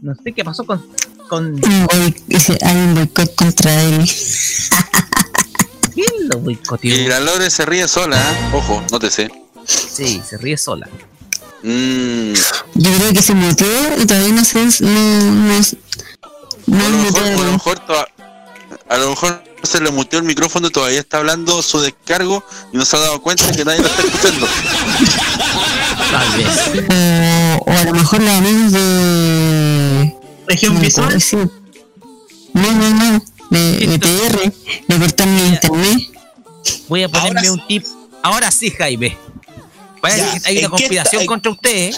No 0.01 0.15
sé 0.15 0.33
qué 0.33 0.45
pasó 0.45 0.65
con. 0.65 0.85
con... 1.29 1.61
Hay 1.91 2.77
un 2.77 2.95
boicot 2.95 3.35
contra 3.35 3.83
él. 3.83 4.11
¿Quién 5.95 6.29
lo 6.29 6.39
boicoteó? 6.39 6.95
Y 6.95 7.07
la 7.07 7.21
Lore 7.21 7.51
se 7.51 7.67
ríe 7.67 7.87
sola, 7.89 8.17
¿eh? 8.17 8.37
ojo, 8.53 8.83
no 8.91 8.99
te 8.99 9.11
sé. 9.11 9.31
Sí, 9.67 10.23
se 10.27 10.39
ríe 10.39 10.57
sola. 10.57 10.89
Mm, 11.63 12.33
Yo 12.75 12.91
creo 12.97 13.13
que 13.13 13.23
se 13.23 13.35
metió 13.35 13.67
y 14.01 14.07
todavía 14.07 14.33
no 14.33 14.45
se. 14.45 14.65
No, 14.81 14.91
no, 14.91 15.59
no 16.67 16.85
a, 16.85 16.89
lo 16.89 16.97
mejor, 16.99 17.23
a 17.25 17.31
lo 17.37 17.53
mejor 17.53 17.79
toda- 17.81 18.09
a 18.89 18.97
lo 18.99 19.11
mejor 19.11 19.45
se 19.63 19.81
le 19.81 19.91
muteó 19.91 20.19
el 20.21 20.25
micrófono 20.25 20.69
y 20.69 20.71
todavía 20.71 21.01
está 21.01 21.19
hablando 21.19 21.61
su 21.63 21.81
descargo 21.81 22.43
y 22.73 22.77
no 22.77 22.85
se 22.85 22.97
ha 22.97 23.01
dado 23.01 23.21
cuenta 23.21 23.51
que 23.53 23.65
nadie 23.65 23.81
lo 23.81 23.87
está 23.89 24.03
escuchando. 24.03 24.47
Tal 26.11 26.37
vez. 26.39 26.89
O, 26.91 27.71
o 27.71 27.73
a 27.77 27.85
lo 27.85 27.93
mejor 27.93 28.21
los 28.23 28.31
amigos 28.35 28.73
de. 28.73 30.15
Región 30.49 30.81
Visual. 30.81 31.23
No, 32.55 32.73
no, 32.73 32.91
no. 32.91 33.23
De, 33.51 33.87
de 33.87 33.99
TR. 33.99 34.53
Le 34.89 34.99
cortaron 34.99 35.35
mi 35.35 35.43
internet. 35.49 35.99
Voy 36.89 37.03
a 37.05 37.09
ponerme 37.09 37.41
Ahora 37.41 37.53
un 37.53 37.67
tip. 37.67 37.85
Ahora 38.23 38.51
sí, 38.51 38.71
Jaime. 38.71 39.17
Parece 40.01 40.21
Ya, 40.21 40.41
que 40.41 40.49
hay 40.49 40.59
una 40.59 40.67
¿en 40.67 40.67
qué 40.67 40.69
conspiración 40.69 41.23
está- 41.23 41.29
contra 41.33 41.53
usted, 41.53 41.77
¿eh? 41.77 41.95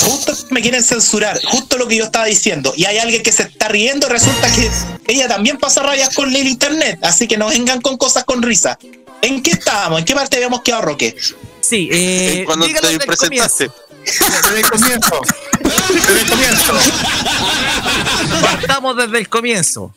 Justo 0.00 0.32
me 0.50 0.62
quieren 0.62 0.82
censurar, 0.82 1.40
justo 1.44 1.76
lo 1.76 1.88
que 1.88 1.96
yo 1.96 2.04
estaba 2.04 2.26
diciendo. 2.26 2.72
Y 2.76 2.84
hay 2.84 2.98
alguien 2.98 3.20
que 3.22 3.32
se 3.32 3.42
está 3.42 3.66
riendo, 3.68 4.08
resulta 4.08 4.50
que 4.52 4.70
ella 5.08 5.26
también 5.26 5.58
pasa 5.58 5.82
rayas 5.82 6.14
con 6.14 6.34
el 6.34 6.46
internet. 6.46 7.00
Así 7.02 7.26
que 7.26 7.36
no 7.36 7.48
vengan 7.48 7.80
con 7.80 7.96
cosas 7.98 8.24
con 8.24 8.40
risa. 8.42 8.78
¿En 9.22 9.42
qué 9.42 9.50
estábamos? 9.50 9.98
¿En 9.98 10.04
qué 10.04 10.14
parte 10.14 10.36
habíamos 10.36 10.62
quedado, 10.62 10.82
Roque? 10.82 11.16
Sí, 11.60 11.88
eh. 11.90 12.44
Cuando 12.46 12.66
dígalo 12.66 12.88
te 12.96 13.04
presentaste. 13.06 13.70
Desde 14.04 14.60
el 14.60 14.70
comienzo. 14.70 15.20
Desde 15.60 16.20
el 16.20 16.26
comienzo. 16.30 16.72
comienzo. 16.72 18.40
Partamos 18.40 18.96
desde 18.96 19.18
el 19.18 19.28
comienzo. 19.28 19.94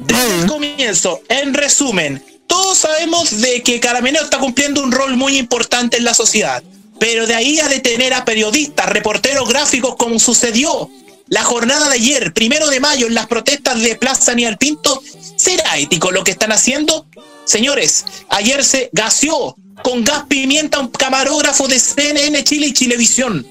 Desde 0.00 0.40
el 0.40 0.46
comienzo, 0.46 1.22
en 1.28 1.54
resumen, 1.54 2.24
todos 2.50 2.78
sabemos 2.78 3.40
de 3.40 3.62
que 3.62 3.78
Carabineros 3.78 4.24
está 4.24 4.38
cumpliendo 4.38 4.82
un 4.82 4.90
rol 4.90 5.16
muy 5.16 5.38
importante 5.38 5.96
en 5.96 6.04
la 6.04 6.14
sociedad, 6.14 6.64
pero 6.98 7.24
de 7.28 7.36
ahí 7.36 7.60
a 7.60 7.68
detener 7.68 8.12
a 8.12 8.24
periodistas, 8.24 8.88
reporteros 8.88 9.48
gráficos 9.48 9.94
como 9.94 10.18
sucedió 10.18 10.90
la 11.28 11.44
jornada 11.44 11.88
de 11.88 11.94
ayer, 11.94 12.32
primero 12.32 12.68
de 12.68 12.80
mayo, 12.80 13.06
en 13.06 13.14
las 13.14 13.28
protestas 13.28 13.80
de 13.80 13.94
Plaza 13.94 14.34
Nial 14.34 14.58
Pinto, 14.58 15.00
¿será 15.36 15.78
ético 15.78 16.10
lo 16.10 16.24
que 16.24 16.32
están 16.32 16.50
haciendo? 16.50 17.06
Señores, 17.44 18.04
ayer 18.28 18.64
se 18.64 18.90
gaseó 18.92 19.56
con 19.84 20.02
gas 20.02 20.24
pimienta 20.28 20.80
un 20.80 20.88
camarógrafo 20.88 21.68
de 21.68 21.78
CNN 21.78 22.42
Chile 22.42 22.66
y 22.66 22.72
Chilevisión 22.72 23.46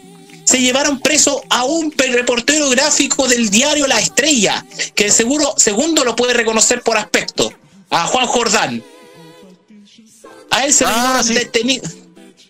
se 0.50 0.60
llevaron 0.60 1.00
preso 1.00 1.44
a 1.52 1.64
un 1.64 1.94
reportero 1.96 2.72
gráfico 2.72 3.28
del 3.28 3.52
diario 3.52 3.86
La 3.86 4.00
Estrella, 4.00 4.66
que 4.96 5.12
seguro, 5.12 5.54
segundo 5.58 6.04
lo 6.04 6.16
puede 6.16 6.34
reconocer 6.34 6.82
por 6.82 6.98
aspecto, 6.98 7.54
a 7.90 8.06
Juan 8.08 8.28
Jordán. 8.28 8.84
A 10.52 10.66
él 10.66 10.74
se 10.74 10.84
lo 10.84 10.90
Ah, 10.90 10.94
llevaron 10.96 11.24
sí. 11.24 11.34
detenido. 11.34 11.90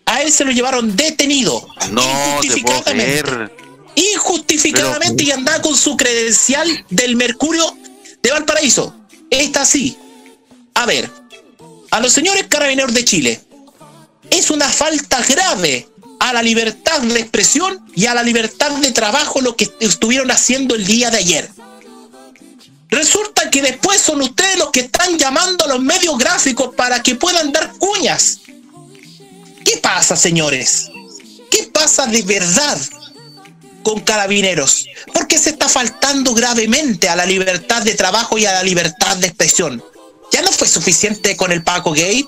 A 0.05 0.21
él 0.23 0.31
se 0.31 0.45
lo 0.45 0.51
llevaron 0.51 0.95
detenido. 0.95 1.67
No 1.91 2.01
te 2.01 2.07
puedo 2.07 2.35
injustificadamente. 2.43 3.21
creer. 3.23 3.55
Injustificadamente 3.95 5.23
y 5.23 5.31
andaba 5.31 5.61
con 5.61 5.75
su 5.75 5.97
credencial 5.97 6.85
del 6.89 7.15
Mercurio 7.15 7.75
de 8.21 8.31
Valparaíso. 8.31 8.95
Esta 9.29 9.65
sí. 9.65 9.97
A 10.73 10.85
ver, 10.85 11.09
a 11.91 11.99
los 11.99 12.11
señores 12.13 12.45
carabineros 12.47 12.93
de 12.93 13.03
Chile, 13.05 13.41
es 14.29 14.49
una 14.51 14.67
falta 14.69 15.21
grave 15.27 15.87
a 16.19 16.33
la 16.33 16.41
libertad 16.41 17.01
de 17.01 17.19
expresión 17.19 17.85
y 17.95 18.05
a 18.05 18.13
la 18.13 18.23
libertad 18.23 18.71
de 18.71 18.91
trabajo 18.91 19.41
lo 19.41 19.55
que 19.55 19.69
estuvieron 19.79 20.31
haciendo 20.31 20.75
el 20.75 20.85
día 20.85 21.09
de 21.11 21.17
ayer. 21.17 21.49
Resulta 22.89 23.49
que 23.51 23.61
después 23.61 24.01
son 24.01 24.21
ustedes 24.21 24.57
los 24.57 24.71
que 24.71 24.81
están 24.81 25.17
llamando 25.17 25.65
a 25.65 25.67
los 25.67 25.79
medios 25.79 26.17
gráficos 26.17 26.73
para 26.75 27.01
que 27.03 27.15
puedan 27.15 27.51
dar 27.51 27.71
cuñas. 27.77 28.39
¿Qué 29.63 29.77
pasa, 29.77 30.15
señores? 30.15 30.89
¿Qué 31.51 31.69
pasa 31.71 32.07
de 32.07 32.23
verdad 32.23 32.79
con 33.83 33.99
carabineros? 34.01 34.87
Porque 35.13 35.37
se 35.37 35.51
está 35.51 35.69
faltando 35.69 36.33
gravemente 36.33 37.09
a 37.09 37.15
la 37.15 37.25
libertad 37.25 37.83
de 37.83 37.93
trabajo 37.93 38.37
y 38.37 38.45
a 38.45 38.53
la 38.53 38.63
libertad 38.63 39.17
de 39.17 39.27
expresión. 39.27 39.83
¿Ya 40.31 40.41
no 40.41 40.51
fue 40.51 40.67
suficiente 40.67 41.37
con 41.37 41.51
el 41.51 41.63
Paco 41.63 41.91
Gate? 41.91 42.27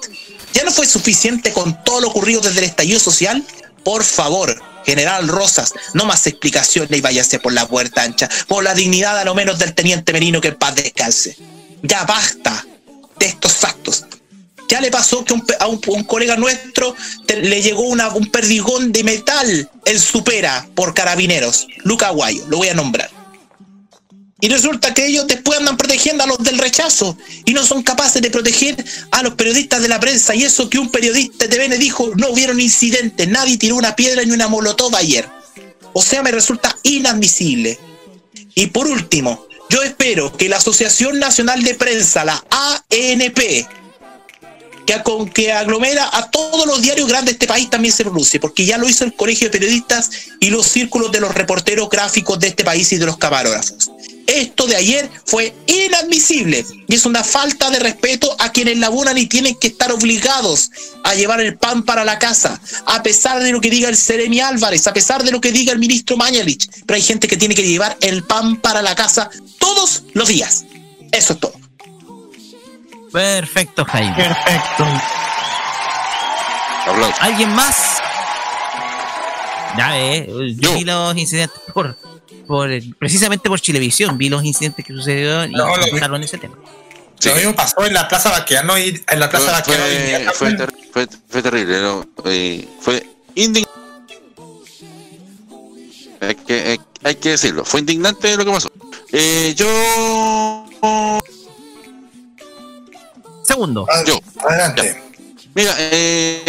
¿Ya 0.53 0.63
no 0.63 0.71
fue 0.71 0.85
suficiente 0.85 1.53
con 1.53 1.83
todo 1.83 2.01
lo 2.01 2.07
ocurrido 2.09 2.41
desde 2.41 2.59
el 2.59 2.65
estallido 2.65 2.99
social? 2.99 3.43
Por 3.83 4.03
favor, 4.03 4.61
General 4.85 5.27
Rosas, 5.27 5.73
no 5.93 6.05
más 6.05 6.25
explicaciones 6.27 6.97
y 6.97 7.01
váyase 7.01 7.39
por 7.39 7.53
la 7.53 7.67
puerta 7.67 8.03
ancha, 8.03 8.29
por 8.47 8.63
la 8.63 8.73
dignidad 8.73 9.17
a 9.17 9.25
lo 9.25 9.35
menos 9.35 9.59
del 9.59 9.73
teniente 9.73 10.13
Merino 10.13 10.41
que 10.41 10.49
en 10.49 10.55
paz 10.55 10.75
descanse. 10.75 11.37
Ya 11.83 12.03
basta 12.03 12.65
de 13.19 13.25
estos 13.25 13.63
actos. 13.63 14.05
Ya 14.67 14.79
le 14.79 14.89
pasó 14.89 15.25
que 15.25 15.35
a 15.59 15.67
un, 15.67 16.03
colega 16.05 16.37
nuestro 16.37 16.95
le 17.27 17.61
llegó 17.61 17.81
un 17.81 18.31
perdigón 18.31 18.93
de 18.93 19.03
metal 19.03 19.69
en 19.85 19.99
su 19.99 20.23
pera 20.23 20.65
por 20.75 20.93
carabineros. 20.93 21.67
Luca 21.83 22.07
Aguayo, 22.07 22.45
lo 22.47 22.57
voy 22.57 22.69
a 22.69 22.73
nombrar. 22.73 23.20
Y 24.41 24.49
resulta 24.49 24.93
que 24.93 25.05
ellos 25.05 25.27
después 25.27 25.59
andan 25.59 25.77
protegiendo 25.77 26.23
a 26.23 26.27
los 26.27 26.39
del 26.39 26.57
rechazo 26.57 27.15
y 27.45 27.53
no 27.53 27.63
son 27.63 27.83
capaces 27.83 28.23
de 28.23 28.31
proteger 28.31 28.83
a 29.11 29.21
los 29.21 29.35
periodistas 29.35 29.83
de 29.83 29.87
la 29.87 29.99
prensa. 29.99 30.33
Y 30.33 30.43
eso 30.43 30.67
que 30.67 30.79
un 30.79 30.89
periodista 30.89 31.45
de 31.45 31.55
TVN 31.55 31.79
dijo, 31.79 32.11
no 32.17 32.31
hubieron 32.31 32.59
incidentes, 32.59 33.27
nadie 33.27 33.57
tiró 33.57 33.75
una 33.75 33.95
piedra 33.95 34.23
ni 34.23 34.31
una 34.31 34.47
molotov 34.47 34.95
ayer. 34.95 35.29
O 35.93 36.01
sea, 36.01 36.23
me 36.23 36.31
resulta 36.31 36.75
inadmisible. 36.81 37.77
Y 38.55 38.67
por 38.67 38.87
último, 38.87 39.45
yo 39.69 39.83
espero 39.83 40.35
que 40.35 40.49
la 40.49 40.57
Asociación 40.57 41.19
Nacional 41.19 41.61
de 41.61 41.75
Prensa, 41.75 42.25
la 42.25 42.43
ANP, 42.49 43.39
que, 44.85 45.03
con, 45.03 45.29
que 45.29 45.51
aglomera 45.51 46.09
a 46.11 46.31
todos 46.31 46.65
los 46.65 46.81
diarios 46.81 47.07
grandes 47.07 47.27
de 47.27 47.31
este 47.33 47.47
país 47.47 47.69
también 47.69 47.93
se 47.93 48.03
pronuncie, 48.03 48.39
porque 48.39 48.65
ya 48.65 48.77
lo 48.77 48.89
hizo 48.89 49.03
el 49.03 49.15
Colegio 49.15 49.47
de 49.47 49.51
Periodistas 49.51 50.09
y 50.39 50.49
los 50.49 50.65
círculos 50.65 51.11
de 51.11 51.19
los 51.19 51.33
reporteros 51.33 51.89
gráficos 51.89 52.39
de 52.39 52.47
este 52.47 52.65
país 52.65 52.91
y 52.91 52.97
de 52.97 53.05
los 53.05 53.17
camarógrafos. 53.17 53.91
Esto 54.27 54.67
de 54.67 54.75
ayer 54.75 55.09
fue 55.25 55.53
inadmisible 55.67 56.65
y 56.87 56.95
es 56.95 57.05
una 57.05 57.23
falta 57.23 57.69
de 57.69 57.79
respeto 57.79 58.35
a 58.39 58.51
quienes 58.51 58.77
laburan 58.77 59.17
y 59.17 59.25
tienen 59.25 59.55
que 59.55 59.67
estar 59.67 59.91
obligados 59.91 60.71
a 61.03 61.13
llevar 61.15 61.41
el 61.41 61.57
pan 61.57 61.83
para 61.83 62.05
la 62.05 62.19
casa, 62.19 62.59
a 62.85 63.03
pesar 63.03 63.41
de 63.41 63.51
lo 63.51 63.59
que 63.61 63.69
diga 63.69 63.89
el 63.89 63.97
Seremi 63.97 64.39
Álvarez, 64.39 64.87
a 64.87 64.93
pesar 64.93 65.23
de 65.23 65.31
lo 65.31 65.41
que 65.41 65.51
diga 65.51 65.73
el 65.73 65.79
ministro 65.79 66.17
Mañalich. 66.17 66.69
Pero 66.85 66.95
hay 66.95 67.01
gente 67.01 67.27
que 67.27 67.37
tiene 67.37 67.55
que 67.55 67.67
llevar 67.67 67.97
el 68.01 68.23
pan 68.23 68.57
para 68.57 68.81
la 68.81 68.95
casa 68.95 69.29
todos 69.59 70.03
los 70.13 70.27
días. 70.27 70.65
Eso 71.11 71.33
es 71.33 71.39
todo. 71.39 71.53
Perfecto, 73.11 73.83
Jaime. 73.85 74.15
Perfecto. 74.15 74.85
¿Alguien 77.19 77.53
más? 77.53 77.75
Ya 79.77 79.91
ve, 79.91 80.55
yo 80.57 80.71
los 80.83 81.17
incidentes 81.17 81.59
por, 81.73 81.97
por 82.51 82.69
precisamente 82.99 83.49
por 83.49 83.59
Chilevisión, 83.59 84.17
vi 84.17 84.29
los 84.29 84.43
incidentes 84.43 84.85
que 84.85 84.93
sucedieron 84.93 85.49
y 85.51 85.53
No, 85.55 85.67
lo 85.69 85.75
vi. 85.83 85.89
comentaron 85.89 86.21
ese 86.23 86.37
tema. 86.37 86.55
Lo 87.23 87.35
mismo 87.35 87.55
pasó 87.55 87.85
en 87.85 87.93
la 87.93 88.07
Plaza 88.07 88.29
Baqueano 88.31 88.77
y 88.77 89.03
en 89.07 89.19
la 89.19 89.29
Plaza 89.29 89.63
Fue, 89.63 89.75
Baqueano 89.77 90.05
día 90.05 90.31
fue, 90.33 90.53
ter- 90.53 90.73
fue, 90.91 91.07
fue 91.29 91.41
terrible, 91.43 91.79
¿no? 91.81 92.05
Eh, 92.25 92.67
fue 92.79 93.07
indignante. 93.35 93.71
Hay 96.19 96.35
que, 96.35 96.79
hay 97.03 97.15
que 97.15 97.29
decirlo, 97.29 97.63
fue 97.65 97.79
indignante 97.79 98.35
lo 98.37 98.43
que 98.45 98.51
pasó. 98.51 98.71
Eh, 99.11 99.53
yo. 99.55 100.65
Segundo. 103.43 103.87
Yo. 104.05 104.19
Adelante. 104.47 105.03
Mira, 105.53 105.75
eh, 105.77 106.43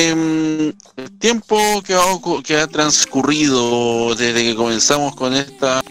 el 0.96 1.18
tiempo 1.18 1.82
que 1.82 2.56
ha, 2.56 2.66
transcurrido 2.68 4.14
desde 4.14 4.44
que 4.44 4.54
comenzamos 4.54 5.16
con 5.16 5.34
esta 5.34 5.82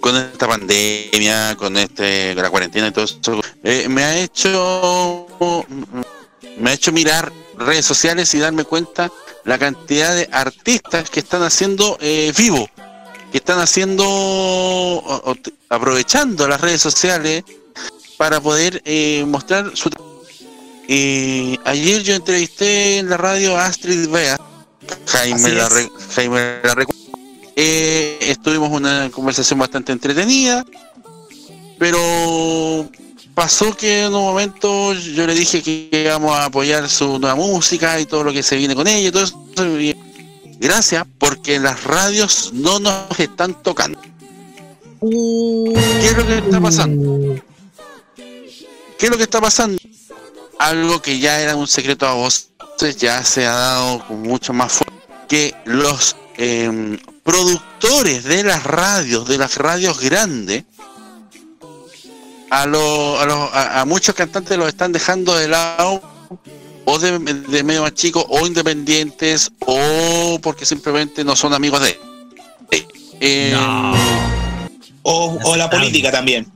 con 0.00 0.16
esta 0.16 0.46
pandemia, 0.46 1.56
con 1.56 1.76
este 1.78 2.34
la 2.34 2.50
cuarentena 2.50 2.88
y 2.88 2.92
todo 2.92 3.06
eso, 3.06 3.40
eh, 3.64 3.88
me 3.88 4.04
ha 4.04 4.18
hecho 4.18 5.26
me 6.58 6.70
ha 6.70 6.72
hecho 6.74 6.92
mirar 6.92 7.32
redes 7.58 7.86
sociales 7.86 8.34
y 8.34 8.38
darme 8.38 8.64
cuenta 8.64 9.10
la 9.44 9.58
cantidad 9.58 10.14
de 10.14 10.28
artistas 10.32 11.08
que 11.08 11.20
están 11.20 11.42
haciendo 11.42 11.96
eh, 12.00 12.32
vivo, 12.36 12.68
que 13.32 13.38
están 13.38 13.60
haciendo 13.60 15.24
aprovechando 15.70 16.46
las 16.48 16.60
redes 16.60 16.82
sociales 16.82 17.44
para 18.16 18.40
poder 18.40 18.82
eh, 18.84 19.24
mostrar 19.26 19.76
su 19.76 19.90
eh, 20.88 21.56
ayer 21.64 22.02
yo 22.02 22.14
entrevisté 22.14 22.98
en 22.98 23.08
la 23.08 23.16
radio 23.16 23.56
a 23.56 23.66
Astrid 23.66 24.08
Bea 24.08 24.38
Jaime 25.06 25.52
la, 25.52 25.68
re- 25.68 25.90
Jaime 26.14 26.60
la 26.62 26.86
eh, 27.56 28.18
estuvimos 28.20 28.70
una 28.70 29.10
conversación 29.10 29.58
bastante 29.58 29.92
entretenida 29.92 30.64
pero 31.78 32.88
pasó 33.34 33.76
que 33.76 34.04
en 34.04 34.14
un 34.14 34.22
momento 34.22 34.94
yo 34.94 35.26
le 35.26 35.34
dije 35.34 35.62
que 35.62 35.88
íbamos 36.04 36.32
a 36.32 36.46
apoyar 36.46 36.88
su 36.88 37.18
nueva 37.18 37.34
música 37.34 38.00
y 38.00 38.06
todo 38.06 38.24
lo 38.24 38.32
que 38.32 38.42
se 38.42 38.56
viene 38.56 38.74
con 38.74 38.86
ella 38.86 39.08
y 39.08 39.12
todo 39.12 39.24
eso 39.24 39.80
y 39.80 39.96
gracias 40.58 41.04
porque 41.18 41.58
las 41.58 41.84
radios 41.84 42.50
no 42.54 42.78
nos 42.78 43.18
están 43.18 43.62
tocando 43.62 44.00
¿qué 45.00 46.06
es 46.06 46.16
lo 46.16 46.26
que 46.26 46.38
está 46.38 46.60
pasando? 46.60 47.42
¿qué 48.98 49.06
es 49.06 49.10
lo 49.10 49.16
que 49.18 49.22
está 49.24 49.40
pasando? 49.40 49.78
Algo 50.58 51.00
que 51.02 51.18
ya 51.18 51.40
era 51.40 51.56
un 51.56 51.66
secreto 51.66 52.06
a 52.06 52.14
voces 52.14 52.50
ya 52.98 53.24
se 53.24 53.46
ha 53.46 53.52
dado 53.54 54.06
con 54.06 54.22
mucho 54.22 54.52
más 54.52 54.72
fuerza 54.72 54.94
que 55.28 55.54
los 55.64 56.16
em, 56.36 56.98
productores 57.24 58.24
de 58.24 58.42
las 58.44 58.62
radios, 58.64 59.26
de 59.26 59.38
las 59.38 59.56
radios 59.56 59.98
grandes, 60.00 60.64
a, 62.50 62.66
lo- 62.66 63.18
a, 63.18 63.24
los- 63.26 63.52
a- 63.52 63.80
a 63.80 63.84
muchos 63.84 64.14
cantantes 64.14 64.56
los 64.56 64.68
están 64.68 64.92
dejando 64.92 65.34
de 65.34 65.48
lado 65.48 66.00
o 66.84 66.98
de, 66.98 67.18
de 67.18 67.64
medio 67.64 67.82
más 67.82 67.94
chicos 67.94 68.24
o 68.28 68.46
independientes 68.46 69.50
o 69.60 70.38
porque 70.42 70.64
simplemente 70.64 71.24
no 71.24 71.34
son 71.34 71.52
amigos 71.54 71.80
de 71.82 71.98
eh, 73.20 73.54
O, 75.02 75.38
o 75.42 75.56
la 75.56 75.68
política 75.70 76.10
también. 76.12 76.46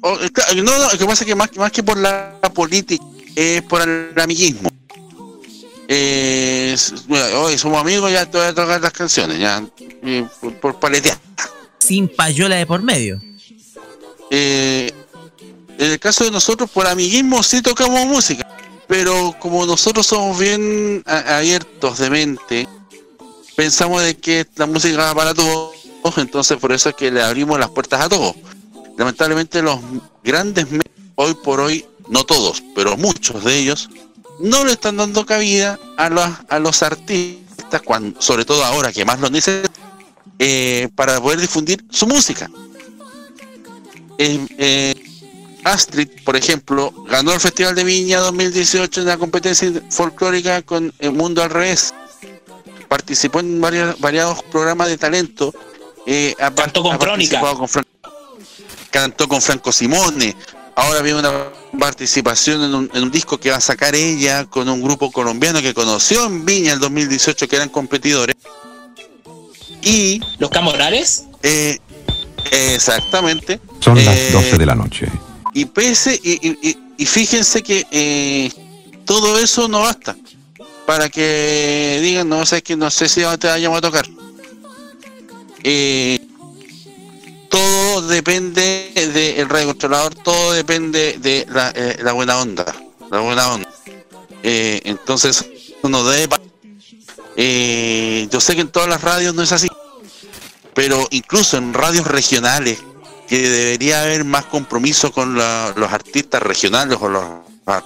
O- 0.00 0.18
claro, 0.32 0.54
no, 0.62 0.78
no, 0.78 0.92
lo 0.92 0.98
que 0.98 1.04
pasa 1.06 1.24
es 1.24 1.26
que 1.28 1.34
más, 1.34 1.54
más 1.56 1.72
que 1.72 1.82
por 1.82 1.96
la 1.98 2.38
política 2.54 3.04
es 3.34 3.62
por 3.62 3.82
el 3.82 4.12
amiguismo 4.20 4.70
eh, 5.88 6.76
hoy 7.36 7.56
somos 7.56 7.80
amigos 7.80 8.12
ya 8.12 8.26
te 8.26 8.36
voy 8.38 8.46
a 8.46 8.54
tocar 8.54 8.80
las 8.80 8.92
canciones 8.92 9.38
ya 9.38 9.64
eh, 10.02 10.26
por, 10.40 10.54
por 10.60 10.80
paletear 10.80 11.18
Sin 11.78 12.08
payola 12.08 12.56
de 12.56 12.66
por 12.66 12.82
medio. 12.82 13.20
Eh, 14.30 14.92
en 15.78 15.90
el 15.92 15.98
caso 15.98 16.24
de 16.24 16.30
nosotros, 16.30 16.68
por 16.70 16.86
amiguismo 16.86 17.42
sí 17.42 17.62
tocamos 17.62 18.04
música, 18.06 18.46
pero 18.86 19.34
como 19.38 19.64
nosotros 19.64 20.06
somos 20.06 20.38
bien 20.38 21.02
abiertos 21.06 21.98
de 21.98 22.10
mente, 22.10 22.68
pensamos 23.56 24.02
de 24.02 24.16
que 24.16 24.44
la 24.56 24.66
música 24.66 24.98
va 24.98 25.14
para 25.14 25.32
todos, 25.34 25.72
entonces 26.16 26.58
por 26.58 26.72
eso 26.72 26.90
es 26.90 26.94
que 26.96 27.10
le 27.10 27.22
abrimos 27.22 27.58
las 27.58 27.70
puertas 27.70 28.00
a 28.02 28.08
todos. 28.08 28.34
Lamentablemente 28.98 29.62
los 29.62 29.78
grandes 30.22 30.66
medios, 30.70 30.84
hoy 31.14 31.34
por 31.42 31.60
hoy, 31.60 31.86
no 32.10 32.24
todos, 32.24 32.62
pero 32.74 32.96
muchos 32.98 33.42
de 33.44 33.56
ellos, 33.58 33.88
no 34.40 34.64
le 34.64 34.72
están 34.72 34.96
dando 34.98 35.24
cabida 35.24 35.78
a 35.96 36.10
los, 36.10 36.28
a 36.48 36.58
los 36.58 36.82
artistas, 36.82 37.80
cuando, 37.82 38.20
sobre 38.20 38.44
todo 38.44 38.64
ahora 38.64 38.92
que 38.92 39.04
más 39.04 39.20
lo 39.20 39.30
necesitan, 39.30 39.72
eh, 40.38 40.88
para 40.94 41.20
poder 41.20 41.40
difundir 41.40 41.84
su 41.90 42.06
música. 42.06 42.50
Eh, 44.18 44.46
eh, 44.58 44.94
Astrid, 45.64 46.08
por 46.24 46.36
ejemplo, 46.36 46.92
ganó 47.08 47.32
el 47.32 47.40
Festival 47.40 47.74
de 47.74 47.84
Viña 47.84 48.18
2018 48.20 49.00
en 49.02 49.06
la 49.06 49.16
competencia 49.16 49.70
folclórica 49.90 50.62
con 50.62 50.92
El 50.98 51.12
Mundo 51.12 51.42
al 51.42 51.50
Revés. 51.50 51.94
Participó 52.88 53.40
en 53.40 53.60
varios, 53.60 53.98
variados 54.00 54.42
programas 54.44 54.88
de 54.88 54.98
talento. 54.98 55.52
Eh, 56.06 56.34
ha- 56.40 56.52
Cantó 56.54 56.82
con 56.82 56.94
ha 56.94 56.98
Crónica. 56.98 57.40
con 57.40 57.68
cantó 58.90 59.28
con 59.28 59.40
Franco 59.42 59.72
Simone. 59.72 60.36
Ahora 60.74 61.02
viene 61.02 61.18
una 61.20 61.32
participación 61.78 62.62
en 62.62 62.74
un, 62.74 62.90
en 62.94 63.02
un 63.02 63.10
disco 63.10 63.38
que 63.38 63.50
va 63.50 63.56
a 63.56 63.60
sacar 63.60 63.94
ella 63.96 64.44
con 64.44 64.68
un 64.68 64.80
grupo 64.82 65.10
colombiano 65.10 65.60
que 65.60 65.74
conoció 65.74 66.24
en 66.26 66.44
Viña 66.44 66.72
el 66.72 66.78
2018 66.78 67.48
que 67.48 67.56
eran 67.56 67.68
competidores. 67.68 68.36
Y. 69.82 70.20
¿Los 70.38 70.50
Camorales? 70.50 71.24
Eh, 71.42 71.78
exactamente. 72.52 73.60
Son 73.80 73.96
las 74.04 74.14
Eh, 74.16 74.30
12 74.32 74.56
de 74.58 74.66
la 74.66 74.74
noche. 74.74 75.06
y 75.54 75.64
pese, 75.64 76.18
y, 76.22 76.48
y- 76.48 76.58
y- 76.70 76.78
y 76.98 77.06
fíjense 77.06 77.62
que 77.62 77.86
eh, 77.90 78.52
todo 79.04 79.38
eso 79.38 79.68
no 79.68 79.80
basta 79.80 80.16
para 80.86 81.08
que 81.08 81.98
digan, 82.02 82.28
no 82.28 82.44
sé 82.46 82.62
que 82.62 82.76
no 82.76 82.90
sé 82.90 83.08
si 83.08 83.20
te 83.38 83.46
vayamos 83.48 83.78
a 83.78 83.80
tocar. 83.80 84.06
Eh, 85.64 86.20
depende 88.08 88.90
del 88.94 89.48
radio 89.48 89.68
controlador, 89.68 90.14
todo 90.16 90.52
depende 90.52 91.18
de 91.18 91.46
la, 91.48 91.70
eh, 91.74 91.98
la 92.02 92.12
buena 92.12 92.38
onda, 92.40 92.64
la 93.10 93.20
buena 93.20 93.52
onda. 93.54 93.68
Eh, 94.42 94.80
entonces 94.84 95.44
uno 95.82 96.04
debe 96.04 96.36
eh, 97.36 98.26
yo 98.30 98.40
sé 98.40 98.54
que 98.56 98.62
en 98.62 98.68
todas 98.68 98.88
las 98.88 99.00
radios 99.00 99.34
no 99.34 99.42
es 99.42 99.52
así, 99.52 99.68
pero 100.74 101.06
incluso 101.10 101.56
en 101.56 101.72
radios 101.72 102.06
regionales 102.06 102.78
que 103.28 103.48
debería 103.48 104.02
haber 104.02 104.24
más 104.24 104.46
compromiso 104.46 105.12
con 105.12 105.36
la- 105.36 105.72
los 105.76 105.92
artistas 105.92 106.42
regionales 106.42 106.98
o 107.00 107.08
los 107.08 107.24
ah, 107.66 107.82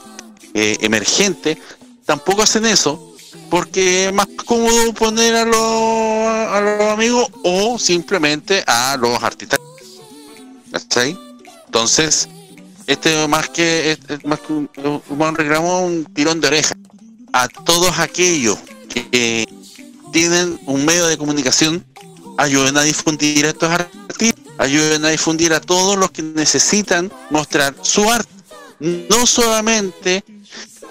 eh, 0.54 0.76
emergentes, 0.80 1.58
tampoco 2.06 2.42
hacen 2.42 2.64
eso 2.64 3.14
porque 3.50 4.06
es 4.06 4.12
más 4.14 4.26
cómodo 4.46 4.94
poner 4.94 5.34
a 5.36 5.44
los, 5.44 5.56
a 5.58 6.60
los 6.60 6.88
amigos 6.88 7.28
o 7.42 7.78
simplemente 7.78 8.64
a 8.66 8.96
los 8.98 9.22
artistas. 9.22 9.60
Entonces, 11.66 12.28
este 12.86 13.26
más 13.28 13.48
que, 13.48 13.98
más 14.24 14.40
que 14.40 14.52
un, 14.52 14.70
un 15.08 15.34
reclamo, 15.34 15.86
un 15.86 16.04
tirón 16.04 16.40
de 16.40 16.48
oreja 16.48 16.74
a 17.32 17.48
todos 17.48 17.98
aquellos 17.98 18.58
que 18.88 19.46
tienen 20.12 20.60
un 20.66 20.84
medio 20.84 21.06
de 21.06 21.16
comunicación, 21.16 21.84
ayuden 22.36 22.76
a 22.76 22.82
difundir 22.82 23.44
estos 23.46 23.70
artistas, 23.70 24.44
ayuden 24.58 25.04
a 25.04 25.08
difundir 25.08 25.54
a 25.54 25.60
todos 25.60 25.96
los 25.96 26.10
que 26.10 26.22
necesitan 26.22 27.10
mostrar 27.30 27.74
su 27.80 28.10
arte, 28.10 28.30
no 28.80 29.26
solamente 29.26 30.24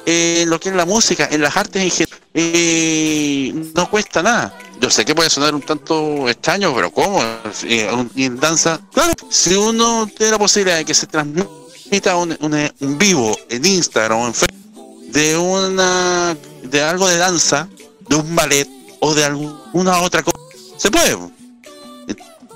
en 0.05 0.49
lo 0.49 0.59
que 0.59 0.69
es 0.69 0.75
la 0.75 0.85
música, 0.85 1.27
en 1.31 1.41
las 1.41 1.55
artes 1.55 1.81
en 1.83 1.91
general, 1.91 2.19
eh, 2.33 3.53
no 3.75 3.89
cuesta 3.89 4.21
nada. 4.23 4.57
Yo 4.79 4.89
sé 4.89 5.05
que 5.05 5.13
puede 5.13 5.29
sonar 5.29 5.53
un 5.53 5.61
tanto 5.61 6.27
extraño, 6.27 6.73
pero 6.73 6.91
¿cómo? 6.91 7.21
Eh, 7.63 7.89
en 8.15 8.39
danza, 8.39 8.79
claro, 8.93 9.13
si 9.29 9.53
uno 9.53 10.09
tiene 10.15 10.31
la 10.31 10.39
posibilidad 10.39 10.77
de 10.77 10.85
que 10.85 10.93
se 10.93 11.05
transmita 11.07 12.15
un, 12.15 12.35
un- 12.41 12.97
vivo 12.97 13.37
en 13.49 13.63
Instagram 13.65 14.19
o 14.19 14.27
en 14.27 14.33
Facebook 14.33 15.11
de 15.11 15.37
una 15.37 16.35
de 16.63 16.81
algo 16.81 17.07
de 17.07 17.17
danza, 17.17 17.67
de 18.07 18.15
un 18.15 18.35
ballet 18.35 18.67
o 19.01 19.13
de 19.13 19.25
alguna 19.25 19.99
otra 20.01 20.23
cosa, 20.23 20.37
se 20.77 20.89
puede. 20.89 21.17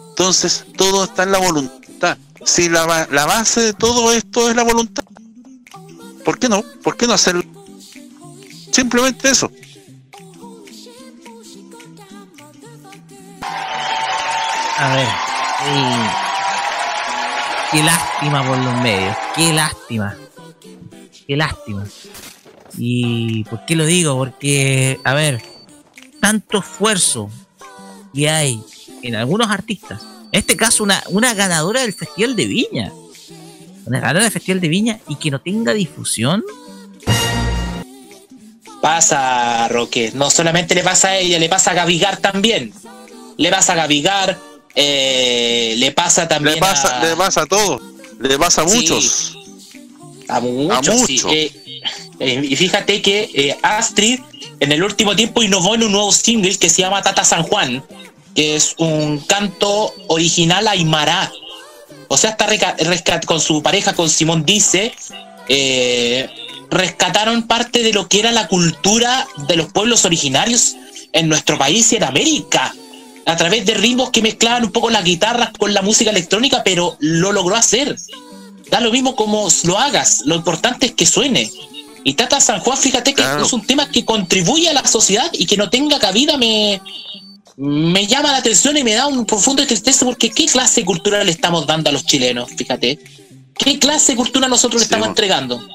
Entonces, 0.09 0.65
todo 0.77 1.03
está 1.03 1.23
en 1.23 1.31
la 1.31 1.39
voluntad. 1.39 2.17
Si 2.45 2.69
la, 2.69 3.07
la 3.11 3.25
base 3.25 3.61
de 3.61 3.73
todo 3.73 4.11
esto 4.11 4.49
es 4.49 4.55
la 4.55 4.63
voluntad, 4.63 5.03
¿por 6.25 6.39
qué 6.39 6.49
no? 6.49 6.63
¿Por 6.83 6.97
qué 6.97 7.07
no 7.07 7.13
hacer 7.13 7.35
simplemente 8.71 9.29
eso? 9.29 9.49
A 14.77 14.95
ver. 14.95 15.07
qué 17.71 17.83
lástima 17.83 18.45
por 18.45 18.57
los 18.57 18.81
medios. 18.81 19.15
Qué 19.35 19.53
lástima. 19.53 20.17
Qué 21.25 21.37
lástima. 21.37 21.85
¿Y 22.77 23.45
por 23.45 23.65
qué 23.65 23.75
lo 23.75 23.85
digo? 23.85 24.17
Porque, 24.17 24.99
a 25.05 25.13
ver, 25.13 25.41
tanto 26.19 26.57
esfuerzo 26.57 27.29
que 28.13 28.29
hay 28.29 28.61
en 29.01 29.15
algunos 29.15 29.49
artistas. 29.49 30.01
En 30.33 30.39
este 30.39 30.57
caso, 30.57 30.83
una, 30.83 31.01
una 31.09 31.33
ganadora 31.33 31.81
del 31.81 31.93
Festival 31.93 32.35
de 32.35 32.45
Viña. 32.45 32.91
Una 33.85 33.99
ganadora 33.99 34.23
del 34.23 34.31
Festival 34.31 34.61
de 34.61 34.67
Viña 34.67 34.99
y 35.07 35.15
que 35.15 35.29
no 35.31 35.39
tenga 35.39 35.73
difusión. 35.73 36.43
Pasa, 38.81 39.67
Roque. 39.67 40.11
No 40.13 40.29
solamente 40.29 40.75
le 40.75 40.83
pasa 40.83 41.09
a 41.09 41.17
ella, 41.17 41.39
le 41.39 41.49
pasa 41.49 41.71
a 41.71 41.73
Gavigar 41.73 42.17
también. 42.17 42.73
Le 43.37 43.49
pasa 43.49 43.73
a 43.73 43.75
Gavigar, 43.75 44.37
eh, 44.75 45.75
le 45.77 45.91
pasa 45.91 46.27
también 46.27 46.55
Le 46.55 46.61
pasa, 46.61 46.99
a... 46.99 47.05
le 47.05 47.15
pasa 47.15 47.41
a 47.41 47.45
todos, 47.45 47.81
le 48.19 48.37
pasa 48.37 48.61
a 48.61 48.67
Sí. 48.67 48.75
muchos. 48.77 49.37
A 50.27 50.39
muchos, 50.39 51.01
sí. 51.05 51.13
muchos. 51.13 51.31
Eh, 51.33 51.51
eh, 52.19 52.41
y 52.49 52.55
fíjate 52.55 53.01
que 53.01 53.29
eh, 53.33 53.57
Astrid 53.61 54.19
en 54.59 54.71
el 54.71 54.83
último 54.83 55.15
tiempo 55.15 55.43
innovó 55.43 55.75
en 55.75 55.83
un 55.83 55.91
nuevo 55.91 56.11
single 56.11 56.55
que 56.57 56.69
se 56.69 56.81
llama 56.81 57.01
Tata 57.03 57.23
San 57.23 57.43
Juan, 57.43 57.83
que 58.35 58.55
es 58.55 58.75
un 58.77 59.19
canto 59.19 59.93
original 60.07 60.67
aymara. 60.67 61.31
O 62.07 62.17
sea, 62.17 62.31
está 62.31 62.47
rescat- 62.47 63.25
con 63.25 63.39
su 63.39 63.61
pareja, 63.61 63.93
con 63.93 64.09
Simón 64.09 64.45
Dice, 64.45 64.93
eh, 65.47 66.29
rescataron 66.69 67.43
parte 67.47 67.83
de 67.83 67.93
lo 67.93 68.07
que 68.07 68.19
era 68.19 68.31
la 68.31 68.47
cultura 68.47 69.27
de 69.47 69.55
los 69.55 69.71
pueblos 69.71 70.05
originarios 70.05 70.75
en 71.13 71.29
nuestro 71.29 71.57
país 71.57 71.91
y 71.93 71.97
en 71.97 72.03
América. 72.03 72.73
A 73.25 73.35
través 73.37 73.65
de 73.65 73.73
ritmos 73.73 74.11
que 74.11 74.21
mezclaban 74.21 74.65
un 74.65 74.71
poco 74.71 74.89
las 74.89 75.03
guitarras 75.03 75.49
con 75.57 75.73
la 75.73 75.81
música 75.81 76.11
electrónica, 76.11 76.61
pero 76.63 76.95
lo 76.99 77.31
logró 77.31 77.55
hacer. 77.55 77.95
Da 78.69 78.79
lo 78.79 78.91
mismo 78.91 79.15
como 79.15 79.47
lo 79.63 79.79
hagas, 79.79 80.21
lo 80.25 80.35
importante 80.35 80.87
es 80.87 80.91
que 80.93 81.05
suene. 81.05 81.49
Y 82.03 82.13
Tata 82.13 82.39
San 82.39 82.59
Juan, 82.59 82.77
fíjate 82.77 83.15
que 83.15 83.23
es 83.45 83.53
un 83.53 83.65
tema 83.65 83.89
que 83.89 84.05
contribuye 84.05 84.69
a 84.69 84.73
la 84.73 84.85
sociedad 84.85 85.27
y 85.33 85.47
que 85.47 85.57
no 85.57 85.71
tenga 85.71 85.97
cabida 85.97 86.37
me, 86.37 86.79
me 87.57 88.05
llama 88.07 88.31
la 88.31 88.37
atención 88.37 88.75
y 88.77 88.83
me 88.83 88.93
da 88.93 89.07
un 89.07 89.25
profundo 89.25 89.65
tristeza 89.65 90.05
porque 90.05 90.29
¿qué 90.29 90.45
clase 90.45 90.83
cultural 90.83 91.25
le 91.25 91.31
estamos 91.31 91.65
dando 91.65 91.89
a 91.89 91.93
los 91.93 92.05
chilenos? 92.05 92.49
Fíjate. 92.57 92.99
¿Qué 93.57 93.79
clase 93.79 94.11
de 94.11 94.17
cultura 94.17 94.47
nosotros 94.49 94.81
le 94.81 94.83
estamos 94.83 95.07
entregando? 95.07 95.65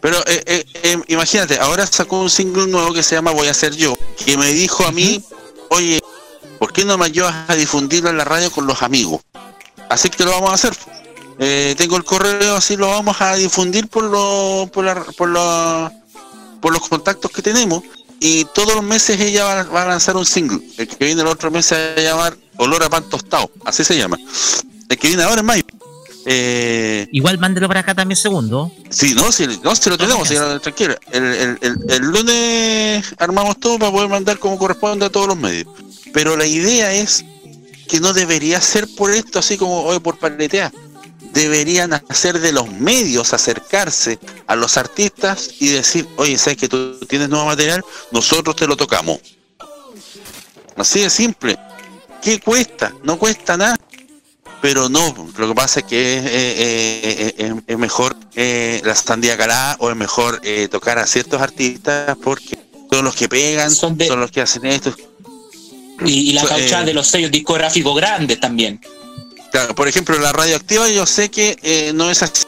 Pero 0.00 0.18
eh, 0.26 0.42
eh, 0.46 0.64
eh, 0.82 0.98
imagínate, 1.08 1.58
ahora 1.58 1.86
sacó 1.86 2.20
un 2.20 2.28
single 2.28 2.66
nuevo 2.66 2.92
que 2.92 3.02
se 3.02 3.14
llama 3.14 3.30
Voy 3.30 3.48
a 3.48 3.54
ser 3.54 3.74
yo, 3.74 3.94
que 4.24 4.36
me 4.36 4.52
dijo 4.52 4.84
a 4.84 4.92
mí, 4.92 5.22
oye, 5.70 6.00
¿por 6.58 6.74
qué 6.74 6.84
no 6.84 6.98
me 6.98 7.06
ayudas 7.06 7.34
a 7.48 7.54
difundirlo 7.54 8.10
en 8.10 8.18
la 8.18 8.24
radio 8.24 8.50
con 8.50 8.66
los 8.66 8.82
amigos? 8.82 9.22
Así 9.88 10.10
que 10.10 10.24
lo 10.24 10.32
vamos 10.32 10.50
a 10.50 10.54
hacer. 10.54 10.74
Eh, 11.38 11.74
tengo 11.78 11.96
el 11.96 12.04
correo, 12.04 12.56
así 12.56 12.76
lo 12.76 12.88
vamos 12.88 13.16
a 13.20 13.34
difundir 13.36 13.88
por, 13.88 14.04
lo, 14.04 14.68
por, 14.70 14.84
la- 14.84 15.04
por, 15.16 15.30
la- 15.30 15.90
por 16.60 16.72
los 16.74 16.86
contactos 16.86 17.30
que 17.30 17.40
tenemos. 17.40 17.82
Y 18.26 18.46
todos 18.54 18.74
los 18.74 18.82
meses 18.82 19.20
ella 19.20 19.44
va, 19.44 19.62
va 19.64 19.82
a 19.82 19.86
lanzar 19.86 20.16
un 20.16 20.24
single. 20.24 20.58
El 20.78 20.88
que 20.88 21.04
viene 21.04 21.20
el 21.20 21.26
otro 21.28 21.50
mes 21.50 21.66
se 21.66 21.74
va 21.74 21.92
a 21.94 22.00
llamar 22.00 22.36
Olor 22.56 22.82
a 22.82 22.88
Pan 22.88 23.04
Tostado. 23.10 23.50
Así 23.66 23.84
se 23.84 23.98
llama. 23.98 24.16
El 24.88 24.96
que 24.96 25.08
viene 25.08 25.22
ahora 25.24 25.42
es 25.42 25.44
mayo. 25.44 25.64
Eh, 26.24 27.06
Igual 27.12 27.36
mándelo 27.38 27.68
para 27.68 27.80
acá 27.80 27.94
también 27.94 28.16
segundo. 28.16 28.72
Sí, 28.88 29.12
no, 29.14 29.30
si, 29.30 29.46
no, 29.62 29.76
si 29.76 29.90
lo 29.90 29.98
tenemos, 29.98 30.26
si, 30.26 30.36
tranquilo. 30.62 30.94
El, 31.12 31.22
el- 31.22 31.58
el- 31.60 31.76
el 31.90 32.02
lunes 32.02 33.14
armamos 33.18 33.60
todo 33.60 33.78
para 33.78 33.92
poder 33.92 34.08
mandar 34.08 34.38
como 34.38 34.56
corresponde 34.58 35.04
a 35.04 35.10
todos 35.10 35.26
los 35.28 35.36
medios. 35.36 35.68
Pero 36.14 36.34
la 36.38 36.46
idea 36.46 36.94
es 36.94 37.26
que 37.88 38.00
no 38.00 38.14
debería 38.14 38.58
ser 38.62 38.88
por 38.96 39.10
esto 39.10 39.38
así 39.38 39.58
como 39.58 39.82
hoy 39.82 39.98
por 39.98 40.18
paletear. 40.18 40.72
Deberían 41.34 41.92
hacer 41.92 42.38
de 42.38 42.52
los 42.52 42.70
medios 42.70 43.34
acercarse 43.34 44.18
a 44.46 44.54
los 44.56 44.76
artistas 44.76 45.50
y 45.58 45.68
decir, 45.68 46.06
oye, 46.16 46.38
¿sabes 46.38 46.56
que 46.58 46.68
tú 46.68 46.98
tienes 47.08 47.28
nuevo 47.28 47.44
material? 47.44 47.84
Nosotros 48.12 48.54
te 48.56 48.66
lo 48.66 48.76
tocamos. 48.76 49.18
Así 50.76 51.00
de 51.00 51.10
simple. 51.10 51.58
¿Qué 52.22 52.40
cuesta? 52.40 52.94
No 53.02 53.18
cuesta 53.18 53.56
nada. 53.56 53.76
Pero 54.62 54.88
no, 54.88 55.14
lo 55.36 55.48
que 55.48 55.54
pasa 55.54 55.80
es 55.80 55.86
que 55.86 56.16
es, 56.16 56.24
eh, 56.24 56.30
eh, 56.30 57.34
eh, 57.36 57.54
es 57.66 57.78
mejor 57.78 58.16
eh, 58.34 58.80
la 58.82 58.94
sandía 58.94 59.36
calada 59.36 59.76
o 59.78 59.90
es 59.90 59.96
mejor 59.96 60.40
eh, 60.42 60.68
tocar 60.70 60.98
a 60.98 61.06
ciertos 61.06 61.42
artistas 61.42 62.16
porque 62.22 62.58
son 62.90 63.04
los 63.04 63.14
que 63.14 63.28
pegan, 63.28 63.70
son, 63.70 63.98
los 63.98 64.30
que 64.30 64.40
hacen 64.40 64.64
esto. 64.64 64.94
Y, 66.04 66.30
y 66.30 66.32
la 66.32 66.44
cauchada 66.44 66.82
eh, 66.82 66.86
de 66.86 66.94
los 66.94 67.08
sellos 67.08 67.30
discográficos 67.30 67.94
grandes 67.94 68.40
también. 68.40 68.80
Por 69.76 69.86
ejemplo, 69.86 70.18
la 70.18 70.32
radioactiva 70.32 70.88
yo 70.88 71.06
sé 71.06 71.30
que 71.30 71.56
eh, 71.62 71.92
no 71.94 72.10
es 72.10 72.22
así. 72.22 72.44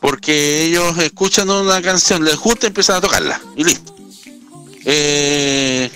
Porque 0.00 0.64
ellos 0.64 0.98
escuchan 0.98 1.48
una 1.50 1.80
canción, 1.82 2.24
les 2.24 2.36
gusta 2.36 2.66
y 2.66 2.68
empiezan 2.68 2.96
a 2.96 3.00
tocarla. 3.00 3.40
Y 3.56 3.64
listo. 3.64 3.94
Eh, 4.84 5.90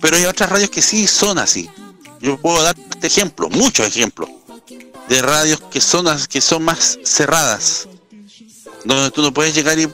pero 0.00 0.16
hay 0.16 0.24
otras 0.24 0.50
radios 0.50 0.70
que 0.70 0.82
sí 0.82 1.06
son 1.06 1.38
así. 1.38 1.70
Yo 2.20 2.38
puedo 2.38 2.62
dar 2.62 2.74
este 2.90 3.06
ejemplo, 3.06 3.48
muchos 3.50 3.86
ejemplos, 3.86 4.30
de 5.08 5.22
radios 5.22 5.60
que 5.70 5.80
son, 5.80 6.06
que 6.28 6.40
son 6.40 6.64
más 6.64 6.98
cerradas. 7.04 7.88
Donde 8.84 9.10
tú 9.10 9.22
no 9.22 9.32
puedes 9.32 9.54
llegar 9.54 9.78
y 9.78 9.86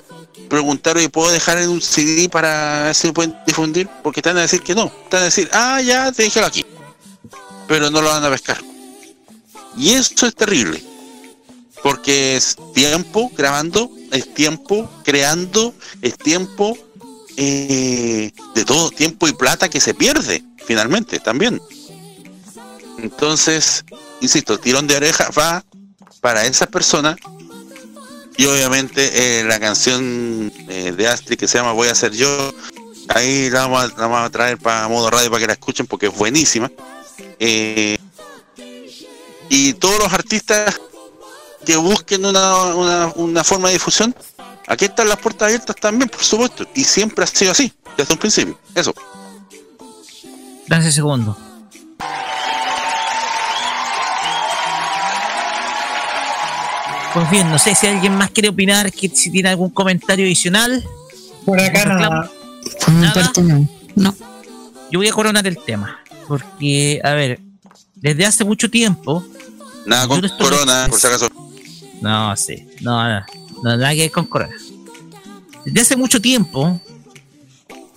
preguntar, 0.49 0.97
oye, 0.97 1.09
¿puedo 1.09 1.31
dejar 1.31 1.59
en 1.59 1.69
un 1.69 1.83
CD 1.83 2.29
para 2.29 2.85
ver 2.85 2.95
si 2.95 3.11
pueden 3.13 3.37
difundir? 3.47 3.89
Porque 4.03 4.23
te 4.23 4.31
van 4.31 4.39
a 4.39 4.43
decir 4.43 4.63
que 4.63 4.75
no. 4.75 4.91
Te 5.11 5.17
van 5.17 5.23
a 5.23 5.27
decir, 5.27 5.51
ah, 5.53 5.81
ya, 5.83 6.11
déjalo 6.11 6.47
aquí. 6.47 6.65
Pero 7.67 7.91
no 7.91 8.01
lo 8.01 8.09
van 8.09 8.25
a 8.25 8.31
pescar. 8.31 8.72
Y 9.77 9.91
eso 9.91 10.27
es 10.27 10.35
terrible. 10.35 10.83
Porque 11.83 12.37
es 12.37 12.57
tiempo 12.75 13.31
grabando, 13.37 13.91
es 14.13 14.33
tiempo 14.35 14.89
creando, 15.05 15.75
es 16.01 16.17
tiempo 16.17 16.77
eh, 17.37 18.31
de 18.55 18.65
todo, 18.65 18.91
tiempo 18.91 19.27
y 19.27 19.33
plata 19.33 19.69
que 19.69 19.81
se 19.81 19.95
pierde, 19.95 20.45
finalmente, 20.65 21.19
también. 21.19 21.61
Entonces, 22.99 23.85
insisto, 24.21 24.59
tirón 24.59 24.87
de 24.87 24.97
oreja 24.97 25.29
va 25.37 25.65
para 26.21 26.45
esas 26.47 26.69
personas. 26.69 27.17
Y 28.37 28.47
obviamente 28.47 29.41
eh, 29.41 29.45
la 29.45 29.61
canción 29.61 30.53
eh, 30.69 30.93
de 30.97 31.07
Astrid 31.07 31.37
que 31.37 31.49
se 31.49 31.59
llama 31.59 31.73
Voy 31.73 31.89
a 31.89 31.95
ser 31.95 32.13
yo, 32.13 32.55
ahí 33.09 33.51
la 33.51 33.67
vamos 33.67 33.83
a, 33.83 33.87
la 33.89 34.07
vamos 34.07 34.27
a 34.27 34.31
traer 34.31 34.57
para 34.57 34.89
modo 34.89 35.11
radio 35.11 35.31
para 35.31 35.41
que 35.41 35.47
la 35.49 35.53
escuchen 35.53 35.87
porque 35.87 36.07
es 36.07 36.15
buenísima. 36.15 36.71
Y 39.49 39.75
todos 39.75 39.99
los 39.99 40.13
artistas 40.13 40.81
que 41.65 41.77
busquen 41.77 42.25
una, 42.25 42.75
una, 42.75 43.13
una 43.17 43.45
forma 43.45 43.69
de 43.69 43.75
difusión, 43.75 44.15
aquí 44.67 44.87
están 44.87 45.09
las 45.09 45.19
puertas 45.19 45.47
abiertas 45.47 45.77
también, 45.77 46.09
por 46.09 46.23
supuesto, 46.23 46.67
y 46.75 46.85
siempre 46.85 47.25
ha 47.25 47.27
sido 47.27 47.53
así, 47.53 47.73
desde 47.97 48.13
un 48.15 48.19
principio. 48.19 48.59
Eso. 48.75 48.95
Ese 50.69 50.93
segundo. 50.93 51.37
Pues 57.13 57.31
bien, 57.31 57.51
no 57.51 57.59
sé 57.59 57.75
si 57.75 57.87
alguien 57.87 58.15
más 58.17 58.31
quiere 58.31 58.49
opinar, 58.49 58.91
que 58.91 59.11
si 59.11 59.31
tiene 59.31 59.51
algún 59.51 59.69
comentario 59.69 60.25
adicional. 60.25 60.83
Por 61.45 61.61
acá 61.61 61.83
¿Algún 61.83 61.99
nada. 61.99 62.31
Nada. 62.89 63.33
No. 63.97 64.15
Yo 64.91 64.99
voy 64.99 65.09
a 65.09 65.13
coronar 65.13 65.47
el 65.47 65.59
tema. 65.59 66.01
Porque, 66.27 67.01
a 67.05 67.13
ver, 67.13 67.41
desde 68.03 68.27
hace 68.27 68.45
mucho 68.45 68.69
tiempo. 68.69 69.25
Nada 69.87 70.07
con 70.07 70.21
no 70.21 70.39
corona, 70.39 70.87
por 70.91 71.01
si 71.01 71.07
acaso. 71.07 71.29
No, 72.01 72.37
sí. 72.37 72.67
No, 72.81 73.09
no, 73.09 73.25
no, 73.63 73.77
nada 73.77 73.95
que 73.95 74.01
ver 74.01 74.11
con 74.11 74.27
corona. 74.27 74.55
Desde 75.65 75.81
hace 75.81 75.97
mucho 75.97 76.21
tiempo 76.21 76.81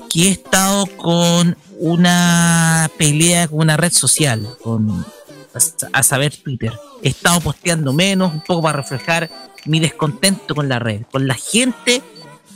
que 0.09 0.27
he 0.27 0.31
estado 0.31 0.85
con 0.95 1.57
una 1.79 2.89
pelea 2.97 3.47
con 3.47 3.59
una 3.59 3.75
red 3.75 3.91
social, 3.91 4.47
con 4.63 4.89
a, 4.91 5.59
a 5.99 6.03
saber 6.03 6.35
Twitter. 6.37 6.73
He 7.01 7.09
estado 7.09 7.41
posteando 7.41 7.91
menos, 7.91 8.33
un 8.33 8.41
poco 8.41 8.61
para 8.61 8.77
reflejar 8.81 9.29
mi 9.65 9.79
descontento 9.79 10.53
con 10.53 10.69
la 10.69 10.79
red, 10.79 11.01
con 11.11 11.27
la 11.27 11.33
gente 11.33 12.01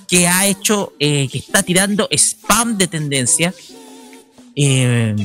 que 0.08 0.28
ha 0.28 0.46
hecho, 0.48 0.94
eh, 1.00 1.28
que 1.28 1.40
está 1.40 1.64
tirando 1.64 2.08
spam 2.12 2.78
de 2.78 2.88
tendencia. 2.88 3.54
eh, 4.56 5.16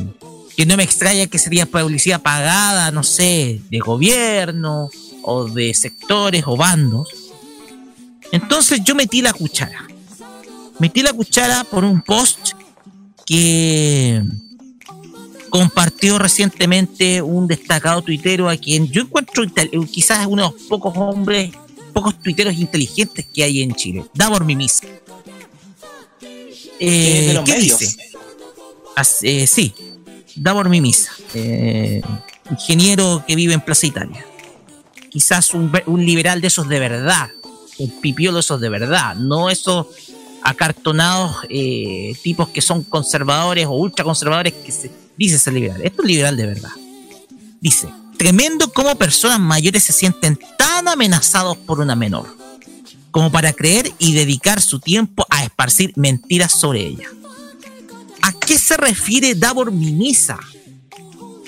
que 0.57 0.67
no 0.67 0.77
me 0.77 0.85
extraña 0.85 1.27
que 1.27 1.39
sería 1.39 1.67
publicidad 1.67 2.23
pagada, 2.23 2.91
no 2.91 3.03
sé, 3.03 3.61
de 3.71 3.79
gobierno 3.79 4.89
o 5.23 5.45
de 5.45 5.75
sectores 5.75 6.45
o 6.47 6.57
bandos. 6.57 7.09
Entonces 8.33 8.81
yo 8.85 8.95
metí 8.95 9.23
la 9.23 9.33
cuchara. 9.33 9.87
Metí 10.79 11.03
la 11.03 11.13
cuchara 11.13 11.65
por 11.65 11.85
un 11.85 12.03
post 12.03 12.53
que 13.27 14.23
compartió 15.51 16.19
recientemente 16.19 17.23
un 17.23 17.47
destacado 17.47 18.03
tuitero 18.03 18.49
a 18.49 18.57
quien 18.57 18.89
yo 18.89 19.03
encuentro 19.03 19.45
quizás 19.91 20.27
uno 20.27 20.43
de 20.43 20.51
los 20.51 20.63
pocos 20.65 20.95
hombres, 20.97 21.53
pocos 21.93 22.21
tuiteros 22.21 22.55
inteligentes 22.55 23.27
que 23.33 23.45
hay 23.45 23.63
en 23.63 23.75
Chile. 23.75 24.05
Davor 24.15 24.45
Mimis. 24.45 24.81
Eh, 26.81 27.41
¿Qué 27.45 27.53
medios. 27.53 27.79
dice? 27.79 27.97
Eh, 29.23 29.47
sí, 29.47 29.73
Davor 30.37 30.69
Mimisa, 30.69 31.13
eh, 31.35 32.03
ingeniero 32.51 33.25
que 33.27 33.37
vive 33.37 33.55
en 33.55 33.61
Plaza 33.61 33.87
Italia. 33.87 34.25
Quizás 35.11 35.55
un, 35.55 35.71
un 35.87 36.05
liberal 36.05 36.41
de 36.41 36.49
esos 36.49 36.69
de 36.69 36.81
verdad, 36.81 37.31
un 37.79 38.01
pipiolo 38.01 38.37
de 38.37 38.41
esos 38.41 38.61
de 38.61 38.69
verdad, 38.69 39.15
no 39.15 39.51
esos 39.51 39.87
acartonados 40.45 41.39
eh, 41.49 42.15
tipos 42.23 42.51
que 42.51 42.61
son 42.61 42.85
conservadores 42.85 43.67
o 43.67 43.73
ultraconservadores 43.73 44.53
que 44.53 44.71
se 44.71 44.91
dice 45.17 45.39
ser 45.39 45.55
liberal. 45.55 45.81
Esto 45.83 46.03
es 46.03 46.09
liberal 46.09 46.37
de 46.37 46.47
verdad. 46.47 46.71
Dice, 47.61 47.89
tremendo 48.19 48.71
cómo 48.71 48.95
personas 48.97 49.41
mayores 49.41 49.85
se 49.85 49.95
sienten 49.95 50.39
tan 50.59 50.87
amenazados 50.87 51.57
por 51.57 51.81
una 51.81 51.97
menor, 51.97 52.37
como 53.11 53.33
para 53.33 53.55
creer 53.55 53.91
y 53.99 54.13
dedicar 54.13 54.61
su 54.61 54.81
tiempo 54.81 55.27
a 55.31 55.45
esparcir 55.45 55.93
mentiras 55.97 56.53
sobre 56.53 56.87
ella. 56.87 57.09
¿A 58.25 58.33
qué 58.33 58.59
se 58.59 58.79
refiere 58.79 59.35
Davor 59.35 59.71
Mimisa? 59.71 60.39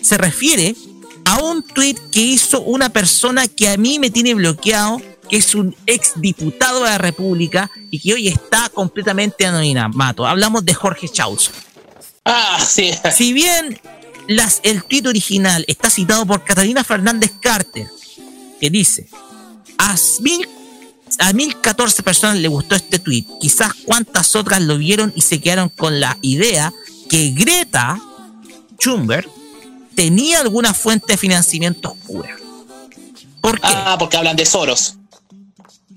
Se 0.03 0.19
refiere 0.19 0.77
a 1.25 1.43
un 1.43 1.63
tweet 1.63 1.97
que 2.13 2.21
hizo 2.21 2.61
una 2.61 2.91
persona 2.91 3.49
que 3.49 3.71
a 3.71 3.79
mí 3.79 3.99
me 3.99 4.11
tiene 4.11 4.35
bloqueado, 4.35 5.01
que 5.31 5.39
es 5.39 5.55
un 5.55 5.75
ex 5.87 6.13
diputado 6.17 6.85
de 6.85 6.91
la 6.91 6.99
República 6.99 7.71
y 7.91 7.99
que 7.99 8.13
hoy 8.13 8.29
está 8.29 8.69
completamente 8.69 9.47
anonimato. 9.47 10.27
Hablamos 10.27 10.67
de 10.67 10.75
Jorge 10.75 11.09
Chaus. 11.09 11.51
Ah, 12.27 12.59
sí. 12.63 12.91
Si 13.17 13.33
bien 13.33 13.81
las, 14.29 14.61
el 14.63 14.85
tweet 14.85 15.07
original 15.07 15.65
está 15.69 15.89
citado 15.89 16.27
por 16.27 16.45
Catalina 16.45 16.85
Fernández 16.85 17.33
Carter, 17.41 17.87
que 18.61 18.69
dice, 18.69 19.09
a 21.19 21.33
1014 21.33 22.03
personas 22.03 22.37
le 22.37 22.49
gustó 22.49 22.75
este 22.75 22.99
tweet, 22.99 23.25
quizás 23.41 23.73
cuántas 23.85 24.35
otras 24.37 24.63
lo 24.63 24.77
vieron 24.79 25.13
y 25.17 25.23
se 25.23 25.41
quedaron 25.41 25.69
con 25.69 26.01
la 26.01 26.19
idea 26.23 26.73
que 27.09 27.31
Greta 27.31 28.01
Thunberg 28.79 29.29
tenía 29.95 30.41
alguna 30.41 30.75
fuente 30.75 31.13
de 31.13 31.17
financiamiento 31.17 31.93
oscura. 31.93 32.37
¿Por 33.41 33.61
qué? 33.61 33.69
Ah, 33.69 33.97
porque 33.99 34.17
hablan 34.17 34.37
de 34.37 34.45
Soros. 34.45 34.97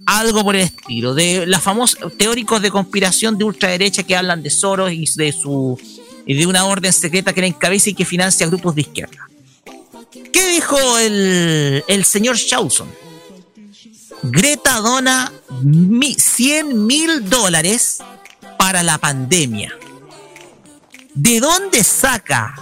Algo 0.05 0.43
por 0.43 0.55
el 0.55 0.61
estilo. 0.61 1.13
De 1.13 1.45
las 1.45 1.61
famosos 1.61 1.99
teóricos 2.17 2.61
de 2.61 2.71
conspiración 2.71 3.37
de 3.37 3.43
ultraderecha 3.43 4.03
que 4.03 4.15
hablan 4.15 4.41
de 4.41 4.49
Soros 4.49 4.91
y 4.91 5.05
de 5.15 5.31
su 5.31 5.79
y 6.25 6.35
de 6.35 6.45
una 6.45 6.65
orden 6.65 6.93
secreta 6.93 7.33
que 7.33 7.41
la 7.41 7.47
encabeza 7.47 7.89
y 7.89 7.95
que 7.95 8.05
financia 8.05 8.45
grupos 8.45 8.75
de 8.75 8.81
izquierda. 8.81 9.27
¿Qué 10.31 10.45
dijo 10.47 10.97
el, 10.99 11.83
el 11.87 12.05
señor 12.05 12.37
Shawson? 12.37 12.87
Greta 14.23 14.79
dona 14.81 15.31
mi- 15.61 16.15
100 16.15 16.85
mil 16.85 17.29
dólares 17.29 17.99
para 18.57 18.83
la 18.83 18.97
pandemia. 18.97 19.73
¿De 21.13 21.39
dónde 21.39 21.83
saca 21.83 22.55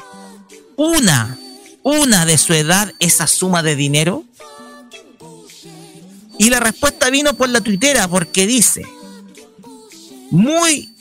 una, 0.76 1.38
una 1.84 2.26
de 2.26 2.38
su 2.38 2.54
edad 2.54 2.94
esa 3.00 3.28
suma 3.28 3.64
de 3.64 3.76
dinero? 3.76 4.24
Y 6.40 6.50
la 6.50 6.60
respuesta 6.60 7.10
vino 7.10 7.34
por 7.34 7.50
la 7.50 7.62
tuitera 7.62 8.08
porque 8.08 8.46
dice, 8.46 8.84
muy, 10.30 10.94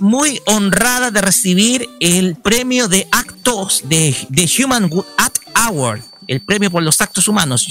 muy 0.00 0.40
honrada 0.46 1.12
de 1.12 1.20
recibir 1.20 1.88
el 2.00 2.34
premio 2.34 2.88
de 2.88 3.06
actos 3.12 3.82
de, 3.84 4.16
de 4.30 4.50
Human 4.64 4.90
Act 5.16 5.38
Award, 5.54 6.00
el 6.26 6.40
premio 6.40 6.70
por 6.72 6.82
los 6.82 7.00
actos 7.00 7.28
humanos. 7.28 7.68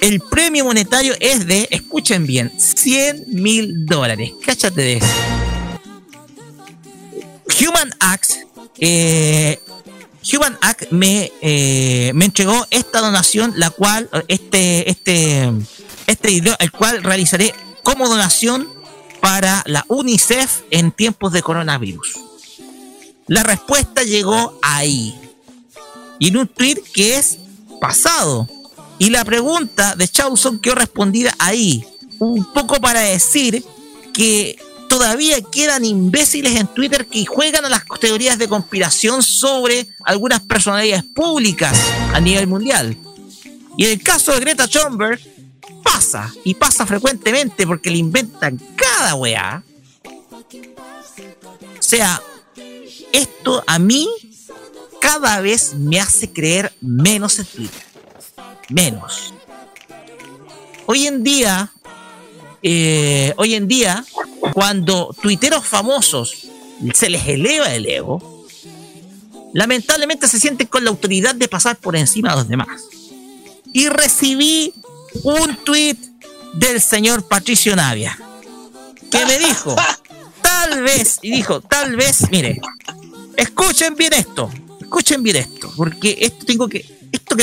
El 0.00 0.20
premio 0.20 0.64
monetario 0.64 1.14
es 1.20 1.46
de, 1.46 1.68
escuchen 1.70 2.26
bien, 2.26 2.52
100 2.56 3.24
mil 3.28 3.86
dólares. 3.86 4.32
Cáchate 4.44 4.80
de 4.80 4.96
eso. 4.98 5.06
Human 7.60 7.92
Act, 7.98 8.30
eh, 8.78 9.58
Human 10.32 10.56
Act 10.62 10.90
me, 10.90 11.32
eh, 11.40 12.12
me 12.14 12.26
entregó 12.26 12.66
esta 12.70 13.00
donación, 13.00 13.54
la 13.56 13.70
cual, 13.70 14.08
este, 14.28 14.88
este, 14.90 15.50
este 16.06 16.28
video, 16.28 16.54
el 16.60 16.70
cual 16.70 17.02
realizaré 17.02 17.54
como 17.82 18.08
donación 18.08 18.68
para 19.20 19.62
la 19.66 19.84
UNICEF 19.88 20.62
en 20.70 20.92
tiempos 20.92 21.32
de 21.32 21.42
coronavirus. 21.42 22.14
La 23.26 23.42
respuesta 23.42 24.02
llegó 24.02 24.58
ahí. 24.62 25.18
Y 26.18 26.28
en 26.28 26.36
un 26.38 26.48
tweet 26.48 26.82
que 26.92 27.16
es 27.16 27.38
pasado. 27.80 28.48
Y 28.98 29.10
la 29.10 29.24
pregunta 29.24 29.94
de 29.94 30.08
Chauson 30.08 30.58
quedó 30.58 30.74
respondida 30.74 31.34
ahí. 31.38 31.84
Un 32.18 32.44
poco 32.52 32.80
para 32.80 33.00
decir 33.00 33.64
que 34.12 34.58
todavía 34.88 35.40
quedan 35.40 35.84
imbéciles 35.84 36.56
en 36.56 36.66
Twitter 36.66 37.06
que 37.06 37.24
juegan 37.24 37.64
a 37.64 37.68
las 37.68 37.84
teorías 38.00 38.38
de 38.38 38.48
conspiración 38.48 39.22
sobre 39.22 39.88
algunas 40.04 40.40
personalidades 40.40 41.04
públicas 41.04 41.78
a 42.12 42.20
nivel 42.20 42.46
mundial. 42.48 42.96
Y 43.76 43.84
en 43.84 43.92
el 43.92 44.02
caso 44.02 44.32
de 44.32 44.40
Greta 44.40 44.66
Thunberg, 44.66 45.20
pasa, 45.84 46.32
y 46.44 46.54
pasa 46.54 46.84
frecuentemente 46.84 47.66
porque 47.66 47.90
le 47.90 47.98
inventan 47.98 48.60
cada 48.74 49.14
weá. 49.14 49.62
O 51.78 51.82
sea, 51.82 52.20
esto 53.12 53.62
a 53.66 53.78
mí 53.78 54.08
cada 55.00 55.40
vez 55.40 55.74
me 55.74 56.00
hace 56.00 56.32
creer 56.32 56.72
menos 56.80 57.38
en 57.38 57.46
Twitter. 57.46 57.87
Menos. 58.68 59.34
Hoy 60.86 61.06
en 61.06 61.22
día, 61.22 61.72
eh, 62.62 63.34
hoy 63.36 63.54
en 63.54 63.68
día, 63.68 64.04
cuando 64.52 65.14
tuiteros 65.20 65.66
famosos 65.66 66.48
se 66.94 67.10
les 67.10 67.26
eleva 67.26 67.74
el 67.74 67.86
ego, 67.86 68.46
lamentablemente 69.52 70.28
se 70.28 70.40
sienten 70.40 70.66
con 70.66 70.84
la 70.84 70.90
autoridad 70.90 71.34
de 71.34 71.48
pasar 71.48 71.76
por 71.76 71.96
encima 71.96 72.30
de 72.30 72.36
los 72.36 72.48
demás. 72.48 72.82
Y 73.72 73.88
recibí 73.88 74.72
un 75.22 75.56
tweet 75.64 75.96
del 76.54 76.80
señor 76.80 77.26
Patricio 77.26 77.76
Navia 77.76 78.18
que 79.10 79.24
me 79.24 79.38
dijo, 79.38 79.74
tal 80.42 80.82
vez, 80.82 81.18
y 81.22 81.30
dijo, 81.30 81.60
tal 81.60 81.96
vez, 81.96 82.30
mire, 82.30 82.60
escuchen 83.36 83.94
bien 83.94 84.12
esto, 84.14 84.50
escuchen 84.80 85.22
bien 85.22 85.36
esto, 85.36 85.72
porque 85.76 86.18
esto 86.20 86.44
tengo 86.44 86.68
que, 86.68 86.84
esto 87.12 87.36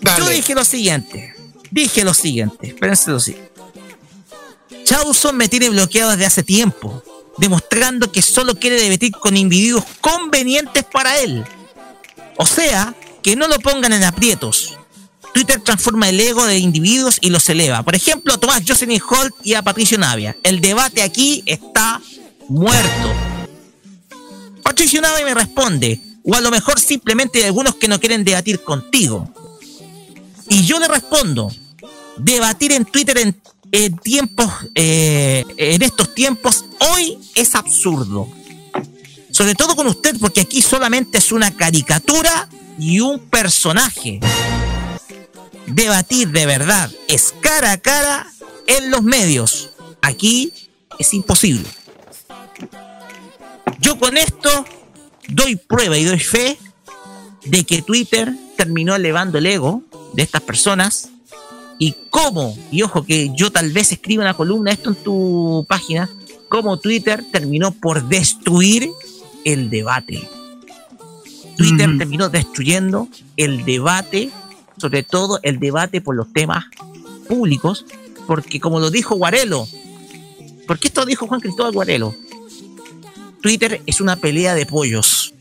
yo 0.00 0.28
dije 0.28 0.54
lo 0.54 0.64
siguiente, 0.64 1.34
dije 1.70 2.04
lo 2.04 2.14
siguiente, 2.14 2.68
espérense 2.68 3.10
lo 3.10 3.20
siguiente. 3.20 3.52
Chauson 4.84 5.36
me 5.36 5.48
tiene 5.48 5.68
bloqueado 5.70 6.12
desde 6.12 6.26
hace 6.26 6.42
tiempo, 6.42 7.02
demostrando 7.36 8.10
que 8.10 8.22
solo 8.22 8.54
quiere 8.54 8.80
debatir 8.80 9.12
con 9.12 9.36
individuos 9.36 9.84
convenientes 10.00 10.84
para 10.84 11.18
él. 11.18 11.44
O 12.36 12.46
sea, 12.46 12.94
que 13.22 13.36
no 13.36 13.48
lo 13.48 13.58
pongan 13.58 13.92
en 13.92 14.04
aprietos. 14.04 14.78
Twitter 15.34 15.60
transforma 15.60 16.08
el 16.08 16.18
ego 16.18 16.46
de 16.46 16.58
individuos 16.58 17.18
y 17.20 17.30
los 17.30 17.48
eleva. 17.48 17.82
Por 17.82 17.94
ejemplo, 17.94 18.34
a 18.34 18.38
Tomás 18.38 18.62
Jocelyn 18.66 19.00
Holt 19.08 19.34
y 19.44 19.54
a 19.54 19.62
Patricio 19.62 19.98
Navia. 19.98 20.36
El 20.42 20.60
debate 20.60 21.02
aquí 21.02 21.42
está 21.46 22.00
muerto. 22.48 23.14
Patricio 24.62 25.00
Navia 25.00 25.24
me 25.24 25.34
responde, 25.34 26.00
o 26.24 26.34
a 26.34 26.40
lo 26.40 26.50
mejor 26.50 26.80
simplemente 26.80 27.38
hay 27.38 27.44
algunos 27.44 27.74
que 27.76 27.88
no 27.88 28.00
quieren 28.00 28.24
debatir 28.24 28.62
contigo. 28.62 29.32
Y 30.48 30.64
yo 30.64 30.78
le 30.78 30.88
respondo, 30.88 31.50
debatir 32.16 32.72
en 32.72 32.84
Twitter 32.84 33.18
en, 33.18 33.96
tiempos, 33.98 34.50
eh, 34.74 35.44
en 35.56 35.82
estos 35.82 36.14
tiempos, 36.14 36.64
hoy 36.92 37.18
es 37.34 37.54
absurdo. 37.54 38.28
Sobre 39.30 39.54
todo 39.54 39.76
con 39.76 39.86
usted, 39.86 40.16
porque 40.18 40.40
aquí 40.40 40.62
solamente 40.62 41.18
es 41.18 41.32
una 41.32 41.54
caricatura 41.54 42.48
y 42.78 43.00
un 43.00 43.18
personaje. 43.18 44.20
Debatir 45.66 46.30
de 46.30 46.46
verdad 46.46 46.90
es 47.08 47.34
cara 47.40 47.72
a 47.72 47.78
cara 47.78 48.26
en 48.66 48.90
los 48.90 49.02
medios. 49.02 49.70
Aquí 50.00 50.52
es 50.98 51.12
imposible. 51.12 51.68
Yo 53.80 53.98
con 53.98 54.16
esto 54.16 54.64
doy 55.28 55.56
prueba 55.56 55.98
y 55.98 56.04
doy 56.04 56.18
fe 56.18 56.58
de 57.44 57.64
que 57.64 57.82
Twitter 57.82 58.34
terminó 58.56 58.96
elevando 58.96 59.38
el 59.38 59.46
ego 59.46 59.82
de 60.12 60.22
estas 60.22 60.42
personas 60.42 61.10
y 61.78 61.94
cómo, 62.10 62.56
y 62.70 62.82
ojo 62.82 63.04
que 63.04 63.30
yo 63.34 63.50
tal 63.52 63.72
vez 63.72 63.92
escriba 63.92 64.24
una 64.24 64.34
columna 64.34 64.72
esto 64.72 64.90
en 64.90 64.96
tu 64.96 65.64
página, 65.68 66.10
cómo 66.48 66.78
Twitter 66.78 67.24
terminó 67.30 67.72
por 67.72 68.08
destruir 68.08 68.88
el 69.44 69.70
debate. 69.70 70.28
Twitter 71.56 71.96
terminó 71.98 72.28
destruyendo 72.28 73.08
el 73.36 73.64
debate, 73.64 74.30
sobre 74.76 75.02
todo 75.02 75.40
el 75.42 75.58
debate 75.58 76.00
por 76.00 76.14
los 76.14 76.32
temas 76.32 76.66
públicos, 77.28 77.84
porque 78.26 78.60
como 78.60 78.80
lo 78.80 78.90
dijo 78.90 79.16
Guarelo, 79.16 79.66
porque 80.66 80.88
esto 80.88 81.00
lo 81.00 81.06
dijo 81.06 81.26
Juan 81.26 81.40
Cristóbal 81.40 81.72
Guarelo, 81.72 82.14
Twitter 83.40 83.82
es 83.86 84.00
una 84.00 84.16
pelea 84.16 84.54
de 84.54 84.66
pollos. 84.66 85.34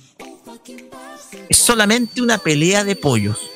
Es 1.50 1.58
solamente 1.58 2.22
una 2.22 2.38
pelea 2.38 2.84
de 2.84 2.96
pollos. 2.96 3.47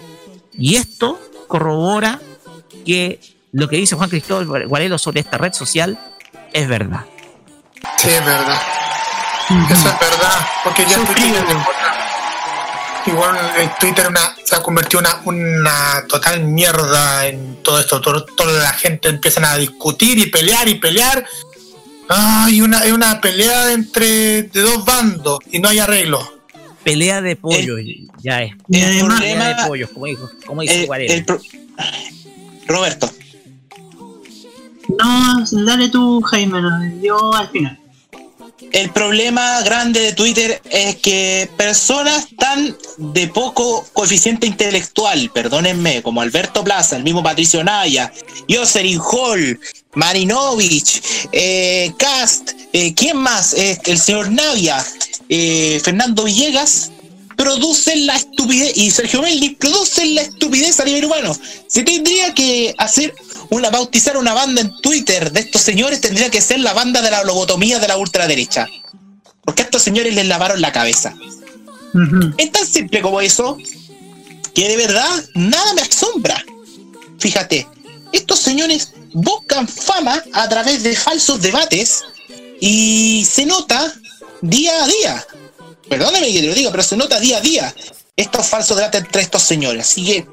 Y 0.58 0.76
esto 0.76 1.20
corrobora 1.48 2.20
que 2.86 3.20
lo 3.52 3.68
que 3.68 3.78
dice 3.78 3.96
Juan 3.96 4.10
Cristóbal 4.10 4.68
Guarelo 4.68 4.98
sobre 4.98 5.20
esta 5.22 5.38
red 5.38 5.54
social 5.54 5.98
es 6.54 6.68
verdad. 6.68 7.06
Sí, 7.98 8.10
es 8.10 8.26
verdad. 8.26 8.62
Eso 9.70 9.90
es 9.90 10.00
verdad. 10.00 10.48
Porque 10.64 10.86
ya 10.86 10.96
Twitter, 11.04 11.46
igual 13.08 13.38
el 13.58 13.70
Twitter 13.80 14.08
una, 14.08 14.36
se 14.44 14.56
ha 14.56 14.62
convertido 14.62 15.02
en 15.02 15.08
una, 15.08 15.22
una 15.26 16.08
total 16.08 16.42
mierda 16.44 17.28
en 17.28 17.62
todo 17.64 17.80
esto. 17.80 18.00
Todo- 18.02 18.24
toda 18.26 18.64
la 18.64 18.74
gente 18.74 19.10
empiezan 19.10 19.46
a 19.46 19.58
discutir 19.58 20.18
y 20.20 20.28
pelear 20.28 20.68
y 20.70 20.76
pelear. 20.76 21.26
Ay, 22.10 22.62
una, 22.62 22.82
una 22.94 23.20
pelea 23.22 23.72
entre 23.72 24.44
de 24.44 24.62
dos 24.62 24.84
bandos 24.86 25.40
y 25.52 25.60
no 25.60 25.70
hay 25.70 25.80
arreglo. 25.80 26.41
Pelea 26.84 27.22
de 27.22 27.36
pollos, 27.36 27.80
ya 28.24 28.42
es. 28.44 28.52
el 28.52 28.58
pelea 28.70 29.06
problema- 29.06 29.48
de 29.50 29.68
pollos, 29.68 29.90
como 29.92 30.06
dijo, 30.08 30.30
como 30.46 30.62
dice 30.62 30.82
el- 30.82 30.86
Guarelo. 30.88 31.14
el 31.14 31.26
pro- 31.26 31.42
Roberto, 32.68 33.12
No, 34.98 35.46
dale 35.66 35.90
tú, 35.90 36.22
Jaime, 36.22 36.60
yo 37.02 37.34
al 37.34 37.50
final. 37.50 37.78
el 38.74 38.90
problema 38.92 39.62
grande 39.62 40.00
de 40.02 40.14
Twitter 40.14 40.62
es 40.70 40.96
que 40.98 41.50
personas 41.58 42.28
tan 42.38 42.76
de 42.98 43.28
poco 43.28 43.86
coeficiente 43.94 44.48
intelectual, 44.48 45.30
perdónenme, 45.34 46.02
como 46.02 46.22
Alberto 46.22 46.64
Plaza, 46.64 46.96
el 46.98 47.04
mismo 47.04 47.24
Patricio 47.24 47.64
Naya, 47.64 48.12
Jocelyn 48.50 49.00
Hall, 49.00 49.60
Marinovich, 49.94 51.02
eh, 51.32 51.92
Cast, 51.98 52.52
eh, 52.74 52.94
¿quién 52.94 53.18
más? 53.18 53.54
Eh, 53.54 53.78
el 53.86 53.98
señor 53.98 54.32
Navia, 54.32 54.86
eh, 55.34 55.80
Fernando 55.82 56.26
Villegas, 56.26 56.92
producen 57.38 58.06
la 58.06 58.18
estupidez, 58.18 58.74
y 58.76 58.92
Sergio 58.92 59.22
Melli, 59.22 59.52
producen 59.52 60.14
la 60.14 60.24
estupidez 60.24 60.80
a 60.82 60.84
nivel 60.84 61.06
humano. 61.06 61.34
Si 61.68 61.84
tendría 61.84 62.34
que 62.34 62.76
hacer 62.78 63.16
una, 63.50 63.70
bautizar 63.70 64.18
una 64.18 64.34
banda 64.34 64.60
en 64.60 64.76
Twitter 64.82 65.32
de 65.32 65.40
estos 65.40 65.62
señores, 65.62 66.02
tendría 66.02 66.30
que 66.30 66.42
ser 66.42 66.60
la 66.60 66.74
banda 66.74 67.02
de 67.02 67.10
la 67.10 67.24
lobotomía 67.24 67.80
de 67.80 67.88
la 67.88 67.96
ultraderecha. 67.96 68.68
Porque 69.46 69.62
a 69.62 69.66
estos 69.66 69.82
señores 69.82 70.14
les 70.14 70.28
lavaron 70.28 70.60
la 70.60 70.74
cabeza. 70.74 71.16
Es 72.38 72.52
tan 72.52 72.68
simple 72.68 73.02
como 73.02 73.22
eso. 73.22 73.58
que 74.54 74.68
de 74.68 74.76
verdad 74.76 75.10
nada 75.34 75.74
me 75.74 75.82
asombra. 75.82 76.44
Fíjate, 77.20 77.66
estos 78.12 78.40
señores 78.40 78.92
buscan 79.14 79.66
fama 79.66 80.22
a 80.34 80.50
través 80.50 80.84
de 80.84 80.94
falsos 80.94 81.42
debates 81.42 82.04
y 82.60 83.26
se 83.26 83.46
nota 83.46 83.94
día 84.42 84.84
a 84.84 84.88
día. 84.88 85.28
Perdóneme 85.90 86.32
que 86.32 86.42
te 86.42 86.48
lo 86.48 86.54
diga, 86.54 86.72
pero 86.72 86.84
se 86.84 86.98
nota 86.98 87.20
día 87.20 87.38
a 87.38 87.42
día 87.42 87.74
estos 88.16 88.48
falsos 88.48 88.78
debates 88.78 89.02
entre 89.02 89.22
estos 89.22 89.42
señores. 89.42 89.88
Así 89.88 90.06
que 90.06 90.28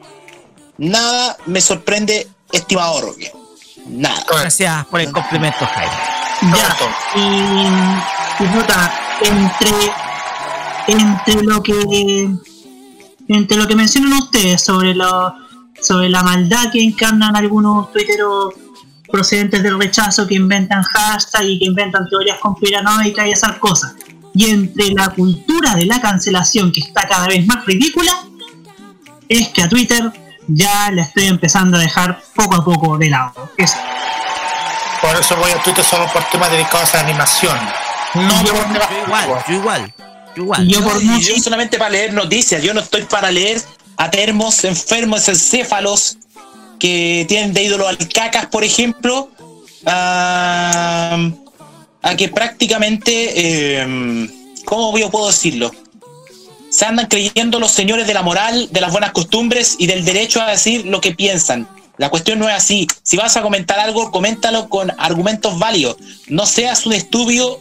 nada 0.79 1.37
me 1.47 1.61
sorprende, 1.61 2.29
estimado 2.53 3.01
Roque. 3.01 3.33
Nada. 3.87 4.25
Gracias 4.29 4.87
por 4.87 5.01
el 5.01 5.13
complemento, 5.13 5.67
Jaime. 5.67 5.93
Ya, 6.43 6.77
y, 7.17 8.45
y 8.45 8.47
puta, 8.49 8.95
entre, 9.23 9.71
entre 10.87 11.43
lo 11.43 11.63
que 11.63 12.29
entre 13.29 13.57
lo 13.57 13.67
que 13.67 13.77
mencionan 13.77 14.13
ustedes 14.15 14.63
sobre 14.63 14.95
lo, 14.95 15.35
sobre 15.81 16.09
la 16.09 16.23
maldad 16.23 16.71
que 16.73 16.83
encarnan 16.83 17.37
algunos 17.37 17.93
tuiteros 17.93 18.55
procedentes 19.11 19.63
del 19.63 19.79
rechazo 19.79 20.27
que 20.27 20.35
inventan 20.35 20.83
hashtags 20.83 21.45
y 21.45 21.59
que 21.59 21.65
inventan 21.67 22.09
teorías 22.09 22.39
conspiranoicas 22.39 23.27
y 23.27 23.31
esas 23.31 23.59
cosas. 23.59 23.95
Y 24.35 24.51
entre 24.51 24.91
la 24.91 25.09
cultura 25.11 25.75
de 25.75 25.87
la 25.87 26.01
cancelación 26.01 26.71
que 26.71 26.81
está 26.81 27.09
cada 27.09 27.27
vez 27.27 27.47
más 27.47 27.65
ridícula, 27.65 28.13
es 29.29 29.49
que 29.49 29.63
a 29.63 29.69
Twitter 29.69 30.13
ya 30.47 30.91
le 30.91 31.03
estoy 31.03 31.27
empezando 31.27 31.77
a 31.77 31.81
dejar 31.81 32.23
poco 32.35 32.57
a 32.57 32.65
poco 32.65 32.99
de 32.99 33.11
lado. 33.11 33.51
Eso. 33.57 33.77
Por 35.01 35.17
eso 35.17 35.37
voy 35.37 35.51
a 35.51 35.63
Twitter 35.63 35.85
solo 35.85 36.07
por 36.13 36.25
temas 36.25 36.51
dedicados 36.51 36.95
a 36.95 36.99
la 36.99 37.05
animación. 37.05 37.59
No 38.15 38.45
yo, 38.45 38.55
por 38.55 38.65
temas 38.65 38.89
igual, 39.07 39.45
yo 39.47 39.55
igual, 39.55 39.95
yo 40.35 40.43
igual. 40.43 40.69
Yo, 40.69 40.83
por 40.83 41.01
yo 41.01 41.37
solamente 41.43 41.79
para 41.79 41.91
leer 41.91 42.13
noticias, 42.15 42.63
yo 42.63 42.75
no 42.75 42.81
estoy 42.81 43.03
para 43.03 43.31
leer 43.31 43.61
a 43.97 44.11
termos 44.11 44.65
enfermos 44.65 45.29
encéfalos 45.29 46.19
que 46.79 47.25
tienen 47.29 47.53
de 47.53 47.65
ídolo 47.65 47.89
al 47.89 47.97
cacas, 48.09 48.47
por 48.47 48.65
ejemplo, 48.65 49.31
a, 49.87 51.31
que 52.17 52.29
prácticamente, 52.29 53.33
eh, 53.35 54.29
¿cómo 54.65 54.97
yo 54.99 55.11
puedo 55.11 55.27
decirlo? 55.29 55.71
Se 56.71 56.85
andan 56.85 57.07
creyendo 57.07 57.59
los 57.61 57.73
señores 57.73 58.07
de 58.07 58.15
la 58.15 58.23
moral, 58.23 58.69
de 58.71 58.81
las 58.81 58.93
buenas 58.93 59.13
costumbres 59.13 59.77
y 59.79 59.87
del 59.87 60.05
derecho 60.05 60.41
a 60.41 60.51
decir 60.51 60.87
lo 60.87 61.01
que 61.01 61.15
piensan. 61.15 61.69
La 61.97 62.11
cuestión 62.11 62.39
no 62.39 62.49
es 62.49 62.55
así. 62.55 62.87
Si 63.03 63.17
vas 63.17 63.37
a 63.37 63.43
comentar 63.43 63.79
algo, 63.79 64.11
coméntalo 64.11 64.69
con 64.69 64.93
argumentos 64.99 65.59
válidos. 65.59 65.97
No 66.29 66.47
seas 66.47 66.87
un 66.87 66.93
estúpido, 66.93 67.61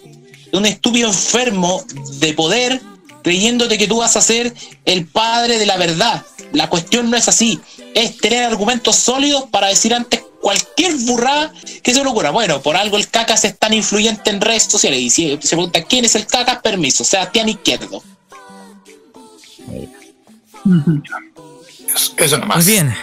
un 0.54 0.66
estúpido 0.66 1.08
enfermo 1.08 1.84
de 2.20 2.34
poder 2.34 2.82
creyéndote 3.28 3.78
que 3.78 3.90
tú 3.90 3.98
vas 3.98 4.16
a 4.16 4.22
ser 4.22 4.54
el 4.86 5.06
padre 5.06 5.60
de 5.60 5.66
la 5.66 5.76
verdad. 5.76 6.26
La 6.54 6.70
cuestión 6.70 7.12
no 7.12 7.18
es 7.18 7.28
así. 7.28 7.60
Es 7.94 8.20
tener 8.20 8.46
argumentos 8.46 8.96
sólidos 8.96 9.50
para 9.52 9.68
decir 9.68 9.94
antes 9.94 10.24
cualquier 10.40 10.96
burrada 10.96 11.52
que 11.84 11.94
se 11.94 12.02
le 12.02 12.10
ocurra. 12.10 12.30
Bueno, 12.30 12.62
por 12.62 12.78
algo 12.78 12.96
el 12.96 13.10
cacas 13.10 13.44
es 13.44 13.60
tan 13.60 13.74
influyente 13.74 14.30
en 14.30 14.40
redes 14.40 14.64
sociales. 14.64 15.02
Y 15.02 15.10
si 15.10 15.38
se 15.42 15.58
pregunta 15.58 15.84
quién 15.84 16.06
es 16.06 16.16
el 16.16 16.26
cacas, 16.26 16.60
permiso. 16.62 17.04
Sebastián 17.04 17.50
Izquierdo. 17.50 18.02
Eso 22.16 22.38
nomás. 22.38 22.56
Pues 22.56 22.66
bien. 22.66 22.96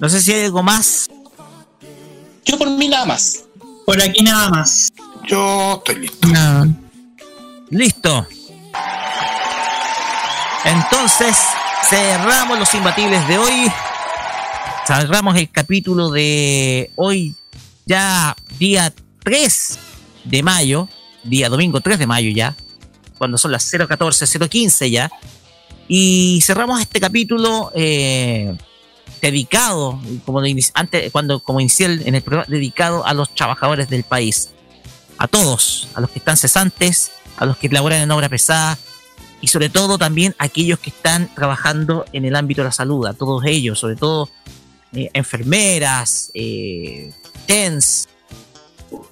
No 0.00 0.08
sé 0.08 0.22
si 0.22 0.32
hay 0.32 0.46
algo 0.46 0.62
más. 0.62 1.10
Yo 2.42 2.56
por 2.56 2.70
mí 2.70 2.88
nada 2.88 3.04
más. 3.04 3.44
Por 3.84 4.00
aquí 4.00 4.22
nada 4.22 4.48
más. 4.48 4.88
Yo 5.26 5.74
estoy 5.74 5.96
listo. 5.96 6.28
Listo. 7.68 8.26
Entonces, 10.64 11.36
cerramos 11.88 12.58
los 12.58 12.74
imbatibles 12.74 13.26
de 13.28 13.38
hoy. 13.38 13.72
Cerramos 14.86 15.36
el 15.36 15.50
capítulo 15.50 16.10
de 16.10 16.90
hoy, 16.96 17.34
ya 17.86 18.36
día 18.58 18.92
3 19.22 19.78
de 20.24 20.42
mayo, 20.42 20.88
día 21.24 21.48
domingo 21.48 21.80
3 21.80 21.98
de 21.98 22.06
mayo 22.06 22.30
ya, 22.30 22.54
cuando 23.18 23.38
son 23.38 23.52
las 23.52 23.70
014, 23.70 24.48
015 24.48 24.90
ya. 24.90 25.10
Y 25.88 26.40
cerramos 26.42 26.80
este 26.80 27.00
capítulo 27.00 27.72
eh, 27.74 28.54
dedicado, 29.20 30.00
como 30.24 30.40
antes, 30.74 31.12
cuando 31.12 31.40
como 31.40 31.60
inicié 31.60 31.86
en 31.86 32.14
el 32.14 32.22
programa, 32.22 32.46
dedicado 32.48 33.06
a 33.06 33.14
los 33.14 33.34
trabajadores 33.34 33.88
del 33.88 34.04
país. 34.04 34.50
A 35.16 35.26
todos, 35.26 35.88
a 35.94 36.00
los 36.00 36.10
que 36.10 36.20
están 36.20 36.36
cesantes, 36.36 37.10
a 37.38 37.46
los 37.46 37.56
que 37.56 37.68
laboran 37.68 38.00
en 38.00 38.10
obra 38.10 38.28
pesada 38.28 38.78
y 39.40 39.48
sobre 39.48 39.68
todo 39.68 39.98
también 39.98 40.34
a 40.38 40.44
aquellos 40.44 40.78
que 40.78 40.90
están 40.90 41.32
trabajando 41.34 42.04
en 42.12 42.24
el 42.24 42.36
ámbito 42.36 42.62
de 42.62 42.66
la 42.66 42.72
salud, 42.72 43.06
a 43.06 43.14
todos 43.14 43.44
ellos, 43.46 43.78
sobre 43.78 43.96
todo 43.96 44.28
eh, 44.92 45.10
enfermeras, 45.14 46.30
eh, 46.34 47.12
TENS, 47.46 48.08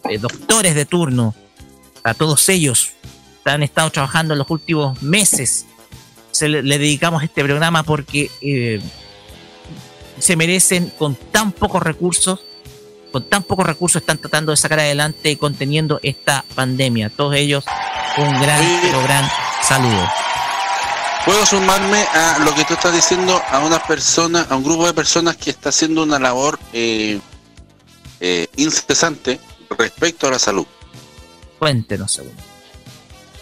eh, 0.09 0.19
doctores 0.19 0.75
de 0.75 0.85
turno, 0.85 1.35
a 2.03 2.15
todos 2.15 2.49
ellos 2.49 2.93
que 3.45 3.51
han 3.51 3.63
estado 3.63 3.91
trabajando 3.91 4.35
en 4.35 4.39
los 4.39 4.51
últimos 4.51 5.03
meses. 5.03 5.67
Se 6.31 6.49
le, 6.49 6.63
dedicamos 6.63 7.23
este 7.23 7.43
programa 7.45 7.83
porque 7.83 8.31
eh, 8.41 8.81
se 10.19 10.37
merecen 10.37 10.91
con 10.99 11.15
tan 11.15 11.53
pocos 11.53 11.83
recursos, 11.83 12.41
con 13.17 13.25
tan 13.31 13.45
pocos 13.45 13.65
recursos 13.65 14.03
están 14.03 14.19
tratando 14.19 14.51
de 14.51 14.59
sacar 14.59 14.79
adelante 14.79 15.31
y 15.31 15.37
conteniendo 15.37 15.99
esta 16.03 16.45
pandemia. 16.55 17.09
Todos 17.09 17.35
ellos 17.37 17.65
un 18.19 18.41
gran, 18.43 18.63
pero 18.83 19.03
gran 19.05 19.27
saludo. 19.63 20.07
Puedo 21.25 21.47
sumarme 21.47 22.03
a 22.13 22.41
lo 22.41 22.55
que 22.55 22.67
tú 22.67 22.75
estás 22.75 22.93
diciendo 22.93 23.41
a 23.49 23.61
una 23.61 23.83
persona, 23.83 24.47
a 24.51 24.55
un 24.55 24.63
grupo 24.63 24.85
de 24.87 24.93
personas 24.93 25.39
que 25.39 25.49
está 25.49 25.71
haciendo 25.71 26.03
una 26.03 26.19
labor 26.19 26.59
eh, 26.75 27.19
eh, 28.21 28.49
incesante 28.57 29.41
respecto 29.79 30.29
a 30.29 30.33
la 30.33 30.39
salud. 30.39 30.67
Cuéntenos, 31.59 32.13
segundo. 32.13 32.43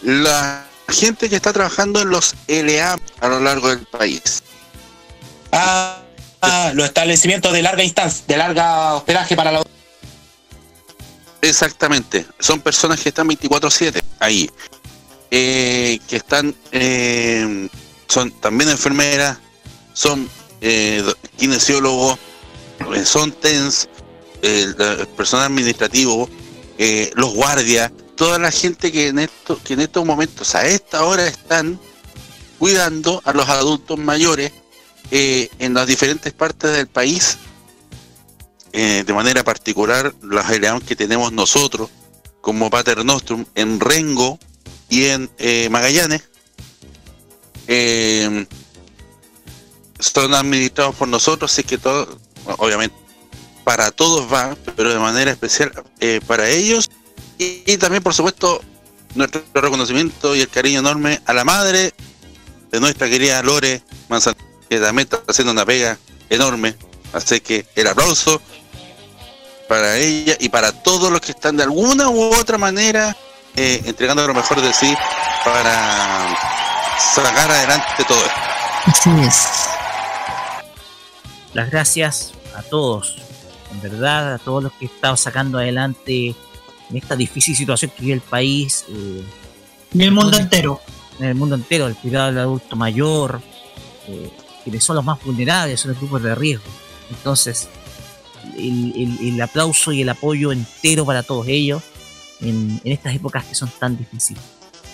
La 0.03 0.67
gente 0.89 1.28
que 1.28 1.35
está 1.35 1.53
trabajando 1.53 2.01
en 2.01 2.11
los 2.11 2.36
LA 2.47 2.97
a 3.20 3.28
lo 3.28 3.41
largo 3.41 3.70
del 3.70 3.85
país. 3.86 4.44
Ah, 5.51 6.03
los 6.75 6.87
establecimientos 6.87 7.53
de 7.53 7.63
larga 7.63 7.85
instancia, 7.85 8.25
de 8.27 8.37
larga 8.37 8.95
hospedaje 8.95 9.37
para 9.37 9.53
la 9.53 9.63
Exactamente, 11.43 12.27
son 12.39 12.61
personas 12.61 13.01
que 13.01 13.11
están 13.11 13.29
24/7 13.29 14.03
ahí, 14.19 14.51
eh, 15.31 15.99
que 16.09 16.17
están, 16.17 16.55
eh, 16.73 17.69
son 18.09 18.31
también 18.41 18.71
enfermeras, 18.71 19.39
son 19.93 20.29
eh, 20.63 21.05
kinesiólogos, 21.37 22.19
son 23.05 23.33
TENS, 23.33 23.89
el 24.41 24.75
personal 25.17 25.47
administrativo, 25.47 26.31
los 27.15 27.35
guardias, 27.35 27.93
toda 28.17 28.39
la 28.39 28.51
gente 28.51 28.91
que 28.91 29.09
en, 29.09 29.19
esto, 29.19 29.61
que 29.63 29.75
en 29.75 29.81
estos 29.81 30.05
momentos, 30.05 30.55
a 30.55 30.67
esta 30.67 31.05
hora, 31.05 31.27
están 31.27 31.79
cuidando 32.59 33.21
a 33.25 33.33
los 33.33 33.49
adultos 33.49 33.99
mayores 33.99 34.53
eh, 35.10 35.49
en 35.58 35.74
las 35.74 35.86
diferentes 35.86 36.33
partes 36.33 36.73
del 36.73 36.86
país 36.86 37.39
eh, 38.73 39.05
de 39.07 39.12
manera 39.12 39.44
particular 39.44 40.15
las 40.23 40.50
LEAM 40.50 40.81
que 40.81 40.97
tenemos 40.97 41.33
nosotros 41.33 41.91
como 42.41 42.70
Pater 42.70 43.05
Nostrum 43.05 43.44
en 43.55 43.81
Rengo 43.81 44.39
y 44.89 45.05
en 45.05 45.31
eh, 45.39 45.68
Magallanes 45.70 46.23
son 49.99 50.34
administrados 50.34 50.94
por 50.97 51.08
nosotros, 51.08 51.50
así 51.50 51.62
que 51.62 51.78
todo, 51.78 52.18
obviamente 52.58 52.94
para 53.65 53.91
todos 53.91 54.31
va, 54.31 54.55
pero 54.76 54.92
de 54.92 54.99
manera 54.99 55.31
especial 55.31 55.73
para 56.26 56.50
ellos. 56.50 56.91
Y, 57.39 57.62
y 57.65 57.78
también 57.78 58.02
por 58.02 58.12
supuesto 58.12 58.60
nuestro 59.15 59.42
reconocimiento 59.55 60.36
y 60.36 60.41
el 60.41 60.49
cariño 60.49 60.81
enorme 60.81 61.20
a 61.24 61.33
la 61.33 61.44
madre 61.44 61.94
de 62.70 62.81
nuestra 62.81 63.08
querida 63.08 63.42
Lore 63.42 63.83
Manzanero, 64.08 64.44
que 64.68 64.78
también 64.81 65.07
está 65.10 65.23
haciendo 65.28 65.52
una 65.52 65.65
pega 65.65 65.99
enorme, 66.31 66.75
así 67.12 67.41
que 67.41 67.67
el 67.75 67.86
aplauso 67.86 68.41
para 69.68 69.97
ella 69.97 70.36
y 70.41 70.49
para 70.49 70.73
todos 70.73 71.10
los 71.10 71.20
que 71.20 71.33
están 71.33 71.57
de 71.57 71.62
alguna 71.62 72.09
u 72.10 72.23
otra 72.34 72.59
manera 72.59 73.17
eh, 73.57 73.81
entregando 73.84 74.26
lo 74.26 74.34
mejor 74.34 74.60
de 74.60 74.73
sí 74.73 74.94
para 75.44 76.36
sacar 77.15 77.51
adelante 77.51 78.05
todo 78.07 78.18
esto. 78.18 78.41
Así 78.86 79.10
es. 79.26 79.47
Las 81.55 81.70
gracias 81.70 82.33
a 82.57 82.62
todos, 82.62 83.17
en 83.73 83.81
verdad, 83.81 84.34
a 84.34 84.39
todos 84.39 84.62
los 84.65 84.73
que 84.73 84.86
están 84.86 85.17
sacando 85.17 85.59
adelante 85.59 86.34
en 86.91 86.97
esta 86.97 87.17
difícil 87.17 87.57
situación 87.57 87.91
que 87.97 88.02
vive 88.02 88.15
el 88.15 88.20
país. 88.20 88.84
eh, 88.89 89.25
En 89.94 90.01
el 90.01 90.10
mundo 90.12 90.36
entero. 90.36 90.81
en 91.20 91.26
el 91.26 91.34
mundo 91.36 91.55
entero, 91.55 91.86
el 91.86 91.94
cuidado 91.97 92.26
del 92.26 92.39
adulto 92.39 92.75
mayor, 92.76 93.41
eh, 94.09 94.31
quienes 94.65 94.83
son 94.84 94.97
los 94.97 95.05
más 95.05 95.23
vulnerables, 95.23 95.81
son 95.81 95.91
los 95.93 96.01
grupos 96.01 96.23
de 96.23 96.34
riesgo. 96.34 96.65
Entonces, 97.10 97.68
el, 98.57 98.93
el- 99.20 99.34
el 99.34 99.43
aplauso 99.43 99.93
y 99.93 100.02
el 100.02 100.09
apoyo 100.09 100.52
entero 100.52 101.05
para 101.05 101.23
todos 101.23 101.47
ellos 101.49 101.83
en, 102.41 102.81
en 102.83 102.93
estas 102.93 103.15
épocas 103.15 103.44
que 103.44 103.55
son 103.55 103.70
tan 103.78 103.97
difíciles. 103.97 104.43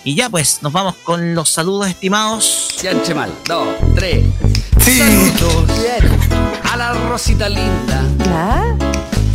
Y 0.03 0.15
ya 0.15 0.29
pues, 0.29 0.61
nos 0.63 0.73
vamos 0.73 0.95
con 1.03 1.35
los 1.35 1.49
saludos 1.49 1.87
estimados. 1.87 2.69
Sianche 2.75 3.13
mal. 3.13 3.31
Dos, 3.45 3.67
tres. 3.95 4.25
Saludos 4.79 5.65
a 6.71 6.77
la 6.77 6.93
Rosita 6.93 7.47
linda. 7.49 8.03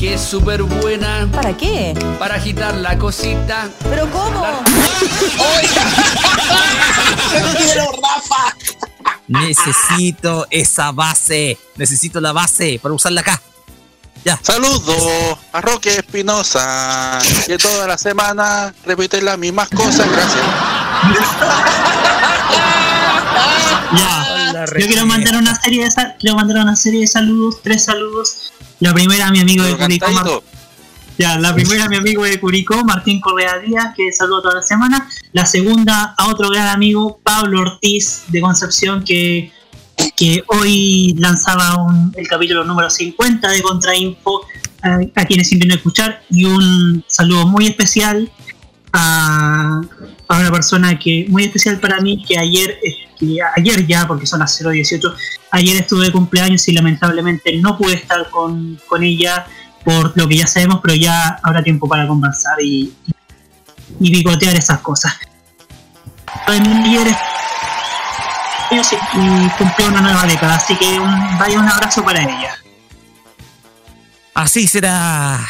Que 0.00 0.15
es 0.15 0.20
súper 0.20 0.62
buena. 0.65 1.28
¿Para 1.32 1.56
qué? 1.56 1.94
Para 2.18 2.34
agitar 2.34 2.74
la 2.74 2.98
cosita. 2.98 3.70
¿Pero 3.89 4.10
cómo? 4.10 4.44
Necesito 9.28 10.46
esa 10.50 10.92
base. 10.92 11.58
Necesito 11.76 12.20
la 12.20 12.32
base 12.32 12.78
para 12.82 12.94
usarla 12.94 13.20
acá. 13.22 13.40
Ya. 14.24 14.38
Saludos 14.42 14.96
a 15.52 15.60
Roque 15.60 15.96
Espinosa, 15.98 17.20
que 17.46 17.58
toda 17.58 17.86
la 17.86 17.96
semana 17.96 18.74
repite 18.84 19.22
las 19.22 19.38
mismas 19.38 19.68
cosas. 19.68 20.08
Gracias. 20.10 20.44
Ya. 23.96 24.64
Yo 24.78 24.86
quiero 24.86 25.06
mandar 25.06 25.36
una 25.36 25.55
serie 25.60 25.84
de 25.84 25.90
sal- 25.90 26.16
quiero 26.18 26.36
mandar 26.36 26.58
una 26.58 26.74
serie 26.76 27.00
de 27.00 27.06
saludos, 27.06 27.60
tres 27.62 27.84
saludos. 27.84 28.52
La 28.80 28.92
primera 28.92 29.28
a 29.28 29.30
mi 29.30 29.40
amigo 29.40 29.62
de 29.64 29.76
Curicó. 29.76 30.42
Ya, 31.19 31.39
la 31.39 31.55
primera 31.55 31.89
mi 31.89 31.97
amigo 31.97 32.25
de 32.25 32.39
Curicó, 32.39 32.85
Martín 32.85 33.20
Correa 33.20 33.59
Díaz, 33.59 33.95
que 33.97 34.12
saludo 34.12 34.43
toda 34.43 34.57
la 34.57 34.62
semana. 34.62 35.09
La 35.33 35.47
segunda 35.47 36.15
a 36.17 36.28
otro 36.28 36.51
gran 36.51 36.69
amigo, 36.69 37.19
Pablo 37.23 37.61
Ortiz 37.61 38.25
de 38.28 38.41
Concepción, 38.43 39.03
que, 39.03 39.51
que 40.15 40.43
hoy 40.49 41.15
lanzaba 41.19 41.77
un- 41.83 42.12
el 42.17 42.28
capítulo 42.28 42.65
número 42.65 42.91
50 42.91 43.49
de 43.49 43.62
Contrainfo 43.62 44.43
a, 44.83 44.99
a 45.15 45.25
quienes 45.25 45.49
sienten 45.49 45.70
escuchar. 45.70 46.23
Y 46.28 46.45
un 46.45 47.03
saludo 47.07 47.47
muy 47.47 47.67
especial 47.67 48.31
a, 48.93 49.81
a 50.28 50.39
una 50.39 50.51
persona 50.53 50.99
que 50.99 51.25
muy 51.28 51.45
especial 51.45 51.81
para 51.81 52.01
mí 52.01 52.23
que 52.27 52.36
ayer 52.39 52.78
que 53.19 53.39
ayer 53.57 53.86
ya 53.86 54.07
porque 54.07 54.27
son 54.27 54.41
las 54.41 54.59
018 54.59 55.15
ayer 55.53 55.77
estuve 55.78 56.05
de 56.07 56.12
cumpleaños 56.12 56.69
y 56.69 56.73
lamentablemente 56.73 57.57
no 57.57 57.78
pude 57.78 57.95
estar 57.95 58.28
con, 58.31 58.78
con 58.86 59.03
ella 59.03 59.47
por 59.86 60.12
lo 60.18 60.28
que 60.28 60.36
ya 60.36 60.47
sabemos 60.47 60.81
pero 60.82 60.94
ya 60.97 61.39
habrá 61.42 61.62
tiempo 61.62 61.89
para 61.89 62.06
conversar 62.06 62.60
y, 62.60 62.92
y 64.00 64.10
picotear 64.10 64.55
esas 64.56 64.81
cosas 64.81 65.15
ayer 66.47 67.06
es- 67.08 68.92
y 68.92 69.48
cumplió 69.56 69.89
una 69.89 70.00
nueva 70.02 70.24
década 70.26 70.56
así 70.56 70.76
que 70.76 70.98
un, 70.98 71.39
vaya 71.39 71.58
un 71.60 71.68
abrazo 71.68 72.05
para 72.05 72.20
ella 72.23 72.58
Así 74.34 74.68
será, 74.68 75.40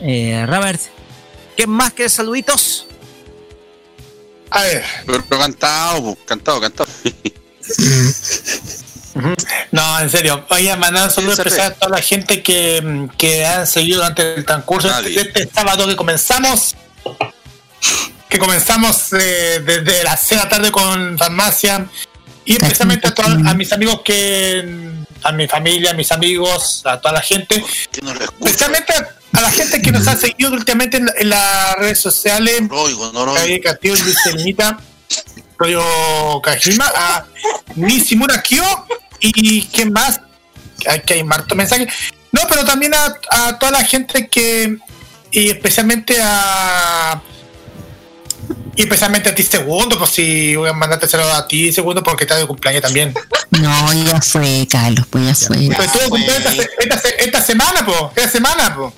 eh, 0.00 0.46
Robert. 0.46 0.80
¿Qué 1.56 1.66
más 1.66 1.92
que 1.92 2.08
saluditos? 2.08 2.86
A 4.48 4.62
ver. 4.62 4.84
Pero 5.04 5.24
cantado, 5.40 6.02
po, 6.04 6.16
cantado, 6.24 6.60
No, 9.70 10.00
en 10.00 10.10
serio. 10.10 10.44
Oye, 10.50 10.74
mandar 10.76 11.04
un 11.04 11.10
saludo 11.10 11.34
¿Quién 11.34 11.36
se 11.36 11.48
especial 11.48 11.72
a 11.72 11.74
toda 11.74 11.96
la 11.96 12.02
gente 12.02 12.42
que, 12.42 13.08
que 13.18 13.44
han 13.46 13.66
seguido 13.66 13.98
durante 13.98 14.34
el 14.34 14.44
transcurso 14.44 14.88
de 14.88 15.14
este 15.20 15.48
sábado 15.52 15.86
que 15.86 15.96
comenzamos. 15.96 16.74
Que 18.28 18.38
comenzamos 18.38 19.12
eh, 19.12 19.60
desde 19.64 20.04
las 20.04 20.20
6 20.20 20.30
de 20.30 20.36
la 20.44 20.48
tarde 20.48 20.70
con 20.72 21.18
farmacia. 21.18 21.86
Y 22.44 22.54
especialmente 22.54 23.06
a, 23.08 23.14
toda- 23.14 23.50
a 23.50 23.54
mis 23.54 23.72
amigos 23.72 24.00
que. 24.04 24.90
A 25.24 25.30
mi 25.30 25.46
familia, 25.46 25.92
a 25.92 25.94
mis 25.94 26.10
amigos, 26.10 26.82
a 26.84 27.00
toda 27.00 27.14
la 27.14 27.20
gente. 27.20 27.62
Especialmente 28.40 28.92
a, 28.94 29.38
a 29.38 29.40
la 29.42 29.50
gente 29.52 29.80
que 29.80 29.92
nos 29.92 30.08
ha 30.08 30.16
seguido 30.16 30.50
últimamente 30.52 30.96
en, 30.96 31.06
la- 31.06 31.12
en 31.16 31.28
las 31.30 31.76
redes 31.76 32.00
sociales. 32.00 32.60
Javier 33.36 33.60
Castillo, 33.60 33.94
Luis 34.02 34.16
Selmita, 34.24 34.80
Rollo 35.58 36.40
Kajima, 36.42 36.90
a 36.96 37.24
Nishimura 37.76 38.42
Kyo 38.42 38.64
y 39.22 39.62
¿quién 39.66 39.92
más? 39.92 40.20
Aquí 40.88 41.14
hay 41.14 41.24
harto 41.30 41.54
mensaje. 41.54 41.88
No, 42.32 42.40
pero 42.48 42.64
también 42.64 42.92
a, 42.94 43.14
a 43.30 43.58
toda 43.58 43.72
la 43.72 43.84
gente 43.84 44.26
que, 44.28 44.76
y 45.30 45.50
especialmente 45.50 46.16
a, 46.22 47.20
y 48.74 48.82
especialmente 48.82 49.28
a 49.28 49.34
ti 49.34 49.42
segundo, 49.42 49.98
pues 49.98 50.10
si 50.10 50.56
voy 50.56 50.68
a 50.68 50.72
mandarte 50.72 51.06
saludos 51.06 51.34
a 51.34 51.46
ti 51.46 51.72
segundo 51.72 52.02
porque 52.02 52.24
está 52.24 52.36
de 52.36 52.46
cumpleaños 52.46 52.82
también. 52.82 53.14
No, 53.50 53.92
ya 53.92 54.20
fue, 54.22 54.66
Carlos, 54.68 55.06
pues 55.10 55.26
ya 55.26 55.46
fue. 55.46 55.66
Estuvo 55.66 56.02
de 56.02 56.08
cumpleaños 56.08 56.46
esta, 56.78 56.98
se- 56.98 57.08
esta 57.14 57.24
esta 57.24 57.42
semana, 57.42 57.84
po, 57.84 58.12
esta 58.16 58.30
semana, 58.30 58.74
po. 58.74 58.92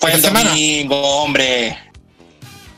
Fue 0.00 0.10
el 0.12 0.16
Esta 0.18 0.28
semana. 0.28 0.50
domingo, 0.50 1.00
hombre. 1.22 1.76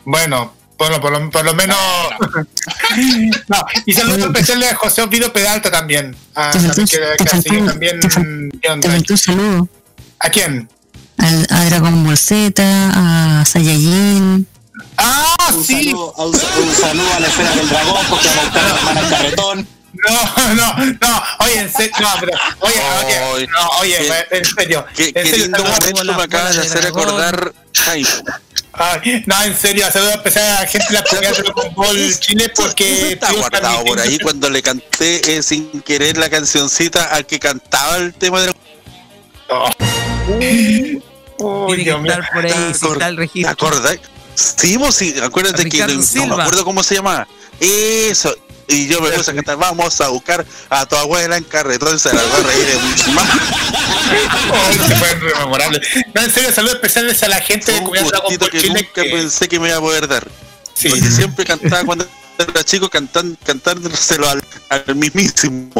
Bueno, 0.07 0.55
bueno, 0.81 1.01
por 1.01 1.13
lo, 1.13 1.31
por 1.31 1.45
lo 1.45 1.55
menos. 1.55 1.77
no, 3.49 3.65
y 3.85 3.93
saludos 3.93 4.19
especiales 4.21 4.73
a 4.73 4.77
José 4.77 5.03
Ovidio 5.03 5.31
Pedalta 5.33 5.71
también. 5.71 6.17
A, 6.35 6.51
Te 6.51 6.59
faltó- 6.59 6.85
también 6.87 7.61
que, 7.61 7.67
también. 7.67 8.01
te 8.01 8.09
¿qué 9.05 9.13
un 9.13 9.19
saludo. 9.19 9.69
¿A 10.19 10.31
quién? 10.31 10.69
Al- 11.19 11.47
A, 11.51 11.65
Dragon 11.67 12.03
Ball 12.05 12.17
Z, 12.17 12.63
a 12.65 13.45
Saiyajin. 13.45 14.47
¡Ah, 14.97 15.37
un 15.55 15.65
Saludo, 15.65 16.15
un, 16.17 16.27
un 16.29 16.75
saludo 16.75 17.15
a 17.15 17.21
la 17.21 17.27
esfera 17.27 17.51
del 17.55 17.69
dragón 17.69 18.07
porque 18.09 18.29
a 18.29 18.43
buscar 18.43 18.65
a 18.65 18.69
la 18.69 18.75
hermana 18.79 19.01
el 19.01 19.09
carretón. 19.11 19.69
No, 19.93 20.55
no, 20.55 20.77
no, 20.87 21.23
oye, 21.41 21.61
en 21.61 21.71
serio, 21.73 21.93
no, 22.01 22.09
pero, 22.21 22.33
oye, 22.61 22.75
oye, 23.35 23.47
no, 23.49 23.69
oye, 23.81 23.97
en 24.31 24.45
serio. 24.47 24.87
Qué, 24.97 25.09
en 25.09 25.13
qué 25.13 25.25
serio, 25.27 25.45
lindo 25.45 25.59
saludos- 25.59 25.81
momento 25.91 26.15
me 26.15 26.23
acabas 26.23 26.55
de 26.57 26.63
hacer 26.63 26.87
acordar, 26.87 27.53
Jaime. 27.85 28.09
Ay, 28.73 29.25
no, 29.27 29.43
en 29.43 29.57
serio, 29.57 29.85
saludos 29.93 30.15
especiales 30.15 30.51
a 30.59 30.61
la 30.63 30.67
gente 30.69 30.87
de 30.89 30.95
la 30.95 31.03
de 31.03 31.43
Dragon 31.43 31.75
Ball 31.75 32.19
Chile 32.21 32.53
porque 32.55 33.13
Está 33.13 33.33
guardado 33.33 33.85
por 33.85 34.01
ahí 34.01 34.19
cuando 34.19 34.49
le 34.49 34.63
canté 34.63 35.37
eh, 35.37 35.43
sin 35.43 35.81
querer 35.83 36.17
la 36.17 36.31
cancioncita 36.31 37.05
al 37.07 37.27
que 37.27 37.39
cantaba 37.41 37.97
el 37.97 38.15
tema 38.15 38.41
de 38.41 38.47
la... 38.49 38.53
Uy, 40.29 41.03
Tiene 41.39 41.77
que 41.77 41.85
Dios 41.85 42.01
mío. 42.03 42.13
estar 42.13 42.31
por 42.33 42.45
ahí, 42.47 42.75
si 42.75 42.87
está 42.87 43.09
el 43.09 43.17
¿Te 43.17 43.21
registro. 43.23 43.51
acordás? 43.51 43.99
Sí, 44.35 44.77
vos 44.77 44.95
sí, 44.95 45.15
acuérdate 45.23 45.69
que 45.69 45.79
no, 45.81 46.27
no 46.27 46.37
me 46.37 46.43
acuerdo 46.43 46.65
cómo 46.65 46.83
se 46.83 46.95
llamaba. 46.95 47.27
Eso. 47.59 48.35
Y 48.71 48.87
yo 48.87 49.01
me 49.01 49.11
puse 49.11 49.31
a 49.31 49.35
cantar, 49.35 49.57
vamos 49.57 50.01
a 50.01 50.09
buscar 50.09 50.47
a 50.69 50.87
tu 50.87 50.97
abuela 50.97 51.37
en 51.37 51.45
carretón, 51.45 51.99
se 51.99 52.13
la 52.15 52.23
va 52.23 52.37
a 52.37 52.43
reír 52.43 52.67
de 52.67 53.13
más. 53.13 53.29
Oh, 54.53 54.73
se 54.73 54.97
fue 54.97 55.17
memorable. 55.17 55.81
No, 56.15 56.23
en 56.23 56.31
serio, 56.33 56.53
saludos 56.53 56.77
especiales 56.77 57.23
a 57.23 57.29
la 57.29 57.41
gente 57.41 57.73
de 57.73 57.79
Un 57.79 57.85
comunidad 57.85 58.09
Dragon 58.09 58.25
gustito 58.25 58.45
Ball 58.45 58.51
que 58.51 58.61
Chile. 58.61 58.75
nunca 58.75 59.03
pensé 59.11 59.49
que 59.49 59.61
me 59.61 59.69
iba 59.69 59.77
a 59.79 59.81
poder 59.81 60.09
dar. 60.09 60.27
Porque 60.83 61.11
siempre 61.11 61.45
cantaba 61.45 61.85
cuando 61.85 62.07
era 62.39 62.65
chico, 62.65 62.89
cantan, 62.89 63.37
cantándoselo 63.45 64.29
al, 64.29 64.43
al 64.69 64.95
mismísimo. 64.97 65.71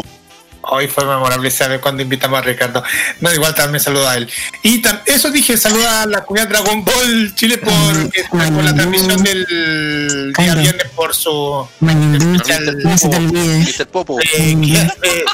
Hoy 0.63 0.87
fue 0.87 1.05
memorable 1.05 1.49
saber 1.49 1.79
cuando 1.81 2.03
invitamos 2.03 2.37
a 2.39 2.41
Ricardo. 2.43 2.83
No, 3.19 3.33
igual 3.33 3.55
también 3.55 3.83
saludo 3.83 4.07
a 4.07 4.17
él. 4.17 4.29
Y 4.63 4.81
eso 5.05 5.31
dije, 5.31 5.57
saludo 5.57 5.89
a 5.89 6.05
la 6.05 6.23
comunidad 6.23 6.49
Dragon 6.49 6.85
Ball 6.85 7.33
Chile 7.35 7.57
por, 7.57 8.09
que 8.11 8.21
está 8.21 8.37
por 8.51 8.63
la 8.63 8.73
transmisión 8.73 9.23
del 9.23 10.33
día 10.37 10.55
viernes 10.55 10.87
por 10.95 11.15
su 11.15 11.67
especial 11.81 12.77
No 12.83 12.97
se 12.97 13.09
te 13.09 13.15
olvide. 13.15 13.59
Mr. 13.59 13.87
Popo. 13.87 14.19
eh, 14.19 14.25
eh. 14.33 15.25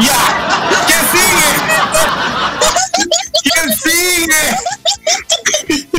¡Ya! 0.00 0.22
¿Quién 0.86 1.02
sigue? 1.12 1.48
¿Quién 3.42 3.68
sigue? 3.76 4.42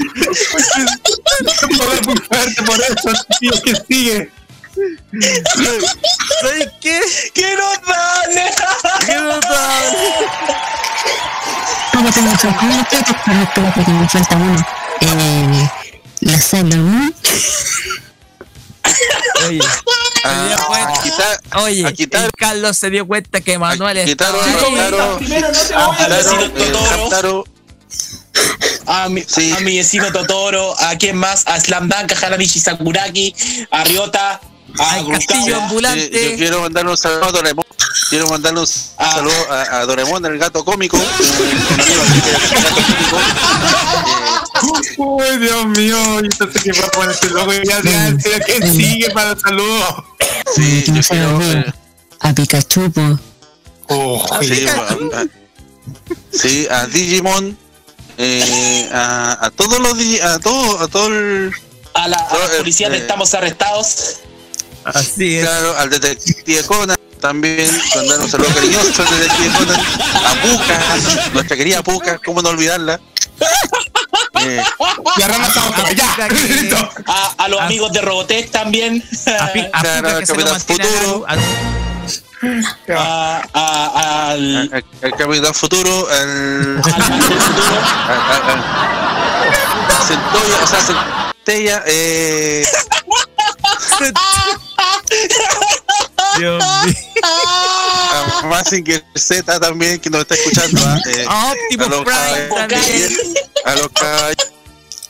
No 1.42 1.52
puedo 1.78 2.66
por 2.66 2.80
eso, 2.80 3.12
tío, 3.40 3.52
¿quién 3.64 3.78
sigue? 3.88 4.32
¿Sabes 6.42 6.70
qué? 6.82 7.00
¡Qué 7.34 7.56
notable! 7.56 8.44
¡Qué 9.06 9.16
notable! 9.16 9.98
¿Cómo 11.94 12.12
tengo 12.12 12.30
muchos 12.30 12.62
minutos? 12.62 13.00
Pero 13.26 13.42
espérate 13.44 13.84
que 13.86 13.92
me 13.92 14.10
falta 14.10 14.36
uno. 14.36 14.68
Eh, 15.02 15.70
la 16.22 16.42
Sailor 16.42 16.78
Moon. 16.80 17.16
Oye, 19.48 19.60
dio 19.60 20.58
cuenta- 20.68 21.40
Oye, 21.64 21.96
el 22.12 22.32
Carlos 22.38 22.78
se 22.78 22.90
dio 22.90 23.06
cuenta 23.08 23.42
que 23.42 23.58
Manuel 23.58 23.98
estaba 23.98 24.44
ahí. 24.44 24.54
A 25.76 25.92
mi 25.92 26.08
vecino 26.10 26.52
Totoro. 27.10 27.44
A 28.86 29.10
mi, 29.10 29.22
a 29.56 29.60
mi 29.62 29.78
vecino 29.78 30.12
Totoro, 30.12 30.80
a 30.80 30.96
quién 30.98 31.18
más, 31.18 31.44
a 31.48 31.60
Slam 31.60 31.90
Dunk, 31.90 32.12
a 32.14 32.26
Hanamichi 32.28 32.60
Sakuraki, 32.60 33.36
a 33.72 33.84
Ryota, 33.84 34.40
a 34.80 35.02
Gruskawa. 35.02 35.96
Eh, 35.96 36.30
yo 36.32 36.38
quiero 36.38 36.62
mandarle 36.62 36.92
un 36.92 36.98
saludo 36.98 37.26
a 37.26 37.32
Doraemon. 37.32 37.66
Quiero 38.10 38.28
mandarle 38.28 38.60
un 38.62 38.68
saludo 38.68 39.34
a, 39.52 39.80
a 39.80 39.86
Doraemon, 39.86 40.26
el 40.26 40.38
gato 40.38 40.64
cómico. 40.64 40.98
cómico. 40.98 41.38
Uy, 44.98 45.38
Dios 45.38 45.66
mío, 45.68 45.98
yo 46.22 46.30
pensé 46.50 46.60
que 46.72 46.78
iba 46.78 46.88
a 46.88 46.92
poner 46.92 47.12
este 47.12 47.30
logo 47.30 47.54
y 47.54 47.62
ya, 47.68 47.82
serio, 47.82 48.18
¿quién 48.46 48.74
sigue 48.74 49.10
para 49.12 49.32
el 49.32 49.40
saludo? 49.40 50.06
Sí, 50.56 50.84
se 51.04 51.14
me 51.14 51.26
olvide. 51.28 51.74
A 52.20 52.34
Pikachu, 52.34 52.92
po. 52.92 53.20
Sí, 54.42 54.66
a, 54.68 54.72
a- 55.22 55.28
sí, 56.32 56.68
a 56.70 56.86
Digimon, 56.88 57.58
eh, 58.18 58.90
a, 58.92 59.46
a 59.46 59.50
todos 59.52 59.80
los 59.80 59.94
a 60.24 60.40
todo, 60.40 60.80
a 60.80 60.88
todo 60.88 61.08
el 61.08 61.52
A 61.94 62.08
la, 62.08 62.18
a 62.18 62.38
la 62.38 62.58
policía 62.58 62.90
de 62.90 62.98
eh, 62.98 63.02
estamos 63.02 63.34
arrestados. 63.36 64.18
Así 64.94 65.38
es. 65.38 65.46
Claro, 65.46 65.78
al 65.78 65.90
detective 65.90 66.64
Conan 66.66 66.98
también, 67.20 67.70
mandar 67.96 68.20
un 68.20 68.30
saludo 68.30 68.50
cariñoso 68.54 69.02
al 69.04 69.10
detective 69.20 69.58
Conan, 69.58 69.80
a 69.80 70.42
Puca, 70.42 70.80
nuestra 71.34 71.58
querida 71.58 71.84
Puca, 71.84 72.20
cómo 72.24 72.42
no 72.42 72.50
olvidarla. 72.50 73.00
Eh, 74.40 74.64
Y 75.18 75.22
esa 75.22 75.68
otra, 75.68 75.92
ya. 75.92 76.28
Listo. 76.30 76.90
A, 77.08 77.34
a 77.38 77.48
los 77.48 77.60
amigos 77.60 77.92
de 77.92 78.02
Robotech 78.02 78.52
también. 78.52 79.04
A, 79.26 79.46
a 79.46 79.82
Claro, 79.82 80.08
Puka 80.10 80.20
que 80.20 80.26
Capitán 80.26 80.56
a 80.56 80.60
Futuro. 80.60 81.26
A- 81.28 81.36
A, 82.96 83.42
a- 83.54 84.30
al, 84.32 84.70
al, 84.72 84.86
al 85.02 85.16
Capitán 85.18 85.54
Futuro, 85.56 86.08
al, 86.08 86.20
al 86.20 87.10
Maestro 87.10 87.40
Futuro. 87.42 87.76
al, 88.08 88.22
al- 88.32 88.50
al 88.52 90.08
Centolla, 90.08 90.64
o 90.64 90.68
sea, 90.68 90.80
Centella, 91.48 91.84
eh, 91.88 92.66
Dios 96.38 96.64
mío. 96.64 96.94
a 97.24 98.42
Mazinger 98.48 99.04
Z 99.16 99.60
también, 99.60 100.00
que 100.00 100.10
nos 100.10 100.22
está 100.22 100.36
escuchando. 100.36 100.82
¿ah? 100.86 101.00
Eh, 101.08 101.26
A 101.28 101.52
Optimus 101.54 101.88
a 101.88 101.90
los 101.90 102.06
caballeros- 102.06 102.58
a 103.66 103.76
los 103.76 103.90
caballeros 103.90 104.52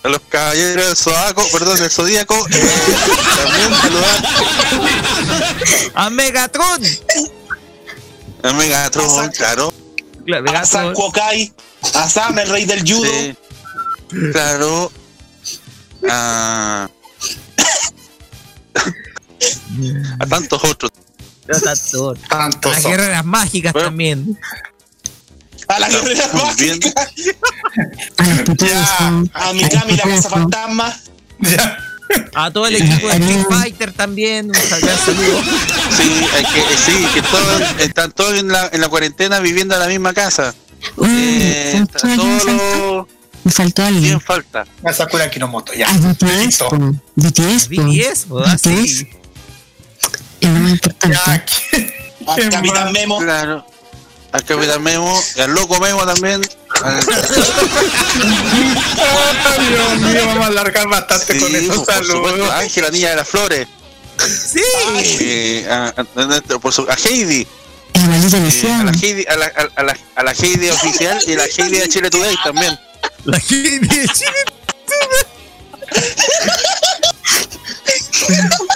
a 0.03 0.09
los 0.09 0.21
caballeros 0.29 0.85
del 0.85 0.95
Zodíaco, 0.95 1.43
perdón, 1.51 1.79
del 1.79 1.89
Zodíaco, 1.91 2.47
eh, 2.51 2.95
también 3.43 3.81
saludar 3.81 4.23
A 5.95 6.09
Megatron. 6.11 6.81
a 8.43 8.53
Megatron, 8.53 9.29
claro, 9.31 9.73
Claro, 10.25 10.45
A 10.57 10.65
San. 10.65 10.93
Kuokai. 10.93 11.51
A 11.93 12.09
Sam, 12.09 12.37
el 12.39 12.49
rey 12.49 12.65
del 12.65 12.81
judo. 12.81 13.09
sí, 13.09 13.35
claro, 14.31 14.91
a, 16.09 16.89
a 20.19 20.25
tantos 20.25 20.63
otros. 20.63 20.91
Tanto. 21.63 22.13
Tantos 22.27 22.73
Las 22.73 22.81
son. 22.83 22.91
guerreras 22.91 23.25
mágicas 23.25 23.73
Bueno. 23.73 23.87
también. 23.87 24.37
A 25.69 25.79
la 25.79 25.89
guerrera 25.89 26.29
Muy 26.33 26.55
bien. 26.55 26.79
mágica. 26.95 27.07
A 28.17 28.27
los. 28.27 29.29
A 29.33 29.53
Mikami, 29.53 29.95
la 29.97 30.03
casa 30.03 30.29
fantasma. 30.29 30.97
Ya. 31.39 31.77
A 32.35 32.51
todo 32.51 32.67
el 32.67 32.75
equipo 32.77 33.07
de 33.09 33.15
Street 33.17 33.45
Fighter 33.49 33.91
también. 33.93 34.47
Un 34.47 34.55
saludo. 34.55 35.41
Sí, 35.95 36.09
que, 36.53 36.59
eh, 36.59 36.77
sí, 36.85 37.05
que 37.13 37.21
todos 37.21 37.61
están 37.79 38.11
todos 38.13 38.33
en 38.39 38.47
la, 38.47 38.69
en 38.71 38.79
la 38.81 38.87
cuarentena 38.87 39.39
viviendo 39.39 39.73
en 39.75 39.81
la 39.81 39.87
misma 39.87 40.13
casa. 40.13 40.53
Uy, 40.95 41.07
Eh, 41.09 41.85
¿sabes 41.97 42.17
está 42.17 42.43
quién 42.45 43.07
me 43.47 43.51
faltó? 43.53 43.83
alguien. 43.83 44.03
bien 44.03 44.21
falta. 44.21 44.65
A 44.83 44.93
Sakura 44.93 45.29
Kinomoto, 45.29 45.73
ya. 45.73 45.87
A 45.89 45.93
BTS. 45.97 46.59
BTS. 47.15 47.67
BTS, 47.69 48.25
ah, 48.45 48.57
sí. 48.61 49.07
Es 50.41 50.49
más 50.49 50.71
importante. 50.71 51.17
Ya. 51.25 51.33
A 52.31 52.35
¿Qué 52.35 52.49
Capitán? 52.49 52.91
Memo. 52.91 53.19
Claro. 53.19 53.65
Al 54.33 54.43
Capitán 54.43 54.83
Memo, 54.83 55.19
y 55.35 55.39
al 55.39 55.51
Loco 55.53 55.79
Memo 55.79 56.05
también. 56.05 56.41
al- 56.83 56.99
Ay, 59.57 59.67
Dios 59.69 59.99
mío, 60.01 60.25
vamos 60.27 60.43
a 60.45 60.47
alargar 60.47 60.87
bastante 60.87 61.33
Sí, 61.33 61.39
con 61.39 61.55
esos 61.55 61.85
saludos. 61.85 62.51
Ángela, 62.51 62.89
niña 62.89 63.11
de 63.11 63.15
las 63.15 63.27
flores. 63.27 63.67
Sí. 64.19 64.61
Eh, 65.21 65.67
a, 65.69 65.93
a- 65.95 66.01
a- 66.55 66.59
por 66.59 66.73
su- 66.73 66.87
a 66.89 66.95
Heidi. 66.95 67.47
Eh, 67.93 67.99
a 67.99 68.07
la 68.83 68.91
Heidi, 68.91 69.25
a 69.27 69.35
la, 69.37 69.45
a, 69.45 69.79
a 69.79 69.83
la, 69.83 69.97
a 70.15 70.23
la 70.23 70.31
Heidi 70.31 70.69
oficial 70.69 71.19
y 71.25 71.33
a 71.33 71.37
la 71.37 71.45
Heidi 71.45 71.79
de 71.79 71.89
Chile 71.89 72.09
Today 72.09 72.35
también. 72.43 72.77
La 73.27 73.39
gente 73.39 73.87
de 73.99 74.07
Chile. 74.07 74.31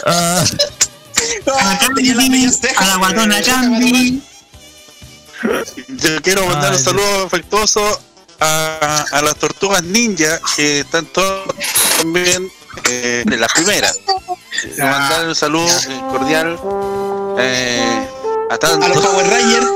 Ah, 0.06 0.44
Ah. 1.48 1.80
A 2.78 2.86
la 2.88 2.96
guatona 2.98 3.42
Candy. 3.42 4.22
Yo 5.88 6.22
quiero 6.22 6.46
mandar 6.46 6.72
Ay, 6.72 6.78
un 6.78 6.84
saludo 6.84 7.26
afectuoso 7.26 8.02
a, 8.40 9.06
a 9.12 9.22
las 9.22 9.36
tortugas 9.36 9.84
ninja 9.84 10.40
que 10.56 10.82
están 10.82 11.06
todas 11.08 11.42
también 11.98 12.50
eh, 12.90 13.24
de 13.26 13.38
las 13.38 13.52
primeras. 13.54 13.98
Ya. 14.78 14.86
Mandar 14.86 15.28
un 15.28 15.36
saludo 15.36 15.68
eh, 15.68 16.02
cordial 16.12 16.60
eh, 17.40 18.08
a 18.50 18.54
A 18.54 18.58
los 18.58 18.60
tantos. 18.60 19.06
Power 19.06 19.28
Rangers. 19.28 19.68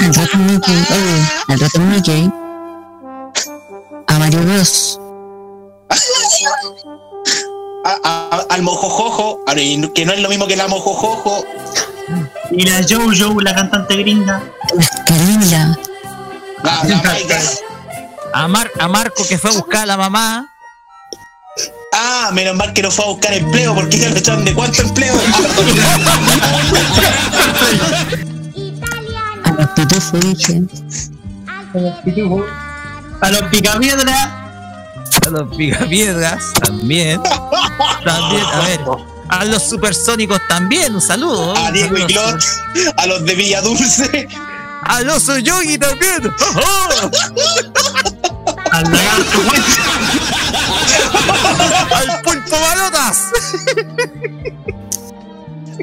Al 0.00 0.14
rato 0.14 0.36
Mickey. 0.38 0.74
Oye, 0.90 1.28
al 1.48 1.60
rato 1.60 1.80
Mickey. 1.80 2.47
A 4.18 4.20
Mario 4.20 4.42
Bros. 4.42 4.98
A- 7.84 7.98
a- 8.02 8.46
al 8.50 8.62
Mojojojo. 8.62 9.44
a- 9.46 9.54
Que 9.54 10.04
no 10.04 10.12
es 10.12 10.20
lo 10.20 10.28
mismo 10.28 10.48
que 10.48 10.56
la 10.56 10.66
Mojojojo. 10.66 11.44
Y 12.50 12.64
la 12.64 12.80
Jojo, 12.82 13.40
la 13.40 13.54
cantante 13.54 13.94
gringa. 13.96 14.42
La, 16.64 16.82
la 16.82 17.00
a, 18.34 18.48
Mar- 18.48 18.72
a 18.80 18.88
Marco 18.88 19.24
que 19.28 19.38
fue 19.38 19.50
a 19.50 19.52
buscar 19.52 19.82
a 19.82 19.86
la 19.86 19.96
mamá. 19.96 20.48
Ah, 21.92 22.30
menos 22.32 22.56
mal 22.56 22.72
que 22.72 22.82
no 22.82 22.90
fue 22.90 23.04
a 23.04 23.08
buscar 23.08 23.32
empleo 23.34 23.72
porque 23.72 23.98
ya 23.98 24.08
lo 24.10 24.16
echan 24.16 24.44
de 24.44 24.52
cuánto 24.52 24.82
empleo. 24.82 25.14
A 29.44 29.50
los 29.52 29.68
pitufos, 29.70 30.20
dije. 30.20 30.62
A 31.46 31.78
los 31.78 31.94
picapiedra. 32.00 32.67
A 33.20 33.30
los 35.30 35.56
picapiedras 35.56 36.52
también. 36.64 37.20
También, 38.04 38.44
a 38.52 38.60
ver. 38.60 38.80
A 39.28 39.44
los 39.44 39.62
supersónicos 39.68 40.40
también, 40.48 40.94
un 40.94 41.00
saludo. 41.02 41.54
A 41.56 41.70
Diego 41.70 41.96
y. 41.98 42.04
Glot. 42.04 42.42
A 42.96 43.06
los 43.06 43.24
de 43.24 43.34
Villa 43.34 43.60
Dulce. 43.60 44.28
Al 44.84 45.10
oso 45.10 45.36
yogi 45.38 45.76
también. 45.78 46.32
¡Oh! 46.56 47.10
Al 48.72 48.84
lagarto. 48.84 49.38
Al 51.94 52.22
pulpo 52.22 52.56
balotas. 52.60 53.18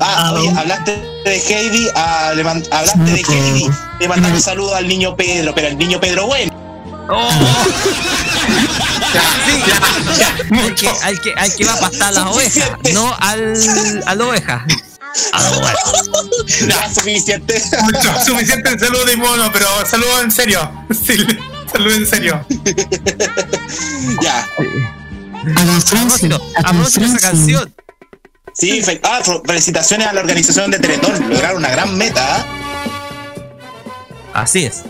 Ah, 0.01 0.33
oye, 0.33 0.49
hablaste 0.57 0.91
de 1.23 1.37
Heidi. 1.37 1.87
ah, 1.95 2.31
le 2.35 2.43
man- 2.43 2.63
hablaste 2.71 2.99
de 3.03 3.21
Heidi. 3.21 3.69
Le 3.99 4.07
mandaron 4.07 4.35
un 4.37 4.41
saludo 4.41 4.75
al 4.75 4.87
niño 4.87 5.15
Pedro, 5.15 5.53
pero 5.53 5.67
el 5.67 5.77
niño 5.77 5.99
Pedro 5.99 6.27
bueno. 6.27 6.51
Oh. 7.07 7.29
Sí, 9.45 9.61
al 10.63 10.75
que, 10.75 10.87
al, 10.89 11.21
que, 11.21 11.33
al 11.35 11.55
que 11.55 11.65
va 11.65 11.73
a 11.73 11.79
pastar 11.79 12.13
las 12.13 12.25
ovejas, 12.25 12.71
no 12.93 13.15
al, 13.19 13.53
a 14.05 14.15
la 14.15 14.25
oveja. 14.25 14.65
A 15.31 15.41
la 15.41 15.51
oveja. 15.51 15.73
Ya, 16.67 16.93
suficiente. 16.93 17.61
Mucho, 17.83 18.13
suficiente 18.25 18.69
en 18.71 18.79
saludo 18.79 19.05
de 19.05 19.17
mono, 19.17 19.51
pero 19.51 19.67
saludo 19.85 20.21
en 20.21 20.31
serio. 20.31 20.71
Sí, 20.91 21.15
saludo 21.71 21.95
en 21.95 22.05
serio. 22.07 22.45
Ya. 24.21 24.47
A 25.55 25.65
Don 25.65 25.81
Francis. 25.81 26.29
A 26.63 26.71
propósito 26.73 27.05
esa 27.05 27.19
canción. 27.19 27.75
Sí, 28.53 28.81
fe- 28.81 28.99
ah, 29.03 29.19
fe- 29.23 29.41
felicitaciones 29.45 30.07
a 30.07 30.13
la 30.13 30.21
organización 30.21 30.71
de 30.71 30.79
Teletón. 30.79 31.29
Lograron 31.29 31.57
una 31.57 31.69
gran 31.69 31.95
meta. 31.97 32.37
¿ah? 32.37 32.45
Así 34.33 34.65
es. 34.65 34.81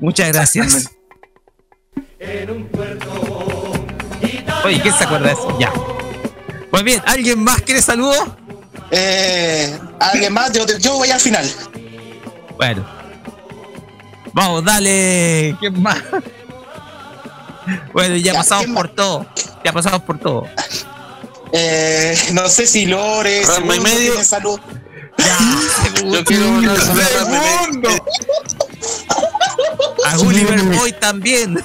Muchas 0.00 0.28
gracias. 0.32 0.90
Oye, 4.64 4.80
¿quién 4.80 4.94
se 4.94 5.04
acuerda 5.04 5.26
de 5.28 5.32
eso? 5.32 5.58
Ya. 5.58 5.72
Pues 6.70 6.84
bien, 6.84 7.02
¿alguien 7.06 7.42
más 7.42 7.60
quiere 7.62 7.82
saludos? 7.82 8.18
Eh, 8.90 9.78
¿Alguien 9.98 10.32
más? 10.32 10.52
Yo, 10.52 10.66
yo 10.78 10.94
voy 10.94 11.10
al 11.10 11.20
final. 11.20 11.48
Bueno. 12.56 12.84
Vamos, 14.32 14.64
dale. 14.64 15.56
¿Quién 15.60 15.80
más? 15.82 15.98
Bueno, 17.92 18.16
ya, 18.16 18.32
Ya, 18.32 18.38
pasamos 18.38 18.64
¿quién 18.64 18.74
por 18.74 18.88
todo. 18.88 19.26
Ya 19.64 19.72
pasamos 19.72 20.02
por 20.02 20.18
todo. 20.18 20.46
Eh, 21.52 22.16
no 22.32 22.48
sé 22.48 22.66
si 22.66 22.86
Lore, 22.86 23.42
Rama 23.44 23.76
y 23.76 23.80
medio. 23.80 24.22
salud. 24.24 24.60
Yo 26.04 26.24
quiero 26.24 26.48
mandar 26.48 26.76
un 26.78 26.80
saludo 26.86 27.90
a 30.06 30.16
Gulliver 30.16 30.60
Boy 30.62 30.92
también. 30.92 31.62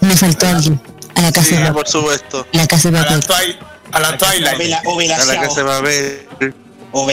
Me 0.00 0.16
faltó 0.16 0.46
alguien. 0.48 0.80
A 1.16 1.20
la 1.22 1.32
casa 1.32 1.46
Sí, 1.48 1.56
de 1.56 1.72
por 1.72 1.86
supuesto. 1.88 2.46
La 2.52 2.66
casa 2.66 2.90
de 2.90 2.98
A 2.98 3.02
la, 3.02 3.06
papel. 3.06 3.22
twi- 3.24 3.58
a 3.92 4.00
la 4.00 4.10
O 4.10 4.18
Twilight. 4.18 4.58
Vela, 4.58 4.82
o 4.84 4.96
Vela 4.96 5.16
A 5.16 5.24
la 5.24 5.40
casa 5.40 5.62
va 5.62 5.76
a 5.78 5.80
ver. 5.80 6.26
O 6.92 7.08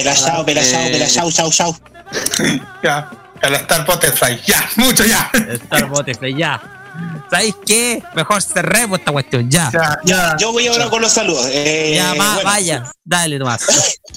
Chao, 1.08 1.32
Chao, 1.32 1.52
Chao. 1.52 1.76
Ya. 2.84 3.10
A 3.42 3.50
la 3.50 3.58
Star 3.60 3.86
Butterfly. 3.86 4.42
Ya, 4.46 4.70
mucho 4.76 5.04
ya. 5.06 5.30
Star 5.54 5.88
Butterfly, 5.88 6.36
ya. 6.38 6.62
¿Sabéis 7.30 7.56
qué? 7.66 8.04
Mejor 8.14 8.42
cerremos 8.42 9.00
esta 9.00 9.12
cuestión, 9.12 9.50
ya. 9.50 9.70
Ya, 9.72 10.00
Ya, 10.04 10.36
yo 10.38 10.52
voy 10.52 10.68
ahora 10.68 10.90
con 10.90 11.02
los 11.02 11.12
saludos. 11.14 11.48
Eh, 11.50 11.94
Ya, 11.96 12.14
va, 12.14 12.34
bueno, 12.36 12.50
vaya. 12.50 12.92
Dale 13.04 13.40
nomás. 13.40 13.62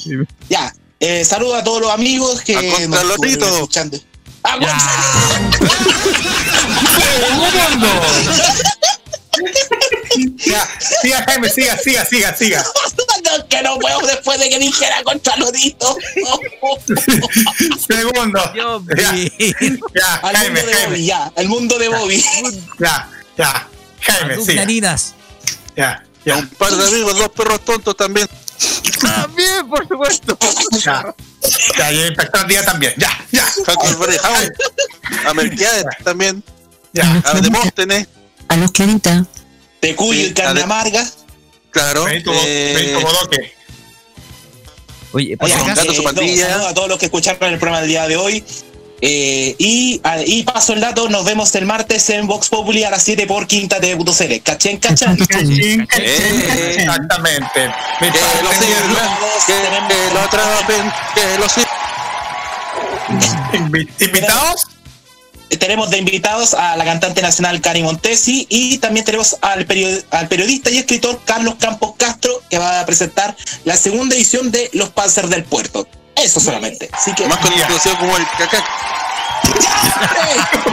Ya. 0.49 0.75
Eh, 1.01 1.25
saludos 1.25 1.59
a 1.61 1.65
todos 1.65 1.81
los 1.83 1.91
amigos 1.91 2.41
que 2.43 2.57
A 2.57 2.61
Contralorito. 2.61 3.15
estuvieron 3.25 3.55
escuchando. 3.55 3.99
¡A 4.43 4.59
Ya. 4.61 4.79
Gonzalo! 7.39 7.89
Ya, 10.47 10.69
siga, 11.03 11.25
Jaime, 11.27 11.49
siga, 11.51 11.77
siga, 11.77 12.05
siga, 12.05 12.37
siga. 12.37 12.65
No, 13.25 13.49
que 13.49 13.63
no 13.63 13.79
puedo 13.79 13.99
después 14.07 14.39
de 14.39 14.49
que 14.51 14.59
dijera 14.59 15.03
contra 15.03 15.35
Lodito. 15.39 15.97
Segundo. 17.89 18.39
Ya, 18.55 19.15
ya, 19.95 20.15
Al 20.23 20.37
Jaime, 20.37 20.61
mundo 20.61 20.67
de 20.69 20.75
Jaime. 20.75 20.87
Bobby, 20.91 21.07
ya. 21.07 21.33
Al 21.37 21.49
mundo 21.49 21.79
de 21.79 21.89
Bobby. 21.89 22.25
Ya, 22.79 23.11
ya. 23.39 23.69
Jaime, 24.03 24.45
siga. 24.45 24.55
narinas. 24.61 25.15
Ya, 25.75 26.05
ya. 26.25 26.37
Un 26.37 26.49
par 26.51 26.71
de 26.77 26.87
amigos, 26.87 27.17
dos 27.19 27.31
perros 27.31 27.65
tontos 27.65 27.97
también. 27.97 28.29
También, 29.01 29.69
por 29.69 29.87
supuesto. 29.87 30.39
Ya, 30.85 31.15
ya, 31.79 31.93
y 31.93 31.99
el 31.99 32.17
Díaz 32.49 32.65
también. 32.65 32.95
Ya, 32.97 33.11
ya. 33.31 33.47
A 35.27 35.35
Melquiades 35.35 35.85
también. 36.03 36.43
Ya. 36.93 37.23
A 37.25 37.41
Demóstenes. 37.41 38.09
A 38.49 38.57
los 38.57 38.71
Clarita. 38.73 39.27
Tecuyo 39.81 40.21
y 40.21 40.27
Sí, 40.29 40.35
carne 40.35 40.63
amarga. 40.63 41.07
Claro. 41.71 42.05
Benito, 42.05 42.33
eh, 42.35 42.97
Bodoque. 43.03 43.55
Oye, 45.13 45.37
por 45.37 45.47
Oye, 45.47 45.55
acaso, 45.55 45.91
eh, 45.91 45.95
su 45.95 46.03
no, 46.03 46.67
a 46.67 46.75
todos 46.75 46.89
los 46.89 46.99
que 46.99 47.07
escucharon 47.07 47.53
el 47.53 47.59
programa 47.59 47.81
del 47.81 47.89
día 47.89 48.09
de 48.09 48.17
hoy. 48.17 48.45
Eh, 49.01 49.55
y, 49.59 50.01
a- 50.03 50.23
y 50.23 50.45
paso 50.45 50.73
el 50.73 50.81
dato, 50.81 51.09
nos 51.09 51.25
vemos 51.25 51.55
el 51.57 51.67
martes 51.67 52.09
en 52.11 52.27
Vox 52.27 52.49
Populi 52.49 52.85
a 52.85 52.91
las 52.91 53.03
7 53.03 53.27
por 53.27 53.47
quinta 53.47 53.79
de 53.81 53.95
TV.cl. 53.97 54.43
¿Cachén, 54.43 54.79
cachín, 54.79 55.87
Eh, 55.99 56.77
Exactamente. 56.79 57.67
Mi 58.01 58.11
Que 58.11 58.19
padre 58.19 58.43
lo 58.43 58.49
tenía 58.51 58.79
sirvan, 58.79 59.17
que, 59.47 59.95
que 59.95 60.15
lo 60.15 60.21
atrapen, 60.21 60.93
que 61.15 61.39
lo 61.39 61.49
sirvan. 61.49 61.75
invi- 63.53 63.89
¿Invitados? 64.01 64.67
Tenemos 65.59 65.91
de 65.91 65.99
invitados 65.99 66.55
a 66.55 66.75
la 66.77 66.85
cantante 66.85 67.23
nacional 67.23 67.61
Cari 67.61 67.83
Montesi 67.83 68.47
y 68.49 68.79
también 68.79 69.05
tenemos 69.05 69.37
al, 69.41 69.67
al 70.11 70.29
periodista 70.29 70.71
y 70.71 70.79
escritor 70.79 71.21
Carlos 71.25 71.55
Campos 71.61 71.93
Castro 71.97 72.43
que 72.51 72.59
va 72.59 72.81
a 72.81 72.87
presentar 72.87 73.37
la 73.65 73.77
segunda 73.77 74.17
edición 74.17 74.51
de 74.51 74.69
Los 74.73 74.89
Panzers 74.91 75.31
del 75.31 75.45
Puerto. 75.45 75.87
Eso 76.17 76.41
solamente. 76.41 76.89
Así 76.93 77.15
que 77.15 77.27
Más 77.29 77.39
conocido 77.39 77.99
como 77.99 78.17
el 78.17 78.25
cacac. 78.39 78.65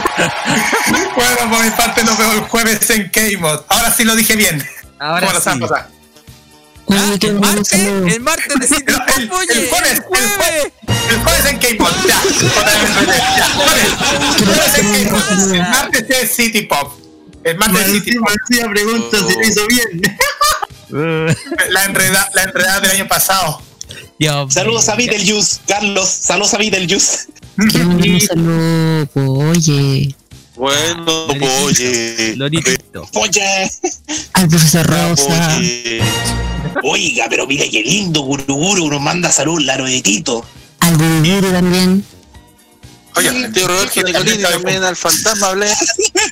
Bueno, 1.14 1.50
por 1.50 1.64
mi 1.64 1.70
parte 1.70 2.04
nos 2.04 2.16
vemos 2.18 2.34
el 2.36 2.40
jueves 2.42 2.90
en 2.90 3.08
K-Mod. 3.10 3.60
Ahora 3.68 3.92
sí 3.92 4.04
lo 4.04 4.14
dije 4.14 4.36
bien. 4.36 4.66
Ahora 4.98 5.20
¿Cómo 5.20 5.32
lo 5.32 5.40
saben 5.40 5.60
sí. 5.62 7.18
qué 7.18 7.26
el 7.28 7.40
martes, 7.40 7.72
el 7.72 8.20
martes 8.20 8.54
de 8.60 8.66
City 8.66 8.84
El, 9.16 9.28
Pop, 9.28 9.40
el- 9.48 9.68
jueves, 9.68 9.92
el 9.92 10.02
jueves, 10.02 10.72
el 11.10 11.22
jueves 11.22 11.44
en 11.46 11.58
K-Mod. 11.58 11.92
Ya, 12.06 12.16
jueves. 13.54 14.78
En 14.78 15.08
K-Mod. 15.10 15.54
El 15.54 15.62
martes 15.62 16.04
es 16.10 16.34
City 16.34 16.62
Pop. 16.62 16.92
El 17.44 17.58
martes 17.58 17.86
es 17.88 17.92
City 17.92 18.18
Pop. 18.18 18.28
Marcía 18.28 18.68
pregunta 18.70 19.16
si 19.28 19.34
lo 19.34 19.42
hizo 19.42 19.66
bien. 19.66 20.02
La 21.70 21.84
enredada, 21.84 22.30
la 22.34 22.42
enredada 22.44 22.80
del 22.80 22.90
año 22.92 23.08
pasado. 23.08 23.62
Dios 24.18 24.54
saludos 24.54 24.88
a. 24.88 24.94
Beetlejuice, 24.94 25.60
Carlos. 25.66 26.08
Saludos 26.08 26.54
a 26.54 26.58
Beetlejuice. 26.58 27.26
Saludos. 28.26 29.08
Oye. 29.14 30.14
Bueno, 30.56 31.26
oye. 31.64 32.34
Lorito. 32.36 33.08
Oye, 33.14 33.70
Al 34.34 34.48
profesor 34.48 34.86
Rosa. 34.86 35.60
Oiga, 36.84 37.26
pero 37.28 37.46
mire 37.46 37.68
qué 37.70 37.82
lindo, 37.82 38.20
Guruguru 38.22 38.88
nos 38.90 39.00
manda 39.00 39.30
salud, 39.32 39.60
Laro 39.60 39.84
de 39.84 40.00
Tito. 40.02 40.44
Al 40.80 40.96
Guruguru 40.96 41.50
también. 41.50 42.04
Oye, 43.14 43.28
Al 43.28 43.52
tío 43.52 43.68
Roberto 43.68 44.02
Nicolini 44.02 44.42
también 44.42 44.82
al 44.84 44.96
fantasma 44.96 45.48
hablé. 45.48 45.70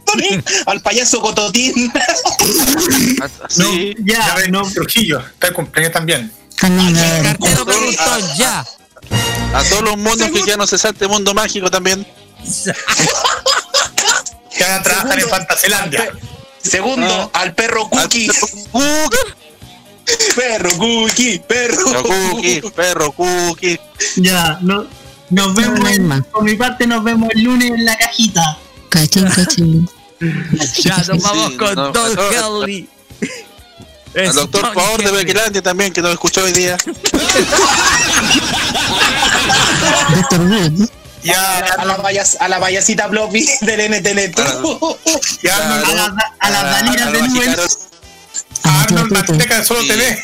al 0.67 0.81
payaso 0.81 1.20
Cototín. 1.20 1.92
Así. 3.44 3.94
ya, 4.05 4.36
no. 4.50 4.62
Trujillo, 4.70 5.20
está 5.20 5.49
de 5.49 5.52
cumpleaños 5.55 5.92
también. 5.92 6.33
Cartero 6.60 7.64
ya. 8.36 8.64
A 9.55 9.64
todos 9.64 9.82
los 9.82 9.97
monos 9.97 10.30
que 10.30 10.42
ya 10.47 10.56
no 10.56 10.66
se 10.66 10.78
salte 10.78 11.08
mundo 11.08 11.34
mágico 11.34 11.70
también. 11.70 12.06
Que 14.56 14.64
van 14.64 14.80
a 14.80 14.82
trabajar 14.82 15.18
en 15.20 15.28
Fantasylandia. 15.28 16.12
Segundo, 16.62 17.30
al 17.32 17.55
perro 17.55 17.89
Cookie. 17.89 18.28
perro 18.34 19.08
Perro 20.36 20.70
Cookie, 20.76 21.39
perro 21.39 22.02
Cookie, 22.02 22.60
perro 22.74 23.12
Cookie. 23.12 23.80
Ya, 24.16 24.58
no, 24.60 24.86
nos 25.30 25.55
vemos, 25.55 25.89
en- 25.90 26.22
por 26.24 26.42
mi 26.42 26.56
parte 26.56 26.86
nos 26.86 27.02
vemos 27.05 27.30
el 27.32 27.42
lunes 27.44 27.70
en 27.70 27.84
la 27.84 27.97
cajita. 27.97 28.58
Cachín, 28.89 29.24
cachín. 29.30 29.89
Ya 30.82 30.97
nos 30.98 31.22
vamos 31.22 31.52
Sí, 31.52 31.56
con 31.56 31.74
no, 31.76 31.92
Don 31.92 32.14
no, 32.14 32.28
Kelly. 32.66 32.89
Al 34.14 34.34
doctor 34.34 34.74
Favor 34.74 35.02
de. 35.02 35.10
Bequilandia 35.10 35.62
también, 35.62 35.92
que 35.92 36.02
nos 36.02 36.12
escuchó 36.12 36.42
hoy 36.44 36.52
día. 36.52 36.76
Doctor. 40.14 40.90
Ya, 41.22 41.58
A 41.58 41.84
la, 41.84 41.94
a 42.40 42.48
la 42.48 42.60
payasita 42.60 43.06
Bloppy 43.08 43.47
del 43.60 43.92
NTN. 43.92 44.32
ya 45.42 45.56
A 46.40 46.50
las 46.50 46.62
la 46.62 47.10
de 47.10 47.22
Nubes. 47.28 47.78
A 48.64 48.82
Arnold. 48.82 49.12
Manteca 49.12 49.58
de 49.58 49.64
Solo. 49.64 49.80
TV. 49.86 50.22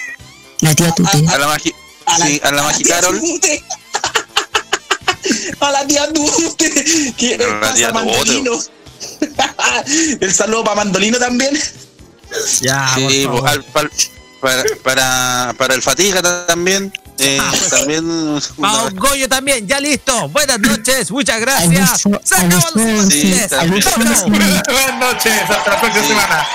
La 0.60 0.74
tía 0.74 0.90
Tute. 0.94 1.24
a 1.28 1.38
la 1.38 1.46
Magi, 1.48 1.74
sí, 2.22 2.40
a 2.42 2.50
la 2.50 2.62
Magi 2.62 2.84
Carol. 2.84 3.20
A 5.60 5.70
la 5.72 5.86
tía 5.86 6.12
Tute. 6.12 7.12
¿Qué 7.16 7.34
A 7.34 7.38
la 7.38 7.60
pasa, 7.60 7.74
tía 7.74 7.92
Mandolino? 7.92 8.52
El 10.20 10.32
saludo 10.32 10.64
para 10.64 10.76
Mandolino 10.76 11.18
también. 11.18 11.58
Ya, 12.60 12.88
por 12.94 13.12
favor. 13.24 13.64
pal- 13.72 13.90
para, 14.40 14.62
para, 14.82 15.54
para 15.56 15.74
el 15.74 15.82
Fatiga 15.82 16.20
también. 16.46 16.92
eh, 17.18 17.40
también. 17.70 18.40
Pao 18.60 18.90
Goyo 18.92 19.28
también, 19.28 19.66
ya 19.66 19.80
listo. 19.80 20.28
Buenas 20.28 20.60
noches, 20.60 21.10
muchas 21.10 21.40
gracias. 21.40 22.02
Se 22.22 22.36
también. 22.36 23.08
Chao. 23.80 24.28
Buenas 24.28 24.98
noches, 25.00 25.32
hasta 25.50 25.70
la 25.72 25.80
próxima 25.80 26.06
semana. 26.06 26.46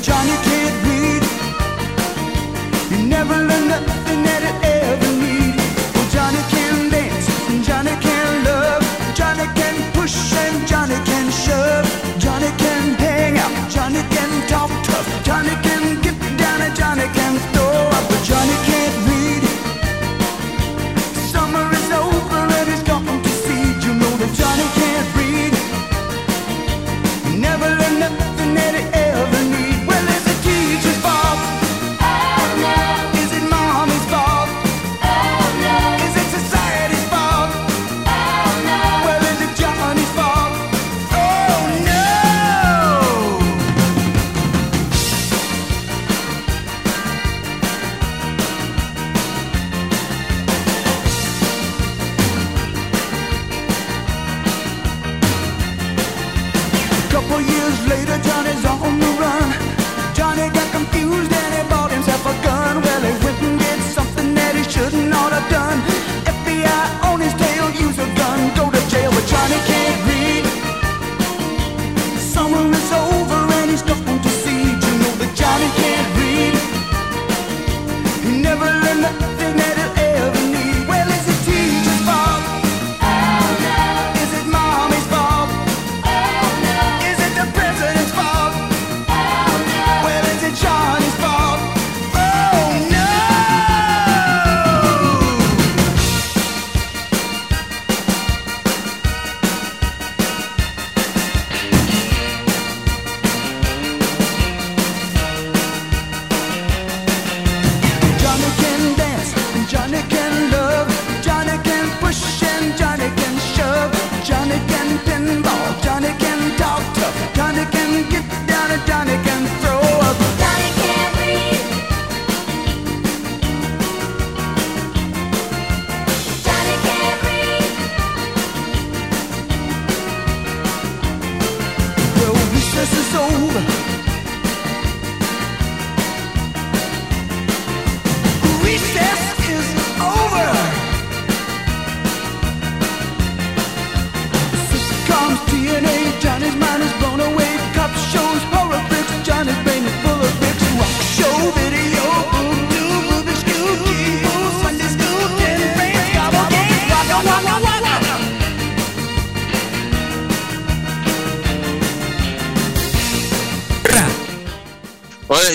John 0.00 0.28
you 0.28 0.36
can't 0.48 0.76
read. 0.86 1.22
You 2.90 3.06
never 3.08 3.34
learn 3.34 3.68
nothing 3.68 4.26
at 4.26 4.42
it. 4.44 4.67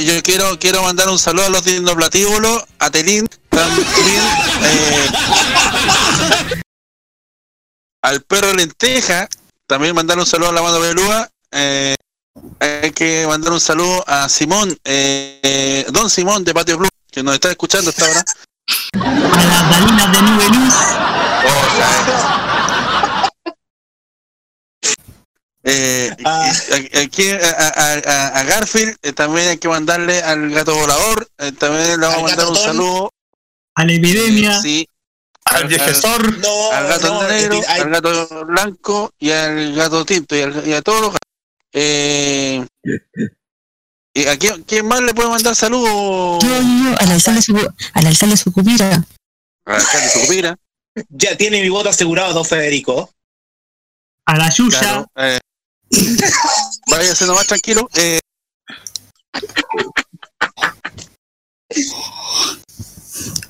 Yo 0.02 0.22
quiero, 0.24 0.58
quiero 0.60 0.82
mandar 0.84 1.10
un 1.10 1.20
saludo 1.20 1.46
a 1.46 1.50
los 1.50 1.64
dinoplatíbulos, 1.64 2.64
a 2.80 2.90
Telín, 2.90 3.28
también, 3.50 4.24
eh, 4.64 5.10
al 8.02 8.22
perro 8.22 8.54
lenteja, 8.54 9.28
también 9.68 9.96
mandar 9.96 10.18
un 10.18 10.26
saludo 10.26 10.50
a 10.50 10.54
la 10.54 10.62
mano 10.62 10.80
pelúa, 10.80 11.30
eh, 11.52 11.96
hay 12.60 12.92
que 12.92 13.26
mandar 13.28 13.54
un 13.54 13.60
saludo 13.60 14.04
a 14.08 14.28
Simón, 14.30 14.76
eh, 14.84 15.86
Don 15.92 16.10
Simón 16.10 16.44
de 16.44 16.54
Patio 16.54 16.78
Blue, 16.78 16.90
que 17.12 17.22
nos 17.24 17.36
está 17.36 17.52
escuchando 17.52 17.90
hasta 17.90 18.06
ahora. 18.06 18.24
A 19.00 19.44
las 19.46 19.70
balinas 19.70 20.12
de 20.12 20.22
nube 20.22 20.50
luz. 20.50 20.74
Eh, 25.66 26.14
y- 26.20 26.98
aquí 26.98 27.32
a, 27.32 27.50
a- 27.50 27.94
a- 27.94 28.40
a 28.40 28.44
Garfield 28.44 28.98
eh, 29.02 29.14
también 29.14 29.48
hay 29.48 29.58
que 29.58 29.70
mandarle 29.70 30.22
al 30.22 30.50
gato 30.50 30.76
volador, 30.76 31.28
eh, 31.38 31.52
también 31.54 32.00
le 32.02 32.06
vamos 32.08 32.18
a 32.18 32.36
mandar 32.36 32.48
un 32.48 32.56
saludo. 32.58 33.10
A 33.76 33.86
la 33.86 33.94
epidemia. 33.94 34.62
Sí. 34.62 34.88
Al 35.46 35.68
viejezor. 35.68 36.22
al 36.74 36.88
gato 36.88 37.08
no, 37.14 37.28
negro, 37.28 37.62
hay- 37.68 37.82
al 37.82 37.90
gato 37.90 38.46
blanco 38.46 39.14
y 39.20 39.32
al 39.32 39.74
gato 39.76 40.06
tinto 40.06 40.36
y, 40.36 40.42
al- 40.42 40.68
y 40.68 40.74
a 40.74 40.82
todos 40.82 41.02
los 41.02 41.10
gatos. 41.12 41.30
Eh, 41.74 42.66
¿Y 44.16 44.28
a 44.28 44.38
quién, 44.38 44.64
quién 44.64 44.86
más 44.88 45.02
le 45.02 45.14
puede 45.14 45.30
mandar 45.30 45.56
saludos? 45.56 46.44
Yo, 46.44 46.50
yo, 46.50 46.62
yo, 46.62 46.96
al 47.00 47.42
su, 47.42 47.58
al 47.94 48.06
alzarle 48.06 48.38
su 48.38 48.52
cupira. 48.52 49.04
A 49.66 49.76
alcalde 49.76 50.10
Sucupira. 50.10 50.56
Ya 51.10 51.36
tiene 51.36 51.62
mi 51.62 51.70
voto 51.70 51.90
asegurado, 51.90 52.34
don 52.34 52.46
Federico. 52.46 53.10
A 54.28 54.38
la 54.38 54.50
Yuya. 54.52 54.80
Claro, 54.80 55.08
eh, 55.16 55.40
váyase 56.88 57.26
nomás 57.26 57.48
tranquilo. 57.48 57.90
Eh, 57.96 58.20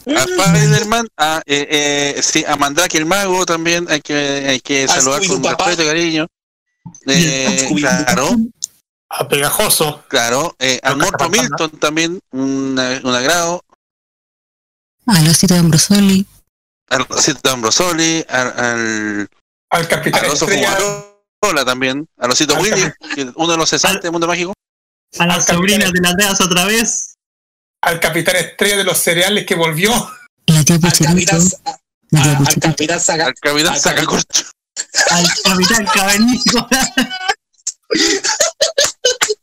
a 0.08 0.24
Spider-Man, 0.24 1.08
a, 1.18 1.42
eh, 1.46 2.14
eh, 2.18 2.22
sí, 2.22 2.44
a 2.48 2.56
Mandrake 2.56 2.98
el 2.98 3.06
Mago 3.06 3.46
también 3.46 3.88
hay 3.90 4.02
que, 4.02 4.16
hay 4.50 4.60
que 4.60 4.84
A 4.84 4.88
saludar 4.88 5.26
con 5.26 5.42
papá. 5.42 5.66
respeto 5.68 5.84
y 5.84 5.88
cariño. 5.88 6.28
Eh, 7.08 7.70
claro, 7.78 8.36
A 9.10 9.28
Pegajoso. 9.28 10.04
claro. 10.10 10.56
Eh, 10.60 10.80
a 10.84 10.96
Morto 10.96 11.30
Milton 11.30 11.72
también, 11.80 12.20
un, 12.32 12.78
un 13.04 13.16
agrado. 13.16 13.64
Al 15.06 15.28
osito 15.28 15.54
de 15.54 15.60
Ambrosoli. 15.62 16.26
Al 16.90 17.06
Rosito 17.08 17.50
Ambrosoli, 17.50 18.26
al, 18.30 18.48
al, 18.60 19.30
Al 19.70 19.88
Capitán. 19.88 20.22
Fumarola 21.44 21.66
también, 21.66 22.08
al 22.18 22.32
Osito 22.32 22.56
Al 22.56 22.62
Willy, 22.62 22.94
uno 23.36 23.52
de 23.52 23.58
los 23.58 23.70
cesantes 23.70 24.02
del 24.02 24.12
mundo 24.14 24.28
mágico. 24.28 24.54
A 25.20 25.26
las 25.28 25.50
Al 25.50 25.56
sobrinas 25.58 25.92
de 25.92 26.00
las 26.02 26.16
deas 26.16 26.40
otra 26.42 26.66
vez. 26.66 27.16
Al 27.82 28.00
Capitán 28.00 28.38
Estrella 28.38 28.78
de 28.78 28.84
los 28.86 28.98
cereales 28.98 29.46
que 29.46 29.56
volvió. 29.56 29.92
La 30.48 30.64
tía 30.64 30.76
Al 30.76 30.82
Pucherito. 30.82 31.34
capitán, 31.34 31.42
La 32.12 32.24
tía 32.24 32.32
a- 32.32 32.38
al 32.38 32.56
capitán 32.62 33.00
saca. 33.02 33.26
Al 33.28 33.34
Capitán 33.36 33.74
al 33.74 33.80
Sacacorcho. 33.80 34.44
Al 35.12 35.26
capitán 35.44 35.86
Cavernícola. 35.94 36.68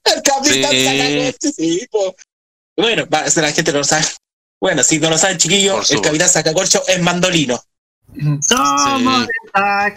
El 0.04 0.22
capitán 0.22 0.70
Sí. 0.70 0.84
Sacacorcho, 0.86 1.48
sí, 1.56 1.86
po. 1.90 2.16
Bueno, 2.76 3.06
la 3.10 3.52
gente 3.52 3.72
no 3.72 3.78
lo 3.78 3.84
sabe. 3.84 4.04
Bueno, 4.60 4.82
si 4.82 4.98
no 4.98 5.10
lo 5.10 5.18
saben, 5.18 5.36
chiquillos, 5.38 5.90
el 5.90 6.00
capitán 6.00 6.28
Sacacorcho 6.30 6.82
es 6.88 7.00
mandolino. 7.02 7.62
Somos 8.40 9.26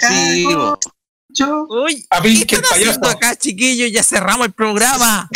Sí. 0.10 0.46
Bo. 1.40 1.84
Uy, 1.84 2.06
A 2.10 2.22
¿qué 2.22 2.28
Vinci, 2.30 2.44
el 2.56 2.62
están 2.64 2.80
haciendo 2.80 3.10
acá, 3.10 3.36
chiquillos? 3.36 3.92
Ya 3.92 4.04
cerramos 4.04 4.46
el 4.48 4.54
programa. 4.54 5.30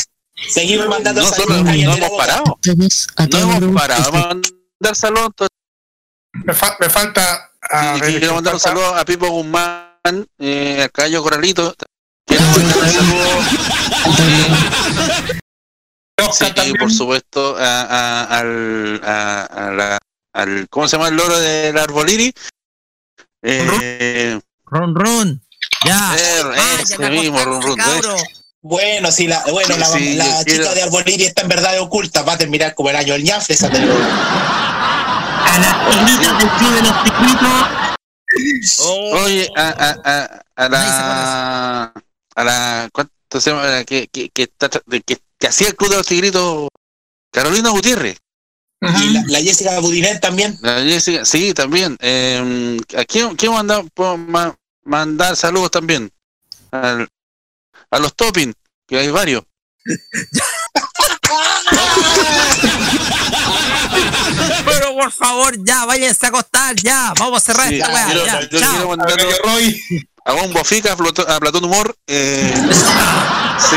Seguimos 0.49 0.87
mandando 0.87 1.21
No, 1.21 1.27
saludos. 1.29 1.63
no 1.63 1.71
hemos 1.71 2.09
parado. 2.11 2.43
No 2.45 3.29
todos 3.29 3.43
hemos 3.55 3.81
parado. 3.81 4.11
grupos. 4.11 4.11
Vamos 4.11 4.25
a 4.25 4.27
mandar 4.27 4.95
saludos. 4.95 5.31
Me, 6.45 6.53
fa- 6.53 6.77
me 6.79 6.89
falta. 6.89 7.51
A 7.69 7.95
Sí, 7.95 8.01
ver, 8.01 8.19
quiero 8.19 8.35
mandar 8.35 8.53
un 8.53 8.59
falta- 8.59 8.79
saludo 8.79 8.95
a 8.95 9.03
Pipo 9.03 9.27
Guzmán, 9.29 10.27
eh, 10.37 10.83
a 10.83 10.89
Cayo 10.89 11.23
Corralito. 11.23 11.73
Quiero 12.25 12.43
mandar 12.45 12.77
un 12.77 12.89
saludo, 12.91 13.27
sí, 16.33 16.45
también. 16.53 16.77
por 16.77 16.91
supuesto, 16.91 17.55
a, 17.57 17.81
a- 17.81 18.39
al, 18.39 19.01
a, 19.03 19.43
a 19.45 19.71
la- 19.71 19.97
al. 20.33 20.67
¿Cómo 20.69 20.87
se 20.87 20.97
llama 20.97 21.09
el 21.09 21.15
loro 21.15 21.37
del 21.39 21.77
Arboliri? 21.77 22.33
Eh, 23.41 24.39
Ron, 24.65 24.95
ron. 24.95 25.41
Ya. 25.85 26.15
eh, 26.17 26.41
Ah, 26.57 26.77
ese 26.81 26.93
ya 26.97 27.09
me 27.09 27.19
mismo, 27.21 27.43
Run 27.43 27.61
Run. 27.61 27.77
Bueno, 28.61 29.11
sí, 29.11 29.27
la, 29.27 29.43
bueno, 29.51 29.77
la, 29.77 29.85
Sí, 29.85 30.15
la 30.15 30.25
chica 30.39 30.43
quiero- 30.45 30.73
de 30.73 30.81
Arboliri 30.83 31.23
está 31.25 31.43
en 31.43 31.47
verdad 31.49 31.79
oculta. 31.79 32.23
Va 32.23 32.33
a 32.33 32.37
terminar 32.37 32.73
como 32.75 32.89
el 32.89 32.95
año 32.97 33.13
del 33.13 33.23
ñafle 33.23 33.55
esa. 33.55 33.67
A 33.67 35.59
las 35.59 35.71
sobrinas 35.95 36.37
del 36.39 36.49
club 36.49 36.73
de 36.75 36.81
los 36.81 37.03
tigritos. 37.03 37.67
Oh. 38.81 39.17
Oye, 39.23 39.49
a, 39.55 39.67
a, 39.69 39.95
a, 40.03 40.41
a 40.55 40.69
la. 40.69 41.93
A 42.35 42.43
la. 42.43 42.89
¿Cuánto 42.91 43.39
se 43.39 43.51
llama? 43.51 43.83
Que, 43.85 44.07
que, 44.11 44.29
que, 44.29 44.43
está 44.43 44.69
que, 44.69 45.17
que 45.39 45.47
hacía 45.47 45.67
el 45.69 45.75
Club 45.75 45.91
de 45.91 45.97
los 45.97 46.07
Tigritos. 46.07 46.67
Carolina 47.31 47.69
Gutiérrez. 47.69 48.17
Y 48.81 49.09
la, 49.11 49.23
la 49.27 49.39
Jessica 49.39 49.79
Budinet 49.79 50.19
también. 50.21 50.57
La 50.61 50.81
Jessica, 50.81 51.23
sí, 51.25 51.53
también. 51.53 51.97
Eh, 52.01 52.77
¿A 52.97 53.05
quién, 53.05 53.35
quién 53.35 53.51
mandar, 53.53 53.83
puedo 53.93 54.17
ma- 54.17 54.55
mandar 54.87 55.35
saludos 55.35 55.71
también? 55.71 56.11
Al- 56.71 57.07
a 57.91 57.99
los 57.99 58.15
topping, 58.15 58.53
que 58.87 58.97
hay 58.99 59.09
varios. 59.09 59.43
Pero 64.65 64.93
por 64.95 65.11
favor, 65.11 65.55
ya, 65.65 65.85
váyanse 65.85 66.25
a 66.25 66.29
acostar, 66.29 66.75
ya. 66.75 67.13
Vamos 67.19 67.41
a 67.41 67.45
cerrar 67.45 67.67
Sí, 67.69 67.75
esta 67.75 67.89
weá, 67.93 68.05
quiero- 68.05 68.25
ya. 68.25 68.49
yo 68.49 68.59
Chao. 68.59 68.89
mandar 68.89 69.17
Roy. 69.43 69.81
a 70.25 70.33
Bombo 70.33 70.63
Fica, 70.63 70.93
a 70.93 70.97
Platón, 70.97 71.25
a 71.29 71.37
Humor. 71.67 71.95
Eh, 72.07 72.53
sí, 73.69 73.75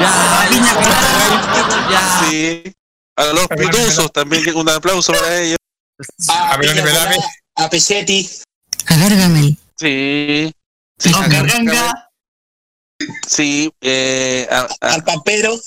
Ya, 0.00 0.46
Viña 0.50 0.72
Clara, 0.74 1.88
ya. 1.90 2.20
sí. 2.28 2.74
A 3.16 3.26
los 3.26 3.46
pituzos 3.48 4.12
también, 4.12 4.42
que 4.44 4.52
un 4.52 4.68
aplauso 4.68 5.12
para 5.12 5.40
ellos. 5.40 5.58
A, 6.28 6.54
A 6.54 6.56
a. 7.56 7.68
A 8.86 8.96
Gargamel. 8.96 9.56
Sí. 9.80 10.52
Sí, 10.98 11.10
acá- 11.14 11.42
Ganga. 11.42 12.10
sí 13.26 13.72
eh, 13.80 14.46
a, 14.50 14.68
a- 14.82 14.92
Al 14.94 15.02
Pampero. 15.04 15.58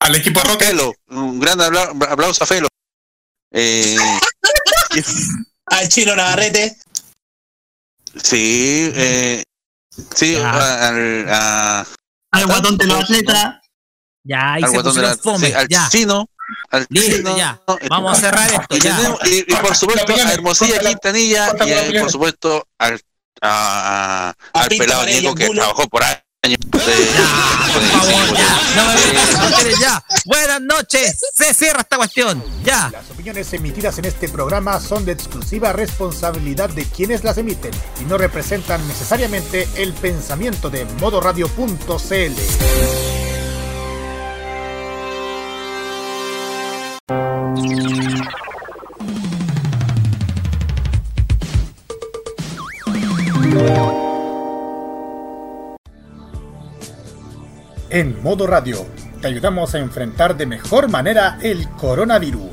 Al 0.00 0.16
equipo 0.16 0.40
Rocket. 0.40 0.68
Felo, 0.68 0.94
un 1.10 1.38
gran 1.38 1.60
apla- 1.60 1.92
aplauso 2.10 2.42
a 2.42 2.46
Felo. 2.46 2.66
Eh, 3.52 3.96
Al 5.66 5.88
Chino 5.88 6.16
Navarrete. 6.16 6.76
sí, 8.20 8.90
eh, 8.94 9.44
sí, 10.16 10.32
Ya. 10.34 10.50
a- 10.50 10.88
al, 10.88 11.26
a- 11.28 11.86
Al 12.32 12.46
guatón 12.46 12.76
de 12.78 12.86
los 12.86 13.04
atletas. 13.04 13.56
Ya, 14.24 14.54
ahí 14.54 14.62
al 14.64 14.70
se 14.70 14.74
guatón 14.74 14.94
de 14.96 15.02
la, 15.02 15.16
fome, 15.16 15.46
sí, 15.48 15.52
al 15.54 15.68
ya. 15.68 15.88
chino, 15.88 16.26
al 16.70 16.86
Listo, 16.90 17.16
chino, 17.16 17.36
ya. 17.38 17.60
Vamos 17.88 18.18
a 18.18 18.20
cerrar 18.20 18.50
esto, 18.52 18.76
y, 18.76 18.80
ya. 18.80 18.96
tenemos- 18.96 19.20
y- 19.26 19.38
y 19.52 19.56
por 19.56 19.76
supuesto 19.76 20.12
a 20.14 20.32
Hermosilla 20.32 20.80
Quintanilla 20.80 21.52
y 21.88 21.98
por 22.00 22.10
supuesto 22.10 22.66
al, 22.78 23.00
a- 23.40 24.34
a- 24.52 24.60
al 24.60 24.68
Pinto 24.68 24.84
pelado 24.84 25.06
Nico 25.06 25.34
que 25.34 25.48
trabajó 25.48 25.88
por 25.88 26.02
años 26.02 26.58
Por 26.70 26.80
favor, 26.80 28.36
ya. 28.36 28.60
No 28.76 28.84
me 28.86 29.48
mujeres, 29.50 29.78
ya. 29.78 30.02
Buenas 30.24 30.60
noches. 30.62 31.20
Se 31.36 31.52
cierra 31.52 31.80
esta 31.82 31.96
cuestión. 31.98 32.42
Ya. 32.64 32.88
Las 32.92 33.10
opiniones 33.10 33.52
emitidas 33.52 33.98
en 33.98 34.06
este 34.06 34.28
programa 34.28 34.80
son 34.80 35.04
de 35.04 35.12
exclusiva 35.12 35.72
responsabilidad 35.72 36.70
de 36.70 36.84
quienes 36.86 37.24
las 37.24 37.36
emiten 37.38 37.72
y 38.00 38.04
no 38.04 38.16
representan 38.16 38.86
necesariamente 38.88 39.68
el 39.76 39.92
pensamiento 39.92 40.70
de 40.70 40.84
modoradio.cl. 40.98 42.32
En 57.90 58.22
modo 58.22 58.46
radio, 58.46 58.86
te 59.20 59.26
ayudamos 59.26 59.74
a 59.74 59.78
enfrentar 59.78 60.36
de 60.36 60.46
mejor 60.46 60.88
manera 60.88 61.38
el 61.42 61.68
coronavirus. 61.70 62.50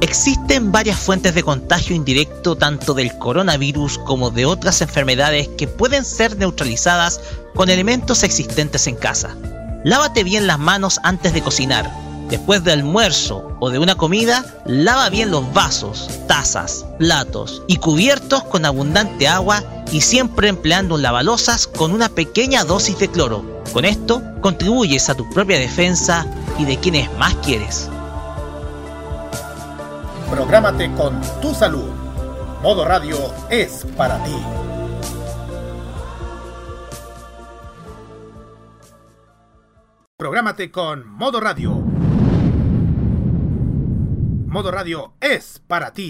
Existen 0.00 0.72
varias 0.72 0.98
fuentes 0.98 1.34
de 1.34 1.42
contagio 1.42 1.94
indirecto 1.94 2.56
tanto 2.56 2.94
del 2.94 3.16
coronavirus 3.18 3.98
como 3.98 4.30
de 4.30 4.46
otras 4.46 4.80
enfermedades 4.80 5.48
que 5.56 5.68
pueden 5.68 6.04
ser 6.04 6.36
neutralizadas 6.36 7.20
con 7.54 7.68
elementos 7.68 8.22
existentes 8.22 8.86
en 8.86 8.96
casa. 8.96 9.36
Lávate 9.84 10.24
bien 10.24 10.46
las 10.46 10.58
manos 10.58 10.98
antes 11.04 11.32
de 11.32 11.42
cocinar. 11.42 12.07
Después 12.28 12.62
del 12.62 12.80
almuerzo 12.80 13.56
o 13.58 13.70
de 13.70 13.78
una 13.78 13.94
comida, 13.94 14.44
lava 14.66 15.08
bien 15.08 15.30
los 15.30 15.50
vasos, 15.54 16.10
tazas, 16.26 16.84
platos 16.98 17.62
y 17.66 17.76
cubiertos 17.76 18.44
con 18.44 18.66
abundante 18.66 19.26
agua 19.26 19.62
y 19.90 20.02
siempre 20.02 20.48
empleando 20.48 20.96
un 20.96 21.02
lavalosas 21.02 21.66
con 21.66 21.92
una 21.92 22.10
pequeña 22.10 22.64
dosis 22.64 22.98
de 22.98 23.08
cloro. 23.08 23.62
Con 23.72 23.86
esto 23.86 24.22
contribuyes 24.42 25.08
a 25.08 25.14
tu 25.14 25.28
propia 25.30 25.58
defensa 25.58 26.26
y 26.58 26.66
de 26.66 26.76
quienes 26.76 27.10
más 27.16 27.34
quieres. 27.36 27.88
Prográmate 30.30 30.92
con 30.92 31.18
tu 31.40 31.54
salud. 31.54 31.90
Modo 32.62 32.84
Radio 32.84 33.16
es 33.48 33.86
para 33.96 34.22
ti. 34.24 34.36
Prográmate 40.18 40.70
con 40.70 41.08
Modo 41.08 41.40
Radio. 41.40 41.97
Modo 44.48 44.70
Radio 44.70 45.12
es 45.20 45.62
para 45.66 45.92
ti. 45.92 46.08